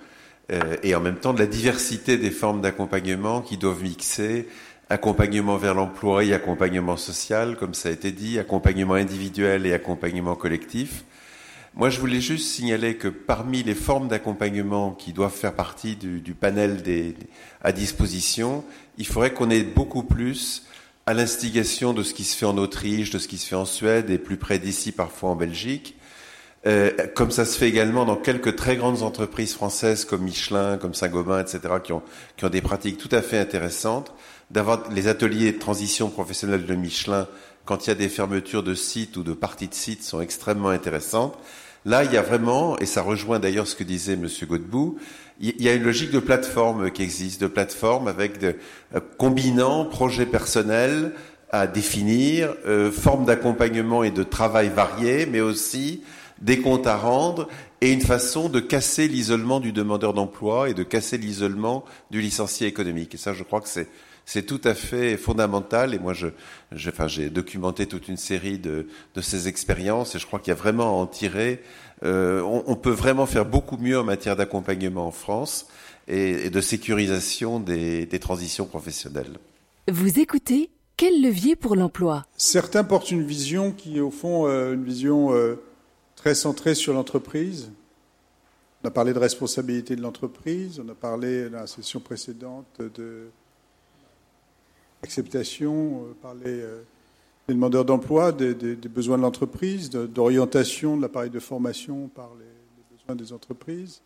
Euh, 0.51 0.77
et 0.83 0.95
en 0.95 1.01
même 1.01 1.17
temps 1.17 1.35
de 1.35 1.41
la 1.41 1.47
diversité 1.47 2.17
des 2.17 2.31
formes 2.31 2.63
d'accompagnement 2.63 3.43
qui 3.43 3.59
doivent 3.59 3.83
mixer 3.83 4.49
accompagnement 4.89 5.59
vers 5.59 5.75
l'emploi 5.75 6.25
et 6.25 6.33
accompagnement 6.33 6.97
social, 6.97 7.57
comme 7.57 7.75
ça 7.75 7.91
a 7.91 7.93
été 7.93 8.13
dit, 8.13 8.39
accompagnement 8.39 8.95
individuel 8.95 9.67
et 9.67 9.75
accompagnement 9.75 10.35
collectif. 10.35 11.05
Moi, 11.75 11.91
je 11.91 12.01
voulais 12.01 12.23
juste 12.23 12.49
signaler 12.49 12.97
que 12.97 13.09
parmi 13.09 13.63
les 13.63 13.75
formes 13.75 14.09
d'accompagnement 14.09 14.93
qui 14.93 15.13
doivent 15.13 15.37
faire 15.37 15.55
partie 15.55 15.97
du, 15.97 16.21
du 16.21 16.33
panel 16.33 16.83
des, 16.83 17.15
à 17.63 17.73
disposition, 17.73 18.65
il 18.97 19.07
faudrait 19.07 19.35
qu'on 19.35 19.51
ait 19.51 19.65
beaucoup 19.65 20.03
plus 20.03 20.65
à 21.11 21.13
l'instigation 21.13 21.93
de 21.93 22.05
ce 22.05 22.15
qui 22.15 22.23
se 22.23 22.37
fait 22.37 22.47
en 22.47 22.57
Autriche, 22.57 23.11
de 23.11 23.19
ce 23.19 23.27
qui 23.27 23.37
se 23.37 23.49
fait 23.49 23.57
en 23.57 23.65
Suède 23.65 24.11
et 24.11 24.19
plus 24.19 24.37
près 24.37 24.61
d'ici 24.61 24.93
parfois 24.93 25.31
en 25.31 25.35
Belgique. 25.35 25.97
Euh, 26.69 26.93
comme 27.17 27.33
ça 27.33 27.45
se 27.45 27.59
fait 27.59 27.69
également 27.69 28.05
dans 28.05 28.15
quelques 28.15 28.55
très 28.55 28.77
grandes 28.77 29.03
entreprises 29.03 29.53
françaises 29.55 30.05
comme 30.05 30.23
Michelin, 30.23 30.79
comme 30.79 30.95
Saint-Gobain, 30.95 31.41
etc., 31.41 31.59
qui 31.83 31.93
ont, 31.93 32.05
qui 32.37 32.45
ont 32.45 32.49
des 32.49 32.61
pratiques 32.61 32.97
tout 32.97 33.09
à 33.11 33.23
fait 33.23 33.39
intéressantes, 33.39 34.15
d'avoir 34.53 34.89
les 34.93 35.09
ateliers 35.09 35.51
de 35.51 35.59
transition 35.59 36.11
professionnelle 36.11 36.65
de 36.65 36.75
Michelin 36.77 37.27
quand 37.65 37.87
il 37.87 37.89
y 37.89 37.93
a 37.93 37.97
des 37.97 38.09
fermetures 38.09 38.63
de 38.63 38.75
sites 38.75 39.17
ou 39.17 39.25
de 39.25 39.33
parties 39.33 39.67
de 39.67 39.75
sites 39.75 40.05
sont 40.05 40.21
extrêmement 40.21 40.69
intéressantes. 40.69 41.37
Là, 41.85 42.05
il 42.05 42.13
y 42.13 42.17
a 42.17 42.23
vraiment, 42.23 42.79
et 42.79 42.87
ça 42.87 43.03
rejoint 43.03 43.39
d'ailleurs 43.39 43.67
ce 43.67 43.75
que 43.75 43.85
disait 43.85 44.13
M. 44.13 44.29
Godbout, 44.43 44.99
il 45.41 45.63
y 45.63 45.69
a 45.69 45.75
une 45.75 45.83
logique 45.83 46.11
de 46.11 46.19
plateforme 46.19 46.91
qui 46.91 47.03
existe, 47.03 47.41
de 47.41 47.47
plateforme 47.47 48.09
avec 48.09 48.39
de, 48.39 48.57
euh, 48.95 49.01
combinant 49.17 49.87
projets 49.87 50.27
personnels 50.27 51.13
à 51.51 51.67
définir, 51.67 52.55
euh, 52.67 52.93
formes 52.93 53.25
d'accompagnement 53.25 54.03
et 54.03 54.11
de 54.11 54.23
travail 54.23 54.69
variés, 54.69 55.25
mais 55.25 55.41
aussi 55.41 56.03
des 56.43 56.61
comptes 56.61 56.87
à 56.87 56.97
rendre 56.97 57.49
et 57.81 57.93
une 57.93 58.03
façon 58.03 58.51
de 58.51 58.61
casser 58.61 59.09
l'isolement 59.09 59.61
du 59.61 59.73
demandeur 59.73 60.13
d'emploi 60.13 60.69
et 60.69 60.75
de 60.75 60.83
casser 60.83 61.17
l'isolement 61.17 61.85
du 62.11 62.21
licencié 62.21 62.67
économique. 62.67 63.15
Et 63.15 63.19
ça, 63.19 63.33
je 63.33 63.43
crois 63.43 63.61
que 63.61 63.69
c'est 63.69 63.89
c'est 64.33 64.45
tout 64.45 64.61
à 64.63 64.75
fait 64.75 65.17
fondamental. 65.17 65.93
Et 65.93 65.99
moi, 65.99 66.13
je, 66.15 66.29
enfin, 66.87 67.09
j'ai 67.09 67.31
documenté 67.31 67.87
toute 67.87 68.07
une 68.07 68.17
série 68.17 68.61
de, 68.61 68.87
de 69.17 69.21
ces 69.21 69.49
expériences 69.49 70.15
et 70.15 70.21
je 70.21 70.27
crois 70.27 70.39
qu'il 70.39 70.53
y 70.53 70.57
a 70.57 70.61
vraiment 70.61 70.85
à 70.85 71.03
en 71.03 71.07
tirer. 71.09 71.65
Euh, 72.05 72.41
on, 72.43 72.63
on, 72.69 72.77
peut 72.77 72.93
vraiment 72.93 73.27
faire 73.27 73.45
beaucoup 73.45 73.77
mieux 73.77 73.99
en 73.99 74.05
matière 74.05 74.37
d'accompagnement 74.37 75.05
en 75.05 75.11
France 75.11 75.67
et, 76.07 76.47
et 76.47 76.51
de 76.51 76.61
sécurisation 76.61 77.59
des, 77.59 78.07
des 78.07 78.21
transitions 78.21 78.67
professionnelles. 78.67 79.37
Vous 79.91 80.21
écoutez 80.21 80.71
Quel 80.97 81.21
levier 81.21 81.57
pour 81.57 81.75
l'emploi? 81.75 82.25
Certains 82.37 82.85
portent 82.85 83.11
une 83.11 83.25
vision 83.25 83.73
qui 83.73 83.97
est 83.97 84.01
au 84.01 84.13
fond 84.13 84.47
euh, 84.47 84.75
une 84.75 84.85
vision 84.85 85.35
euh, 85.35 85.61
très 86.15 86.37
centrée 86.37 86.77
sur 86.77 86.93
l'entreprise. 86.93 87.73
On 88.85 88.89
a 88.89 88.93
parlé 88.93 89.13
de 89.13 89.19
responsabilité 89.19 89.97
de 89.97 90.03
l'entreprise, 90.03 90.81
on 90.83 90.89
a 90.89 90.95
parlé 90.95 91.51
dans 91.51 91.59
la 91.59 91.67
session 91.67 91.99
précédente 91.99 92.67
de 92.79 93.31
acceptation 95.03 96.05
euh, 96.05 96.15
par 96.21 96.35
les, 96.35 96.43
euh, 96.47 96.83
les 97.49 97.55
demandeurs 97.55 97.85
d'emploi 97.85 98.33
des, 98.33 98.55
des, 98.55 98.77
des, 98.77 98.89
besoins 98.89 99.17
de 99.17 99.23
l'entreprise, 99.23 99.91
d'orientation 99.91 100.97
de 100.97 101.03
l'appareil 101.03 101.31
de 101.31 101.41
formation 101.41 102.09
par 102.09 102.31
les, 102.39 102.97
besoins 102.97 103.17
des 103.17 103.33
entreprises. 103.33 104.03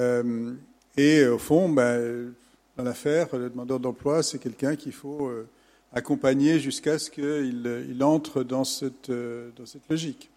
Euh, 0.00 0.52
et 0.96 1.24
au 1.26 1.38
fond, 1.38 1.68
ben, 1.68 2.32
dans 2.76 2.84
l'affaire, 2.84 3.28
le 3.36 3.50
demandeur 3.50 3.80
d'emploi, 3.80 4.22
c'est 4.22 4.38
quelqu'un 4.38 4.76
qu'il 4.76 4.92
faut 4.92 5.26
euh, 5.26 5.46
accompagner 5.92 6.58
jusqu'à 6.58 6.98
ce 6.98 7.10
qu'il 7.10 7.86
il 7.88 8.02
entre 8.02 8.42
dans 8.42 8.64
cette, 8.64 9.10
euh, 9.10 9.50
dans 9.56 9.66
cette 9.66 9.88
logique. 9.90 10.30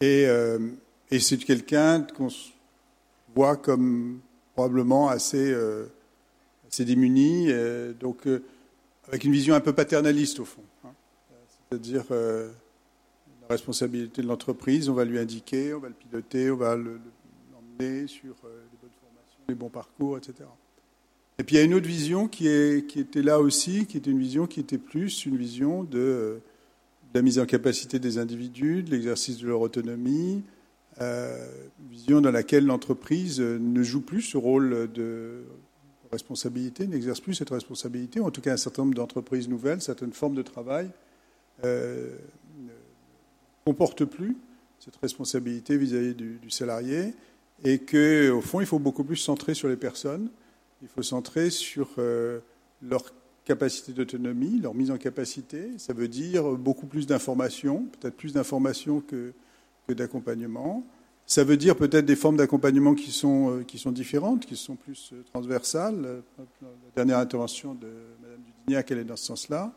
Et, 0.00 0.26
euh, 0.26 0.58
et 1.10 1.18
c'est 1.18 1.36
quelqu'un 1.38 2.02
qu'on 2.02 2.28
voit 3.34 3.56
comme 3.56 4.20
probablement 4.54 5.08
assez, 5.08 5.52
assez 6.68 6.84
démuni. 6.84 7.50
donc, 7.98 8.28
avec 9.08 9.24
une 9.24 9.32
vision 9.32 9.54
un 9.54 9.60
peu 9.60 9.72
paternaliste 9.72 10.40
au 10.40 10.44
fond. 10.44 10.62
Hein. 10.84 10.92
C'est-à-dire 11.68 12.04
euh, 12.10 12.50
la 13.42 13.48
responsabilité 13.48 14.22
de 14.22 14.26
l'entreprise, 14.26 14.88
on 14.88 14.94
va 14.94 15.04
lui 15.04 15.18
indiquer, 15.18 15.74
on 15.74 15.80
va 15.80 15.88
le 15.88 15.94
piloter, 15.94 16.50
on 16.50 16.56
va 16.56 16.76
l'emmener 16.76 18.06
sur 18.06 18.34
euh, 18.44 18.62
les 18.72 18.78
bonnes 18.80 18.96
formations, 19.00 19.40
les 19.48 19.54
bons 19.54 19.68
parcours, 19.68 20.18
etc. 20.18 20.48
Et 21.38 21.42
puis 21.42 21.56
il 21.56 21.58
y 21.58 21.62
a 21.62 21.64
une 21.64 21.74
autre 21.74 21.88
vision 21.88 22.28
qui, 22.28 22.48
était 22.48 23.22
là 23.22 23.40
aussi, 23.40 23.86
qui 23.86 23.96
était 23.96 24.10
une 24.10 24.20
vision 24.20 24.46
qui 24.46 24.60
était 24.60 24.78
plus 24.78 25.26
une 25.26 25.36
vision 25.36 25.82
de, 25.82 25.88
de 25.96 26.40
la 27.12 27.22
mise 27.22 27.40
en 27.40 27.46
capacité 27.46 27.98
des 27.98 28.18
individus, 28.18 28.84
de 28.84 28.90
l'exercice 28.92 29.38
de 29.38 29.48
leur 29.48 29.60
autonomie, 29.60 30.44
euh, 31.00 31.44
une 31.80 31.88
vision 31.88 32.20
dans 32.20 32.30
laquelle 32.30 32.66
l'entreprise 32.66 33.40
ne 33.40 33.82
joue 33.82 34.00
plus 34.00 34.22
ce 34.22 34.36
rôle 34.36 34.92
de 34.92 35.42
responsabilité, 36.14 36.86
n'exerce 36.86 37.20
plus 37.20 37.34
cette 37.34 37.50
responsabilité, 37.50 38.20
ou 38.20 38.26
en 38.26 38.30
tout 38.30 38.40
cas 38.40 38.52
un 38.52 38.56
certain 38.56 38.82
nombre 38.82 38.94
d'entreprises 38.94 39.48
nouvelles, 39.48 39.80
certaines 39.80 40.12
formes 40.12 40.34
de 40.34 40.42
travail 40.42 40.90
euh, 41.64 42.16
ne 42.58 42.72
comportent 43.64 44.04
plus 44.04 44.36
cette 44.80 44.96
responsabilité 44.96 45.76
vis-à-vis 45.76 46.14
du, 46.14 46.50
salarié, 46.50 47.14
et 47.64 47.78
que 47.78 48.30
au 48.30 48.40
fond, 48.40 48.60
il 48.60 48.66
faut 48.66 48.78
beaucoup 48.78 49.04
plus 49.04 49.16
centrer 49.16 49.54
sur 49.54 49.68
les 49.68 49.76
personnes, 49.76 50.28
il 50.82 50.88
faut 50.88 51.02
centrer 51.02 51.50
sur 51.50 51.88
euh, 51.98 52.40
leur 52.82 53.04
capacité 53.44 53.92
d'autonomie, 53.92 54.60
leur 54.60 54.74
mise 54.74 54.90
en 54.90 54.98
capacité. 54.98 55.70
Ça 55.78 55.92
veut 55.92 56.08
dire 56.08 56.44
beaucoup 56.52 56.86
plus 56.86 57.06
d'informations, 57.06 57.86
peut-être 58.00 58.16
plus 58.16 58.32
d'informations 58.32 59.00
que, 59.00 59.32
que 59.86 59.92
d'accompagnement. 59.92 60.84
Ça 61.26 61.42
veut 61.42 61.56
dire 61.56 61.76
peut-être 61.76 62.04
des 62.04 62.16
formes 62.16 62.36
d'accompagnement 62.36 62.94
qui 62.94 63.10
sont, 63.10 63.50
euh, 63.50 63.62
qui 63.62 63.78
sont 63.78 63.92
différentes, 63.92 64.44
qui 64.44 64.56
sont 64.56 64.76
plus 64.76 65.10
euh, 65.12 65.22
transversales. 65.32 66.22
La 66.60 66.68
dernière 66.96 67.18
intervention 67.18 67.74
de 67.74 67.86
Mme 68.22 68.40
Dudignac, 68.44 68.90
elle 68.90 68.98
est 68.98 69.04
dans 69.04 69.16
ce 69.16 69.24
sens-là. 69.24 69.72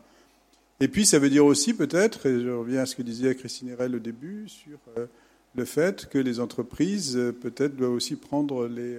Et 0.80 0.88
puis, 0.88 1.06
ça 1.06 1.18
veut 1.18 1.30
dire 1.30 1.46
aussi 1.46 1.72
peut-être, 1.72 2.26
et 2.26 2.40
je 2.40 2.50
reviens 2.50 2.82
à 2.82 2.86
ce 2.86 2.94
que 2.94 3.02
disait 3.02 3.34
Christine 3.34 3.70
Herel 3.70 3.96
au 3.96 3.98
début, 3.98 4.46
sur 4.46 4.78
euh, 4.98 5.06
le 5.54 5.64
fait 5.64 6.06
que 6.06 6.18
les 6.18 6.38
entreprises, 6.38 7.18
peut-être, 7.40 7.74
doivent 7.74 7.92
aussi 7.92 8.14
prendre 8.14 8.68
les 8.68 8.96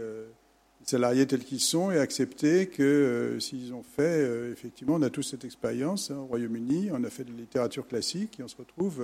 salariés 0.84 1.26
tels 1.28 1.46
qu'ils 1.46 1.62
sont 1.62 1.92
et 1.92 2.00
accepter 2.00 2.68
que 2.68 3.38
s'ils 3.40 3.74
ont 3.74 3.84
fait, 3.84 4.52
effectivement, 4.52 4.96
on 4.96 5.02
a 5.04 5.12
tous 5.12 5.22
cette 5.22 5.46
expérience 5.46 6.12
hein, 6.12 6.18
au 6.18 6.26
Royaume-Uni, 6.26 6.90
on 6.92 7.04
a 7.04 7.10
fait 7.10 7.24
de 7.24 7.32
la 7.32 7.38
littérature 7.38 7.88
classique 7.88 8.40
et 8.40 8.44
on 8.44 8.48
se 8.50 8.58
retrouve 8.58 9.02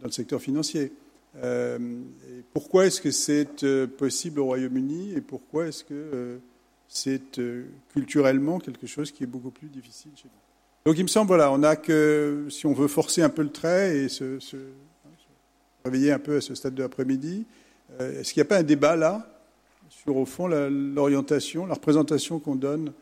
dans 0.00 0.06
le 0.06 0.12
secteur 0.12 0.40
financier. 0.40 0.92
Euh, 1.36 1.78
pourquoi 2.52 2.86
est-ce 2.86 3.00
que 3.00 3.10
c'est 3.10 3.64
euh, 3.64 3.86
possible 3.86 4.40
au 4.40 4.44
Royaume-Uni 4.44 5.14
et 5.16 5.20
pourquoi 5.20 5.66
est-ce 5.66 5.82
que 5.82 5.94
euh, 5.94 6.38
c'est 6.88 7.40
culturellement 7.92 8.58
quelque 8.58 8.86
chose 8.86 9.10
qui 9.12 9.24
est 9.24 9.26
beaucoup 9.26 9.50
plus 9.50 9.68
difficile 9.68 10.12
chez 10.14 10.28
nous? 10.28 10.90
Donc 10.90 10.98
il 10.98 11.04
me 11.04 11.08
semble, 11.08 11.28
voilà, 11.28 11.50
on 11.52 11.62
a 11.62 11.76
que, 11.76 12.46
si 12.50 12.66
on 12.66 12.74
veut 12.74 12.88
forcer 12.88 13.22
un 13.22 13.30
peu 13.30 13.42
le 13.42 13.50
trait 13.52 13.98
et 13.98 14.08
se, 14.08 14.34
hein, 14.34 15.10
réveiller 15.84 16.12
un 16.12 16.18
peu 16.18 16.36
à 16.36 16.40
ce 16.40 16.54
stade 16.54 16.74
de 16.74 16.82
l'après-midi, 16.82 17.46
est-ce 17.98 18.32
qu'il 18.32 18.40
n'y 18.40 18.46
a 18.46 18.48
pas 18.48 18.58
un 18.58 18.62
débat 18.62 18.96
là 18.96 19.26
sur, 19.88 20.16
au 20.16 20.24
fond, 20.26 20.48
l'orientation, 20.48 21.66
la, 21.66 21.74
représentation 21.74 22.40
qu'on 22.40 22.56
donne 22.56 22.92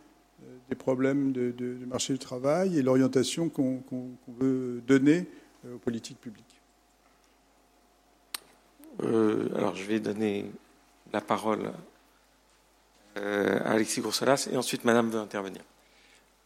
des 0.69 0.77
problèmes 0.77 1.33
de, 1.33 1.53
de, 1.57 1.77
marché 1.87 2.13
du 2.13 2.19
travail 2.19 2.79
et 2.79 2.83
l'orientation 2.83 3.49
qu'on 3.49 3.79
qu 3.79 3.97
qu 4.27 4.33
veut 4.41 4.83
donner 4.87 5.27
aux 5.65 5.79
politiques 5.79 6.21
publiques? 6.21 6.50
Euh, 9.05 9.49
alors, 9.57 9.75
je 9.77 9.85
vais 9.85 10.01
donner 10.01 10.51
la 11.13 11.21
parole 11.21 11.73
euh, 13.19 13.59
à 13.65 13.73
Alexis 13.73 14.01
Grousselas 14.01 14.49
et 14.51 14.57
ensuite 14.57 14.85
Madame 14.85 15.11
veut 15.11 15.21
intervenir. 15.21 15.63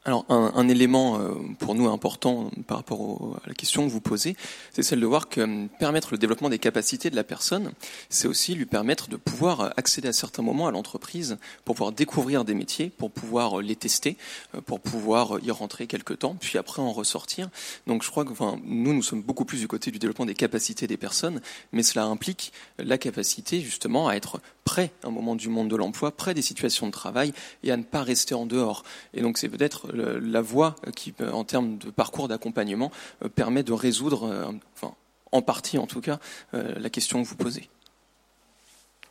Alors, 0.07 0.27
un, 0.29 0.69
élément 0.69 1.19
euh, 1.19 1.33
pour 1.59 1.75
nous 1.75 1.89
important 1.89 2.51
par 2.67 2.77
rapport 2.77 3.01
au, 3.01 3.37
à 3.43 3.49
la 3.49 3.55
question 3.55 3.87
que 3.87 3.91
vous 3.91 4.03
posez, 4.03 4.37
c'est 4.75 4.83
celle 4.83 5.01
de 5.01 5.07
voir 5.07 5.31
que 5.31 5.41
euh, 5.41 5.67
permettre 5.79 6.09
le 6.13 6.19
développement 6.19 6.51
des 6.51 6.59
capacités 6.59 7.09
de 7.09 7.17
la 7.17 7.25
personne, 7.25 7.73
c'est 8.11 8.29
aussi 8.29 8.55
lui 8.55 8.67
permettre 8.67 9.09
de 9.09 9.17
pouvoir 9.17 9.73
accéder 9.79 10.09
à 10.09 10.13
certains 10.13 10.43
moments 10.43 10.67
à 10.67 10.73
l'entreprise 10.73 11.39
pour 11.65 11.77
pouvoir 11.77 11.93
découvrir 11.93 12.45
des 12.45 12.53
métiers, 12.53 12.91
pour 12.91 13.11
pouvoir 13.11 13.63
les 13.63 13.77
tester, 13.77 14.19
pour 14.67 14.79
pouvoir 14.79 15.39
y 15.43 15.51
rentrer 15.51 15.87
quelque 15.87 16.13
temps, 16.13 16.37
puis 16.39 16.59
après 16.59 16.83
en 16.83 16.93
ressortir. 16.93 17.49
Donc, 17.87 18.03
je 18.03 18.11
crois 18.11 18.27
que 18.27 18.33
enfin, 18.33 18.59
nous, 18.63 18.93
nous 18.93 19.03
sommes 19.03 19.23
beaucoup 19.23 19.47
plus 19.47 19.61
du 19.61 19.69
côté 19.69 19.91
du 19.91 19.99
développement 19.99 20.27
des 20.27 20.35
capacités 20.35 20.87
des 20.87 20.99
personnes, 20.99 21.41
mais 21.73 21.83
cela 21.83 22.05
implique 22.05 22.53
la 22.79 22.99
capacité 22.99 23.63
justement 23.63 24.09
à 24.09 24.15
être 24.17 24.43
près 24.65 24.93
un 25.03 25.11
moment 25.11 25.37
du 25.37 25.49
monde 25.49 25.69
de 25.69 25.77
l'emploi, 25.77 26.11
près 26.11 26.35
des 26.35 26.43
situations 26.43 26.87
de 26.87 26.93
travail 26.93 27.33
et 27.63 27.71
à 27.71 27.77
ne 27.77 27.83
pas 27.83 28.03
rester 28.03 28.35
en 28.35 28.47
dehors. 28.47 28.83
Et 29.13 29.21
donc, 29.21 29.39
c'est 29.39 29.49
peut-être 29.49 29.89
la 29.93 30.41
voie 30.41 30.77
qui, 30.97 31.15
euh, 31.21 31.31
en 31.33 31.45
termes 31.45 31.79
de 31.79 31.91
parcours 31.91 32.29
d'accompagnement, 32.29 32.91
euh, 33.23 33.29
permet 33.29 33.63
de 33.63 33.73
résoudre, 33.73 34.25
euh, 34.25 34.51
enfin, 34.75 34.95
en 35.33 35.43
partie 35.43 35.79
en 35.79 35.87
tout 35.87 36.01
cas, 36.01 36.21
la 36.53 36.91
question 36.91 37.21
que 37.21 37.29
vous 37.29 37.35
posez. 37.35 37.69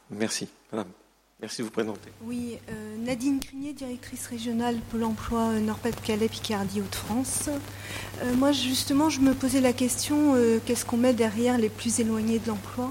Merci. 0.10 0.48
Madame. 0.72 0.88
Merci 1.44 1.58
de 1.58 1.66
vous 1.66 1.72
présenter. 1.72 2.10
Oui, 2.24 2.58
euh, 2.70 2.96
Nadine 3.00 3.42
Crinier, 3.42 3.74
directrice 3.74 4.28
régionale 4.28 4.78
Pôle 4.90 5.04
emploi 5.04 5.52
Nord-Pas-de-Calais, 5.60 6.30
Picardie, 6.30 6.80
Hauts-de-France. 6.80 7.50
Euh, 8.22 8.34
moi, 8.36 8.54
justement, 8.54 9.10
je 9.10 9.20
me 9.20 9.34
posais 9.34 9.60
la 9.60 9.74
question 9.74 10.36
euh, 10.36 10.60
qu'est-ce 10.66 10.86
qu'on 10.86 10.96
met 10.96 11.12
derrière 11.12 11.58
les 11.58 11.68
plus 11.68 12.00
éloignés 12.00 12.40
de 12.40 12.48
l'emploi? 12.48 12.90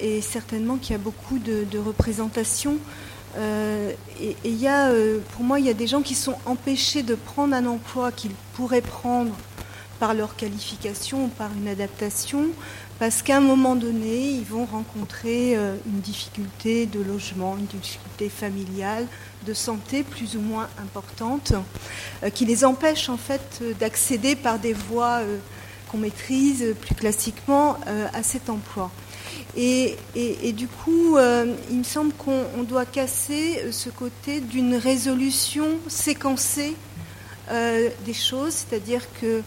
Et 0.00 0.20
certainement 0.22 0.76
qu'il 0.76 0.92
y 0.92 0.94
a 0.94 0.98
beaucoup 0.98 1.38
de, 1.38 1.64
de 1.64 1.78
représentation 1.78 2.78
euh, 3.36 3.92
et 4.20 4.36
il 4.44 4.56
y 4.56 4.66
a, 4.66 4.88
euh, 4.88 5.18
pour 5.32 5.44
moi, 5.44 5.60
il 5.60 5.66
y 5.66 5.70
a 5.70 5.74
des 5.74 5.86
gens 5.86 6.02
qui 6.02 6.14
sont 6.14 6.36
empêchés 6.46 7.02
de 7.02 7.14
prendre 7.14 7.54
un 7.54 7.66
emploi 7.66 8.10
qu'ils 8.10 8.32
pourraient 8.54 8.80
prendre 8.80 9.34
par 10.00 10.14
leur 10.14 10.36
qualification 10.36 11.24
ou 11.24 11.28
par 11.28 11.50
une 11.60 11.68
adaptation, 11.68 12.46
parce 12.98 13.22
qu'à 13.22 13.36
un 13.36 13.40
moment 13.40 13.74
donné, 13.74 14.30
ils 14.30 14.44
vont 14.44 14.64
rencontrer 14.64 15.56
euh, 15.56 15.76
une 15.86 16.00
difficulté 16.00 16.86
de 16.86 17.00
logement, 17.00 17.56
une 17.56 17.66
difficulté 17.66 18.28
familiale, 18.28 19.06
de 19.46 19.54
santé 19.54 20.04
plus 20.04 20.36
ou 20.36 20.40
moins 20.40 20.68
importante, 20.80 21.52
euh, 22.22 22.30
qui 22.30 22.44
les 22.44 22.64
empêche 22.64 23.08
en 23.08 23.16
fait 23.16 23.62
d'accéder 23.78 24.36
par 24.36 24.58
des 24.58 24.72
voies 24.72 25.20
euh, 25.20 25.38
qu'on 25.90 25.98
maîtrise 25.98 26.74
plus 26.80 26.94
classiquement 26.94 27.78
à 28.12 28.22
cet 28.22 28.50
emploi. 28.50 28.90
Et, 29.60 30.52
du 30.52 30.68
coup, 30.68 31.16
euh, 31.16 31.52
il 31.68 31.78
me 31.78 31.84
semble 31.84 32.12
qu'on 32.12 32.62
doit 32.62 32.84
casser 32.86 33.72
ce 33.72 33.88
côté 33.90 34.40
d'une 34.40 34.76
résolution 34.76 35.66
séquencée 35.88 36.76
euh, 37.50 37.88
des 38.04 38.14
choses, 38.14 38.52
c'est-à-dire 38.52 39.02
que 39.20 39.42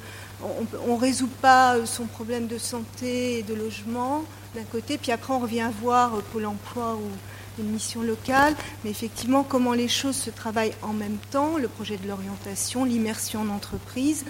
on 0.88 0.95
ne 0.95 0.99
résout 0.99 1.30
pas 1.41 1.85
son 1.85 2.06
problème 2.06 2.48
de 2.48 2.57
santé 2.57 3.38
et 3.38 3.43
de 3.43 3.53
logement 3.53 4.23
d'un 4.56 4.64
côté, 4.64 4.98
puis 4.98 5.11
après 5.11 5.33
on 5.33 5.40
revient 5.40 5.69
voir 5.81 6.14
Pôle 6.33 6.48
emploi 6.48 6.95
ou 6.95 7.61
une 7.61 7.69
mission 7.69 8.01
locale, 8.01 8.56
mais 8.83 8.90
effectivement 8.90 9.43
comment 9.43 9.73
les 9.73 9.88
choses 9.88 10.15
se 10.15 10.31
travaillent 10.31 10.73
en 10.81 10.93
même 10.93 11.17
temps, 11.30 11.57
le 11.57 11.67
projet 11.67 11.98
de 11.98 12.07
l'orientation, 12.07 12.85
l'immersion 12.85 13.41
en 13.41 13.49
entreprise. 13.49 14.25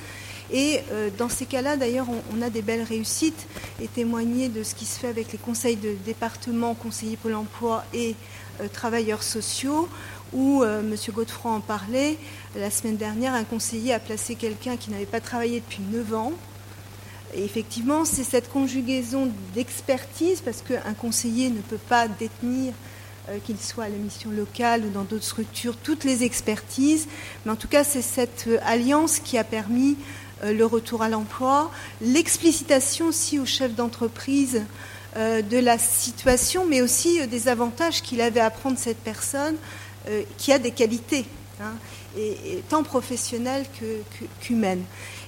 Et 0.51 0.81
euh, 0.91 1.09
dans 1.17 1.29
ces 1.29 1.45
cas-là, 1.45 1.77
d'ailleurs, 1.77 2.07
on, 2.33 2.41
a 2.41 2.49
des 2.49 2.61
belles 2.61 2.83
réussites 2.83 3.47
et 3.81 3.87
témoigner 3.87 4.49
de 4.49 4.63
ce 4.63 4.75
qui 4.75 4.85
se 4.85 4.99
fait 4.99 5.07
avec 5.07 5.31
les 5.31 5.37
conseils 5.37 5.77
de 5.77 5.95
département, 6.05 6.73
conseillers 6.73 7.15
Pôle 7.15 7.35
emploi 7.35 7.85
et 7.93 8.15
euh, 8.59 8.67
travailleurs 8.67 9.23
sociaux, 9.23 9.87
où 10.33 10.61
euh, 10.61 10.81
M. 10.81 10.95
Godefroy 11.13 11.51
en 11.51 11.61
parlait. 11.61 12.17
La 12.55 12.69
semaine 12.69 12.97
dernière, 12.97 13.33
un 13.33 13.45
conseiller 13.45 13.93
a 13.93 13.99
placé 13.99 14.35
quelqu'un 14.35 14.75
qui 14.75 14.91
n'avait 14.91 15.05
pas 15.05 15.21
travaillé 15.21 15.61
depuis 15.61 15.83
9 15.89 16.13
ans. 16.15 16.33
Et 17.33 17.45
effectivement, 17.45 18.03
c'est 18.03 18.25
cette 18.25 18.51
conjugaison 18.51 19.31
d'expertise, 19.55 20.41
parce 20.41 20.61
qu'un 20.61 20.93
conseiller 20.93 21.49
ne 21.49 21.61
peut 21.61 21.77
pas 21.77 22.09
détenir 22.09 22.73
qu'il 23.45 23.57
soit 23.57 23.85
à 23.85 23.89
la 23.89 23.95
mission 23.95 24.31
locale 24.31 24.83
ou 24.83 24.89
dans 24.89 25.03
d'autres 25.03 25.23
structures, 25.23 25.77
toutes 25.77 26.03
les 26.03 26.23
expertises. 26.25 27.07
Mais 27.45 27.51
en 27.53 27.55
tout 27.55 27.69
cas, 27.69 27.85
c'est 27.85 28.01
cette 28.01 28.49
alliance 28.63 29.19
qui 29.19 29.37
a 29.37 29.45
permis 29.45 29.95
le 30.43 30.65
retour 30.65 31.01
à 31.01 31.09
l'emploi, 31.09 31.71
l'explicitation 32.01 33.07
aussi 33.07 33.39
au 33.39 33.45
chef 33.45 33.75
d'entreprise 33.75 34.63
de 35.15 35.59
la 35.59 35.77
situation, 35.77 36.65
mais 36.65 36.81
aussi 36.81 37.27
des 37.27 37.47
avantages 37.47 38.01
qu'il 38.01 38.21
avait 38.21 38.39
à 38.39 38.49
prendre 38.49 38.77
cette 38.77 38.97
personne 38.97 39.55
qui 40.37 40.51
a 40.51 40.57
des 40.57 40.71
qualités, 40.71 41.25
hein, 41.61 41.73
tant 42.69 42.83
professionnelles 42.83 43.65
qu'humaines. 44.39 44.83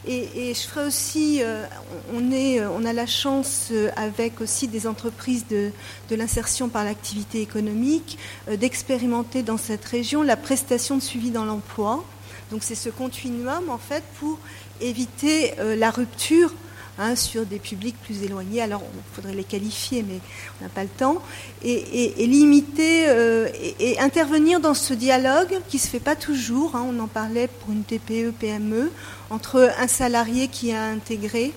Et, 0.05 0.53
je 0.53 0.59
ferai 0.67 0.85
aussi, 0.85 1.39
euh, 1.41 1.65
on, 2.13 2.31
euh, 2.33 2.85
a 2.85 2.93
la 2.93 3.07
chance 3.07 3.69
euh, 3.71 3.89
avec 3.95 4.41
aussi 4.41 4.67
des 4.67 4.85
entreprises 4.85 5.45
de, 5.49 5.71
l'insertion 6.11 6.67
par 6.67 6.83
l'activité 6.83 7.41
économique 7.41 8.19
d'expérimenter 8.47 9.41
dans 9.41 9.57
cette 9.57 9.83
région 9.83 10.21
la 10.21 10.37
prestation 10.37 10.95
de 10.97 11.01
suivi 11.01 11.31
dans 11.31 11.45
l'emploi. 11.45 12.03
Donc 12.51 12.61
c'est 12.63 12.75
ce 12.75 12.89
continuum 12.89 13.69
en 13.69 13.79
fait 13.79 14.03
pour 14.19 14.37
éviter 14.81 15.53
la 15.77 15.91
rupture 15.91 16.53
Hein, 16.99 17.15
sur 17.15 17.43
des 17.47 17.57
publics 17.57 17.95
plus 18.03 18.21
éloignés. 18.21 18.61
Alors, 18.61 18.83
il 18.93 19.15
faudrait 19.15 19.33
les 19.33 19.43
qualifier, 19.43 20.03
mais 20.07 20.19
on 20.59 20.63
n'a 20.63 20.69
pas 20.69 20.83
le 20.83 20.89
temps. 20.89 21.23
Et, 21.63 22.13
limiter 22.27 23.09
euh, 23.09 23.49
et, 23.79 23.99
intervenir 23.99 24.59
dans 24.59 24.75
ce 24.75 24.93
dialogue 24.93 25.59
qui 25.69 25.77
ne 25.77 25.81
se 25.81 25.87
fait 25.87 25.99
pas 25.99 26.15
toujours. 26.15 26.75
Hein. 26.75 26.85
on 26.87 26.99
en 26.99 27.07
parlait 27.07 27.47
pour 27.47 27.71
une 27.71 27.83
TPE, 27.83 28.31
PME, 28.39 28.91
entre 29.31 29.73
un 29.79 29.87
salarié 29.87 30.49
qui 30.49 30.71
a 30.71 30.83
intégré 30.83 31.51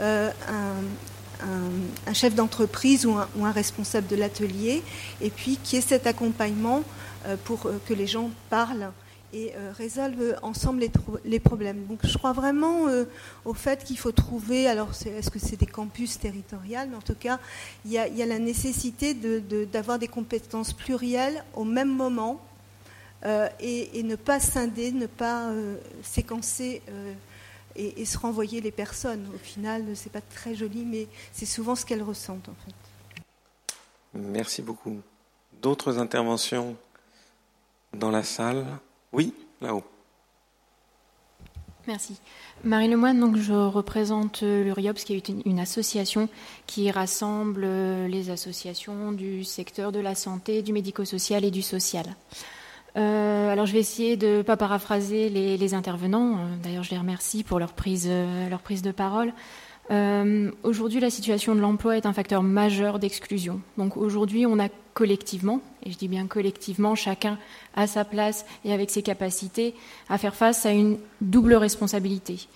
euh, 0.00 0.30
un, 2.06 2.14
chef 2.14 2.34
d'entreprise 2.34 3.04
ou, 3.04 3.18
un, 3.18 3.52
responsable 3.52 4.06
de 4.06 4.16
l'atelier, 4.16 4.82
et 5.20 5.28
puis 5.28 5.58
qui 5.62 5.76
est 5.76 5.86
cet 5.86 6.06
accompagnement 6.06 6.84
euh, 7.26 7.36
pour 7.44 7.70
que 7.86 7.92
les 7.92 8.06
gens 8.06 8.30
parlent 8.48 8.92
et 9.32 9.52
euh, 9.54 9.72
résolvent 9.76 10.36
ensemble 10.42 10.84
les, 11.24 11.40
problèmes. 11.40 11.86
Donc 11.86 12.00
je 12.04 12.18
crois 12.18 12.32
vraiment 12.32 12.88
euh, 12.88 13.04
au 13.44 13.54
fait 13.54 13.84
qu'il 13.84 13.98
faut 13.98 14.12
trouver, 14.12 14.66
alors 14.66 14.90
est-ce 14.90 15.30
que 15.30 15.38
c'est 15.38 15.56
des 15.56 15.66
campus 15.66 16.18
territoriaux, 16.18 16.80
mais 16.88 16.96
en 16.96 17.02
tout 17.02 17.14
cas, 17.14 17.38
il 17.84 17.92
y 17.92 17.98
a, 17.98 18.26
la 18.26 18.38
nécessité 18.38 19.14
d'avoir 19.14 19.98
des 19.98 20.08
compétences 20.08 20.72
plurielles 20.72 21.44
au 21.54 21.64
même 21.64 21.88
moment 21.88 22.40
euh, 23.24 23.48
et, 23.60 24.02
ne 24.02 24.16
pas 24.16 24.40
scinder, 24.40 24.92
ne 24.92 25.06
pas 25.06 25.52
séquencer 26.02 26.82
et, 27.76 28.04
se 28.04 28.18
renvoyer 28.18 28.60
les 28.60 28.72
personnes. 28.72 29.28
Au 29.34 29.38
final, 29.38 29.84
c'est 29.94 30.12
pas 30.12 30.20
très 30.20 30.54
joli, 30.54 30.84
mais 30.84 31.06
c'est 31.32 31.46
souvent 31.46 31.74
ce 31.74 31.84
qu'elles 31.84 32.02
ressentent 32.02 32.48
en 32.48 32.56
fait. 32.64 32.74
Merci 34.12 34.62
beaucoup. 34.62 35.00
D'autres 35.62 35.98
interventions 35.98 36.76
dans 37.92 38.10
la 38.10 38.22
salle? 38.22 38.66
Oui, 39.12 39.34
là-haut. 39.60 39.84
Merci. 41.86 42.20
Marie 42.62 42.88
Lemoine, 42.88 43.18
donc 43.18 43.36
je 43.36 43.54
représente 43.54 44.42
euh, 44.42 44.62
l'URIOPS, 44.62 45.04
qui 45.04 45.14
est 45.14 45.28
une, 45.28 45.58
association 45.58 46.28
qui 46.66 46.90
rassemble 46.90 47.62
euh, 47.64 48.06
les 48.06 48.30
associations 48.30 49.12
du 49.12 49.44
secteur 49.44 49.90
de 49.90 49.98
la 49.98 50.14
santé, 50.14 50.62
du 50.62 50.72
médico-social 50.72 51.44
et 51.44 51.50
du 51.50 51.62
social. 51.62 52.06
Euh, 52.96 53.50
alors 53.50 53.66
je 53.66 53.72
vais 53.72 53.78
essayer 53.78 54.16
de 54.16 54.38
ne 54.38 54.42
pas 54.42 54.56
paraphraser 54.56 55.30
les, 55.30 55.74
intervenants. 55.74 56.38
D'ailleurs, 56.62 56.82
je 56.82 56.90
les 56.90 56.98
remercie 56.98 57.44
pour 57.44 57.58
leur 57.58 57.72
prise 57.72 58.06
de 58.06 58.92
parole. 58.92 59.32
Euh, 59.90 60.50
aujourd'hui, 60.62 61.00
la 61.00 61.10
situation 61.10 61.54
de 61.54 61.60
l'emploi 61.60 61.96
est 61.96 62.06
un 62.06 62.12
facteur 62.12 62.42
majeur 62.42 62.98
d'exclusion. 62.98 63.60
Donc 63.76 63.96
aujourd'hui, 63.96 64.46
on 64.46 64.58
a 64.58 64.68
collectivement, 64.94 65.60
et 65.84 65.90
je 65.90 65.98
dis 65.98 66.08
bien 66.08 66.26
collectivement, 66.26 66.94
chacun 66.94 67.38
à 67.74 67.86
sa 67.86 68.04
place 68.04 68.46
et 68.64 68.72
avec 68.72 68.90
ses 68.90 69.02
capacités, 69.02 69.74
à 70.08 70.18
faire 70.18 70.34
face 70.34 70.64
à 70.64 70.70
une 70.70 70.98
double 71.20 71.54
responsabilité. 71.54 72.46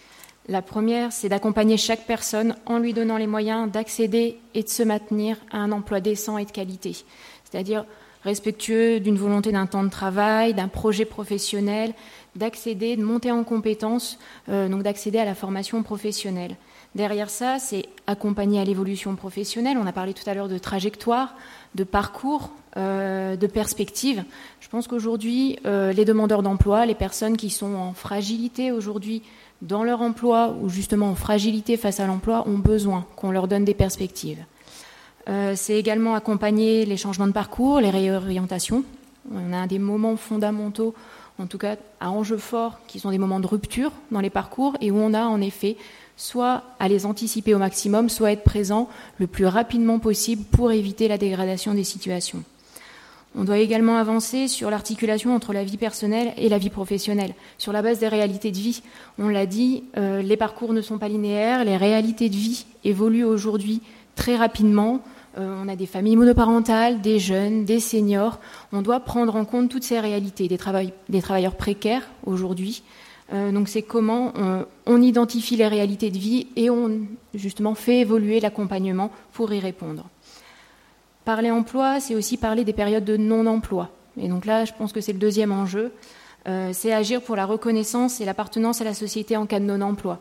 La 0.46 0.62
première, 0.62 1.10
c'est 1.10 1.30
d'accompagner 1.30 1.76
chaque 1.76 2.06
personne 2.06 2.54
en 2.66 2.78
lui 2.78 2.92
donnant 2.92 3.16
les 3.16 3.26
moyens 3.26 3.70
d'accéder 3.70 4.38
et 4.52 4.62
de 4.62 4.68
se 4.68 4.82
maintenir 4.82 5.38
à 5.50 5.58
un 5.58 5.72
emploi 5.72 6.00
décent 6.00 6.36
et 6.38 6.44
de 6.44 6.50
qualité. 6.50 6.96
C'est-à-dire 7.44 7.86
respectueux 8.24 9.00
d'une 9.00 9.16
volonté 9.16 9.52
d'un 9.52 9.66
temps 9.66 9.84
de 9.84 9.90
travail, 9.90 10.54
d'un 10.54 10.68
projet 10.68 11.04
professionnel, 11.04 11.94
d'accéder, 12.36 12.96
de 12.96 13.04
monter 13.04 13.30
en 13.30 13.42
compétences, 13.42 14.18
euh, 14.48 14.68
donc 14.68 14.82
d'accéder 14.82 15.18
à 15.18 15.24
la 15.24 15.34
formation 15.34 15.82
professionnelle. 15.82 16.56
Derrière 16.94 17.28
ça, 17.28 17.58
c'est 17.58 17.86
accompagner 18.06 18.60
à 18.60 18.64
l'évolution 18.64 19.16
professionnelle. 19.16 19.76
On 19.78 19.86
a 19.86 19.92
parlé 19.92 20.14
tout 20.14 20.28
à 20.30 20.34
l'heure 20.34 20.48
de 20.48 20.58
trajectoire, 20.58 21.34
de 21.74 21.82
parcours, 21.82 22.50
euh, 22.76 23.34
de 23.34 23.46
perspective. 23.48 24.24
Je 24.60 24.68
pense 24.68 24.86
qu'aujourd'hui, 24.86 25.58
euh, 25.66 25.92
les 25.92 26.04
demandeurs 26.04 26.42
d'emploi, 26.42 26.86
les 26.86 26.94
personnes 26.94 27.36
qui 27.36 27.50
sont 27.50 27.74
en 27.74 27.94
fragilité 27.94 28.70
aujourd'hui 28.70 29.22
dans 29.60 29.82
leur 29.82 30.02
emploi 30.02 30.54
ou 30.60 30.68
justement 30.68 31.10
en 31.10 31.14
fragilité 31.16 31.76
face 31.76 31.98
à 31.98 32.06
l'emploi 32.06 32.46
ont 32.46 32.58
besoin 32.58 33.06
qu'on 33.16 33.32
leur 33.32 33.48
donne 33.48 33.64
des 33.64 33.74
perspectives. 33.74 34.44
Euh, 35.28 35.54
c'est 35.56 35.78
également 35.78 36.14
accompagner 36.14 36.84
les 36.84 36.96
changements 36.96 37.26
de 37.26 37.32
parcours, 37.32 37.80
les 37.80 37.90
réorientations. 37.90 38.84
On 39.32 39.52
a 39.52 39.66
des 39.66 39.78
moments 39.78 40.16
fondamentaux, 40.16 40.94
en 41.38 41.46
tout 41.46 41.58
cas 41.58 41.76
à 41.98 42.10
enjeux 42.10 42.36
forts, 42.36 42.78
qui 42.86 43.00
sont 43.00 43.10
des 43.10 43.18
moments 43.18 43.40
de 43.40 43.46
rupture 43.46 43.90
dans 44.12 44.20
les 44.20 44.30
parcours 44.30 44.76
et 44.80 44.90
où 44.90 44.98
on 44.98 45.14
a 45.14 45.24
en 45.24 45.40
effet 45.40 45.76
soit 46.16 46.62
à 46.78 46.88
les 46.88 47.06
anticiper 47.06 47.54
au 47.54 47.58
maximum, 47.58 48.08
soit 48.08 48.32
être 48.32 48.44
présent 48.44 48.88
le 49.18 49.26
plus 49.26 49.46
rapidement 49.46 49.98
possible 49.98 50.44
pour 50.44 50.72
éviter 50.72 51.08
la 51.08 51.18
dégradation 51.18 51.74
des 51.74 51.84
situations. 51.84 52.42
On 53.36 53.42
doit 53.42 53.58
également 53.58 53.96
avancer 53.96 54.46
sur 54.46 54.70
l'articulation 54.70 55.34
entre 55.34 55.52
la 55.52 55.64
vie 55.64 55.76
personnelle 55.76 56.32
et 56.36 56.48
la 56.48 56.58
vie 56.58 56.70
professionnelle, 56.70 57.34
sur 57.58 57.72
la 57.72 57.82
base 57.82 57.98
des 57.98 58.06
réalités 58.06 58.52
de 58.52 58.58
vie. 58.58 58.82
On 59.18 59.28
l'a 59.28 59.46
dit, 59.46 59.82
euh, 59.96 60.22
les 60.22 60.36
parcours 60.36 60.72
ne 60.72 60.80
sont 60.80 60.98
pas 60.98 61.08
linéaires, 61.08 61.64
les 61.64 61.76
réalités 61.76 62.28
de 62.28 62.36
vie 62.36 62.64
évoluent 62.84 63.24
aujourd'hui 63.24 63.82
très 64.14 64.36
rapidement. 64.36 65.00
Euh, 65.36 65.60
on 65.60 65.68
a 65.68 65.74
des 65.74 65.86
familles 65.86 66.14
monoparentales, 66.14 67.00
des 67.00 67.18
jeunes, 67.18 67.64
des 67.64 67.80
seniors. 67.80 68.38
On 68.72 68.82
doit 68.82 69.00
prendre 69.00 69.34
en 69.34 69.44
compte 69.44 69.68
toutes 69.68 69.82
ces 69.82 69.98
réalités, 69.98 70.46
des, 70.46 70.58
des 71.08 71.22
travailleurs 71.22 71.56
précaires 71.56 72.06
aujourd'hui, 72.24 72.84
euh, 73.32 73.52
donc 73.52 73.68
c'est 73.68 73.82
comment 73.82 74.32
on, 74.86 75.02
identifie 75.02 75.56
les 75.56 75.66
réalités 75.66 76.10
de 76.10 76.18
vie 76.18 76.46
et 76.56 76.68
on 76.68 77.00
justement 77.34 77.74
fait 77.74 78.00
évoluer 78.00 78.40
l'accompagnement 78.40 79.10
pour 79.32 79.52
y 79.52 79.60
répondre. 79.60 80.04
Parler 81.24 81.50
emploi, 81.50 82.00
c'est 82.00 82.14
aussi 82.14 82.36
parler 82.36 82.64
des 82.64 82.74
périodes 82.74 83.04
de 83.04 83.16
non-emploi. 83.16 83.88
Et 84.20 84.28
donc 84.28 84.44
là, 84.44 84.64
je 84.66 84.72
pense 84.76 84.92
que 84.92 85.00
c'est 85.00 85.14
le 85.14 85.18
deuxième 85.18 85.52
enjeu. 85.52 85.92
Euh, 86.46 86.70
c'est 86.74 86.92
agir 86.92 87.22
pour 87.22 87.36
la 87.36 87.46
reconnaissance 87.46 88.20
et 88.20 88.26
l'appartenance 88.26 88.82
à 88.82 88.84
la 88.84 88.92
société 88.92 89.36
en 89.36 89.46
cas 89.46 89.58
de 89.58 89.64
non-emploi. 89.64 90.20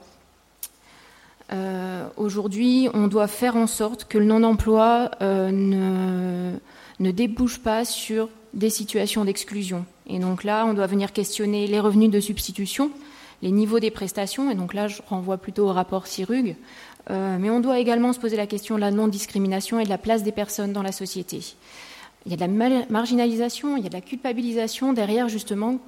Euh, 1.51 2.07
aujourd'hui, 2.15 2.87
on 2.93 3.07
doit 3.07 3.27
faire 3.27 3.57
en 3.57 3.67
sorte 3.67 4.05
que 4.05 4.17
le 4.17 4.25
non-emploi 4.25 5.11
ne, 5.19 6.53
ne 6.99 7.11
débouche 7.11 7.59
pas 7.59 7.83
sur 7.83 8.29
des 8.53 8.69
situations 8.69 9.25
d'exclusion. 9.25 9.85
Et 10.07 10.19
donc 10.19 10.43
là, 10.43 10.65
on 10.65 10.73
doit 10.73 10.87
venir 10.87 11.13
questionner 11.13 11.67
les 11.67 11.79
revenus 11.79 12.09
de 12.09 12.19
substitution, 12.19 12.91
les 13.41 13.51
niveaux 13.51 13.79
des 13.79 13.91
prestations, 13.91 14.51
et 14.51 14.55
donc 14.55 14.73
là, 14.73 14.87
je 14.87 15.01
renvoie 15.07 15.37
plutôt 15.37 15.67
au 15.67 15.73
rapport 15.73 16.07
CIRUG, 16.07 16.55
euh, 17.09 17.37
mais 17.39 17.49
on 17.49 17.59
doit 17.59 17.79
également 17.79 18.13
se 18.13 18.19
poser 18.19 18.37
la 18.37 18.47
question 18.47 18.75
de 18.75 18.81
la 18.81 18.91
non-discrimination 18.91 19.79
et 19.79 19.83
de 19.83 19.89
la 19.89 19.97
place 19.97 20.23
des 20.23 20.31
personnes 20.31 20.73
dans 20.73 20.83
la 20.83 20.91
société. 20.91 21.41
Il 22.25 22.31
y 22.31 22.35
a 22.35 22.47
de 22.47 22.53
la 22.53 22.85
marginalisation, 22.89 23.75
il 23.75 23.83
y 23.83 23.85
a 23.85 23.89
de 23.89 23.93
la 23.93 24.01
culpabilisation 24.01 24.93
derrière 24.93 25.27
justement 25.27 25.79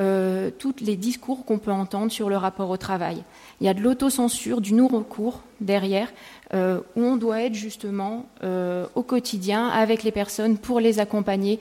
euh, 0.00 0.50
tous 0.58 0.74
les 0.80 0.96
discours 0.96 1.44
qu'on 1.44 1.58
peut 1.58 1.70
entendre 1.70 2.10
sur 2.10 2.28
le 2.28 2.36
rapport 2.36 2.68
au 2.70 2.76
travail. 2.76 3.22
Il 3.60 3.66
y 3.66 3.70
a 3.70 3.74
de 3.74 3.80
l'autocensure, 3.80 4.60
du 4.60 4.74
non-recours 4.74 5.42
derrière, 5.60 6.12
euh, 6.52 6.80
où 6.96 7.02
on 7.02 7.16
doit 7.16 7.42
être 7.42 7.54
justement 7.54 8.26
au 8.42 9.02
quotidien 9.02 9.68
avec 9.68 10.02
les 10.02 10.10
personnes 10.10 10.58
pour 10.58 10.80
les 10.80 10.98
accompagner 10.98 11.60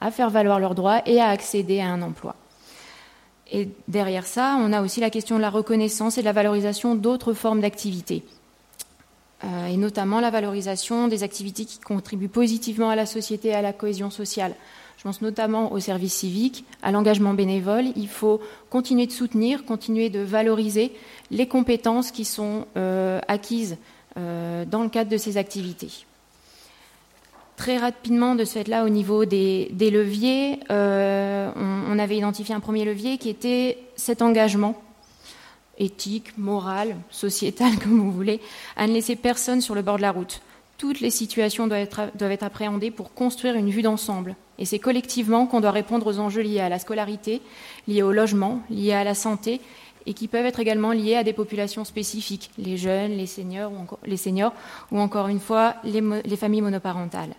à 0.00 0.10
faire 0.10 0.30
valoir 0.30 0.60
leurs 0.60 0.74
droits 0.74 1.02
et 1.06 1.20
à 1.20 1.28
accéder 1.28 1.80
à 1.80 1.88
un 1.88 2.02
emploi. 2.02 2.34
Et 3.52 3.68
derrière 3.86 4.26
ça, 4.26 4.56
on 4.60 4.72
a 4.72 4.82
aussi 4.82 5.00
la 5.00 5.10
question 5.10 5.36
de 5.36 5.42
la 5.42 5.50
reconnaissance 5.50 6.18
et 6.18 6.20
de 6.20 6.26
la 6.26 6.32
valorisation 6.32 6.94
d'autres 6.94 7.32
formes 7.32 7.60
d'activité. 7.60 8.24
euh, 9.44 9.66
et 9.66 9.76
notamment 9.76 10.20
la 10.20 10.30
valorisation 10.30 11.08
des 11.08 11.22
activités 11.22 11.64
qui 11.64 11.78
contribuent 11.78 12.28
positivement 12.28 12.90
à 12.90 12.96
la 12.96 13.06
société 13.06 13.48
et 13.48 13.54
à 13.54 13.62
la 13.62 13.72
cohésion 13.72 14.10
sociale. 14.10 14.54
Je 14.96 15.02
pense 15.02 15.20
notamment 15.20 15.72
au 15.72 15.78
service 15.78 16.14
civique, 16.14 16.64
à 16.82 16.90
l'engagement 16.90 17.34
bénévole. 17.34 17.84
Il 17.96 18.08
faut 18.08 18.40
continuer 18.70 19.06
de 19.06 19.12
soutenir, 19.12 19.64
continuer 19.64 20.08
de 20.08 20.20
valoriser 20.20 20.92
les 21.30 21.46
compétences 21.46 22.10
qui 22.10 22.24
sont 22.24 22.66
euh, 22.76 23.20
acquises 23.28 23.76
euh, 24.16 24.64
dans 24.64 24.82
le 24.82 24.88
cadre 24.88 25.10
de 25.10 25.18
ces 25.18 25.36
activités. 25.36 26.06
Très 27.56 27.78
rapidement, 27.78 28.34
de 28.34 28.44
ce 28.44 28.52
fait-là, 28.52 28.84
au 28.84 28.90
niveau 28.90 29.24
des, 29.24 29.70
leviers, 29.80 30.60
on, 30.68 31.98
avait 31.98 32.18
identifié 32.18 32.54
un 32.54 32.60
premier 32.60 32.84
levier 32.84 33.16
qui 33.16 33.30
était 33.30 33.78
cet 33.96 34.20
engagement 34.20 34.80
éthique, 35.78 36.36
morale, 36.38 36.96
sociétale, 37.10 37.78
comme 37.82 37.98
vous 37.98 38.12
voulez, 38.12 38.40
à 38.76 38.86
ne 38.86 38.92
laisser 38.92 39.16
personne 39.16 39.60
sur 39.60 39.74
le 39.74 39.82
bord 39.82 39.96
de 39.96 40.02
la 40.02 40.12
route. 40.12 40.40
Toutes 40.78 41.00
les 41.00 41.10
situations 41.10 41.66
doivent 41.66 41.80
être, 41.80 42.10
doivent 42.16 42.32
être 42.32 42.42
appréhendées 42.42 42.90
pour 42.90 43.14
construire 43.14 43.54
une 43.54 43.70
vue 43.70 43.82
d'ensemble. 43.82 44.36
Et 44.58 44.66
c'est 44.66 44.78
collectivement 44.78 45.46
qu'on 45.46 45.60
doit 45.60 45.70
répondre 45.70 46.06
aux 46.06 46.18
enjeux 46.18 46.42
liés 46.42 46.60
à 46.60 46.68
la 46.68 46.78
scolarité, 46.78 47.40
liés 47.88 48.02
au 48.02 48.12
logement, 48.12 48.60
liés 48.68 48.92
à 48.92 49.04
la 49.04 49.14
santé, 49.14 49.60
et 50.04 50.12
qui 50.12 50.28
peuvent 50.28 50.46
être 50.46 50.60
également 50.60 50.92
liés 50.92 51.16
à 51.16 51.24
des 51.24 51.32
populations 51.32 51.84
spécifiques, 51.84 52.50
les 52.58 52.76
jeunes, 52.76 53.12
les 53.12 53.26
seniors 53.26 53.72
ou 53.72 53.76
encore, 53.76 53.98
les 54.04 54.16
seniors, 54.16 54.52
ou 54.92 55.00
encore 55.00 55.28
une 55.28 55.40
fois 55.40 55.76
les 55.84 56.36
familles 56.36 56.60
monoparentales. 56.60 57.34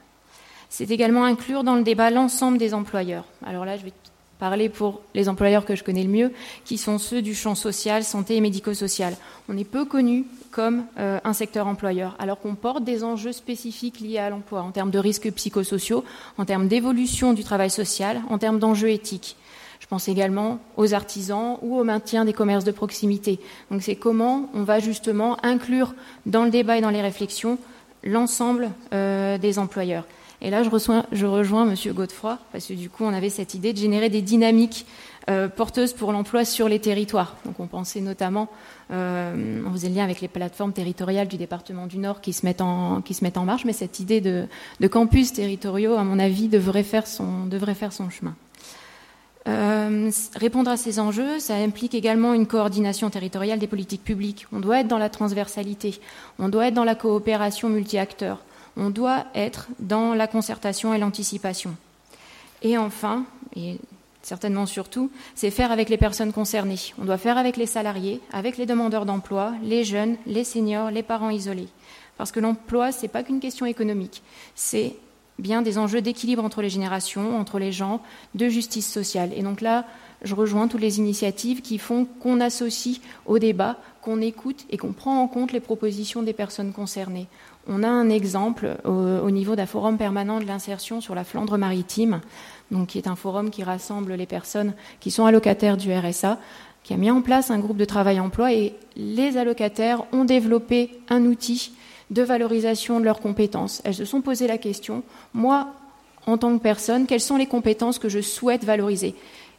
C'est 0.70 0.92
également 0.92 1.24
inclure 1.24 1.64
dans 1.64 1.76
le 1.76 1.84
débat 1.84 2.10
l'ensemble 2.12 2.58
des 2.58 2.74
employeurs. 2.74 3.26
Alors 3.46 3.66
là, 3.66 3.78
je 3.78 3.84
vais 3.84 3.94
parler 4.40 4.70
pour 4.70 5.02
les 5.16 5.30
employeurs 5.30 5.66
que 5.66 5.76
je 5.76 5.84
connais 5.84 6.04
le 6.04 6.10
mieux, 6.10 6.32
qui 6.66 6.78
sont 6.78 6.98
ceux 6.98 7.22
du 7.22 7.34
champ 7.34 7.56
social, 7.56 8.04
santé 8.04 8.36
et 8.36 8.42
médico-social. 8.42 9.16
On 9.50 9.58
est 9.58 9.64
peu 9.64 9.86
connu 9.86 10.26
comme 10.52 10.86
euh, 11.00 11.20
un 11.24 11.34
secteur 11.34 11.68
employeur, 11.68 12.16
alors 12.20 12.40
qu'on 12.40 12.56
porte 12.56 12.84
des 12.84 13.04
enjeux 13.04 13.32
spécifiques 13.32 14.00
liés 14.00 14.20
à 14.20 14.30
l'emploi, 14.30 14.62
en 14.62 14.72
termes 14.72 14.92
de 14.92 15.00
risques 15.00 15.32
psychosociaux, 15.32 16.04
en 16.38 16.46
termes 16.46 16.68
d'évolution 16.68 17.34
du 17.34 17.44
travail 17.44 17.70
social, 17.70 18.22
en 18.30 18.38
termes 18.38 18.60
d'enjeux 18.60 18.90
éthiques. 18.90 19.38
Je 19.80 19.86
pense 19.86 20.08
également 20.08 20.60
aux 20.76 20.94
artisans 20.94 21.58
ou 21.62 21.78
au 21.78 21.84
maintien 21.84 22.26
des 22.26 22.34
commerces 22.34 22.64
de 22.64 22.72
proximité. 22.72 23.40
Donc 23.70 23.84
c'est 23.84 23.96
comment 23.96 24.50
on 24.54 24.64
va 24.64 24.80
justement 24.80 25.38
inclure 25.46 25.94
dans 26.26 26.44
le 26.44 26.50
débat 26.50 26.78
et 26.78 26.82
dans 26.82 26.90
les 26.90 27.02
réflexions 27.02 27.60
l'ensemble 28.04 28.72
euh, 28.94 29.38
des 29.38 29.60
employeurs. 29.60 30.06
Et 30.42 30.52
là, 30.52 30.62
je, 30.64 30.70
rejoins 31.26 31.68
M. 31.68 31.94
Godefroy, 31.94 32.38
parce 32.52 32.68
que 32.68 32.74
du 32.74 32.90
coup, 32.90 33.04
on 33.04 33.14
avait 33.14 33.30
cette 33.30 33.56
idée 33.56 33.74
de 33.74 33.78
générer 33.78 34.10
des 34.10 34.22
dynamiques 34.22 34.86
euh, 35.30 35.48
porteuses 35.48 35.94
pour 35.94 36.12
l'emploi 36.12 36.46
sur 36.46 36.70
les 36.70 36.80
territoires. 36.80 37.36
Donc, 37.46 37.60
on 37.60 37.66
pensait 37.66 38.02
notamment, 38.02 38.48
euh, 38.92 39.64
on 39.66 39.72
faisait 39.72 39.90
le 39.90 39.96
lien 39.96 40.04
avec 40.04 40.22
les 40.22 40.28
plateformes 40.28 40.74
territoriales 40.74 41.28
du 41.28 41.38
département 41.38 41.88
du 41.88 41.98
Nord 41.98 42.22
qui 42.22 42.34
se 42.34 42.46
mettent 42.46 42.62
en, 42.62 43.02
marche, 43.46 43.66
mais 43.66 43.74
cette 43.74 44.00
idée 44.00 44.22
de, 44.22 44.48
campus 44.88 45.34
territoriaux, 45.34 45.96
à 45.96 46.04
mon 46.04 46.20
avis, 46.20 46.50
devrait 46.50 46.84
faire 46.84 47.08
son, 47.08 47.48
devrait 47.48 47.76
faire 47.76 47.92
son 47.92 48.12
chemin. 48.12 48.36
Euh, 49.48 50.12
répondre 50.36 50.70
à 50.70 50.78
ces 50.78 51.00
enjeux, 51.00 51.40
ça 51.40 51.56
implique 51.56 51.96
également 51.96 52.34
une 52.34 52.46
coordination 52.46 53.10
territoriale 53.10 53.58
des 53.58 53.68
politiques 53.68 54.04
publiques. 54.04 54.46
On 54.52 54.60
doit 54.60 54.82
être 54.82 54.88
dans 54.88 54.98
la 54.98 55.10
transversalité, 55.10 56.00
on 56.38 56.50
doit 56.50 56.68
être 56.68 56.74
dans 56.74 56.84
la 56.84 56.96
coopération 56.96 57.70
multi-acteurs 57.70 58.44
on 58.78 58.90
doit 58.90 59.26
être 59.36 59.68
dans 59.80 60.14
la 60.14 60.28
concertation 60.28 60.94
et 60.94 61.00
l'anticipation. 61.00 61.76
Et 62.62 62.78
enfin, 62.78 63.26
et 63.56 63.80
certainement 64.22 64.66
surtout, 64.66 65.10
c'est 65.36 65.52
faire 65.52 65.72
avec 65.72 65.90
les 65.90 65.98
personnes 65.98 66.34
concernées. 66.34 66.94
On 67.00 67.06
doit 67.06 67.18
faire 67.18 67.38
avec 67.38 67.58
les 67.58 67.66
salariés, 67.66 68.22
avec 68.32 68.58
les 68.58 68.66
demandeurs 68.66 69.06
d'emploi, 69.06 69.54
les 69.64 69.84
jeunes, 69.84 70.18
les 70.26 70.44
seniors, 70.44 70.92
les 70.92 71.04
parents 71.04 71.30
isolés. 71.30 71.70
Parce 72.18 72.32
que 72.32 72.40
l'emploi, 72.40 72.92
ce 72.92 73.04
n'est 73.04 73.08
pas 73.08 73.24
qu'une 73.24 73.40
question 73.40 73.66
économique, 73.66 74.24
c'est 74.56 74.96
bien 75.40 75.62
des 75.62 75.78
enjeux 75.78 76.02
d'équilibre 76.02 76.44
entre 76.44 76.62
les 76.62 76.70
générations, 76.70 77.38
entre 77.40 77.60
les 77.60 77.72
gens, 77.72 78.02
de 78.34 78.50
justice 78.50 78.92
sociale. 78.92 79.32
Et 79.36 79.44
donc 79.44 79.62
là, 79.62 79.86
je 80.24 80.34
rejoins 80.34 80.68
toutes 80.68 80.82
les 80.82 80.98
initiatives 80.98 81.62
qui 81.62 81.78
font 81.78 82.06
qu'on 82.06 82.40
associe 82.40 83.00
au 83.28 83.38
débat, 83.38 83.78
qu'on 84.02 84.20
écoute 84.20 84.66
et 84.72 84.78
qu'on 84.78 84.94
prend 84.94 85.22
en 85.22 85.28
compte 85.28 85.52
les 85.52 85.60
propositions 85.60 86.24
des 86.24 86.34
personnes 86.34 86.74
concernées. 86.74 87.28
On 87.70 87.84
a 87.84 87.90
un 87.90 88.10
exemple 88.10 88.78
au, 88.86 89.30
niveau 89.30 89.56
d'un 89.58 89.66
forum 89.66 89.98
permanent 89.98 90.40
de 90.40 90.46
l'insertion 90.46 91.02
sur 91.02 91.16
la 91.16 91.26
Flandre 91.26 91.58
maritime, 91.58 92.22
donc 92.72 92.88
qui 92.88 92.98
est 92.98 93.08
un 93.08 93.18
forum 93.18 93.50
qui 93.50 93.64
rassemble 93.64 94.14
les 94.14 94.26
personnes 94.26 94.74
qui 95.02 95.12
sont 95.12 95.26
allocataires 95.26 95.76
du 95.76 95.94
RSA, 95.94 96.40
qui 96.84 96.94
a 96.94 96.98
mis 96.98 97.12
en 97.12 97.22
place 97.22 97.52
un 97.52 97.60
groupe 97.60 97.76
de 97.76 97.84
travail 97.86 98.22
emploi 98.22 98.54
et 98.54 98.74
les 98.96 99.36
allocataires 99.36 100.06
ont 100.14 100.24
développé 100.24 100.92
un 101.10 101.26
outil 101.26 101.74
de 102.10 102.22
valorisation 102.22 103.02
de 103.02 103.06
leurs 103.06 103.20
compétences. 103.20 103.82
Elles 103.84 103.96
se 103.96 104.06
sont 104.06 104.22
posé 104.22 104.48
la 104.48 104.58
question, 104.58 105.04
moi, 105.34 105.74
en 106.26 106.38
tant 106.38 106.58
que 106.58 106.64
personne, 106.64 107.06
quelles 107.06 107.20
sont 107.20 107.36
les 107.36 107.48
compétences 107.48 108.00
que 108.00 108.08
je 108.08 108.22
souhaite 108.22 108.64
valoriser? 108.64 109.16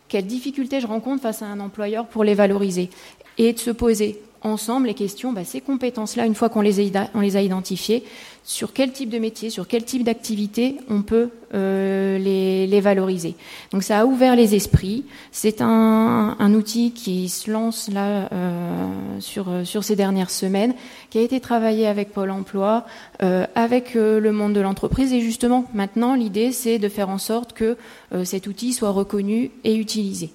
Quelles 0.08 0.26
difficultés 0.26 0.80
je 0.80 0.86
rencontre 0.86 1.22
face 1.22 1.42
à 1.42 1.46
un 1.46 1.60
employeur 1.60 2.06
pour 2.06 2.24
les 2.24 2.34
valoriser? 2.34 2.88
Et 3.36 3.52
de 3.52 3.58
se 3.58 3.70
poser 3.70 4.22
ensemble 4.42 4.86
les 4.86 4.94
questions, 4.94 5.33
bah, 5.33 5.44
ces 5.44 5.60
compétences-là, 5.60 6.26
une 6.26 6.34
fois 6.34 6.49
qu'on 6.49 6.60
les, 6.60 6.97
a 6.97 7.42
identifiées, 7.42 8.05
sur 8.44 8.73
quel 8.73 8.92
type 8.92 9.10
de 9.10 9.18
métier, 9.18 9.50
sur 9.50 9.67
quel 9.67 9.84
type 9.84 10.05
d'activité 10.05 10.76
on 10.89 11.02
peut 11.02 11.31
euh, 11.55 12.18
les, 12.18 12.81
valoriser. 12.81 13.34
Donc 13.73 13.83
ça 13.83 14.00
a 14.00 14.05
ouvert 14.07 14.36
les 14.36 14.55
esprits. 14.55 15.05
C'est 15.33 15.60
un, 15.60 16.55
outil 16.55 16.92
qui 16.92 17.28
se 17.28 17.50
lance 17.50 17.91
là 17.92 18.28
euh, 18.33 19.20
sur, 19.20 19.47
sur 19.65 19.84
ces 19.84 19.97
dernières 19.97 20.31
semaines, 20.31 20.75
qui 21.10 21.18
a 21.18 21.23
été 21.23 21.41
travaillé 21.41 21.86
avec 21.86 22.12
Pôle 22.12 22.31
Emploi, 22.31 22.86
euh, 23.23 23.47
avec 23.55 23.94
le 23.94 24.33
monde 24.33 24.55
de 24.55 24.60
l'entreprise. 24.60 25.12
Et 25.12 25.20
justement, 25.20 25.65
maintenant, 25.75 26.15
l'idée, 26.15 26.52
c'est 26.52 26.78
de 26.78 26.89
faire 26.89 27.10
en 27.10 27.18
sorte 27.18 27.52
que 27.52 27.76
cet 28.25 28.47
outil 28.47 28.73
soit 28.73 28.91
reconnu 28.91 29.50
et 29.65 29.76
utilisé. 29.76 30.31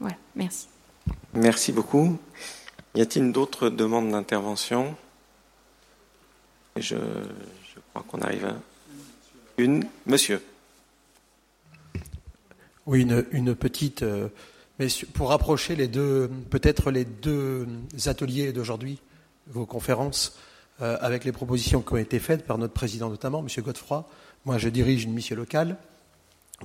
Voilà, 0.00 0.16
merci. 0.34 0.68
Merci 1.34 1.72
beaucoup. 1.72 2.16
Y 2.96 3.02
a-t-il 3.02 3.30
d'autres 3.30 3.68
demandes 3.68 4.10
d'intervention? 4.10 4.96
Je, 6.76 6.96
crois 7.90 8.02
qu'on 8.08 8.22
arrive 8.22 8.46
à 8.46 8.54
une. 9.58 9.84
Monsieur. 10.06 10.42
Oui, 12.86 13.06
une, 13.32 13.54
petite. 13.54 14.02
Euh, 14.02 14.28
pour 15.12 15.28
rapprocher 15.28 15.76
les 15.76 15.88
deux, 15.88 16.30
peut-être 16.48 16.90
les 16.90 17.04
deux 17.04 17.66
ateliers 18.06 18.54
d'aujourd'hui, 18.54 18.98
vos 19.48 19.66
conférences, 19.66 20.38
euh, 20.80 20.96
avec 21.02 21.26
les 21.26 21.32
propositions 21.32 21.82
qui 21.82 21.92
ont 21.92 21.98
été 21.98 22.18
faites 22.18 22.46
par 22.46 22.56
notre 22.56 22.72
président 22.72 23.10
notamment, 23.10 23.40
M. 23.46 23.62
Godefroy. 23.62 24.08
Moi, 24.46 24.56
je 24.56 24.70
dirige 24.70 25.04
une 25.04 25.12
mission 25.12 25.36
locale 25.36 25.76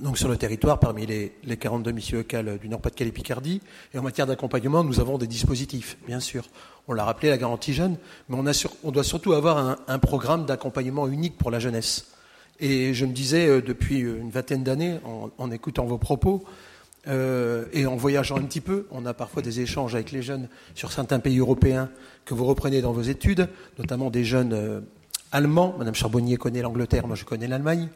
donc 0.00 0.16
sur 0.16 0.28
le 0.28 0.36
territoire, 0.36 0.80
parmi 0.80 1.04
les, 1.04 1.32
les 1.44 1.56
42 1.56 1.92
missions 1.92 2.16
locales 2.16 2.58
du 2.58 2.68
Nord-Pas-de-Calais 2.68 3.12
Picardie. 3.12 3.60
Et 3.92 3.98
en 3.98 4.02
matière 4.02 4.26
d'accompagnement, 4.26 4.84
nous 4.84 5.00
avons 5.00 5.18
des 5.18 5.26
dispositifs, 5.26 5.98
bien 6.06 6.20
sûr. 6.20 6.44
On 6.88 6.94
l'a 6.94 7.04
rappelé, 7.04 7.28
la 7.28 7.36
garantie 7.36 7.74
jeune, 7.74 7.96
mais 8.28 8.36
on, 8.82 8.90
doit 8.90 9.04
surtout 9.04 9.34
avoir 9.34 9.78
un, 9.86 9.98
programme 9.98 10.46
d'accompagnement 10.46 11.06
unique 11.08 11.36
pour 11.36 11.50
la 11.50 11.58
jeunesse. 11.58 12.06
Et 12.58 12.94
je 12.94 13.04
me 13.04 13.12
disais, 13.12 13.46
euh, 13.46 13.60
depuis 13.60 13.98
une 13.98 14.30
vingtaine 14.30 14.62
d'années, 14.62 14.98
en, 15.04 15.30
en, 15.36 15.50
écoutant 15.50 15.84
vos 15.84 15.98
propos 15.98 16.44
euh, 17.08 17.66
et 17.72 17.86
en 17.86 17.96
voyageant 17.96 18.36
un 18.36 18.42
petit 18.42 18.60
peu, 18.60 18.86
on 18.90 19.04
a 19.06 19.14
parfois 19.14 19.42
des 19.42 19.60
échanges 19.60 19.94
avec 19.94 20.12
les 20.12 20.22
jeunes 20.22 20.48
sur 20.74 20.92
certains 20.92 21.18
pays 21.18 21.38
européens 21.38 21.90
que 22.24 22.34
vous 22.34 22.44
reprenez 22.44 22.80
dans 22.80 22.92
vos 22.92 23.02
études, 23.02 23.48
notamment 23.78 24.10
des 24.10 24.24
jeunes 24.24 24.52
euh, 24.52 24.80
allemands. 25.32 25.74
Madame 25.78 25.94
Charbonnier 25.94 26.36
connaît 26.36 26.62
l'Angleterre, 26.62 27.06
moi 27.06 27.16
je 27.16 27.24
connais 27.24 27.48
l'Allemagne. 27.48 27.88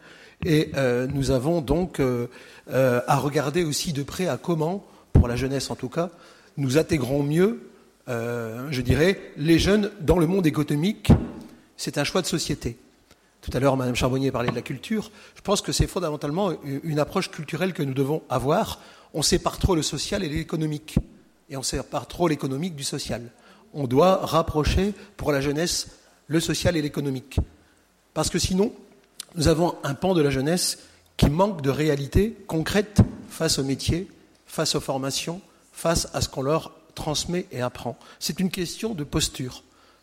Et 0.45 0.71
euh, 0.77 1.07
nous 1.07 1.31
avons 1.31 1.61
donc 1.61 2.01
euh, 2.01 2.27
euh, 2.71 3.01
à 3.07 3.17
regarder 3.17 3.65
aussi 3.65 3.93
de 3.93 4.03
près 4.03 4.29
à 4.29 4.37
comment, 4.37 4.85
pour 5.13 5.29
la 5.29 5.37
jeunesse 5.37 5.71
en 5.71 5.77
tout 5.77 5.89
cas, 5.89 6.11
nous 6.57 6.79
intégrons 6.79 7.23
mieux, 7.23 7.61
je 8.09 8.81
dirais, 8.81 9.21
les 9.37 9.59
jeunes 9.59 9.91
dans 10.01 10.19
le 10.19 10.27
monde 10.27 10.47
économique. 10.47 11.11
C'est 11.77 11.99
un 11.99 12.05
choix 12.05 12.23
de 12.23 12.27
société. 12.27 12.79
Tout 13.43 13.51
à 13.53 13.61
l'heure, 13.61 13.77
Mme 13.77 13.95
Charbonnier 13.95 14.31
parlait 14.31 14.49
de 14.49 14.55
la 14.55 14.63
culture. 14.63 15.11
Je 15.35 15.43
pense 15.43 15.61
que 15.61 15.71
c'est 15.71 15.87
fondamentalement 15.87 16.53
une 16.65 16.99
approche 16.99 17.31
culturelle 17.31 17.75
que 17.75 17.83
nous 17.83 17.93
devons 17.93 18.23
avoir. 18.31 18.81
On 19.13 19.21
sépare 19.21 19.59
trop 19.59 19.75
le 19.75 19.83
social 19.83 20.25
et 20.25 20.31
l'économique. 20.31 20.97
Et 21.51 21.59
on 21.59 21.63
sépare 21.63 22.09
trop 22.09 22.27
l'économique 22.27 22.75
du 22.75 22.85
social. 22.85 23.23
On 23.75 23.87
doit 23.87 24.25
rapprocher 24.25 24.95
pour 25.19 25.31
la 25.31 25.43
jeunesse 25.43 25.89
le 26.27 26.41
social 26.41 26.75
et 26.77 26.83
l'économique. 26.83 27.39
Parce 28.15 28.31
que 28.31 28.39
sinon, 28.39 28.73
nous 29.35 29.49
avons 29.49 29.75
un 29.85 29.95
pan 29.95 30.15
de 30.15 30.23
la 30.23 30.31
jeunesse 30.31 30.79
qui 31.17 31.29
manque 31.31 31.63
de 31.63 31.71
réalité 31.71 32.37
concrète 32.47 33.01
face 33.29 33.59
au 33.59 33.65
métier, 33.65 34.09
face 34.47 34.75
aux 34.75 34.81
formations, 34.81 35.41
face 35.73 36.09
à 36.15 36.21
ce 36.21 36.29
qu'on 36.29 36.43
leur 36.43 36.73
transmet 36.95 37.47
et 37.53 37.61
apprend. 37.61 37.99
C'est 38.19 38.41
une 38.41 38.51
question 38.51 38.95
de 38.95 39.05
posture. 39.05 39.63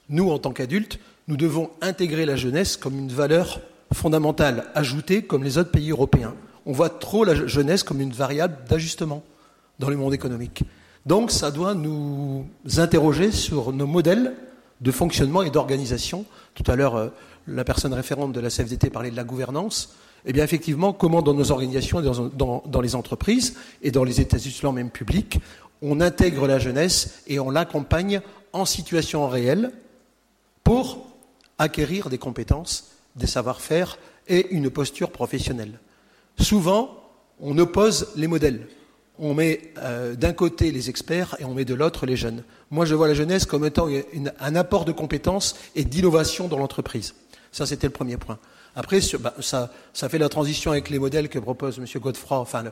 Nous, 0.10 0.30
en 0.30 0.38
tant 0.40 0.52
qu'adultes, 0.52 1.00
nous 1.28 1.38
devons 1.38 1.70
intégrer 1.82 2.26
la 2.26 2.36
jeunesse 2.36 2.78
comme 2.78 2.98
une 2.98 3.12
valeur 3.12 3.62
fondamentale, 3.94 4.66
ajoutée 4.76 5.24
comme 5.24 5.44
les 5.44 5.58
autres 5.58 5.72
pays 5.72 5.92
européens. 5.92 6.36
On 6.66 6.72
voit 6.72 6.90
trop 6.90 7.24
la 7.24 7.48
jeunesse 7.48 7.84
comme 7.84 8.02
une 8.02 8.12
variable 8.12 8.58
d'ajustement 8.70 9.24
dans 9.80 9.90
le 9.90 9.98
monde 9.98 10.14
économique. 10.14 10.64
Donc 11.06 11.32
ça 11.32 11.52
doit 11.52 11.74
nous 11.74 12.46
interroger 12.78 13.32
sur 13.32 13.74
nos 13.74 13.88
modèles 13.88 14.36
de 14.82 14.92
fonctionnement 14.92 15.44
et 15.44 15.50
d'organisation. 15.50 16.26
Tout 16.56 16.70
à 16.70 16.76
l'heure, 16.76 17.12
la 17.48 17.64
personne 17.64 17.94
référente 17.94 18.34
de 18.34 18.40
la 18.40 18.50
CFDT 18.50 18.90
parlait 18.90 19.12
de 19.12 19.16
la 19.16 19.24
gouvernance. 19.24 19.96
Eh 20.26 20.34
bien, 20.34 20.44
effectivement, 20.44 20.94
comment 20.94 21.22
dans 21.22 21.34
nos 21.34 21.52
organisations, 21.52 22.02
dans, 22.02 22.82
les 22.82 22.96
entreprises 22.96 23.56
et 23.82 23.92
dans 23.92 24.04
les 24.04 24.22
états-unis 24.22 24.74
même 24.74 24.90
publics, 24.90 25.40
on 25.82 26.00
intègre 26.00 26.48
la 26.48 26.60
jeunesse 26.60 27.24
et 27.28 27.40
on 27.40 27.50
l'accompagne 27.50 28.22
en 28.54 28.66
situation 28.66 29.28
réelle 29.28 29.72
pour 30.64 31.06
acquérir 31.58 32.10
des 32.10 32.18
compétences, 32.18 32.92
des 33.18 33.28
savoir-faire 33.28 33.98
et 34.28 34.48
une 34.52 34.70
posture 34.70 35.12
professionnelle. 35.12 35.80
Souvent, 36.40 37.04
on 37.42 37.58
oppose 37.58 38.08
les 38.16 38.28
modèles. 38.28 38.68
On 39.20 39.34
met 39.34 39.74
euh, 39.78 40.16
d'un 40.16 40.34
côté 40.34 40.72
les 40.72 40.90
experts 40.90 41.36
et 41.40 41.46
on 41.46 41.54
met 41.54 41.66
de 41.66 41.76
l'autre 41.76 42.06
les 42.06 42.16
jeunes. 42.16 42.44
Moi, 42.72 42.86
je 42.86 42.96
vois 42.96 43.08
la 43.08 43.14
jeunesse 43.14 43.46
comme 43.46 43.66
étant 43.66 43.88
un 44.40 44.56
apport 44.56 44.86
de 44.86 44.92
compétences 44.92 45.56
et 45.76 45.84
d'innovation 45.84 46.48
dans 46.48 46.58
l'entreprise. 46.58 47.14
Ça, 47.54 47.66
c'était 47.68 47.88
le 47.88 47.94
premier 47.94 48.18
point. 48.18 48.40
Après, 48.76 49.00
bah, 49.20 49.34
ça, 49.40 49.70
fait 49.94 50.18
la 50.18 50.28
transition 50.28 50.72
avec 50.72 50.90
les 50.90 51.00
modèles 51.00 51.30
que 51.30 51.40
propose 51.40 51.78
M. 51.78 51.86
Godefroy, 52.02 52.40
enfin, 52.40 52.66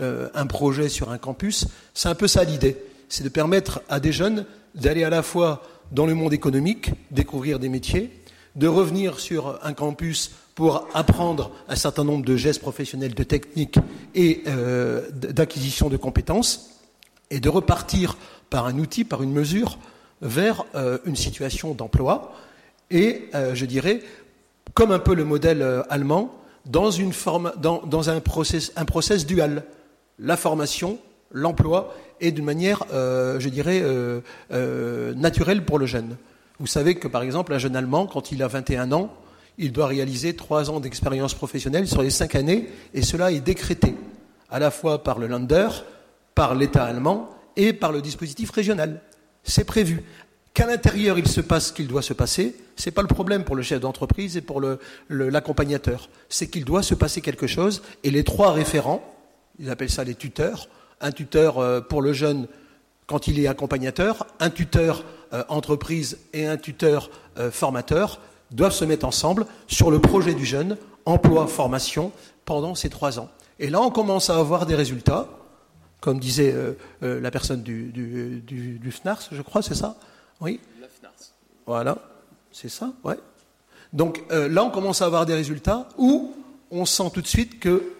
euh, 0.00 0.28
un 0.34 0.46
projet 0.46 0.88
sur 0.88 1.10
un 1.10 1.18
campus. 1.18 1.66
C'est 1.92 2.08
un 2.08 2.14
peu 2.14 2.26
ça 2.26 2.42
l'idée. 2.42 2.78
C'est 3.10 3.24
de 3.24 3.28
permettre 3.28 3.82
à 3.90 4.00
des 4.00 4.12
jeunes 4.12 4.46
d'aller 4.74 5.04
à 5.04 5.10
la 5.10 5.22
fois 5.22 5.62
dans 5.90 6.06
le 6.06 6.14
monde 6.14 6.32
économique, 6.32 6.90
découvrir 7.10 7.58
des 7.58 7.68
métiers, 7.68 8.10
de 8.56 8.66
revenir 8.66 9.20
sur 9.20 9.58
un 9.62 9.74
campus 9.74 10.30
pour 10.54 10.88
apprendre 10.94 11.50
un 11.68 11.76
certain 11.76 12.04
nombre 12.04 12.24
de 12.24 12.36
gestes 12.36 12.62
professionnels, 12.62 13.14
de 13.14 13.22
techniques 13.22 13.78
et 14.14 14.42
euh, 14.46 15.10
d'acquisition 15.10 15.90
de 15.90 15.98
compétences, 15.98 16.70
et 17.30 17.40
de 17.40 17.48
repartir 17.50 18.16
par 18.48 18.66
un 18.66 18.78
outil, 18.78 19.04
par 19.04 19.22
une 19.22 19.32
mesure, 19.32 19.78
vers 20.22 20.64
euh, 20.74 20.98
une 21.04 21.16
situation 21.16 21.74
d'emploi, 21.74 22.34
et 22.90 23.30
je 23.54 23.64
dirais, 23.64 24.02
comme 24.74 24.92
un 24.92 24.98
peu 24.98 25.14
le 25.14 25.24
modèle 25.24 25.84
allemand, 25.88 26.34
dans, 26.64 26.90
un, 28.10 28.20
process, 28.20 28.72
un 28.76 28.84
process 28.84 29.26
dual, 29.26 29.64
la 30.18 30.36
formation, 30.36 30.98
l'emploi, 31.32 31.94
et 32.20 32.30
d'une 32.30 32.44
manière, 32.44 32.84
je 32.92 33.48
dirais, 33.48 33.82
naturelle 35.16 35.64
pour 35.64 35.78
le 35.78 35.86
jeune. 35.86 36.16
Vous 36.60 36.66
savez 36.66 36.94
que, 36.94 37.08
par 37.08 37.22
exemple, 37.22 37.52
un 37.52 37.58
jeune 37.58 37.74
Allemand, 37.74 38.06
quand 38.06 38.30
il 38.30 38.42
a 38.42 38.48
21 38.48 38.92
ans, 38.92 39.12
il 39.58 39.72
doit 39.72 39.86
réaliser 39.86 40.34
trois 40.34 40.70
ans 40.70 40.80
d'expérience 40.80 41.34
professionnelle 41.34 41.86
sur 41.86 42.02
les 42.02 42.10
cinq 42.10 42.34
années, 42.34 42.68
et 42.94 43.02
cela 43.02 43.32
est 43.32 43.40
décrété 43.40 43.94
à 44.50 44.58
la 44.58 44.70
fois 44.70 45.02
par 45.02 45.18
le 45.18 45.26
Länder, 45.26 45.68
par 46.34 46.54
l'État 46.54 46.84
allemand 46.84 47.30
et 47.56 47.72
par 47.72 47.92
le 47.92 48.00
dispositif 48.00 48.50
régional. 48.50 49.00
C'est 49.42 49.64
prévu. 49.64 50.04
Qu'à 50.54 50.66
l'intérieur 50.66 51.18
il 51.18 51.26
se 51.26 51.40
passe 51.40 51.68
ce 51.68 51.72
qu'il 51.72 51.88
doit 51.88 52.02
se 52.02 52.12
passer, 52.12 52.54
ce 52.76 52.88
n'est 52.88 52.92
pas 52.92 53.02
le 53.02 53.08
problème 53.08 53.44
pour 53.44 53.56
le 53.56 53.62
chef 53.62 53.80
d'entreprise 53.80 54.36
et 54.36 54.42
pour 54.42 54.60
l'accompagnateur. 55.08 56.08
c'est 56.28 56.46
qu'il 56.48 56.64
doit 56.64 56.82
se 56.82 56.94
passer 56.94 57.20
quelque 57.20 57.46
chose, 57.46 57.82
et 58.04 58.10
les 58.10 58.24
trois 58.24 58.52
référents, 58.52 59.02
ils 59.58 59.70
appellent 59.70 59.90
ça 59.90 60.04
les 60.04 60.14
tuteurs, 60.14 60.68
un 61.00 61.10
tuteur 61.10 61.58
euh, 61.58 61.80
pour 61.80 62.02
le 62.02 62.12
jeune 62.12 62.48
quand 63.06 63.26
il 63.26 63.38
est 63.40 63.46
accompagnateur, 63.46 64.26
un 64.40 64.50
tuteur 64.50 65.04
euh, 65.32 65.42
entreprise 65.48 66.18
et 66.32 66.46
un 66.46 66.56
tuteur 66.56 67.10
euh, 67.38 67.50
formateur 67.50 68.20
doivent 68.50 68.72
se 68.72 68.84
mettre 68.84 69.06
ensemble 69.06 69.46
sur 69.66 69.90
le 69.90 70.00
projet 70.00 70.34
du 70.34 70.44
jeune, 70.44 70.76
emploi, 71.06 71.46
formation, 71.46 72.12
pendant 72.44 72.74
ces 72.74 72.90
trois 72.90 73.18
ans. 73.18 73.30
Et 73.58 73.70
là, 73.70 73.80
on 73.80 73.90
commence 73.90 74.28
à 74.28 74.36
avoir 74.36 74.66
des 74.66 74.74
résultats, 74.74 75.28
comme 76.00 76.18
disait 76.18 76.54
la 77.00 77.30
personne 77.30 77.62
du, 77.62 77.92
du, 77.92 78.90
FNARS, 78.90 79.28
je 79.30 79.40
crois, 79.40 79.62
c'est 79.62 79.76
ça? 79.76 79.96
Oui 80.42 80.60
Voilà, 81.64 81.96
c'est 82.50 82.68
ça, 82.68 82.92
ouais. 83.04 83.16
Donc 83.92 84.22
là, 84.30 84.64
on 84.64 84.70
commence 84.70 85.00
à 85.00 85.06
avoir 85.06 85.24
des 85.24 85.34
résultats 85.34 85.88
où 85.98 86.34
on 86.70 86.84
sent 86.84 87.10
tout 87.14 87.22
de 87.22 87.26
suite 87.26 87.60
que 87.60 87.94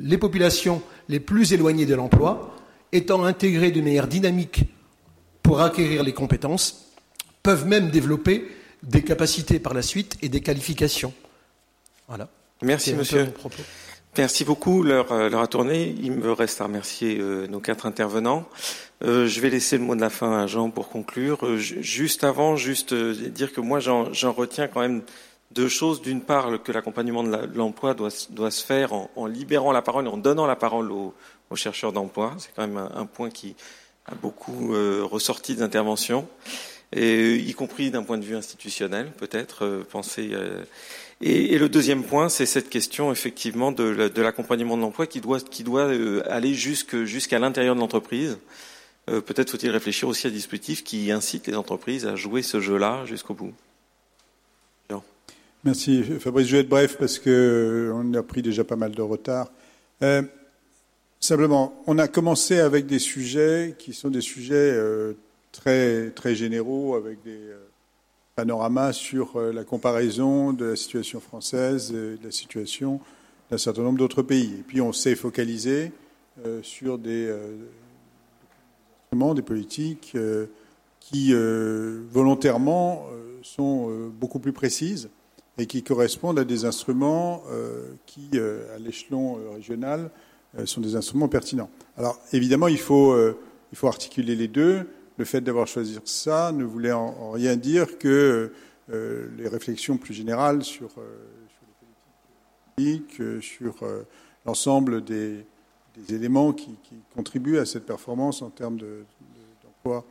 les 0.00 0.18
populations 0.18 0.82
les 1.08 1.20
plus 1.20 1.52
éloignées 1.52 1.86
de 1.86 1.94
l'emploi, 1.94 2.54
étant 2.92 3.24
intégrées 3.24 3.70
de 3.70 3.80
manière 3.80 4.06
dynamique 4.06 4.64
pour 5.42 5.60
acquérir 5.60 6.02
les 6.02 6.12
compétences, 6.12 6.92
peuvent 7.42 7.66
même 7.66 7.90
développer 7.90 8.48
des 8.82 9.02
capacités 9.02 9.58
par 9.58 9.74
la 9.74 9.82
suite 9.82 10.16
et 10.22 10.28
des 10.28 10.40
qualifications. 10.40 11.12
Voilà. 12.08 12.28
Merci, 12.62 12.94
monsieur. 12.94 13.28
Merci 14.16 14.44
beaucoup. 14.44 14.82
L'heure, 14.82 15.10
euh, 15.12 15.30
a 15.30 15.46
tourné. 15.46 15.94
Il 16.00 16.12
me 16.12 16.32
reste 16.32 16.60
à 16.60 16.64
remercier 16.64 17.18
euh, 17.18 17.46
nos 17.46 17.60
quatre 17.60 17.86
intervenants. 17.86 18.46
Euh, 19.02 19.26
je 19.26 19.40
vais 19.40 19.50
laisser 19.50 19.78
le 19.78 19.84
mot 19.84 19.94
de 19.96 20.00
la 20.00 20.10
fin 20.10 20.38
à 20.38 20.46
Jean 20.46 20.70
pour 20.70 20.88
conclure. 20.88 21.56
juste 21.56 22.24
avant, 22.24 22.56
juste 22.56 22.94
dire 22.94 23.52
que 23.52 23.60
moi, 23.60 23.80
j'en, 23.80 24.32
retiens 24.32 24.68
quand 24.68 24.80
même 24.80 25.02
deux 25.50 25.68
choses. 25.68 26.02
D'une 26.02 26.20
part, 26.20 26.62
que 26.62 26.72
l'accompagnement 26.72 27.24
de, 27.24 27.48
l'emploi 27.54 27.94
doit, 27.94 28.10
se 28.10 28.64
faire 28.64 28.92
en, 28.92 29.26
libérant 29.26 29.72
la 29.72 29.82
parole, 29.82 30.06
en 30.08 30.16
donnant 30.16 30.46
la 30.46 30.56
parole 30.56 30.92
aux, 30.92 31.14
chercheurs 31.54 31.92
d'emploi. 31.92 32.34
C'est 32.38 32.48
quand 32.56 32.66
même 32.66 32.78
un 32.78 33.04
point 33.04 33.28
qui, 33.28 33.54
a 34.06 34.14
beaucoup 34.14 34.74
euh, 34.74 35.02
ressorti 35.04 35.54
des 35.54 35.62
interventions, 35.62 36.28
et, 36.92 37.36
y 37.36 37.54
compris 37.54 37.90
d'un 37.90 38.02
point 38.02 38.18
de 38.18 38.24
vue 38.24 38.36
institutionnel, 38.36 39.12
peut-être, 39.16 39.64
euh, 39.64 39.86
penser. 39.88 40.30
Euh, 40.32 40.64
et, 41.20 41.54
et, 41.54 41.58
le 41.58 41.68
deuxième 41.68 42.02
point, 42.02 42.28
c'est 42.28 42.46
cette 42.46 42.68
question 42.68 43.12
effectivement 43.12 43.70
de, 43.70 44.08
de 44.08 44.22
l'accompagnement 44.22 44.76
de 44.76 44.82
l'emploi 44.82 45.06
qui 45.06 45.20
doit, 45.20 45.40
qui 45.40 45.62
doit 45.62 45.90
aller 46.26 46.54
jusqu'à 46.54 47.38
l'intérieur 47.38 47.74
de 47.74 47.80
l'entreprise. 47.80 48.38
Peut-être 49.06 49.50
faut-il 49.50 49.70
réfléchir 49.70 50.08
aussi 50.08 50.26
à 50.26 50.30
des 50.30 50.36
dispositifs 50.36 50.84
qui 50.84 51.10
incitent 51.10 51.48
les 51.48 51.56
entreprises 51.56 52.06
à 52.06 52.16
jouer 52.16 52.42
ce 52.42 52.60
jeu-là 52.60 53.04
jusqu'au 53.04 53.34
bout. 53.34 53.52
Merci 55.64 56.02
Fabrice. 56.02 56.48
Je 56.48 56.56
vais 56.56 56.62
être 56.62 56.68
bref 56.68 56.96
parce 56.98 57.20
qu'on 57.20 58.14
a 58.14 58.22
pris 58.24 58.42
déjà 58.42 58.64
pas 58.64 58.74
mal 58.74 58.92
de 58.92 59.02
retard. 59.02 59.50
Simplement, 61.22 61.80
on 61.86 61.98
a 61.98 62.08
commencé 62.08 62.58
avec 62.58 62.86
des 62.86 62.98
sujets 62.98 63.76
qui 63.78 63.92
sont 63.92 64.10
des 64.10 64.20
sujets 64.20 64.56
euh, 64.56 65.12
très, 65.52 66.10
très 66.10 66.34
généraux, 66.34 66.96
avec 66.96 67.22
des 67.22 67.30
euh, 67.30 67.60
panoramas 68.34 68.92
sur 68.92 69.36
euh, 69.36 69.52
la 69.52 69.62
comparaison 69.62 70.52
de 70.52 70.64
la 70.64 70.76
situation 70.76 71.20
française 71.20 71.92
et 71.92 72.18
de 72.20 72.24
la 72.24 72.32
situation 72.32 72.98
d'un 73.52 73.58
certain 73.58 73.82
nombre 73.82 73.98
d'autres 73.98 74.22
pays. 74.22 74.52
Et 74.58 74.64
puis 74.66 74.80
on 74.80 74.92
s'est 74.92 75.14
focalisé 75.14 75.92
sur 76.62 76.98
des 76.98 77.30
des 79.34 79.42
politiques 79.42 80.16
qui 81.00 81.34
volontairement 81.34 83.06
sont 83.42 84.10
beaucoup 84.18 84.38
plus 84.38 84.52
précises 84.52 85.10
et 85.58 85.66
qui 85.66 85.82
correspondent 85.82 86.38
à 86.38 86.44
des 86.44 86.64
instruments 86.64 87.42
qui, 88.06 88.30
à 88.74 88.78
l'échelon 88.78 89.38
régional, 89.54 90.10
euh, 90.58 90.66
sont 90.66 90.82
des 90.82 90.96
instruments 90.96 91.28
pertinents. 91.28 91.70
Alors 91.96 92.20
évidemment, 92.34 92.68
il 92.68 92.78
faut, 92.78 93.12
euh, 93.12 93.38
il 93.72 93.78
faut 93.78 93.88
articuler 93.88 94.36
les 94.36 94.48
deux. 94.48 94.86
Le 95.16 95.24
fait 95.24 95.40
d'avoir 95.40 95.66
choisi 95.66 95.98
ça 96.04 96.52
ne 96.52 96.64
voulait 96.64 96.92
en, 96.92 97.30
rien 97.30 97.56
dire 97.56 97.96
que 97.96 98.52
euh, 98.90 99.28
les 99.38 99.48
réflexions 99.48 99.96
plus 99.96 100.12
générales 100.12 100.62
sur, 100.62 100.90
sur 100.90 101.00
les 102.76 102.84
politiques, 102.84 103.42
sur 103.42 103.76
l'ensemble 104.44 105.02
des, 105.02 105.46
des, 105.96 106.14
éléments 106.14 106.52
qui, 106.52 106.74
contribuent 107.14 107.58
à 107.58 107.66
cette 107.66 107.86
performance 107.86 108.42
en 108.42 108.50
termes 108.50 108.78
d'emploi 108.78 110.04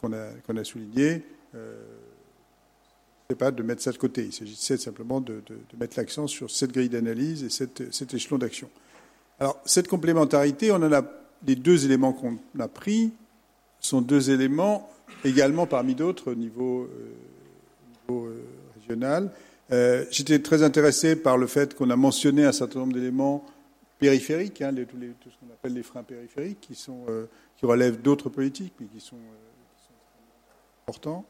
qu'on 0.00 0.12
a, 0.12 0.28
qu'on 0.46 0.56
a 0.56 0.64
souligné, 0.64 1.22
n'est 3.30 3.36
pas 3.36 3.50
de 3.50 3.62
mettre 3.62 3.82
ça 3.82 3.92
de 3.92 3.98
côté. 3.98 4.26
Il 4.26 4.32
s'agissait 4.32 4.76
simplement 4.76 5.20
de, 5.20 5.42
mettre 5.78 5.96
l'accent 5.98 6.26
sur 6.26 6.50
cette 6.50 6.72
grille 6.72 6.88
d'analyse 6.88 7.44
et 7.44 7.50
cet 7.50 8.14
échelon 8.14 8.38
d'action. 8.38 8.68
Alors, 9.38 9.60
cette 9.64 9.88
complémentarité, 9.88 10.70
on 10.72 10.76
en 10.76 10.92
a, 10.92 11.02
les 11.46 11.56
deux 11.56 11.84
éléments 11.84 12.12
qu'on 12.12 12.38
a 12.58 12.68
pris 12.68 13.12
sont 13.80 14.00
deux 14.00 14.30
éléments 14.30 14.88
également 15.24 15.66
parmi 15.66 15.94
d'autres 15.94 16.32
au 16.32 16.34
niveau, 16.34 16.88
euh, 18.10 18.12
euh, 18.12 18.44
régional. 18.80 19.30
Euh, 19.72 20.04
j'étais 20.10 20.38
très 20.38 20.62
intéressé 20.62 21.16
par 21.16 21.36
le 21.36 21.46
fait 21.46 21.74
qu'on 21.74 21.90
a 21.90 21.96
mentionné 21.96 22.44
un 22.44 22.52
certain 22.52 22.80
nombre 22.80 22.94
d'éléments 22.94 23.44
périphériques, 23.98 24.62
hein, 24.62 24.74
tout 24.74 25.30
ce 25.30 25.36
qu'on 25.38 25.52
appelle 25.52 25.74
les 25.74 25.82
freins 25.82 26.02
périphériques, 26.02 26.60
qui, 26.60 26.74
sont, 26.74 27.06
qui 27.56 27.66
relèvent 27.66 28.02
d'autres 28.02 28.28
politiques, 28.28 28.74
mais 28.80 28.86
qui 28.86 29.00
sont, 29.00 29.18
importants. 30.88 31.24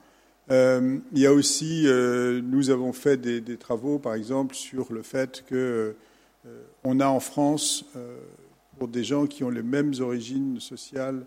il 0.50 1.18
y 1.18 1.26
a 1.26 1.32
aussi, 1.32 1.86
nous 1.86 2.70
avons 2.70 2.92
fait 2.92 3.16
des, 3.16 3.56
travaux, 3.56 3.98
par 3.98 4.14
exemple, 4.14 4.54
sur 4.54 4.92
le 4.92 5.02
fait 5.02 5.44
que 5.46 5.96
euh, 6.46 6.62
on 6.84 7.00
a 7.00 7.06
en 7.06 7.20
France, 7.20 7.84
euh, 7.96 8.18
pour 8.78 8.88
des 8.88 9.04
gens 9.04 9.26
qui 9.26 9.44
ont 9.44 9.50
les 9.50 9.62
mêmes 9.62 9.94
origines 10.00 10.60
sociales, 10.60 11.26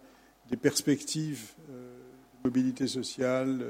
des 0.49 0.57
perspectives 0.57 1.53
euh, 1.69 1.97
de 2.43 2.47
mobilité 2.47 2.87
sociale, 2.87 3.65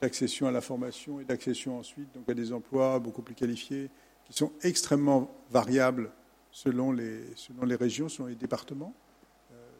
d'accession 0.00 0.46
à 0.46 0.50
la 0.50 0.60
formation 0.60 1.20
et 1.20 1.24
d'accession 1.24 1.78
ensuite 1.78 2.08
donc 2.14 2.28
à 2.28 2.34
des 2.34 2.52
emplois 2.52 2.98
beaucoup 2.98 3.22
plus 3.22 3.34
qualifiés, 3.34 3.90
qui 4.26 4.32
sont 4.32 4.52
extrêmement 4.62 5.30
variables 5.50 6.10
selon 6.56 6.90
les, 6.90 7.20
selon 7.34 7.66
les 7.66 7.74
régions, 7.74 8.08
selon 8.08 8.28
les 8.28 8.34
départements. 8.34 8.94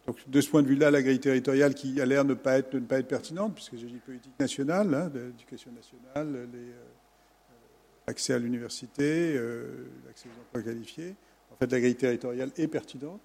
Donc, 0.07 0.19
de 0.29 0.41
ce 0.43 0.51
point 0.51 0.63
de 0.63 0.69
vue-là, 0.69 0.91
la 0.91 1.03
grille 1.03 1.19
territoriale 1.19 1.75
qui 1.75 2.01
a 2.03 2.07
l'air 2.07 2.25
ne 2.25 2.35
pas 2.35 2.59
être, 2.59 2.75
ne 2.75 2.81
pas 2.81 2.99
être 2.99 3.09
pertinente, 3.09 3.55
puisque 3.55 3.77
j'ai 3.77 3.87
dit 3.87 3.97
politique 3.97 4.39
nationale, 4.39 4.95
hein, 4.95 5.11
l'éducation 5.13 5.73
nationale, 5.73 6.47
l'accès 8.07 8.35
à 8.35 8.39
l'université, 8.39 9.35
l'accès 10.07 10.29
aux 10.29 10.41
emplois 10.43 10.63
qualifiés. 10.63 11.17
En 11.51 11.57
fait, 11.57 11.73
la 11.73 11.81
grille 11.81 11.97
territoriale 11.97 12.51
est 12.57 12.69
pertinente. 12.69 13.23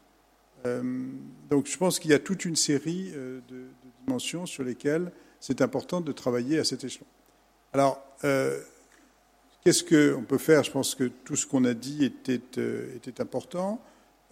donc, 0.64 1.68
je 1.68 1.78
pense 1.78 2.00
qu'il 2.00 2.12
y 2.12 2.16
a 2.16 2.20
toute 2.20 2.46
une 2.46 2.56
série 2.56 3.12
de, 3.12 3.42
de, 3.50 3.66
dimensions 4.06 4.46
sur 4.46 4.64
lesquelles 4.64 5.12
c'est 5.42 5.62
important 5.62 6.00
de 6.00 6.12
travailler 6.14 6.58
à 6.58 6.64
cet 6.64 6.86
échelon. 6.86 7.06
Alors, 7.74 8.02
Qu'est-ce 9.64 9.84
qu'on 9.84 10.24
peut 10.24 10.40
faire? 10.40 10.64
Je 10.64 10.72
pense 10.72 10.96
que 10.96 11.04
tout 11.04 11.36
ce 11.36 11.46
qu'on 11.46 11.66
a 11.66 11.76
dit 11.76 12.04
était, 12.04 12.42
euh, 12.58 12.98
important. 13.20 13.80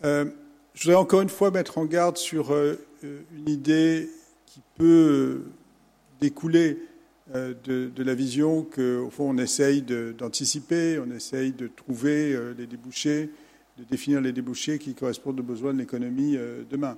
Euh, 0.03 0.25
je 0.73 0.83
voudrais 0.83 0.99
encore 0.99 1.21
une 1.21 1.29
fois 1.29 1.51
mettre 1.51 1.77
en 1.77 1.85
garde 1.85 2.17
sur 2.17 2.51
euh, 2.51 2.79
une 3.03 3.47
idée 3.47 4.09
qui 4.47 4.61
peut 4.77 5.43
découler 6.19 6.79
de, 7.31 7.91
la 8.03 8.15
vision 8.15 8.63
qu'au 8.63 9.11
fond 9.11 9.29
on 9.29 9.37
essaye 9.37 9.83
d'anticiper, 9.83 10.99
on 10.99 11.11
essaye 11.11 11.51
de 11.51 11.67
trouver 11.67 12.35
les 12.57 12.65
débouchés, 12.65 13.29
de 13.77 13.83
définir 13.83 14.19
les 14.19 14.31
débouchés 14.31 14.79
qui 14.79 14.95
correspondent 14.95 15.39
aux 15.39 15.43
besoins 15.43 15.73
de 15.73 15.77
l'économie 15.77 16.37
demain. 16.71 16.97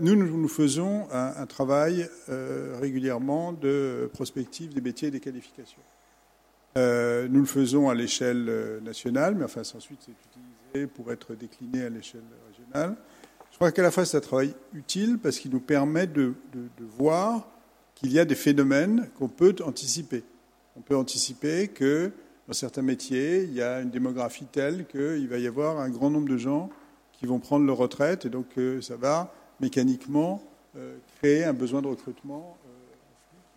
nous, 0.00 0.16
nous, 0.16 0.48
faisons 0.48 1.06
un, 1.12 1.34
un 1.36 1.46
travail 1.46 2.08
régulièrement 2.80 3.52
de 3.52 4.08
prospective 4.14 4.72
des 4.72 4.80
métiers 4.80 5.08
et 5.08 5.10
des 5.12 5.20
qualifications. 5.20 5.82
Euh, 6.76 7.28
nous 7.28 7.40
le 7.40 7.46
faisons 7.46 7.90
à 7.90 7.94
l'échelle 7.94 8.46
euh, 8.48 8.80
nationale, 8.80 9.34
mais 9.34 9.44
enfin, 9.44 9.60
ensuite, 9.60 10.00
c'est 10.00 10.12
utilisé 10.12 10.86
pour 10.86 11.12
être 11.12 11.34
décliné 11.34 11.84
à 11.84 11.90
l'échelle 11.90 12.22
régionale. 12.48 12.96
Je 13.50 13.56
crois 13.56 13.70
qu'à 13.72 13.82
la 13.82 13.90
fois, 13.90 14.06
c'est 14.06 14.16
un 14.16 14.20
travail 14.20 14.54
utile 14.72 15.18
parce 15.18 15.38
qu'il 15.38 15.50
nous 15.50 15.60
permet 15.60 16.06
de, 16.06 16.34
voir 16.96 17.46
qu'il 17.94 18.10
y 18.10 18.18
a 18.18 18.24
des 18.24 18.34
phénomènes 18.34 19.08
qu'on 19.18 19.28
peut 19.28 19.54
anticiper. 19.64 20.24
On 20.76 20.80
peut 20.80 20.96
anticiper 20.96 21.68
que 21.68 22.10
dans 22.48 22.54
certains 22.54 22.82
métiers, 22.82 23.42
il 23.42 23.52
y 23.52 23.62
a 23.62 23.80
une 23.80 23.90
démographie 23.90 24.46
telle 24.46 24.86
qu'il 24.86 25.28
va 25.28 25.38
y 25.38 25.46
avoir 25.46 25.78
un 25.78 25.90
grand 25.90 26.10
nombre 26.10 26.28
de 26.28 26.38
gens 26.38 26.70
qui 27.12 27.26
vont 27.26 27.38
prendre 27.38 27.66
leur 27.66 27.76
retraite 27.76 28.24
et 28.24 28.30
donc 28.30 28.46
euh, 28.58 28.80
ça 28.80 28.96
va 28.96 29.32
mécaniquement 29.60 30.42
euh, 30.76 30.96
créer 31.18 31.44
un 31.44 31.52
besoin 31.52 31.82
de 31.82 31.86
recrutement 31.86 32.56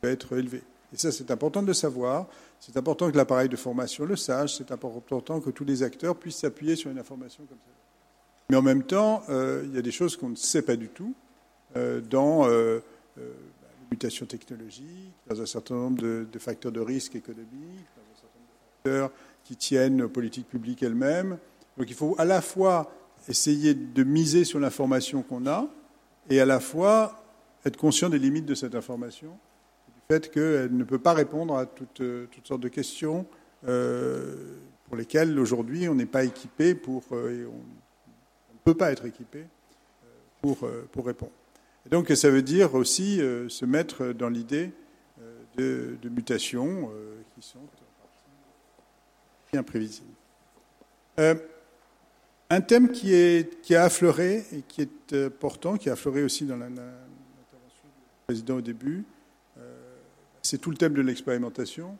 qui 0.02 0.08
va 0.08 0.12
être 0.12 0.38
élevé. 0.38 0.62
Et 0.94 0.98
ça, 0.98 1.12
c'est 1.12 1.32
important 1.32 1.62
de 1.62 1.68
le 1.68 1.74
savoir. 1.74 2.28
C'est 2.60 2.78
important 2.78 3.12
que 3.12 3.18
l'appareil 3.18 3.50
de 3.50 3.56
formation 3.56 4.06
le 4.06 4.16
sache. 4.16 4.56
C'est 4.58 4.72
important 4.72 5.42
que 5.42 5.50
tous 5.50 5.66
les 5.66 5.84
acteurs 5.84 6.16
puissent 6.16 6.38
s'appuyer 6.38 6.76
sur 6.76 6.90
une 6.92 7.00
information 7.00 7.44
comme 7.46 7.58
ça. 7.58 7.76
Mais 8.50 8.56
en 8.56 8.62
même 8.62 8.84
temps, 8.84 9.24
euh, 9.30 9.64
il 9.66 9.74
y 9.74 9.78
a 9.78 9.82
des 9.82 9.92
choses 9.92 10.16
qu'on 10.16 10.30
ne 10.30 10.36
sait 10.36 10.62
pas 10.62 10.76
du 10.76 10.88
tout 10.90 11.14
euh, 11.76 12.00
dans 12.00 12.48
euh, 12.48 12.80
bah, 13.18 13.24
les 13.82 13.88
mutations 13.92 14.26
technologiques, 14.26 15.14
dans 15.28 15.42
un 15.42 15.46
certain 15.46 15.76
nombre 15.76 16.02
de, 16.02 16.28
de, 16.32 16.40
facteurs 16.40 16.72
de 16.72 16.80
risque 16.80 17.16
économique, 17.16 17.50
dans 17.96 18.04
un 18.04 18.16
certain 18.16 18.40
nombre 18.40 18.52
de 18.84 18.92
facteurs 18.92 19.12
qui 19.44 19.56
tiennent 19.56 20.02
aux 20.04 20.10
politiques 20.10 20.48
publiques 20.48 20.84
elles-mêmes. 20.84 21.38
Donc 21.78 21.90
il 21.90 21.96
faut 21.96 22.16
à 22.20 22.26
la 22.26 22.42
fois 22.42 22.92
essayer 23.28 23.74
de 23.74 24.04
miser 24.04 24.44
sur 24.44 24.60
l'information 24.60 25.24
qu'on 25.24 25.48
a 25.48 25.68
et 26.30 26.40
à 26.40 26.46
la 26.46 26.60
fois 26.60 27.24
être 27.66 27.78
conscient 27.78 28.10
des 28.10 28.20
limites 28.20 28.46
de 28.46 28.56
cette 28.56 28.76
information 28.76 29.38
fait 30.08 30.32
qu'elle 30.32 30.76
ne 30.76 30.84
peut 30.84 31.00
pas 31.00 31.14
répondre 31.14 31.56
à 31.56 31.66
toutes, 31.66 32.02
euh, 32.02 32.28
toutes 32.32 32.48
sortes 32.48 32.62
de 32.62 32.68
questions 32.68 33.26
euh, 33.68 34.56
pour 34.86 34.96
lesquelles 34.96 35.38
aujourd'hui 35.40 35.90
on 35.90 35.96
n'est 35.96 36.06
pas 36.06 36.24
équipé 36.24 36.76
pour, 36.76 37.04
euh, 37.12 37.48
on, 37.48 38.54
ne 38.54 38.60
peut 38.64 38.76
pas 38.76 38.92
être 38.92 39.06
équipé 39.06 39.46
pour, 40.42 40.68
pour 40.92 41.06
répondre. 41.06 41.32
Et 41.86 41.90
donc 41.90 42.10
ça 42.10 42.30
veut 42.30 42.42
dire 42.42 42.76
aussi 42.76 43.18
se 43.18 43.66
mettre 43.66 44.08
dans 44.08 44.30
l'idée 44.30 44.72
de, 45.56 45.98
de, 46.02 46.10
mutations 46.10 46.92
qui 47.34 47.48
sont 47.48 47.60
imprévisibles. 49.54 50.14
un 51.18 52.62
thème 52.62 52.92
qui, 52.92 53.14
est, 53.14 53.62
qui 53.62 53.76
a 53.76 53.84
affleuré 53.84 54.46
et 54.52 54.64
qui 54.68 54.82
est 54.82 55.14
important, 55.14 55.78
qui 55.78 55.90
a 55.90 55.94
affleuré 55.94 56.24
aussi 56.24 56.46
dans 56.46 56.58
l'intervention 56.58 56.90
du 57.84 58.26
président 58.26 58.58
au 58.58 58.62
début, 58.62 59.06
c'est 60.46 60.60
tout 60.60 60.70
le 60.70 60.78
thème 60.78 60.94
de 60.94 61.02
l'expérimentation. 61.02 61.98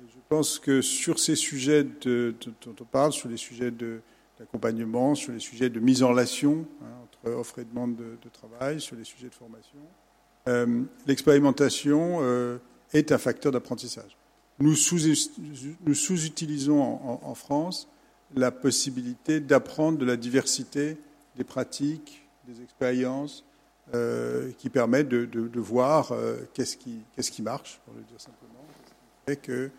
Je 0.00 0.18
pense 0.28 0.58
que 0.58 0.82
sur 0.82 1.20
ces 1.20 1.36
sujets 1.36 1.84
dont 1.84 2.74
on 2.80 2.84
parle, 2.84 3.12
sur 3.12 3.28
les 3.28 3.36
sujets 3.36 3.70
d'accompagnement, 4.38 5.14
sur 5.14 5.32
les 5.32 5.38
sujets 5.38 5.70
de 5.70 5.78
mise 5.80 6.02
en 6.02 6.08
relation 6.08 6.66
hein, 6.82 6.86
entre 7.04 7.30
offre 7.36 7.60
et 7.60 7.64
demande 7.64 7.96
de, 7.96 8.28
travail, 8.32 8.80
sur 8.80 8.96
les 8.96 9.04
sujets 9.04 9.28
de 9.28 9.34
formation, 9.34 9.78
euh, 10.48 10.82
l'expérimentation 11.06 12.18
euh, 12.20 12.58
est 12.92 13.12
un 13.12 13.18
facteur 13.18 13.52
d'apprentissage. 13.52 14.16
Nous 14.58 14.74
sous-utilisons 14.74 16.82
en, 16.82 17.34
France 17.34 17.88
la 18.34 18.50
possibilité 18.50 19.38
d'apprendre 19.38 19.98
de 19.98 20.06
la 20.06 20.16
diversité 20.16 20.96
des 21.36 21.44
pratiques, 21.44 22.26
des 22.48 22.62
expériences, 22.62 23.44
euh, 23.94 24.50
qui 24.58 24.68
permet 24.68 25.04
de, 25.04 25.60
voir 25.60 26.10
euh, 26.10 26.38
qu'est-ce 26.54 26.76
qui, 26.76 27.42
marche, 27.42 27.80
pour 27.84 27.94
le 27.94 28.02
dire 28.02 28.20
simplement, 28.20 28.66
et 29.28 29.36
que 29.36 29.70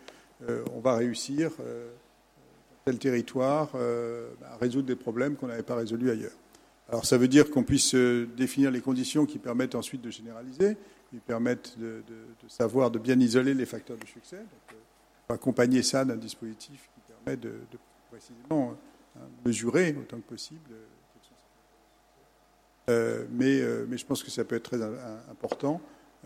euh, 0.48 0.64
va 0.80 0.96
réussir 0.96 1.50
tel 2.86 2.98
territoire 2.98 3.68
à 3.74 4.56
résoudre 4.56 4.86
des 4.86 4.96
problèmes 4.96 5.36
qu'on 5.36 5.48
n'avait 5.48 5.62
pas 5.62 5.74
résolus 5.74 6.10
ailleurs. 6.10 6.32
Alors 6.88 7.04
ça 7.04 7.18
veut 7.18 7.28
dire 7.28 7.50
qu'on 7.50 7.64
puisse 7.64 7.94
définir 7.94 8.70
les 8.70 8.80
conditions 8.80 9.26
qui 9.26 9.38
permettent 9.38 9.74
ensuite 9.74 10.00
de 10.00 10.10
généraliser, 10.10 10.78
qui 11.10 11.18
permettent 11.18 11.78
de, 11.78 12.02
savoir, 12.48 12.90
de 12.90 12.98
bien 12.98 13.20
isoler 13.20 13.52
les 13.52 13.66
facteurs 13.66 13.98
de 13.98 14.06
succès. 14.06 14.40
Accompagner 15.28 15.82
ça 15.82 16.06
d'un 16.06 16.16
dispositif 16.16 16.88
qui 16.94 17.12
permet 17.12 17.36
de, 17.36 17.52
précisément 18.10 18.74
hein, 19.16 19.20
mesurer 19.44 19.94
autant 20.00 20.16
que 20.16 20.30
possible 20.30 20.70
euh, 22.88 23.24
mais, 23.30 23.60
euh, 23.60 23.86
mais, 23.88 23.98
je 23.98 24.06
pense 24.06 24.22
que 24.22 24.30
ça 24.30 24.44
peut 24.44 24.56
être 24.56 24.70
très 24.70 24.82
important. 25.30 25.80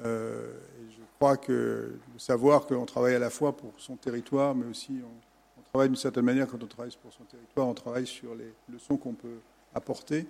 Euh, 0.04 0.52
et 0.80 0.90
je 0.90 1.02
crois 1.18 1.36
que 1.36 1.92
de 2.14 2.18
savoir 2.18 2.66
qu'on 2.66 2.86
travaille 2.86 3.14
à 3.14 3.18
la 3.18 3.30
fois 3.30 3.56
pour 3.56 3.72
son 3.76 3.96
territoire, 3.96 4.54
mais 4.54 4.66
aussi 4.66 5.00
on, 5.02 5.60
on 5.60 5.62
travaille 5.72 5.88
d'une 5.88 5.96
certaine 5.96 6.24
manière 6.24 6.46
quand 6.46 6.62
on 6.62 6.66
travaille 6.66 6.92
pour 7.02 7.12
son 7.12 7.24
territoire, 7.24 7.66
on 7.66 7.74
travaille 7.74 8.06
sur 8.06 8.34
les 8.34 8.52
leçons 8.72 8.96
qu'on 8.96 9.14
peut 9.14 9.38
apporter. 9.74 10.26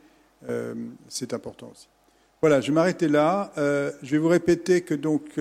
c'est 1.08 1.32
important 1.34 1.70
aussi. 1.72 1.88
Voilà, 2.40 2.60
je 2.60 2.68
vais 2.68 2.74
m'arrêter 2.74 3.06
là. 3.06 3.52
Je 3.56 4.10
vais 4.10 4.18
vous 4.18 4.28
répéter 4.28 4.82
que 4.82 4.94
donc 4.94 5.36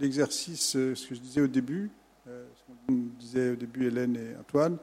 l'exercice, 0.00 0.70
ce 0.72 1.08
que 1.08 1.14
je 1.14 1.20
disais 1.20 1.40
au 1.40 1.48
début, 1.48 1.90
ce 2.26 2.86
qu'on 2.86 2.94
disait 3.18 3.50
au 3.50 3.56
début 3.56 3.88
Hélène 3.88 4.16
et 4.16 4.36
Antoine, 4.40 4.78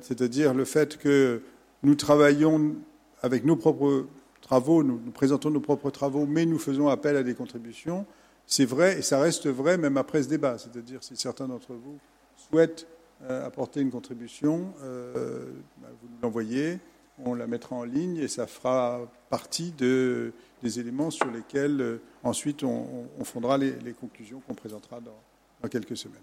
c'est-à-dire 0.00 0.54
le 0.54 0.64
fait 0.64 0.96
que 0.96 1.42
nous 1.82 1.96
travaillons 1.96 2.76
avec 3.22 3.44
nos 3.44 3.56
propres 3.56 4.06
travaux, 4.46 4.84
nous, 4.84 4.98
présentons 5.12 5.50
nos 5.50 5.60
propres 5.60 5.90
travaux, 5.90 6.24
mais 6.24 6.46
nous 6.46 6.58
faisons 6.58 6.88
appel 6.88 7.16
à 7.16 7.24
des 7.24 7.34
contributions. 7.34 8.06
C'est 8.46 8.64
vrai, 8.64 8.98
et 8.98 9.02
ça 9.02 9.18
reste 9.18 9.48
vrai 9.48 9.76
même 9.76 9.96
après 9.96 10.22
ce 10.22 10.28
débat. 10.28 10.56
C'est-à-dire, 10.56 11.02
si 11.02 11.16
certains 11.16 11.48
d'entre 11.48 11.72
vous 11.72 11.98
souhaitent 12.36 12.86
euh, 13.24 13.44
apporter 13.44 13.80
une 13.80 13.90
contribution, 13.90 14.72
euh, 14.84 15.50
bah, 15.78 15.88
vous 16.00 16.08
l'envoyez, 16.22 16.78
on 17.24 17.34
la 17.34 17.48
mettra 17.48 17.74
en 17.74 17.82
ligne 17.82 18.18
et 18.18 18.28
ça 18.28 18.46
fera 18.46 19.00
partie 19.30 19.72
de, 19.72 20.32
des 20.62 20.78
éléments 20.78 21.10
sur 21.10 21.28
lesquels 21.28 21.80
euh, 21.80 22.00
ensuite 22.22 22.62
on, 22.62 23.08
on, 23.18 23.24
fondera 23.24 23.58
les, 23.58 23.72
les 23.84 23.94
conclusions 23.94 24.40
qu'on 24.46 24.54
présentera 24.54 25.00
dans, 25.00 25.18
dans, 25.62 25.68
quelques 25.68 25.96
semaines. 25.96 26.22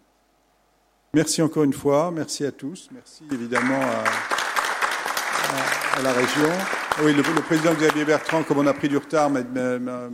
Merci 1.13 1.41
encore 1.41 1.63
une 1.63 1.73
fois, 1.73 2.09
merci 2.11 2.45
à 2.45 2.51
tous, 2.51 2.89
merci 2.93 3.23
évidemment 3.31 3.81
à, 3.81 4.03
à, 5.97 6.01
la 6.01 6.13
région. 6.13 6.49
Oui, 7.03 7.13
le, 7.13 7.21
le, 7.21 7.41
président 7.41 7.73
Xavier 7.73 8.05
Bertrand, 8.05 8.43
comme 8.43 8.59
on 8.59 8.67
a 8.67 8.73
pris 8.73 8.89
du 8.89 8.97
retard, 8.97 9.29
m'a 9.29 9.41
dit 9.41 9.47
qu'il 9.53 9.61
ne 9.61 10.09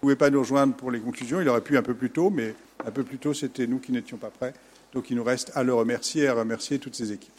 pouvait 0.00 0.16
pas 0.16 0.30
nous 0.30 0.40
rejoindre 0.40 0.74
pour 0.74 0.90
les 0.90 1.00
conclusions. 1.00 1.40
Il 1.40 1.48
aurait 1.48 1.60
pu 1.60 1.76
un 1.76 1.82
peu 1.82 1.94
plus 1.94 2.10
tôt, 2.10 2.30
mais 2.30 2.54
un 2.86 2.90
peu 2.90 3.02
plus 3.02 3.18
tôt, 3.18 3.34
c'était 3.34 3.66
nous 3.66 3.78
qui 3.78 3.92
n'étions 3.92 4.16
pas 4.16 4.30
prêts. 4.30 4.54
Donc 4.92 5.10
il 5.10 5.16
nous 5.16 5.24
reste 5.24 5.52
à 5.54 5.62
le 5.62 5.74
remercier 5.74 6.24
et 6.24 6.28
à 6.28 6.34
remercier 6.34 6.78
toutes 6.78 6.96
ses 6.96 7.12
équipes. 7.12 7.32